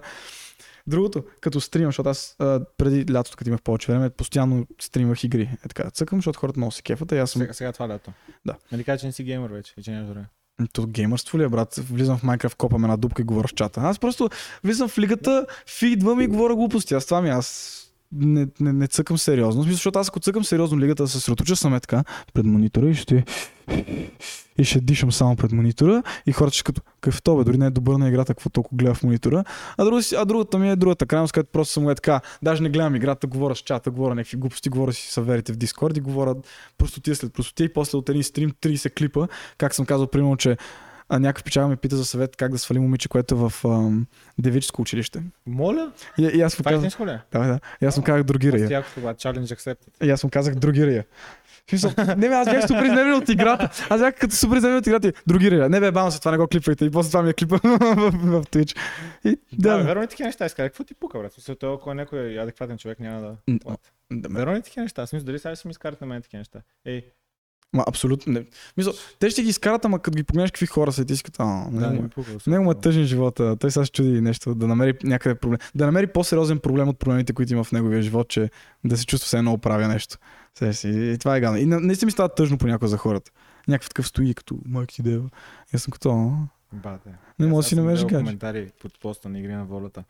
Другото, 0.86 1.24
като 1.40 1.60
стримам, 1.60 1.88
защото 1.88 2.08
аз 2.08 2.36
а, 2.38 2.60
преди 2.76 3.12
лятото, 3.12 3.36
като 3.36 3.50
имах 3.50 3.62
повече 3.62 3.92
време, 3.92 4.10
постоянно 4.10 4.66
стримах 4.80 5.24
игри. 5.24 5.42
Е 5.64 5.68
така, 5.68 5.90
цъкам, 5.90 6.18
защото 6.18 6.38
хората 6.38 6.58
много 6.58 6.72
се 6.72 6.82
кефат, 6.82 7.12
а 7.12 7.16
аз 7.16 7.30
съм 7.30 7.42
Сега, 7.42 7.52
сега 7.52 7.72
това 7.72 7.88
лято. 7.88 8.12
Да. 8.46 8.56
Нали 8.72 8.84
кажа, 8.84 8.98
че 9.00 9.06
не 9.06 9.12
си 9.12 9.24
геймер 9.24 9.50
вече 9.50 9.74
и 9.78 9.82
че 9.82 9.90
нямаш 9.90 10.08
време. 10.08 10.26
То 10.72 10.86
геймърство 10.86 11.38
ли 11.38 11.42
е, 11.42 11.48
брат? 11.48 11.74
Влизам 11.74 12.18
в 12.18 12.22
Minecraft, 12.22 12.56
копам 12.56 12.84
една 12.84 12.96
дупка 12.96 13.22
и 13.22 13.24
говоря 13.24 13.48
с 13.48 13.52
чата. 13.52 13.80
Аз 13.80 13.98
просто 13.98 14.28
влизам 14.64 14.88
в 14.88 14.98
лигата, 14.98 15.46
фидвам 15.66 16.20
и 16.20 16.26
говоря 16.26 16.54
глупости. 16.54 16.94
Аз 16.94 17.04
това 17.04 17.22
ми, 17.22 17.28
аз 17.30 17.78
не, 18.12 18.46
не, 18.60 18.72
не 18.72 18.86
цъкам 18.86 19.18
сериозно. 19.18 19.62
Смисъл, 19.62 19.76
защото 19.76 19.98
аз 19.98 20.08
ако 20.08 20.20
цъкам 20.20 20.44
сериозно 20.44 20.78
лигата, 20.78 21.08
се 21.08 21.20
сръточа 21.20 21.56
съм 21.56 21.74
е 21.74 21.80
така 21.80 22.04
пред 22.34 22.46
монитора 22.46 22.90
и 22.90 22.94
ще 22.94 23.24
и 24.58 24.64
ще 24.64 24.80
дишам 24.80 25.12
само 25.12 25.36
пред 25.36 25.52
монитора 25.52 26.02
и 26.26 26.32
хората 26.32 26.54
ще 26.54 26.64
като, 26.64 26.82
какъв 27.00 27.18
е 27.40 27.44
дори 27.44 27.58
не 27.58 27.66
е 27.66 27.70
добър 27.70 27.94
на 27.94 28.08
играта, 28.08 28.34
какво 28.34 28.50
толкова 28.50 28.76
гледа 28.76 28.94
в 28.94 29.02
монитора. 29.02 29.44
А, 29.76 29.84
друга, 29.84 30.02
си- 30.02 30.14
а 30.14 30.24
другата 30.24 30.58
ми 30.58 30.70
е 30.70 30.76
другата 30.76 31.06
крайност, 31.06 31.32
където 31.32 31.50
просто 31.52 31.72
съм 31.72 31.88
е 31.88 31.94
така, 31.94 32.20
даже 32.42 32.62
не 32.62 32.70
гледам 32.70 32.94
играта, 32.94 33.26
говоря 33.26 33.56
с 33.56 33.58
чата, 33.58 33.90
говоря 33.90 34.14
някакви 34.14 34.36
глупости, 34.36 34.68
говоря 34.68 34.92
си 34.92 35.12
съверите 35.12 35.52
в 35.52 35.56
Дискорд 35.56 35.96
и 35.96 36.00
говоря 36.00 36.34
простотия 36.78 37.16
след 37.16 37.32
простотия 37.32 37.64
и 37.64 37.72
после 37.72 37.98
от 37.98 38.08
един 38.08 38.22
стрим 38.22 38.50
30 38.50 38.94
клипа, 38.94 39.26
как 39.58 39.74
съм 39.74 39.86
казал, 39.86 40.06
примерно, 40.06 40.36
че 40.36 40.56
а, 41.12 41.18
някакъв 41.18 41.44
печага 41.44 41.68
ме 41.68 41.76
пита 41.76 41.96
за 41.96 42.04
съвет 42.04 42.36
как 42.36 42.52
да 42.52 42.58
свали 42.58 42.78
момиче, 42.78 43.08
което 43.08 43.34
е 43.34 43.38
в 43.38 43.52
ам, 43.64 44.06
девическо 44.38 44.82
училище. 44.82 45.22
Моля? 45.46 45.92
И, 46.18 46.22
и 46.22 46.42
аз 46.42 46.58
му 46.58 46.62
е 46.62 46.72
казах, 46.72 47.00
е? 47.00 47.04
да, 47.06 47.22
да. 47.32 47.60
И 47.82 47.86
аз 47.86 47.96
му 47.96 48.02
казах 48.02 48.22
другирай 48.22 48.60
я. 48.60 48.68
И 50.02 50.10
аз 50.10 50.24
му 50.24 50.30
казах 50.30 50.54
другирай 50.54 50.94
я. 50.94 51.04
Смисъл, 51.68 51.90
не 52.16 52.28
бе, 52.28 52.34
аз 52.34 52.50
бях 52.50 52.66
супер 52.66 52.82
изнервен 52.82 53.14
от 53.14 53.28
играта. 53.28 53.86
Аз 53.90 54.00
бях 54.00 54.14
като 54.14 54.34
супер 54.36 54.56
изнервен 54.56 54.78
от 54.78 54.86
играта. 54.86 55.08
и 55.08 55.12
Другирай 55.26 55.58
я. 55.58 55.68
Не 55.68 55.80
бе, 55.80 55.92
бавно 55.92 56.12
се 56.12 56.18
това 56.18 56.30
не 56.30 56.38
го 56.38 56.46
клипвайте. 56.46 56.84
И 56.84 56.90
после 56.90 57.10
това 57.10 57.22
ми 57.22 57.30
е 57.30 57.32
клипа 57.32 57.56
в, 57.64 57.78
в, 58.10 58.44
Twitch. 58.44 58.78
И 59.24 59.38
Да, 59.52 59.76
да, 59.76 59.84
верно 59.84 60.02
ли 60.02 60.06
такива 60.06 60.26
неща 60.26 60.46
изказах? 60.46 60.70
Какво 60.70 60.84
ти 60.84 60.94
пука, 60.94 61.18
брат? 61.18 61.32
Смисъл, 61.32 61.54
той, 61.54 61.74
ако 61.74 61.90
е 61.90 61.94
някой 61.94 62.40
адекватен 62.40 62.78
човек, 62.78 63.00
няма 63.00 63.20
да... 63.20 63.36
Да, 64.12 64.28
Верно 64.28 64.54
ли 64.54 64.62
такива 64.62 64.82
неща? 64.82 65.06
Смисъл, 65.06 65.26
дали 65.26 65.38
сега 65.38 65.56
ще 65.56 65.68
ми 65.68 65.70
изкарат 65.72 66.00
на 66.00 66.06
мен 66.06 66.22
такива 66.22 66.38
неща? 66.38 66.60
Ей, 66.84 67.04
Ма, 67.72 67.84
абсолютно 67.88 68.32
не. 68.32 68.44
Мисъл, 68.76 68.92
те 69.18 69.30
ще 69.30 69.42
ги 69.42 69.48
изкарат, 69.48 69.84
ама 69.84 69.98
като 69.98 70.16
ги 70.16 70.22
погледнеш 70.22 70.50
какви 70.50 70.66
хора 70.66 70.92
са 70.92 71.04
ти 71.04 71.16
си 71.16 71.22
като, 71.22 71.42
а, 71.42 71.68
да, 71.70 71.90
не, 71.90 71.98
не 71.98 72.08
него 72.46 72.64
му 72.64 72.70
е 72.70 72.74
тъжен 72.74 73.04
живота. 73.04 73.56
Той 73.56 73.70
сега 73.70 73.84
ще 73.84 73.92
чуди 73.94 74.20
нещо, 74.20 74.54
да 74.54 74.66
намери 74.66 74.94
някъде 75.04 75.34
проблем. 75.34 75.58
Да 75.74 75.86
намери 75.86 76.06
по-сериозен 76.06 76.58
проблем 76.58 76.88
от 76.88 76.98
проблемите, 76.98 77.32
които 77.32 77.52
има 77.52 77.64
в 77.64 77.72
неговия 77.72 78.02
живот, 78.02 78.28
че 78.28 78.50
да 78.84 78.96
се 78.96 79.06
чувства 79.06 79.26
все 79.26 79.38
едно 79.38 79.58
правя 79.58 79.88
нещо. 79.88 80.16
Сега 80.54 80.72
си. 80.72 80.88
И 80.88 81.18
това 81.18 81.36
е 81.36 81.40
гадно. 81.40 81.58
И 81.58 81.66
на- 81.66 81.80
наистина 81.80 82.06
ми 82.06 82.12
става 82.12 82.28
тъжно 82.28 82.58
понякога 82.58 82.88
за 82.88 82.96
хората. 82.96 83.30
Някакъв 83.68 83.88
такъв 83.88 84.06
стои 84.06 84.34
като 84.34 84.58
майка 84.66 84.94
ти 84.94 85.02
дева. 85.02 85.24
И 85.64 85.76
аз 85.76 85.82
съм 85.82 85.90
като, 85.92 86.32
Бате. 86.74 87.10
Не 87.38 87.46
мога 87.46 87.58
да 87.58 87.62
си 87.62 87.74
намериш 87.76 88.00
гадже. 88.00 88.14
коментари 88.16 88.70
под 88.82 89.00
поста 89.00 89.28
на 89.28 89.38
Игри 89.38 89.52
на 89.52 89.64
волята. 89.64 90.04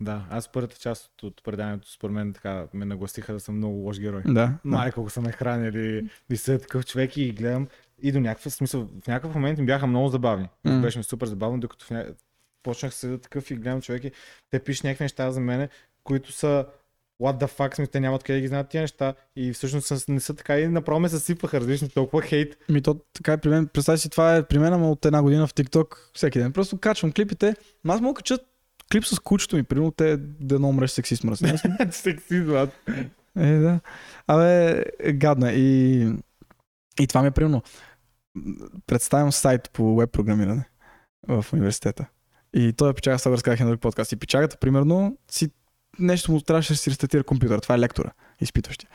Да, 0.00 0.26
аз 0.30 0.52
първата 0.52 0.76
част 0.76 1.22
от, 1.22 1.42
преданието, 1.44 1.92
според 1.92 2.14
мен, 2.14 2.32
така 2.32 2.66
ме 2.74 2.84
нагласиха 2.84 3.32
да 3.32 3.40
съм 3.40 3.56
много 3.56 3.74
лош 3.74 4.00
герой. 4.00 4.22
да. 4.24 4.32
да. 4.32 4.58
Май, 4.64 4.92
колко 4.92 5.10
са 5.10 5.20
ме 5.20 5.32
хранили, 5.32 6.10
и 6.30 6.36
са 6.36 6.58
такъв 6.58 6.86
човек 6.86 7.16
и 7.16 7.32
гледам 7.32 7.68
и 8.02 8.12
до 8.12 8.20
някакъв 8.20 8.52
смисъл, 8.52 8.88
в 9.04 9.06
някакъв 9.06 9.34
момент 9.34 9.58
ми 9.58 9.66
бяха 9.66 9.86
много 9.86 10.08
забавни. 10.08 10.48
М. 10.64 10.80
Беше 10.80 10.98
ми 10.98 11.04
супер 11.04 11.26
забавно, 11.26 11.60
докато 11.60 11.84
в 11.84 11.90
ня... 11.90 12.06
почнах 12.62 12.94
седа 12.94 13.18
такъв 13.18 13.50
и 13.50 13.54
гледам 13.54 13.80
човек 13.80 14.04
и 14.04 14.12
те 14.50 14.58
пишат 14.58 14.84
някакви 14.84 15.04
неща 15.04 15.30
за 15.30 15.40
мене, 15.40 15.68
които 16.04 16.32
са 16.32 16.66
what 17.22 17.44
the 17.44 17.58
fuck, 17.58 17.74
смисъл, 17.74 17.90
те 17.90 18.00
нямат 18.00 18.22
къде 18.22 18.36
да 18.36 18.40
ги 18.40 18.48
знаят 18.48 18.68
тия 18.68 18.80
неща 18.80 19.14
и 19.36 19.52
всъщност 19.52 20.08
не 20.08 20.20
са 20.20 20.34
така 20.34 20.58
и 20.58 20.68
направо 20.68 21.00
ме 21.00 21.08
съсипаха, 21.08 21.60
разбираш, 21.60 21.92
толкова 21.94 22.22
хейт. 22.22 22.56
Ми 22.68 22.82
то 22.82 23.00
така 23.12 23.32
е 23.32 23.36
при 23.36 23.48
мен. 23.48 23.66
Представи 23.66 23.98
си, 23.98 24.10
това 24.10 24.36
е 24.36 24.42
при 24.42 24.58
мен, 24.58 24.72
ама 24.72 24.90
от 24.90 25.04
една 25.04 25.22
година 25.22 25.46
в 25.46 25.54
TikTok 25.54 25.96
всеки 26.14 26.38
ден. 26.38 26.52
Просто 26.52 26.78
качвам 26.78 27.12
клипите. 27.12 27.54
Аз 27.88 28.00
мога 28.00 28.12
да 28.12 28.16
кача 28.16 28.38
клип 28.92 29.04
с 29.04 29.18
кучето 29.18 29.56
ми, 29.56 29.62
примерно 29.62 29.90
те 29.90 30.16
да 30.16 30.58
не 30.58 30.66
умреш 30.66 30.90
сексист 30.90 31.24
мръсни. 31.24 31.52
Секси, 31.90 32.40
брат. 32.40 32.70
Е, 33.36 33.52
да. 33.52 33.80
Абе, 34.26 34.84
е 34.98 35.12
гадно. 35.12 35.46
е. 35.46 35.52
И, 35.52 36.02
и 37.00 37.06
това 37.06 37.22
ми 37.22 37.28
е 37.28 37.30
примерно. 37.30 37.62
Представям 38.86 39.32
сайт 39.32 39.70
по 39.72 39.96
веб 39.96 40.12
програмиране 40.12 40.64
в 41.28 41.46
университета. 41.52 42.06
И 42.54 42.72
той 42.72 42.90
е 42.90 42.94
печага, 42.94 43.18
сега 43.18 43.32
разказах 43.32 43.60
на 43.60 43.66
друг 43.66 43.80
подкаст. 43.80 44.12
И 44.12 44.16
печагата, 44.16 44.56
примерно, 44.56 45.16
си, 45.30 45.50
нещо 45.98 46.32
му 46.32 46.40
трябваше 46.40 46.72
да 46.72 46.76
си 46.76 46.90
рестартира 46.90 47.24
компютър. 47.24 47.58
Това 47.58 47.74
е 47.74 47.78
лектора, 47.78 48.10
изпитващия. 48.40 48.90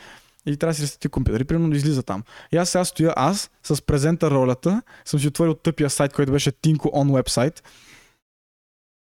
И 0.45 0.57
трябва 0.57 0.71
да 0.71 0.75
си 0.75 0.81
рестартира 0.81 1.11
компютър. 1.11 1.39
И 1.39 1.43
примерно 1.43 1.75
излиза 1.75 2.03
там. 2.03 2.23
И 2.51 2.57
аз 2.57 2.69
сега 2.69 2.85
стоя 2.85 3.13
аз 3.15 3.51
с 3.63 3.81
презента 3.81 4.31
ролята, 4.31 4.81
съм 5.05 5.19
си 5.19 5.27
отворил 5.27 5.53
тъпия 5.53 5.89
сайт, 5.89 6.13
който 6.13 6.31
беше 6.31 6.51
Tinko 6.51 6.77
on 6.77 7.23
website. 7.23 7.61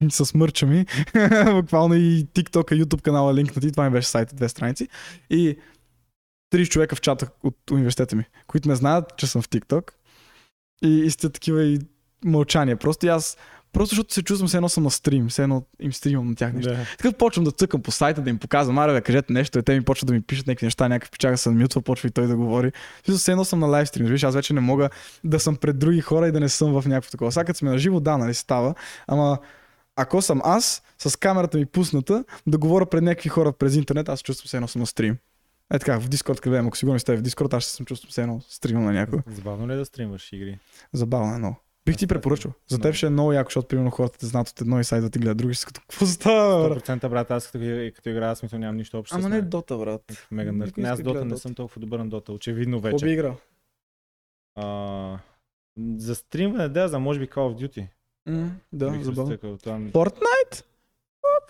С 0.12 0.34
мърча 0.34 0.66
ми. 0.66 0.86
Буквално 1.54 1.96
и 1.96 2.26
TikTok, 2.26 2.74
и 2.74 2.84
YouTube 2.84 3.02
канала 3.02 3.34
линкнати. 3.34 3.72
Това 3.72 3.84
ми 3.84 3.90
беше 3.90 4.08
сайт, 4.08 4.36
две 4.36 4.50
страници. 4.50 4.88
И 5.30 5.58
30 6.54 6.70
човека 6.70 6.96
в 6.96 7.02
чата 7.02 7.28
от 7.44 7.72
университета 7.72 8.16
ми, 8.16 8.26
които 8.48 8.70
не 8.70 8.76
знаят, 8.76 9.18
че 9.18 9.28
съм 9.28 9.42
в 9.42 9.50
TikTok. 9.50 9.92
И, 10.84 10.88
и 10.88 11.12
сте 11.12 11.30
такива 11.30 11.64
и 11.64 11.80
мълчания. 12.26 12.78
Просто 12.78 13.06
и 13.06 13.10
аз, 13.10 13.38
просто 13.74 13.96
защото 13.96 14.14
се 14.14 14.24
чувствам 14.24 14.48
все 14.48 14.58
едно 14.58 14.70
съм 14.70 14.84
на 14.84 14.92
стрим, 14.92 15.30
все 15.30 15.44
едно 15.44 15.64
им 15.80 15.94
стримам 15.94 16.28
на 16.28 16.36
тях 16.36 16.54
нещо. 16.54 16.72
Да. 16.72 16.86
Такъв 16.98 17.16
почвам 17.16 17.46
да 17.46 17.52
цъкам 17.52 17.82
по 17.82 17.92
сайта, 17.92 18.22
да 18.22 18.30
им 18.30 18.38
показвам, 18.38 18.78
аре, 18.78 19.02
кажете 19.02 19.34
нещо, 19.34 19.60
и 19.60 19.64
те 19.64 19.76
ми 19.76 19.82
почват 19.82 20.08
да 20.08 20.14
ми 20.14 20.22
пишат 20.22 20.48
някакви 20.48 20.66
неща, 20.66 20.88
някакъв 20.88 21.12
печага 21.12 21.38
се 21.38 21.50
мютва, 21.50 21.82
почва 21.82 22.08
и 22.08 22.12
той 22.12 22.28
да 22.28 22.36
говори. 22.36 22.72
Смисъл, 23.06 23.18
все 23.18 23.32
едно 23.32 23.46
съм 23.46 23.60
на 23.60 23.68
лайвстрим, 23.68 24.06
виж, 24.06 24.24
аз 24.24 24.36
вече 24.36 24.54
не 24.54 24.62
мога 24.62 24.90
да 25.24 25.40
съм 25.40 25.56
пред 25.56 25.80
други 25.80 26.02
хора 26.02 26.28
и 26.28 26.32
да 26.32 26.40
не 26.40 26.50
съм 26.50 26.82
в 26.82 26.88
някакво 26.88 27.12
такова. 27.12 27.32
Сега 27.32 27.46
като 27.46 27.58
сме 27.58 27.70
на 27.70 27.78
живо, 27.78 28.00
да, 28.00 28.18
нали 28.18 28.34
става, 28.34 28.76
ама 29.08 29.38
ако 29.96 30.22
съм 30.22 30.42
аз, 30.44 30.84
с 30.98 31.20
камерата 31.20 31.58
ми 31.58 31.66
пусната, 31.66 32.26
да 32.48 32.58
говоря 32.58 32.86
пред 32.86 33.04
някакви 33.04 33.30
хора 33.30 33.54
през 33.54 33.76
интернет, 33.76 34.10
аз 34.10 34.20
се 34.20 34.24
чувствам 34.24 34.48
все 34.48 34.58
едно 34.58 34.68
съм 34.68 34.80
на 34.80 34.86
стрим. 34.86 35.18
Е 35.74 35.80
така, 35.80 36.00
в 36.00 36.10
Дискорд, 36.10 36.42
къде 36.42 36.58
ако 36.58 36.78
сигурно 36.78 37.00
сте 37.00 37.18
в 37.18 37.22
Дискорд, 37.22 37.54
аз 37.54 37.64
ще 37.64 37.72
съм 37.72 37.86
чувствам 37.86 38.10
все 38.10 38.22
едно 38.22 38.42
стримам 38.50 38.84
на 38.84 38.92
някого. 38.94 39.22
Забавно 39.28 39.68
ли 39.68 39.74
е 39.74 39.76
да 39.76 39.86
стримваш 39.86 40.34
игри? 40.34 40.60
Забавно 40.94 41.36
е 41.36 41.38
много. 41.38 41.56
Бих 41.86 41.98
ти 41.98 42.08
препоръчал. 42.08 42.52
За 42.68 42.80
теб 42.80 42.96
ще 42.96 43.06
е 43.06 43.10
много 43.10 43.34
яко, 43.34 43.48
защото 43.50 43.68
примерно 43.68 43.92
хората 43.92 44.18
те 44.20 44.26
знаят 44.26 44.50
от 44.50 44.62
едно 44.62 44.80
и 44.80 44.84
сайт 44.84 45.04
да 45.04 45.10
ти 45.10 45.20
гледат, 45.20 45.38
други 45.38 45.56
си 45.56 45.66
като 45.66 45.82
какво 45.82 46.06
става, 46.06 46.70
брат? 46.70 46.88
100% 46.88 47.10
брат, 47.10 47.32
аз 47.32 47.48
като, 47.48 47.92
като 47.96 48.10
играя, 48.10 48.36
смисъл 48.36 48.60
нямам 48.60 48.78
нищо 48.78 49.00
общо 49.00 49.16
Ама 49.16 49.24
с 49.24 49.30
не. 49.30 49.42
Дота, 49.42 49.78
брат. 49.78 50.28
Мега 50.32 50.52
нърд. 50.52 50.78
не 50.78 50.84
Не, 50.84 50.90
аз 50.90 51.02
Дота 51.02 51.26
не 51.26 51.38
съм 51.38 51.56
толкова 51.56 51.80
добър 51.80 52.00
на 52.00 52.10
Дота, 52.10 52.32
очевидно 52.32 52.82
Какво 52.82 52.98
би 52.98 53.06
вече. 53.06 53.14
играл? 53.14 53.38
А, 54.56 55.20
за 55.98 56.16
стримване, 56.16 56.70
да, 56.70 56.88
за 56.88 57.00
може 57.00 57.20
би 57.20 57.28
Call 57.28 57.56
of 57.56 57.68
Duty. 57.68 57.88
М, 58.28 58.52
Да, 58.74 58.94
забавно. 59.02 59.38
Там, 59.58 59.92
Fortnite? 59.92 60.64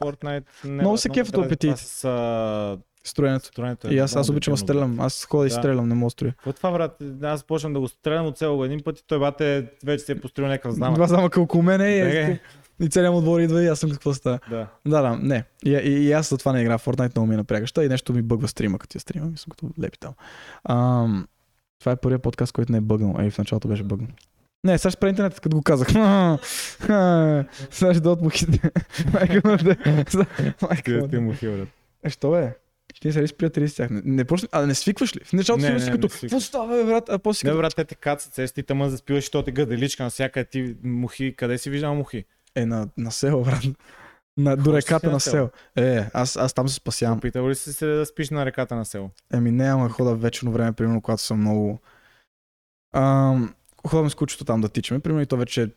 Fortnite. 0.02 0.44
Не, 0.64 0.72
Много 0.72 0.98
се 0.98 1.10
апетит. 1.10 1.60
това 1.62 1.78
С 1.78 2.78
Строенето. 3.06 3.46
строенето. 3.46 3.88
е 3.88 3.92
И 3.92 4.00
аз, 4.00 4.16
аз 4.16 4.30
обичам 4.30 4.54
да 4.54 4.58
стрелям. 4.58 5.00
Аз 5.00 5.26
ходя 5.26 5.46
и 5.46 5.50
Да. 5.50 5.56
стрелям, 5.56 5.88
не 5.90 5.96
мога 5.96 6.10
строя. 6.10 6.32
Какво 6.34 6.50
е 6.50 6.54
това, 6.54 6.72
брат? 6.72 6.98
Аз 7.24 7.44
почвам 7.44 7.74
да 7.74 7.80
го 7.80 7.88
стрелям 7.88 8.26
от 8.26 8.38
село 8.38 8.66
един 8.66 8.80
път 8.84 9.00
и 9.00 9.04
той 9.08 9.20
бате 9.20 9.70
вече 9.86 10.04
се 10.06 10.12
е 10.12 10.22
построил 10.22 10.48
някакъв 10.48 10.74
знамък. 10.74 10.96
Два 10.96 11.08
замъка 11.08 11.42
около 11.42 11.64
мене 11.64 11.90
и, 11.90 12.02
Беге. 12.02 12.40
и 12.80 12.90
целият 12.90 13.22
двор 13.22 13.40
идва 13.40 13.64
и 13.64 13.68
аз 13.68 13.80
съм 13.80 13.92
какво 13.92 14.14
става. 14.14 14.40
Да. 14.50 14.68
Да, 14.86 15.02
да, 15.02 15.18
не. 15.18 15.44
И, 15.66 15.70
и, 15.72 16.00
и 16.00 16.12
аз 16.12 16.30
за 16.30 16.38
това 16.38 16.52
не 16.52 16.62
играя 16.62 16.78
в 16.78 16.86
Fortnite, 16.86 17.16
много 17.16 17.28
ми 17.28 17.34
е 17.34 17.38
напрягаща 17.38 17.86
и 17.86 17.90
нещо 17.90 18.14
ми 18.14 18.22
бъгва 18.22 18.48
стрима, 18.48 18.80
като 18.80 18.98
я 18.98 19.02
стримам 19.02 19.34
и 19.34 19.38
съм 19.38 19.52
като 19.52 19.70
лепи 19.82 19.98
там. 20.00 20.14
Ам, 20.66 21.28
това 21.80 21.92
е 21.92 21.96
първият 21.96 22.22
подкаст, 22.22 22.52
който 22.52 22.72
не 22.72 22.78
е 22.78 22.82
бъгнал. 22.82 23.16
Ей, 23.20 23.30
в 23.30 23.38
началото 23.38 23.68
беше 23.68 23.84
бъгнал. 23.84 24.10
Не, 24.64 24.78
сега 24.78 24.92
ще 24.92 24.98
спре 24.98 25.10
интернет, 25.10 25.40
като 25.40 25.56
го 25.56 25.64
казах. 25.64 25.88
Сега 27.72 27.94
ще 27.94 28.02
дадат 28.02 28.22
мухите. 28.22 28.72
Майка 29.14 29.50
му 29.50 29.58
да... 29.58 29.76
Майка 30.62 30.92
му 30.92 31.02
Ти, 31.02 31.10
ти 31.10 31.16
да... 31.16 31.22
му 31.22 31.34
хил, 31.34 31.58
брат. 31.58 31.68
Е, 32.04 32.10
що 32.10 32.32
бе? 32.32 32.56
Ще 32.94 33.08
ни 33.08 33.14
се 33.14 33.28
с 33.28 33.34
приятели 33.34 33.70
с 33.70 33.76
тях. 33.76 33.90
Не, 33.90 34.02
не 34.06 34.26
почна... 34.26 34.48
А 34.52 34.66
не 34.66 34.76
свикваш 34.76 35.16
ли? 35.16 35.20
В 35.24 35.34
началото 35.34 35.66
Не, 35.66 35.80
си 35.80 35.86
не, 35.86 35.92
като, 35.92 36.10
какво 36.22 36.40
става, 36.40 36.78
бе, 36.78 36.84
брат? 36.84 37.10
А 37.10 37.20
после 37.20 37.40
си 37.40 37.48
Не, 37.48 37.54
брат, 37.54 37.76
те 37.76 37.86
те 37.86 37.96
кацат 37.96 38.34
се, 38.34 38.54
ти 38.54 38.64
тъмън 38.64 38.90
заспиваш, 38.90 39.24
защото 39.24 39.46
те 39.46 39.52
гаделичка 39.52 40.04
навсякъде 40.04 40.46
ти 40.46 40.76
мухи. 40.84 41.36
Къде 41.38 41.58
си 41.58 41.70
виждал 41.70 41.96
мухи? 41.96 42.26
Е, 42.56 42.66
на, 42.66 42.88
на 42.98 43.12
село, 43.12 43.44
брат. 43.44 43.64
На, 44.38 44.58
до 44.58 44.74
реката 44.74 45.08
на 45.08 45.14
на 45.14 45.20
село. 45.20 45.50
Е, 45.76 46.06
аз, 46.14 46.38
аз 46.38 46.54
там 46.54 46.70
се 46.70 46.76
спасявам. 46.76 47.20
Питал 47.20 47.50
ли 47.50 47.56
си 47.56 47.74
се 47.74 47.86
да 47.86 48.06
спиш 48.06 48.30
на 48.30 48.46
реката 48.46 48.76
на 48.76 48.86
село? 48.86 49.10
Еми 49.34 49.52
не, 49.52 49.66
ама 49.66 49.90
хода 49.90 50.16
вечерно 50.16 50.52
време, 50.52 50.74
примерно, 50.74 51.02
когато 51.02 51.22
съм 51.22 51.40
много... 51.40 51.80
Ам, 52.96 53.54
ходим 53.88 54.10
с 54.10 54.16
кучето 54.16 54.46
там 54.46 54.62
да 54.62 54.70
тичаме, 54.70 55.00
примерно 55.00 55.22
и 55.22 55.26
то 55.26 55.38
вече 55.38 55.64
е 55.64 55.68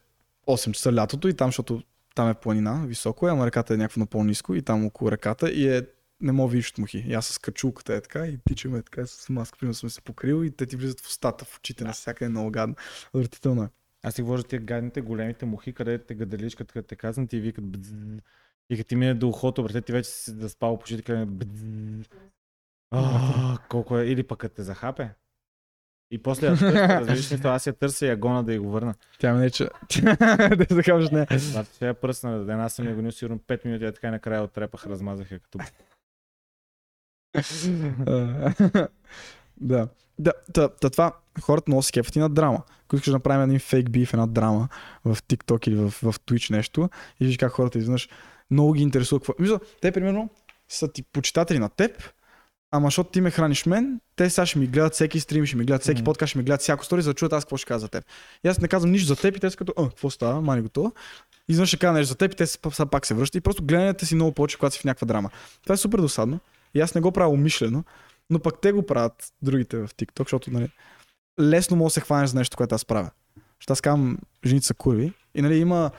8 0.47 0.73
часа 0.73 0.93
лятото 0.93 1.29
и 1.29 1.35
там, 1.35 1.49
защото 1.49 1.83
там 2.15 2.31
е 2.31 2.35
планина, 2.35 2.85
високо 2.87 3.29
е, 3.29 3.31
ама 3.31 3.47
реката 3.47 3.75
е 3.75 3.77
някакво 3.77 4.01
на 4.01 4.07
по-низко 4.07 4.55
и 4.55 4.63
там 4.63 4.87
около 4.87 5.13
реката 5.13 5.51
и 5.51 5.77
е 5.77 5.83
не 6.21 6.33
мога 6.33 6.51
видиш 6.51 6.73
мухи. 6.79 7.05
И 7.07 7.15
аз 7.15 7.27
с 7.27 7.39
качулката 7.39 7.95
е 7.95 8.01
така 8.01 8.27
и 8.27 8.39
тичаме 8.49 8.83
така 8.83 9.07
с 9.07 9.29
маска, 9.29 9.59
примерно 9.59 9.75
съм 9.75 9.91
се 9.91 10.01
покрил 10.01 10.45
и 10.45 10.51
те 10.51 10.67
ти 10.67 10.77
влизат 10.77 11.01
в 11.01 11.07
устата, 11.07 11.45
в 11.45 11.57
очите, 11.59 11.85
на 11.85 11.93
всяка 11.93 12.25
е 12.25 12.29
много 12.29 12.51
гадно. 12.51 12.75
Отвратително 13.13 13.63
е. 13.63 13.69
Аз 14.03 14.15
си 14.15 14.23
говоря 14.23 14.43
тия 14.43 14.61
гадните, 14.61 15.01
големите 15.01 15.47
мухи, 15.47 15.73
където 15.73 16.07
те 16.07 16.15
гаделичкат, 16.15 16.73
като 16.73 16.89
те 16.89 16.97
казват, 16.97 17.31
ти 17.31 17.41
викат 17.41 17.65
бдз. 17.65 17.89
И 18.71 18.77
като 18.77 18.89
ти 18.89 18.97
мине 18.97 19.15
до 19.15 19.29
ухото, 19.29 19.63
брате, 19.63 19.81
ти 19.81 19.93
вече 19.93 20.11
си 20.11 20.35
да 20.35 20.49
спал 20.49 20.79
по 20.79 20.83
очите, 20.83 21.03
къде 21.03 21.25
бдз. 21.25 21.61
А, 22.91 23.59
колко 23.69 23.99
е, 23.99 24.05
или 24.07 24.23
пък 24.23 24.39
като 24.39 24.55
те 24.55 24.63
захапе. 24.63 25.11
И 26.11 26.23
после 26.23 26.47
я 26.47 26.57
търся, 26.57 26.89
разбираш 26.89 27.33
ли, 27.33 27.41
аз 27.45 27.67
я 27.67 27.73
търся 27.73 28.07
и 28.07 28.09
я 28.09 28.17
гона 28.17 28.45
да 28.45 28.53
я 28.53 28.61
го 28.61 28.71
върна. 28.71 28.95
Тя 29.19 29.35
ме 29.35 29.41
нече. 29.41 29.65
да 30.57 30.67
се 30.71 30.83
кажеш 30.83 31.11
не. 31.11 31.27
Значи 31.31 31.71
ще 31.75 31.87
я 31.87 31.95
пръсна, 31.95 32.45
да 32.45 32.53
една 32.53 32.69
съм 32.69 32.89
я 32.89 32.95
гонил 32.95 33.13
сигурно 33.13 33.39
5 33.39 33.65
минути, 33.65 33.85
а 33.85 33.93
така 33.93 34.09
и 34.09 34.11
накрая 34.11 34.43
отрепах, 34.43 34.87
размазах 34.87 35.31
я 35.31 35.39
като... 35.39 35.59
Да. 39.61 39.89
Да, 40.19 40.33
та, 40.53 40.69
та, 40.69 40.91
това 40.91 41.13
хората 41.41 41.71
много 41.71 41.83
се 41.83 41.93
кефят 41.93 42.17
и 42.17 42.19
на 42.19 42.29
драма. 42.29 42.63
Ако 42.85 42.97
искаш 42.97 43.11
да 43.11 43.17
направим 43.17 43.45
един 43.45 43.59
фейк 43.59 43.91
биф, 43.91 44.13
една 44.13 44.27
драма 44.27 44.69
в 45.05 45.17
TikTok 45.17 45.69
или 45.69 45.77
в, 45.77 45.91
в 45.91 46.21
Twitch 46.21 46.51
нещо 46.51 46.91
и 47.21 47.27
виж 47.27 47.37
как 47.37 47.53
хората 47.53 47.79
изведнъж 47.79 48.09
много 48.51 48.73
ги 48.73 48.83
интересува 48.83 49.21
какво. 49.21 49.33
Мисля, 49.39 49.61
те 49.81 49.93
примерно 49.93 50.31
са 50.69 50.93
ти 50.93 51.03
почитатели 51.03 51.59
на 51.59 51.69
теб, 51.69 52.13
ама 52.71 52.87
защото 52.87 53.11
ти 53.11 53.21
ме 53.21 53.31
храниш 53.31 53.67
мен, 53.67 54.01
те 54.17 54.31
сега 54.31 54.47
ще 54.47 54.59
ми 54.59 54.67
гледат 54.67 54.95
всеки 54.95 55.21
стрим, 55.21 55.47
ще 55.47 55.57
ми 55.57 55.65
гледат 55.65 55.83
всеки 55.83 56.01
Мгм. 56.01 56.05
подкаст, 56.05 56.29
ще 56.31 56.39
ми 56.39 56.45
гледат 56.45 56.61
всяко 56.61 56.85
стори, 56.85 57.03
за 57.03 57.11
да 57.11 57.15
чуят 57.15 57.33
аз 57.33 57.45
какво 57.45 57.57
ще 57.57 57.67
кажа 57.67 57.79
за 57.79 57.89
теб. 57.89 58.05
И 58.45 58.49
аз 58.49 58.61
не 58.61 58.69
казвам 58.69 58.91
нищо 58.91 59.09
за 59.09 59.17
теб 59.17 59.37
и 59.37 59.41
те 59.41 59.51
са 59.51 59.57
като, 59.57 59.73
а, 59.79 59.89
какво 59.89 60.11
става, 60.11 60.41
мани 60.41 60.63
готово. 60.63 60.93
И 61.49 61.53
изведнъж 61.53 61.69
ще 61.69 61.77
кажа 61.77 61.93
нещо 61.93 62.09
за 62.09 62.15
теб 62.17 62.33
и 62.33 62.37
те 62.37 62.47
са, 62.47 62.59
са 62.71 62.87
пак 62.87 63.07
се 63.07 63.15
връщат 63.15 63.35
и 63.35 63.41
просто 63.41 63.65
гледането 63.65 64.07
си 64.07 64.15
много 64.15 64.33
повече, 64.33 64.59
когато 64.59 64.75
си 64.75 64.81
в 64.81 64.85
някаква 64.85 65.07
драма. 65.07 65.31
Това 65.63 65.73
е 65.73 65.77
супер 65.77 65.99
досадно. 65.99 66.41
И 66.75 66.81
аз 66.81 66.95
не 66.95 67.01
го 67.01 67.13
правя 67.13 67.31
умишлено, 67.31 67.85
но 68.31 68.39
пък 68.39 68.61
те 68.61 68.73
го 68.73 68.87
правят 68.87 69.33
другите 69.43 69.77
в 69.77 69.89
TikTok, 69.89 70.23
защото 70.23 70.51
нали, 70.51 70.69
лесно 71.41 71.77
мога 71.77 71.87
да 71.87 71.91
се 71.91 72.01
хванеш 72.01 72.31
за 72.31 72.39
нещо, 72.39 72.57
което 72.57 72.75
аз 72.75 72.85
правя. 72.85 73.11
Защото 73.37 73.73
аз 73.73 73.81
казвам, 73.81 74.19
жените 74.47 74.67
са 74.67 74.75
курви. 74.75 75.13
И 75.35 75.43
нали 75.43 75.57
има 75.57 75.91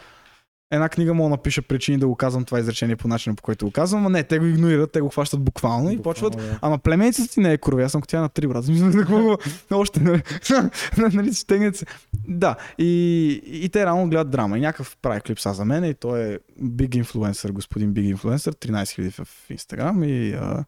една 0.72 0.90
книга 0.90 1.14
мога 1.14 1.26
да 1.26 1.30
напиша 1.30 1.62
причини 1.62 1.98
да 1.98 2.08
го 2.08 2.16
казвам 2.16 2.46
това 2.46 2.60
изречение 2.60 2.96
по 2.96 3.08
начина 3.08 3.36
по 3.36 3.44
който 3.44 3.66
го 3.66 3.72
казвам, 3.72 4.06
а 4.06 4.10
не, 4.10 4.24
те 4.24 4.40
го 4.40 4.46
игнорират, 4.46 4.92
те 4.92 5.02
го 5.02 5.10
хващат 5.10 5.42
буквално, 5.42 5.92
и 5.92 6.02
почват. 6.02 6.38
да. 6.38 6.60
Ама 6.62 6.78
племеницата 6.78 7.34
ти 7.34 7.40
не 7.40 7.54
е 7.54 7.58
курви, 7.58 7.84
аз 7.84 7.92
съм 7.92 8.02
котя 8.02 8.22
на 8.22 8.30
три 8.30 8.48
брат. 8.48 8.66
Смисъл, 8.66 8.92
какво 8.92 9.24
го... 9.24 9.38
Още, 9.72 10.00
нали, 10.98 11.16
нали, 11.16 11.34
стегнете 11.34 11.78
се. 11.78 11.86
Да, 12.28 12.56
и, 12.78 13.42
и 13.46 13.70
те 13.70 13.86
рано 13.86 14.10
гледат 14.10 14.30
драма. 14.30 14.58
И 14.58 14.62
някакъв 14.62 14.98
прави 15.02 15.22
клип 15.22 15.40
са 15.40 15.54
за 15.54 15.66
мен 15.66 15.84
и 15.84 15.94
той 15.94 16.20
е 16.20 16.40
big 16.62 17.04
influencer, 17.04 17.52
господин 17.52 17.94
big 17.94 18.16
influencer, 18.16 18.52
13 18.52 19.10
000 19.10 19.24
в 19.24 19.50
Instagram 19.50 20.06
и 20.06 20.34
а, 20.34 20.66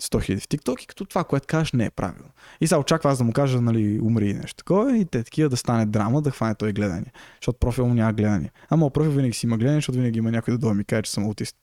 100 0.00 0.34
000 0.34 0.40
в 0.40 0.48
TikTok 0.48 0.82
и 0.82 0.86
като 0.86 1.04
това, 1.04 1.24
което 1.24 1.46
кажеш, 1.46 1.72
не 1.72 1.84
е 1.84 1.90
правилно. 1.90 2.30
И 2.60 2.66
сега 2.66 2.78
очаква 2.78 3.10
аз 3.10 3.18
да 3.18 3.24
му 3.24 3.32
кажа, 3.32 3.60
нали, 3.60 4.00
умри 4.02 4.28
и 4.28 4.34
нещо 4.34 4.56
такова 4.56 4.96
и 4.98 5.04
те 5.04 5.22
такива 5.22 5.48
да 5.48 5.56
стане 5.56 5.86
драма, 5.86 6.22
да 6.22 6.30
хване 6.30 6.54
той 6.54 6.72
гледане. 6.72 7.06
Защото 7.40 7.58
профил 7.58 7.86
му 7.86 7.94
няма 7.94 8.12
гледане. 8.12 8.50
Ама 8.70 8.90
профил 8.90 9.10
винаги 9.10 9.32
си 9.32 9.46
има 9.46 9.58
гледане, 9.58 9.76
защото 9.76 9.98
винаги 9.98 10.18
има 10.18 10.30
някой 10.30 10.54
да 10.54 10.58
дойде 10.58 10.76
ми 10.76 10.84
каже, 10.84 11.02
че 11.02 11.10
съм 11.10 11.24
аутист. 11.24 11.56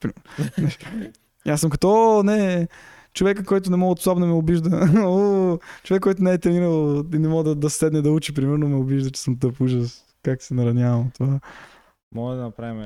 аз 1.47 1.61
съм 1.61 1.69
като, 1.69 2.21
не, 2.23 2.67
човека, 3.13 3.43
който 3.43 3.71
не 3.71 3.77
мога 3.77 3.95
да 4.05 4.15
ме 4.15 4.33
обижда. 4.33 4.89
О, 5.05 5.57
човек, 5.83 6.01
който 6.01 6.23
не 6.23 6.33
е 6.33 6.37
тренирал 6.37 7.03
и 7.13 7.19
не 7.19 7.27
мога 7.27 7.43
да, 7.43 7.55
да 7.55 7.69
седне 7.69 8.01
да 8.01 8.11
учи, 8.11 8.33
примерно, 8.33 8.69
ме 8.69 8.75
обижда, 8.75 9.11
че 9.11 9.21
съм 9.21 9.39
тъп 9.39 9.61
ужас. 9.61 10.05
Как 10.23 10.43
се 10.43 10.53
наранявам 10.53 11.11
това. 11.11 11.39
Може 12.15 12.37
да 12.37 12.43
направим... 12.43 12.81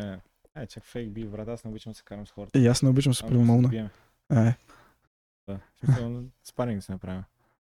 Е, 0.56 0.68
чак 0.68 0.84
фейк 0.86 1.12
би, 1.12 1.26
брат, 1.26 1.48
аз 1.48 1.64
не 1.64 1.70
обичам 1.70 1.92
да 1.92 1.98
се 1.98 2.04
карам 2.04 2.28
с 2.28 2.32
хората. 2.32 2.60
И 2.60 2.68
аз 2.68 2.82
не 2.82 2.90
обичам 2.90 3.14
се 3.14 3.26
бием. 3.26 3.90
Е, 4.32 4.56
Да. 5.48 5.60
Смисъл, 5.86 6.24
спаринг 6.44 6.78
да 6.78 6.82
се 6.82 6.92
направим. 6.92 7.24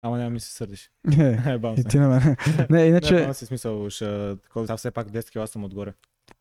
Ама 0.02 0.18
няма 0.18 0.30
ми 0.30 0.40
се 0.40 0.52
сърдиш. 0.52 0.90
е, 1.46 1.58
бам 1.58 1.74
и 1.74 1.82
се. 1.82 1.88
ти 1.88 1.98
на 1.98 2.08
мен. 2.08 2.36
Не, 2.58 2.66
Не, 2.70 2.86
иначе, 2.86 3.24
бам 3.24 3.34
се 3.34 3.46
смисъл, 3.46 3.90
ще... 3.90 4.36
такова, 4.42 4.76
все 4.76 4.90
пак 4.90 5.08
10 5.08 5.30
кила 5.30 5.46
съм 5.46 5.64
отгоре. 5.64 5.92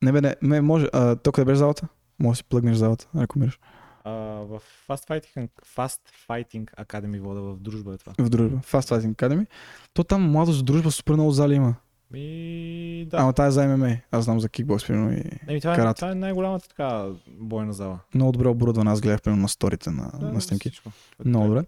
не 0.02 0.12
бе, 0.12 0.22
не, 0.22 0.36
не 0.42 0.62
може. 0.62 0.88
А, 0.94 1.16
то 1.16 1.32
къде 1.32 1.46
беше 1.46 1.58
залата? 1.58 1.88
Може 2.20 2.32
да 2.32 2.38
си 2.38 2.44
плъгнеш 2.44 2.78
залата, 2.78 3.08
ако 3.16 3.40
мираш. 3.40 3.60
А, 4.04 4.12
в 4.12 4.62
Fast 4.88 5.10
Fighting, 5.10 5.50
Fast 5.76 6.00
Fighting 6.30 6.86
Academy 6.86 7.20
вода 7.20 7.42
в 7.42 7.60
дружба 7.60 7.94
е 7.94 7.98
това. 7.98 8.14
В 8.20 8.30
дружба. 8.30 8.58
Fast 8.58 8.96
Fighting 8.96 9.16
Academy. 9.16 9.48
То 9.94 10.04
там 10.04 10.32
младост 10.32 10.66
дружба 10.66 10.92
супер 10.92 11.14
много 11.14 11.32
зали 11.32 11.54
има. 11.54 11.76
И 12.14 13.08
да. 13.10 13.18
Ама 13.18 13.34
тази 13.34 13.48
е 13.48 13.52
за 13.52 13.68
ММА. 13.68 13.98
Аз 14.12 14.26
знам 14.26 14.40
за 14.40 14.50
кикбокс, 14.50 14.88
примерно. 14.88 15.12
И... 15.12 15.24
Еми, 15.48 15.62
това, 15.62 15.74
е, 15.74 15.76
карате. 15.76 15.96
това 16.00 16.12
е 16.12 16.16
най-голямата 16.16 16.68
така 16.68 17.06
бойна 17.28 17.74
зала. 17.74 18.00
Много 18.16 18.32
добре 18.32 18.48
оборудвана. 18.48 18.92
Аз 18.92 19.02
гледах, 19.02 19.22
примерно, 19.22 19.42
на 19.42 19.50
сторите 19.50 19.90
на, 19.92 20.12
Да, 20.20 20.32
на 20.32 20.42
снимки. 20.42 20.70
всичко. 20.70 20.92
Много 21.26 21.48
добре. 21.48 21.64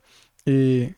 И 0.45 0.89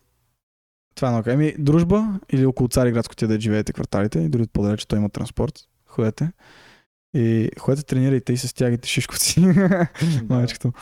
това 0.95 1.07
е 1.07 1.11
много. 1.11 1.29
Еми, 1.29 1.55
дружба 1.59 2.19
или 2.29 2.45
около 2.45 2.67
Цариградско 2.67 3.15
ти 3.15 3.27
да 3.27 3.39
живеете 3.39 3.73
кварталите 3.73 4.19
и 4.19 4.29
дори 4.29 4.47
по-далече 4.53 4.87
той 4.87 4.99
има 4.99 5.09
транспорт. 5.09 5.59
Ходете. 5.87 6.31
И 7.15 7.49
ходете, 7.59 7.85
тренирайте 7.85 8.33
и 8.33 8.37
се 8.37 8.47
стягайте 8.47 8.87
шишковци. 8.87 9.41
Да. 9.41 9.87
Мачкато. 10.29 10.73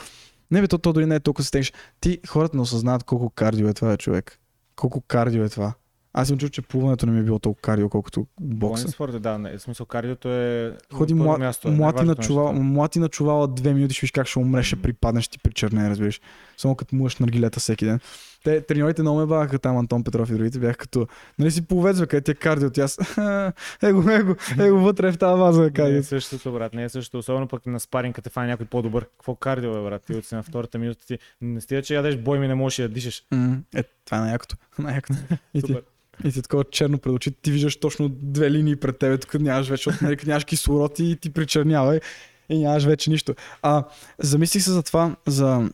Не 0.50 0.60
бе, 0.60 0.68
то, 0.68 0.78
то 0.78 0.92
дори 0.92 1.06
не 1.06 1.14
е 1.14 1.20
толкова 1.20 1.44
стегнеш. 1.44 1.72
Ти 2.00 2.20
хората 2.28 2.56
не 2.56 2.62
осъзнават 2.62 3.04
колко 3.04 3.30
кардио 3.30 3.68
е 3.68 3.74
това, 3.74 3.96
човек. 3.96 4.38
Колко 4.76 5.00
кардио 5.00 5.44
е 5.44 5.48
това. 5.48 5.74
Аз 6.14 6.28
съм 6.28 6.38
чул, 6.38 6.48
че 6.48 6.62
плуването 6.62 7.06
не 7.06 7.12
ми 7.12 7.20
е 7.20 7.22
било 7.22 7.38
толкова 7.38 7.62
кардио, 7.62 7.88
колкото 7.88 8.26
бокса. 8.40 8.82
Боен 8.82 8.92
спорт, 8.92 9.14
е, 9.14 9.18
да. 9.18 9.38
Не, 9.38 9.58
в 9.58 9.62
смисъл, 9.62 9.86
кардиото 9.86 10.28
е 10.28 10.76
Ходи 10.92 11.14
млад, 11.14 11.38
място. 11.38 11.68
е 11.68 11.70
млад, 11.70 11.78
и 11.92 11.96
на 11.96 11.96
най-важното 11.96 12.22
чувала, 12.22 12.52
нещо. 12.52 12.64
млад 12.64 12.96
и 12.96 12.98
на 12.98 13.08
чувала 13.08 13.48
две 13.48 13.74
минути, 13.74 13.94
ще 13.94 14.00
виж 14.00 14.10
как 14.10 14.26
ще 14.26 14.38
умреш, 14.38 14.66
ще 14.66 14.76
припаднеш, 14.76 15.28
ти 15.28 15.38
причерне, 15.38 15.90
разбираш. 15.90 16.20
Само 16.56 16.74
като 16.74 16.96
муеш 16.96 17.16
наргилета 17.16 17.60
всеки 17.60 17.84
ден. 17.84 18.00
Те, 18.44 18.60
треньорите 18.60 19.02
много 19.02 19.18
ме 19.18 19.26
баваха 19.26 19.58
там, 19.58 19.76
Антон 19.76 20.04
Петров 20.04 20.30
и 20.30 20.34
другите, 20.34 20.58
бях 20.58 20.76
като, 20.76 21.06
нали 21.38 21.50
си 21.50 21.62
повец, 21.62 22.00
бе, 22.00 22.06
къде 22.06 22.20
ти 22.20 22.30
е 22.30 22.34
кардио, 22.34 22.70
тя 22.70 22.82
аз, 22.82 22.98
его, 23.82 24.10
его, 24.10 24.34
его 24.58 24.78
вътре 24.78 25.12
в 25.12 25.18
тази 25.18 25.40
ваза, 25.40 25.60
Не 25.60 25.66
е 25.66 25.70
кардио. 25.70 26.02
същото, 26.02 26.52
брат. 26.52 26.74
Не 26.74 26.84
е 26.84 26.88
същото. 26.88 27.18
Особено 27.18 27.48
пък 27.48 27.66
на 27.66 27.80
спаринг, 27.80 28.14
като 28.14 28.24
те 28.24 28.30
фане 28.30 28.46
някой 28.46 28.66
по-добър. 28.66 29.04
Какво 29.06 29.34
кардио 29.34 29.76
е, 29.76 29.82
брат? 29.82 30.02
Ти 30.02 30.14
от 30.14 30.24
си 30.24 30.34
на 30.34 30.42
втората 30.42 30.78
минута 30.78 31.06
ти. 31.06 31.18
Не 31.40 31.60
стига, 31.60 31.82
че 31.82 31.94
ядеш 31.94 32.16
бой 32.16 32.38
ми 32.38 32.48
не 32.48 32.54
можеш 32.54 32.76
да 32.78 32.88
дишаш. 32.88 33.22
М, 33.30 33.56
Е, 33.74 33.82
това 34.04 34.16
е 34.16 34.20
най-якото. 34.20 34.56
най-якото. 34.78 35.18
И 35.54 35.62
ти. 35.62 35.76
И 36.24 36.32
ти 36.32 36.42
такова 36.42 36.64
черно 36.64 36.98
пред 36.98 37.12
очите, 37.12 37.36
ти 37.42 37.52
виждаш 37.52 37.80
точно 37.80 38.08
две 38.08 38.50
линии 38.50 38.76
пред 38.76 38.98
тебе, 38.98 39.18
тук 39.18 39.34
нямаш 39.34 39.68
вече, 39.68 39.90
защото 39.90 40.04
нали, 40.04 40.16
нямаш 40.26 40.44
кислород 40.44 40.98
и 40.98 41.18
ти 41.20 41.32
причернява 41.32 41.96
и, 41.96 42.00
и 42.48 42.58
нямаш 42.58 42.84
вече 42.84 43.10
нищо. 43.10 43.34
А, 43.62 43.84
замислих 44.18 44.62
се 44.62 44.70
за 44.70 44.82
това, 44.82 45.16
за 45.26 45.70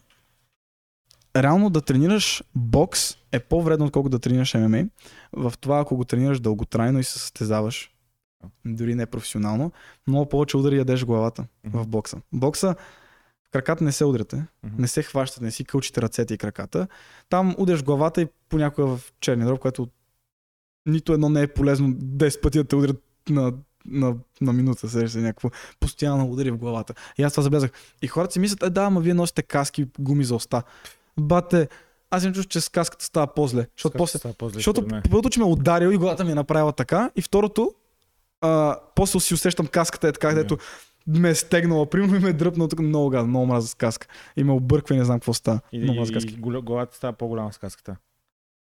реално 1.36 1.70
да 1.70 1.80
тренираш 1.80 2.42
бокс 2.54 3.16
е 3.32 3.40
по-вредно, 3.40 3.86
отколкото 3.86 4.10
да 4.10 4.18
тренираш 4.18 4.54
ММА. 4.54 4.84
В 5.32 5.52
това, 5.60 5.80
ако 5.80 5.96
го 5.96 6.04
тренираш 6.04 6.40
дълготрайно 6.40 6.98
и 6.98 7.04
се 7.04 7.18
състезаваш, 7.18 7.90
дори 8.64 8.94
не 8.94 9.06
професионално, 9.06 9.72
много 10.06 10.28
повече 10.28 10.56
удари 10.56 10.76
ядеш 10.76 11.04
главата 11.04 11.44
в 11.64 11.86
бокса. 11.86 12.16
Бокса 12.32 12.74
краката 13.50 13.84
не 13.84 13.92
се 13.92 14.04
удряте, 14.04 14.36
Мгм. 14.36 14.82
не 14.82 14.88
се 14.88 15.02
хващате, 15.02 15.44
не 15.44 15.50
си 15.50 15.64
кълчите 15.64 16.02
ръцете 16.02 16.34
и 16.34 16.38
краката. 16.38 16.88
Там 17.28 17.54
удряш 17.58 17.84
главата 17.84 18.22
и 18.22 18.26
понякога 18.48 18.96
в 18.96 19.12
черния 19.20 19.46
дроб, 19.46 19.60
което 19.60 19.88
нито 20.88 21.12
едно 21.12 21.28
не 21.28 21.42
е 21.42 21.46
полезно 21.46 21.88
10 21.88 22.40
пъти 22.40 22.58
да 22.58 22.64
те 22.64 22.76
удрят 22.76 23.02
на, 23.30 23.52
на, 23.86 24.14
на 24.40 24.52
минута, 24.52 24.88
сещаш 24.88 25.10
се 25.10 25.18
някакво 25.18 25.50
постоянно 25.80 26.26
удари 26.26 26.50
в 26.50 26.56
главата. 26.56 26.94
И 27.18 27.22
аз 27.22 27.32
това 27.32 27.42
забелязах. 27.42 27.70
И 28.02 28.06
хората 28.06 28.32
си 28.32 28.40
мислят, 28.40 28.62
е 28.62 28.70
да, 28.70 28.82
ама 28.82 29.00
вие 29.00 29.14
носите 29.14 29.42
каски, 29.42 29.86
гуми 29.98 30.24
за 30.24 30.34
уста. 30.34 30.62
Бате, 31.20 31.68
аз 32.10 32.24
им 32.24 32.32
чуш, 32.32 32.46
че 32.46 32.60
с 32.60 32.68
каската 32.68 33.04
става 33.04 33.26
по-зле. 33.26 33.66
Защото, 33.76 33.92
Как 33.92 33.98
после, 33.98 34.18
става 34.18 34.34
по-зле, 34.34 34.54
защото 34.54 34.86
първото, 35.02 35.30
че 35.30 35.40
ме 35.40 35.46
е 35.46 35.48
ударил 35.48 35.88
и 35.88 35.96
главата 35.96 36.24
ми 36.24 36.32
е 36.32 36.34
направила 36.34 36.72
така. 36.72 37.10
И 37.16 37.22
второто, 37.22 37.72
а, 38.40 38.76
после 38.94 39.20
си 39.20 39.34
усещам 39.34 39.66
каската 39.66 40.08
е 40.08 40.12
така, 40.12 40.28
където 40.28 40.58
ме 41.06 41.30
е 41.30 41.34
стегнала, 41.34 41.86
примерно 41.86 42.16
и 42.16 42.18
ме 42.18 42.28
е 42.28 42.32
дръпнала 42.32 42.68
тук 42.68 42.78
много 42.78 43.10
гадно, 43.10 43.28
много 43.28 43.46
мраза 43.46 43.68
с 43.68 43.74
каска. 43.74 44.06
И 44.36 44.44
ме 44.44 44.52
обърква 44.52 44.94
и 44.94 44.98
не 44.98 45.04
знам 45.04 45.18
какво 45.18 45.34
става. 45.34 45.60
И, 45.72 45.78
много 45.78 46.02
и, 46.02 46.18
и 46.18 46.36
голя- 46.36 46.62
главата 46.62 46.96
става 46.96 47.12
по-голяма 47.12 47.52
с 47.52 47.58
каската. 47.58 47.96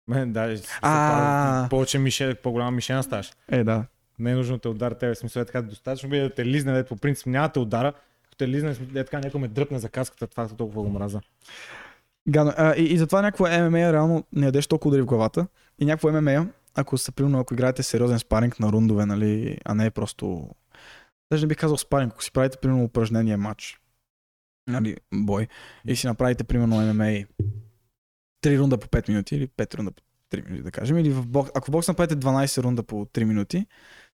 Мен, 0.09 0.33
да, 0.33 0.57
А. 0.81 1.67
повече 1.69 1.99
мише, 1.99 2.35
по-голяма 2.35 2.71
мишена 2.71 3.03
ставаш. 3.03 3.31
Е, 3.51 3.63
да. 3.63 3.85
Не 4.19 4.31
е 4.31 4.35
нужно 4.35 4.55
да 4.55 4.61
те 4.61 4.67
удара 4.67 4.95
тебе. 4.95 5.15
Смисъл 5.15 5.41
е 5.41 5.45
така 5.45 5.61
достатъчно 5.61 6.09
би 6.09 6.19
да 6.19 6.29
те 6.29 6.45
лизне, 6.45 6.73
дето 6.73 6.95
по 6.95 7.01
принцип 7.01 7.27
няма 7.27 7.47
да 7.47 7.51
те 7.51 7.59
удара. 7.59 7.93
Като 8.23 8.37
те 8.37 8.47
лизне, 8.47 8.75
е 8.95 9.03
така 9.03 9.19
някой 9.19 9.41
ме 9.41 9.47
дръпне 9.47 9.79
за 9.79 9.89
каската, 9.89 10.27
това 10.27 10.47
толкова 10.47 10.81
го 10.83 10.89
мраза. 10.89 11.21
Гадно. 12.29 12.53
А, 12.57 12.75
и, 12.75 12.83
и 12.83 12.97
затова 12.97 13.21
някакво 13.21 13.45
ММА 13.45 13.93
реално 13.93 14.23
не 14.33 14.45
ядеш 14.45 14.67
толкова 14.67 14.89
удари 14.89 15.01
в 15.01 15.05
главата. 15.05 15.47
И 15.79 15.85
някакво 15.85 16.21
ММА, 16.21 16.47
ако 16.75 16.97
са 16.97 17.11
примерно, 17.11 17.39
ако 17.39 17.53
играете 17.53 17.83
сериозен 17.83 18.19
спаринг 18.19 18.59
на 18.59 18.71
рундове, 18.71 19.05
нали, 19.05 19.57
а 19.65 19.75
не 19.75 19.85
е 19.85 19.91
просто... 19.91 20.49
Даже 21.31 21.43
не 21.43 21.47
бих 21.47 21.57
казал 21.57 21.77
спаринг, 21.77 22.13
ако 22.13 22.23
си 22.23 22.31
правите 22.31 22.57
примерно 22.57 22.83
упражнение 22.83 23.37
матч, 23.37 23.79
нали, 24.67 24.97
бой, 25.13 25.47
и 25.85 25.95
си 25.95 26.07
направите 26.07 26.43
примерно 26.43 26.93
ММА 26.93 27.25
3 28.41 28.59
рунда 28.59 28.77
по 28.77 28.87
5 28.87 29.09
минути 29.09 29.35
или 29.35 29.47
5 29.47 29.75
рунда 29.75 29.91
по 29.91 30.01
3 30.31 30.45
минути, 30.45 30.63
да 30.63 30.71
кажем, 30.71 30.97
или 30.97 31.09
в 31.09 31.27
бокс, 31.27 31.51
ако 31.55 31.67
в 31.67 31.71
бокс 31.71 31.87
направите 31.87 32.15
12 32.15 32.63
рунда 32.63 32.83
по 32.83 33.05
3 33.05 33.23
минути, 33.23 33.65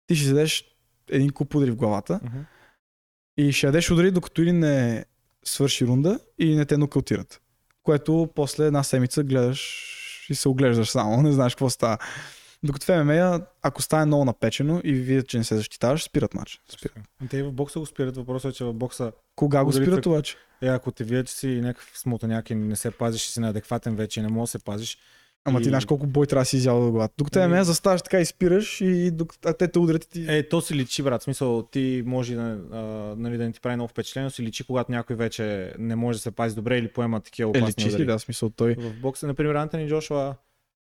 ти 0.07 0.15
ще 0.15 0.27
ядеш 0.27 0.76
един 1.10 1.30
куп 1.30 1.56
удари 1.56 1.72
в 1.72 1.76
главата 1.76 2.19
и 3.38 3.52
ще 3.52 3.65
ядеш 3.65 3.91
удари, 3.91 4.11
докато 4.11 4.41
или 4.41 4.52
не 4.52 5.06
свърши 5.45 5.85
рунда 5.85 6.19
и 6.39 6.56
не 6.56 6.65
те 6.65 6.77
нокаутират. 6.77 7.41
Което 7.84 8.30
после 8.35 8.65
една 8.65 8.84
седмица 8.84 9.23
гледаш 9.23 9.81
и 10.30 10.35
се 10.35 10.49
оглеждаш 10.49 10.89
само, 10.89 11.22
не 11.22 11.31
знаеш 11.31 11.56
какво 11.56 11.69
става. 11.69 11.97
Докато 12.66 12.86
в 12.86 13.04
ММА, 13.04 13.42
ако 13.62 13.82
стане 13.82 14.06
много 14.06 14.26
напечено 14.26 14.82
и 14.84 14.94
видят, 14.94 15.28
че 15.28 15.38
не 15.38 15.44
се 15.44 15.56
защитаваш, 15.56 16.04
спират 16.04 16.34
матч. 16.34 16.62
Спират. 16.70 16.98
Те 17.30 17.38
и 17.38 17.44
в 17.44 17.52
бокса 17.52 17.80
го 17.80 17.86
спират. 17.86 18.18
Въпросът 18.18 18.52
е, 18.52 18.58
че 18.58 18.64
в 18.64 18.74
бокса 18.74 19.12
Кога 19.36 19.64
го 19.64 19.72
спират 19.74 20.06
обаче? 20.06 20.36
е, 20.62 20.68
ако 20.68 20.92
те 20.92 21.04
видят, 21.04 21.28
че 21.28 21.34
си 21.34 21.48
някакъв 21.48 21.92
смотаняк 21.96 22.50
и 22.50 22.56
не 22.56 22.76
се 22.76 22.92
пазиш 22.92 23.26
и 23.26 23.32
си 23.32 23.40
неадекватен 23.40 23.96
вече 23.96 24.20
и 24.20 24.24
не 24.24 24.30
можеш 24.30 24.52
да 24.52 24.60
се 24.60 24.64
пазиш. 24.66 24.98
Ама 25.48 25.60
ти 25.60 25.64
И- 25.64 25.70
знаеш 25.70 25.86
колко 25.86 26.08
бой 26.08 26.28
трябва 26.28 26.42
да 26.42 26.46
си 26.46 26.58
изял 26.58 26.82
до 26.82 26.92
главата. 26.92 27.14
Докато 27.18 27.40
Ами- 27.40 27.48
ММА 27.50 27.64
заставаш 27.64 28.02
така 28.02 28.20
и 28.20 28.26
спираш 28.26 28.82
и 28.82 29.12
докато, 29.12 29.50
а 29.50 29.54
те 29.54 29.68
те 29.68 29.80
удрят 29.80 30.04
и 30.06 30.10
ти... 30.10 30.26
Е, 30.28 30.50
то 30.50 30.62
си 30.62 30.76
личи, 30.76 31.04
брат. 31.04 31.22
В 31.22 31.24
смисъл, 31.24 31.64
ти 31.64 32.04
може 32.06 32.36
да, 32.36 32.42
а, 32.72 32.78
нали, 33.18 33.38
да 33.38 33.44
не 33.44 33.52
ти 33.52 33.60
прави 33.62 33.76
много 33.76 33.88
впечатление, 33.90 34.30
си 34.30 34.44
личи, 34.44 34.64
когато 34.64 34.92
някой 34.92 35.16
вече 35.16 35.74
не 35.80 35.96
може 35.96 36.18
да 36.18 36.22
се 36.22 36.32
пази 36.32 36.56
добре 36.56 36.78
или 36.78 36.88
поема 36.88 37.20
такива 37.20 37.48
Е, 37.48 37.52
опасни 37.52 37.68
личи 37.70 37.82
си, 37.82 37.88
удари. 37.90 38.06
да, 38.06 38.20
смисъл 38.20 38.50
той. 38.50 38.76
В 38.76 38.94
бокса, 38.94 39.28
например, 39.28 39.56
Антони 39.56 39.90
Джошуа, 39.90 40.36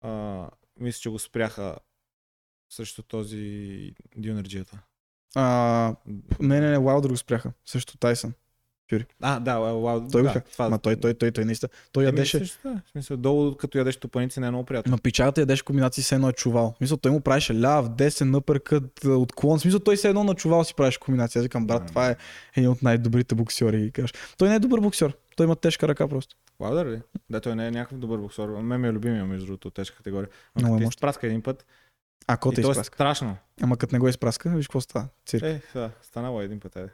а, 0.01 0.45
мисля, 0.79 0.99
че 0.99 1.09
го 1.09 1.19
спряха 1.19 1.77
срещу 2.69 3.03
този 3.03 3.93
дюнерджията. 4.15 4.79
А, 5.35 5.95
не, 6.39 6.59
не, 6.59 6.69
не, 6.69 6.77
Уайлдър 6.77 7.09
го 7.09 7.17
спряха. 7.17 7.53
Също 7.65 7.97
Тайсън. 7.97 8.33
А, 9.21 9.39
да, 9.39 9.59
вау, 9.59 10.07
Той 10.11 10.21
го 10.21 10.27
да, 10.27 10.41
това. 10.51 10.65
Ама 10.65 10.79
той, 10.79 10.95
той, 10.95 11.13
той, 11.13 11.31
той, 11.31 11.45
наистина. 11.45 11.69
Той 11.91 12.03
ядеше. 12.03 12.39
също, 12.39 12.59
да. 12.63 12.81
В 12.85 12.91
смисъл, 12.91 13.17
долу, 13.17 13.55
като 13.55 13.77
ядеш 13.77 13.97
топаници, 13.97 14.39
не 14.39 14.47
е 14.47 14.49
много 14.49 14.65
приятно. 14.65 14.91
Ма 14.91 14.97
пичата 15.03 15.41
ядеш 15.41 15.61
комбинации 15.61 16.03
с 16.03 16.11
едно 16.11 16.29
е 16.29 16.33
чувал. 16.33 16.75
Мисля, 16.81 16.97
той 16.97 17.11
му 17.11 17.21
правеше 17.21 17.61
ляв, 17.61 17.89
десен, 17.89 18.31
напъркът, 18.31 19.05
отклон. 19.05 19.57
В 19.57 19.61
Смисъл, 19.61 19.79
той 19.79 19.97
се 19.97 20.09
едно 20.09 20.23
на 20.23 20.35
чувал 20.35 20.63
си 20.63 20.75
правеше 20.75 20.99
комбинация. 20.99 21.39
Аз 21.39 21.43
викам, 21.43 21.67
брат, 21.67 21.87
това 21.87 22.09
е 22.09 22.15
един 22.55 22.69
от 22.69 22.81
най-добрите 22.81 23.35
боксери. 23.35 23.91
Той 24.37 24.49
не 24.49 24.55
е 24.55 24.59
добър 24.59 24.79
боксер. 24.79 25.13
Той 25.35 25.45
има 25.45 25.55
тежка 25.55 25.87
ръка 25.87 26.07
просто. 26.07 26.35
Лаудър 26.59 26.85
ли? 26.91 27.01
Да, 27.29 27.41
той 27.41 27.55
не 27.55 27.67
е 27.67 27.71
някакъв 27.71 27.97
добър 27.99 28.17
боксер. 28.17 28.47
Мен 28.47 28.81
ми 28.81 28.87
е 28.87 28.91
любимия, 28.91 29.25
между 29.25 29.45
другото, 29.45 29.67
от 29.67 29.73
тежка 29.73 29.97
категория. 29.97 30.27
Е 30.27 30.63
Ама 30.63 30.69
мощен. 30.69 30.87
изпраска 30.87 31.27
един 31.27 31.41
път. 31.41 31.65
А, 32.27 32.37
кой 32.37 32.53
те 32.53 32.61
е 32.61 32.63
изпраска? 32.63 32.95
страшно. 32.95 33.37
Ама 33.61 33.77
като 33.77 33.95
не 33.95 33.99
го 33.99 34.07
изпраска, 34.07 34.49
виж 34.49 34.67
какво 34.67 34.81
става. 34.81 35.07
Цирк. 35.25 35.43
Е, 35.43 35.61
да, 35.73 35.91
станало 36.01 36.41
един 36.41 36.59
път. 36.59 36.75
Е. 36.75 36.89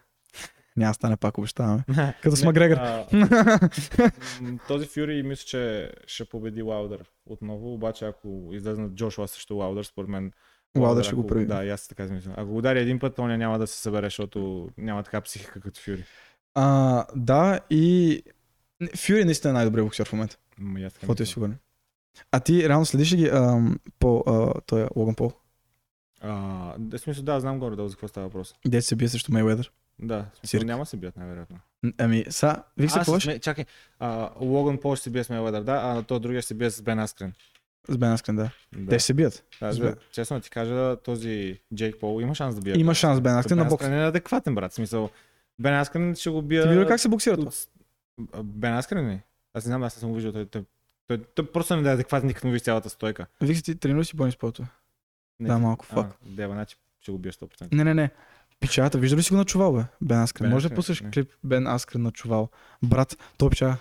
Няма 0.78 0.94
стане 0.94 1.18
пак, 1.18 1.38
обещаваме. 1.38 1.84
Като 2.22 2.36
с 2.36 2.44
Макгрегор. 2.44 2.78
Този 4.68 4.86
Фюри 4.88 5.24
мисля, 5.24 5.46
че 5.46 5.92
ще 6.08 6.26
победи 6.26 6.62
Лаудър 6.62 7.06
отново, 7.26 7.74
обаче 7.74 8.06
ако 8.06 8.50
излезнат 8.54 8.94
Джошуа 8.96 9.28
срещу 9.28 9.56
Лаудър, 9.56 9.84
според 9.84 10.10
мен 10.10 10.32
Лаудър 10.78 11.04
ще 11.04 11.14
ако- 11.14 11.22
го 11.22 11.28
прави. 11.28 11.46
Да, 11.46 11.66
и 11.66 11.70
аз 11.70 11.88
така 11.88 12.04
мисля. 12.04 12.34
Ако 12.38 12.52
го 12.52 12.58
удари 12.58 12.80
един 12.80 13.00
път, 13.00 13.16
то 13.16 13.28
няма 13.28 13.60
да 13.60 13.68
се 13.68 13.82
събере, 13.82 14.06
защото 14.06 14.70
няма 14.78 15.04
така 15.04 15.22
психика 15.22 15.62
като 15.62 15.82
Фюри. 15.82 16.04
А, 16.56 17.06
да, 17.16 17.60
и 17.70 18.22
Фюри 18.98 19.26
наистина 19.26 19.52
е 19.52 19.54
най-добрият 19.54 19.86
боксер 19.88 20.08
в 20.08 20.14
момента. 20.14 20.38
М, 20.58 20.80
и 20.80 20.84
аз 20.84 20.94
така 20.94 21.02
Какво 21.02 21.16
ти 21.16 21.24
е 21.24 21.26
сигурен? 21.26 21.58
А 22.32 22.40
ти 22.40 22.70
реално 22.70 22.86
следиш 22.86 23.14
ли 23.14 23.18
ги 23.18 23.30
ам, 23.34 23.80
по 24.00 24.24
а, 24.28 24.62
той 24.66 24.84
е 24.84 24.88
Логан 24.96 25.16
Пол? 25.16 25.32
А, 26.22 26.74
да, 26.80 27.00
смисъл, 27.00 27.24
да, 27.24 27.40
знам 27.40 27.60
горе 27.60 27.76
да 27.76 27.88
за 27.90 27.96
какво 27.96 28.08
става 28.08 28.28
въпрос. 28.28 28.56
Дете 28.68 28.82
се 28.82 28.96
бие 28.96 29.08
срещу 29.08 29.32
Мейуедър. 29.32 29.72
Да, 30.00 30.26
смисъл, 30.36 30.60
няма 30.60 30.86
се 30.86 30.98
бият, 30.98 31.18
най-вероятно. 31.18 31.60
Ами, 31.98 32.26
са, 32.30 32.64
вих 32.78 32.92
се 32.92 33.00
какво 33.00 33.18
Ме- 33.26 33.40
Чакай, 33.40 33.66
а, 34.00 34.30
Логан 34.38 34.78
Пол 34.78 34.96
ще 34.96 35.04
се 35.04 35.10
бие 35.10 35.24
с 35.24 35.30
Мейуедър, 35.30 35.62
да, 35.62 35.72
а 35.76 36.02
то 36.02 36.20
другия 36.20 36.42
ще 36.42 36.48
се 36.48 36.54
бие 36.54 36.70
с 36.70 36.82
Бен 36.82 37.00
Аскрен. 37.00 37.34
С 37.90 37.98
Бен 37.98 38.12
Аскрен, 38.12 38.36
да. 38.36 38.50
Да. 38.74 38.90
Те 38.90 39.00
ще 39.00 39.06
се 39.06 39.14
бият. 39.14 39.44
Да, 39.62 39.74
Бен- 39.74 39.96
честно 40.12 40.40
ти 40.40 40.50
кажа, 40.50 40.96
този 40.96 41.60
Джейк 41.76 42.00
Пол 42.00 42.22
има 42.22 42.36
шанс 42.36 42.56
да 42.56 42.62
бие. 42.62 42.74
Има 42.74 42.86
Бен 42.86 42.96
шанс 42.96 43.22
Бен 43.22 43.38
Аскрен 43.38 43.58
на 43.58 43.66
бокс. 43.66 43.84
Аскрен 43.84 44.00
е 44.00 44.06
адекватен, 44.06 44.56
брат. 44.56 44.74
Смисъл, 44.74 45.10
Бен 45.60 45.74
Аскрен 45.74 46.16
ще 46.16 46.30
го 46.30 46.42
бия... 46.42 46.82
Ти 46.82 46.88
как 46.88 47.00
се 47.00 47.10
боксират? 47.10 47.40
от- 47.40 47.68
Бен 48.44 48.74
Аскрен 48.74 49.10
ли? 49.10 49.22
Аз 49.54 49.66
не 49.66 49.70
знам, 49.70 49.84
аз 49.84 49.96
не 49.96 50.00
съм 50.00 50.10
го 50.10 50.16
виждал. 50.16 50.32
Той, 50.34 50.46
той, 50.46 50.64
той, 51.08 51.18
той 51.26 51.52
просто 51.52 51.76
не 51.76 51.90
е 51.90 51.94
адекватен, 51.94 52.28
никак 52.28 52.44
му 52.44 52.52
виж 52.52 52.62
цялата 52.62 52.90
стойка. 52.90 53.26
Се 53.46 53.62
ти 53.62 53.76
тренираш 53.76 54.08
си 54.08 54.16
бойни 54.16 54.32
спортове. 54.32 54.68
Не, 55.40 55.48
Да, 55.48 55.58
малко, 55.58 55.86
фак. 55.86 56.08
Да, 56.22 56.48
значи 56.48 56.76
ще 57.02 57.12
го 57.12 57.18
бия 57.18 57.34
100%. 57.34 57.74
Не, 57.74 57.84
не, 57.84 57.94
не. 57.94 58.10
Пичата, 58.60 58.98
вижда 58.98 59.18
ли 59.18 59.24
си 59.24 59.32
го 59.32 59.38
на 59.38 59.46
чувал, 59.46 59.74
бе? 59.74 59.84
Бен 60.02 60.22
Аскрен. 60.22 60.46
Бен 60.46 60.54
Може 60.54 60.70
да 60.70 60.76
пуснеш 60.76 61.02
не. 61.02 61.12
клип 61.12 61.32
Бен 61.44 61.68
Аскрен 61.68 62.02
на 62.02 62.12
чувал. 62.12 62.50
Брат, 62.84 63.18
той 63.38 63.50
пича. 63.50 63.78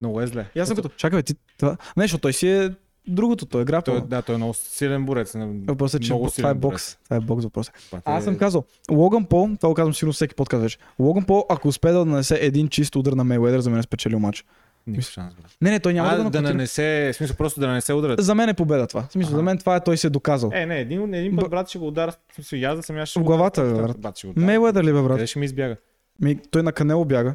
Много 0.00 0.20
е 0.20 0.26
зле. 0.26 0.50
И 0.54 0.60
аз 0.60 0.68
съм 0.68 0.76
като, 0.76 0.88
чакай, 0.88 1.18
бе, 1.18 1.22
ти 1.22 1.34
това... 1.58 1.76
Не, 1.96 2.04
защото 2.04 2.22
той 2.22 2.32
си 2.32 2.48
е 2.48 2.70
другото, 3.08 3.46
той 3.46 3.62
е 3.62 3.64
грапъл. 3.64 3.98
Той, 3.98 4.08
да, 4.08 4.22
той 4.22 4.34
е 4.34 4.38
много 4.38 4.54
силен 4.54 5.06
борец. 5.06 5.32
Въпросът 5.66 6.00
е, 6.00 6.04
че 6.04 6.12
много 6.12 6.30
това 6.30 6.50
е 6.50 6.54
бокс. 6.54 6.96
Това 7.04 7.16
е 7.16 7.20
бокс 7.20 7.44
въпрос. 7.44 7.70
борец. 7.90 8.02
Аз 8.06 8.24
съм 8.24 8.38
казал, 8.38 8.64
Логан 8.90 9.24
Пол, 9.24 9.48
това 9.60 9.68
го 9.68 9.74
казвам 9.74 9.94
сигурно 9.94 10.12
всеки 10.12 10.34
подкаст 10.34 10.62
вече. 10.62 10.78
Логан 10.98 11.24
Пол, 11.24 11.46
ако 11.48 11.68
успее 11.68 11.92
да 11.92 12.04
нанесе 12.04 12.38
един 12.42 12.68
чист 12.68 12.96
удар 12.96 13.12
на 13.12 13.24
Мейуедър, 13.24 13.60
за 13.60 13.70
мен 13.70 13.78
е 13.78 13.82
спечелил 13.82 14.18
матч. 14.18 14.44
Никакъв 14.86 15.10
шанс, 15.10 15.34
брат. 15.34 15.56
Не, 15.60 15.70
не, 15.70 15.80
той 15.80 15.94
няма 15.94 16.08
а, 16.08 16.16
да 16.16 16.24
го 16.24 16.30
да 16.30 16.42
нанесе, 16.42 17.10
в 17.12 17.16
смисъл 17.16 17.36
просто 17.36 17.60
да 17.60 17.66
нанесе 17.66 17.92
ударът. 17.92 18.20
За 18.24 18.34
мен 18.34 18.48
е 18.48 18.54
победа 18.54 18.86
това. 18.86 19.02
В 19.02 19.12
смисъл, 19.12 19.28
Аха. 19.30 19.36
за 19.36 19.42
мен 19.42 19.58
това 19.58 19.76
е 19.76 19.84
той 19.84 19.96
се 19.96 20.06
е 20.06 20.10
доказал. 20.10 20.50
Е, 20.54 20.66
не, 20.66 20.80
един, 20.80 21.14
един 21.14 21.36
път 21.36 21.44
Б- 21.44 21.48
брат 21.48 21.68
ще 21.68 21.78
го 21.78 21.86
удара, 21.86 22.12
в 22.32 22.34
смисъл, 22.34 22.70
аз 22.70 22.76
да 22.76 22.82
съм 22.82 22.96
аз 22.96 23.08
ще 23.08 23.18
В 23.18 23.22
го 23.22 23.26
главата, 23.26 23.62
бе, 23.62 23.72
брат. 23.72 24.00
брат. 24.00 24.16
Ще 24.18 24.26
го. 24.26 24.32
Мейуедър 24.36 24.84
ли 24.84 24.92
бе, 24.92 25.02
брат? 25.02 25.16
Къде 25.16 25.26
ще 25.26 25.38
ми 25.38 25.44
избяга? 25.44 25.76
Ми, 26.20 26.38
той 26.50 26.62
на 26.62 26.72
Канело 26.72 27.04
бяга. 27.04 27.34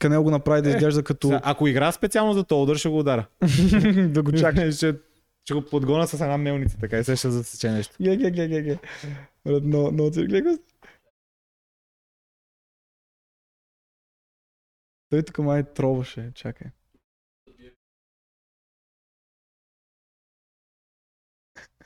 Канело 0.00 0.24
го 0.24 0.30
направи 0.30 0.62
да 0.62 0.68
Е, 0.68 0.72
изглежда 0.72 1.02
като... 1.02 1.26
Сега, 1.26 1.40
Ако 1.44 1.68
игра 1.68 1.92
специално 1.92 2.32
за 2.32 2.44
този 2.44 2.62
удар, 2.62 2.76
ще 2.76 2.88
го 2.88 2.98
удара. 2.98 3.26
да 4.08 4.22
го 4.22 4.32
чака. 4.32 4.72
ще, 4.72 4.94
ще 5.44 5.54
го 5.54 5.62
подгона 5.62 6.06
с 6.06 6.20
една 6.20 6.38
мелница, 6.38 6.76
така 6.80 6.98
и 6.98 7.04
се 7.04 7.16
ще 7.16 7.30
засече 7.30 7.70
нещо. 7.70 7.96
Ге, 8.02 8.16
ге, 8.16 8.30
ге, 8.30 8.48
ге, 8.48 8.62
ге. 8.62 8.78
Брат, 9.44 9.62
но, 9.64 9.90
но, 9.90 10.10
го. 10.10 10.58
Той 15.10 15.22
тук 15.22 15.38
май 15.38 15.62
троваше, 15.62 16.30
чакай. 16.34 16.66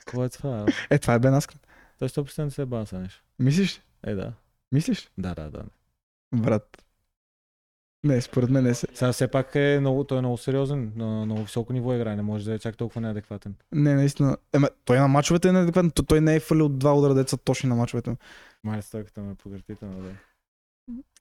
Какво 0.05 0.25
е 0.25 0.29
това? 0.29 0.65
Е, 0.89 0.99
това 0.99 1.13
е 1.13 1.19
Бен 1.19 1.33
Аскрен. 1.33 1.59
Той 1.99 2.09
100% 2.09 2.49
се 2.49 2.61
е 2.61 2.65
баса 2.65 2.99
нещо. 2.99 3.23
Мислиш? 3.39 3.81
Е, 4.03 4.15
да. 4.15 4.33
Мислиш? 4.71 5.09
Да, 5.17 5.35
да, 5.35 5.49
да. 5.49 5.63
Брат. 6.35 6.85
Не, 8.03 8.21
според 8.21 8.49
мен 8.49 8.63
не 8.63 8.73
се. 8.73 8.87
Сега 8.93 9.11
все 9.11 9.27
пак 9.27 9.55
е 9.55 9.77
много, 9.79 10.03
той 10.03 10.17
е 10.17 10.21
много 10.21 10.37
сериозен, 10.37 10.91
на 10.95 11.25
много 11.25 11.41
високо 11.43 11.73
ниво 11.73 11.93
играе, 11.93 12.15
не 12.15 12.21
може 12.21 12.45
да 12.45 12.53
е 12.53 12.59
чак 12.59 12.77
толкова 12.77 13.01
неадекватен. 13.01 13.55
Не, 13.71 13.95
наистина. 13.95 14.37
Ема, 14.53 14.69
той 14.85 14.99
на 14.99 15.07
мачовете 15.07 15.49
е 15.49 15.51
неадекватен. 15.51 15.91
Т- 15.91 16.03
Той 16.03 16.21
не 16.21 16.35
е 16.35 16.39
фалил 16.39 16.69
два 16.69 16.93
удара 16.93 17.13
деца 17.13 17.37
точно 17.37 17.69
на 17.69 17.75
мачовете. 17.75 18.17
Мале 18.63 18.81
стойката 18.81 19.21
ме 19.21 19.35
погъртително, 19.35 20.01
да. 20.03 20.11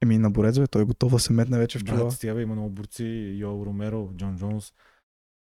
Еми 0.02 0.18
на 0.18 0.30
борец, 0.30 0.59
той 0.70 0.82
е 0.82 0.84
готов 0.84 1.12
да 1.12 1.18
се 1.18 1.32
метне 1.32 1.59
вече 1.59 1.78
в 1.78 1.84
чувала. 1.84 2.09
Брат, 2.22 2.36
бе, 2.36 2.42
има 2.42 2.54
много 2.54 2.70
борци, 2.70 3.04
Йо 3.38 3.66
Ромеро, 3.66 4.10
Джон 4.16 4.38
Джонс. 4.38 4.72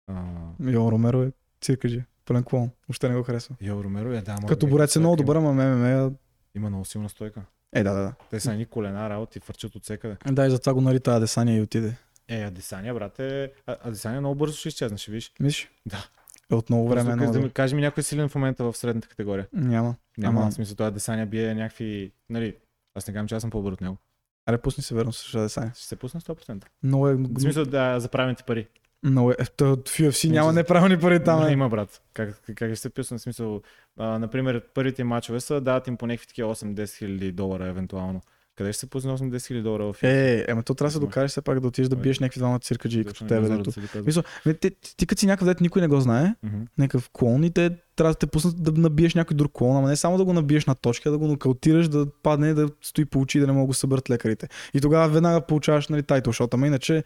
А, 0.07 0.23
Йо, 0.59 0.91
Ромеро 0.91 1.23
е 1.23 1.31
циркаджи. 1.61 2.03
Пълен 2.25 2.43
клон. 2.43 2.69
Въобще 2.87 3.09
не 3.09 3.15
го 3.15 3.23
харесва. 3.23 3.55
Йо 3.61 3.83
Ромеро 3.83 4.11
е, 4.11 4.21
да, 4.21 4.35
Като 4.47 4.67
борец 4.67 4.95
е 4.95 4.99
много 4.99 5.15
добър, 5.15 5.35
ама 5.35 5.53
ММА... 5.53 6.11
Има 6.55 6.69
много 6.69 6.85
силна 6.85 7.09
стойка. 7.09 7.41
Е, 7.73 7.83
да, 7.83 7.93
да, 7.93 8.01
да. 8.01 8.13
Те 8.29 8.39
са 8.39 8.51
едни 8.51 8.65
колена 8.65 9.09
работи, 9.09 9.39
фърчат 9.39 9.75
от 9.75 9.83
всекъде. 9.83 10.17
Да, 10.31 10.45
и 10.45 10.49
затова 10.49 10.73
го 10.73 10.81
нарита 10.81 11.15
Адесания 11.15 11.57
и 11.57 11.61
отиде. 11.61 11.95
Е, 12.27 12.41
Адесания, 12.43 12.93
брат, 12.93 13.19
е... 13.19 13.51
Адесания 13.67 14.19
много 14.19 14.35
бързо 14.35 14.57
ще 14.57 14.67
изчезне, 14.67 14.97
ще 14.97 15.11
виж. 15.11 15.31
Мислиш? 15.39 15.71
Да. 15.85 16.07
Е, 16.51 16.55
от 16.55 16.69
много 16.69 16.89
време 16.89 17.11
е 17.11 17.15
много 17.15 17.31
да 17.31 17.39
ми 17.39 17.49
кажи 17.49 17.75
ми 17.75 17.81
някой 17.81 18.03
силен 18.03 18.29
в 18.29 18.35
момента 18.35 18.63
в 18.63 18.77
средната 18.77 19.07
категория. 19.07 19.47
Няма. 19.53 19.95
Няма, 20.17 20.41
Ама- 20.41 20.51
смисъл, 20.51 20.75
това 20.75 20.87
Адесания 20.87 21.25
бие 21.25 21.55
някакви... 21.55 22.11
Нали, 22.29 22.55
аз 22.95 23.07
не 23.07 23.13
казвам, 23.13 23.27
че 23.27 23.35
аз 23.35 23.41
съм 23.41 23.49
по-добър 23.49 23.71
от 23.71 23.81
него. 23.81 23.97
Аре, 24.45 24.57
пусни 24.57 24.83
се 24.83 24.95
верно 24.95 25.13
с 25.13 25.35
Адесания. 25.35 25.71
Ще 25.75 25.85
се 25.85 25.95
пусна 25.95 26.21
100%. 26.21 26.65
Много 26.83 27.09
е... 27.09 27.15
В 27.15 27.41
смисъл 27.41 27.65
да 27.65 27.99
за 27.99 28.09
правилните 28.09 28.43
пари. 28.43 28.67
Много 29.03 29.31
е... 29.31 29.35
Той 29.57 29.69
от 29.69 29.89
UFC 29.89 30.29
няма 30.29 30.47
Мисля- 30.47 30.53
неправилни 30.53 30.99
пари 30.99 31.23
там. 31.23 31.41
Да, 31.41 31.49
е. 31.49 31.53
има, 31.53 31.69
брат. 31.69 32.01
Как, 32.13 32.41
как, 32.55 32.69
ще 32.69 32.75
се 32.75 32.89
писна? 32.89 33.17
В 33.17 33.21
смисъл, 33.21 33.61
а, 33.97 34.19
например, 34.19 34.61
първите 34.73 35.03
мачове 35.03 35.39
са 35.39 35.61
дават 35.61 35.87
им 35.87 35.97
по 35.97 36.07
някакви 36.07 36.27
такива 36.27 36.55
8-10 36.55 36.97
хиляди 36.97 37.31
долара, 37.31 37.67
евентуално. 37.67 38.21
Къде 38.55 38.73
ще 38.73 38.79
се 38.79 38.89
пусне 38.89 39.11
8-10 39.11 39.47
хиляди 39.47 39.63
долара 39.63 39.93
в 39.93 40.03
Е, 40.03 40.45
ема 40.47 40.63
то 40.63 40.73
трябва 40.73 40.87
да 40.87 40.93
се 40.93 40.99
докажеш 40.99 41.31
все 41.31 41.41
пак 41.41 41.59
да 41.59 41.67
отидеш 41.67 41.89
да 41.89 41.95
биеш 41.95 42.19
някакви 42.19 42.39
двама 42.39 42.59
циркаджи 42.59 43.03
като 43.03 43.25
тебе. 43.25 43.41
не 43.41 43.49
да 43.49 43.57
доказва. 43.57 44.03
Мисля, 44.05 44.23
ти, 44.53 44.71
ти, 44.71 44.97
ти 44.97 45.05
като 45.05 45.19
си 45.19 45.25
някакъв 45.25 45.47
дет 45.47 45.61
никой 45.61 45.81
не 45.81 45.87
го 45.87 45.99
знае, 45.99 46.35
Мгм. 46.43 46.57
някакъв 46.77 47.09
клон 47.09 47.43
и 47.43 47.51
те 47.51 47.69
трябва 47.95 48.13
да 48.13 48.19
те 48.19 48.27
пуснат 48.27 48.63
да 48.63 48.71
набиеш 48.71 49.15
някой 49.15 49.37
друг 49.37 49.51
клон, 49.53 49.77
ама 49.77 49.87
не 49.87 49.95
само 49.95 50.17
да 50.17 50.25
го 50.25 50.33
набиеш 50.33 50.65
на 50.65 50.75
точка, 50.75 51.11
да 51.11 51.17
го 51.17 51.27
нокаутираш, 51.27 51.87
да 51.87 52.05
падне, 52.23 52.53
да 52.53 52.69
стои 52.81 53.05
по 53.05 53.19
очи, 53.19 53.39
да 53.39 53.47
не 53.47 53.53
могат 53.53 53.63
да 53.63 53.67
го 53.67 53.73
съберат 53.73 54.09
лекарите. 54.09 54.47
И 54.73 54.81
тогава 54.81 55.09
веднага 55.09 55.41
получаваш 55.41 55.87
нали, 55.87 56.03
тайтл 56.03 56.31
шот, 56.31 56.53
ама 56.53 56.67
иначе 56.67 57.03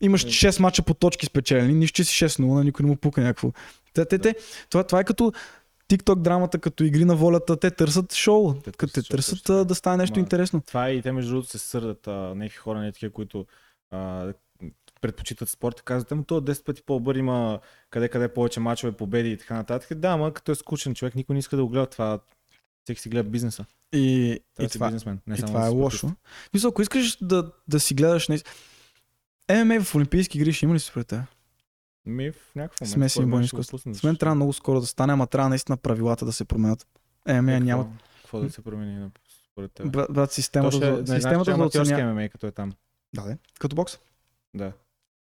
имаш 0.00 0.24
Е. 0.24 0.26
6 0.26 0.60
мача 0.60 0.82
по 0.82 0.94
точки 0.94 1.26
спечелени, 1.26 1.74
нищо, 1.74 2.04
си 2.04 2.24
6-0, 2.24 2.54
на 2.54 2.64
никой 2.64 2.84
не 2.84 2.90
му 2.90 2.96
пука 2.96 3.20
някакво. 3.20 3.52
Те, 3.94 4.04
те, 4.04 4.18
те, 4.18 4.34
това, 4.70 4.84
това 4.84 5.00
е 5.00 5.04
като 5.04 5.32
TikTok 5.88 6.20
драмата, 6.20 6.58
като 6.58 6.84
игри 6.84 7.04
на 7.04 7.16
волята, 7.16 7.56
те 7.56 7.70
търсят 7.70 8.14
шоу, 8.14 8.54
Те 8.54 8.72
като 8.72 8.92
те 8.92 9.02
търсят 9.02 9.46
шоу, 9.46 9.64
да 9.64 9.74
стане 9.74 9.96
нещо 9.96 10.18
Ма, 10.18 10.22
интересно. 10.22 10.62
Това 10.66 10.88
е 10.88 10.92
и 10.92 11.02
те 11.02 11.12
между 11.12 11.30
другото 11.30 11.50
се 11.50 11.58
сърдат 11.58 12.06
а, 12.06 12.10
някакви 12.10 12.58
хора, 12.58 12.80
не 12.80 12.92
такива, 12.92 13.12
които 13.12 13.46
а, 13.90 14.32
предпочитат 15.00 15.48
спорта, 15.48 15.82
казват, 15.82 16.12
ама 16.12 16.24
то 16.24 16.40
10 16.40 16.64
пъти 16.64 16.82
по-добър 16.82 17.14
има 17.14 17.60
къде 17.90 18.08
къде 18.08 18.28
повече 18.28 18.60
мачове, 18.60 18.92
победи 18.92 19.30
и 19.30 19.36
така 19.36 19.54
нататък. 19.54 19.98
Да, 19.98 20.08
ама 20.08 20.32
като 20.32 20.52
е 20.52 20.54
скучен 20.54 20.94
човек, 20.94 21.14
никой 21.14 21.34
не 21.34 21.38
иска 21.38 21.56
да 21.56 21.62
го 21.62 21.68
гледа 21.68 21.86
това. 21.86 22.18
Всеки 22.84 23.00
си 23.00 23.08
гледа 23.08 23.28
бизнеса. 23.30 23.64
И, 23.92 24.38
Трябва 24.54 24.66
и 24.66 24.68
това, 24.68 24.86
бизнесмен. 24.86 25.18
Не 25.26 25.34
и 25.34 25.38
само 25.38 25.52
това 25.52 25.66
е 25.66 25.70
лошо. 25.70 26.10
Мисля, 26.54 26.68
ако 26.68 26.82
искаш 26.82 27.18
да, 27.20 27.50
да 27.68 27.80
си 27.80 27.94
гледаш 27.94 28.28
нещо... 28.28 28.50
ММА 29.50 29.80
в 29.80 29.94
Олимпийски 29.94 30.38
игри 30.38 30.52
ще 30.52 30.64
има 30.64 30.74
ли 30.74 30.78
според 30.78 31.06
те? 31.06 31.22
Ми 32.06 32.32
в 32.32 32.36
някакъв 32.54 32.80
момент. 32.80 32.92
Смесени 32.92 33.26
бойни 33.26 33.44
изкуства. 33.44 33.78
С 33.94 34.02
мен 34.02 34.16
трябва 34.16 34.34
много 34.34 34.52
скоро 34.52 34.80
да 34.80 34.86
стане, 34.86 35.12
ама 35.12 35.26
трябва 35.26 35.48
наистина 35.48 35.76
правилата 35.76 36.24
да 36.24 36.32
се 36.32 36.44
променят. 36.44 36.86
ММА 37.28 37.52
Е, 37.52 37.60
няма... 37.60 37.88
Какво, 38.20 38.40
да 38.40 38.50
се 38.50 38.62
промени 38.62 39.10
според 39.50 39.72
теб? 39.72 39.92
Брат, 39.92 40.12
брат 40.12 40.32
системата, 40.32 40.76
ще, 40.76 40.90
не 40.90 41.06
знаеш, 41.06 41.22
системата 41.22 41.50
е 41.50 41.54
аматьорски 41.54 41.94
оценя... 41.94 42.14
ММА, 42.14 42.28
като 42.28 42.46
е 42.46 42.50
там. 42.50 42.72
Да, 43.14 43.22
да. 43.22 43.36
Като 43.58 43.76
бокс. 43.76 43.98
Да. 44.54 44.72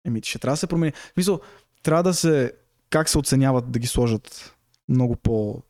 Еми, 0.04 0.20
ще 0.24 0.38
трябва 0.38 0.52
да 0.52 0.56
се 0.56 0.66
промени. 0.66 0.92
В 0.92 1.12
Смисъл, 1.14 1.40
трябва 1.82 2.02
да 2.02 2.14
се... 2.14 2.52
Как 2.90 3.08
се 3.08 3.18
оценяват 3.18 3.70
да 3.70 3.78
ги 3.78 3.86
сложат 3.86 4.56
много 4.88 5.16
по... 5.16 5.62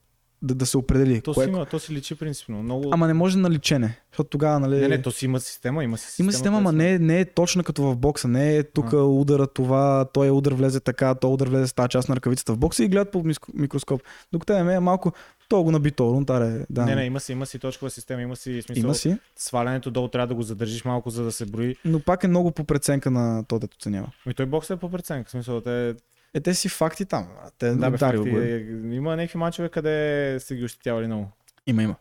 Да, 0.44 0.54
да 0.54 0.66
се 0.66 0.78
определи. 0.78 1.20
То, 1.20 1.34
кое... 1.34 1.44
си 1.44 1.50
има, 1.50 1.66
то 1.66 1.78
си 1.78 1.92
личи 1.92 2.14
принципно. 2.14 2.62
Много... 2.62 2.88
Ама 2.92 3.06
не 3.06 3.14
може 3.14 3.38
на 3.38 3.50
личене. 3.50 4.00
Защото 4.12 4.30
тогава, 4.30 4.60
нали... 4.60 4.80
Не, 4.80 4.88
не, 4.88 5.02
то 5.02 5.10
си 5.10 5.24
има 5.24 5.40
система, 5.40 5.84
има 5.84 5.98
си 5.98 6.06
система. 6.06 6.24
Има 6.24 6.32
система, 6.32 6.58
ама 6.58 6.72
не, 6.72 6.92
е- 6.92 6.98
не 6.98 7.20
е 7.20 7.24
точна 7.24 7.64
като 7.64 7.82
в 7.82 7.96
бокса. 7.96 8.28
Не 8.28 8.56
е 8.56 8.62
тук 8.62 8.92
А. 8.92 8.96
удара 8.96 9.46
това, 9.46 10.06
той 10.12 10.30
удар 10.30 10.52
влезе 10.52 10.80
така, 10.80 11.14
той 11.14 11.32
удар 11.32 11.48
влезе 11.48 11.66
с 11.66 11.72
тази 11.72 11.88
част 11.88 12.08
на 12.08 12.16
ръкавицата 12.16 12.52
в 12.52 12.58
бокса 12.58 12.84
и 12.84 12.88
гледат 12.88 13.10
по 13.10 13.24
микроскоп. 13.54 14.02
Докато 14.32 14.64
ММА 14.64 14.74
е 14.74 14.80
малко, 14.80 15.12
то 15.48 15.62
го 15.62 15.70
наби 15.70 15.90
то, 15.90 16.12
рунтаре. 16.12 16.66
Да. 16.70 16.84
Не, 16.84 16.94
не, 16.94 17.04
има 17.04 17.20
си, 17.20 17.32
има 17.32 17.46
си 17.46 17.58
точкова 17.58 17.90
система, 17.90 18.22
има 18.22 18.36
си 18.36 18.62
смисъл. 18.62 18.82
Има 18.84 18.94
си, 18.94 19.16
Свалянето 19.36 19.90
долу 19.90 20.08
трябва 20.08 20.26
да 20.26 20.34
го 20.34 20.42
задържиш 20.42 20.84
малко, 20.84 21.10
за 21.10 21.24
да 21.24 21.32
се 21.32 21.46
брои. 21.46 21.76
но 21.84 22.00
пак 22.00 22.24
е 22.24 22.28
много 22.28 22.50
по 22.50 22.64
преценка 22.64 23.10
на 23.10 23.44
то, 23.44 23.58
дето 23.58 23.76
оценява. 23.80 24.10
И 24.30 24.34
той 24.34 24.46
бокс 24.46 24.70
е 24.70 24.76
по 24.76 24.90
преценка. 24.90 25.28
В 25.28 25.30
смисъл, 25.30 25.60
те, 25.60 25.94
Е, 26.35 26.40
те 26.40 26.55
си 26.55 26.69
факти 26.69 27.05
там. 27.05 27.28
Те 27.59 27.70
да, 27.70 27.90
бе, 27.90 27.97
удари 27.97 28.16
факти, 28.16 28.31
го 28.31 28.39
е. 28.39 28.47
е, 28.47 28.61
има 28.94 29.16
някакви 29.16 29.39
мачове, 29.39 29.69
къде 29.69 30.36
са 30.40 30.55
ги 30.55 30.65
ощетявали 30.65 31.06
много. 31.06 31.31
Има, 31.66 31.82
има. 31.82 31.97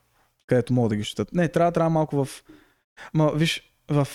Където 0.47 0.73
могат 0.73 0.89
да 0.89 0.95
ги 0.95 1.03
щитат. 1.03 1.33
Не, 1.33 1.47
трябва, 1.47 1.71
трябва 1.71 1.89
малко 1.89 2.25
в... 2.25 2.43
Ма, 3.13 3.31
виж, 3.35 3.73
в 3.89 4.07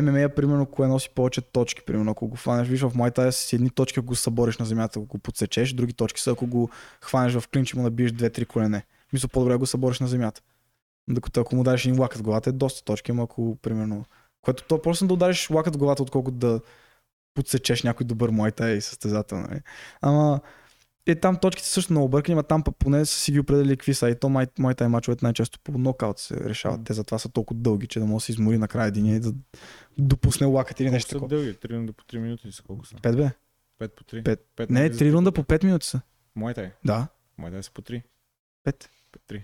ММА, 0.00 0.28
примерно, 0.28 0.66
кое 0.66 0.88
носи 0.88 1.10
повече 1.10 1.40
точки, 1.40 1.82
примерно, 1.82 2.10
ако 2.10 2.28
го 2.28 2.36
хванеш, 2.36 2.68
виж 2.68 2.80
в 2.80 2.92
Thai 2.94 3.30
с 3.30 3.52
едни 3.52 3.70
точки, 3.70 3.98
ако 3.98 4.06
го 4.06 4.14
събориш 4.14 4.58
на 4.58 4.66
земята, 4.66 4.98
ако 4.98 5.06
го 5.06 5.18
подсечеш, 5.18 5.72
други 5.72 5.92
точки 5.92 6.20
са, 6.20 6.30
ако 6.30 6.46
го 6.46 6.70
хванеш 7.00 7.34
в 7.34 7.48
клинч 7.48 7.74
му 7.74 7.82
набиеш 7.82 8.12
две-три 8.12 8.44
колене. 8.44 8.84
Мисля, 9.12 9.28
по-добре 9.28 9.56
го 9.56 9.66
събориш 9.66 10.00
на 10.00 10.06
земята. 10.06 10.42
Докато 11.08 11.40
ако 11.40 11.56
му 11.56 11.64
дадеш 11.64 11.84
един 11.84 12.00
лакът 12.00 12.18
в 12.18 12.22
главата, 12.22 12.50
е 12.50 12.52
доста 12.52 12.84
точки, 12.84 13.10
ама 13.10 13.22
ако, 13.22 13.56
примерно, 13.62 14.04
което 14.42 14.64
то 14.64 14.82
просто 14.82 15.06
да 15.06 15.14
удариш 15.14 15.50
лакът 15.50 15.74
в 15.74 15.78
главата, 15.78 16.02
отколкото 16.02 16.36
да 16.36 16.60
подсечеш 17.34 17.82
някой 17.82 18.06
добър 18.06 18.30
Muay 18.30 18.76
и 18.76 18.80
състезател, 18.80 19.38
нали? 19.38 19.60
Ама, 20.00 20.40
е, 21.06 21.14
там 21.14 21.36
точките 21.36 21.68
също 21.68 21.92
много 21.92 22.08
бъркани, 22.08 22.36
но 22.36 22.42
там 22.42 22.62
поне 22.62 23.06
са 23.06 23.18
си 23.18 23.32
ги 23.32 23.40
определили 23.40 23.76
какви 23.76 23.94
са. 23.94 24.10
И 24.10 24.18
то 24.18 24.28
май, 24.28 24.46
моите 24.58 24.88
мачовете 24.88 25.24
най-често 25.24 25.60
по 25.60 25.78
нокаут 25.78 26.18
се 26.18 26.36
решават. 26.36 26.84
Те 26.84 26.92
затова 26.92 27.18
са 27.18 27.28
толкова 27.28 27.60
дълги, 27.60 27.86
че 27.86 28.00
да 28.00 28.06
може 28.06 28.22
да 28.22 28.24
се 28.26 28.32
измори 28.32 28.58
накрая 28.58 28.88
един 28.88 29.06
и 29.06 29.20
да 29.20 29.32
допусне 29.98 30.46
лакът 30.46 30.80
или 30.80 30.90
нещо 30.90 31.10
такова. 31.10 31.28
дълги? 31.28 31.54
3 31.54 31.70
рунда 31.76 31.92
по 31.92 32.04
3 32.04 32.18
минути 32.18 32.48
ли 32.48 32.52
са? 32.52 32.62
Колко 32.62 32.86
са? 32.86 32.96
Пет 33.02 33.16
бе? 33.16 33.30
5 33.80 33.88
по 33.88 34.04
3? 34.04 34.24
Пет. 34.24 34.46
5 34.56 34.70
Не, 34.70 34.90
три 34.90 35.12
рунда 35.12 35.32
по 35.32 35.44
5 35.44 35.64
минути 35.64 35.86
са. 35.86 36.00
Моите. 36.36 36.72
Да, 36.84 37.08
Моите 37.38 37.62
са 37.62 37.70
по 37.70 37.82
3. 37.82 38.02
Пет. 38.64 38.90
3. 39.28 39.42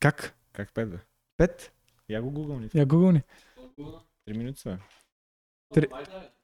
Как? 0.00 0.34
Как 0.52 0.72
5 0.72 0.86
бе? 0.86 0.96
Пет? 1.36 1.72
Я 2.08 2.22
го 2.22 2.30
гугълни. 2.30 2.68
Я 2.74 2.86
гугълни. 2.86 3.22
3 4.28 4.36
минути 4.36 4.60
са. 4.60 4.78
Три- 5.74 5.88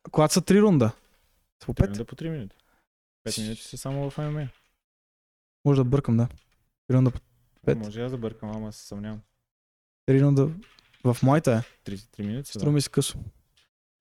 Когато 0.03 0.35
са 0.35 0.41
три 0.43 0.61
рунда. 0.61 0.91
По 1.61 1.73
3 1.73 1.77
пет? 1.77 1.89
рунда 1.89 2.05
по 2.05 2.17
3 2.17 2.29
минути. 2.29 2.57
5 3.25 3.43
минути 3.43 3.63
са 3.63 3.79
само 3.79 4.11
в 4.11 4.19
ММА. 4.21 4.49
Може 5.65 5.81
да 5.81 5.85
бъркам, 5.85 6.17
да. 6.17 6.29
Три 6.89 6.97
рунда, 6.97 7.11
по- 7.11 7.21
Пет. 7.67 7.79
Може 7.79 8.03
аз 8.03 8.11
да 8.13 8.19
бъркам, 8.19 8.51
ама 8.51 8.73
се 8.73 8.87
съмнявам. 8.87 9.21
три 10.07 10.23
рунда 10.23 10.51
в 11.05 11.17
моята 11.23 11.53
е. 11.53 11.91
3, 11.91 11.97
3 11.97 12.23
минути 12.23 12.51
са. 12.53 12.59
Струва 12.59 12.73
ми 12.73 12.81
се 12.81 12.91
късо. 12.91 13.19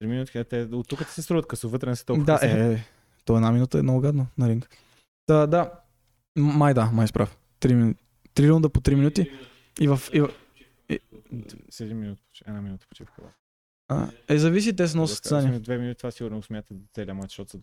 3 0.00 0.06
минути, 0.06 0.44
те 0.44 0.62
от 0.62 0.88
тук 0.88 1.04
се 1.04 1.22
струват 1.22 1.46
късо, 1.46 1.68
вътре 1.68 1.88
не 1.88 1.96
са 1.96 2.04
толкова 2.04 2.26
Да, 2.26 2.38
къси. 2.38 2.46
е, 2.48 2.72
е. 2.72 2.84
То 3.24 3.36
една 3.36 3.52
минута 3.52 3.78
е 3.78 3.82
много 3.82 4.00
гадно 4.00 4.26
на 4.38 4.48
ринг. 4.48 4.68
Да, 5.28 5.46
да. 5.46 5.72
Май 6.36 6.74
да, 6.74 6.86
май 6.86 7.08
справ. 7.08 7.38
Три, 7.60 7.74
мину- 7.74 7.94
три 8.34 8.50
рунда 8.50 8.68
по 8.68 8.80
3 8.80 8.94
минути. 8.94 9.30
И 9.80 9.88
в... 9.88 10.00
И 10.12 10.20
в 10.20 10.30
7 11.70 11.92
минути, 11.92 12.22
една 12.46 12.62
минута 12.62 12.86
почивка. 12.88 13.22
А, 13.88 14.10
е, 14.28 14.38
зависи, 14.38 14.76
те 14.76 14.82
много 14.82 15.02
Да, 15.02 15.08
състезания. 15.08 15.60
Две 15.60 15.78
минути 15.78 15.98
това 15.98 16.10
сигурно 16.10 16.42
смятат 16.42 16.78
за 16.78 16.86
целия 16.92 17.14
матч, 17.14 17.30
защото 17.30 17.50
са 17.50 17.58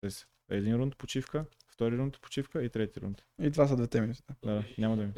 тези- 0.00 0.24
един 0.50 0.74
рунд 0.76 0.96
почивка, 0.96 1.44
втори 1.68 1.98
рунд 1.98 2.20
почивка 2.20 2.62
и 2.64 2.70
трети 2.70 3.00
рунд. 3.00 3.22
И 3.42 3.50
това 3.50 3.68
са 3.68 3.76
двете 3.76 4.00
минути. 4.00 4.22
да. 4.42 4.52
Да, 4.54 4.64
няма 4.78 4.96
да 4.96 5.02
ми. 5.02 5.12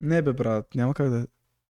Не 0.00 0.22
бе, 0.22 0.32
брат, 0.32 0.74
няма 0.74 0.94
как 0.94 1.10
да 1.10 1.18
е. 1.18 1.26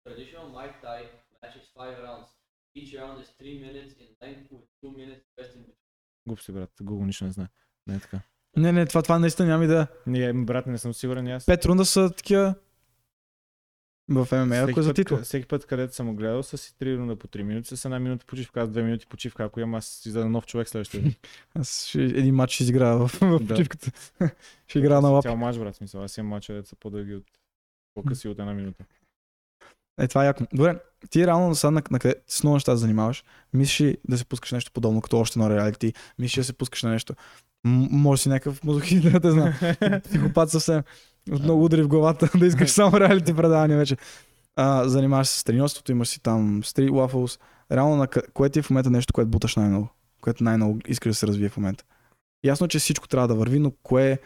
Traditional 0.08 0.46
Muay 0.46 0.82
Thai 0.82 1.02
match 1.42 1.54
is 1.54 1.74
five 1.76 1.98
rounds. 2.00 2.28
Each 2.76 2.92
round 2.92 3.18
is 3.18 3.28
three 3.40 3.56
minutes 3.60 3.92
in 3.94 4.08
length 4.22 4.50
with 4.50 4.64
two 4.82 4.90
minutes 4.92 5.24
rest 5.40 5.52
in 5.52 5.60
between. 5.60 5.74
Глуп 6.26 6.40
си, 6.40 6.52
брат. 6.52 6.70
Google 6.82 7.04
нищо 7.06 7.24
не 7.24 7.30
знае. 7.30 7.48
Не 7.86 7.96
е 7.96 8.00
така. 8.00 8.20
Не, 8.56 8.72
не, 8.72 8.86
това, 8.86 9.02
това 9.02 9.18
наистина 9.18 9.48
няма 9.48 9.64
идея. 9.64 9.88
Ние, 10.06 10.32
брат, 10.32 10.66
не 10.66 10.78
съм 10.78 10.94
сигурен 10.94 11.28
аз. 11.28 11.46
Пет 11.46 11.64
рунда 11.64 11.84
са 11.84 12.10
такива 12.16 12.54
в 14.08 14.28
ММА, 14.32 14.56
ако 14.56 14.80
е 14.80 14.82
за 14.82 14.94
ка- 14.94 15.22
всеки 15.22 15.48
път, 15.48 15.66
където 15.66 15.94
съм 15.94 16.16
гледал, 16.16 16.42
са 16.42 16.58
си 16.58 16.74
3 16.80 16.98
рунда 16.98 17.16
по 17.16 17.26
3 17.28 17.42
минути, 17.42 17.76
с 17.76 17.84
една 17.84 17.98
минута 17.98 18.26
почивка, 18.26 18.60
аз 18.60 18.68
2 18.68 18.82
минути 18.82 19.06
почивка, 19.06 19.44
ако 19.44 19.60
имам 19.60 19.74
аз 19.74 19.86
си 19.86 20.10
за 20.10 20.28
нов 20.28 20.46
човек 20.46 20.68
следващия. 20.68 21.02
ден. 21.02 21.14
Аз 21.54 21.86
ще, 21.86 22.02
един 22.02 22.34
матч 22.34 22.52
ще 22.52 22.62
изиграя 22.62 22.98
в, 22.98 23.08
в 23.08 23.46
почивката. 23.48 23.90
ще 24.68 24.78
играя 24.78 25.00
на 25.00 25.08
лапи. 25.08 25.28
Цял 25.28 25.36
матч, 25.36 25.58
брат, 25.58 25.76
смисъл. 25.76 26.02
Аз 26.02 26.18
имам 26.18 26.40
деца 26.40 26.62
са 26.64 26.76
по-дълги 26.76 27.14
от 27.14 27.24
по-къси 27.94 28.28
от 28.28 28.38
една 28.38 28.54
минута. 28.54 28.84
Е, 30.00 30.08
това 30.08 30.24
е 30.24 30.26
яко. 30.26 30.44
Добре, 30.54 30.78
ти 31.10 31.26
реално 31.26 31.54
сега 31.54 31.70
на, 31.70 31.82
на 31.90 31.98
къде 31.98 32.14
с 32.26 32.42
много 32.42 32.56
неща 32.56 32.76
занимаваш, 32.76 33.24
мислиш 33.52 33.80
ли 33.80 33.98
да 34.08 34.18
се 34.18 34.24
пускаш 34.24 34.52
нещо 34.52 34.72
подобно, 34.72 35.00
като 35.00 35.18
още 35.18 35.38
на 35.38 35.50
реалити, 35.50 35.94
мислиш 36.18 36.38
ли 36.38 36.40
да 36.40 36.44
се 36.44 36.52
пускаш 36.52 36.82
на 36.82 36.90
нещо. 36.90 37.14
М- 37.64 37.88
може 37.90 38.22
си 38.22 38.28
някакъв 38.28 38.64
мазохист, 38.64 39.02
да 39.12 39.20
те 39.20 39.30
знам. 39.30 39.54
Психопат 40.04 40.50
съвсем. 40.50 40.82
Много 41.28 41.64
удари 41.64 41.82
в 41.82 41.88
главата, 41.88 42.30
да 42.38 42.46
искаш 42.46 42.70
само 42.70 43.00
реалити 43.00 43.34
предавания 43.34 43.78
вече. 43.78 43.96
А, 44.56 44.88
занимаваш 44.88 45.28
се 45.28 45.38
с 45.38 45.44
треньорството, 45.44 45.92
имаш 45.92 46.08
си 46.08 46.22
там 46.22 46.62
Street 46.62 46.90
Waffles. 46.90 47.40
Реално, 47.72 47.96
на 47.96 48.06
кое 48.06 48.50
ти 48.50 48.58
е 48.58 48.62
в 48.62 48.70
момента 48.70 48.90
нещо, 48.90 49.12
което 49.12 49.30
буташ 49.30 49.56
най-много? 49.56 49.88
Което 50.20 50.44
най-много 50.44 50.78
искаш 50.86 51.10
да 51.10 51.14
се 51.14 51.26
развие 51.26 51.48
в 51.48 51.56
момента? 51.56 51.84
Ясно, 52.44 52.68
че 52.68 52.78
всичко 52.78 53.08
трябва 53.08 53.28
да 53.28 53.34
върви, 53.34 53.58
но 53.58 53.70
кое, 53.70 54.18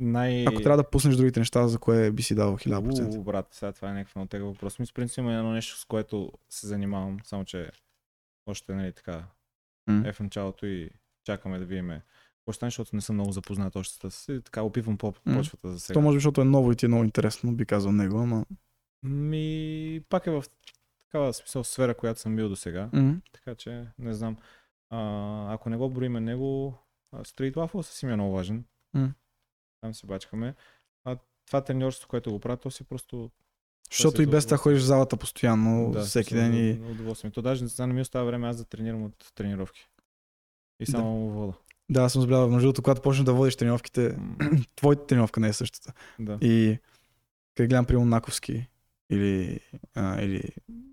Най... 0.00 0.44
ако 0.46 0.62
трябва 0.62 0.76
да 0.76 0.90
пуснеш 0.90 1.16
другите 1.16 1.40
неща, 1.40 1.68
за 1.68 1.78
кое 1.78 2.10
би 2.10 2.22
си 2.22 2.34
дал 2.34 2.58
1000%? 2.58 3.18
У, 3.18 3.22
брат, 3.22 3.48
сега 3.50 3.72
това 3.72 3.90
е 3.90 3.92
някакъв 3.92 4.14
много 4.14 4.28
тега 4.28 4.44
въпрос. 4.44 4.78
Мисля, 4.78 4.92
принцип 4.94 5.18
има 5.18 5.34
едно 5.34 5.52
нещо, 5.52 5.78
с 5.78 5.84
което 5.84 6.32
се 6.50 6.66
занимавам, 6.66 7.18
само 7.24 7.44
че 7.44 7.70
още 8.46 8.74
нали 8.74 8.92
така 8.92 9.24
М. 9.86 10.08
е 10.08 10.12
в 10.12 10.20
началото 10.20 10.66
и 10.66 10.90
чакаме 11.24 11.58
да 11.58 11.64
видим 11.64 11.90
какво 12.42 12.52
ще 12.52 12.56
стане, 12.56 12.70
защото 12.70 12.96
не 12.96 13.02
съм 13.02 13.16
много 13.16 13.32
запознат 13.32 13.76
още 13.76 14.10
с 14.10 14.40
така 14.44 14.62
опивам 14.62 14.98
по 14.98 15.12
почвата 15.12 15.68
за 15.68 15.80
сега. 15.80 15.94
То 15.94 16.00
може 16.00 16.16
би, 16.16 16.20
защото 16.20 16.40
е 16.40 16.44
ново 16.44 16.72
и 16.72 16.76
ти 16.76 16.84
е 16.84 16.88
много 16.88 17.04
интересно, 17.04 17.52
би 17.52 17.66
казал 17.66 17.92
него, 17.92 18.18
ама... 18.18 18.46
Ми, 19.02 20.00
пак 20.08 20.26
е 20.26 20.30
в 20.30 20.44
такава 21.02 21.32
смисъл 21.34 21.64
сфера, 21.64 21.94
която 21.94 22.20
съм 22.20 22.36
бил 22.36 22.48
до 22.48 22.56
сега. 22.56 22.90
М. 22.92 23.16
Така 23.32 23.54
че, 23.54 23.86
не 23.98 24.14
знам. 24.14 24.36
А, 24.90 25.54
ако 25.54 25.70
не 25.70 25.76
го 25.76 25.90
броиме 25.90 26.20
него, 26.20 26.74
Street 27.14 27.54
Waffle 27.54 27.82
си 27.82 28.06
ми 28.06 28.12
е 28.12 28.16
много 28.16 28.32
важен. 28.32 28.64
М. 28.94 29.12
Там 29.80 29.94
се 29.94 30.06
бачкаме. 30.06 30.54
А 31.04 31.16
това 31.46 31.60
треньорство, 31.60 32.08
което 32.08 32.30
го 32.30 32.40
правя, 32.40 32.56
то 32.56 32.70
си 32.70 32.84
просто 32.84 33.30
Защото 33.90 34.22
и 34.22 34.26
без 34.26 34.44
това 34.46 34.54
удоволствие. 34.54 34.56
ходиш 34.58 34.82
в 34.82 34.86
залата 34.86 35.16
постоянно, 35.16 35.90
да, 35.90 36.00
всеки 36.00 36.34
ден 36.34 36.54
и... 36.54 36.58
удов- 36.74 36.90
удоволствие. 36.90 37.30
То 37.30 37.42
даже 37.42 37.64
не 37.80 37.86
ми 37.86 38.00
остава 38.00 38.24
време 38.24 38.48
аз 38.48 38.56
да 38.56 38.64
тренирам 38.64 39.04
от 39.04 39.32
тренировки. 39.34 39.88
И 40.80 40.84
Да. 40.84 40.90
само 40.90 41.30
вода. 41.30 41.52
Да, 41.90 42.08
съм 42.08 42.22
забелязал, 42.22 42.48
между 42.48 42.66
другото, 42.66 42.82
когато 42.82 43.02
почнеш 43.02 43.24
да 43.24 43.32
водиш 43.32 43.56
тренировките, 43.56 44.16
твоята 44.76 45.06
тренировка 45.06 45.40
не 45.40 45.48
е 45.48 45.52
същата. 45.52 45.92
да. 46.20 46.38
И 46.40 46.78
къде 47.54 47.68
гледам, 47.68 47.84
примерно, 47.84 48.06
Наковски 48.06 48.66
или, 49.10 49.60
а, 49.94 50.22
или 50.22 50.42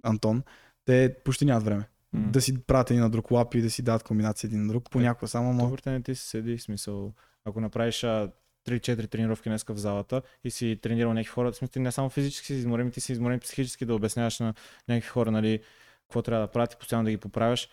Антон, 0.03 0.43
те 0.85 1.15
почти 1.25 1.45
нямат 1.45 1.63
време. 1.63 1.83
М. 2.13 2.31
Да 2.31 2.41
си 2.41 2.63
правят 2.63 2.91
един 2.91 3.03
на 3.03 3.09
друг 3.09 3.31
лапи 3.31 3.57
и 3.57 3.61
да 3.61 3.69
си 3.69 3.81
дадат 3.81 4.03
комбинация 4.03 4.47
един 4.47 4.61
на 4.61 4.67
друг, 4.67 4.89
понякога 4.91 5.27
само. 5.27 5.69
Добре, 5.69 5.91
не 5.91 6.01
ти 6.01 6.15
си 6.15 6.27
седи, 6.27 6.57
смисъл, 6.57 7.13
ако 7.45 7.61
направиш 7.61 8.03
а, 8.03 8.31
3-4 8.67 9.09
тренировки 9.09 9.49
днеска 9.49 9.73
в 9.73 9.77
залата 9.77 10.21
и 10.43 10.51
си 10.51 10.79
тренирал 10.81 11.13
някакви 11.13 11.31
хора, 11.31 11.53
смисъл, 11.53 11.71
ти 11.71 11.79
не 11.79 11.91
само 11.91 12.09
физически 12.09 12.47
си 12.47 12.53
изморен, 12.53 12.91
ти 12.91 13.01
си 13.01 13.11
изморен 13.11 13.39
психически 13.39 13.85
да 13.85 13.95
обясняваш 13.95 14.39
на 14.39 14.53
някакви 14.87 15.09
хора, 15.09 15.31
нали, 15.31 15.59
какво 16.01 16.21
трябва 16.21 16.47
да 16.47 16.51
правят 16.51 16.73
и 16.73 16.77
постоянно 16.77 17.05
да 17.05 17.11
ги 17.11 17.17
поправяш. 17.17 17.69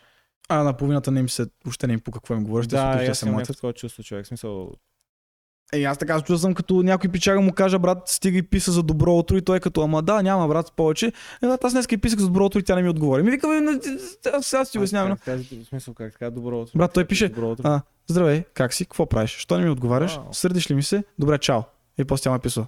А 0.49 0.63
на 0.63 0.73
половината 0.77 1.11
не 1.11 1.19
им 1.19 1.29
се, 1.29 1.45
въобще 1.65 1.87
не 1.87 1.93
им 1.93 1.99
по 1.99 2.11
какво 2.11 2.33
им 2.33 2.43
говориш, 2.43 2.67
те 2.67 2.75
се 2.75 2.81
да, 2.81 3.03
и 3.03 3.05
да 3.05 3.11
аз 3.11 3.19
се 3.19 3.25
някакво 3.25 3.53
такова 3.53 3.73
чувство, 3.73 4.03
човек. 4.03 4.27
Смисъл, 4.27 4.71
Ей, 5.73 5.87
аз 5.87 5.97
така 5.97 6.17
се 6.19 6.23
чувствам 6.23 6.53
като 6.53 6.83
някой 6.83 7.11
пичага 7.11 7.41
му 7.41 7.53
каже, 7.53 7.79
брат, 7.79 7.97
стига 8.05 8.37
и 8.37 8.43
писа 8.43 8.71
за 8.71 8.83
добро 8.83 9.13
утро 9.13 9.37
и 9.37 9.41
той 9.41 9.57
е 9.57 9.59
като, 9.59 9.81
ама 9.81 10.01
да, 10.01 10.23
няма 10.23 10.47
брат 10.47 10.73
повече. 10.75 11.05
Е, 11.43 11.47
брат, 11.47 11.63
аз 11.63 11.73
днес 11.73 11.85
и 11.91 11.97
писах 11.97 12.19
за 12.19 12.27
добро 12.27 12.45
утро 12.45 12.59
и 12.59 12.63
тя 12.63 12.75
не 12.75 12.81
ми 12.81 12.89
отговори. 12.89 13.23
Ми 13.23 13.31
вика, 13.31 13.47
не, 13.47 13.79
аз, 14.33 14.53
аз 14.53 14.71
ти 14.71 14.77
обяснявам. 14.77 15.17
тази- 15.25 15.65
смисъл, 15.65 15.93
как 15.93 16.11
така, 16.13 16.29
добро 16.29 16.61
утро. 16.61 16.77
Брат, 16.77 16.93
той 16.93 17.05
пише, 17.05 17.31
а, 17.63 17.81
здравей, 18.07 18.43
как 18.53 18.73
си, 18.73 18.85
какво 18.85 19.05
правиш? 19.05 19.31
Що 19.31 19.57
не 19.57 19.63
ми 19.63 19.69
отговаряш? 19.69 20.19
Сърдиш 20.31 20.71
ли 20.71 20.75
ми 20.75 20.83
се? 20.83 21.03
Добре, 21.19 21.37
чао. 21.37 21.61
И 21.97 22.05
после 22.05 22.23
тя 22.23 22.31
ме 22.31 22.39
писва. 22.39 22.67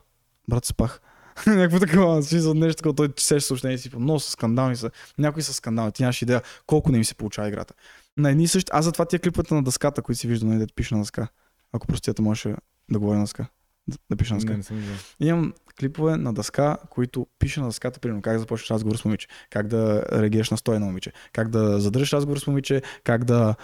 Брат, 0.50 0.66
спах. 0.66 1.02
Някакво 1.48 1.80
такова, 1.80 2.24
смисъл 2.24 2.54
нещо 2.54 2.76
такова, 2.76 2.96
той 2.96 3.10
сеш 3.18 3.44
съобщение 3.44 3.78
си, 3.78 3.90
много 3.96 4.20
са 4.20 4.32
скандални 4.32 4.76
са. 4.76 4.92
Някои 5.18 5.44
са 5.44 5.54
скандални, 5.54 5.92
ти 5.92 6.04
нямаш 6.04 6.22
идея 6.22 6.42
колко 6.68 6.92
не 6.92 6.98
ми 6.98 7.06
се 7.06 7.16
получава 7.16 7.48
играта. 7.48 7.74
На 8.18 8.30
едни 8.30 8.48
същи, 8.48 8.70
аз 8.74 8.86
затова 8.86 9.06
тия 9.06 9.20
клиповете 9.20 9.54
на 9.54 9.64
дъската, 9.64 10.02
които 10.02 10.20
си 10.20 10.28
виждам, 10.28 10.50
нали, 10.50 10.60
да 10.60 10.68
пише 10.76 10.96
на 10.96 11.02
дъска. 11.02 11.28
Ако 11.74 11.88
простията 11.88 12.22
можеше 12.22 12.56
да 12.92 13.00
говори 13.00 13.18
на 13.18 13.24
дъска. 13.24 13.46
Да, 13.88 13.98
да 14.10 14.16
пише 14.16 14.34
на 14.34 14.40
дъска. 14.40 14.52
Не, 14.52 14.58
не 14.58 14.64
съм. 14.64 14.84
Имам 15.20 15.54
клипове 15.80 16.18
на 16.18 16.34
дъска, 16.34 16.78
които 16.90 17.28
пише 17.40 17.60
на 17.60 17.66
дъската, 17.66 18.00
примерно 18.00 18.22
как 18.22 18.40
започнеш 18.40 18.72
разговор 18.72 18.98
с 18.98 19.06
момиче, 19.06 19.28
как 19.50 19.68
да 19.68 20.04
реагираш 20.12 20.50
на 20.50 20.58
стоя 20.58 20.80
на 20.80 20.86
момиче, 20.86 21.12
как 21.34 21.50
да 21.50 21.80
задържиш 21.80 22.14
разговор 22.14 22.38
с 22.38 22.48
момиче, 22.48 22.82
как 23.04 23.24
да 23.24 23.56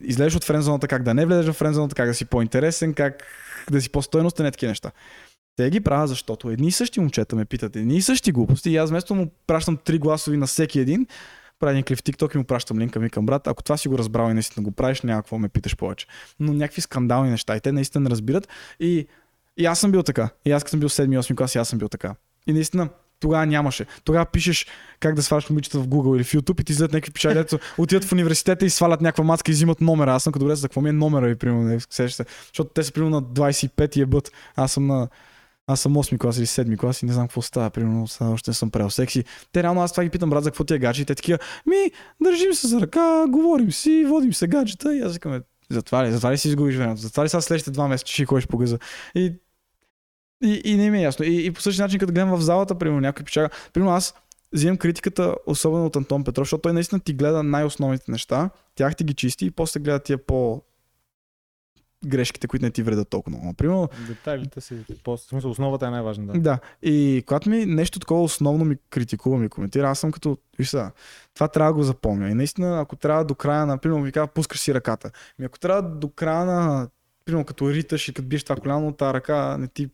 излезеш 0.00 0.36
от 0.36 0.44
френзоната, 0.44 0.88
как 0.88 1.02
да 1.02 1.14
не 1.14 1.26
влезеш 1.26 1.54
в 1.54 1.56
френзоната, 1.56 1.94
как 1.94 2.08
да 2.08 2.14
си 2.14 2.24
по-интересен, 2.24 2.94
как 2.94 3.22
да 3.70 3.80
си 3.80 3.90
по-стойностен, 3.90 4.44
не 4.44 4.50
такива 4.50 4.70
неща. 4.70 4.90
Те 5.58 5.70
ги 5.70 5.80
правя, 5.80 6.06
защото 6.06 6.50
едни 6.50 6.66
и 6.66 6.72
същи 6.72 7.00
момчета 7.00 7.36
ме 7.36 7.44
питат 7.44 7.76
едни 7.76 7.96
и 7.96 8.02
същи 8.02 8.32
глупости 8.32 8.70
и 8.70 8.76
аз 8.76 8.90
вместо 8.90 9.14
му 9.14 9.30
пращам 9.46 9.76
три 9.76 9.98
гласови 9.98 10.36
на 10.36 10.46
всеки 10.46 10.80
един, 10.80 11.06
правя 11.58 11.82
клип 11.82 11.98
в 11.98 12.02
TikTok 12.02 12.34
и 12.34 12.38
му 12.38 12.44
пращам 12.44 12.78
линка, 12.78 13.00
викам 13.00 13.26
брат, 13.26 13.46
ако 13.46 13.62
това 13.62 13.76
си 13.76 13.88
го 13.88 13.98
разбрал 13.98 14.30
и 14.30 14.34
наистина 14.34 14.64
го 14.64 14.70
правиш, 14.70 15.02
няма 15.02 15.22
какво 15.22 15.38
ме 15.38 15.48
питаш 15.48 15.76
повече. 15.76 16.06
Но 16.40 16.52
някакви 16.52 16.80
скандални 16.80 17.30
неща 17.30 17.56
и 17.56 17.60
те 17.60 17.72
наистина 17.72 18.02
не 18.02 18.10
разбират 18.10 18.48
и 18.80 19.06
и 19.56 19.66
аз 19.66 19.80
съм 19.80 19.92
бил 19.92 20.02
така. 20.02 20.28
И 20.44 20.50
аз 20.52 20.64
като 20.64 20.70
съм 20.70 20.80
бил 20.80 20.88
7-8 20.88 21.36
клас, 21.36 21.54
и 21.54 21.58
аз 21.58 21.68
съм 21.68 21.78
бил 21.78 21.88
така. 21.88 22.14
И 22.46 22.52
наистина, 22.52 22.88
тогава 23.20 23.46
нямаше. 23.46 23.86
Тогава 24.04 24.26
пишеш 24.26 24.66
как 25.00 25.14
да 25.14 25.22
сваляш 25.22 25.50
момичета 25.50 25.78
в 25.78 25.88
Google 25.88 26.16
или 26.16 26.24
в 26.24 26.32
YouTube 26.32 26.60
и 26.60 26.64
ти 26.64 26.72
излезат 26.72 26.92
някакви 26.92 27.12
печали, 27.12 27.34
дето 27.34 27.58
отиват 27.78 28.04
в 28.04 28.12
университета 28.12 28.66
и 28.66 28.70
свалят 28.70 29.00
някаква 29.00 29.24
мацка 29.24 29.50
и 29.50 29.54
взимат 29.54 29.80
номера. 29.80 30.14
Аз 30.14 30.22
съм 30.22 30.32
като 30.32 30.44
добре, 30.44 30.54
за 30.54 30.68
какво 30.68 30.80
ми 30.80 30.88
е 30.88 30.92
номера 30.92 31.26
ви, 31.26 31.34
примерно, 31.34 31.62
не 31.62 31.80
се. 31.80 32.08
Защото 32.08 32.70
те 32.74 32.82
са 32.82 32.92
примерно 32.92 33.20
на 33.20 33.22
25 33.22 33.96
и 33.96 34.00
ебът. 34.00 34.32
Аз 34.56 34.72
съм 34.72 34.86
на 34.86 35.08
Аз 35.70 35.80
съм 35.80 35.94
8 35.94 36.18
клас 36.18 36.38
или 36.38 36.46
7 36.46 36.78
клас 36.78 37.02
и 37.02 37.06
не 37.06 37.12
знам 37.12 37.28
какво 37.28 37.42
става, 37.42 37.70
примерно 37.70 38.08
сега 38.08 38.30
още 38.30 38.50
не 38.50 38.54
съм 38.54 38.70
правил 38.70 38.90
секси. 38.90 39.24
Те 39.52 39.62
реално 39.62 39.82
аз 39.82 39.92
това 39.92 40.04
ги 40.04 40.10
питам, 40.10 40.30
брат, 40.30 40.44
за 40.44 40.50
какво 40.50 40.64
ти 40.64 40.74
е 40.74 40.78
гадже? 40.78 41.04
Те 41.04 41.14
такива, 41.14 41.38
ми, 41.66 41.90
държим 42.22 42.54
се 42.54 42.66
за 42.68 42.80
ръка, 42.80 43.26
говорим 43.28 43.72
си, 43.72 44.04
водим 44.08 44.32
се 44.32 44.46
гаджета 44.46 44.96
и 44.96 45.00
аз 45.00 45.12
викам, 45.14 45.42
затова 45.70 46.04
ли, 46.04 46.12
затова 46.12 46.32
ли 46.32 46.38
си 46.38 46.48
изгубиш 46.48 46.76
времето? 46.76 47.00
Затова 47.00 47.24
ли 47.24 47.28
сега 47.28 47.40
следващите 47.40 47.70
два 47.70 47.88
месеца 47.88 48.12
ще 48.12 48.24
ходиш 48.24 48.46
по 48.46 48.58
гъза? 48.58 48.78
И, 49.14 49.32
и, 50.44 50.62
и 50.64 50.76
не 50.76 50.90
ми 50.90 50.98
е 50.98 51.02
ясно. 51.02 51.24
И, 51.24 51.46
и 51.46 51.50
по 51.50 51.60
същия 51.60 51.84
начин, 51.84 52.00
като 52.00 52.12
гледам 52.12 52.36
в 52.36 52.40
залата, 52.40 52.78
примерно 52.78 53.00
някой 53.00 53.24
печага, 53.24 53.50
примерно 53.72 53.94
аз 53.94 54.14
взимам 54.52 54.76
критиката, 54.76 55.34
особено 55.46 55.86
от 55.86 55.96
Антон 55.96 56.24
Петров, 56.24 56.46
защото 56.46 56.60
той 56.60 56.72
наистина 56.72 57.00
ти 57.00 57.12
гледа 57.12 57.42
най-основните 57.42 58.10
неща, 58.10 58.50
тях 58.74 58.96
ти 58.96 59.04
ги 59.04 59.14
чисти 59.14 59.46
и 59.46 59.50
после 59.50 59.80
гледа 59.80 59.98
тия 59.98 60.26
по 60.26 60.62
грешките, 62.06 62.46
които 62.48 62.64
не 62.64 62.70
ти 62.70 62.82
вредят 62.82 63.08
толкова 63.08 63.38
много. 63.38 63.54
Примерно, 63.54 63.88
Детайлите 64.08 64.60
си, 64.60 64.84
по- 65.04 65.16
в 65.16 65.20
смисъл, 65.20 65.50
основата 65.50 65.86
е 65.86 65.90
най-важна, 65.90 66.26
да. 66.26 66.40
да. 66.40 66.58
И 66.82 67.22
когато 67.26 67.50
ми 67.50 67.66
нещо 67.66 67.98
такова 68.00 68.22
основно 68.22 68.64
ми 68.64 68.76
критикува, 68.90 69.38
ми 69.38 69.48
коментира, 69.48 69.90
аз 69.90 69.98
съм 69.98 70.12
като, 70.12 70.38
виж 70.58 70.68
сега, 70.68 70.90
това 71.34 71.48
трябва 71.48 71.72
да 71.72 71.76
го 71.76 71.82
запомня. 71.82 72.28
И 72.30 72.34
наистина, 72.34 72.80
ако 72.80 72.96
трябва 72.96 73.24
до 73.24 73.34
края 73.34 73.66
на, 73.66 73.78
примерно, 73.78 74.02
ви 74.04 74.12
казва, 74.12 74.26
пускаш 74.26 74.60
си 74.60 74.74
ръката. 74.74 75.10
Ми 75.38 75.44
ако 75.44 75.58
трябва 75.58 75.82
до 75.82 76.08
края 76.08 76.44
на, 76.44 76.88
примерно, 77.24 77.44
като 77.44 77.70
риташ 77.70 78.08
и 78.08 78.14
като 78.14 78.28
биеш 78.28 78.44
това 78.44 78.56
коляно, 78.56 78.92
тази 78.92 79.14
ръка 79.14 79.58
не 79.58 79.68
ти 79.68 79.88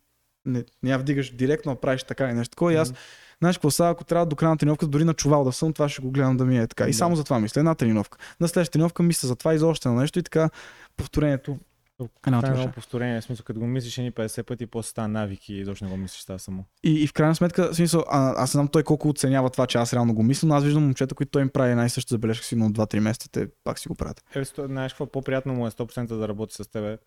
не, 0.46 0.64
не 0.82 0.90
я 0.90 0.98
вдигаш 0.98 1.30
директно, 1.36 1.72
а 1.72 1.76
правиш 1.76 2.02
така 2.04 2.28
и 2.30 2.34
нещо 2.34 2.50
такова. 2.50 2.72
И 2.72 2.76
аз, 2.76 2.92
знаеш 3.38 3.56
какво 3.56 3.70
сега, 3.70 3.88
ако 3.88 4.04
трябва 4.04 4.26
до 4.26 4.36
края 4.36 4.50
на 4.50 4.56
тренировката, 4.56 4.90
дори 4.90 5.04
на 5.04 5.14
чувал 5.14 5.44
да 5.44 5.52
съм, 5.52 5.72
това 5.72 5.88
ще 5.88 6.02
го 6.02 6.10
гледам 6.10 6.36
да 6.36 6.44
ми 6.44 6.58
е 6.58 6.66
така. 6.66 6.84
И 6.84 6.90
Да. 6.90 6.92
само 6.96 7.16
за 7.16 7.24
това 7.24 7.40
мисля. 7.40 7.58
Една 7.58 7.74
тренировка. 7.74 8.18
На 8.40 8.48
следващата 8.48 8.72
тренировка 8.72 9.02
мисля 9.02 9.28
за 9.28 9.36
това 9.36 9.54
и 9.54 9.58
за 9.58 9.66
още 9.66 9.88
едно 9.88 10.00
нещо 10.00 10.18
и 10.18 10.22
така 10.22 10.50
повторението. 10.96 11.58
Една 12.00 12.42
Това 12.42 12.54
е 12.54 12.56
много 12.56 12.72
повторение, 12.72 13.20
в 13.20 13.24
смисъл, 13.24 13.44
като 13.44 13.60
го 13.60 13.66
мислиш 13.66 13.96
ни 13.96 14.12
50 14.12 14.42
пъти, 14.42 14.66
после 14.66 14.90
става 14.90 15.08
навик 15.08 15.48
и 15.48 15.54
изобщо 15.54 15.84
не 15.84 15.90
го 15.90 15.96
мислиш 15.96 16.22
това 16.22 16.38
само. 16.38 16.64
И, 16.84 17.02
и 17.02 17.06
в 17.06 17.12
крайна 17.12 17.34
сметка, 17.34 17.72
в 17.72 17.76
смисъл, 17.76 18.04
а, 18.08 18.42
аз 18.42 18.52
знам 18.52 18.68
той 18.68 18.82
колко 18.82 19.08
оценява 19.08 19.50
това, 19.50 19.66
че 19.66 19.78
аз 19.78 19.92
реално 19.92 20.14
го 20.14 20.22
мисля, 20.22 20.48
но 20.48 20.54
аз 20.54 20.64
виждам 20.64 20.82
момчета, 20.82 21.14
които 21.14 21.30
той 21.30 21.42
им 21.42 21.48
прави 21.48 21.70
една 21.70 21.86
и 21.86 21.90
съща 21.90 22.14
забележка 22.14 22.44
си, 22.44 22.56
но 22.56 22.70
2-3 22.70 23.00
месеца 23.00 23.28
те 23.32 23.48
пак 23.64 23.78
си 23.78 23.88
го 23.88 23.94
правят. 23.94 24.24
Е, 24.34 24.44
знаеш 24.44 24.92
какво, 24.92 25.06
по-приятно 25.06 25.54
му 25.54 25.66
е 25.66 25.70
100% 25.70 26.06
да 26.06 26.28
работи 26.28 26.54
с 26.54 26.70
тебе, 26.70 26.98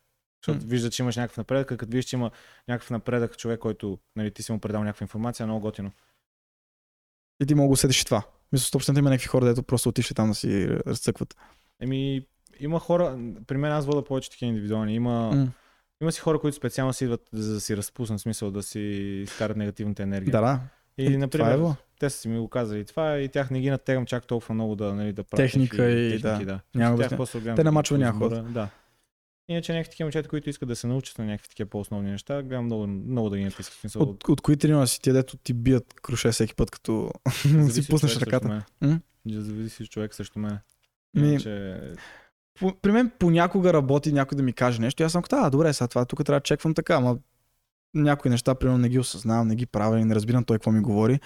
защото 0.44 0.66
М. 0.66 0.70
вижда, 0.70 0.90
че 0.90 1.04
имаш 1.04 1.16
някакъв 1.16 1.38
напредък, 1.38 1.72
а 1.72 1.78
като 1.78 1.92
виждаш, 1.92 2.10
че 2.10 2.16
има 2.16 2.32
някакъв 2.68 2.90
напредък 2.90 3.38
човек, 3.38 3.60
който 3.60 4.00
нали, 4.16 4.32
ти 4.32 4.44
си 4.44 4.52
му 4.52 4.60
предал 4.60 4.84
някаква 4.84 5.04
информация, 5.04 5.44
е 5.44 5.48
много 5.48 5.62
готино. 5.62 5.92
И 7.44 7.46
ти 7.46 7.56
мога 7.56 7.68
да 7.68 7.74
усетиш 7.74 8.06
това. 8.06 8.24
Мисля, 8.52 8.80
100% 8.80 8.98
има 9.00 9.10
някакви 9.10 9.28
хора, 9.28 9.46
дето 9.46 9.64
просто 9.64 9.90
отишли 9.90 10.16
там 10.16 10.30
да 10.30 10.36
си 10.36 10.68
разцъкват. 10.68 11.36
Еми, 11.80 12.26
има 12.60 12.80
хора, 12.80 13.20
при 13.48 13.58
мен 13.58 13.72
аз 13.72 13.86
вода 13.86 14.04
повече 14.04 14.30
такива 14.30 14.50
индивидуални. 14.50 14.96
Има, 14.96 15.32
М. 15.36 15.48
има 16.02 16.12
си 16.12 16.20
хора, 16.22 16.40
които 16.40 16.58
специално 16.58 16.94
си 16.94 17.04
идват 17.04 17.30
за 17.34 17.54
да 17.54 17.62
си 17.62 17.78
разпуснат, 17.78 18.22
смисъл 18.22 18.52
да 18.52 18.64
си 18.64 18.80
изкарат 19.24 19.58
негативната 19.58 20.04
енергия. 20.04 20.32
Да, 20.32 20.42
да. 20.42 20.60
И, 20.98 21.14
Е, 21.14 21.18
например, 21.18 21.56
това 21.56 21.72
е 21.72 21.76
те 22.00 22.10
са 22.10 22.18
си 22.18 22.28
ми 22.28 22.40
го 22.40 22.48
казали 22.48 22.86
това 22.86 23.18
и 23.20 23.30
тях 23.30 23.52
не 23.52 23.62
ги 23.62 23.70
натегам 23.70 24.06
чак 24.06 24.28
толкова 24.28 24.56
много 24.56 24.76
да, 24.76 24.94
нали, 24.94 25.14
да 25.14 25.24
правят 25.24 25.46
Техника 25.52 25.90
и 25.90 26.22
техники, 26.22 26.46
да. 26.46 26.52
да. 26.54 26.60
Няма 26.76 26.98
Тях 26.98 27.10
гледам 27.10 27.26
Те 27.44 27.50
на 27.50 27.56
като 27.56 27.72
мачове 27.72 28.00
няма 28.00 28.30
Да. 28.30 28.70
Иначе 29.50 29.74
някакви 29.74 29.90
такива 29.90 30.06
момчета, 30.08 30.30
които 30.30 30.50
искат 30.50 30.70
да 30.70 30.76
се 30.76 30.88
научат 30.88 31.18
на 31.18 31.26
някакви 31.26 31.50
такива 31.50 31.70
по-основни 31.70 32.12
неща, 32.12 32.44
гледам 32.44 32.66
много, 32.66 32.88
много 32.88 33.30
да 33.30 33.38
ги 33.38 33.44
натискат. 33.44 33.80
Смисъл, 33.80 34.02
От, 34.02 34.28
от 34.28 34.42
кои 34.42 34.58
тренира 34.58 34.88
си 34.88 35.02
тия, 35.02 35.14
дето 35.14 35.38
ти 35.38 35.54
бият 35.54 35.94
круше 35.94 36.32
всеки 36.32 36.56
път, 36.56 36.72
като 36.72 37.12
си 37.70 37.88
пуснеш 37.88 38.18
ръката? 38.18 38.66
Зависи 39.26 39.84
от 39.84 39.90
човек 39.90 40.14
срещу 40.14 40.40
мен. 40.40 40.58
Ми, 41.14 41.30
Иначе, 41.30 41.82
по, 42.60 42.74
при 42.82 42.92
мен 42.92 43.12
понякога 43.20 43.74
работи 43.74 44.12
някой 44.12 44.36
да 44.36 44.44
ми 44.44 44.54
каже 44.54 44.82
нещо 44.82 45.04
и 45.04 45.06
аз 45.06 45.12
съм 45.12 45.22
като, 45.22 45.36
а, 45.36 45.50
добре, 45.50 45.74
сега 45.74 45.88
това 45.88 46.06
тук 46.06 46.26
трябва 46.26 46.40
да 46.40 46.44
чеквам 46.44 46.74
така, 46.74 46.96
ама 46.96 47.18
някои 47.94 48.32
неща, 48.32 48.56
примерно, 48.56 48.78
не 48.78 48.90
ги 48.90 49.00
осъзнавам, 49.00 49.48
не 49.48 49.56
ги 49.56 49.66
правя 49.66 50.00
и 50.00 50.06
не 50.06 50.16
разбирам 50.16 50.44
той 50.44 50.58
какво 50.58 50.72
ми 50.72 50.82
говори. 50.82 51.20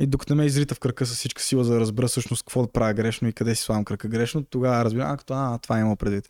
И 0.00 0.06
докато 0.06 0.34
ме 0.34 0.44
изрита 0.44 0.74
в 0.74 0.80
кръка 0.80 1.06
с 1.06 1.14
всичка 1.14 1.42
сила, 1.42 1.64
за 1.64 1.74
да 1.74 1.80
разбера 1.80 2.06
всъщност 2.06 2.42
какво 2.42 2.62
да 2.62 2.72
правя 2.72 2.94
грешно 2.94 3.28
и 3.28 3.32
къде 3.32 3.54
си 3.54 3.62
слагам 3.62 3.84
кръка 3.84 4.08
грешно, 4.08 4.44
тогава 4.44 4.84
разбирам, 4.84 5.12
а, 5.12 5.16
като, 5.16 5.34
а, 5.34 5.58
това 5.58 5.78
има 5.78 5.96
предвид. 5.96 6.28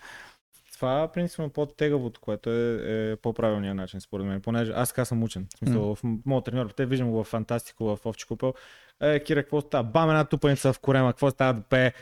това 0.73 1.11
принципно 1.15 1.51
по-тегавото, 1.51 2.21
което 2.21 2.51
е, 2.51 2.81
е 2.85 3.17
по-правилният 3.17 3.77
начин, 3.77 4.01
според 4.01 4.27
мен. 4.27 4.41
Понеже 4.41 4.73
аз 4.77 4.89
така 4.89 5.05
съм 5.05 5.23
учен. 5.23 5.47
В 5.55 5.59
смисъл, 5.59 5.95
в 5.95 6.01
моят 6.27 6.45
треньор, 6.45 6.71
те 6.77 6.87
виждам 6.87 7.11
го 7.11 7.25
в 7.25 7.27
Фантастико, 7.27 7.85
в 7.85 8.07
Овче 8.07 8.27
Купел. 8.27 8.55
Е, 9.01 9.21
Кира, 9.21 9.43
какво 9.43 9.61
става? 9.61 9.85
Бам, 9.85 10.11
една 10.11 10.25
тупаница 10.25 10.73
в 10.73 10.79
корема, 10.79 11.13
какво 11.13 11.31
става 11.31 11.55
да 11.55 11.61
пее? 11.61 11.93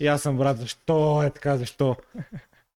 И 0.00 0.06
аз 0.06 0.22
съм 0.22 0.38
брат, 0.38 0.58
защо 0.58 1.22
е 1.22 1.30
така, 1.30 1.56
защо? 1.56 1.96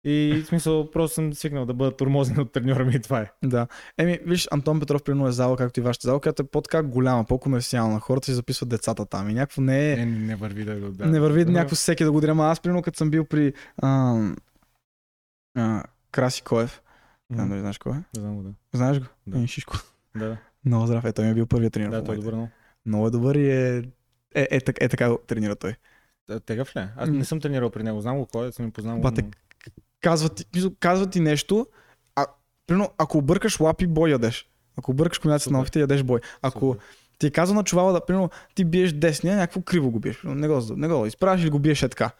И 0.05 0.41
в 0.43 0.47
смисъл, 0.47 0.91
просто 0.91 1.15
съм 1.15 1.33
свикнал 1.33 1.65
да 1.65 1.73
бъда 1.73 1.97
турмозен 1.97 2.39
от 2.39 2.51
треньора 2.51 2.85
ми 2.85 2.95
и 2.95 2.99
това 2.99 3.21
е. 3.21 3.31
Да. 3.43 3.67
Еми, 3.97 4.19
виж, 4.25 4.47
Антон 4.51 4.79
Петров, 4.79 5.03
примерно 5.03 5.27
е 5.27 5.31
зала, 5.31 5.57
както 5.57 5.79
и 5.79 5.83
вашата 5.83 6.07
зала, 6.07 6.19
която 6.19 6.41
е 6.43 6.45
по-така 6.45 6.83
голяма, 6.83 7.23
по-комерциална. 7.23 7.99
Хората 7.99 8.25
си 8.25 8.33
записват 8.33 8.69
децата 8.69 9.05
там 9.05 9.29
и 9.29 9.33
някакво 9.33 9.61
не 9.61 9.91
е... 9.91 9.95
Не, 9.95 10.05
не 10.05 10.35
върви 10.35 10.65
да 10.65 10.75
го 10.75 10.91
да. 10.91 11.05
Не 11.05 11.19
върви 11.19 11.45
някакво 11.45 11.75
всеки 11.75 12.03
да 12.03 12.11
го 12.11 12.21
дрема. 12.21 12.45
Аз, 12.45 12.59
примерно, 12.59 12.81
като 12.81 12.97
съм 12.97 13.09
бил 13.09 13.25
при 13.25 13.53
а, 13.77 14.19
а, 15.57 15.83
Краси 16.11 16.41
Коев, 16.41 16.81
не 17.29 17.35
знам 17.35 17.45
Мгм. 17.47 17.53
дали 17.53 17.59
знаеш 17.61 17.77
кой 17.77 17.91
е. 17.91 17.95
Не 17.95 18.21
знам 18.21 18.35
го 18.35 18.43
да. 18.43 18.49
Знаеш 18.73 18.99
го? 18.99 19.05
Да. 19.27 19.37
Еми, 19.37 19.47
Шишко. 19.47 19.77
Да, 20.15 20.37
Много 20.65 20.87
здрав. 20.87 21.05
Е, 21.05 21.13
той 21.13 21.25
ми 21.25 21.31
е 21.31 21.33
бил 21.33 21.45
първият 21.45 21.73
тренер. 21.73 21.89
да, 21.89 22.03
той 22.03 22.15
е 22.15 22.17
добър, 22.17 22.33
но. 22.33 22.49
Много 22.85 23.07
е 23.07 23.11
добър 23.11 23.35
и 23.35 23.51
е... 23.51 23.77
Е, 24.35 24.47
е, 24.51 24.59
так- 24.61 24.81
е, 24.81 24.89
така 24.89 25.09
го 25.09 25.17
тренира 25.27 25.55
той. 25.55 25.75
А, 26.29 26.39
Тегав 26.39 26.75
ли? 26.75 26.79
е? 26.79 26.87
Аз 26.97 27.09
М. 27.09 27.15
не 27.15 27.25
съм 27.25 27.41
тренирал 27.41 27.69
при 27.69 27.83
него. 27.83 28.01
Знам 28.01 28.17
го 28.17 28.25
кой 28.25 28.47
е, 28.47 28.51
съм 28.51 28.65
ми 28.65 28.71
познал. 28.71 28.99
Бате, 28.99 29.21
но- 29.21 29.29
Казва 30.01 30.29
ти, 30.29 30.45
мисъл, 30.55 30.71
казва 30.79 31.09
ти 31.09 31.19
нещо, 31.19 31.67
а, 32.15 32.25
примерно, 32.67 32.91
ако 32.97 33.17
объркаш 33.17 33.59
лапи, 33.59 33.87
бой 33.87 34.09
ядеш. 34.09 34.49
Ако 34.77 34.91
объркаш 34.91 35.19
комбинация 35.19 35.51
на 35.51 35.59
лапите, 35.59 35.79
ядеш 35.79 36.03
бой. 36.03 36.19
Ако 36.41 36.59
Супер. 36.71 36.85
ти 37.17 37.27
е 37.27 37.31
казал 37.31 37.55
на 37.55 37.63
чувала 37.63 37.93
да, 37.93 38.05
примерно, 38.05 38.29
ти 38.55 38.65
биеш 38.65 38.93
десния, 38.93 39.35
някакво 39.35 39.61
криво 39.61 39.91
го 39.91 39.99
биеш. 39.99 40.21
Не 40.23 40.47
го, 40.47 40.61
не 40.69 40.87
го 40.87 41.05
изправиш 41.05 41.41
или 41.43 41.49
го 41.49 41.59
биеш 41.59 41.83
е 41.83 41.89
така. 41.89 42.11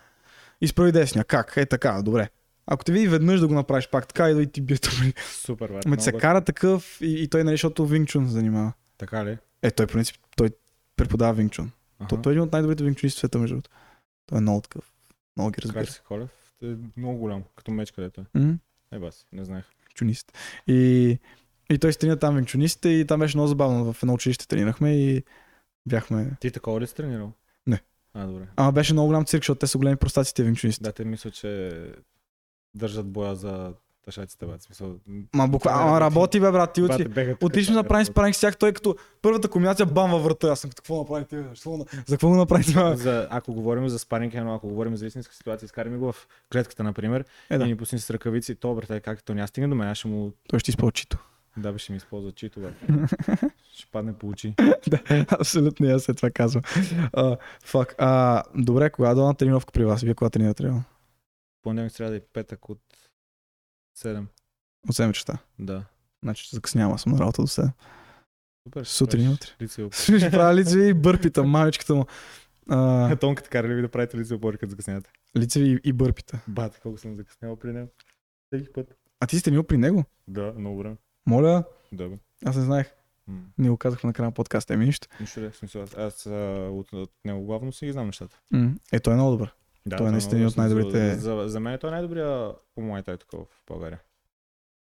Изправи 0.62 0.92
десния. 0.92 1.24
Как? 1.26 1.54
Е 1.58 1.66
така, 1.66 2.02
добре. 2.02 2.30
Ако 2.68 2.84
те 2.84 2.92
види 2.92 3.08
веднъж 3.08 3.40
да 3.40 3.48
го 3.48 3.54
направиш 3.54 3.90
пак 3.90 4.08
така, 4.08 4.30
идва 4.30 4.44
и 4.44 4.48
ти 4.48 4.62
бие 4.62 4.78
добре. 4.78 5.14
Супер, 5.32 5.70
много 5.70 5.96
ти 5.98 6.04
се 6.04 6.12
готин. 6.12 6.22
кара 6.22 6.42
такъв 6.42 6.98
и, 7.02 7.24
и 7.24 7.28
той, 7.28 7.44
нали, 7.44 7.54
защото 7.54 7.86
Винчун 7.86 8.26
се 8.26 8.32
занимава. 8.32 8.74
Така 8.98 9.26
ли? 9.26 9.38
Е, 9.62 9.72
той, 9.72 9.88
в 9.88 9.92
принцип, 9.92 10.16
той 10.36 10.50
преподава 10.96 11.34
Винчун. 11.34 11.72
То, 12.10 12.18
той 12.18 12.32
е 12.32 12.34
един 12.34 12.44
от 12.44 12.52
най-добрите 12.52 12.84
винчунисти 12.84 13.18
в 13.18 13.20
света, 13.20 13.38
между 13.40 13.56
другото. 13.56 13.70
Той 14.26 14.38
е 14.38 14.42
много 14.42 14.62
такъв. 14.62 14.94
Много 15.38 15.52
ги 15.52 15.62
разбира. 15.62 15.86
Краси 15.86 16.02
Колев. 16.08 16.30
Е 16.64 16.76
много 16.98 17.18
голям, 17.18 17.44
като 17.56 17.72
меч 17.72 17.92
където 17.92 18.22
е. 18.22 18.40
М, 18.40 18.58
Е, 18.92 19.00
бас, 19.00 19.26
не 19.32 19.46
знаех. 19.46 19.66
Винчунист. 19.88 20.38
И, 20.68 21.18
и 21.70 21.80
той 21.80 21.94
се 21.94 22.00
тренира 22.00 22.20
там 22.20 22.36
винчунистите 22.36 22.90
и 22.90 23.08
там 23.08 23.20
беше 23.20 23.38
много 23.38 23.48
забавно. 23.48 23.94
В 23.94 24.04
едно 24.04 24.14
училище 24.14 24.48
тренирахме 24.48 24.96
и 24.96 25.24
бяхме... 25.86 26.32
Ти 26.40 26.52
такова 26.52 26.82
ли 26.82 26.88
си 26.88 26.96
тренирал? 26.96 27.32
Не. 27.68 27.82
А, 28.14 28.26
добре. 28.26 28.48
Ама 28.56 28.72
беше 28.72 28.94
много 28.94 29.08
голям 29.08 29.26
цирк, 29.26 29.44
защото 29.44 29.60
те 29.60 29.68
са 29.68 29.78
големи 29.78 29.98
простаците 29.98 30.44
винчунисти. 30.44 30.84
Да, 30.84 30.92
те 30.92 31.06
мисля, 31.06 31.32
че 31.32 31.82
държат 32.76 33.08
боя 33.08 33.36
за 33.36 33.74
тъшаците, 34.06 34.46
бе. 34.46 34.52
Смисъл, 34.60 34.96
Ма 35.34 35.48
буквално, 35.48 36.00
работи 36.02 36.40
бе, 36.40 36.52
брат, 36.52 36.74
ти 36.74 36.82
Отишли 36.82 37.10
така, 37.14 37.66
да 37.66 37.74
направим 37.74 38.06
спаринг 38.06 38.36
с 38.36 38.40
тях, 38.40 38.58
той 38.58 38.74
като 38.74 38.96
първата 39.22 39.48
комбинация 39.50 39.86
бам 39.86 40.12
във 40.12 40.24
врата. 40.24 40.48
Аз 40.48 40.60
съм 40.60 40.70
като 40.70 40.82
какво 40.82 40.98
направите? 40.98 41.36
бе? 41.36 41.44
Какво 41.44 41.78
на- 41.78 41.86
За 42.06 42.16
какво 42.16 42.30
го 42.30 42.36
направите? 42.36 42.74
бе? 42.74 42.96
За, 42.96 43.28
ако 43.32 43.54
говорим 43.54 43.90
за 43.90 44.00
спаринг, 44.00 44.34
но 44.34 44.56
ако 44.56 44.68
говорим 44.68 44.96
за 44.96 45.06
истинска 45.06 45.36
ситуация, 45.36 45.66
изкараме 45.66 45.98
го 45.98 46.12
в 46.12 46.28
клетката, 46.52 46.84
например, 46.84 47.26
Е, 47.50 47.56
и 47.56 47.58
да. 47.58 47.66
ни 47.66 47.78
пусни 47.78 48.00
с 48.00 48.10
ръкавици, 48.10 48.56
то 48.56 48.76
брате, 48.76 49.00
как 49.00 49.24
то 49.24 49.34
няма 49.34 49.48
стигне 49.48 49.68
до 49.68 49.76
мен, 49.76 49.88
аз 49.88 49.98
ще 49.98 50.08
му, 50.08 50.32
Той 50.48 50.60
ще 50.60 50.72
използва 50.72 50.92
чито. 50.92 51.18
да, 51.58 51.78
ще 51.78 51.92
ми 51.92 51.98
използва 51.98 52.32
чито, 52.32 52.60
бе. 52.60 52.74
ще 53.74 53.88
падне 53.92 54.14
по 54.14 54.28
очи. 54.28 54.54
да, 54.88 55.26
абсолютно, 55.30 55.88
аз 55.88 56.04
след 56.04 56.18
това 56.18 56.30
казвам. 56.32 56.64
Uh. 56.64 57.38
А, 57.98 58.44
добре, 58.56 58.90
кога 58.90 59.12
е 59.12 59.16
на 59.16 59.34
тренировка 59.36 59.72
при 59.72 59.86
вас? 59.86 60.02
Вие 60.02 60.14
кога 60.14 60.30
тренирате? 60.30 60.72
Понеделник, 61.64 61.92
сряда 61.92 62.16
и 62.16 62.22
петък 62.34 62.70
от 62.70 62.80
7. 63.98 64.26
От 64.90 64.96
7 64.96 65.12
часа. 65.12 65.38
Да. 65.60 65.86
Значи 66.24 66.44
ще 66.44 66.56
закъснявам, 66.56 66.94
аз 66.94 67.02
съм 67.02 67.12
на 67.12 67.20
работа 67.20 67.42
до 67.42 67.48
7. 67.48 67.72
Супер. 68.68 68.84
Сутрин 68.84 69.26
и 69.26 69.34
утре. 69.34 69.68
Ще 69.92 70.32
правя 70.32 70.56
лицеви 70.56 70.88
и 70.88 70.94
бърпита, 70.94 71.44
мамичката 71.44 71.96
му. 71.96 72.06
А, 72.70 73.16
Тонката 73.16 73.50
кара 73.50 73.68
ли 73.68 73.76
ви 73.76 73.82
да 73.82 73.90
правите 73.90 74.18
лице 74.18 74.34
опори, 74.34 74.58
като 74.58 74.70
закъснявате? 74.70 75.12
лицеви 75.38 75.70
и, 75.70 75.80
и 75.84 75.94
бърпита. 75.94 76.40
Бате, 76.48 76.80
колко 76.80 76.98
съм 76.98 77.16
закъснял 77.16 77.56
при 77.56 77.74
него. 77.74 77.90
Всеки 78.48 78.74
път. 78.74 78.96
А 79.20 79.28
ти 79.28 79.36
сте 79.36 79.44
тренирал 79.46 79.64
при 79.64 79.78
него? 79.78 80.04
Да, 80.28 80.54
много 80.58 80.78
време. 80.78 80.96
Моля, 81.26 81.64
Да, 81.92 82.10
бе. 82.10 82.18
аз 82.46 82.56
не 82.56 82.62
знаех. 82.64 82.92
Не 83.58 83.70
го 83.70 83.78
казахме 83.78 84.08
на 84.08 84.14
края 84.14 84.28
на 84.28 84.34
подкаста, 84.34 84.74
еми 84.74 84.86
нищо. 84.86 85.08
Нищо 85.20 85.42
да, 85.42 85.52
в 85.52 85.58
смисъл, 85.58 85.86
аз, 85.98 86.26
а, 86.26 86.32
от, 86.72 86.94
от 86.94 87.12
него 87.26 87.42
главно 87.42 87.72
си 87.72 87.86
ги 87.86 87.92
знам 87.92 88.06
нещата. 88.06 88.40
М, 88.52 88.74
Е, 88.92 89.00
той 89.00 89.14
е 89.14 89.16
много 89.16 89.32
добър. 89.32 89.54
Да, 89.86 89.98
Той 89.98 90.08
е 90.08 90.12
наистина 90.12 90.48
от 90.48 90.58
най-добрите- 90.58 91.16
За, 91.16 91.44
за 91.46 91.60
мен 91.60 91.80
той 91.80 91.90
е 91.90 91.94
най-добрия 91.94 92.52
по 92.76 92.82
моята 92.82 93.12
е 93.12 93.18
такова 93.18 93.46
в 93.46 93.64
България. 93.68 94.02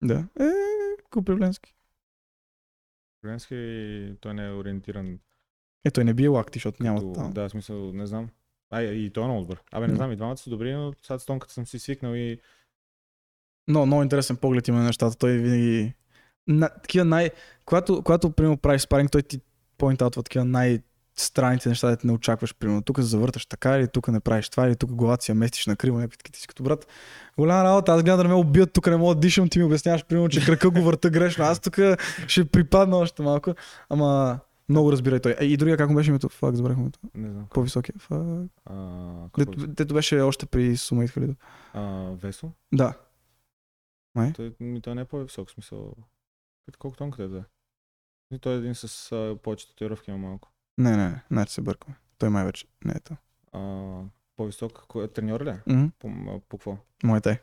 Да. 0.03 0.25
Е, 0.41 0.49
Купривленски. 1.11 1.75
Френски 3.21 3.55
той 4.21 4.35
не 4.35 4.47
е 4.47 4.53
ориентиран. 4.53 5.19
Е, 5.85 5.91
той 5.91 6.05
не 6.05 6.15
бие 6.15 6.29
лакти, 6.29 6.59
защото 6.59 6.83
няма 6.83 6.99
Като, 7.01 7.13
там. 7.13 7.33
да, 7.33 7.49
смисъл, 7.49 7.93
не 7.93 8.07
знам. 8.07 8.29
А, 8.71 8.83
и 8.83 9.11
той 9.11 9.23
е 9.23 9.27
много 9.27 9.41
добър. 9.41 9.63
Абе, 9.73 9.89
не 9.89 9.95
знам, 9.95 10.13
и 10.13 10.17
двамата 10.17 10.37
са 10.37 10.51
добри, 10.51 10.75
но 10.75 10.93
сега 11.03 11.19
с 11.19 11.27
тонката 11.27 11.53
съм 11.55 11.67
си 11.67 11.79
свикнал 11.79 12.15
и 12.15 12.41
Но 13.69 13.87
много 13.87 14.03
интересен 14.03 14.37
поглед 14.37 14.69
има 14.69 14.79
на 14.79 14.85
нещата. 14.85 15.17
Той 15.17 15.33
винаги 15.33 15.93
на, 16.47 16.69
такива 16.69 17.05
най... 17.05 17.31
Когато, 17.65 18.03
когато 18.03 18.31
примерно 18.31 18.57
правиш 18.57 18.83
спаринг, 18.83 19.11
той 19.11 19.23
ти 19.23 19.41
поинтаутва 19.79 20.23
такива 20.23 20.45
най 20.45 20.79
странните 21.21 21.69
неща, 21.69 21.91
да 21.91 21.97
не 22.05 22.13
очакваш, 22.13 22.55
примерно. 22.55 22.83
Тук 22.83 23.01
завърташ 23.01 23.47
така, 23.47 23.79
или 23.79 23.89
тук 23.89 24.09
не 24.09 24.21
правиш 24.21 24.49
това, 24.49 24.67
или 24.67 24.77
тук 24.77 24.95
главата 24.95 25.25
си 25.25 25.31
я 25.31 25.35
местиш 25.35 25.67
на 25.67 25.77
криво, 25.77 25.99
някакви 25.99 26.39
си 26.39 26.47
като 26.47 26.63
брат, 26.63 26.87
голяма 27.39 27.65
работа, 27.65 27.93
аз 27.93 28.03
гледам 28.03 28.23
да 28.23 28.29
ме 28.29 28.35
убият, 28.35 28.73
тук 28.73 28.87
не 28.87 28.97
мога 28.97 29.15
да 29.15 29.21
дишам, 29.21 29.49
ти 29.49 29.59
ми 29.59 29.65
обясняваш, 29.65 30.05
примерно, 30.05 30.29
че 30.29 30.45
кръка 30.45 30.71
го 30.71 30.83
върта 30.83 31.11
грешно. 31.11 31.45
Аз 31.45 31.61
тук 31.61 31.79
ще 32.27 32.45
припадна 32.45 32.97
още 32.97 33.23
малко, 33.23 33.55
ама 33.89 34.39
много 34.69 34.93
разбирай 34.93 35.21
той. 35.21 35.37
Е, 35.41 35.45
и 35.45 35.57
другия 35.57 35.77
как 35.77 35.89
му 35.89 35.97
беше 35.97 36.11
името? 36.11 36.29
Фак, 36.29 36.55
забравих 36.55 36.79
името. 36.79 36.99
Не 37.15 37.31
знам. 37.31 37.47
По-високия. 37.55 37.95
Фак. 37.99 38.21
Дето, 39.39 39.67
дето 39.67 39.95
беше 39.95 40.21
още 40.21 40.47
при 40.47 40.77
Сумайт 40.77 41.11
Халидов. 41.11 41.37
а, 41.73 42.11
Весо? 42.23 42.51
Да. 42.75 42.95
Той, 44.35 44.55
ми, 44.61 44.81
той 44.81 44.95
не 44.95 45.01
е 45.01 45.05
по-висок 45.05 45.51
смисъл. 45.51 45.95
Колко 46.79 46.97
тонката 46.97 47.23
е 47.23 47.29
да. 47.29 47.45
И 48.35 48.39
той 48.39 48.55
е 48.55 48.57
един 48.57 48.75
с 48.75 49.13
а, 49.13 49.37
повече 49.43 49.69
татуировки 49.69 50.11
има 50.11 50.19
малко. 50.19 50.49
Не, 50.79 50.97
не, 50.97 51.09
не, 51.09 51.23
значи 51.31 51.53
се 51.53 51.61
бъркаме. 51.61 51.97
Той 52.19 52.29
май 52.29 52.45
вече 52.45 52.67
не 52.85 52.93
е 52.93 53.01
то. 53.01 53.17
А, 53.53 54.03
по-висок, 54.37 54.85
кой 54.89 55.05
е 55.05 55.09
треньор 55.09 55.45
ли? 55.45 55.55
Мгм. 55.67 55.87
По, 55.99 56.09
по 56.49 56.59
какво? 56.59 56.77
Мой 57.05 57.21
тай. 57.21 57.39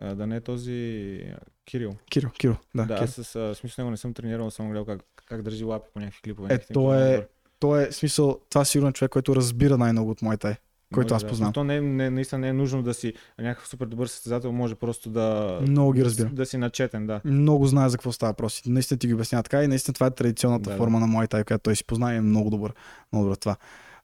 А, 0.00 0.14
да 0.14 0.26
не 0.26 0.36
е 0.36 0.40
този 0.40 1.34
Кирил. 1.64 1.96
Киро, 2.10 2.30
Киро, 2.30 2.56
да. 2.74 2.86
Да, 2.86 2.94
Киро. 2.94 3.04
аз 3.04 3.10
с 3.10 3.36
а, 3.36 3.54
смисъл 3.54 3.82
него 3.82 3.90
не 3.90 3.96
съм 3.96 4.14
тренирал, 4.14 4.50
съм 4.50 4.68
гледал 4.68 4.84
как, 4.84 5.02
как 5.26 5.42
държи 5.42 5.64
лапи 5.64 5.88
по 5.94 6.00
някакви 6.00 6.20
клипове. 6.22 6.54
Е, 6.54 6.58
то 6.58 6.94
е-. 6.94 7.28
Той 7.58 7.88
е, 7.88 7.92
смисъл, 7.92 8.40
това 8.50 8.64
сигурно 8.64 8.88
е 8.88 8.92
човек, 8.92 9.10
който 9.10 9.36
разбира 9.36 9.78
най-много 9.78 10.10
от 10.10 10.22
мой 10.22 10.36
тай. 10.36 10.56
Който 10.92 11.14
аз 11.14 11.22
да. 11.22 11.28
познавам. 11.28 11.52
То 11.52 11.64
не, 11.64 11.76
е- 11.76 11.80
не, 11.80 12.10
наистина 12.10 12.38
не 12.38 12.48
е 12.48 12.52
нужно 12.52 12.82
да 12.82 12.94
си 12.94 13.12
някакъв 13.38 13.68
супер 13.68 13.86
добър 13.86 14.06
състезател, 14.06 14.52
може 14.52 14.74
просто 14.74 15.10
да, 15.10 15.58
Много 15.68 15.92
ги 15.92 16.00
да, 16.00 16.04
разбира. 16.06 16.28
да 16.28 16.46
си 16.46 16.56
начетен, 16.56 17.06
да. 17.06 17.20
Много 17.24 17.66
знае 17.66 17.88
за 17.88 17.96
какво 17.96 18.12
става. 18.12 18.34
И 18.66 18.70
Наистина 18.70 18.98
ти 18.98 19.06
ги 19.06 19.14
обяснява 19.14 19.42
така 19.42 19.62
и 19.62 19.68
наистина 19.68 19.94
това 19.94 20.06
е 20.06 20.10
традиционната 20.10 20.64
Да, 20.64 20.70
да. 20.70 20.76
форма 20.76 21.00
на 21.00 21.06
мой 21.06 21.26
тай, 21.26 21.44
която 21.44 21.62
той 21.62 21.76
си 21.76 21.84
познае 21.84 22.14
и 22.14 22.16
е 22.16 22.20
много 22.20 22.50
добър. 22.50 22.74
Много 23.12 23.24
добър 23.24 23.36
това. 23.36 23.56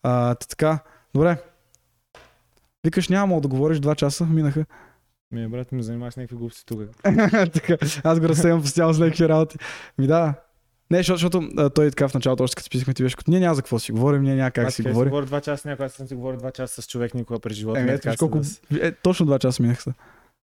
А, 0.02 0.34
та 0.34 0.46
така, 0.46 0.78
добре. 1.14 1.36
Викаш, 2.84 3.08
няма 3.08 3.40
да 3.40 3.48
говориш, 3.48 3.78
два 3.78 3.94
часа 3.94 4.26
минаха. 4.26 4.64
Ми, 5.32 5.48
брат, 5.48 5.72
ми 5.72 5.82
занимаваш 5.82 6.14
с 6.14 6.16
някакви 6.16 6.36
глупости 6.36 6.66
тук. 6.66 6.80
така, 7.52 7.76
аз 8.04 8.20
го 8.20 8.28
разсеям 8.28 8.62
постоянно 8.62 8.94
с 8.94 8.98
някакви 8.98 9.28
работи. 9.28 9.58
Ми 9.98 10.06
да. 10.06 10.34
Не, 10.90 10.98
защото, 10.98 11.14
защото 11.14 11.48
а, 11.56 11.70
той 11.70 11.90
така 11.90 12.08
в 12.08 12.14
началото, 12.14 12.42
още 12.42 12.54
като 12.56 12.64
си 12.64 12.70
писахме, 12.70 12.94
ти 12.94 13.02
беше 13.02 13.16
като 13.16 13.30
ние 13.30 13.40
няма 13.40 13.54
за 13.54 13.62
какво 13.62 13.78
си 13.78 13.92
говорим, 13.92 14.22
ние 14.22 14.34
няма 14.34 14.50
как 14.50 14.66
Аз 14.66 14.74
си 14.74 14.82
говорим. 14.82 15.10
говоря 15.10 15.26
два 15.26 15.40
часа, 15.40 15.68
някой 15.68 15.86
аз 15.86 15.92
съм 15.92 16.06
си 16.08 16.14
говорил 16.14 16.38
два 16.38 16.50
часа 16.50 16.82
с 16.82 16.86
човек 16.86 17.14
никога 17.14 17.38
през 17.40 17.56
живота. 17.56 17.80
Еми, 17.80 17.88
ми, 17.88 17.94
ето, 17.94 18.02
така 18.02 18.16
колко... 18.16 18.38
да 18.70 18.86
Е, 18.86 18.92
точно 18.92 19.26
два 19.26 19.38
часа 19.38 19.62
минаха 19.62 19.82
са. 19.82 19.94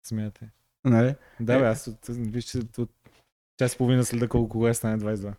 Смяте. 0.07 0.49
Нали? 0.85 1.15
Да, 1.41 1.55
Е. 1.55 1.59
бе, 1.59 1.67
аз 1.67 1.87
от, 1.87 1.99
виж, 2.09 2.45
че 2.45 2.59
от 2.79 2.91
час 3.59 3.75
и 3.75 3.77
половина 3.77 4.05
следа 4.05 4.29
колко 4.29 4.49
кога 4.49 4.69
е 4.71 4.75
стане 4.75 4.99
22. 4.99 5.33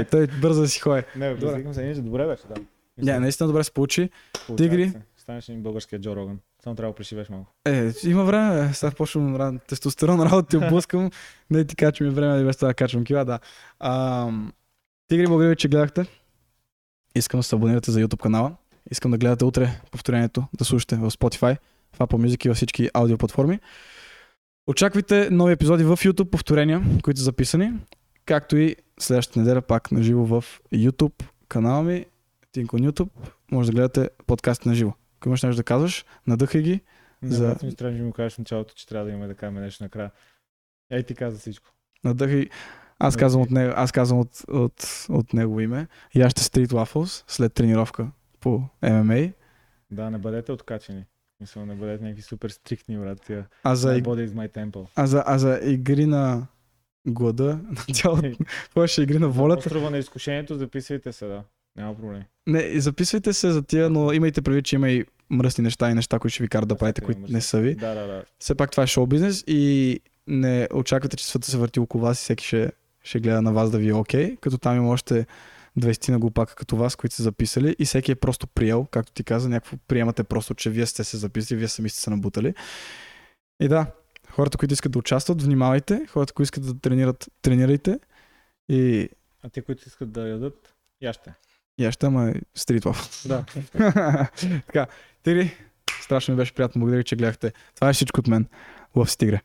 Е, 0.00 0.04
той 0.04 0.26
бързо 0.26 0.60
да 0.60 0.68
си 0.68 0.80
ходи. 0.80 1.02
Не, 1.16 1.34
бе, 1.34 1.40
Добре. 1.40 1.74
се, 1.74 1.94
добре 2.02 2.26
беше, 2.26 2.42
да. 2.48 2.54
Не, 2.98 3.20
наистина 3.20 3.46
добре 3.46 3.64
се 3.64 3.72
получи. 3.72 4.10
Получава 4.46 4.70
тигри. 4.70 4.92
Станеш 5.16 5.48
един 5.48 5.62
българския 5.62 6.00
Джо 6.00 6.16
Роган. 6.16 6.38
Само 6.64 6.76
трябва 6.76 6.92
да 6.92 6.96
пришивеш 6.96 7.28
малко. 7.28 7.52
Е, 7.64 7.92
има 8.04 8.24
време, 8.24 8.74
сега 8.74 8.90
почвам 8.90 9.36
ра- 9.36 9.66
тестостерон 9.66 10.22
работа 10.22 10.48
ти 10.48 10.56
облъскам. 10.56 11.10
Не 11.50 11.64
ти 11.64 11.76
качвам 11.76 12.08
и 12.08 12.12
време 12.12 12.38
да 12.38 12.44
без 12.44 12.56
това 12.56 12.74
качвам 12.74 13.04
кила, 13.04 13.24
да. 13.24 13.38
Ам, 13.80 14.52
Тигри, 15.08 15.26
благодаря 15.26 15.50
ви, 15.50 15.56
че 15.56 15.68
гледахте. 15.68 16.06
Искам 17.14 17.40
да 17.40 17.44
се 17.44 17.56
абонирате 17.56 17.90
за 17.90 18.00
YouTube 18.00 18.22
канала. 18.22 18.56
Искам 18.90 19.10
да 19.10 19.18
гледате 19.18 19.44
утре 19.44 19.80
повторението, 19.90 20.44
да 20.58 20.64
слушате 20.64 20.96
в 20.96 21.10
Spotify, 21.10 21.56
в 21.92 21.98
Apple 21.98 22.26
Music 22.26 22.46
и 22.46 22.48
във 22.48 22.56
всички 22.56 22.90
аудиоплатформи. 22.94 23.60
Очаквайте 24.66 25.28
нови 25.30 25.52
епизоди 25.52 25.84
в 25.84 25.96
YouTube, 25.96 26.30
повторения, 26.30 26.82
които 27.02 27.20
са 27.20 27.24
записани, 27.24 27.72
както 28.24 28.56
и 28.56 28.76
следващата 29.00 29.38
неделя 29.38 29.62
пак 29.62 29.92
на 29.92 30.02
живо 30.02 30.24
в 30.24 30.44
YouTube 30.74 31.24
канала 31.48 31.82
ми, 31.82 32.06
Тинко 32.52 32.78
YouTube. 32.78 33.08
Може 33.50 33.70
да 33.70 33.74
гледате 33.74 34.10
подкаст 34.26 34.66
на 34.66 34.74
живо. 34.74 34.92
Ако 35.24 35.28
имаш 35.28 35.42
нещо 35.42 35.56
да 35.56 35.64
казваш, 35.64 36.04
надъхай 36.26 36.62
ги. 36.62 36.80
Не, 37.22 37.36
За- 37.36 37.56
ми 37.62 37.74
трябва 37.74 37.96
да 37.98 38.04
ми 38.04 38.12
кажеш 38.12 38.34
в 38.34 38.38
началото, 38.38 38.74
че 38.74 38.86
трябва 38.86 39.06
да 39.06 39.12
имаме 39.12 39.26
да 39.26 39.34
кажем 39.34 39.54
нещо 39.54 39.84
накрая. 39.84 40.10
Ей, 40.90 41.02
ти 41.02 41.14
каза 41.14 41.38
всичко. 41.38 41.70
Надъхай. 42.04 42.48
Аз 42.98 43.16
казвам 43.16 43.42
от 43.42 43.50
него, 43.50 43.72
аз 43.76 43.92
казвам 43.92 44.20
от, 44.20 44.44
от, 44.48 45.06
от 45.08 45.32
него 45.32 45.60
име. 45.60 45.86
Яще 46.14 46.42
Street 46.42 46.66
Waffles 46.66 47.24
след 47.28 47.54
тренировка 47.54 48.10
по 48.40 48.62
ММА. 48.82 49.28
Да, 49.90 50.10
не 50.10 50.18
бъдете 50.18 50.52
откачени. 50.52 51.04
Мисля, 51.40 51.66
не 51.66 51.74
бъдете 51.74 52.04
някакви 52.04 52.22
супер 52.22 52.50
стриктни, 52.50 52.98
брат. 52.98 53.20
Тия. 53.26 53.46
А 53.62 53.76
за, 53.76 53.88
is 53.88 54.02
my 54.28 54.54
temple. 54.54 54.86
а 54.96 55.06
за, 55.06 55.24
а 55.26 55.38
за 55.38 55.60
игри 55.62 56.06
на 56.06 56.46
глада, 57.06 57.60
на 57.70 57.94
цялото, 57.94 58.36
това 58.70 58.88
ще 58.88 59.02
игри 59.02 59.18
на 59.18 59.28
волята. 59.28 59.58
Острова 59.58 59.90
на 59.90 59.98
изкушението, 59.98 60.58
записвайте 60.58 61.12
се, 61.12 61.26
да. 61.26 61.44
Няма 61.76 61.96
проблем. 61.96 62.22
Не, 62.46 62.80
записвайте 62.80 63.32
се 63.32 63.50
за 63.50 63.62
тия, 63.62 63.90
но 63.90 64.12
имайте 64.12 64.42
предвид, 64.42 64.64
че 64.64 64.76
има 64.76 64.90
и 64.90 65.04
мръсни 65.30 65.64
неща 65.64 65.90
и 65.90 65.94
неща, 65.94 66.18
които 66.18 66.34
ще 66.34 66.42
ви 66.42 66.48
карат 66.48 66.68
да 66.68 66.76
правите, 66.76 67.00
които 67.00 67.20
не 67.28 67.40
са 67.40 67.60
ви. 67.60 67.74
Да, 67.74 67.94
да, 67.94 68.06
да. 68.06 68.24
Все 68.38 68.54
пак 68.54 68.70
това 68.70 68.82
е 68.82 68.86
шоу 68.86 69.06
бизнес 69.06 69.44
и 69.46 70.00
не 70.26 70.68
очаквате, 70.74 71.16
че 71.16 71.26
света 71.26 71.50
се 71.50 71.58
върти 71.58 71.80
около 71.80 72.04
вас 72.04 72.20
и 72.20 72.24
всеки 72.24 72.44
ще, 72.46 72.72
ще 73.04 73.20
гледа 73.20 73.42
на 73.42 73.52
вас 73.52 73.70
да 73.70 73.78
ви 73.78 73.88
е 73.88 73.94
окей, 73.94 74.36
като 74.36 74.58
там 74.58 74.76
има 74.76 74.90
още 74.90 75.26
20 75.78 76.08
на 76.08 76.18
глупака 76.18 76.54
като 76.54 76.76
вас, 76.76 76.96
които 76.96 77.14
са 77.14 77.22
записали 77.22 77.76
и 77.78 77.84
всеки 77.84 78.12
е 78.12 78.14
просто 78.14 78.46
приел, 78.46 78.86
както 78.90 79.12
ти 79.12 79.24
каза, 79.24 79.48
някакво 79.48 79.76
приемате 79.88 80.24
просто, 80.24 80.54
че 80.54 80.70
вие 80.70 80.86
сте 80.86 81.04
се 81.04 81.16
записали, 81.16 81.58
вие 81.58 81.68
сами 81.68 81.88
сте 81.88 82.00
се 82.00 82.10
набутали. 82.10 82.54
И 83.60 83.68
да, 83.68 83.86
хората, 84.30 84.58
които 84.58 84.72
искат 84.74 84.92
да 84.92 84.98
участват, 84.98 85.42
внимавайте, 85.42 86.06
хората, 86.06 86.32
които 86.32 86.46
искат 86.46 86.66
да 86.66 86.78
тренират, 86.80 87.28
тренирайте 87.42 87.98
и 88.68 89.08
А 89.42 89.48
те, 89.48 89.62
които 89.62 89.88
искат 89.88 90.12
да 90.12 90.28
ядат, 90.28 90.74
яще. 91.00 91.30
и 91.30 91.32
аз 91.82 91.94
ще 91.94 92.06
ама 92.06 92.32
стрит 92.54 92.84
лав. 92.84 93.24
Да. 93.26 93.44
така, 94.66 94.86
Тири, 95.22 95.54
страшно 96.02 96.34
ми 96.34 96.38
беше 96.38 96.54
приятно, 96.54 96.80
благодаря, 96.80 97.04
че 97.04 97.16
гледахте. 97.16 97.52
Това 97.74 97.90
е 97.90 97.92
всичко 97.92 98.20
от 98.20 98.26
мен. 98.26 98.46
Лъв 98.96 99.10
си 99.10 99.18
тигре. 99.18 99.40